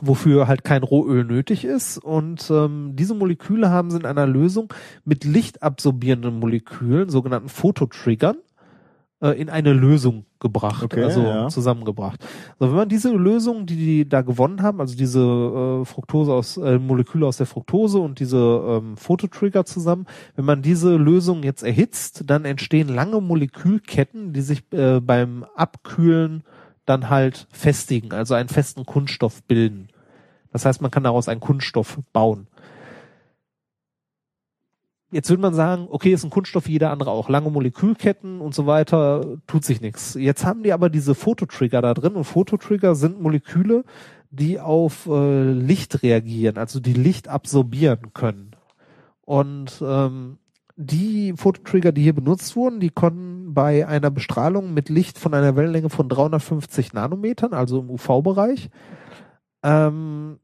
wofür 0.00 0.46
halt 0.46 0.62
kein 0.62 0.82
Rohöl 0.82 1.24
nötig 1.24 1.64
ist. 1.64 1.98
Und 1.98 2.50
ähm, 2.50 2.92
diese 2.94 3.14
Moleküle 3.14 3.70
haben 3.70 3.90
sie 3.90 3.96
in 3.98 4.06
einer 4.06 4.26
Lösung 4.26 4.72
mit 5.04 5.24
lichtabsorbierenden 5.24 6.38
Molekülen, 6.38 7.08
sogenannten 7.08 7.48
Phototriggern, 7.48 8.36
in 9.20 9.48
eine 9.48 9.72
Lösung 9.72 10.26
gebracht, 10.40 10.84
Okay, 10.84 11.02
also 11.04 11.22
ja. 11.22 11.48
zusammengebracht. 11.48 12.22
So, 12.58 12.68
wenn 12.68 12.76
man 12.76 12.88
diese 12.88 13.10
Lösung, 13.12 13.64
die 13.64 13.76
die 13.76 14.08
da 14.08 14.20
gewonnen 14.20 14.62
haben, 14.62 14.80
also 14.80 14.94
diese 14.94 15.20
äh, 15.20 15.84
Fructose 15.86 16.32
aus 16.32 16.56
äh, 16.58 16.78
Moleküle 16.78 17.26
aus 17.26 17.38
der 17.38 17.46
Fructose 17.46 17.98
und 17.98 18.20
diese 18.20 18.36
ähm, 18.36 18.96
Phototrigger 18.98 19.64
zusammen, 19.64 20.06
wenn 20.34 20.44
man 20.44 20.60
diese 20.60 20.96
Lösung 20.96 21.42
jetzt 21.42 21.62
erhitzt, 21.62 22.24
dann 22.26 22.44
entstehen 22.44 22.88
lange 22.88 23.20
Molekülketten, 23.20 24.34
die 24.34 24.42
sich 24.42 24.70
äh, 24.72 25.00
beim 25.00 25.46
Abkühlen 25.54 26.42
dann 26.84 27.08
halt 27.08 27.46
festigen, 27.50 28.12
also 28.12 28.34
einen 28.34 28.48
festen 28.50 28.84
Kunststoff 28.84 29.42
bilden. 29.44 29.88
Das 30.52 30.64
heißt, 30.64 30.80
man 30.80 30.90
kann 30.90 31.04
daraus 31.04 31.28
einen 31.28 31.40
Kunststoff 31.40 31.98
bauen. 32.12 32.46
Jetzt 35.12 35.30
würde 35.30 35.42
man 35.42 35.54
sagen, 35.54 35.86
okay, 35.88 36.12
ist 36.12 36.24
ein 36.24 36.30
Kunststoff 36.30 36.66
wie 36.66 36.72
jeder 36.72 36.90
andere 36.90 37.12
auch. 37.12 37.28
Lange 37.28 37.50
Molekülketten 37.50 38.40
und 38.40 38.54
so 38.54 38.66
weiter, 38.66 39.38
tut 39.46 39.64
sich 39.64 39.80
nichts. 39.80 40.14
Jetzt 40.14 40.44
haben 40.44 40.64
die 40.64 40.72
aber 40.72 40.90
diese 40.90 41.14
Phototrigger 41.14 41.80
da 41.80 41.94
drin 41.94 42.14
und 42.14 42.24
Phototrigger 42.24 42.96
sind 42.96 43.22
Moleküle, 43.22 43.84
die 44.30 44.58
auf 44.58 45.06
äh, 45.06 45.52
Licht 45.52 46.02
reagieren, 46.02 46.58
also 46.58 46.80
die 46.80 46.92
Licht 46.92 47.28
absorbieren 47.28 48.12
können. 48.14 48.56
Und 49.22 49.80
ähm, 49.80 50.38
die 50.76 51.34
Fototrigger, 51.36 51.92
die 51.92 52.02
hier 52.02 52.14
benutzt 52.14 52.54
wurden, 52.56 52.80
die 52.80 52.90
konnten 52.90 53.54
bei 53.54 53.86
einer 53.86 54.10
Bestrahlung 54.10 54.74
mit 54.74 54.88
Licht 54.88 55.18
von 55.18 55.32
einer 55.34 55.56
Wellenlänge 55.56 55.88
von 55.88 56.08
350 56.08 56.92
Nanometern, 56.92 57.54
also 57.54 57.80
im 57.80 57.90
UV-Bereich, 57.90 58.70
ähm, 59.62 60.38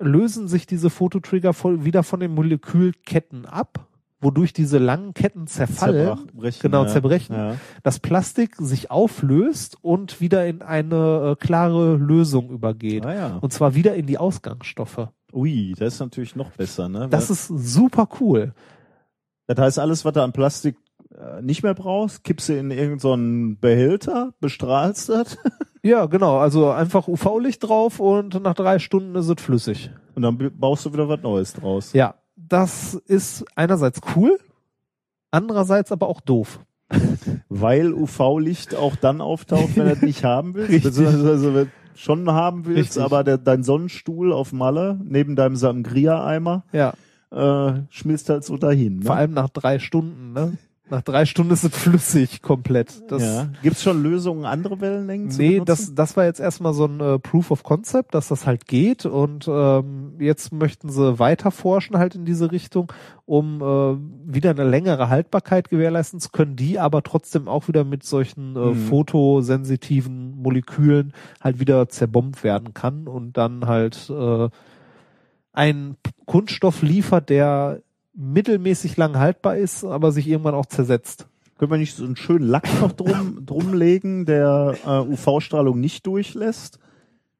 lösen 0.00 0.48
sich 0.48 0.66
diese 0.66 0.90
Fototrigger 0.90 1.52
voll 1.52 1.84
wieder 1.84 2.02
von 2.02 2.20
den 2.20 2.34
Molekülketten 2.34 3.46
ab, 3.46 3.86
wodurch 4.20 4.52
diese 4.52 4.78
langen 4.78 5.14
Ketten 5.14 5.46
zerfallen, 5.46 6.16
Zerbrechen, 6.18 6.60
genau, 6.62 6.82
ja. 6.82 6.88
zerbrechen, 6.88 7.34
Ja. 7.36 7.56
das 7.82 8.00
Plastik 8.00 8.56
sich 8.56 8.90
auflöst 8.90 9.76
und 9.82 10.20
wieder 10.20 10.46
in 10.46 10.62
eine 10.62 11.32
äh, 11.32 11.36
klare 11.36 11.96
Lösung 11.96 12.50
übergeht. 12.50 13.06
Ah, 13.06 13.14
ja. 13.14 13.36
Und 13.40 13.52
zwar 13.52 13.74
wieder 13.74 13.94
in 13.94 14.06
die 14.06 14.18
Ausgangsstoffe. 14.18 15.08
Ui, 15.32 15.74
das 15.78 15.94
ist 15.94 16.00
natürlich 16.00 16.34
noch 16.36 16.50
besser, 16.52 16.88
ne? 16.88 17.06
Das 17.10 17.30
ist 17.30 17.46
super 17.48 18.08
cool. 18.20 18.54
Das 19.46 19.58
heißt, 19.58 19.78
alles, 19.78 20.04
was 20.04 20.12
du 20.14 20.22
an 20.22 20.32
Plastik 20.32 20.76
äh, 21.16 21.40
nicht 21.42 21.62
mehr 21.62 21.74
brauchst, 21.74 22.24
kippst 22.24 22.48
du 22.48 22.58
in 22.58 22.70
irgendeinen 22.70 23.50
so 23.54 23.60
Behälter, 23.60 24.34
bestrahlst 24.40 25.08
das 25.10 25.38
Ja, 25.82 26.06
genau. 26.06 26.38
Also 26.38 26.70
einfach 26.70 27.06
UV-Licht 27.06 27.62
drauf 27.62 28.00
und 28.00 28.42
nach 28.42 28.54
drei 28.54 28.78
Stunden 28.80 29.14
ist 29.14 29.28
es 29.28 29.40
flüssig. 29.40 29.90
und 30.16 30.22
dann 30.22 30.36
baust 30.58 30.84
du 30.84 30.92
wieder 30.92 31.08
was 31.08 31.22
Neues 31.22 31.52
draus. 31.52 31.92
Ja, 31.92 32.14
das 32.48 32.94
ist 32.94 33.44
einerseits 33.54 34.00
cool, 34.14 34.38
andererseits 35.30 35.92
aber 35.92 36.08
auch 36.08 36.20
doof. 36.20 36.60
Weil 37.48 37.92
UV-Licht 37.92 38.74
auch 38.74 38.96
dann 38.96 39.20
auftaucht, 39.20 39.76
wenn 39.76 39.86
du 39.86 39.92
es 39.92 40.02
nicht 40.02 40.24
haben 40.24 40.54
willst. 40.54 40.84
Beziehungsweise 40.84 41.54
wenn 41.54 41.64
du 41.66 41.70
schon 41.94 42.30
haben 42.30 42.64
willst, 42.64 42.96
Richtig. 42.96 43.02
aber 43.02 43.24
der, 43.24 43.38
dein 43.38 43.62
Sonnenstuhl 43.62 44.32
auf 44.32 44.52
Malle 44.52 44.98
neben 45.02 45.36
deinem 45.36 45.56
Sangria-Eimer 45.56 46.64
Ja, 46.72 46.94
äh, 47.30 47.82
schmilzt 47.90 48.30
halt 48.30 48.44
so 48.44 48.56
dahin. 48.56 49.00
Ne? 49.00 49.04
Vor 49.04 49.16
allem 49.16 49.32
nach 49.32 49.50
drei 49.50 49.78
Stunden, 49.78 50.32
ne? 50.32 50.56
Nach 50.90 51.02
drei 51.02 51.26
Stunden 51.26 51.52
ist 51.52 51.64
es 51.64 51.76
flüssig 51.76 52.40
komplett. 52.40 53.10
Das, 53.10 53.22
ja. 53.22 53.48
Gibt's 53.62 53.82
schon 53.82 54.02
Lösungen, 54.02 54.44
andere 54.46 54.80
Wellenlängen 54.80 55.30
zu 55.30 55.38
Nee, 55.42 55.54
benutzen? 55.60 55.66
das, 55.66 55.94
das 55.94 56.16
war 56.16 56.24
jetzt 56.24 56.40
erstmal 56.40 56.72
so 56.72 56.86
ein 56.86 56.98
äh, 57.00 57.18
Proof 57.18 57.50
of 57.50 57.62
Concept, 57.62 58.14
dass 58.14 58.28
das 58.28 58.46
halt 58.46 58.66
geht 58.66 59.04
und 59.04 59.46
ähm, 59.48 60.14
jetzt 60.18 60.52
möchten 60.52 60.88
sie 60.88 61.18
weiter 61.18 61.50
forschen 61.50 61.98
halt 61.98 62.14
in 62.14 62.24
diese 62.24 62.50
Richtung, 62.52 62.90
um 63.26 63.60
äh, 63.60 64.32
wieder 64.32 64.50
eine 64.50 64.64
längere 64.64 65.10
Haltbarkeit 65.10 65.68
gewährleisten 65.68 66.20
zu 66.20 66.30
können, 66.30 66.56
die 66.56 66.78
aber 66.78 67.02
trotzdem 67.02 67.48
auch 67.48 67.68
wieder 67.68 67.84
mit 67.84 68.02
solchen 68.04 68.56
äh, 68.56 68.58
Mhm. 68.58 68.74
fotosensitiven 68.86 70.40
Molekülen 70.40 71.12
halt 71.40 71.60
wieder 71.60 71.88
zerbombt 71.88 72.42
werden 72.44 72.72
kann 72.74 73.06
und 73.08 73.36
dann 73.36 73.66
halt 73.66 74.08
äh, 74.10 74.48
ein 75.52 75.96
Kunststoff 76.26 76.82
liefert, 76.82 77.30
der 77.30 77.80
mittelmäßig 78.18 78.96
lang 78.96 79.16
haltbar 79.16 79.56
ist, 79.56 79.84
aber 79.84 80.10
sich 80.10 80.26
irgendwann 80.26 80.54
auch 80.54 80.66
zersetzt. 80.66 81.28
Können 81.56 81.70
wir 81.70 81.78
nicht 81.78 81.96
so 81.96 82.04
einen 82.04 82.16
schönen 82.16 82.46
Lack 82.46 82.68
noch 82.80 82.92
drum, 82.92 83.40
drumlegen, 83.46 84.26
der 84.26 84.76
äh, 84.84 85.00
UV-Strahlung 85.00 85.78
nicht 85.80 86.06
durchlässt? 86.06 86.78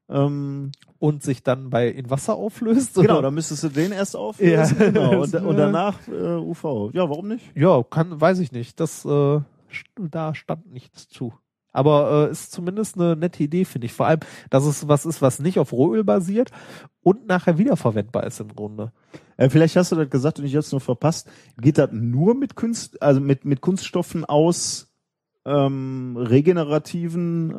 Ähm, 0.09 0.73
Und 0.99 1.23
sich 1.23 1.43
dann 1.43 1.69
bei 1.71 1.89
in 1.89 2.11
Wasser 2.11 2.35
auflöst? 2.35 2.95
genau, 2.95 3.15
oder? 3.15 3.23
dann 3.23 3.35
müsstest 3.35 3.65
du 3.65 3.69
den 3.69 3.93
erst 3.93 4.17
auflösen. 4.17 4.77
Ja. 4.79 4.87
Genau, 4.87 5.23
und, 5.23 5.35
und 5.45 5.57
danach 5.57 5.99
äh, 6.09 6.37
UV. 6.37 6.91
Ja, 6.93 7.09
warum 7.11 7.29
nicht? 7.29 7.45
Ja, 7.55 7.83
kann, 7.83 8.21
weiß 8.21 8.39
ich 8.39 8.53
nicht. 8.53 8.81
Das, 8.81 9.05
äh, 9.05 9.41
da 9.97 10.35
stand 10.35 10.73
nichts 10.73 11.09
zu. 11.09 11.35
Aber 11.79 12.27
äh, 12.29 12.33
ist 12.33 12.53
zumindest 12.53 12.97
eine 12.97 13.17
nette 13.17 13.43
Idee, 13.43 13.65
finde 13.65 13.87
ich. 13.87 13.93
Vor 13.93 14.07
allem, 14.07 14.21
dass 14.51 14.65
es 14.65 14.89
was 14.89 15.07
ist, 15.07 15.23
was 15.23 15.39
nicht 15.39 15.59
auf 15.59 15.73
Rohöl 15.73 16.05
basiert 16.05 16.51
und 17.03 17.27
nachher 17.27 17.57
wiederverwendbar 17.57 18.25
ist 18.25 18.41
im 18.41 18.49
Grunde. 18.49 18.93
Äh, 19.37 19.49
vielleicht 19.49 19.77
hast 19.77 19.93
du 19.93 19.97
das 19.97 20.11
gesagt 20.11 20.39
und 20.39 20.45
ich 20.45 20.57
hab's 20.57 20.73
nur 20.73 20.81
verpasst. 20.81 21.31
Geht 21.61 21.79
das 21.79 21.91
nur 21.93 22.35
mit 22.35 22.57
Kunst, 22.57 23.01
also 23.01 23.21
mit, 23.21 23.45
mit 23.45 23.61
Kunststoffen 23.61 24.25
aus 24.25 24.89
ähm, 25.47 26.17
regenerativen 26.19 27.51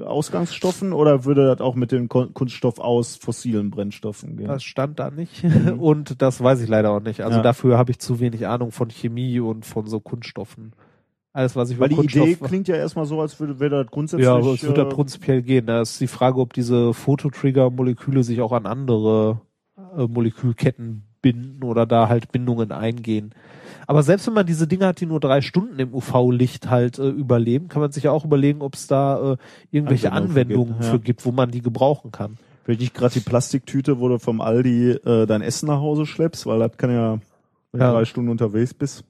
äh, 0.00 0.02
Ausgangsstoffen 0.02 0.92
oder 0.92 1.24
würde 1.24 1.46
das 1.46 1.60
auch 1.60 1.76
mit 1.76 1.92
dem 1.92 2.08
Kon 2.08 2.34
Kunststoff 2.34 2.80
aus 2.80 3.16
fossilen 3.16 3.70
Brennstoffen 3.70 4.36
gehen? 4.36 4.48
Das 4.48 4.64
stand 4.64 4.98
da 4.98 5.10
nicht. 5.10 5.44
und 5.78 6.20
das 6.20 6.42
weiß 6.42 6.60
ich 6.62 6.68
leider 6.68 6.90
auch 6.90 7.00
nicht. 7.00 7.20
Also 7.20 7.36
Ja. 7.38 7.42
dafür 7.42 7.78
habe 7.78 7.92
ich 7.92 8.00
zu 8.00 8.18
wenig 8.18 8.46
Ahnung 8.48 8.72
von 8.72 8.90
Chemie 8.90 9.38
und 9.40 9.64
von 9.66 9.86
so 9.86 10.00
Kunststoffen. 10.00 10.72
Alles, 11.38 11.54
was 11.54 11.70
ich 11.70 11.78
Weil 11.78 11.88
die 11.88 11.94
über 11.94 12.02
Idee 12.02 12.18
Kunststoff 12.18 12.48
klingt 12.48 12.66
ja 12.66 12.74
erstmal 12.74 13.04
so, 13.04 13.20
als 13.20 13.38
würde, 13.38 13.60
wäre 13.60 13.84
das 13.84 13.92
grundsätzlich. 13.92 14.24
Ja, 14.26 14.34
aber 14.34 14.54
es 14.54 14.62
wird 14.64 14.76
da 14.76 14.82
äh, 14.82 14.86
prinzipiell 14.86 15.40
gehen. 15.42 15.66
Da 15.66 15.80
ist 15.82 16.00
die 16.00 16.08
Frage, 16.08 16.40
ob 16.40 16.52
diese 16.52 16.92
Fototrigger-Moleküle 16.92 18.24
sich 18.24 18.40
auch 18.40 18.50
an 18.50 18.66
andere 18.66 19.40
äh, 19.96 20.08
Molekülketten 20.08 21.04
binden 21.22 21.62
oder 21.62 21.86
da 21.86 22.08
halt 22.08 22.32
Bindungen 22.32 22.72
eingehen. 22.72 23.32
Aber 23.86 24.02
selbst 24.02 24.26
wenn 24.26 24.34
man 24.34 24.46
diese 24.46 24.66
Dinge 24.66 24.86
hat, 24.86 25.00
die 25.00 25.06
nur 25.06 25.20
drei 25.20 25.40
Stunden 25.40 25.78
im 25.78 25.94
UV-Licht 25.94 26.70
halt 26.70 26.98
äh, 26.98 27.08
überleben, 27.08 27.68
kann 27.68 27.82
man 27.82 27.92
sich 27.92 28.02
ja 28.02 28.10
auch 28.10 28.24
überlegen, 28.24 28.60
ob 28.60 28.74
es 28.74 28.88
da 28.88 29.34
äh, 29.34 29.36
irgendwelche 29.70 30.10
Anwendungen 30.10 30.30
für 30.32 30.40
Anwendungen 30.40 30.72
gibt, 30.74 30.84
ja. 30.84 30.90
für 30.90 30.98
gibt, 30.98 31.24
wo 31.24 31.30
man 31.30 31.52
die 31.52 31.62
gebrauchen 31.62 32.10
kann. 32.10 32.36
Vielleicht 32.64 32.80
nicht 32.80 32.94
gerade 32.94 33.14
die 33.14 33.20
Plastiktüte, 33.20 34.00
wo 34.00 34.08
du 34.08 34.18
vom 34.18 34.40
Aldi 34.40 34.90
äh, 34.90 35.26
dein 35.26 35.42
Essen 35.42 35.68
nach 35.68 35.78
Hause 35.78 36.04
schleppst, 36.04 36.46
weil 36.46 36.58
das 36.58 36.76
kann 36.76 36.90
ja, 36.90 37.20
wenn 37.70 37.80
Ja. 37.80 37.92
du 37.92 37.96
drei 37.98 38.04
Stunden 38.06 38.28
unterwegs 38.28 38.74
bist. 38.74 39.04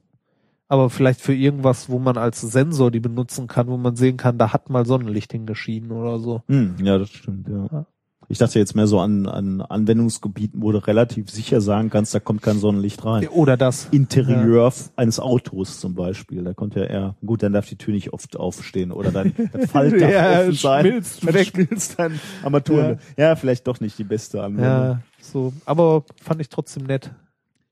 Aber 0.69 0.89
vielleicht 0.91 1.19
für 1.19 1.33
irgendwas, 1.33 1.89
wo 1.89 1.97
man 1.99 2.15
als 2.17 2.39
Sensor 2.41 2.91
die 2.91 2.99
benutzen 2.99 3.47
kann, 3.47 3.67
wo 3.67 3.75
man 3.77 3.95
sehen 3.95 4.17
kann, 4.17 4.37
da 4.37 4.53
hat 4.53 4.69
mal 4.69 4.85
Sonnenlicht 4.85 5.31
hingeschienen 5.31 5.91
oder 5.91 6.19
so. 6.19 6.43
Hm, 6.47 6.75
ja, 6.83 6.97
das 6.99 7.09
stimmt, 7.09 7.47
ja. 7.49 7.67
Ja. 7.71 7.85
Ich 8.31 8.37
dachte 8.37 8.59
jetzt 8.59 8.75
mehr 8.75 8.85
so 8.85 8.99
an, 8.99 9.25
an 9.25 9.59
Anwendungsgebieten, 9.61 10.61
wo 10.61 10.71
du 10.71 10.77
relativ 10.77 11.31
sicher 11.31 11.61
sagen 11.61 11.89
kannst, 11.89 12.13
da 12.13 12.19
kommt 12.19 12.43
kein 12.43 12.59
Sonnenlicht 12.59 13.03
rein. 13.03 13.27
Oder 13.29 13.57
das. 13.57 13.87
Interieur 13.89 14.67
f- 14.67 14.91
eines 14.95 15.19
Autos 15.19 15.79
zum 15.79 15.95
Beispiel, 15.95 16.43
da 16.43 16.53
kommt 16.53 16.75
ja 16.75 16.83
eher, 16.83 17.15
gut, 17.25 17.41
dann 17.41 17.53
darf 17.53 17.67
die 17.67 17.75
Tür 17.77 17.95
nicht 17.95 18.13
oft 18.13 18.37
aufstehen 18.37 18.91
oder 18.91 19.11
dann 19.11 19.33
das 19.51 19.71
Faltdach 19.71 20.07
Ja, 20.11 20.41
offen 20.41 20.53
sein. 20.53 20.85
schmilzt 20.85 21.25
Dann 21.27 21.43
schmilzt 21.45 21.97
dein 21.97 22.19
Armaturen. 22.43 22.99
Ja. 23.17 23.35
vielleicht 23.35 23.65
doch 23.65 23.79
nicht 23.79 23.97
die 23.97 24.03
beste 24.03 24.43
Anwendung. 24.43 24.63
Ja, 24.65 25.01
so. 25.19 25.51
Aber 25.65 26.03
fand 26.21 26.39
ich 26.41 26.49
trotzdem 26.49 26.83
nett. 26.83 27.09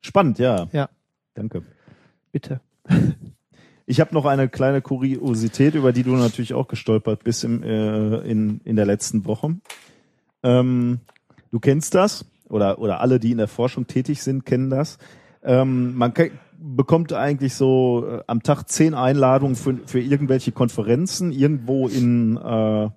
Spannend, 0.02 0.40
ja. 0.40 0.68
Ja. 0.72 0.90
Danke. 1.36 1.62
Bitte. 2.32 2.62
Ich 3.86 4.02
habe 4.02 4.14
noch 4.14 4.26
eine 4.26 4.50
kleine 4.50 4.82
Kuriosität, 4.82 5.74
über 5.74 5.94
die 5.94 6.04
du 6.04 6.16
natürlich 6.16 6.54
auch 6.54 6.68
gestolpert 6.68 7.24
bist 7.24 7.44
im, 7.46 7.64
äh, 7.64 8.18
in, 8.30 8.60
in 8.66 8.76
der 8.76 8.86
letzten 8.86 9.26
Woche. 9.26 9.56
Ähm, 10.44 11.00
du 11.52 11.60
kennst 11.60 11.96
das, 11.96 12.26
oder, 12.50 12.80
oder 12.80 13.00
alle, 13.00 13.20
die 13.20 13.32
in 13.32 13.38
der 13.38 13.48
Forschung 13.48 13.88
tätig 13.88 14.22
sind, 14.22 14.46
kennen 14.46 14.70
das. 14.70 14.98
Ähm, 15.42 15.96
man 15.96 16.14
ke- 16.14 16.32
bekommt 16.60 17.14
eigentlich 17.14 17.54
so 17.54 18.06
äh, 18.06 18.24
am 18.28 18.44
Tag 18.44 18.64
zehn 18.68 18.94
Einladungen 18.94 19.56
für, 19.56 19.78
für 19.86 20.02
irgendwelche 20.02 20.52
Konferenzen 20.52 21.32
irgendwo 21.32 21.88
in 21.88 22.36
äh, 22.36 22.90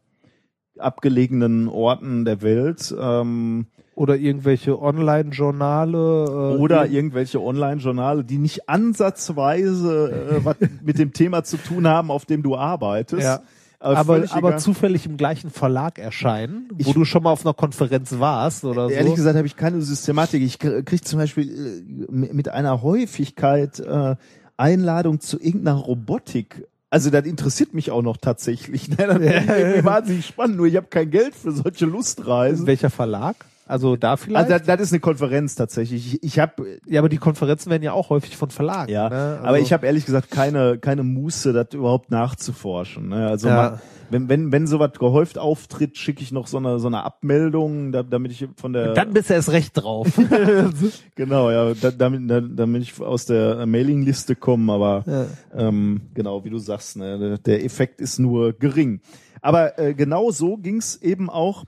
abgelegenen 0.78 1.68
Orten 1.68 2.24
der 2.24 2.42
Welt. 2.42 2.92
Ähm, 2.98 3.66
Oder 4.00 4.16
irgendwelche 4.16 4.80
Online-Journale. 4.80 6.54
Äh, 6.56 6.58
oder 6.58 6.84
ir- 6.86 6.90
irgendwelche 6.90 7.40
Online-Journale, 7.42 8.24
die 8.24 8.38
nicht 8.38 8.66
ansatzweise 8.68 10.38
äh, 10.40 10.44
was 10.44 10.56
mit 10.82 10.98
dem 10.98 11.12
Thema 11.12 11.44
zu 11.44 11.56
tun 11.58 11.86
haben, 11.86 12.10
auf 12.10 12.24
dem 12.24 12.42
du 12.42 12.56
arbeitest. 12.56 13.22
Ja. 13.22 13.40
Aber, 13.78 13.98
aber, 13.98 14.24
aber 14.32 14.56
zufällig 14.58 15.06
im 15.06 15.16
gleichen 15.16 15.50
Verlag 15.50 15.98
erscheinen, 15.98 16.68
wo 16.72 16.90
Ich- 16.90 16.92
du 16.94 17.04
schon 17.04 17.22
mal 17.22 17.30
auf 17.32 17.44
einer 17.46 17.54
Konferenz 17.54 18.18
warst 18.18 18.64
oder 18.64 18.84
so. 18.88 18.90
Ehrlich 18.94 19.14
gesagt 19.14 19.36
habe 19.36 19.46
ich 19.46 19.56
keine 19.56 19.80
Systematik. 19.80 20.42
Ich 20.42 20.56
krie- 20.56 20.82
krieg 20.82 21.06
zum 21.06 21.18
Beispiel 21.18 21.84
äh, 22.10 22.10
mit 22.10 22.48
einer 22.50 22.82
Häufigkeit 22.82 23.80
äh, 23.80 24.16
Einladung 24.58 25.20
zu 25.20 25.38
irgendeiner 25.40 25.78
Robotik. 25.78 26.66
Also 26.90 27.08
das 27.10 27.24
interessiert 27.24 27.72
mich 27.72 27.90
auch 27.90 28.02
noch 28.02 28.16
tatsächlich. 28.18 28.88
Ne? 28.90 28.96
Das 28.96 29.16
ist 29.18 29.48
irgendwie 29.58 29.84
wahnsinnig 29.84 30.26
spannend. 30.26 30.56
Nur 30.58 30.66
ich 30.66 30.76
habe 30.76 30.88
kein 30.88 31.10
Geld 31.10 31.34
für 31.34 31.52
solche 31.52 31.86
Lustreisen. 31.86 32.66
Welcher 32.66 32.90
Verlag? 32.90 33.36
Also 33.70 33.96
da 33.96 34.16
vielleicht? 34.16 34.50
Also 34.50 34.58
das, 34.58 34.66
das 34.66 34.80
ist 34.88 34.92
eine 34.92 35.00
Konferenz 35.00 35.54
tatsächlich. 35.54 36.14
Ich, 36.14 36.22
ich 36.22 36.38
habe 36.38 36.78
ja, 36.86 37.00
aber 37.00 37.08
die 37.08 37.18
Konferenzen 37.18 37.70
werden 37.70 37.82
ja 37.82 37.92
auch 37.92 38.10
häufig 38.10 38.36
von 38.36 38.50
Verlagen. 38.50 38.90
Ja, 38.92 39.08
ne? 39.08 39.14
also, 39.16 39.44
aber 39.46 39.58
ich 39.60 39.72
habe 39.72 39.86
ehrlich 39.86 40.04
gesagt 40.06 40.30
keine 40.30 40.78
keine 40.78 41.02
Muße, 41.04 41.52
das 41.52 41.68
überhaupt 41.72 42.10
nachzuforschen. 42.10 43.08
Ne? 43.08 43.28
Also 43.28 43.48
Ja. 43.48 43.54
mal, 43.54 43.80
wenn 44.10 44.28
wenn 44.28 44.50
wenn 44.52 44.66
sowas 44.66 44.90
gehäuft 44.98 45.38
auftritt, 45.38 45.96
schicke 45.96 46.22
ich 46.22 46.32
noch 46.32 46.46
so 46.48 46.56
eine 46.58 46.78
so 46.80 46.88
eine 46.88 47.04
Abmeldung, 47.04 47.92
da, 47.92 48.02
damit 48.02 48.32
ich 48.32 48.48
von 48.56 48.72
der 48.72 48.92
Dann 48.94 49.12
bist 49.12 49.30
du 49.30 49.34
erst 49.34 49.52
recht 49.52 49.76
drauf. 49.76 50.08
genau 51.14 51.50
ja, 51.50 51.72
da, 51.74 51.90
damit 51.90 52.28
da, 52.30 52.40
damit 52.40 52.82
ich 52.82 53.00
aus 53.00 53.26
der 53.26 53.66
Mailingliste 53.66 54.34
komme. 54.36 54.72
Aber 54.72 55.04
Ja. 55.06 55.26
ähm, 55.68 56.00
genau 56.14 56.44
wie 56.44 56.50
du 56.50 56.58
sagst, 56.58 56.96
ne, 56.96 57.18
der- 57.18 57.38
der 57.38 57.64
Effekt 57.64 58.00
ist 58.00 58.18
nur 58.18 58.52
gering. 58.52 59.00
Aber 59.42 59.78
äh, 59.78 59.94
genau 59.94 60.30
so 60.30 60.56
ging's 60.56 60.96
eben 60.96 61.30
auch 61.30 61.64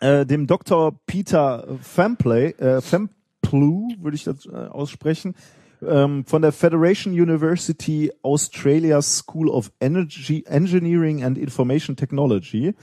äh, 0.00 0.26
dem 0.26 0.46
Dr. 0.46 0.98
Peter 1.06 1.66
Famplay, 1.80 2.50
äh, 2.52 2.80
Famplew, 2.80 3.88
würde 4.00 4.16
ich 4.16 4.24
das 4.24 4.46
äh, 4.46 4.50
aussprechen, 4.50 5.34
ähm, 5.86 6.24
von 6.24 6.42
der 6.42 6.52
Federation 6.52 7.12
University 7.12 8.12
Australia 8.22 9.00
School 9.02 9.48
of 9.48 9.72
Energy, 9.80 10.44
Engineering 10.46 11.22
and 11.22 11.38
Information 11.38 11.96
Technology. 11.96 12.74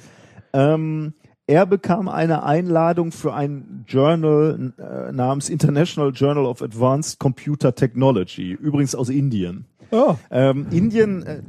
Ähm, 0.54 1.14
er 1.46 1.66
bekam 1.66 2.10
eine 2.10 2.44
Einladung 2.44 3.12
für 3.12 3.34
ein 3.34 3.86
Journal 3.88 4.74
äh, 4.78 5.12
namens 5.14 5.50
International 5.50 6.12
Journal 6.12 6.46
of 6.46 6.62
Advanced 6.62 7.20
Computer 7.20 7.74
Technology, 7.74 8.52
übrigens 8.52 8.96
aus 8.96 9.10
Indien. 9.10 9.66
oh. 9.92 10.16
Ähm, 10.30 10.68
Indien, 10.72 11.24
äh, 11.24 11.42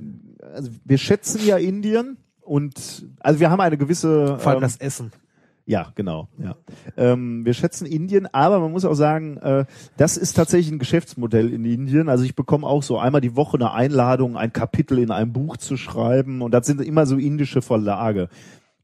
also 0.55 0.71
wir 0.85 0.99
schätzen 0.99 1.45
ja 1.45 1.57
Indien 1.57 2.17
und 2.43 3.07
also 3.21 3.41
wir 3.41 3.51
haben 3.51 3.61
eine 3.61 3.77
gewisse 3.77 4.39
Vor 4.39 4.53
allem 4.53 4.59
ähm, 4.59 4.63
das 4.63 4.77
Essen. 4.77 5.11
Ja, 5.69 5.93
genau. 5.95 6.29
Ja. 6.43 6.57
Ähm, 6.97 7.45
wir 7.45 7.53
schätzen 7.53 7.85
Indien, 7.85 8.27
aber 8.33 8.59
man 8.59 8.73
muss 8.73 8.87
auch 8.87 8.95
sagen, 8.95 9.37
äh, 9.37 9.67
das 9.99 10.17
ist 10.17 10.33
tatsächlich 10.33 10.73
ein 10.73 10.79
Geschäftsmodell 10.79 11.53
in 11.53 11.67
Indien. 11.67 12.09
Also 12.09 12.25
ich 12.25 12.35
bekomme 12.35 12.67
auch 12.67 12.83
so 12.83 12.99
einmal 12.99 13.21
die 13.21 13.37
Woche 13.37 13.59
eine 13.59 13.73
Einladung, 13.73 14.39
ein 14.39 14.55
Kapitel 14.55 14.99
in 14.99 15.11
einem 15.11 15.35
Buch 15.35 15.59
zu 15.59 15.77
schreiben 15.77 16.41
und 16.41 16.53
das 16.53 16.67
sind 16.67 16.81
immer 16.81 17.05
so 17.05 17.19
indische 17.19 17.61
Verlage. 17.61 18.31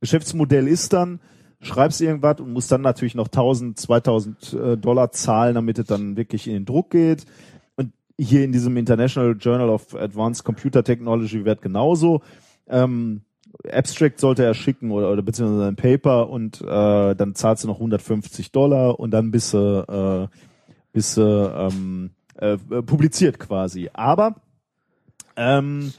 Geschäftsmodell 0.00 0.68
ist 0.68 0.92
dann, 0.92 1.20
schreibst 1.62 2.02
irgendwas 2.02 2.40
und 2.40 2.52
musst 2.52 2.70
dann 2.70 2.82
natürlich 2.82 3.14
noch 3.14 3.28
1000, 3.28 3.80
2000 3.80 4.52
äh, 4.52 4.76
Dollar 4.76 5.10
zahlen, 5.10 5.54
damit 5.54 5.78
es 5.78 5.86
dann 5.86 6.18
wirklich 6.18 6.48
in 6.48 6.52
den 6.52 6.64
Druck 6.66 6.90
geht. 6.90 7.24
Und 7.76 7.94
hier 8.20 8.44
in 8.44 8.52
diesem 8.52 8.76
International 8.76 9.34
Journal 9.40 9.70
of 9.70 9.94
Advanced 9.94 10.44
Computer 10.44 10.84
Technology 10.84 11.46
wird 11.46 11.62
genauso. 11.62 12.20
Ähm, 12.68 13.22
Abstract 13.70 14.20
sollte 14.20 14.44
er 14.44 14.54
schicken 14.54 14.90
oder, 14.90 15.10
oder 15.10 15.22
beziehungsweise 15.22 15.68
ein 15.68 15.76
Paper 15.76 16.28
und 16.28 16.60
äh, 16.60 17.14
dann 17.14 17.34
zahlst 17.34 17.64
du 17.64 17.68
noch 17.68 17.76
150 17.76 18.52
Dollar 18.52 18.98
und 18.98 19.10
dann 19.10 19.30
bist 19.30 19.54
du, 19.54 20.28
äh, 20.30 20.36
bist 20.92 21.16
du 21.16 21.22
ähm, 21.22 22.10
äh, 22.36 22.56
publiziert 22.56 23.38
quasi. 23.38 23.90
Aber 23.92 24.36
ähm, 25.36 25.92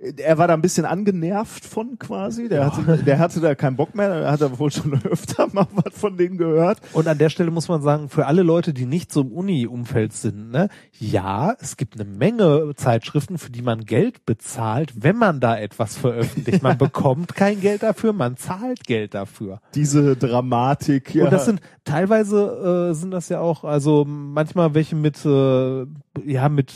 er 0.00 0.38
war 0.38 0.48
da 0.48 0.54
ein 0.54 0.62
bisschen 0.62 0.84
angenervt 0.84 1.64
von 1.64 1.98
quasi. 1.98 2.48
Der, 2.48 2.66
hatte, 2.66 3.02
der 3.04 3.18
hatte 3.18 3.40
da 3.40 3.54
keinen 3.54 3.76
Bock 3.76 3.94
mehr. 3.94 4.08
Er 4.08 4.32
hat 4.32 4.42
aber 4.42 4.58
wohl 4.58 4.70
schon 4.70 5.00
öfter 5.10 5.48
mal 5.52 5.66
was 5.72 5.98
von 5.98 6.16
denen 6.16 6.36
gehört. 6.36 6.78
Und 6.92 7.08
an 7.08 7.18
der 7.18 7.30
Stelle 7.30 7.50
muss 7.50 7.68
man 7.68 7.82
sagen, 7.82 8.08
für 8.08 8.26
alle 8.26 8.42
Leute, 8.42 8.74
die 8.74 8.86
nicht 8.86 9.12
so 9.12 9.22
im 9.22 9.32
Uni-Umfeld 9.32 10.12
sind, 10.12 10.50
ne, 10.50 10.68
ja, 10.98 11.54
es 11.60 11.76
gibt 11.76 11.98
eine 11.98 12.08
Menge 12.08 12.72
Zeitschriften, 12.76 13.38
für 13.38 13.50
die 13.50 13.62
man 13.62 13.84
Geld 13.84 14.26
bezahlt, 14.26 14.92
wenn 15.02 15.16
man 15.16 15.40
da 15.40 15.56
etwas 15.56 15.96
veröffentlicht. 15.96 16.62
Man 16.62 16.78
bekommt 16.78 17.34
kein 17.34 17.60
Geld 17.60 17.82
dafür, 17.82 18.12
man 18.12 18.36
zahlt 18.36 18.84
Geld 18.84 19.14
dafür. 19.14 19.60
Diese 19.74 20.16
Dramatik. 20.16 21.14
Ja. 21.14 21.24
Und 21.24 21.32
das 21.32 21.46
sind 21.46 21.60
teilweise 21.84 22.90
äh, 22.90 22.94
sind 22.94 23.10
das 23.10 23.28
ja 23.28 23.40
auch, 23.40 23.64
also 23.64 24.04
manchmal 24.06 24.74
welche 24.74 24.96
mit 24.96 25.24
äh, 25.24 25.86
ja 26.24 26.48
mit 26.48 26.72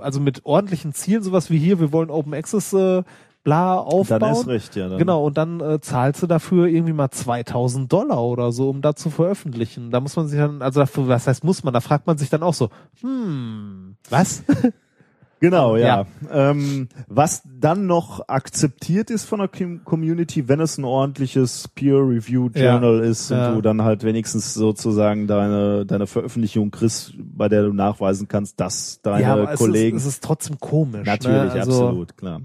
also 0.00 0.20
mit 0.20 0.44
ordentlichen 0.44 0.92
Zielen, 0.92 1.22
sowas 1.22 1.50
wie 1.50 1.58
hier, 1.58 1.80
wir 1.80 1.92
wollen 1.92 2.10
Open 2.10 2.34
Access 2.34 2.57
äh, 2.72 3.02
bla 3.44 3.78
aufbauen. 3.78 4.20
dann 4.20 4.32
ist 4.32 4.46
recht, 4.46 4.76
ja. 4.76 4.88
Dann. 4.88 4.98
Genau, 4.98 5.24
und 5.24 5.38
dann 5.38 5.60
äh, 5.60 5.80
zahlst 5.80 6.22
du 6.22 6.26
dafür 6.26 6.66
irgendwie 6.66 6.92
mal 6.92 7.10
2000 7.10 7.90
Dollar 7.90 8.22
oder 8.22 8.52
so, 8.52 8.68
um 8.68 8.82
da 8.82 8.94
zu 8.94 9.10
veröffentlichen. 9.10 9.90
Da 9.90 10.00
muss 10.00 10.16
man 10.16 10.28
sich 10.28 10.38
dann, 10.38 10.60
also 10.60 10.80
dafür, 10.80 11.08
was 11.08 11.26
heißt 11.26 11.44
muss 11.44 11.64
man, 11.64 11.72
da 11.72 11.80
fragt 11.80 12.06
man 12.06 12.18
sich 12.18 12.28
dann 12.28 12.42
auch 12.42 12.54
so, 12.54 12.68
hm, 13.00 13.96
was? 14.10 14.42
Genau, 15.40 15.76
ja. 15.76 16.04
Ähm, 16.32 16.88
was 17.06 17.42
dann 17.44 17.86
noch 17.86 18.28
akzeptiert 18.28 19.10
ist 19.10 19.24
von 19.24 19.38
der 19.38 19.48
Com- 19.48 19.84
Community, 19.84 20.48
wenn 20.48 20.60
es 20.60 20.78
ein 20.78 20.84
ordentliches 20.84 21.68
Peer-Review-Journal 21.76 23.00
ist 23.00 23.30
und 23.30 23.36
Ja. 23.38 23.52
du 23.54 23.60
dann 23.62 23.82
halt 23.82 24.02
wenigstens 24.02 24.54
sozusagen 24.54 25.26
deine, 25.28 25.86
deine 25.86 26.06
Veröffentlichung 26.08 26.70
kriegst, 26.72 27.14
bei 27.18 27.48
der 27.48 27.62
du 27.62 27.72
nachweisen 27.72 28.26
kannst, 28.26 28.58
dass 28.58 29.00
deine 29.02 29.22
ja, 29.22 29.32
aber 29.34 29.54
Kollegen 29.54 29.96
Es 29.96 30.02
ist, 30.02 30.08
es 30.08 30.14
ist 30.14 30.24
trotzdem 30.24 30.58
komisch. 30.58 31.06
Natürlich, 31.06 31.54
ne? 31.54 31.60
also, 31.60 31.86
absolut, 31.86 32.16
klar. 32.16 32.40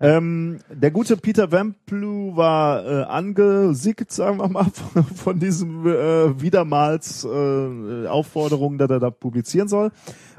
Ähm, 0.00 0.58
der 0.70 0.90
gute 0.90 1.16
Peter 1.16 1.50
Vamplu 1.52 2.36
war 2.36 2.84
äh, 2.84 3.02
angesickt, 3.04 4.10
sagen 4.12 4.38
wir 4.38 4.48
mal, 4.48 4.64
von, 4.92 5.04
von 5.04 5.38
diesem 5.38 5.86
äh, 5.86 6.40
wiedermals 6.42 7.24
äh, 7.24 8.06
Aufforderung, 8.08 8.76
dass 8.76 8.90
er 8.90 8.98
da 9.00 9.10
publizieren 9.10 9.68
soll. 9.68 9.92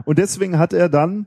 Und 0.04 0.20
deswegen 0.20 0.60
hat 0.60 0.74
er 0.74 0.90
dann 0.90 1.26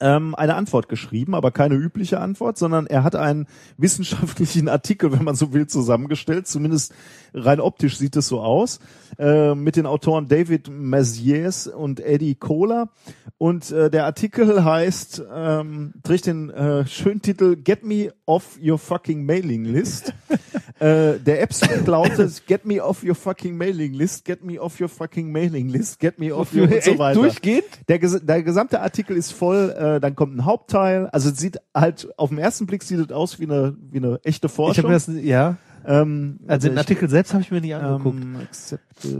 ähm, 0.00 0.34
eine 0.34 0.54
Antwort 0.54 0.88
geschrieben, 0.88 1.34
aber 1.34 1.50
keine 1.50 1.74
übliche 1.74 2.20
Antwort, 2.20 2.58
sondern 2.58 2.86
er 2.86 3.04
hat 3.04 3.16
einen 3.16 3.46
wissenschaftlichen 3.76 4.68
Artikel, 4.68 5.12
wenn 5.12 5.24
man 5.24 5.34
so 5.34 5.52
will, 5.52 5.66
zusammengestellt. 5.66 6.46
Zumindest 6.46 6.94
rein 7.34 7.60
optisch 7.60 7.98
sieht 7.98 8.16
es 8.16 8.28
so 8.28 8.40
aus, 8.40 8.80
äh, 9.18 9.54
mit 9.54 9.76
den 9.76 9.86
Autoren 9.86 10.28
David 10.28 10.68
Maziers 10.70 11.66
und 11.66 12.00
Eddie 12.00 12.34
Kohler. 12.34 12.90
Und 13.38 13.70
äh, 13.70 13.90
der 13.90 14.04
Artikel 14.04 14.64
heißt, 14.64 15.22
ähm, 15.32 15.94
trägt 16.02 16.26
den 16.26 16.50
äh, 16.50 16.86
schönen 16.86 17.22
Titel 17.22 17.56
Get 17.56 17.84
Me 17.84 18.12
Off 18.28 18.58
Your 18.62 18.78
Fucking 18.78 19.24
Mailing 19.24 19.64
List. 19.64 20.12
äh, 20.80 21.18
der 21.18 21.42
Abstract 21.42 21.86
lautet 21.86 22.46
Get 22.46 22.66
Me 22.66 22.84
Off 22.84 23.02
Your 23.02 23.14
Fucking 23.14 23.56
Mailing 23.56 23.94
List, 23.94 24.26
Get 24.26 24.44
Me 24.44 24.60
Off 24.60 24.78
Your 24.80 24.90
Fucking 24.90 25.32
Mailing 25.32 25.68
List, 25.70 25.98
Get 25.98 26.18
Me 26.18 26.34
Off 26.34 26.54
Your 26.54 26.70
und 26.70 26.82
so 26.82 26.98
weiter. 26.98 27.20
durchgehend? 27.20 27.64
Der, 27.88 27.98
der 27.98 28.42
gesamte 28.42 28.80
Artikel 28.80 29.16
ist 29.16 29.32
voll, 29.32 29.70
äh, 29.70 29.98
dann 29.98 30.14
kommt 30.14 30.36
ein 30.36 30.44
Hauptteil. 30.44 31.06
Also 31.06 31.30
es 31.30 31.38
sieht 31.38 31.58
halt, 31.74 32.06
auf 32.18 32.28
den 32.28 32.38
ersten 32.38 32.66
Blick 32.66 32.82
sieht 32.82 32.98
es 32.98 33.10
aus 33.10 33.40
wie 33.40 33.44
eine, 33.44 33.76
wie 33.90 33.96
eine 33.96 34.20
echte 34.24 34.46
Ich 34.48 34.52
Forschung. 34.52 34.84
habe 34.84 34.88
mir 34.88 34.94
das, 34.94 35.08
ja, 35.24 35.56
ähm, 35.88 36.40
also 36.46 36.68
den 36.68 36.74
ich- 36.74 36.78
Artikel 36.78 37.08
selbst 37.08 37.32
habe 37.32 37.42
ich 37.42 37.50
mir 37.50 37.60
nicht 37.60 37.74
angeguckt. 37.74 38.18
ähm, 38.20 38.36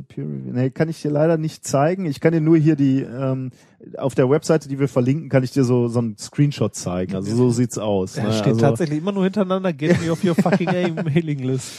peer 0.08 0.24
review. 0.24 0.52
Nee, 0.52 0.70
kann 0.70 0.88
ich 0.88 1.00
dir 1.02 1.10
leider 1.10 1.38
nicht 1.38 1.66
zeigen. 1.66 2.04
Ich 2.04 2.20
kann 2.20 2.32
dir 2.32 2.40
nur 2.40 2.56
hier 2.58 2.76
die, 2.76 3.00
ähm, 3.00 3.50
auf 3.96 4.14
der 4.14 4.28
Webseite, 4.28 4.68
die 4.68 4.78
wir 4.78 4.88
verlinken, 4.88 5.28
kann 5.30 5.42
ich 5.42 5.50
dir 5.52 5.64
so, 5.64 5.88
so 5.88 6.00
einen 6.00 6.18
Screenshot 6.18 6.74
zeigen. 6.74 7.14
Also 7.14 7.34
so 7.34 7.50
sieht's 7.50 7.78
aus. 7.78 8.14
Da 8.14 8.24
ne? 8.24 8.32
steht 8.32 8.46
also, 8.48 8.60
tatsächlich 8.60 8.98
immer 8.98 9.12
nur 9.12 9.24
hintereinander, 9.24 9.72
get 9.72 10.00
me 10.00 10.12
off 10.12 10.22
your 10.22 10.34
fucking 10.34 10.66
mailing 11.04 11.38
list. 11.38 11.72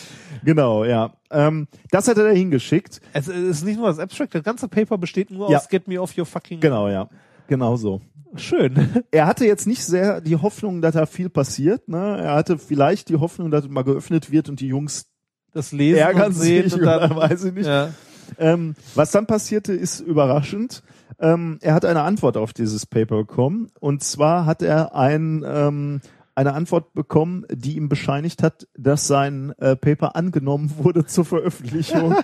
Genau, 0.43 0.85
ja. 0.85 1.13
Ähm, 1.31 1.67
das 1.91 2.07
hat 2.07 2.17
er 2.17 2.25
da 2.25 2.31
hingeschickt. 2.31 3.01
Es 3.13 3.27
ist 3.27 3.63
nicht 3.63 3.77
nur 3.77 3.87
das 3.87 3.99
Abstract, 3.99 4.33
das 4.33 4.43
ganze 4.43 4.67
Paper 4.67 4.97
besteht 4.97 5.29
nur 5.29 5.51
Ja. 5.51 5.57
aus 5.59 5.69
get 5.69 5.87
me 5.87 6.01
off 6.01 6.17
your 6.17 6.25
fucking 6.25 6.59
Genau, 6.61 6.87
ja. 6.89 7.09
Genau 7.49 7.75
so. 7.75 8.01
Schön. 8.35 9.03
Er 9.11 9.25
hatte 9.25 9.45
jetzt 9.45 9.65
nicht 9.65 9.83
sehr 9.83 10.21
die 10.21 10.35
Hoffnung, 10.35 10.81
dass 10.81 10.93
da 10.93 11.07
viel 11.07 11.29
passiert. 11.29 11.89
Ne? 11.89 12.19
Er 12.21 12.35
hatte 12.35 12.59
vielleicht 12.59 13.09
die 13.09 13.15
Hoffnung, 13.15 13.49
dass 13.49 13.65
es 13.65 13.69
mal 13.71 13.83
geöffnet 13.83 14.31
wird 14.31 14.49
und 14.49 14.59
die 14.59 14.67
Jungs 14.67 15.07
Das 15.51 15.71
Lesen 15.71 15.97
ärgern 15.99 16.27
und 16.27 16.33
Sehen 16.33 16.69
sich 16.69 16.79
und 16.79 16.85
dann, 16.85 17.15
weiß 17.15 17.45
ich 17.45 17.53
nicht. 17.53 17.65
ja. 17.65 17.89
Ähm, 18.37 18.75
was 18.93 19.09
dann 19.09 19.25
passierte, 19.25 19.73
ist 19.73 19.99
überraschend. 19.99 20.83
Ähm, 21.19 21.57
er 21.61 21.73
hat 21.73 21.85
eine 21.85 22.03
Antwort 22.03 22.37
auf 22.37 22.53
dieses 22.53 22.85
Paper 22.85 23.17
bekommen. 23.17 23.71
Und 23.79 24.03
zwar 24.03 24.45
hat 24.45 24.61
er 24.61 24.93
ein, 24.95 25.43
ähm, 25.45 26.01
eine 26.39 26.53
Antwort 26.53 26.93
bekommen, 26.93 27.45
die 27.51 27.75
ihm 27.75 27.89
bescheinigt 27.89 28.43
hat, 28.43 28.65
dass 28.77 29.07
sein 29.07 29.51
äh, 29.57 29.75
Paper 29.75 30.15
angenommen 30.15 30.73
wurde 30.77 31.05
zur 31.05 31.25
Veröffentlichung. 31.25 32.15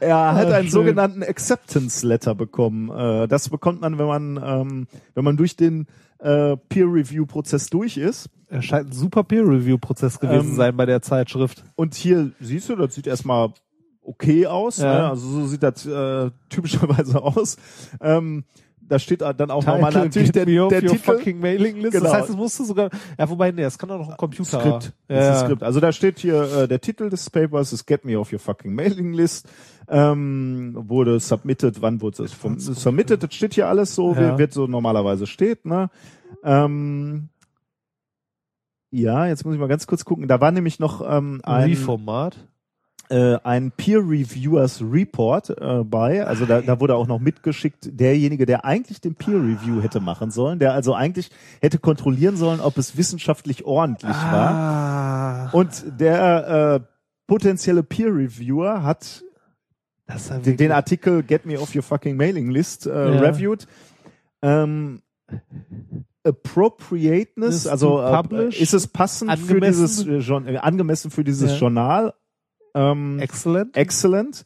er 0.00 0.34
hat 0.34 0.46
Ah, 0.48 0.54
einen 0.56 0.64
schön. 0.64 0.70
sogenannten 0.70 1.22
Acceptance 1.22 2.06
Letter 2.06 2.34
bekommen. 2.34 2.90
Äh, 2.90 3.26
das 3.28 3.48
bekommt 3.48 3.80
man, 3.80 3.98
wenn 3.98 4.06
man, 4.06 4.40
ähm, 4.44 4.86
wenn 5.14 5.24
man 5.24 5.36
durch 5.36 5.56
den 5.56 5.86
äh, 6.18 6.56
Peer-Review-Prozess 6.68 7.70
durch 7.70 7.96
ist. 7.96 8.28
Er 8.48 8.62
scheint 8.62 8.88
ein 8.90 8.92
super 8.92 9.24
Peer-Review-Prozess 9.24 10.18
gewesen 10.20 10.50
Ähm, 10.50 10.56
sein 10.56 10.76
bei 10.76 10.84
der 10.86 11.00
Zeitschrift. 11.02 11.64
Und 11.76 11.94
hier 11.94 12.32
siehst 12.40 12.68
du, 12.68 12.76
das 12.76 12.94
sieht 12.94 13.06
erstmal 13.06 13.52
okay 14.02 14.46
aus. 14.46 14.78
Ja. 14.78 14.92
Ne? 14.94 15.08
Also 15.10 15.28
so 15.28 15.46
sieht 15.46 15.62
das 15.62 15.86
äh, 15.86 16.30
typischerweise 16.48 17.22
aus. 17.22 17.56
Ähm, 18.00 18.44
da 18.88 18.98
steht 18.98 19.20
dann 19.20 19.50
auch 19.50 19.64
nochmal 19.64 19.92
natürlich 19.92 20.32
der, 20.32 20.46
der 20.46 20.62
your 20.62 20.70
Titel. 20.70 20.96
fucking 20.98 21.40
mailing 21.40 21.76
list. 21.76 21.92
Genau. 21.92 22.04
Das 22.04 22.14
heißt, 22.14 22.30
es 22.30 22.36
musst 22.36 22.58
du 22.58 22.64
sogar, 22.64 22.90
ja, 23.18 23.28
wobei, 23.28 23.50
nee, 23.50 23.62
das 23.62 23.78
kann 23.78 23.88
doch 23.88 23.98
noch 23.98 24.10
ein 24.10 24.16
Computer. 24.16 24.60
Skript. 24.60 24.92
Ja, 25.08 25.16
Das. 25.16 25.40
Skript. 25.40 25.62
Also 25.62 25.80
da 25.80 25.92
steht 25.92 26.18
hier 26.18 26.42
äh, 26.62 26.68
der 26.68 26.80
Titel 26.80 27.10
des 27.10 27.28
Papers 27.30 27.72
ist 27.72 27.86
Get 27.86 28.04
Me 28.04 28.18
Off 28.18 28.32
Your 28.32 28.38
Fucking 28.38 28.74
Mailing 28.74 29.12
List. 29.12 29.48
Ähm, 29.88 30.74
wurde 30.76 31.18
submitted, 31.20 31.80
wann 31.80 32.00
wurde 32.00 32.24
es 32.24 32.32
vom, 32.32 32.58
submitted? 32.58 33.22
Das 33.22 33.32
steht 33.34 33.54
hier 33.54 33.68
alles 33.68 33.94
so, 33.94 34.14
Ja. 34.14 34.34
wie 34.34 34.38
wird 34.38 34.52
so 34.52 34.66
normalerweise 34.66 35.26
steht. 35.26 35.64
Ne? 35.64 35.90
Ähm, 36.44 37.28
ja, 38.90 39.26
jetzt 39.26 39.44
muss 39.44 39.54
ich 39.54 39.60
mal 39.60 39.68
ganz 39.68 39.86
kurz 39.86 40.04
gucken. 40.04 40.28
Da 40.28 40.40
war 40.40 40.50
nämlich 40.50 40.78
noch 40.78 41.02
ähm, 41.06 41.40
ein, 41.44 41.70
Reformat. 41.70 42.36
Äh, 43.10 43.38
ein 43.44 43.70
Peer 43.70 43.98
Reviewers 44.00 44.82
Report 44.82 45.50
äh, 45.50 45.84
bei. 45.84 46.26
Also 46.26 46.46
da, 46.46 46.60
da 46.60 46.78
wurde 46.80 46.94
auch 46.94 47.06
noch 47.06 47.18
mitgeschickt, 47.20 47.88
derjenige, 47.98 48.44
der 48.46 48.64
eigentlich 48.64 49.00
den 49.00 49.14
Peer 49.14 49.36
Review 49.36 49.80
hätte 49.82 50.00
machen 50.00 50.30
sollen, 50.30 50.58
der 50.58 50.74
also 50.74 50.94
eigentlich 50.94 51.30
hätte 51.60 51.78
kontrollieren 51.78 52.36
sollen, 52.36 52.60
ob 52.60 52.76
es 52.78 52.96
wissenschaftlich 52.96 53.64
ordentlich 53.64 54.16
war. 54.30 54.50
Ah, 54.54 55.50
Und 55.52 55.84
der 55.98 56.80
äh, 56.82 56.86
potenzielle 57.26 57.82
Peer 57.82 58.08
Reviewer 58.14 58.82
hat 58.82 59.22
den, 60.44 60.56
den 60.56 60.72
Artikel 60.72 61.22
Get 61.22 61.44
Me 61.46 61.60
Off 61.60 61.74
Your 61.74 61.82
Fucking 61.82 62.16
Mailing 62.16 62.50
List 62.50 62.86
äh, 62.86 62.90
Ja. 63.14 63.20
reviewed. 63.20 63.66
Ähm, 64.42 65.02
Appropriateness, 66.24 67.54
Ist 67.54 67.66
also 67.66 68.00
äh, 68.02 68.48
ist 68.48 68.74
es 68.74 68.86
passend 68.86 69.30
für 69.30 69.36
Angemessen? 69.54 70.06
dieses 70.06 70.28
äh, 70.28 70.52
äh, 70.54 70.58
angemessen 70.58 71.10
für 71.10 71.24
dieses 71.24 71.52
Ja. 71.52 71.56
Journal? 71.58 72.14
Ähm, 72.78 73.18
Excellent. 73.20 73.76
excellent. 73.76 74.44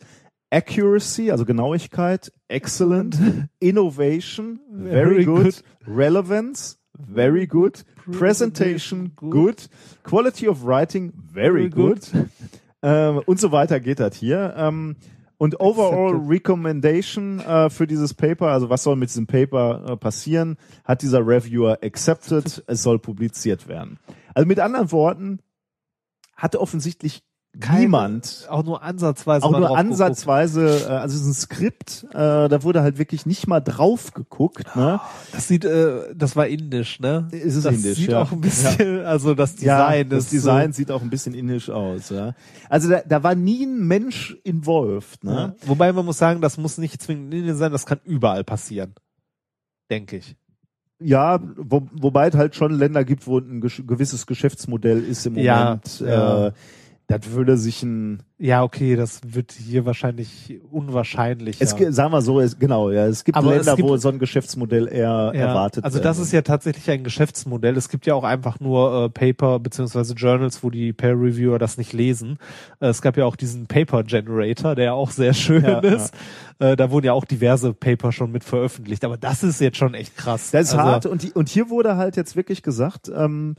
Accuracy, 0.50 1.30
also 1.30 1.44
Genauigkeit, 1.44 2.30
excellent. 2.48 3.16
Innovation, 3.60 4.60
Very 4.70 5.24
very, 5.24 5.24
good. 5.24 5.62
Relevance, 5.86 6.76
very 6.98 7.46
good. 7.46 7.84
Presentation, 8.10 9.12
good. 9.16 9.66
Quality 10.02 10.48
of 10.48 10.64
writing, 10.64 11.12
very, 11.14 11.68
Very 11.68 11.70
good. 11.70 12.00
good. 12.12 12.28
ähm, 12.82 13.20
und 13.26 13.40
so 13.40 13.50
weiter 13.52 13.80
geht 13.80 13.98
das 14.00 14.16
hier. 14.16 14.54
Ähm, 14.56 14.96
und 15.38 15.58
overall 15.60 16.10
Accepted. 16.14 16.30
recommendation 16.30 17.40
äh, 17.40 17.68
für 17.70 17.86
dieses 17.86 18.14
Paper, 18.14 18.48
also 18.48 18.68
was 18.70 18.82
soll 18.82 18.96
mit 18.96 19.08
diesem 19.08 19.26
Paper 19.26 19.84
äh, 19.92 19.96
passieren, 19.96 20.56
hat 20.84 21.02
dieser 21.02 21.26
Reviewer 21.26 21.78
accepted, 21.82 22.62
es 22.66 22.82
soll 22.82 22.98
publiziert 22.98 23.66
werden. 23.68 23.98
Also 24.34 24.46
mit 24.46 24.60
anderen 24.60 24.92
Worten, 24.92 25.40
hatte 26.36 26.60
offensichtlich 26.60 27.22
Keine- 27.60 27.80
niemand 27.80 28.46
Auch 28.48 28.64
nur 28.64 28.82
ansatzweise 28.82 29.44
auch 29.44 29.50
nur 29.50 29.76
ansatzweise, 29.76 30.86
äh, 30.86 30.90
also 30.90 31.14
es 31.16 31.20
ist 31.22 31.26
ein 31.28 31.34
Skript, 31.34 32.06
äh, 32.10 32.48
da 32.48 32.62
wurde 32.62 32.80
halt 32.82 32.96
wirklich 32.96 33.26
nicht 33.26 33.46
mal 33.46 33.60
drauf 33.60 34.14
geguckt, 34.14 34.74
ne? 34.74 34.82
geguckt. 34.92 35.00
Das 35.32 35.48
sieht, 35.48 35.66
äh, 35.66 36.14
das 36.14 36.34
war 36.34 36.46
indisch, 36.46 36.98
ne? 37.00 37.28
Ist 37.30 37.56
es 37.56 37.64
das 37.64 37.74
indisch, 37.74 37.98
sieht 37.98 38.10
ja. 38.12 38.22
auch 38.22 38.32
ein 38.32 38.40
bisschen, 38.40 39.04
also 39.04 39.34
das 39.34 39.54
Design 39.56 40.08
das 40.08 40.24
ist 40.24 40.32
Design 40.32 40.72
sieht 40.72 40.90
auch 40.90 41.02
ein 41.02 41.10
bisschen 41.10 41.34
indisch 41.34 41.68
aus, 41.68 42.08
ja. 42.08 42.34
Also 42.70 42.88
da, 42.88 43.02
da 43.06 43.22
war 43.22 43.34
nie 43.34 43.64
ein 43.66 43.86
Mensch 43.86 44.34
involved, 44.44 45.18
So, 45.22 45.28
ja. 45.30 45.48
ne? 45.48 45.56
Wobei 45.66 45.92
man 45.92 46.06
muss 46.06 46.16
sagen, 46.16 46.40
das 46.40 46.56
muss 46.56 46.78
nicht 46.78 47.02
zwingend 47.02 47.34
Indien 47.34 47.56
sein, 47.56 47.70
das 47.70 47.84
kann 47.84 48.00
überall 48.04 48.44
passieren. 48.44 48.94
Denke 49.90 50.16
ich. 50.16 50.36
Ja, 51.00 51.38
wo, 51.56 51.86
wobei 51.92 52.28
es 52.28 52.34
halt 52.34 52.54
schon 52.54 52.72
Länder 52.72 53.04
gibt, 53.04 53.26
wo 53.26 53.38
ein 53.38 53.60
gewisses 53.60 54.26
Geschäftsmodell 54.26 55.02
ist 55.02 55.26
im 55.26 55.36
Ja, 55.36 55.64
Moment. 55.64 56.00
ja. 56.00 56.46
Äh, 56.46 56.52
das 57.08 57.32
würde 57.32 57.56
sich 57.58 57.82
ein, 57.82 58.22
Ja, 58.38 58.62
okay, 58.62 58.96
das 58.96 59.20
wird 59.26 59.52
hier 59.52 59.84
wahrscheinlich 59.84 60.60
unwahrscheinlich. 60.70 61.56
es, 61.60 61.76
ge- 61.76 61.90
sagen 61.90 62.12
wir 62.12 62.22
so, 62.22 62.40
es, 62.40 62.58
genau, 62.58 62.90
ja, 62.90 63.06
es 63.06 63.24
gibt 63.24 63.36
Aber 63.36 63.54
es 63.54 63.66
Länder, 63.66 63.82
wo 63.82 63.88
gibt- 63.90 64.00
so 64.02 64.08
ein 64.08 64.18
Geschäftsmodell 64.18 64.88
eher 64.88 65.32
erwartet 65.34 65.84
Also 65.84 65.98
das 65.98 66.18
ist 66.18 66.32
ja 66.32 66.42
tatsächlich 66.42 66.90
ein 66.90 67.04
Geschäftsmodell. 67.04 67.76
Es 67.76 67.88
gibt 67.88 68.06
ja 68.06 68.14
auch 68.14 68.24
einfach 68.24 68.60
nur 68.60 69.04
äh, 69.04 69.08
Paper 69.10 69.58
beziehungsweise 69.58 70.14
Journals, 70.14 70.62
wo 70.62 70.70
die 70.70 70.92
Peer 70.92 71.12
Reviewer 71.12 71.58
das 71.58 71.76
nicht 71.76 71.92
lesen. 71.92 72.38
Äh, 72.80 72.86
es 72.88 73.02
gab 73.02 73.16
ja 73.16 73.26
auch 73.26 73.36
diesen 73.36 73.66
Paper 73.66 74.04
Generator, 74.04 74.74
der 74.74 74.84
ja 74.86 74.92
auch 74.92 75.10
sehr 75.10 75.34
schön 75.34 75.64
Ja, 75.64 75.80
ist. 75.80 76.14
Äh, 76.60 76.76
da 76.76 76.90
wurden 76.90 77.06
ja 77.06 77.12
auch 77.12 77.24
diverse 77.24 77.74
Paper 77.74 78.12
schon 78.12 78.32
mit 78.32 78.44
veröffentlicht. 78.44 79.04
Aber 79.04 79.16
das 79.18 79.42
ist 79.42 79.60
jetzt 79.60 79.76
schon 79.76 79.94
echt 79.94 80.16
krass. 80.16 80.50
Das 80.50 80.68
ist 80.68 80.74
also, 80.74 80.82
hart 80.84 81.06
und, 81.06 81.22
die, 81.22 81.32
und 81.32 81.48
hier 81.48 81.68
wurde 81.68 81.96
halt 81.96 82.16
jetzt 82.16 82.36
wirklich 82.36 82.62
gesagt, 82.62 83.10
ähm, 83.14 83.56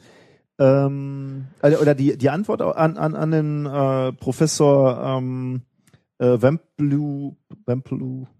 ähm, 0.64 1.46
also- 1.62 1.80
oder 1.80 1.96
die, 1.96 2.18
die 2.18 2.30
Antwort 2.30 2.62
an, 2.62 2.98
an, 2.98 3.16
an 3.16 3.32
den 3.32 3.66
äh, 3.66 4.14
Professor 4.14 5.18
ähm, 5.18 5.62
äh, 6.24 6.38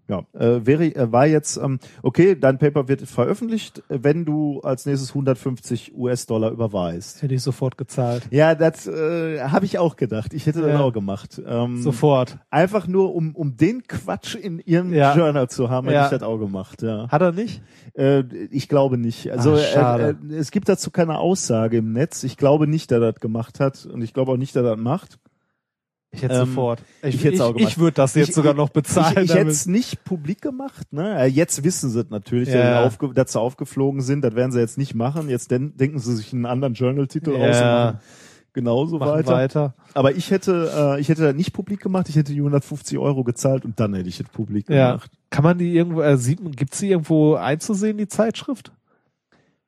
ja, 0.08 0.26
äh, 0.34 0.66
wäre, 0.66 0.84
äh, 0.94 1.12
war 1.12 1.26
jetzt, 1.26 1.56
ähm, 1.56 1.78
okay, 2.02 2.36
dein 2.38 2.58
Paper 2.58 2.88
wird 2.88 3.02
veröffentlicht, 3.02 3.82
wenn 3.88 4.24
du 4.24 4.60
als 4.60 4.86
nächstes 4.86 5.10
150 5.10 5.94
US-Dollar 5.96 6.50
überweist. 6.50 7.22
Hätte 7.22 7.34
ich 7.34 7.42
sofort 7.42 7.78
gezahlt. 7.78 8.26
Ja, 8.30 8.54
das 8.54 8.86
äh, 8.86 9.40
habe 9.42 9.64
ich 9.64 9.78
auch 9.78 9.96
gedacht. 9.96 10.34
Ich 10.34 10.46
hätte 10.46 10.60
das 10.60 10.70
Ja. 10.70 10.80
auch 10.80 10.92
gemacht. 10.92 11.40
Ähm, 11.46 11.80
Sofort. 11.82 12.38
Einfach 12.50 12.86
nur, 12.86 13.14
um, 13.14 13.34
um 13.34 13.56
den 13.56 13.82
Quatsch 13.86 14.34
in 14.34 14.58
ihrem 14.58 14.92
Ja. 14.92 15.16
Journal 15.16 15.48
zu 15.48 15.70
haben, 15.70 15.86
hätte 15.86 15.96
Ja. 15.96 16.04
ich 16.04 16.10
das 16.10 16.22
auch 16.22 16.38
gemacht. 16.38 16.82
Ja. 16.82 17.08
Hat 17.08 17.22
er 17.22 17.32
nicht? 17.32 17.62
Äh, 17.94 18.24
ich 18.50 18.68
glaube 18.68 18.98
nicht. 18.98 19.30
Also 19.30 19.54
Ach, 19.54 19.98
äh, 19.98 20.10
äh, 20.10 20.34
es 20.34 20.50
gibt 20.50 20.68
dazu 20.68 20.90
keine 20.90 21.18
Aussage 21.18 21.78
im 21.78 21.92
Netz. 21.92 22.24
Ich 22.24 22.36
glaube 22.36 22.66
nicht, 22.66 22.90
dass 22.90 23.00
er 23.00 23.12
das 23.12 23.20
gemacht 23.20 23.60
hat 23.60 23.86
und 23.86 24.02
ich 24.02 24.12
glaube 24.12 24.32
auch 24.32 24.36
nicht, 24.36 24.54
dass 24.56 24.64
er 24.64 24.76
das 24.76 24.80
macht. 24.80 25.18
Ich 26.14 26.22
hätte 26.22 26.34
Ähm, 26.34 26.46
sofort. 26.46 26.80
Ich, 27.02 27.08
ich 27.08 27.14
ich, 27.16 27.24
hätte 27.24 27.34
es 27.34 27.40
auch 27.40 27.54
gemacht. 27.54 27.70
ich 27.72 27.78
würde 27.78 27.94
das 27.96 28.14
jetzt 28.14 28.28
Ich- 28.30 28.34
sogar 28.34 28.54
noch 28.54 28.68
bezahlen. 28.70 29.18
ich 29.24 29.30
ich 29.30 29.34
hätte 29.34 29.50
es 29.50 29.66
nicht 29.66 30.04
publik 30.04 30.40
gemacht. 30.42 30.92
Ne? 30.92 31.26
Jetzt 31.26 31.64
wissen 31.64 31.90
sie 31.90 32.00
es 32.00 32.10
natürlich, 32.10 32.48
Ja. 32.48 32.82
dass, 32.84 32.98
sie 32.98 33.32
sie 33.32 33.40
aufgeflogen 33.40 34.00
sind. 34.00 34.22
Das 34.22 34.34
werden 34.34 34.52
sie 34.52 34.60
jetzt 34.60 34.78
nicht 34.78 34.94
machen. 34.94 35.28
Jetzt 35.28 35.50
den 35.50 35.76
denken 35.76 35.98
sie 35.98 36.14
sich 36.16 36.32
einen 36.32 36.46
anderen 36.46 36.74
Journal-Titel 36.74 37.30
Ja. 37.32 37.36
aus 37.50 37.56
und 37.56 37.64
machen 37.64 37.98
genauso 38.52 38.98
Machen 38.98 39.10
weiter. 39.12 39.32
weiter. 39.32 39.74
Aber 39.94 40.14
ich 40.14 40.30
hätte, 40.30 40.70
äh, 40.96 41.00
ich 41.00 41.08
hätte 41.08 41.22
das 41.22 41.34
nicht 41.34 41.52
publik 41.52 41.80
gemacht. 41.80 42.08
Ich 42.08 42.14
hätte 42.14 42.32
die 42.32 42.40
150 42.40 42.96
Euro 42.98 43.24
gezahlt 43.24 43.64
und 43.64 43.80
dann 43.80 43.94
hätte 43.94 44.08
ich 44.08 44.20
es 44.20 44.28
publik 44.28 44.70
Ja. 44.70 44.92
gemacht. 44.92 45.10
Kann 45.30 45.42
man 45.42 45.58
die 45.58 45.74
irgendwo, 45.74 46.02
äh, 46.02 46.16
sieht, 46.16 46.38
gibt's 46.56 46.78
die 46.78 46.90
irgendwo 46.90 47.34
einzusehen, 47.34 47.98
die 47.98 48.06
Zeitschrift? 48.06 48.70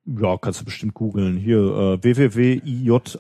Ja, 0.05 0.37
kannst 0.41 0.61
du 0.61 0.65
bestimmt 0.65 0.95
googeln. 0.95 1.37
Hier 1.37 1.59
äh, 1.59 2.03
www.ijact 2.05 3.19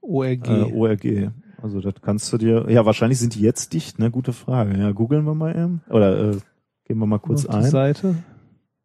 ORG. 0.00 0.46
äh, 0.48 0.72
ORG. 0.72 1.30
Also 1.64 1.80
das 1.80 1.94
kannst 2.02 2.30
du 2.30 2.36
dir. 2.36 2.66
Ja, 2.68 2.84
wahrscheinlich 2.84 3.18
sind 3.18 3.34
die 3.34 3.40
jetzt 3.40 3.72
dicht, 3.72 3.98
ne? 3.98 4.10
Gute 4.10 4.34
Frage. 4.34 4.78
Ja, 4.78 4.92
googeln 4.92 5.24
wir 5.24 5.34
mal 5.34 5.56
eben. 5.56 5.80
Oder 5.88 6.32
äh, 6.32 6.36
gehen 6.84 6.98
wir 6.98 7.06
mal 7.06 7.18
kurz 7.18 7.46
Auf 7.46 7.54
die 7.54 7.64
ein. 7.64 7.70
Seite. 7.70 8.16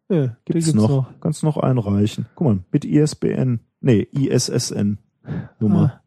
Ja, 0.09 0.27
die 0.47 0.53
Gibt's, 0.53 0.73
noch. 0.73 1.07
Kannst 1.19 1.43
noch 1.43 1.57
einreichen. 1.57 2.27
Guck 2.35 2.47
mal, 2.47 2.59
mit 2.71 2.85
ISBN. 2.85 3.59
Nee, 3.81 4.07
ISSN 4.13 4.97
Nummer. 5.59 5.99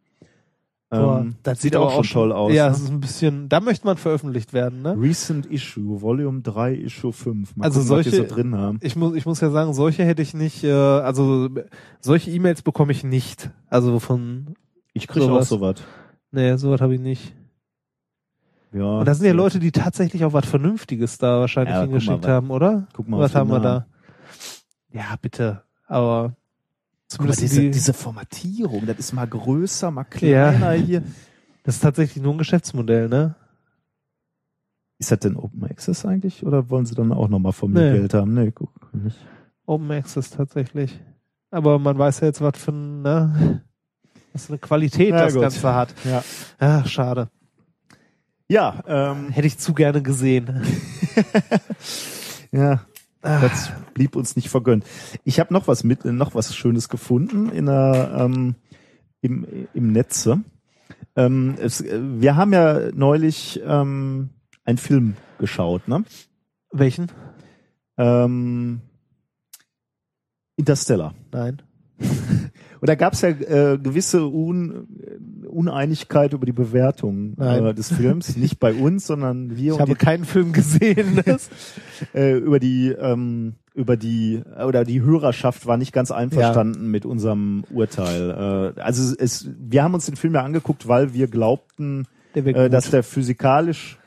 Boah, 0.88 1.20
ähm, 1.20 1.36
das 1.42 1.60
sieht 1.60 1.76
auch 1.76 2.02
schon 2.04 2.22
toll 2.22 2.32
aus. 2.32 2.52
Ja, 2.54 2.66
ne? 2.68 2.72
es 2.74 2.80
ist 2.80 2.90
ein 2.90 3.00
bisschen, 3.00 3.48
da 3.50 3.60
möchte 3.60 3.86
man 3.86 3.98
veröffentlicht 3.98 4.54
werden, 4.54 4.80
ne? 4.80 4.96
Recent 4.98 5.44
Issue, 5.46 6.00
Volume 6.00 6.40
3, 6.40 6.74
Issue 6.74 7.12
5. 7.12 7.54
Mal 7.56 7.64
Also 7.66 7.80
gucken, 7.80 8.02
die 8.02 8.10
solche- 8.10 8.28
so 8.28 8.34
drin 8.34 8.56
haben. 8.56 8.78
Ich 8.82 8.96
muss, 8.96 9.14
ich 9.14 9.26
muss 9.26 9.40
ja 9.42 9.50
sagen, 9.50 9.74
solche 9.74 10.04
hätte 10.04 10.22
ich 10.22 10.32
nicht, 10.32 10.64
äh, 10.64 10.72
also 10.72 11.50
solche 12.00 12.30
E-Mails 12.30 12.62
bekomme 12.62 12.92
ich 12.92 13.04
nicht. 13.04 13.50
Also 13.68 13.98
von, 14.00 14.54
Ich 14.94 15.06
krieg 15.06 15.22
auch 15.22 15.42
sowas. 15.42 15.82
Nee, 16.32 16.56
sowas 16.56 16.80
habe 16.80 16.94
ich 16.94 17.00
nicht. 17.00 17.34
Ja. 18.72 18.98
Und 19.00 19.04
das 19.06 19.18
sind 19.18 19.26
ja 19.26 19.32
Leute, 19.34 19.58
die 19.58 19.70
tatsächlich 19.70 20.24
auch 20.24 20.32
was 20.32 20.46
Vernünftiges 20.46 21.18
da 21.18 21.40
wahrscheinlich 21.40 21.74
Ja, 21.74 21.80
mal, 21.80 21.86
hingeschickt 21.86 22.24
was- 22.24 22.30
haben, 22.30 22.50
oder? 22.50 22.86
Guck 22.94 23.06
mal, 23.08 23.20
was 23.20 23.34
haben 23.34 23.50
wir 23.50 23.60
da? 23.60 23.86
Ja, 24.90 25.14
bitte. 25.20 25.62
Aber 25.86 26.22
Guck 26.24 26.30
mal, 26.30 26.36
zumindest 27.08 27.42
diese, 27.42 27.60
die, 27.60 27.70
diese 27.70 27.92
Formatierung, 27.92 28.86
das 28.86 28.98
ist 28.98 29.12
mal 29.12 29.26
größer, 29.26 29.90
mal 29.90 30.04
kleiner 30.10 30.72
hier. 30.72 31.02
das 31.64 31.76
ist 31.76 31.80
tatsächlich 31.82 32.22
nur 32.22 32.32
ein 32.34 32.38
Geschäftsmodell, 32.38 33.08
ne? 33.10 33.34
Ist 34.98 35.10
das 35.10 35.18
denn 35.18 35.36
Open 35.36 35.64
Access 35.64 36.06
eigentlich 36.06 36.46
oder 36.46 36.70
wollen 36.70 36.86
sie 36.86 36.94
dann 36.94 37.12
auch 37.12 37.28
nochmal 37.28 37.52
von 37.52 37.72
mir 37.72 37.92
Nee. 37.92 37.98
Geld 37.98 38.14
haben? 38.14 38.32
Nee, 38.34 38.52
guck 38.52 38.70
nicht. 38.94 39.18
Open 39.66 39.90
Access 39.90 40.30
tatsächlich. 40.30 40.98
Aber 41.50 41.78
man 41.78 41.98
weiß 41.98 42.20
ja 42.20 42.28
jetzt, 42.28 42.40
was 42.40 42.56
für 42.56 42.70
ein, 42.72 43.02
ne? 43.02 43.62
Was 44.32 44.46
für 44.46 44.52
eine 44.52 44.58
Qualität 44.58 45.10
Ja, 45.10 45.24
das 45.24 45.34
gut. 45.34 45.42
Ganze 45.42 45.74
hat. 45.74 45.94
Ja. 46.04 46.24
Ach, 46.58 46.86
schade. 46.86 47.28
Ja, 48.48 48.82
ähm, 48.86 49.30
Hätte 49.30 49.46
ich 49.46 49.58
zu 49.58 49.72
gerne 49.72 50.02
gesehen. 50.02 50.62
ja, 52.52 52.84
das 53.22 53.72
blieb 53.94 54.16
uns 54.16 54.36
nicht 54.36 54.50
vergönnt. 54.50 54.84
Ich 55.24 55.40
habe 55.40 55.54
noch 55.54 55.68
was 55.68 55.84
mit, 55.84 56.04
noch 56.04 56.34
was 56.34 56.54
Schönes 56.54 56.88
gefunden 56.88 57.50
in 57.50 57.66
der, 57.66 58.14
ähm, 58.18 58.56
im, 59.20 59.46
im 59.72 59.92
Netze. 59.92 60.42
Ähm, 61.16 61.54
es, 61.60 61.80
äh, 61.80 62.00
wir 62.20 62.36
haben 62.36 62.52
ja 62.52 62.90
neulich 62.92 63.60
ähm, 63.64 64.30
einen 64.64 64.78
Film 64.78 65.16
geschaut, 65.38 65.88
ne? 65.88 66.04
Welchen? 66.72 67.10
Ähm, 67.98 68.80
Interstellar. 70.56 71.14
Nein. 71.30 71.62
Und 72.82 72.88
da 72.88 72.96
gab 72.96 73.12
es 73.12 73.20
ja 73.20 73.28
äh, 73.28 73.78
gewisse 73.78 74.24
Un 74.24 74.88
Uneinigkeit 75.48 76.32
über 76.32 76.46
die 76.46 76.52
Bewertung 76.52 77.38
äh, 77.38 77.72
des 77.74 77.92
Films. 77.92 78.36
Nicht 78.36 78.58
bei 78.58 78.74
uns, 78.74 79.06
sondern 79.06 79.56
wir 79.56 79.74
Ich 79.74 79.78
habe 79.78 79.94
keinen 79.94 80.24
Film 80.24 80.52
gesehen. 80.52 81.22
äh, 82.12 82.32
über 82.32 82.58
die 82.58 82.88
ähm, 82.88 83.54
über 83.72 83.96
die 83.96 84.42
oder 84.66 84.84
die 84.84 85.00
Hörerschaft 85.00 85.64
war 85.66 85.76
nicht 85.76 85.92
ganz 85.92 86.10
einverstanden 86.10 86.90
mit 86.90 87.06
unserem 87.06 87.62
Urteil. 87.70 88.74
Äh, 88.76 88.80
also 88.80 89.14
es, 89.16 89.48
wir 89.56 89.84
haben 89.84 89.94
uns 89.94 90.06
den 90.06 90.16
Film 90.16 90.34
ja 90.34 90.42
angeguckt, 90.42 90.88
weil 90.88 91.14
wir 91.14 91.28
glaubten, 91.28 92.08
Der 92.34 92.44
äh, 92.44 92.68
dass 92.68 92.90
der 92.90 93.04
physikalisch 93.04 94.00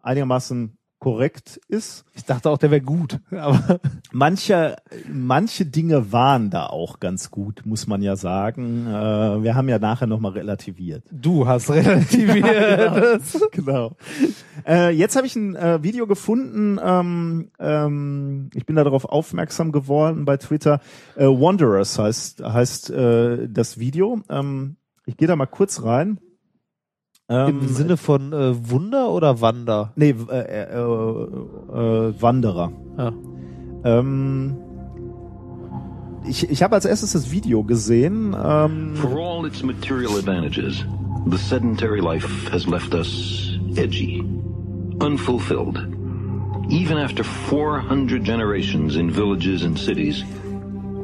einigermaßen 0.00 0.78
korrekt 1.04 1.60
ist. 1.68 2.06
ich 2.14 2.24
dachte 2.24 2.48
auch, 2.48 2.56
der 2.56 2.70
wäre 2.70 2.80
gut. 2.80 3.20
Aber 3.30 3.78
Manche, 4.10 4.76
manche 5.06 5.66
Dinge 5.66 6.12
waren 6.12 6.48
da 6.48 6.64
auch 6.64 6.98
ganz 6.98 7.30
gut, 7.30 7.60
muss 7.66 7.86
man 7.86 8.00
ja 8.00 8.16
sagen. 8.16 8.86
Äh, 8.86 9.42
wir 9.42 9.54
haben 9.54 9.68
ja 9.68 9.78
nachher 9.78 10.06
nochmal 10.06 10.32
relativiert. 10.32 11.04
du 11.10 11.46
hast 11.46 11.68
relativiert. 11.74 13.20
genau. 13.52 13.96
Äh, 14.66 14.92
jetzt 14.92 15.14
habe 15.14 15.26
ich 15.26 15.36
ein 15.36 15.54
äh, 15.56 15.82
Video 15.82 16.06
gefunden. 16.06 16.80
Ähm, 16.82 17.50
ähm, 17.58 18.48
ich 18.54 18.64
bin 18.64 18.76
darauf 18.76 19.04
aufmerksam 19.04 19.72
geworden 19.72 20.24
bei 20.24 20.38
Twitter. 20.38 20.80
Äh, 21.16 21.26
Wanderers 21.26 21.98
heißt 21.98 22.42
heißt 22.42 22.88
äh, 22.88 23.46
das 23.50 23.78
Video. 23.78 24.22
Ähm, 24.30 24.76
ich 25.04 25.18
gehe 25.18 25.28
da 25.28 25.36
mal 25.36 25.44
kurz 25.44 25.82
rein. 25.82 26.18
Ähm, 27.28 27.60
Im 27.60 27.68
Sinne 27.68 27.96
von 27.96 28.32
äh, 28.34 28.70
Wunder 28.70 29.10
oder 29.10 29.40
Wander? 29.40 29.92
nee, 29.96 30.14
äh, 30.30 30.38
äh, 30.38 30.74
äh, 30.74 32.14
Wanderer. 32.20 32.72
Ah. 32.98 33.12
Ähm, 33.84 34.56
ich 36.28 36.50
ich 36.50 36.62
habe 36.62 36.74
als 36.74 36.84
erstes 36.84 37.12
das 37.12 37.30
Video 37.30 37.64
gesehen. 37.64 38.36
Ähm, 38.38 38.94
For 38.96 39.10
all 39.16 39.46
its 39.46 39.62
material 39.62 40.16
advantages, 40.18 40.84
the 41.30 41.38
sedentary 41.38 42.00
life 42.00 42.28
has 42.52 42.66
left 42.66 42.94
us 42.94 43.58
edgy, 43.76 44.22
unfulfilled. 45.00 45.78
Even 46.68 46.98
after 46.98 47.24
400 47.24 48.22
generations 48.24 48.96
in 48.96 49.10
villages 49.10 49.64
and 49.64 49.78
cities, 49.78 50.24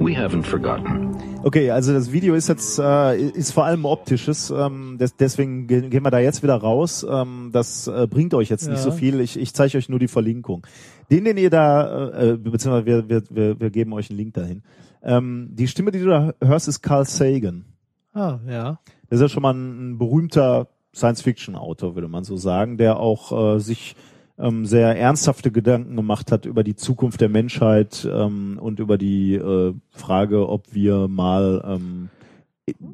we 0.01 0.17
haven't 0.17 0.45
forgotten. 0.45 1.17
Okay, 1.43 1.71
also 1.71 1.93
das 1.93 2.11
Video 2.13 2.35
ist 2.35 2.49
jetzt 2.49 2.79
äh, 2.79 3.17
ist 3.19 3.53
vor 3.53 3.65
allem 3.65 3.85
optisches, 3.85 4.51
ähm, 4.51 4.97
des, 4.99 5.15
deswegen 5.17 5.67
ge- 5.67 5.89
gehen 5.89 6.03
wir 6.05 6.11
da 6.11 6.19
jetzt 6.19 6.43
wieder 6.43 6.57
raus. 6.57 7.07
Ähm, 7.09 7.51
das 7.53 7.87
äh, 7.87 8.07
bringt 8.09 8.35
euch 8.35 8.49
jetzt 8.49 8.67
nicht 8.69 8.79
Ja. 8.79 8.83
so 8.83 8.91
viel. 8.93 9.21
Ich, 9.21 9.39
ich 9.39 9.55
zeige 9.55 9.79
euch 9.79 9.89
nur 9.89 9.99
die 9.99 10.09
Verlinkung. 10.09 10.67
Den, 11.11 11.25
den 11.25 11.37
ihr 11.37 11.51
da, 11.51 12.09
äh, 12.11 12.31
äh, 12.31 12.37
beziehungsweise 12.37 12.87
wir, 12.87 13.09
wir, 13.09 13.23
wir, 13.31 13.61
wir 13.61 13.71
geben 13.71 13.93
euch 13.93 14.11
einen 14.11 14.19
Link 14.19 14.35
dahin. 14.35 14.63
Ähm, 15.03 15.49
die 15.53 15.67
Stimme, 15.69 15.91
die 15.93 16.01
du 16.01 16.07
da 16.07 16.33
hörst, 16.43 16.69
ist 16.69 16.83
Carl 16.83 17.05
Sagan. 17.07 17.65
Ah, 18.13 18.39
ja. 18.49 18.81
Das 19.09 19.19
ist 19.19 19.23
ja 19.23 19.29
schon 19.29 19.43
mal 19.43 19.55
ein, 19.55 19.93
ein 19.93 19.99
berühmter 19.99 20.69
Science-Fiction-Autor, 20.95 21.95
würde 21.95 22.09
man 22.09 22.25
so 22.25 22.37
sagen, 22.37 22.77
der 22.77 22.99
auch 22.99 23.55
äh, 23.57 23.61
sich 23.61 23.97
ähm, 24.41 24.67
sehr 24.67 24.97
ernsthafte 24.99 25.51
Gedanken 25.51 25.97
gemacht 25.97 26.33
hat 26.33 26.47
über 26.47 26.65
die 26.65 26.77
Zukunft 26.77 27.21
der 27.21 27.29
Menschheit 27.29 28.09
ähm, 28.11 28.59
und 28.61 28.81
über 28.81 28.99
die 28.99 29.35
äh, 29.35 29.75
Frage, 29.91 30.49
ob 30.49 30.75
wir 30.75 31.09
mal 31.09 31.63
ähm, 31.67 32.09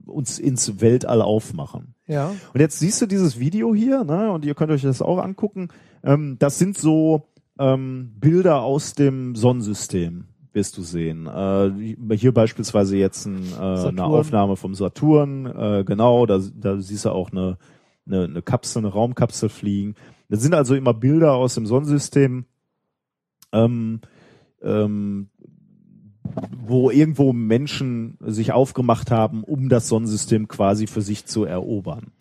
uns 0.06 0.38
ins 0.38 0.80
Weltall 0.80 1.22
aufmachen. 1.22 1.94
Ja. 2.06 2.32
Und 2.54 2.60
jetzt 2.60 2.78
siehst 2.78 3.00
du 3.02 3.06
dieses 3.06 3.38
Video 3.38 3.74
hier, 3.74 4.04
ne, 4.04 4.32
und 4.32 4.44
ihr 4.44 4.54
könnt 4.54 4.72
euch 4.72 4.82
das 4.82 5.02
auch 5.02 5.18
angucken. 5.18 5.68
Ähm, 6.02 6.36
das 6.38 6.58
sind 6.58 6.78
so 6.78 7.22
ähm, 7.58 8.12
Bilder 8.18 8.62
aus 8.62 8.94
dem 8.94 9.34
Sonnensystem. 9.34 10.24
wirst 10.52 10.78
du 10.78 10.82
sehen. 10.82 11.26
Äh, 11.26 12.16
hier 12.16 12.32
beispielsweise 12.32 12.96
jetzt 12.96 13.26
ein, 13.26 13.42
äh, 13.60 13.88
eine. 13.88 14.04
Aufnahme 14.04 14.56
vom 14.56 14.74
Saturn, 14.74 15.46
äh, 15.46 15.84
genau, 15.84 16.26
da, 16.26 16.40
da 16.54 16.78
siehst 16.78 17.04
du 17.04 17.10
auch 17.10 17.30
eine, 17.30 17.58
eine, 18.06 18.24
eine 18.24 18.42
Kapsel, 18.42 18.80
eine 18.80 18.88
Raumkapsel 18.88 19.48
fliegen. 19.48 19.94
Das 20.28 20.42
sind 20.42 20.54
also 20.54 20.74
immer 20.74 20.94
Bilder 20.94 21.34
aus 21.34 21.54
dem 21.54 21.66
Sonnensystem, 21.66 22.44
ähm, 23.52 24.00
ähm, 24.62 25.28
wo 26.58 26.90
irgendwo 26.90 27.32
Menschen 27.32 28.18
sich 28.20 28.52
aufgemacht 28.52 29.10
haben, 29.10 29.44
um 29.44 29.68
das 29.68 29.88
Sonnensystem 29.88 30.48
quasi 30.48 30.86
für 30.86 31.02
sich 31.02 31.26
zu 31.26 31.44
erobern. 31.44 32.12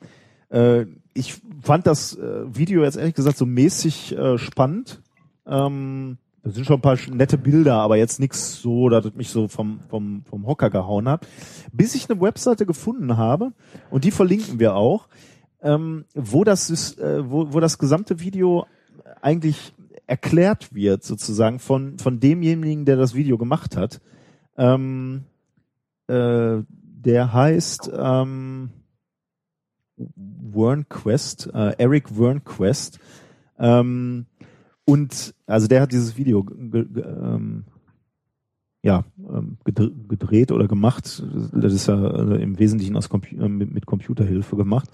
Äh, 0.50 0.86
ich 1.14 1.42
fand 1.62 1.88
das 1.88 2.18
äh, 2.18 2.44
Video 2.56 2.84
jetzt 2.84 2.98
ehrlich 2.98 3.16
gesagt 3.16 3.38
so 3.38 3.46
mäßig 3.46 4.16
äh, 4.18 4.38
spannend. 4.38 5.02
Ähm, 5.48 6.18
da 6.44 6.52
sind 6.52 6.66
schon 6.66 6.78
ein 6.78 6.82
paar 6.82 6.98
nette 7.12 7.40
Bilder, 7.40 7.76
aber 7.76 7.98
jetzt 7.98 8.20
nichts 8.20 8.62
so, 8.62 8.90
dass 8.90 9.06
es 9.06 9.16
mich 9.16 9.30
so 9.30 9.48
vom, 9.48 9.80
vom, 9.90 10.24
vom 10.30 10.46
Hocker 10.46 10.70
gehauen 10.70 11.10
hat. 11.10 11.26
Bis 11.72 11.96
ich 11.96 12.08
eine 12.08 12.22
Webseite 12.22 12.68
gefunden 12.68 13.18
habe, 13.18 13.52
und 13.90 14.04
die 14.04 14.12
verlinken 14.12 14.60
wir 14.60 14.76
auch, 14.76 15.08
ähm, 15.66 16.06
wo, 16.14 16.46
das, 16.46 16.70
Sys- 16.72 16.98
äh, 17.02 17.30
wo, 17.30 17.52
wo 17.52 17.60
das 17.60 17.78
gesamte 17.78 18.22
Video 18.22 18.66
eigentlich 19.22 19.74
erklärt 20.08 20.74
wird, 20.74 21.04
sozusagen, 21.04 21.60
von, 21.60 21.98
von 21.98 22.20
demjenigen, 22.20 22.86
der 22.86 22.96
das 22.96 23.16
Video 23.16 23.38
gemacht 23.38 23.76
hat. 23.76 24.00
Ähm, 24.56 25.24
äh, 26.08 26.60
der 26.70 27.34
heißt 27.34 27.92
ähm, 27.98 28.70
Wernquest, 29.98 31.50
äh, 31.54 31.74
Eric 31.78 32.18
Wernquest. 32.18 33.00
Ähm, 33.58 34.28
und 34.86 35.34
also 35.48 35.68
der 35.68 35.82
hat 35.82 35.92
dieses 35.92 36.16
Video 36.18 36.46
ähm, 36.62 37.66
ja, 38.84 39.04
ähm, 39.18 39.58
gedr 39.66 39.90
gedreht 40.08 40.52
oder 40.52 40.68
gemacht. 40.68 41.24
Das 41.54 41.74
ist 41.74 41.88
ja 41.88 41.96
äh, 41.96 42.44
im 42.44 42.60
Wesentlichen 42.60 42.96
aus 42.96 43.10
Compu 43.10 43.36
äh, 43.36 43.50
mit, 43.50 43.74
mit 43.74 43.88
Computerhilfe 43.88 44.56
gemacht. 44.56 44.90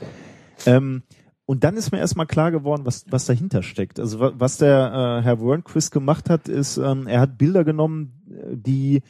Ähm, 0.65 1.03
und 1.45 1.63
dann 1.63 1.75
ist 1.75 1.91
mir 1.91 1.97
erstmal 1.99 2.27
klar 2.27 2.51
geworden, 2.51 2.83
was, 2.85 3.05
was 3.09 3.25
dahinter 3.25 3.61
steckt. 3.63 3.99
Also 3.99 4.19
wa- 4.19 4.31
was 4.37 4.57
der 4.57 5.19
äh, 5.19 5.23
Herr 5.23 5.41
Wernquist 5.41 5.91
gemacht 5.91 6.29
hat, 6.29 6.47
ist, 6.47 6.77
ähm, 6.77 7.07
er 7.07 7.19
hat 7.19 7.37
Bilder 7.37 7.63
genommen, 7.63 8.21
äh, 8.29 8.55
die 8.55 9.01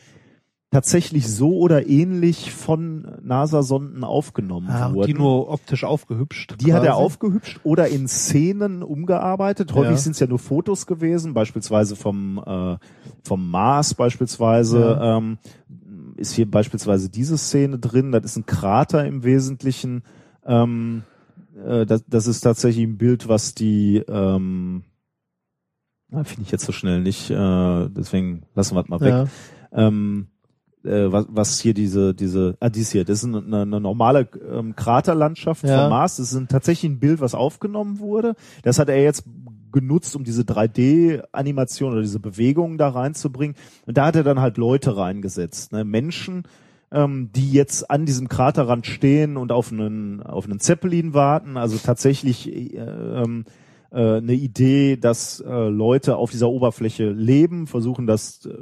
tatsächlich 0.72 1.28
so 1.28 1.58
oder 1.58 1.88
ähnlich 1.88 2.54
von 2.54 3.06
NASA-Sonden 3.22 4.06
aufgenommen 4.06 4.70
Ah, 4.70 4.94
wurden. 4.94 5.06
die 5.08 5.14
nur 5.14 5.50
optisch 5.52 5.84
aufgehübscht. 5.84 6.56
Die 6.62 6.72
hat 6.74 6.84
er 6.84 6.92
quasi. 6.92 7.04
aufgehübscht 7.04 7.60
oder 7.64 7.90
in 7.90 8.08
Szenen 8.08 8.82
umgearbeitet. 8.82 9.74
Häufig 9.74 9.92
Ja. 9.92 9.98
sind 9.98 10.14
es 10.14 10.22
ja 10.22 10.28
nur 10.28 10.40
Fotos 10.40 10.88
gewesen, 10.88 11.34
beispielsweise 11.34 11.98
vom, 11.98 12.42
äh, 12.46 12.78
vom 13.26 13.52
Mars 13.52 13.94
beispielsweise. 13.94 14.80
Ja. 14.80 15.18
Ähm, 15.18 15.38
ist 16.16 16.34
hier 16.34 16.50
beispielsweise 16.50 17.10
diese 17.10 17.38
Szene 17.38 17.78
drin. 17.78 18.14
Das 18.14 18.24
ist 18.24 18.38
ein 18.38 18.46
Krater 18.46 19.06
im 19.06 19.24
Wesentlichen. 19.26 20.04
Ähm, 20.46 21.04
äh, 21.56 21.86
das, 21.86 22.04
das 22.08 22.28
ist 22.28 22.42
tatsächlich 22.42 22.86
ein 22.86 22.98
Bild, 22.98 23.28
was 23.28 23.54
die 23.56 23.98
ähm, 24.08 24.84
finde 26.10 26.42
ich 26.44 26.52
jetzt 26.52 26.66
so 26.66 26.72
schnell 26.72 27.02
nicht, 27.02 27.30
äh, 27.30 27.90
deswegen 27.90 28.44
lassen 28.54 28.76
wir 28.76 28.82
es 28.82 28.90
mal 28.90 29.00
weg 29.00 29.14
Ja. 29.14 29.26
ähm, 29.88 30.28
äh, 30.84 31.12
was, 31.12 31.26
was 31.30 31.60
hier 31.60 31.74
diese, 31.74 32.14
diese, 32.14 32.58
ah, 32.60 32.70
dies 32.70 32.92
hier, 32.92 33.06
das 33.06 33.20
ist 33.24 33.26
eine, 33.34 33.62
eine 33.62 33.80
normale 33.80 34.28
ähm, 34.52 34.76
Kraterlandschaft 34.76 35.64
Ja. 35.64 35.82
vom 35.84 35.90
Mars. 35.92 36.18
Das 36.18 36.32
ist 36.32 36.38
ein, 36.38 36.48
tatsächlich 36.48 36.92
ein 36.92 37.00
Bild, 37.00 37.22
was 37.22 37.36
aufgenommen 37.36 38.00
wurde. 38.00 38.34
Das 38.64 38.80
hat 38.80 38.90
er 38.90 39.02
jetzt 39.02 39.24
genutzt, 39.72 40.16
um 40.16 40.24
diese 40.24 40.42
3D-Animation 40.42 41.94
oder 41.94 42.02
diese 42.02 42.20
Bewegungen 42.20 42.78
da 42.78 42.90
reinzubringen. 42.90 43.56
Und 43.86 43.96
da 43.98 44.08
hat 44.08 44.16
er 44.16 44.24
dann 44.24 44.42
halt 44.42 44.58
Leute 44.58 44.98
reingesetzt, 44.98 45.72
ne? 45.72 45.86
Menschen, 45.86 46.44
ähm, 46.92 47.30
die 47.34 47.52
jetzt 47.52 47.90
an 47.90 48.06
diesem 48.06 48.28
Kraterrand 48.28 48.86
stehen 48.86 49.38
und 49.38 49.52
auf 49.52 49.72
einen, 49.72 50.22
auf 50.22 50.46
einen 50.46 50.60
Zeppelin 50.60 51.14
warten. 51.14 51.58
Also 51.58 51.78
tatsächlich 51.78 52.52
äh, 52.52 52.78
ähm, 52.78 53.46
äh, 53.92 54.18
eine 54.18 54.34
Idee, 54.34 54.98
dass 54.98 55.40
äh, 55.40 55.68
Leute 55.70 56.18
auf 56.18 56.32
dieser 56.32 56.50
Oberfläche 56.50 57.10
leben, 57.10 57.68
versuchen 57.68 58.08
das 58.08 58.46
äh, 58.46 58.54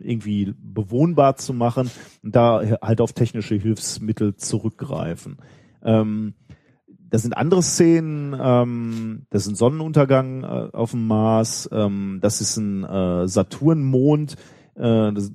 irgendwie 0.00 0.54
bewohnbar 0.58 1.36
zu 1.36 1.54
machen 1.54 1.90
und 2.22 2.36
da 2.36 2.62
halt 2.82 3.00
auf 3.00 3.12
technische 3.12 3.54
Hilfsmittel 3.54 4.36
zurückgreifen. 4.36 5.38
Ähm, 5.82 6.34
das 7.12 7.22
sind 7.22 7.36
andere 7.36 7.62
Szenen, 7.62 8.34
ähm, 8.40 9.26
das 9.30 9.42
ist 9.42 9.52
ein 9.52 9.56
Sonnenuntergang 9.56 10.44
äh, 10.44 10.68
auf 10.72 10.92
dem 10.92 11.06
Mars, 11.06 11.68
ähm, 11.72 12.18
das 12.22 12.40
ist 12.40 12.56
ein 12.56 12.84
äh, 12.84 13.28
Saturnmond, 13.28 14.36
äh, 14.76 15.12
das, 15.12 15.28
äh, 15.28 15.32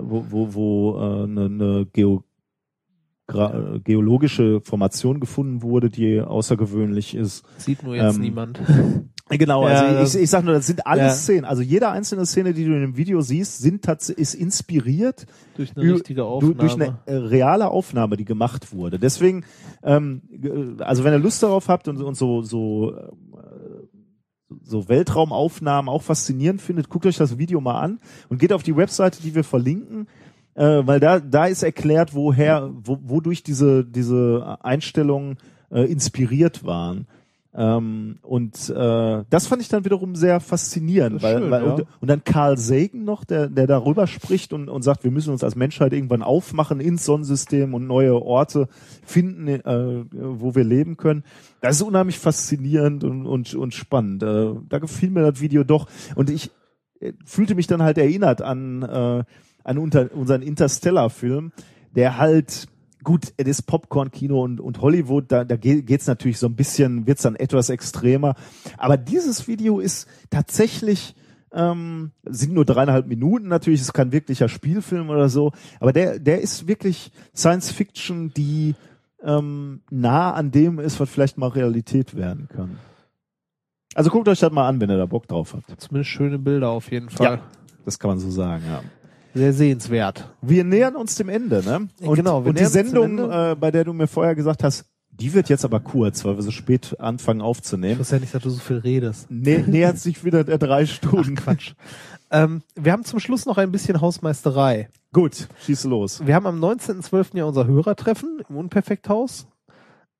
wo, 0.00 0.24
wo, 0.30 0.54
wo 0.54 0.98
äh, 0.98 1.22
eine, 1.24 1.44
eine 1.46 1.86
Geo 1.92 2.24
geologische 3.84 4.60
Formation 4.60 5.20
gefunden 5.20 5.62
wurde, 5.62 5.88
die 5.88 6.20
außergewöhnlich 6.20 7.14
ist. 7.14 7.44
Sieht 7.58 7.82
nur 7.84 7.94
jetzt 7.94 8.16
Ähm, 8.16 8.22
niemand. 8.22 8.60
Genau, 9.32 9.68
Ja, 9.68 9.74
also 9.82 9.94
das- 9.94 10.14
ich, 10.16 10.22
ich 10.22 10.30
sag 10.30 10.42
nur, 10.44 10.54
das 10.54 10.66
sind 10.66 10.84
alles 10.88 11.04
Ja. 11.04 11.10
Szenen. 11.12 11.44
Also 11.44 11.62
jede 11.62 11.88
einzelne 11.88 12.26
Szene, 12.26 12.52
die 12.52 12.64
du 12.64 12.72
in 12.74 12.80
dem 12.80 12.96
Video 12.96 13.20
siehst, 13.20 13.58
sind 13.58 13.86
ist 13.86 14.34
inspiriert 14.34 15.24
Durch 15.54 15.70
eine 15.76 15.94
richtige 15.94 16.24
Aufnahme. 16.24 16.54
durch 16.56 16.74
eine 16.74 17.30
reale 17.30 17.68
Aufnahme, 17.70 18.16
die 18.16 18.24
gemacht 18.24 18.72
wurde. 18.74 18.98
Deswegen, 18.98 19.44
ähm, 19.84 20.22
äh, 20.32 20.82
also 20.82 21.04
wenn 21.04 21.12
ihr 21.12 21.20
Lust 21.20 21.44
darauf 21.44 21.68
habt 21.68 21.86
und, 21.86 22.02
und 22.02 22.16
so 22.16 22.42
so 22.42 22.92
so 24.64 24.88
Weltraumaufnahmen 24.88 25.88
auch 25.88 26.02
faszinierend 26.02 26.60
findet, 26.60 26.88
guckt 26.88 27.06
euch 27.06 27.16
das 27.16 27.38
Video 27.38 27.60
mal 27.60 27.80
an 27.80 28.00
und 28.28 28.38
geht 28.38 28.52
auf 28.52 28.62
die 28.62 28.76
Webseite, 28.76 29.22
die 29.22 29.34
wir 29.34 29.44
verlinken, 29.44 30.06
äh, 30.54 30.82
weil 30.84 31.00
da 31.00 31.20
da 31.20 31.46
ist 31.46 31.62
erklärt, 31.62 32.14
woher 32.14 32.70
wo, 32.72 32.98
wodurch 33.02 33.42
diese 33.42 33.84
diese 33.84 34.58
Einstellungen 34.62 35.38
äh, 35.70 35.82
inspiriert 35.90 36.64
waren. 36.64 37.06
Ähm, 37.52 38.18
und 38.22 38.70
äh, 38.70 39.24
das 39.28 39.48
fand 39.48 39.60
ich 39.60 39.68
dann 39.68 39.84
wiederum 39.84 40.14
sehr 40.14 40.38
faszinierend, 40.38 41.20
weil, 41.20 41.38
schön, 41.40 41.50
weil 41.50 41.64
ja. 41.64 41.72
und, 41.72 41.86
und 42.00 42.08
dann 42.08 42.22
Carl 42.22 42.56
Sagan 42.56 43.02
noch, 43.02 43.24
der, 43.24 43.48
der 43.48 43.66
darüber 43.66 44.06
spricht 44.06 44.52
und, 44.52 44.68
und 44.68 44.82
sagt, 44.82 45.02
wir 45.02 45.10
müssen 45.10 45.32
uns 45.32 45.42
als 45.42 45.56
Menschheit 45.56 45.92
irgendwann 45.92 46.22
aufmachen 46.22 46.78
ins 46.78 47.04
Sonnensystem 47.04 47.74
und 47.74 47.88
neue 47.88 48.22
Orte 48.22 48.68
finden, 49.04 49.48
äh, 49.48 50.04
wo 50.12 50.54
wir 50.54 50.62
leben 50.62 50.96
können. 50.96 51.24
Das 51.60 51.76
ist 51.76 51.82
unheimlich 51.82 52.20
faszinierend 52.20 53.02
und, 53.02 53.26
und, 53.26 53.52
und 53.54 53.74
spannend. 53.74 54.22
Äh, 54.22 54.52
da 54.68 54.78
gefiel 54.78 55.10
mir 55.10 55.28
das 55.28 55.40
Video 55.40 55.64
doch. 55.64 55.88
Und 56.14 56.30
ich 56.30 56.52
äh, 57.00 57.14
fühlte 57.24 57.56
mich 57.56 57.66
dann 57.66 57.82
halt 57.82 57.98
erinnert 57.98 58.42
an, 58.42 58.82
äh, 58.82 59.24
an 59.64 59.78
unter, 59.78 60.14
unseren 60.14 60.42
Interstellar-Film, 60.42 61.50
der 61.96 62.16
halt 62.16 62.68
gut, 63.02 63.32
es 63.36 63.46
ist 63.46 63.62
Popcorn-Kino 63.62 64.42
und, 64.42 64.60
und 64.60 64.80
Hollywood, 64.80 65.30
da, 65.32 65.44
da 65.44 65.56
ge- 65.56 65.82
geht's 65.82 66.06
natürlich 66.06 66.38
so 66.38 66.46
ein 66.46 66.54
bisschen, 66.56 67.06
wird's 67.06 67.22
dann 67.22 67.36
etwas 67.36 67.70
extremer. 67.70 68.34
Aber 68.78 68.96
dieses 68.96 69.48
Video 69.48 69.80
ist 69.80 70.08
tatsächlich, 70.30 71.14
ähm, 71.52 72.12
sind 72.24 72.52
nur 72.54 72.64
dreieinhalb 72.64 73.06
Minuten 73.06 73.48
natürlich, 73.48 73.80
ist 73.80 73.92
kein 73.92 74.12
wirklicher 74.12 74.48
Spielfilm 74.48 75.10
oder 75.10 75.28
so, 75.28 75.52
aber 75.80 75.92
der, 75.92 76.18
der 76.18 76.40
ist 76.40 76.68
wirklich 76.68 77.10
Science 77.34 77.70
Fiction, 77.72 78.32
die 78.34 78.74
ähm, 79.22 79.82
nah 79.90 80.32
an 80.32 80.50
dem 80.50 80.78
ist, 80.78 81.00
was 81.00 81.10
vielleicht 81.10 81.38
mal 81.38 81.48
Realität 81.48 82.16
werden 82.16 82.48
kann. 82.48 82.78
Also 83.94 84.10
guckt 84.10 84.28
euch 84.28 84.38
das 84.38 84.52
mal 84.52 84.68
an, 84.68 84.80
wenn 84.80 84.88
ihr 84.88 84.96
da 84.96 85.06
Bock 85.06 85.26
drauf 85.26 85.54
habt. 85.54 85.80
Zumindest 85.80 86.10
schöne 86.10 86.38
Bilder 86.38 86.68
auf 86.68 86.90
jeden 86.92 87.10
Fall. 87.10 87.38
Ja. 87.38 87.40
Das 87.84 87.98
kann 87.98 88.10
man 88.10 88.18
so 88.20 88.30
sagen, 88.30 88.62
ja. 88.66 88.82
Sehr 89.34 89.52
sehenswert. 89.52 90.28
Wir 90.42 90.64
nähern 90.64 90.96
uns 90.96 91.14
dem 91.14 91.28
Ende, 91.28 91.62
ne? 91.64 91.88
Und, 92.02 92.16
Genau, 92.16 92.38
und 92.42 92.58
die 92.58 92.64
Sendung, 92.66 93.18
äh, 93.30 93.56
bei 93.58 93.70
der 93.70 93.84
du 93.84 93.92
mir 93.92 94.06
vorher 94.06 94.34
gesagt 94.34 94.64
hast, 94.64 94.84
die 95.10 95.34
wird 95.34 95.48
jetzt 95.48 95.64
aber 95.64 95.80
kurz, 95.80 96.24
weil 96.24 96.36
wir 96.36 96.42
so 96.42 96.50
spät 96.50 96.96
anfangen 96.98 97.40
Ich 97.40 97.44
aufzunehmen. 97.46 97.98
wusste 98.00 98.16
ja 98.16 98.20
nicht, 98.20 98.34
dass 98.34 98.42
du 98.42 98.50
so 98.50 98.58
viel 98.60 98.78
redest. 98.78 99.30
Nä 99.30 99.58
nähert 99.66 99.98
sich 99.98 100.24
wieder 100.24 100.44
der 100.44 100.58
drei 100.58 100.86
Stunden. 100.86 101.34
Quatsch. 101.36 101.74
Ähm, 102.30 102.62
wir 102.74 102.92
haben 102.92 103.04
zum 103.04 103.20
Schluss 103.20 103.44
noch 103.44 103.58
ein 103.58 103.70
bisschen 103.72 104.00
Hausmeisterei. 104.00 104.88
Gut, 105.12 105.48
schieß 105.66 105.84
los. 105.84 106.24
Wir 106.24 106.34
haben 106.36 106.46
am 106.46 106.58
19.12. 106.62 107.36
ja 107.36 107.44
unser 107.44 107.66
Hörertreffen 107.66 108.40
im 108.48 108.56
Unperfekthaus, 108.56 109.46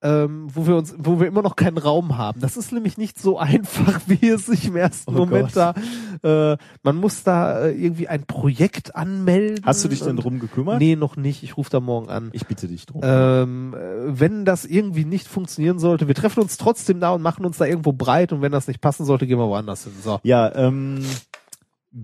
ähm, 0.02 0.48
wo 0.52 0.66
wir 0.66 0.76
uns, 0.76 0.94
wo 0.98 1.20
wir 1.20 1.26
immer 1.26 1.42
noch 1.42 1.56
keinen 1.56 1.78
Raum 1.78 2.16
haben. 2.16 2.40
Das 2.40 2.56
ist 2.56 2.72
nämlich 2.72 2.96
nicht 2.96 3.18
so 3.18 3.38
einfach, 3.38 4.00
wie 4.06 4.28
es 4.28 4.46
sich 4.46 4.66
im 4.66 4.76
ersten 4.76 5.14
Oh 5.14 5.18
Moment 5.18 5.52
Gott. 5.52 5.74
da. 6.22 6.52
Äh, 6.52 6.56
man 6.82 6.96
muss 6.96 7.22
da 7.22 7.66
äh, 7.66 7.72
irgendwie 7.72 8.08
ein 8.08 8.24
Projekt 8.24 8.96
anmelden. 8.96 9.64
Hast 9.64 9.84
du 9.84 9.88
dich 9.88 10.00
denn 10.00 10.16
drum 10.16 10.38
gekümmert? 10.38 10.78
Nee, 10.78 10.96
noch 10.96 11.16
nicht. 11.16 11.42
Ich 11.42 11.56
rufe 11.56 11.70
da 11.70 11.80
morgen 11.80 12.08
an. 12.08 12.30
Ich 12.32 12.46
bitte 12.46 12.66
dich 12.66 12.86
drum. 12.86 13.02
Ähm, 13.04 13.74
äh, 13.74 14.18
wenn 14.18 14.44
das 14.44 14.64
irgendwie 14.64 15.04
nicht 15.04 15.28
funktionieren 15.28 15.78
sollte, 15.78 16.08
wir 16.08 16.14
treffen 16.14 16.40
uns 16.40 16.56
trotzdem 16.56 17.00
da 17.00 17.10
und 17.10 17.22
machen 17.22 17.44
uns 17.44 17.58
da 17.58 17.66
irgendwo 17.66 17.92
breit 17.92 18.32
und 18.32 18.42
wenn 18.42 18.52
das 18.52 18.68
nicht 18.68 18.80
passen 18.80 19.04
sollte, 19.04 19.26
gehen 19.26 19.38
wir 19.38 19.48
woanders 19.48 19.84
hin. 19.84 19.92
So. 20.02 20.18
Ja, 20.22 20.54
ähm, 20.54 21.04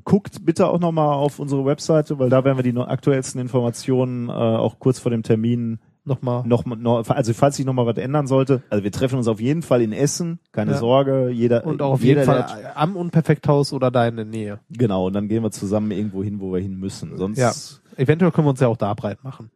guckt 0.04 0.44
bitte 0.44 0.66
auch 0.66 0.80
nochmal 0.80 1.14
auf 1.14 1.38
unsere 1.38 1.64
Webseite, 1.64 2.18
weil 2.18 2.28
da 2.28 2.44
werden 2.44 2.62
wir 2.62 2.70
die 2.70 2.78
aktuellsten 2.78 3.40
Informationen 3.40 4.28
äh, 4.28 4.32
auch 4.32 4.78
kurz 4.78 4.98
vor 4.98 5.10
dem 5.10 5.22
Termin 5.22 5.78
Nochmal. 6.06 6.44
noch, 6.46 6.64
noch 6.64 7.06
also 7.10 7.34
falls 7.34 7.56
sich 7.56 7.66
noch 7.66 7.72
mal 7.74 7.84
was 7.84 7.96
ändern 7.98 8.26
sollte, 8.26 8.62
also 8.70 8.82
wir 8.84 8.92
treffen 8.92 9.16
uns 9.18 9.26
auf 9.28 9.40
jeden 9.40 9.62
Fall 9.62 9.82
in 9.82 9.92
Essen, 9.92 10.38
keine 10.52 10.70
Ja. 10.72 10.78
Sorge, 10.78 11.28
jeder 11.30 11.66
Und 11.66 11.82
auch 11.82 11.94
auf 11.94 12.02
jeder, 12.02 12.22
jeden 12.22 12.32
der- 12.32 12.48
Fall 12.48 12.72
am 12.76 12.96
Unperfekthaus 12.96 13.72
oder 13.72 13.90
da 13.90 14.06
in 14.06 14.16
der 14.16 14.24
Nähe. 14.24 14.60
genau, 14.70 15.06
und 15.08 15.12
dann 15.14 15.28
gehen 15.28 15.42
wir 15.42 15.50
zusammen 15.50 15.90
irgendwo 15.90 16.22
hin, 16.22 16.40
wo 16.40 16.52
wir 16.52 16.60
hin 16.60 16.76
müssen. 16.78 17.16
Sonst 17.18 17.38
Ja. 17.38 17.52
Eventuell 17.96 18.30
können 18.30 18.46
wir 18.46 18.50
uns 18.50 18.60
ja 18.60 18.68
auch 18.68 18.76
da 18.76 18.94
breit 18.94 19.24
machen. 19.24 19.50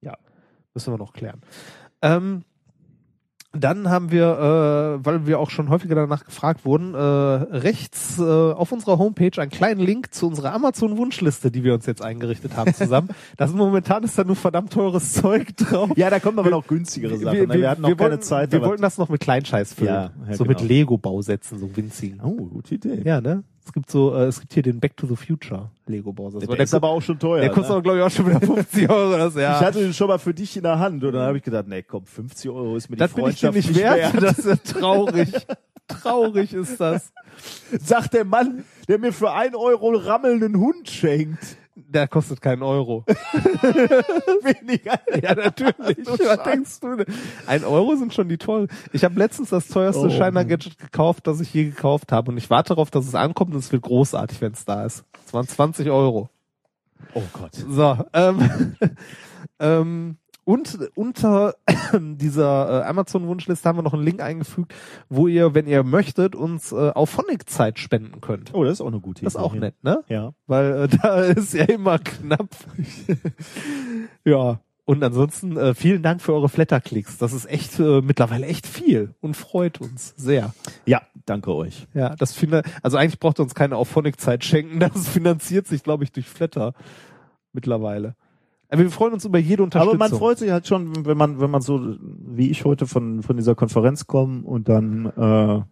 Ja. 0.00 0.14
Müssen 0.74 0.92
wir 0.92 0.98
noch 0.98 1.12
klären. 1.12 1.40
Ähm, 2.02 2.44
dann 3.52 3.88
haben 3.88 4.10
wir, 4.10 4.98
äh, 5.00 5.04
weil 5.04 5.26
wir 5.26 5.38
auch 5.38 5.50
schon 5.50 5.68
häufiger 5.68 5.94
danach 5.94 6.24
gefragt 6.24 6.64
wurden, 6.64 6.94
äh, 6.94 6.98
rechts 6.98 8.18
äh, 8.18 8.22
auf 8.22 8.72
unserer 8.72 8.98
Homepage 8.98 9.40
einen 9.40 9.50
kleinen 9.50 9.80
Link 9.80 10.12
zu 10.12 10.26
unserer 10.26 10.52
Amazon-Wunschliste, 10.52 11.50
die 11.50 11.64
wir 11.64 11.74
uns 11.74 11.86
jetzt 11.86 12.02
eingerichtet 12.02 12.56
haben 12.56 12.74
zusammen. 12.74 13.08
da 13.36 13.46
sind 13.46 13.56
momentan 13.56 14.02
ist 14.04 14.18
da 14.18 14.24
nur 14.24 14.36
verdammt 14.36 14.72
teures 14.72 15.14
Zeug 15.14 15.56
drauf. 15.56 15.90
Ja, 15.96 16.10
da 16.10 16.20
kommen 16.20 16.38
aber 16.38 16.50
noch 16.50 16.66
günstigere 16.66 17.16
Sachen. 17.16 17.48
ne? 17.48 17.54
Wir, 17.54 17.70
hatten 17.70 17.82
noch 17.82 17.88
keine 17.90 18.10
wollten, 18.12 18.22
Zeit. 18.22 18.52
Wir 18.52 18.62
wollten 18.62 18.82
das 18.82 18.98
noch 18.98 19.08
mit 19.08 19.20
Kleinscheiß 19.20 19.74
füllen. 19.74 19.94
Ja, 19.94 20.10
ja, 20.28 20.34
so 20.34 20.44
genau. 20.44 20.60
mit 20.60 20.68
Lego-Bausätzen, 20.68 21.58
so 21.58 21.74
winzigen. 21.76 22.20
oh, 22.22 22.46
gute 22.46 22.74
Idee. 22.74 23.02
Ja, 23.04 23.20
ne? 23.20 23.44
Es 23.66 23.72
gibt 23.72 23.90
so, 23.90 24.14
äh, 24.14 24.26
es 24.26 24.38
gibt 24.38 24.54
hier 24.54 24.62
den 24.62 24.78
Back 24.78 24.96
to 24.96 25.08
the 25.08 25.16
Future 25.16 25.70
Lego-Bausatz. 25.86 26.46
Der, 26.46 26.60
ist 26.60 26.72
aber 26.72 26.88
auch 26.88 27.02
schon 27.02 27.18
teuer. 27.18 27.40
der 27.40 27.50
kostet 27.50 27.70
ne? 27.70 27.74
aber, 27.74 27.82
glaube 27.82 27.98
ich, 27.98 28.04
auch 28.04 28.10
schon 28.10 28.26
wieder 28.28 28.40
50 28.40 28.88
Euro. 28.88 29.18
Das, 29.18 29.34
ja. 29.34 29.58
Ich 29.58 29.66
hatte 29.66 29.80
den 29.80 29.92
schon 29.92 30.06
mal 30.06 30.18
für 30.18 30.32
dich 30.32 30.56
in 30.56 30.62
der 30.62 30.78
Hand 30.78 31.02
und 31.02 31.12
dann 31.12 31.22
habe 31.22 31.38
ich 31.38 31.42
gedacht, 31.42 31.66
nee, 31.66 31.82
komm, 31.82 32.06
50 32.06 32.48
Euro 32.48 32.76
ist 32.76 32.88
mir 32.88 32.96
das 32.96 33.12
die 33.12 33.20
bin 33.20 33.30
ich 33.30 33.40
dir 33.40 33.52
Freundschaft 33.52 33.70
nicht 33.70 33.80
wert. 33.80 34.22
Das 34.22 34.38
ist 34.38 34.46
ja 34.46 34.56
traurig. 34.56 35.32
traurig 35.88 36.52
ist 36.52 36.80
das. 36.80 37.12
Sagt 37.80 38.14
der 38.14 38.24
Mann, 38.24 38.64
der 38.88 38.98
mir 38.98 39.12
für 39.12 39.32
ein 39.32 39.56
Euro 39.56 39.90
rammelnden 39.96 40.58
Hund 40.58 40.88
schenkt. 40.88 41.56
Der 41.78 42.08
kostet 42.08 42.40
keinen 42.40 42.62
Euro. 42.62 43.04
Weniger. 43.06 44.98
ja, 45.22 45.34
natürlich. 45.34 46.06
Was 46.06 46.42
denkst 46.42 46.80
du 46.80 46.96
denn? 46.96 47.14
Ein 47.46 47.64
Euro 47.64 47.94
sind 47.96 48.14
schon 48.14 48.28
die 48.30 48.38
tollen. 48.38 48.68
Ich 48.92 49.04
habe 49.04 49.18
letztens 49.18 49.50
das 49.50 49.68
teuerste 49.68 50.06
Oh. 50.06 50.10
Shiner-Gadget 50.10 50.78
gekauft, 50.78 51.26
das 51.26 51.40
ich 51.40 51.52
je 51.52 51.64
gekauft 51.64 52.12
habe. 52.12 52.30
Und 52.32 52.38
ich 52.38 52.48
warte 52.48 52.70
darauf, 52.70 52.90
dass 52.90 53.06
es 53.06 53.14
ankommt 53.14 53.52
und 53.52 53.58
es 53.58 53.70
wird 53.72 53.82
großartig, 53.82 54.40
wenn 54.40 54.52
es 54.52 54.64
da 54.64 54.86
ist. 54.86 55.04
Es 55.26 55.34
waren 55.34 55.46
20 55.46 55.90
Euro. 55.90 56.30
Oh 57.12 57.22
Gott. 57.34 57.54
So, 57.54 57.98
ähm, 58.14 58.74
ähm, 59.60 60.16
und 60.46 60.78
unter 60.94 61.56
dieser 61.92 62.82
äh, 62.82 62.86
Amazon-Wunschliste 62.86 63.68
haben 63.68 63.78
wir 63.78 63.82
noch 63.82 63.94
einen 63.94 64.04
Link 64.04 64.22
eingefügt, 64.22 64.72
wo 65.08 65.26
ihr, 65.26 65.54
wenn 65.54 65.66
ihr 65.66 65.82
möchtet, 65.82 66.36
uns 66.36 66.70
äh, 66.70 66.90
auf 66.90 67.10
Phonic-Zeit 67.10 67.80
spenden 67.80 68.20
könnt. 68.20 68.54
Oh, 68.54 68.62
das 68.62 68.74
ist 68.74 68.80
auch 68.80 68.86
eine 68.86 69.00
gute 69.00 69.22
Idee. 69.22 69.26
Das 69.26 69.34
ist 69.34 69.40
auch 69.40 69.54
nett, 69.54 69.74
ne? 69.82 70.04
Ja. 70.08 70.34
Weil 70.46 70.84
äh, 70.84 70.88
da 71.02 71.20
ist 71.22 71.52
ja 71.52 71.64
immer 71.64 71.98
knapp. 71.98 72.48
ja. 74.24 74.60
Und 74.84 75.02
ansonsten 75.02 75.56
äh, 75.56 75.74
vielen 75.74 76.04
Dank 76.04 76.22
für 76.22 76.32
eure 76.32 76.48
Flatterklicks. 76.48 77.18
Das 77.18 77.32
ist 77.32 77.46
echt 77.46 77.80
äh, 77.80 78.00
mittlerweile 78.00 78.46
echt 78.46 78.68
viel 78.68 79.16
und 79.20 79.34
freut 79.34 79.80
uns 79.80 80.14
sehr. 80.16 80.54
Ja, 80.84 81.02
danke 81.24 81.52
euch. 81.52 81.88
Ja, 81.92 82.14
das 82.14 82.34
finde 82.34 82.62
also 82.84 82.96
eigentlich 82.98 83.18
braucht 83.18 83.40
ihr 83.40 83.42
uns 83.42 83.56
keine 83.56 83.76
auf 83.76 83.88
Phonic-Zeit 83.88 84.44
schenken. 84.44 84.78
Das 84.78 85.08
finanziert 85.08 85.66
sich, 85.66 85.82
glaube 85.82 86.04
ich, 86.04 86.12
durch 86.12 86.28
Flatter 86.28 86.72
mittlerweile. 87.52 88.14
Aber 88.68 88.82
wir 88.82 88.90
freuen 88.90 89.12
uns 89.12 89.24
über 89.24 89.38
jede 89.38 89.62
Unterstützung. 89.62 90.00
Aber 90.00 90.08
man 90.10 90.18
freut 90.18 90.38
sich 90.38 90.50
halt 90.50 90.66
schon, 90.66 91.06
wenn 91.06 91.16
man, 91.16 91.40
wenn 91.40 91.50
man 91.50 91.62
so 91.62 91.96
wie 92.00 92.50
ich 92.50 92.64
heute 92.64 92.86
von, 92.86 93.22
von 93.22 93.36
dieser 93.36 93.54
Konferenz 93.54 94.06
komme 94.06 94.42
und 94.42 94.68
dann, 94.68 95.06
äh, 95.06 95.62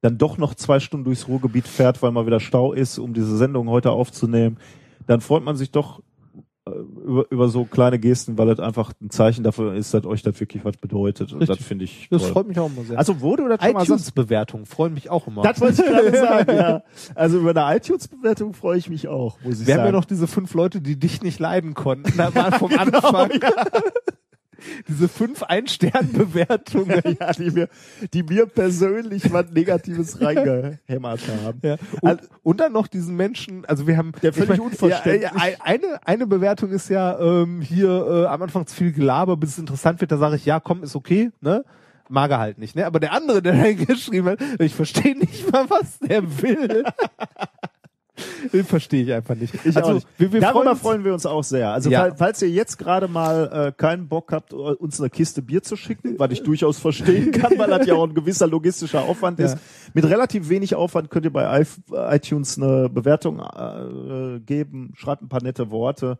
dann 0.00 0.18
doch 0.18 0.38
noch 0.38 0.54
zwei 0.54 0.78
Stunden 0.78 1.04
durchs 1.04 1.26
Ruhrgebiet 1.26 1.66
fährt, 1.66 2.02
weil 2.02 2.12
mal 2.12 2.26
wieder 2.26 2.40
Stau 2.40 2.72
ist, 2.72 2.98
um 2.98 3.14
diese 3.14 3.36
Sendung 3.36 3.68
heute 3.68 3.90
aufzunehmen, 3.90 4.58
dann 5.06 5.20
freut 5.20 5.44
man 5.44 5.56
sich 5.56 5.70
doch 5.70 6.00
äh, 6.00 6.02
über, 6.74 7.26
über 7.30 7.48
so 7.48 7.64
kleine 7.64 7.98
Gesten, 7.98 8.36
weil 8.38 8.46
das 8.48 8.58
einfach 8.60 8.92
ein 9.00 9.10
Zeichen 9.10 9.44
dafür 9.44 9.74
ist, 9.74 9.94
dass 9.94 10.04
euch 10.04 10.22
das 10.22 10.38
wirklich 10.40 10.64
was 10.64 10.76
bedeutet. 10.76 11.32
Und 11.32 11.40
das 11.40 11.50
Richtig. 11.50 11.66
finde 11.66 11.84
ich 11.84 12.08
Das 12.10 12.22
toll. 12.22 12.32
freut 12.32 12.48
mich 12.48 12.58
auch 12.58 12.70
immer 12.70 12.84
sehr. 12.84 12.98
Also 12.98 13.20
wurde 13.20 13.48
das 13.48 13.62
schon 13.62 13.80
iTunes-Bewertungen 13.80 14.66
freuen 14.66 14.94
mich 14.94 15.10
auch 15.10 15.26
immer. 15.26 15.42
Das 15.42 15.60
wollte 15.60 15.82
ich 15.82 15.88
gerade 15.88 16.16
sagen, 16.16 16.56
ja. 16.56 16.82
Also 17.14 17.38
über 17.38 17.50
eine 17.54 17.76
iTunes-Bewertung 17.76 18.52
freue 18.54 18.78
ich 18.78 18.88
mich 18.88 19.08
auch, 19.08 19.38
muss 19.42 19.60
ich 19.60 19.66
Wir 19.66 19.74
haben 19.74 19.80
sagen. 19.80 19.86
ja 19.94 19.98
noch 20.00 20.04
diese 20.04 20.26
fünf 20.26 20.54
Leute, 20.54 20.80
die 20.80 20.98
dich 20.98 21.22
nicht 21.22 21.38
leiden 21.38 21.74
konnten. 21.74 22.16
Da 22.16 22.34
waren 22.34 22.52
vom 22.54 22.70
Genau, 22.74 22.82
Anfang 22.98 23.30
diese 24.88 25.08
fünf 25.08 25.42
Ein-Stern-Bewertungen. 25.42 27.02
ja, 27.20 27.32
die 27.32 27.50
mir, 27.50 27.68
die 28.12 28.22
mir 28.22 28.46
persönlich 28.46 29.32
was 29.32 29.50
Negatives 29.50 30.20
reingehämmert 30.20 31.20
haben. 31.44 31.60
Ja. 31.62 31.76
Und, 32.00 32.20
und 32.42 32.60
dann 32.60 32.72
noch 32.72 32.86
diesen 32.86 33.16
Menschen, 33.16 33.64
also 33.66 33.86
wir 33.86 33.96
haben 33.96 34.12
Der 34.22 34.32
völlig 34.32 34.50
ich 34.50 34.58
mein, 34.58 34.60
unverständlich- 34.60 35.22
Ja, 35.22 35.32
eine, 35.60 36.00
eine 36.06 36.26
Bewertung 36.26 36.70
ist 36.70 36.88
ja 36.88 37.18
ähm, 37.18 37.60
hier 37.60 37.88
äh, 37.88 38.26
am 38.26 38.42
Anfang 38.42 38.66
zu 38.66 38.74
viel 38.76 38.92
Gelaber, 38.92 39.36
bis 39.36 39.50
es 39.50 39.58
interessant 39.58 40.00
wird, 40.00 40.12
da 40.12 40.18
sage 40.18 40.36
ich, 40.36 40.44
ja 40.44 40.60
komm, 40.60 40.82
ist 40.82 40.96
okay, 40.96 41.30
ne? 41.40 41.64
Mag 42.10 42.30
er 42.30 42.38
halt 42.38 42.58
nicht, 42.58 42.76
ne? 42.76 42.84
Aber 42.84 43.00
der 43.00 43.12
andere, 43.12 43.40
der 43.40 43.54
da 43.62 43.72
geschrieben 43.72 44.28
hat, 44.28 44.38
ich 44.58 44.74
verstehe 44.74 45.16
nicht 45.18 45.50
mal, 45.50 45.68
was 45.70 45.98
der 46.00 46.22
will. 46.42 46.84
Verstehe 48.66 49.02
ich 49.02 49.12
einfach 49.12 49.34
nicht. 49.34 49.54
Ich 49.64 49.76
also, 49.76 49.94
nicht. 49.94 50.06
Wir, 50.18 50.32
wir 50.32 50.40
Darüber 50.40 50.62
freuen 50.62 50.78
freuen 50.78 51.04
wir 51.04 51.12
uns 51.14 51.26
auch 51.26 51.42
sehr. 51.42 51.70
Also 51.72 51.90
Ja. 51.90 52.00
fall- 52.00 52.14
falls 52.16 52.42
ihr 52.42 52.48
jetzt 52.50 52.78
gerade 52.78 53.08
mal 53.08 53.68
äh, 53.68 53.72
keinen 53.72 54.08
Bock 54.08 54.32
habt, 54.32 54.52
äh, 54.52 54.56
uns 54.56 55.00
eine 55.00 55.10
Kiste 55.10 55.42
Bier 55.42 55.62
zu 55.62 55.76
schicken, 55.76 56.18
was 56.18 56.30
ich 56.30 56.42
durchaus 56.42 56.78
verstehen 56.78 57.32
kann, 57.32 57.58
weil 57.58 57.68
das 57.70 57.86
ja 57.86 57.94
auch 57.94 58.06
ein 58.06 58.14
gewisser 58.14 58.46
logistischer 58.46 59.02
Aufwand 59.02 59.38
Ja. 59.40 59.46
ist. 59.46 59.58
Mit 59.94 60.04
relativ 60.04 60.48
wenig 60.48 60.74
Aufwand 60.74 61.10
könnt 61.10 61.24
ihr 61.24 61.32
bei 61.32 61.64
iTunes 61.92 62.56
eine 62.56 62.88
Bewertung 62.88 63.40
äh, 63.40 64.40
geben, 64.40 64.92
schreibt 64.96 65.22
ein 65.22 65.28
paar 65.28 65.42
nette 65.42 65.70
Worte. 65.70 66.18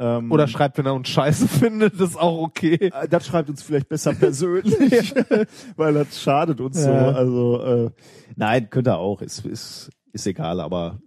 Ähm, 0.00 0.30
oder 0.30 0.46
schreibt, 0.46 0.78
wenn 0.78 0.86
er 0.86 0.94
uns 0.94 1.08
scheiße 1.08 1.48
findet, 1.48 2.00
ist 2.00 2.16
auch 2.16 2.38
okay. 2.42 2.90
äh, 2.94 3.08
das 3.08 3.26
schreibt 3.26 3.48
uns 3.50 3.62
vielleicht 3.62 3.88
besser 3.88 4.12
persönlich, 4.14 5.12
weil 5.76 5.94
das 5.94 6.20
schadet 6.20 6.60
uns 6.60 6.84
Ja. 6.84 7.10
so. 7.12 7.16
Also 7.18 7.62
äh, 7.62 7.90
nein, 8.36 8.70
könnt 8.70 8.86
ihr 8.88 8.96
auch, 8.96 9.22
ist, 9.22 9.44
ist, 9.44 9.90
ist 10.12 10.26
egal, 10.28 10.60
aber 10.60 10.98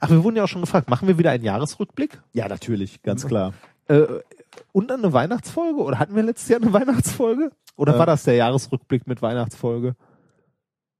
Ach, 0.00 0.10
wir 0.10 0.22
wurden 0.24 0.36
ja 0.36 0.44
auch 0.44 0.48
schon 0.48 0.62
gefragt, 0.62 0.88
machen 0.90 1.08
wir 1.08 1.18
wieder 1.18 1.30
einen 1.30 1.44
Jahresrückblick? 1.44 2.20
ja, 2.32 2.48
natürlich, 2.48 3.02
ganz 3.02 3.26
klar. 3.26 3.52
Äh, 3.88 4.02
und 4.72 4.90
dann 4.90 5.02
eine 5.04 5.12
Weihnachtsfolge? 5.12 5.80
Oder 5.80 5.98
hatten 5.98 6.14
wir 6.16 6.22
letztes 6.22 6.48
Jahr 6.48 6.60
eine 6.60 6.72
Weihnachtsfolge? 6.72 7.50
Oder 7.76 7.94
Äh. 7.94 7.98
war 7.98 8.06
das 8.06 8.24
der 8.24 8.34
Jahresrückblick 8.34 9.06
mit 9.06 9.22
Weihnachtsfolge? 9.22 9.94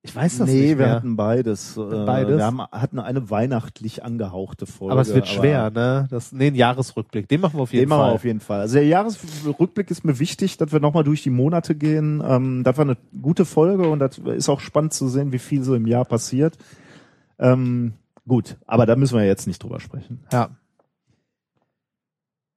Ich 0.02 0.14
weiß 0.14 0.38
das 0.38 0.48
nee, 0.48 0.54
nicht 0.60 0.68
wir 0.70 0.76
mehr. 0.86 0.90
hatten 0.94 1.16
beides. 1.16 1.76
Äh, 1.76 1.80
Beides? 2.06 2.38
Wir 2.38 2.44
haben, 2.46 2.62
hatten 2.62 2.98
eine 3.00 3.30
weihnachtlich 3.30 4.04
angehauchte 4.04 4.64
Folge. 4.64 4.92
aber 4.92 5.00
es 5.02 5.12
wird 5.12 5.26
schwer, 5.26 5.70
ne? 5.70 6.06
Das, 6.10 6.30
nee, 6.32 6.46
ein 6.46 6.54
Jahresrückblick. 6.54 7.28
Den 7.28 7.40
machen 7.40 7.58
wir 7.58 7.62
auf 7.64 7.72
jeden 7.72 7.82
Den 7.82 7.88
machen 7.88 7.98
Fall. 8.02 8.10
wir 8.10 8.14
auf 8.14 8.24
jeden 8.24 8.40
Fall. 8.40 8.60
Also 8.60 8.74
der 8.76 8.86
Jahresrückblick 8.86 9.90
ist 9.90 10.04
mir 10.04 10.18
wichtig, 10.20 10.56
dass 10.56 10.72
wir 10.72 10.78
nochmal 10.80 11.02
durch 11.04 11.22
die 11.24 11.30
Monate 11.30 11.74
gehen. 11.74 12.22
Ähm, 12.24 12.62
das 12.64 12.76
war 12.78 12.84
eine 12.84 12.96
gute 13.20 13.44
Folge 13.44 13.88
und 13.88 13.98
das 13.98 14.18
ist 14.18 14.48
auch 14.48 14.60
spannend 14.60 14.94
zu 14.94 15.08
sehen, 15.08 15.32
wie 15.32 15.40
viel 15.40 15.64
so 15.64 15.74
im 15.74 15.86
Jahr 15.86 16.04
passiert. 16.04 16.56
Ähm, 17.40 17.94
gut, 18.28 18.56
aber 18.66 18.86
da 18.86 18.94
müssen 18.94 19.18
wir 19.18 19.24
jetzt 19.26 19.46
nicht 19.46 19.62
drüber 19.62 19.80
sprechen. 19.80 20.24
ja, 20.32 20.50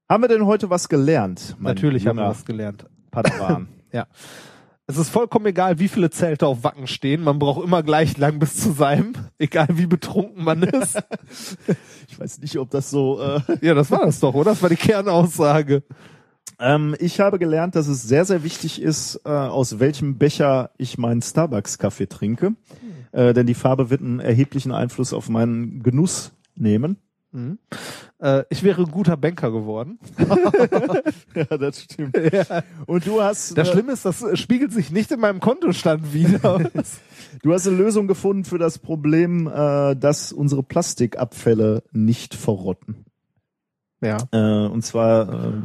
Haben 0.09 0.23
wir 0.23 0.27
denn 0.27 0.45
heute 0.45 0.69
was 0.69 0.89
gelernt? 0.89 1.55
natürlich 1.59 2.05
haben 2.05 2.17
wir 2.17 2.27
was 2.27 2.45
gelernt. 2.45 2.85
Padawan. 3.09 3.67
Es 4.87 4.97
ist 4.97 5.09
vollkommen 5.09 5.45
egal, 5.45 5.79
wie 5.79 5.87
viele 5.87 6.09
Zelte 6.09 6.47
auf 6.47 6.65
Wacken 6.65 6.85
stehen. 6.85 7.23
Man 7.23 7.39
braucht 7.39 7.63
immer 7.63 7.81
gleich 7.81 8.17
lang 8.17 8.39
bis 8.39 8.57
zu 8.57 8.73
seinem, 8.73 9.13
egal 9.37 9.67
wie 9.71 9.85
betrunken 9.85 10.43
man 10.43 10.63
ist. 10.63 11.01
ich 12.09 12.19
weiß 12.19 12.39
nicht, 12.39 12.57
ob 12.57 12.69
das 12.71 12.89
so. 12.89 13.21
Äh, 13.21 13.39
ja, 13.61 13.73
das 13.73 13.89
war 13.89 14.05
das 14.05 14.19
doch, 14.19 14.33
oder? 14.33 14.51
Das 14.51 14.61
war 14.61 14.69
die 14.69 14.75
Kernaussage. 14.75 15.83
ähm, 16.59 16.93
ich 16.99 17.21
habe 17.21 17.39
gelernt, 17.39 17.75
dass 17.75 17.87
es 17.87 18.03
sehr, 18.03 18.25
sehr 18.25 18.43
wichtig 18.43 18.81
ist, 18.81 19.21
äh, 19.23 19.29
aus 19.29 19.79
welchem 19.79 20.17
Becher 20.17 20.71
ich 20.77 20.97
meinen 20.97 21.21
Starbucks-Kaffee 21.21 22.07
trinke. 22.07 22.55
Äh, 23.11 23.33
denn 23.33 23.47
die 23.47 23.53
Farbe 23.53 23.89
wird 23.89 24.01
einen 24.01 24.19
erheblichen 24.19 24.71
Einfluss 24.71 25.13
auf 25.13 25.29
meinen 25.29 25.83
Genuss 25.83 26.31
nehmen. 26.55 26.97
Mhm. 27.33 27.59
Äh, 28.19 28.43
ich 28.49 28.61
wäre 28.61 28.81
ein 28.81 28.91
guter 28.91 29.17
Banker 29.17 29.51
geworden. 29.51 29.99
Ja, 31.33 31.57
das 31.57 31.83
stimmt. 31.83 32.17
Und 32.87 33.07
du 33.07 33.21
hast, 33.21 33.57
Das 33.57 33.69
äh, 33.69 33.71
Schlimme 33.71 33.93
ist, 33.93 34.03
das 34.03 34.21
spiegelt 34.37 34.73
sich 34.73 34.91
nicht 34.91 35.11
in 35.11 35.21
meinem 35.21 35.39
Kontostand 35.39 36.13
wieder. 36.13 36.69
du 37.41 37.53
hast 37.53 37.67
eine 37.67 37.77
Lösung 37.77 38.07
gefunden 38.07 38.43
für 38.43 38.57
das 38.57 38.79
Problem, 38.79 39.47
äh, 39.47 39.95
dass 39.95 40.33
unsere 40.33 40.61
Plastikabfälle 40.61 41.83
nicht 41.93 42.35
verrotten. 42.35 43.05
ja. 44.01 44.17
Äh, 44.33 44.67
und 44.67 44.83
zwar 44.83 45.29
äh, 45.31 45.61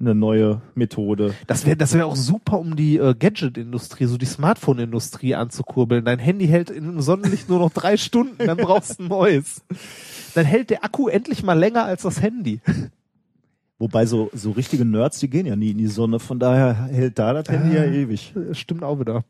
eine 0.00 0.14
neue 0.14 0.62
Methode. 0.74 1.34
Das 1.46 1.66
wäre 1.66 1.76
das 1.76 1.92
wär 1.94 2.06
auch 2.06 2.16
super, 2.16 2.58
um 2.58 2.76
die 2.76 2.96
äh, 2.96 3.14
Gadget-Industrie, 3.18 4.06
so 4.06 4.16
die 4.16 4.24
Smartphone-Industrie 4.26 5.34
anzukurbeln. 5.34 6.04
Dein 6.04 6.18
Handy 6.18 6.46
hält 6.46 6.70
im 6.70 7.00
Sonnenlicht 7.02 7.48
nur 7.50 7.58
noch 7.58 7.70
drei 7.72 7.96
Stunden, 7.98 8.46
dann 8.46 8.56
brauchst 8.56 8.98
du 8.98 9.04
ein 9.04 9.08
neues. 9.08 9.62
Dann 10.34 10.46
hält 10.46 10.70
der 10.70 10.82
Akku 10.84 11.08
endlich 11.08 11.42
mal 11.42 11.58
länger 11.58 11.84
als 11.84 12.02
das 12.02 12.22
Handy. 12.22 12.60
Wobei 13.78 14.06
so, 14.06 14.30
so 14.32 14.52
richtige 14.52 14.86
Nerds, 14.86 15.18
die 15.18 15.28
gehen 15.28 15.44
ja 15.44 15.54
nie 15.56 15.72
in 15.72 15.78
die 15.78 15.86
Sonne, 15.86 16.18
von 16.18 16.38
daher 16.38 16.86
hält 16.86 17.18
da 17.18 17.34
das 17.34 17.48
Handy 17.50 17.74
ja 17.76 17.82
Ah. 17.82 17.86
ewig. 17.86 18.32
Stimmt 18.52 18.82
auch 18.82 18.98
wieder. 18.98 19.24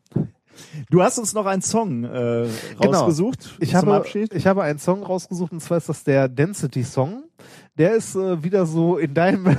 Du 0.89 1.03
hast 1.03 1.19
uns 1.19 1.33
noch 1.33 1.45
einen 1.45 1.61
Song 1.61 2.05
äh, 2.05 2.47
Genau. 2.79 2.91
rausgesucht 2.99 3.57
Ich 3.59 3.69
zum 3.71 3.77
habe, 3.79 3.95
Abschied. 3.95 4.33
ich 4.33 4.47
habe 4.47 4.63
einen 4.63 4.79
Song 4.79 5.03
rausgesucht 5.03 5.51
und 5.51 5.59
zwar 5.59 5.77
ist 5.77 5.89
das 5.89 6.03
der 6.05 6.29
Density 6.29 6.83
Song. 6.83 7.23
Der 7.77 7.95
ist 7.95 8.15
äh, 8.15 8.43
wieder 8.43 8.65
so 8.65 8.97
in 8.97 9.13
deinem, 9.13 9.45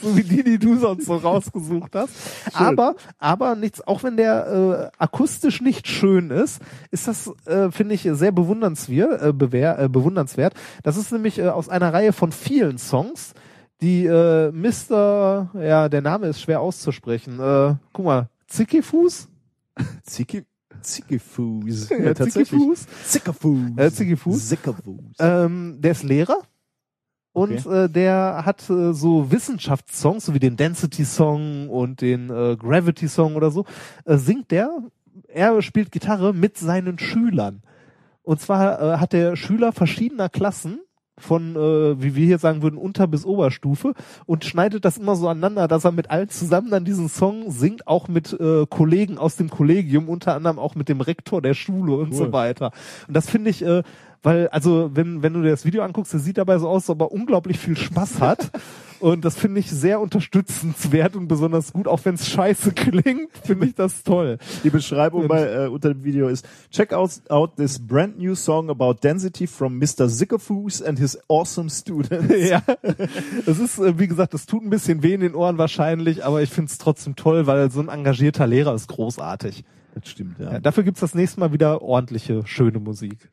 so 0.00 0.16
wie 0.16 0.22
die, 0.22 0.42
die 0.42 0.58
du 0.58 0.76
sonst 0.76 1.06
so 1.06 1.16
rausgesucht 1.16 1.94
hast. 1.94 2.12
Aber, 2.52 2.96
aber 3.18 3.54
nichts, 3.54 3.86
auch 3.86 4.02
wenn 4.02 4.16
der 4.16 4.90
äh, 4.98 5.02
akustisch 5.02 5.60
nicht 5.60 5.86
schön 5.86 6.30
ist, 6.30 6.60
ist 6.90 7.08
das, 7.08 7.32
äh, 7.46 7.70
finde 7.70 7.94
ich, 7.94 8.08
sehr 8.12 8.32
bewundernswert, 8.32 9.22
äh, 9.22 9.32
bewehr, 9.32 9.78
äh, 9.78 9.88
bewundernswert. 9.88 10.54
Das 10.82 10.96
ist 10.96 11.12
nämlich 11.12 11.38
äh, 11.38 11.48
aus 11.48 11.68
einer 11.68 11.92
Reihe 11.92 12.12
von 12.12 12.32
vielen 12.32 12.78
Songs, 12.78 13.34
die 13.80 14.06
äh, 14.06 14.50
Mr., 14.50 15.50
ja, 15.54 15.88
der 15.88 16.02
Name 16.02 16.26
ist 16.26 16.40
schwer 16.40 16.60
auszusprechen. 16.60 17.38
Äh, 17.38 17.76
guck 17.92 18.04
mal, 18.04 18.28
Zickifuß? 18.48 19.28
Zicki, 20.02 20.44
Zickifuß. 20.80 21.90
Ja, 21.98 22.14
Zickifuß. 22.14 22.86
Zickerfuß. 23.06 23.76
Äh, 23.76 23.90
Zickifuß. 23.90 24.48
Zickerfuß. 24.48 25.16
Ähm, 25.18 25.76
der 25.80 25.92
ist 25.92 26.02
Lehrer 26.02 26.38
und 27.32 27.66
äh, 27.66 27.88
der 27.88 28.42
hat 28.44 28.68
äh, 28.68 28.92
so 28.92 29.30
Wissenschaftssongs, 29.30 30.26
so 30.26 30.34
wie 30.34 30.40
den 30.40 30.56
Density-Song 30.56 31.68
und 31.68 32.00
den 32.00 32.30
äh, 32.30 32.56
Gravity-Song 32.56 33.36
oder 33.36 33.50
so, 33.50 33.64
äh, 34.04 34.16
singt 34.16 34.50
der, 34.50 34.70
er 35.28 35.62
spielt 35.62 35.92
Gitarre 35.92 36.32
mit 36.34 36.56
seinen 36.58 36.98
Schülern. 36.98 37.62
Und 38.22 38.40
zwar 38.40 38.80
äh, 38.80 38.98
hat 38.98 39.12
der 39.12 39.36
Schüler 39.36 39.72
verschiedener 39.72 40.28
Klassen 40.28 40.80
von, 41.18 41.56
äh, 41.56 42.00
wie 42.02 42.14
wir 42.14 42.26
hier 42.26 42.38
sagen 42.38 42.62
würden, 42.62 42.78
Unter- 42.78 43.06
bis 43.06 43.24
Oberstufe 43.24 43.94
und 44.26 44.44
schneidet 44.44 44.84
das 44.84 44.98
immer 44.98 45.16
so 45.16 45.28
aneinander, 45.28 45.68
dass 45.68 45.84
er 45.84 45.92
mit 45.92 46.10
allen 46.10 46.28
zusammen 46.28 46.70
dann 46.70 46.84
diesen 46.84 47.08
Song 47.08 47.50
singt, 47.50 47.86
auch 47.86 48.08
mit 48.08 48.32
äh, 48.38 48.66
Kollegen 48.68 49.18
aus 49.18 49.36
dem 49.36 49.50
Kollegium, 49.50 50.08
unter 50.08 50.34
anderem 50.34 50.58
auch 50.58 50.74
mit 50.74 50.88
dem 50.88 51.00
Rektor 51.00 51.42
der 51.42 51.54
Schule 51.54 51.94
und 51.96 52.14
so 52.14 52.24
Cool. 52.24 52.32
weiter. 52.32 52.70
Und 53.06 53.16
das 53.16 53.28
finde 53.28 53.50
ich, 53.50 53.62
äh, 53.64 53.82
weil, 54.22 54.48
also, 54.48 54.90
wenn, 54.94 55.22
wenn 55.22 55.32
du 55.34 55.42
dir 55.42 55.50
das 55.50 55.64
Video 55.64 55.82
anguckst, 55.82 56.12
der 56.12 56.20
sieht 56.20 56.38
dabei 56.38 56.58
so 56.58 56.68
aus, 56.68 56.82
als 56.84 56.90
ob 56.90 57.02
er 57.02 57.12
unglaublich 57.12 57.58
viel 57.58 57.76
Spaß 57.76 58.20
hat. 58.20 58.50
Und 59.00 59.24
das 59.24 59.36
finde 59.36 59.60
ich 59.60 59.70
sehr 59.70 60.00
unterstützenswert 60.00 61.14
und 61.16 61.28
besonders 61.28 61.72
gut, 61.72 61.86
auch 61.86 62.04
wenn 62.04 62.14
es 62.14 62.28
scheiße 62.28 62.72
klingt, 62.74 63.30
finde 63.44 63.66
ich 63.66 63.74
das 63.74 64.02
toll. 64.02 64.38
Die 64.64 64.70
Beschreibung 64.70 65.28
bei, 65.28 65.44
äh, 65.44 65.68
unter 65.68 65.94
dem 65.94 66.04
Video 66.04 66.28
ist, 66.28 66.46
check 66.70 66.92
out, 66.92 67.10
out 67.28 67.56
this 67.56 67.78
brand 67.78 68.18
new 68.18 68.34
song 68.34 68.70
about 68.70 68.94
density 69.02 69.46
from 69.46 69.78
Mr. 69.78 70.08
Zickerfuß 70.08 70.82
and 70.82 70.98
his 70.98 71.18
awesome 71.28 71.70
students. 71.70 72.34
ja, 72.48 72.62
es 73.46 73.58
ist, 73.58 73.78
äh, 73.78 73.98
wie 73.98 74.08
gesagt, 74.08 74.34
das 74.34 74.46
tut 74.46 74.64
ein 74.64 74.70
bisschen 74.70 75.02
weh 75.02 75.14
in 75.14 75.20
den 75.20 75.34
Ohren 75.34 75.58
wahrscheinlich, 75.58 76.24
aber 76.24 76.42
ich 76.42 76.50
finde 76.50 76.70
es 76.70 76.78
trotzdem 76.78 77.16
toll, 77.16 77.46
weil 77.46 77.70
so 77.70 77.80
ein 77.80 77.88
engagierter 77.88 78.46
Lehrer 78.46 78.74
ist 78.74 78.88
großartig. 78.88 79.64
Das 79.94 80.08
stimmt, 80.08 80.38
ja. 80.38 80.52
Ja, 80.52 80.60
dafür 80.60 80.82
gibt's 80.84 81.00
das 81.00 81.14
nächste 81.14 81.40
Mal 81.40 81.52
wieder 81.52 81.82
ordentliche, 81.82 82.46
schöne 82.46 82.78
Musik. 82.78 83.30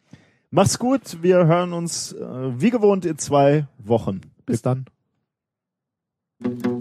Mach's 0.51 0.79
gut, 0.79 1.21
wir 1.21 1.47
hören 1.47 1.73
uns 1.73 2.13
äh, 2.13 2.59
wie 2.59 2.69
gewohnt 2.69 3.05
in 3.05 3.17
zwei 3.17 3.67
Wochen. 3.77 4.21
Bis 4.45 4.61
dann. 4.61 4.85
Thank 6.45 6.65
you. 6.67 6.74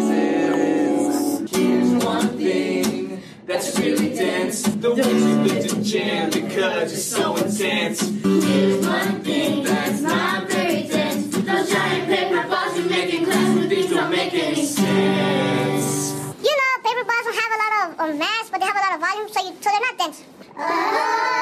Surprises. 0.00 1.50
Here's 1.50 2.04
one 2.04 2.38
thing 2.38 3.22
that's 3.46 3.78
really 3.78 4.14
dense. 4.14 4.62
The 4.62 4.94
way 4.94 5.12
you 5.12 5.34
live 5.42 5.68
to 5.68 5.82
jam 5.82 6.30
because 6.30 6.92
you're 6.92 7.20
so 7.20 7.36
intense. 7.36 8.00
Here's 8.00 8.86
one 8.86 9.22
thing 9.22 9.64
that's 9.64 10.00
not 10.00 10.48
very 10.48 10.84
dense. 10.84 11.28
Those 11.28 11.70
giant 11.70 12.08
paper 12.08 12.48
balls 12.48 12.78
you're 12.78 12.88
making 12.88 13.24
class 13.24 13.54
with 13.56 13.68
these 13.68 13.90
don't 13.90 14.10
make 14.10 14.32
any 14.34 14.64
sense. 14.64 16.12
You 16.42 16.56
know, 16.58 16.70
paper 16.84 17.04
balls 17.04 17.24
don't 17.24 17.40
have 17.44 17.52
a 17.52 17.60
lot 17.64 17.72
of, 17.82 18.10
of 18.10 18.18
mass, 18.18 18.50
but 18.50 18.60
they 18.60 18.66
have 18.66 18.76
a 18.76 18.80
lot 18.80 18.94
of 18.94 19.00
volume, 19.00 19.28
so, 19.28 19.40
you, 19.44 19.54
so 19.60 19.70
they're 19.70 19.80
not 19.80 19.98
dense. 19.98 20.24
Oh. 20.58 21.41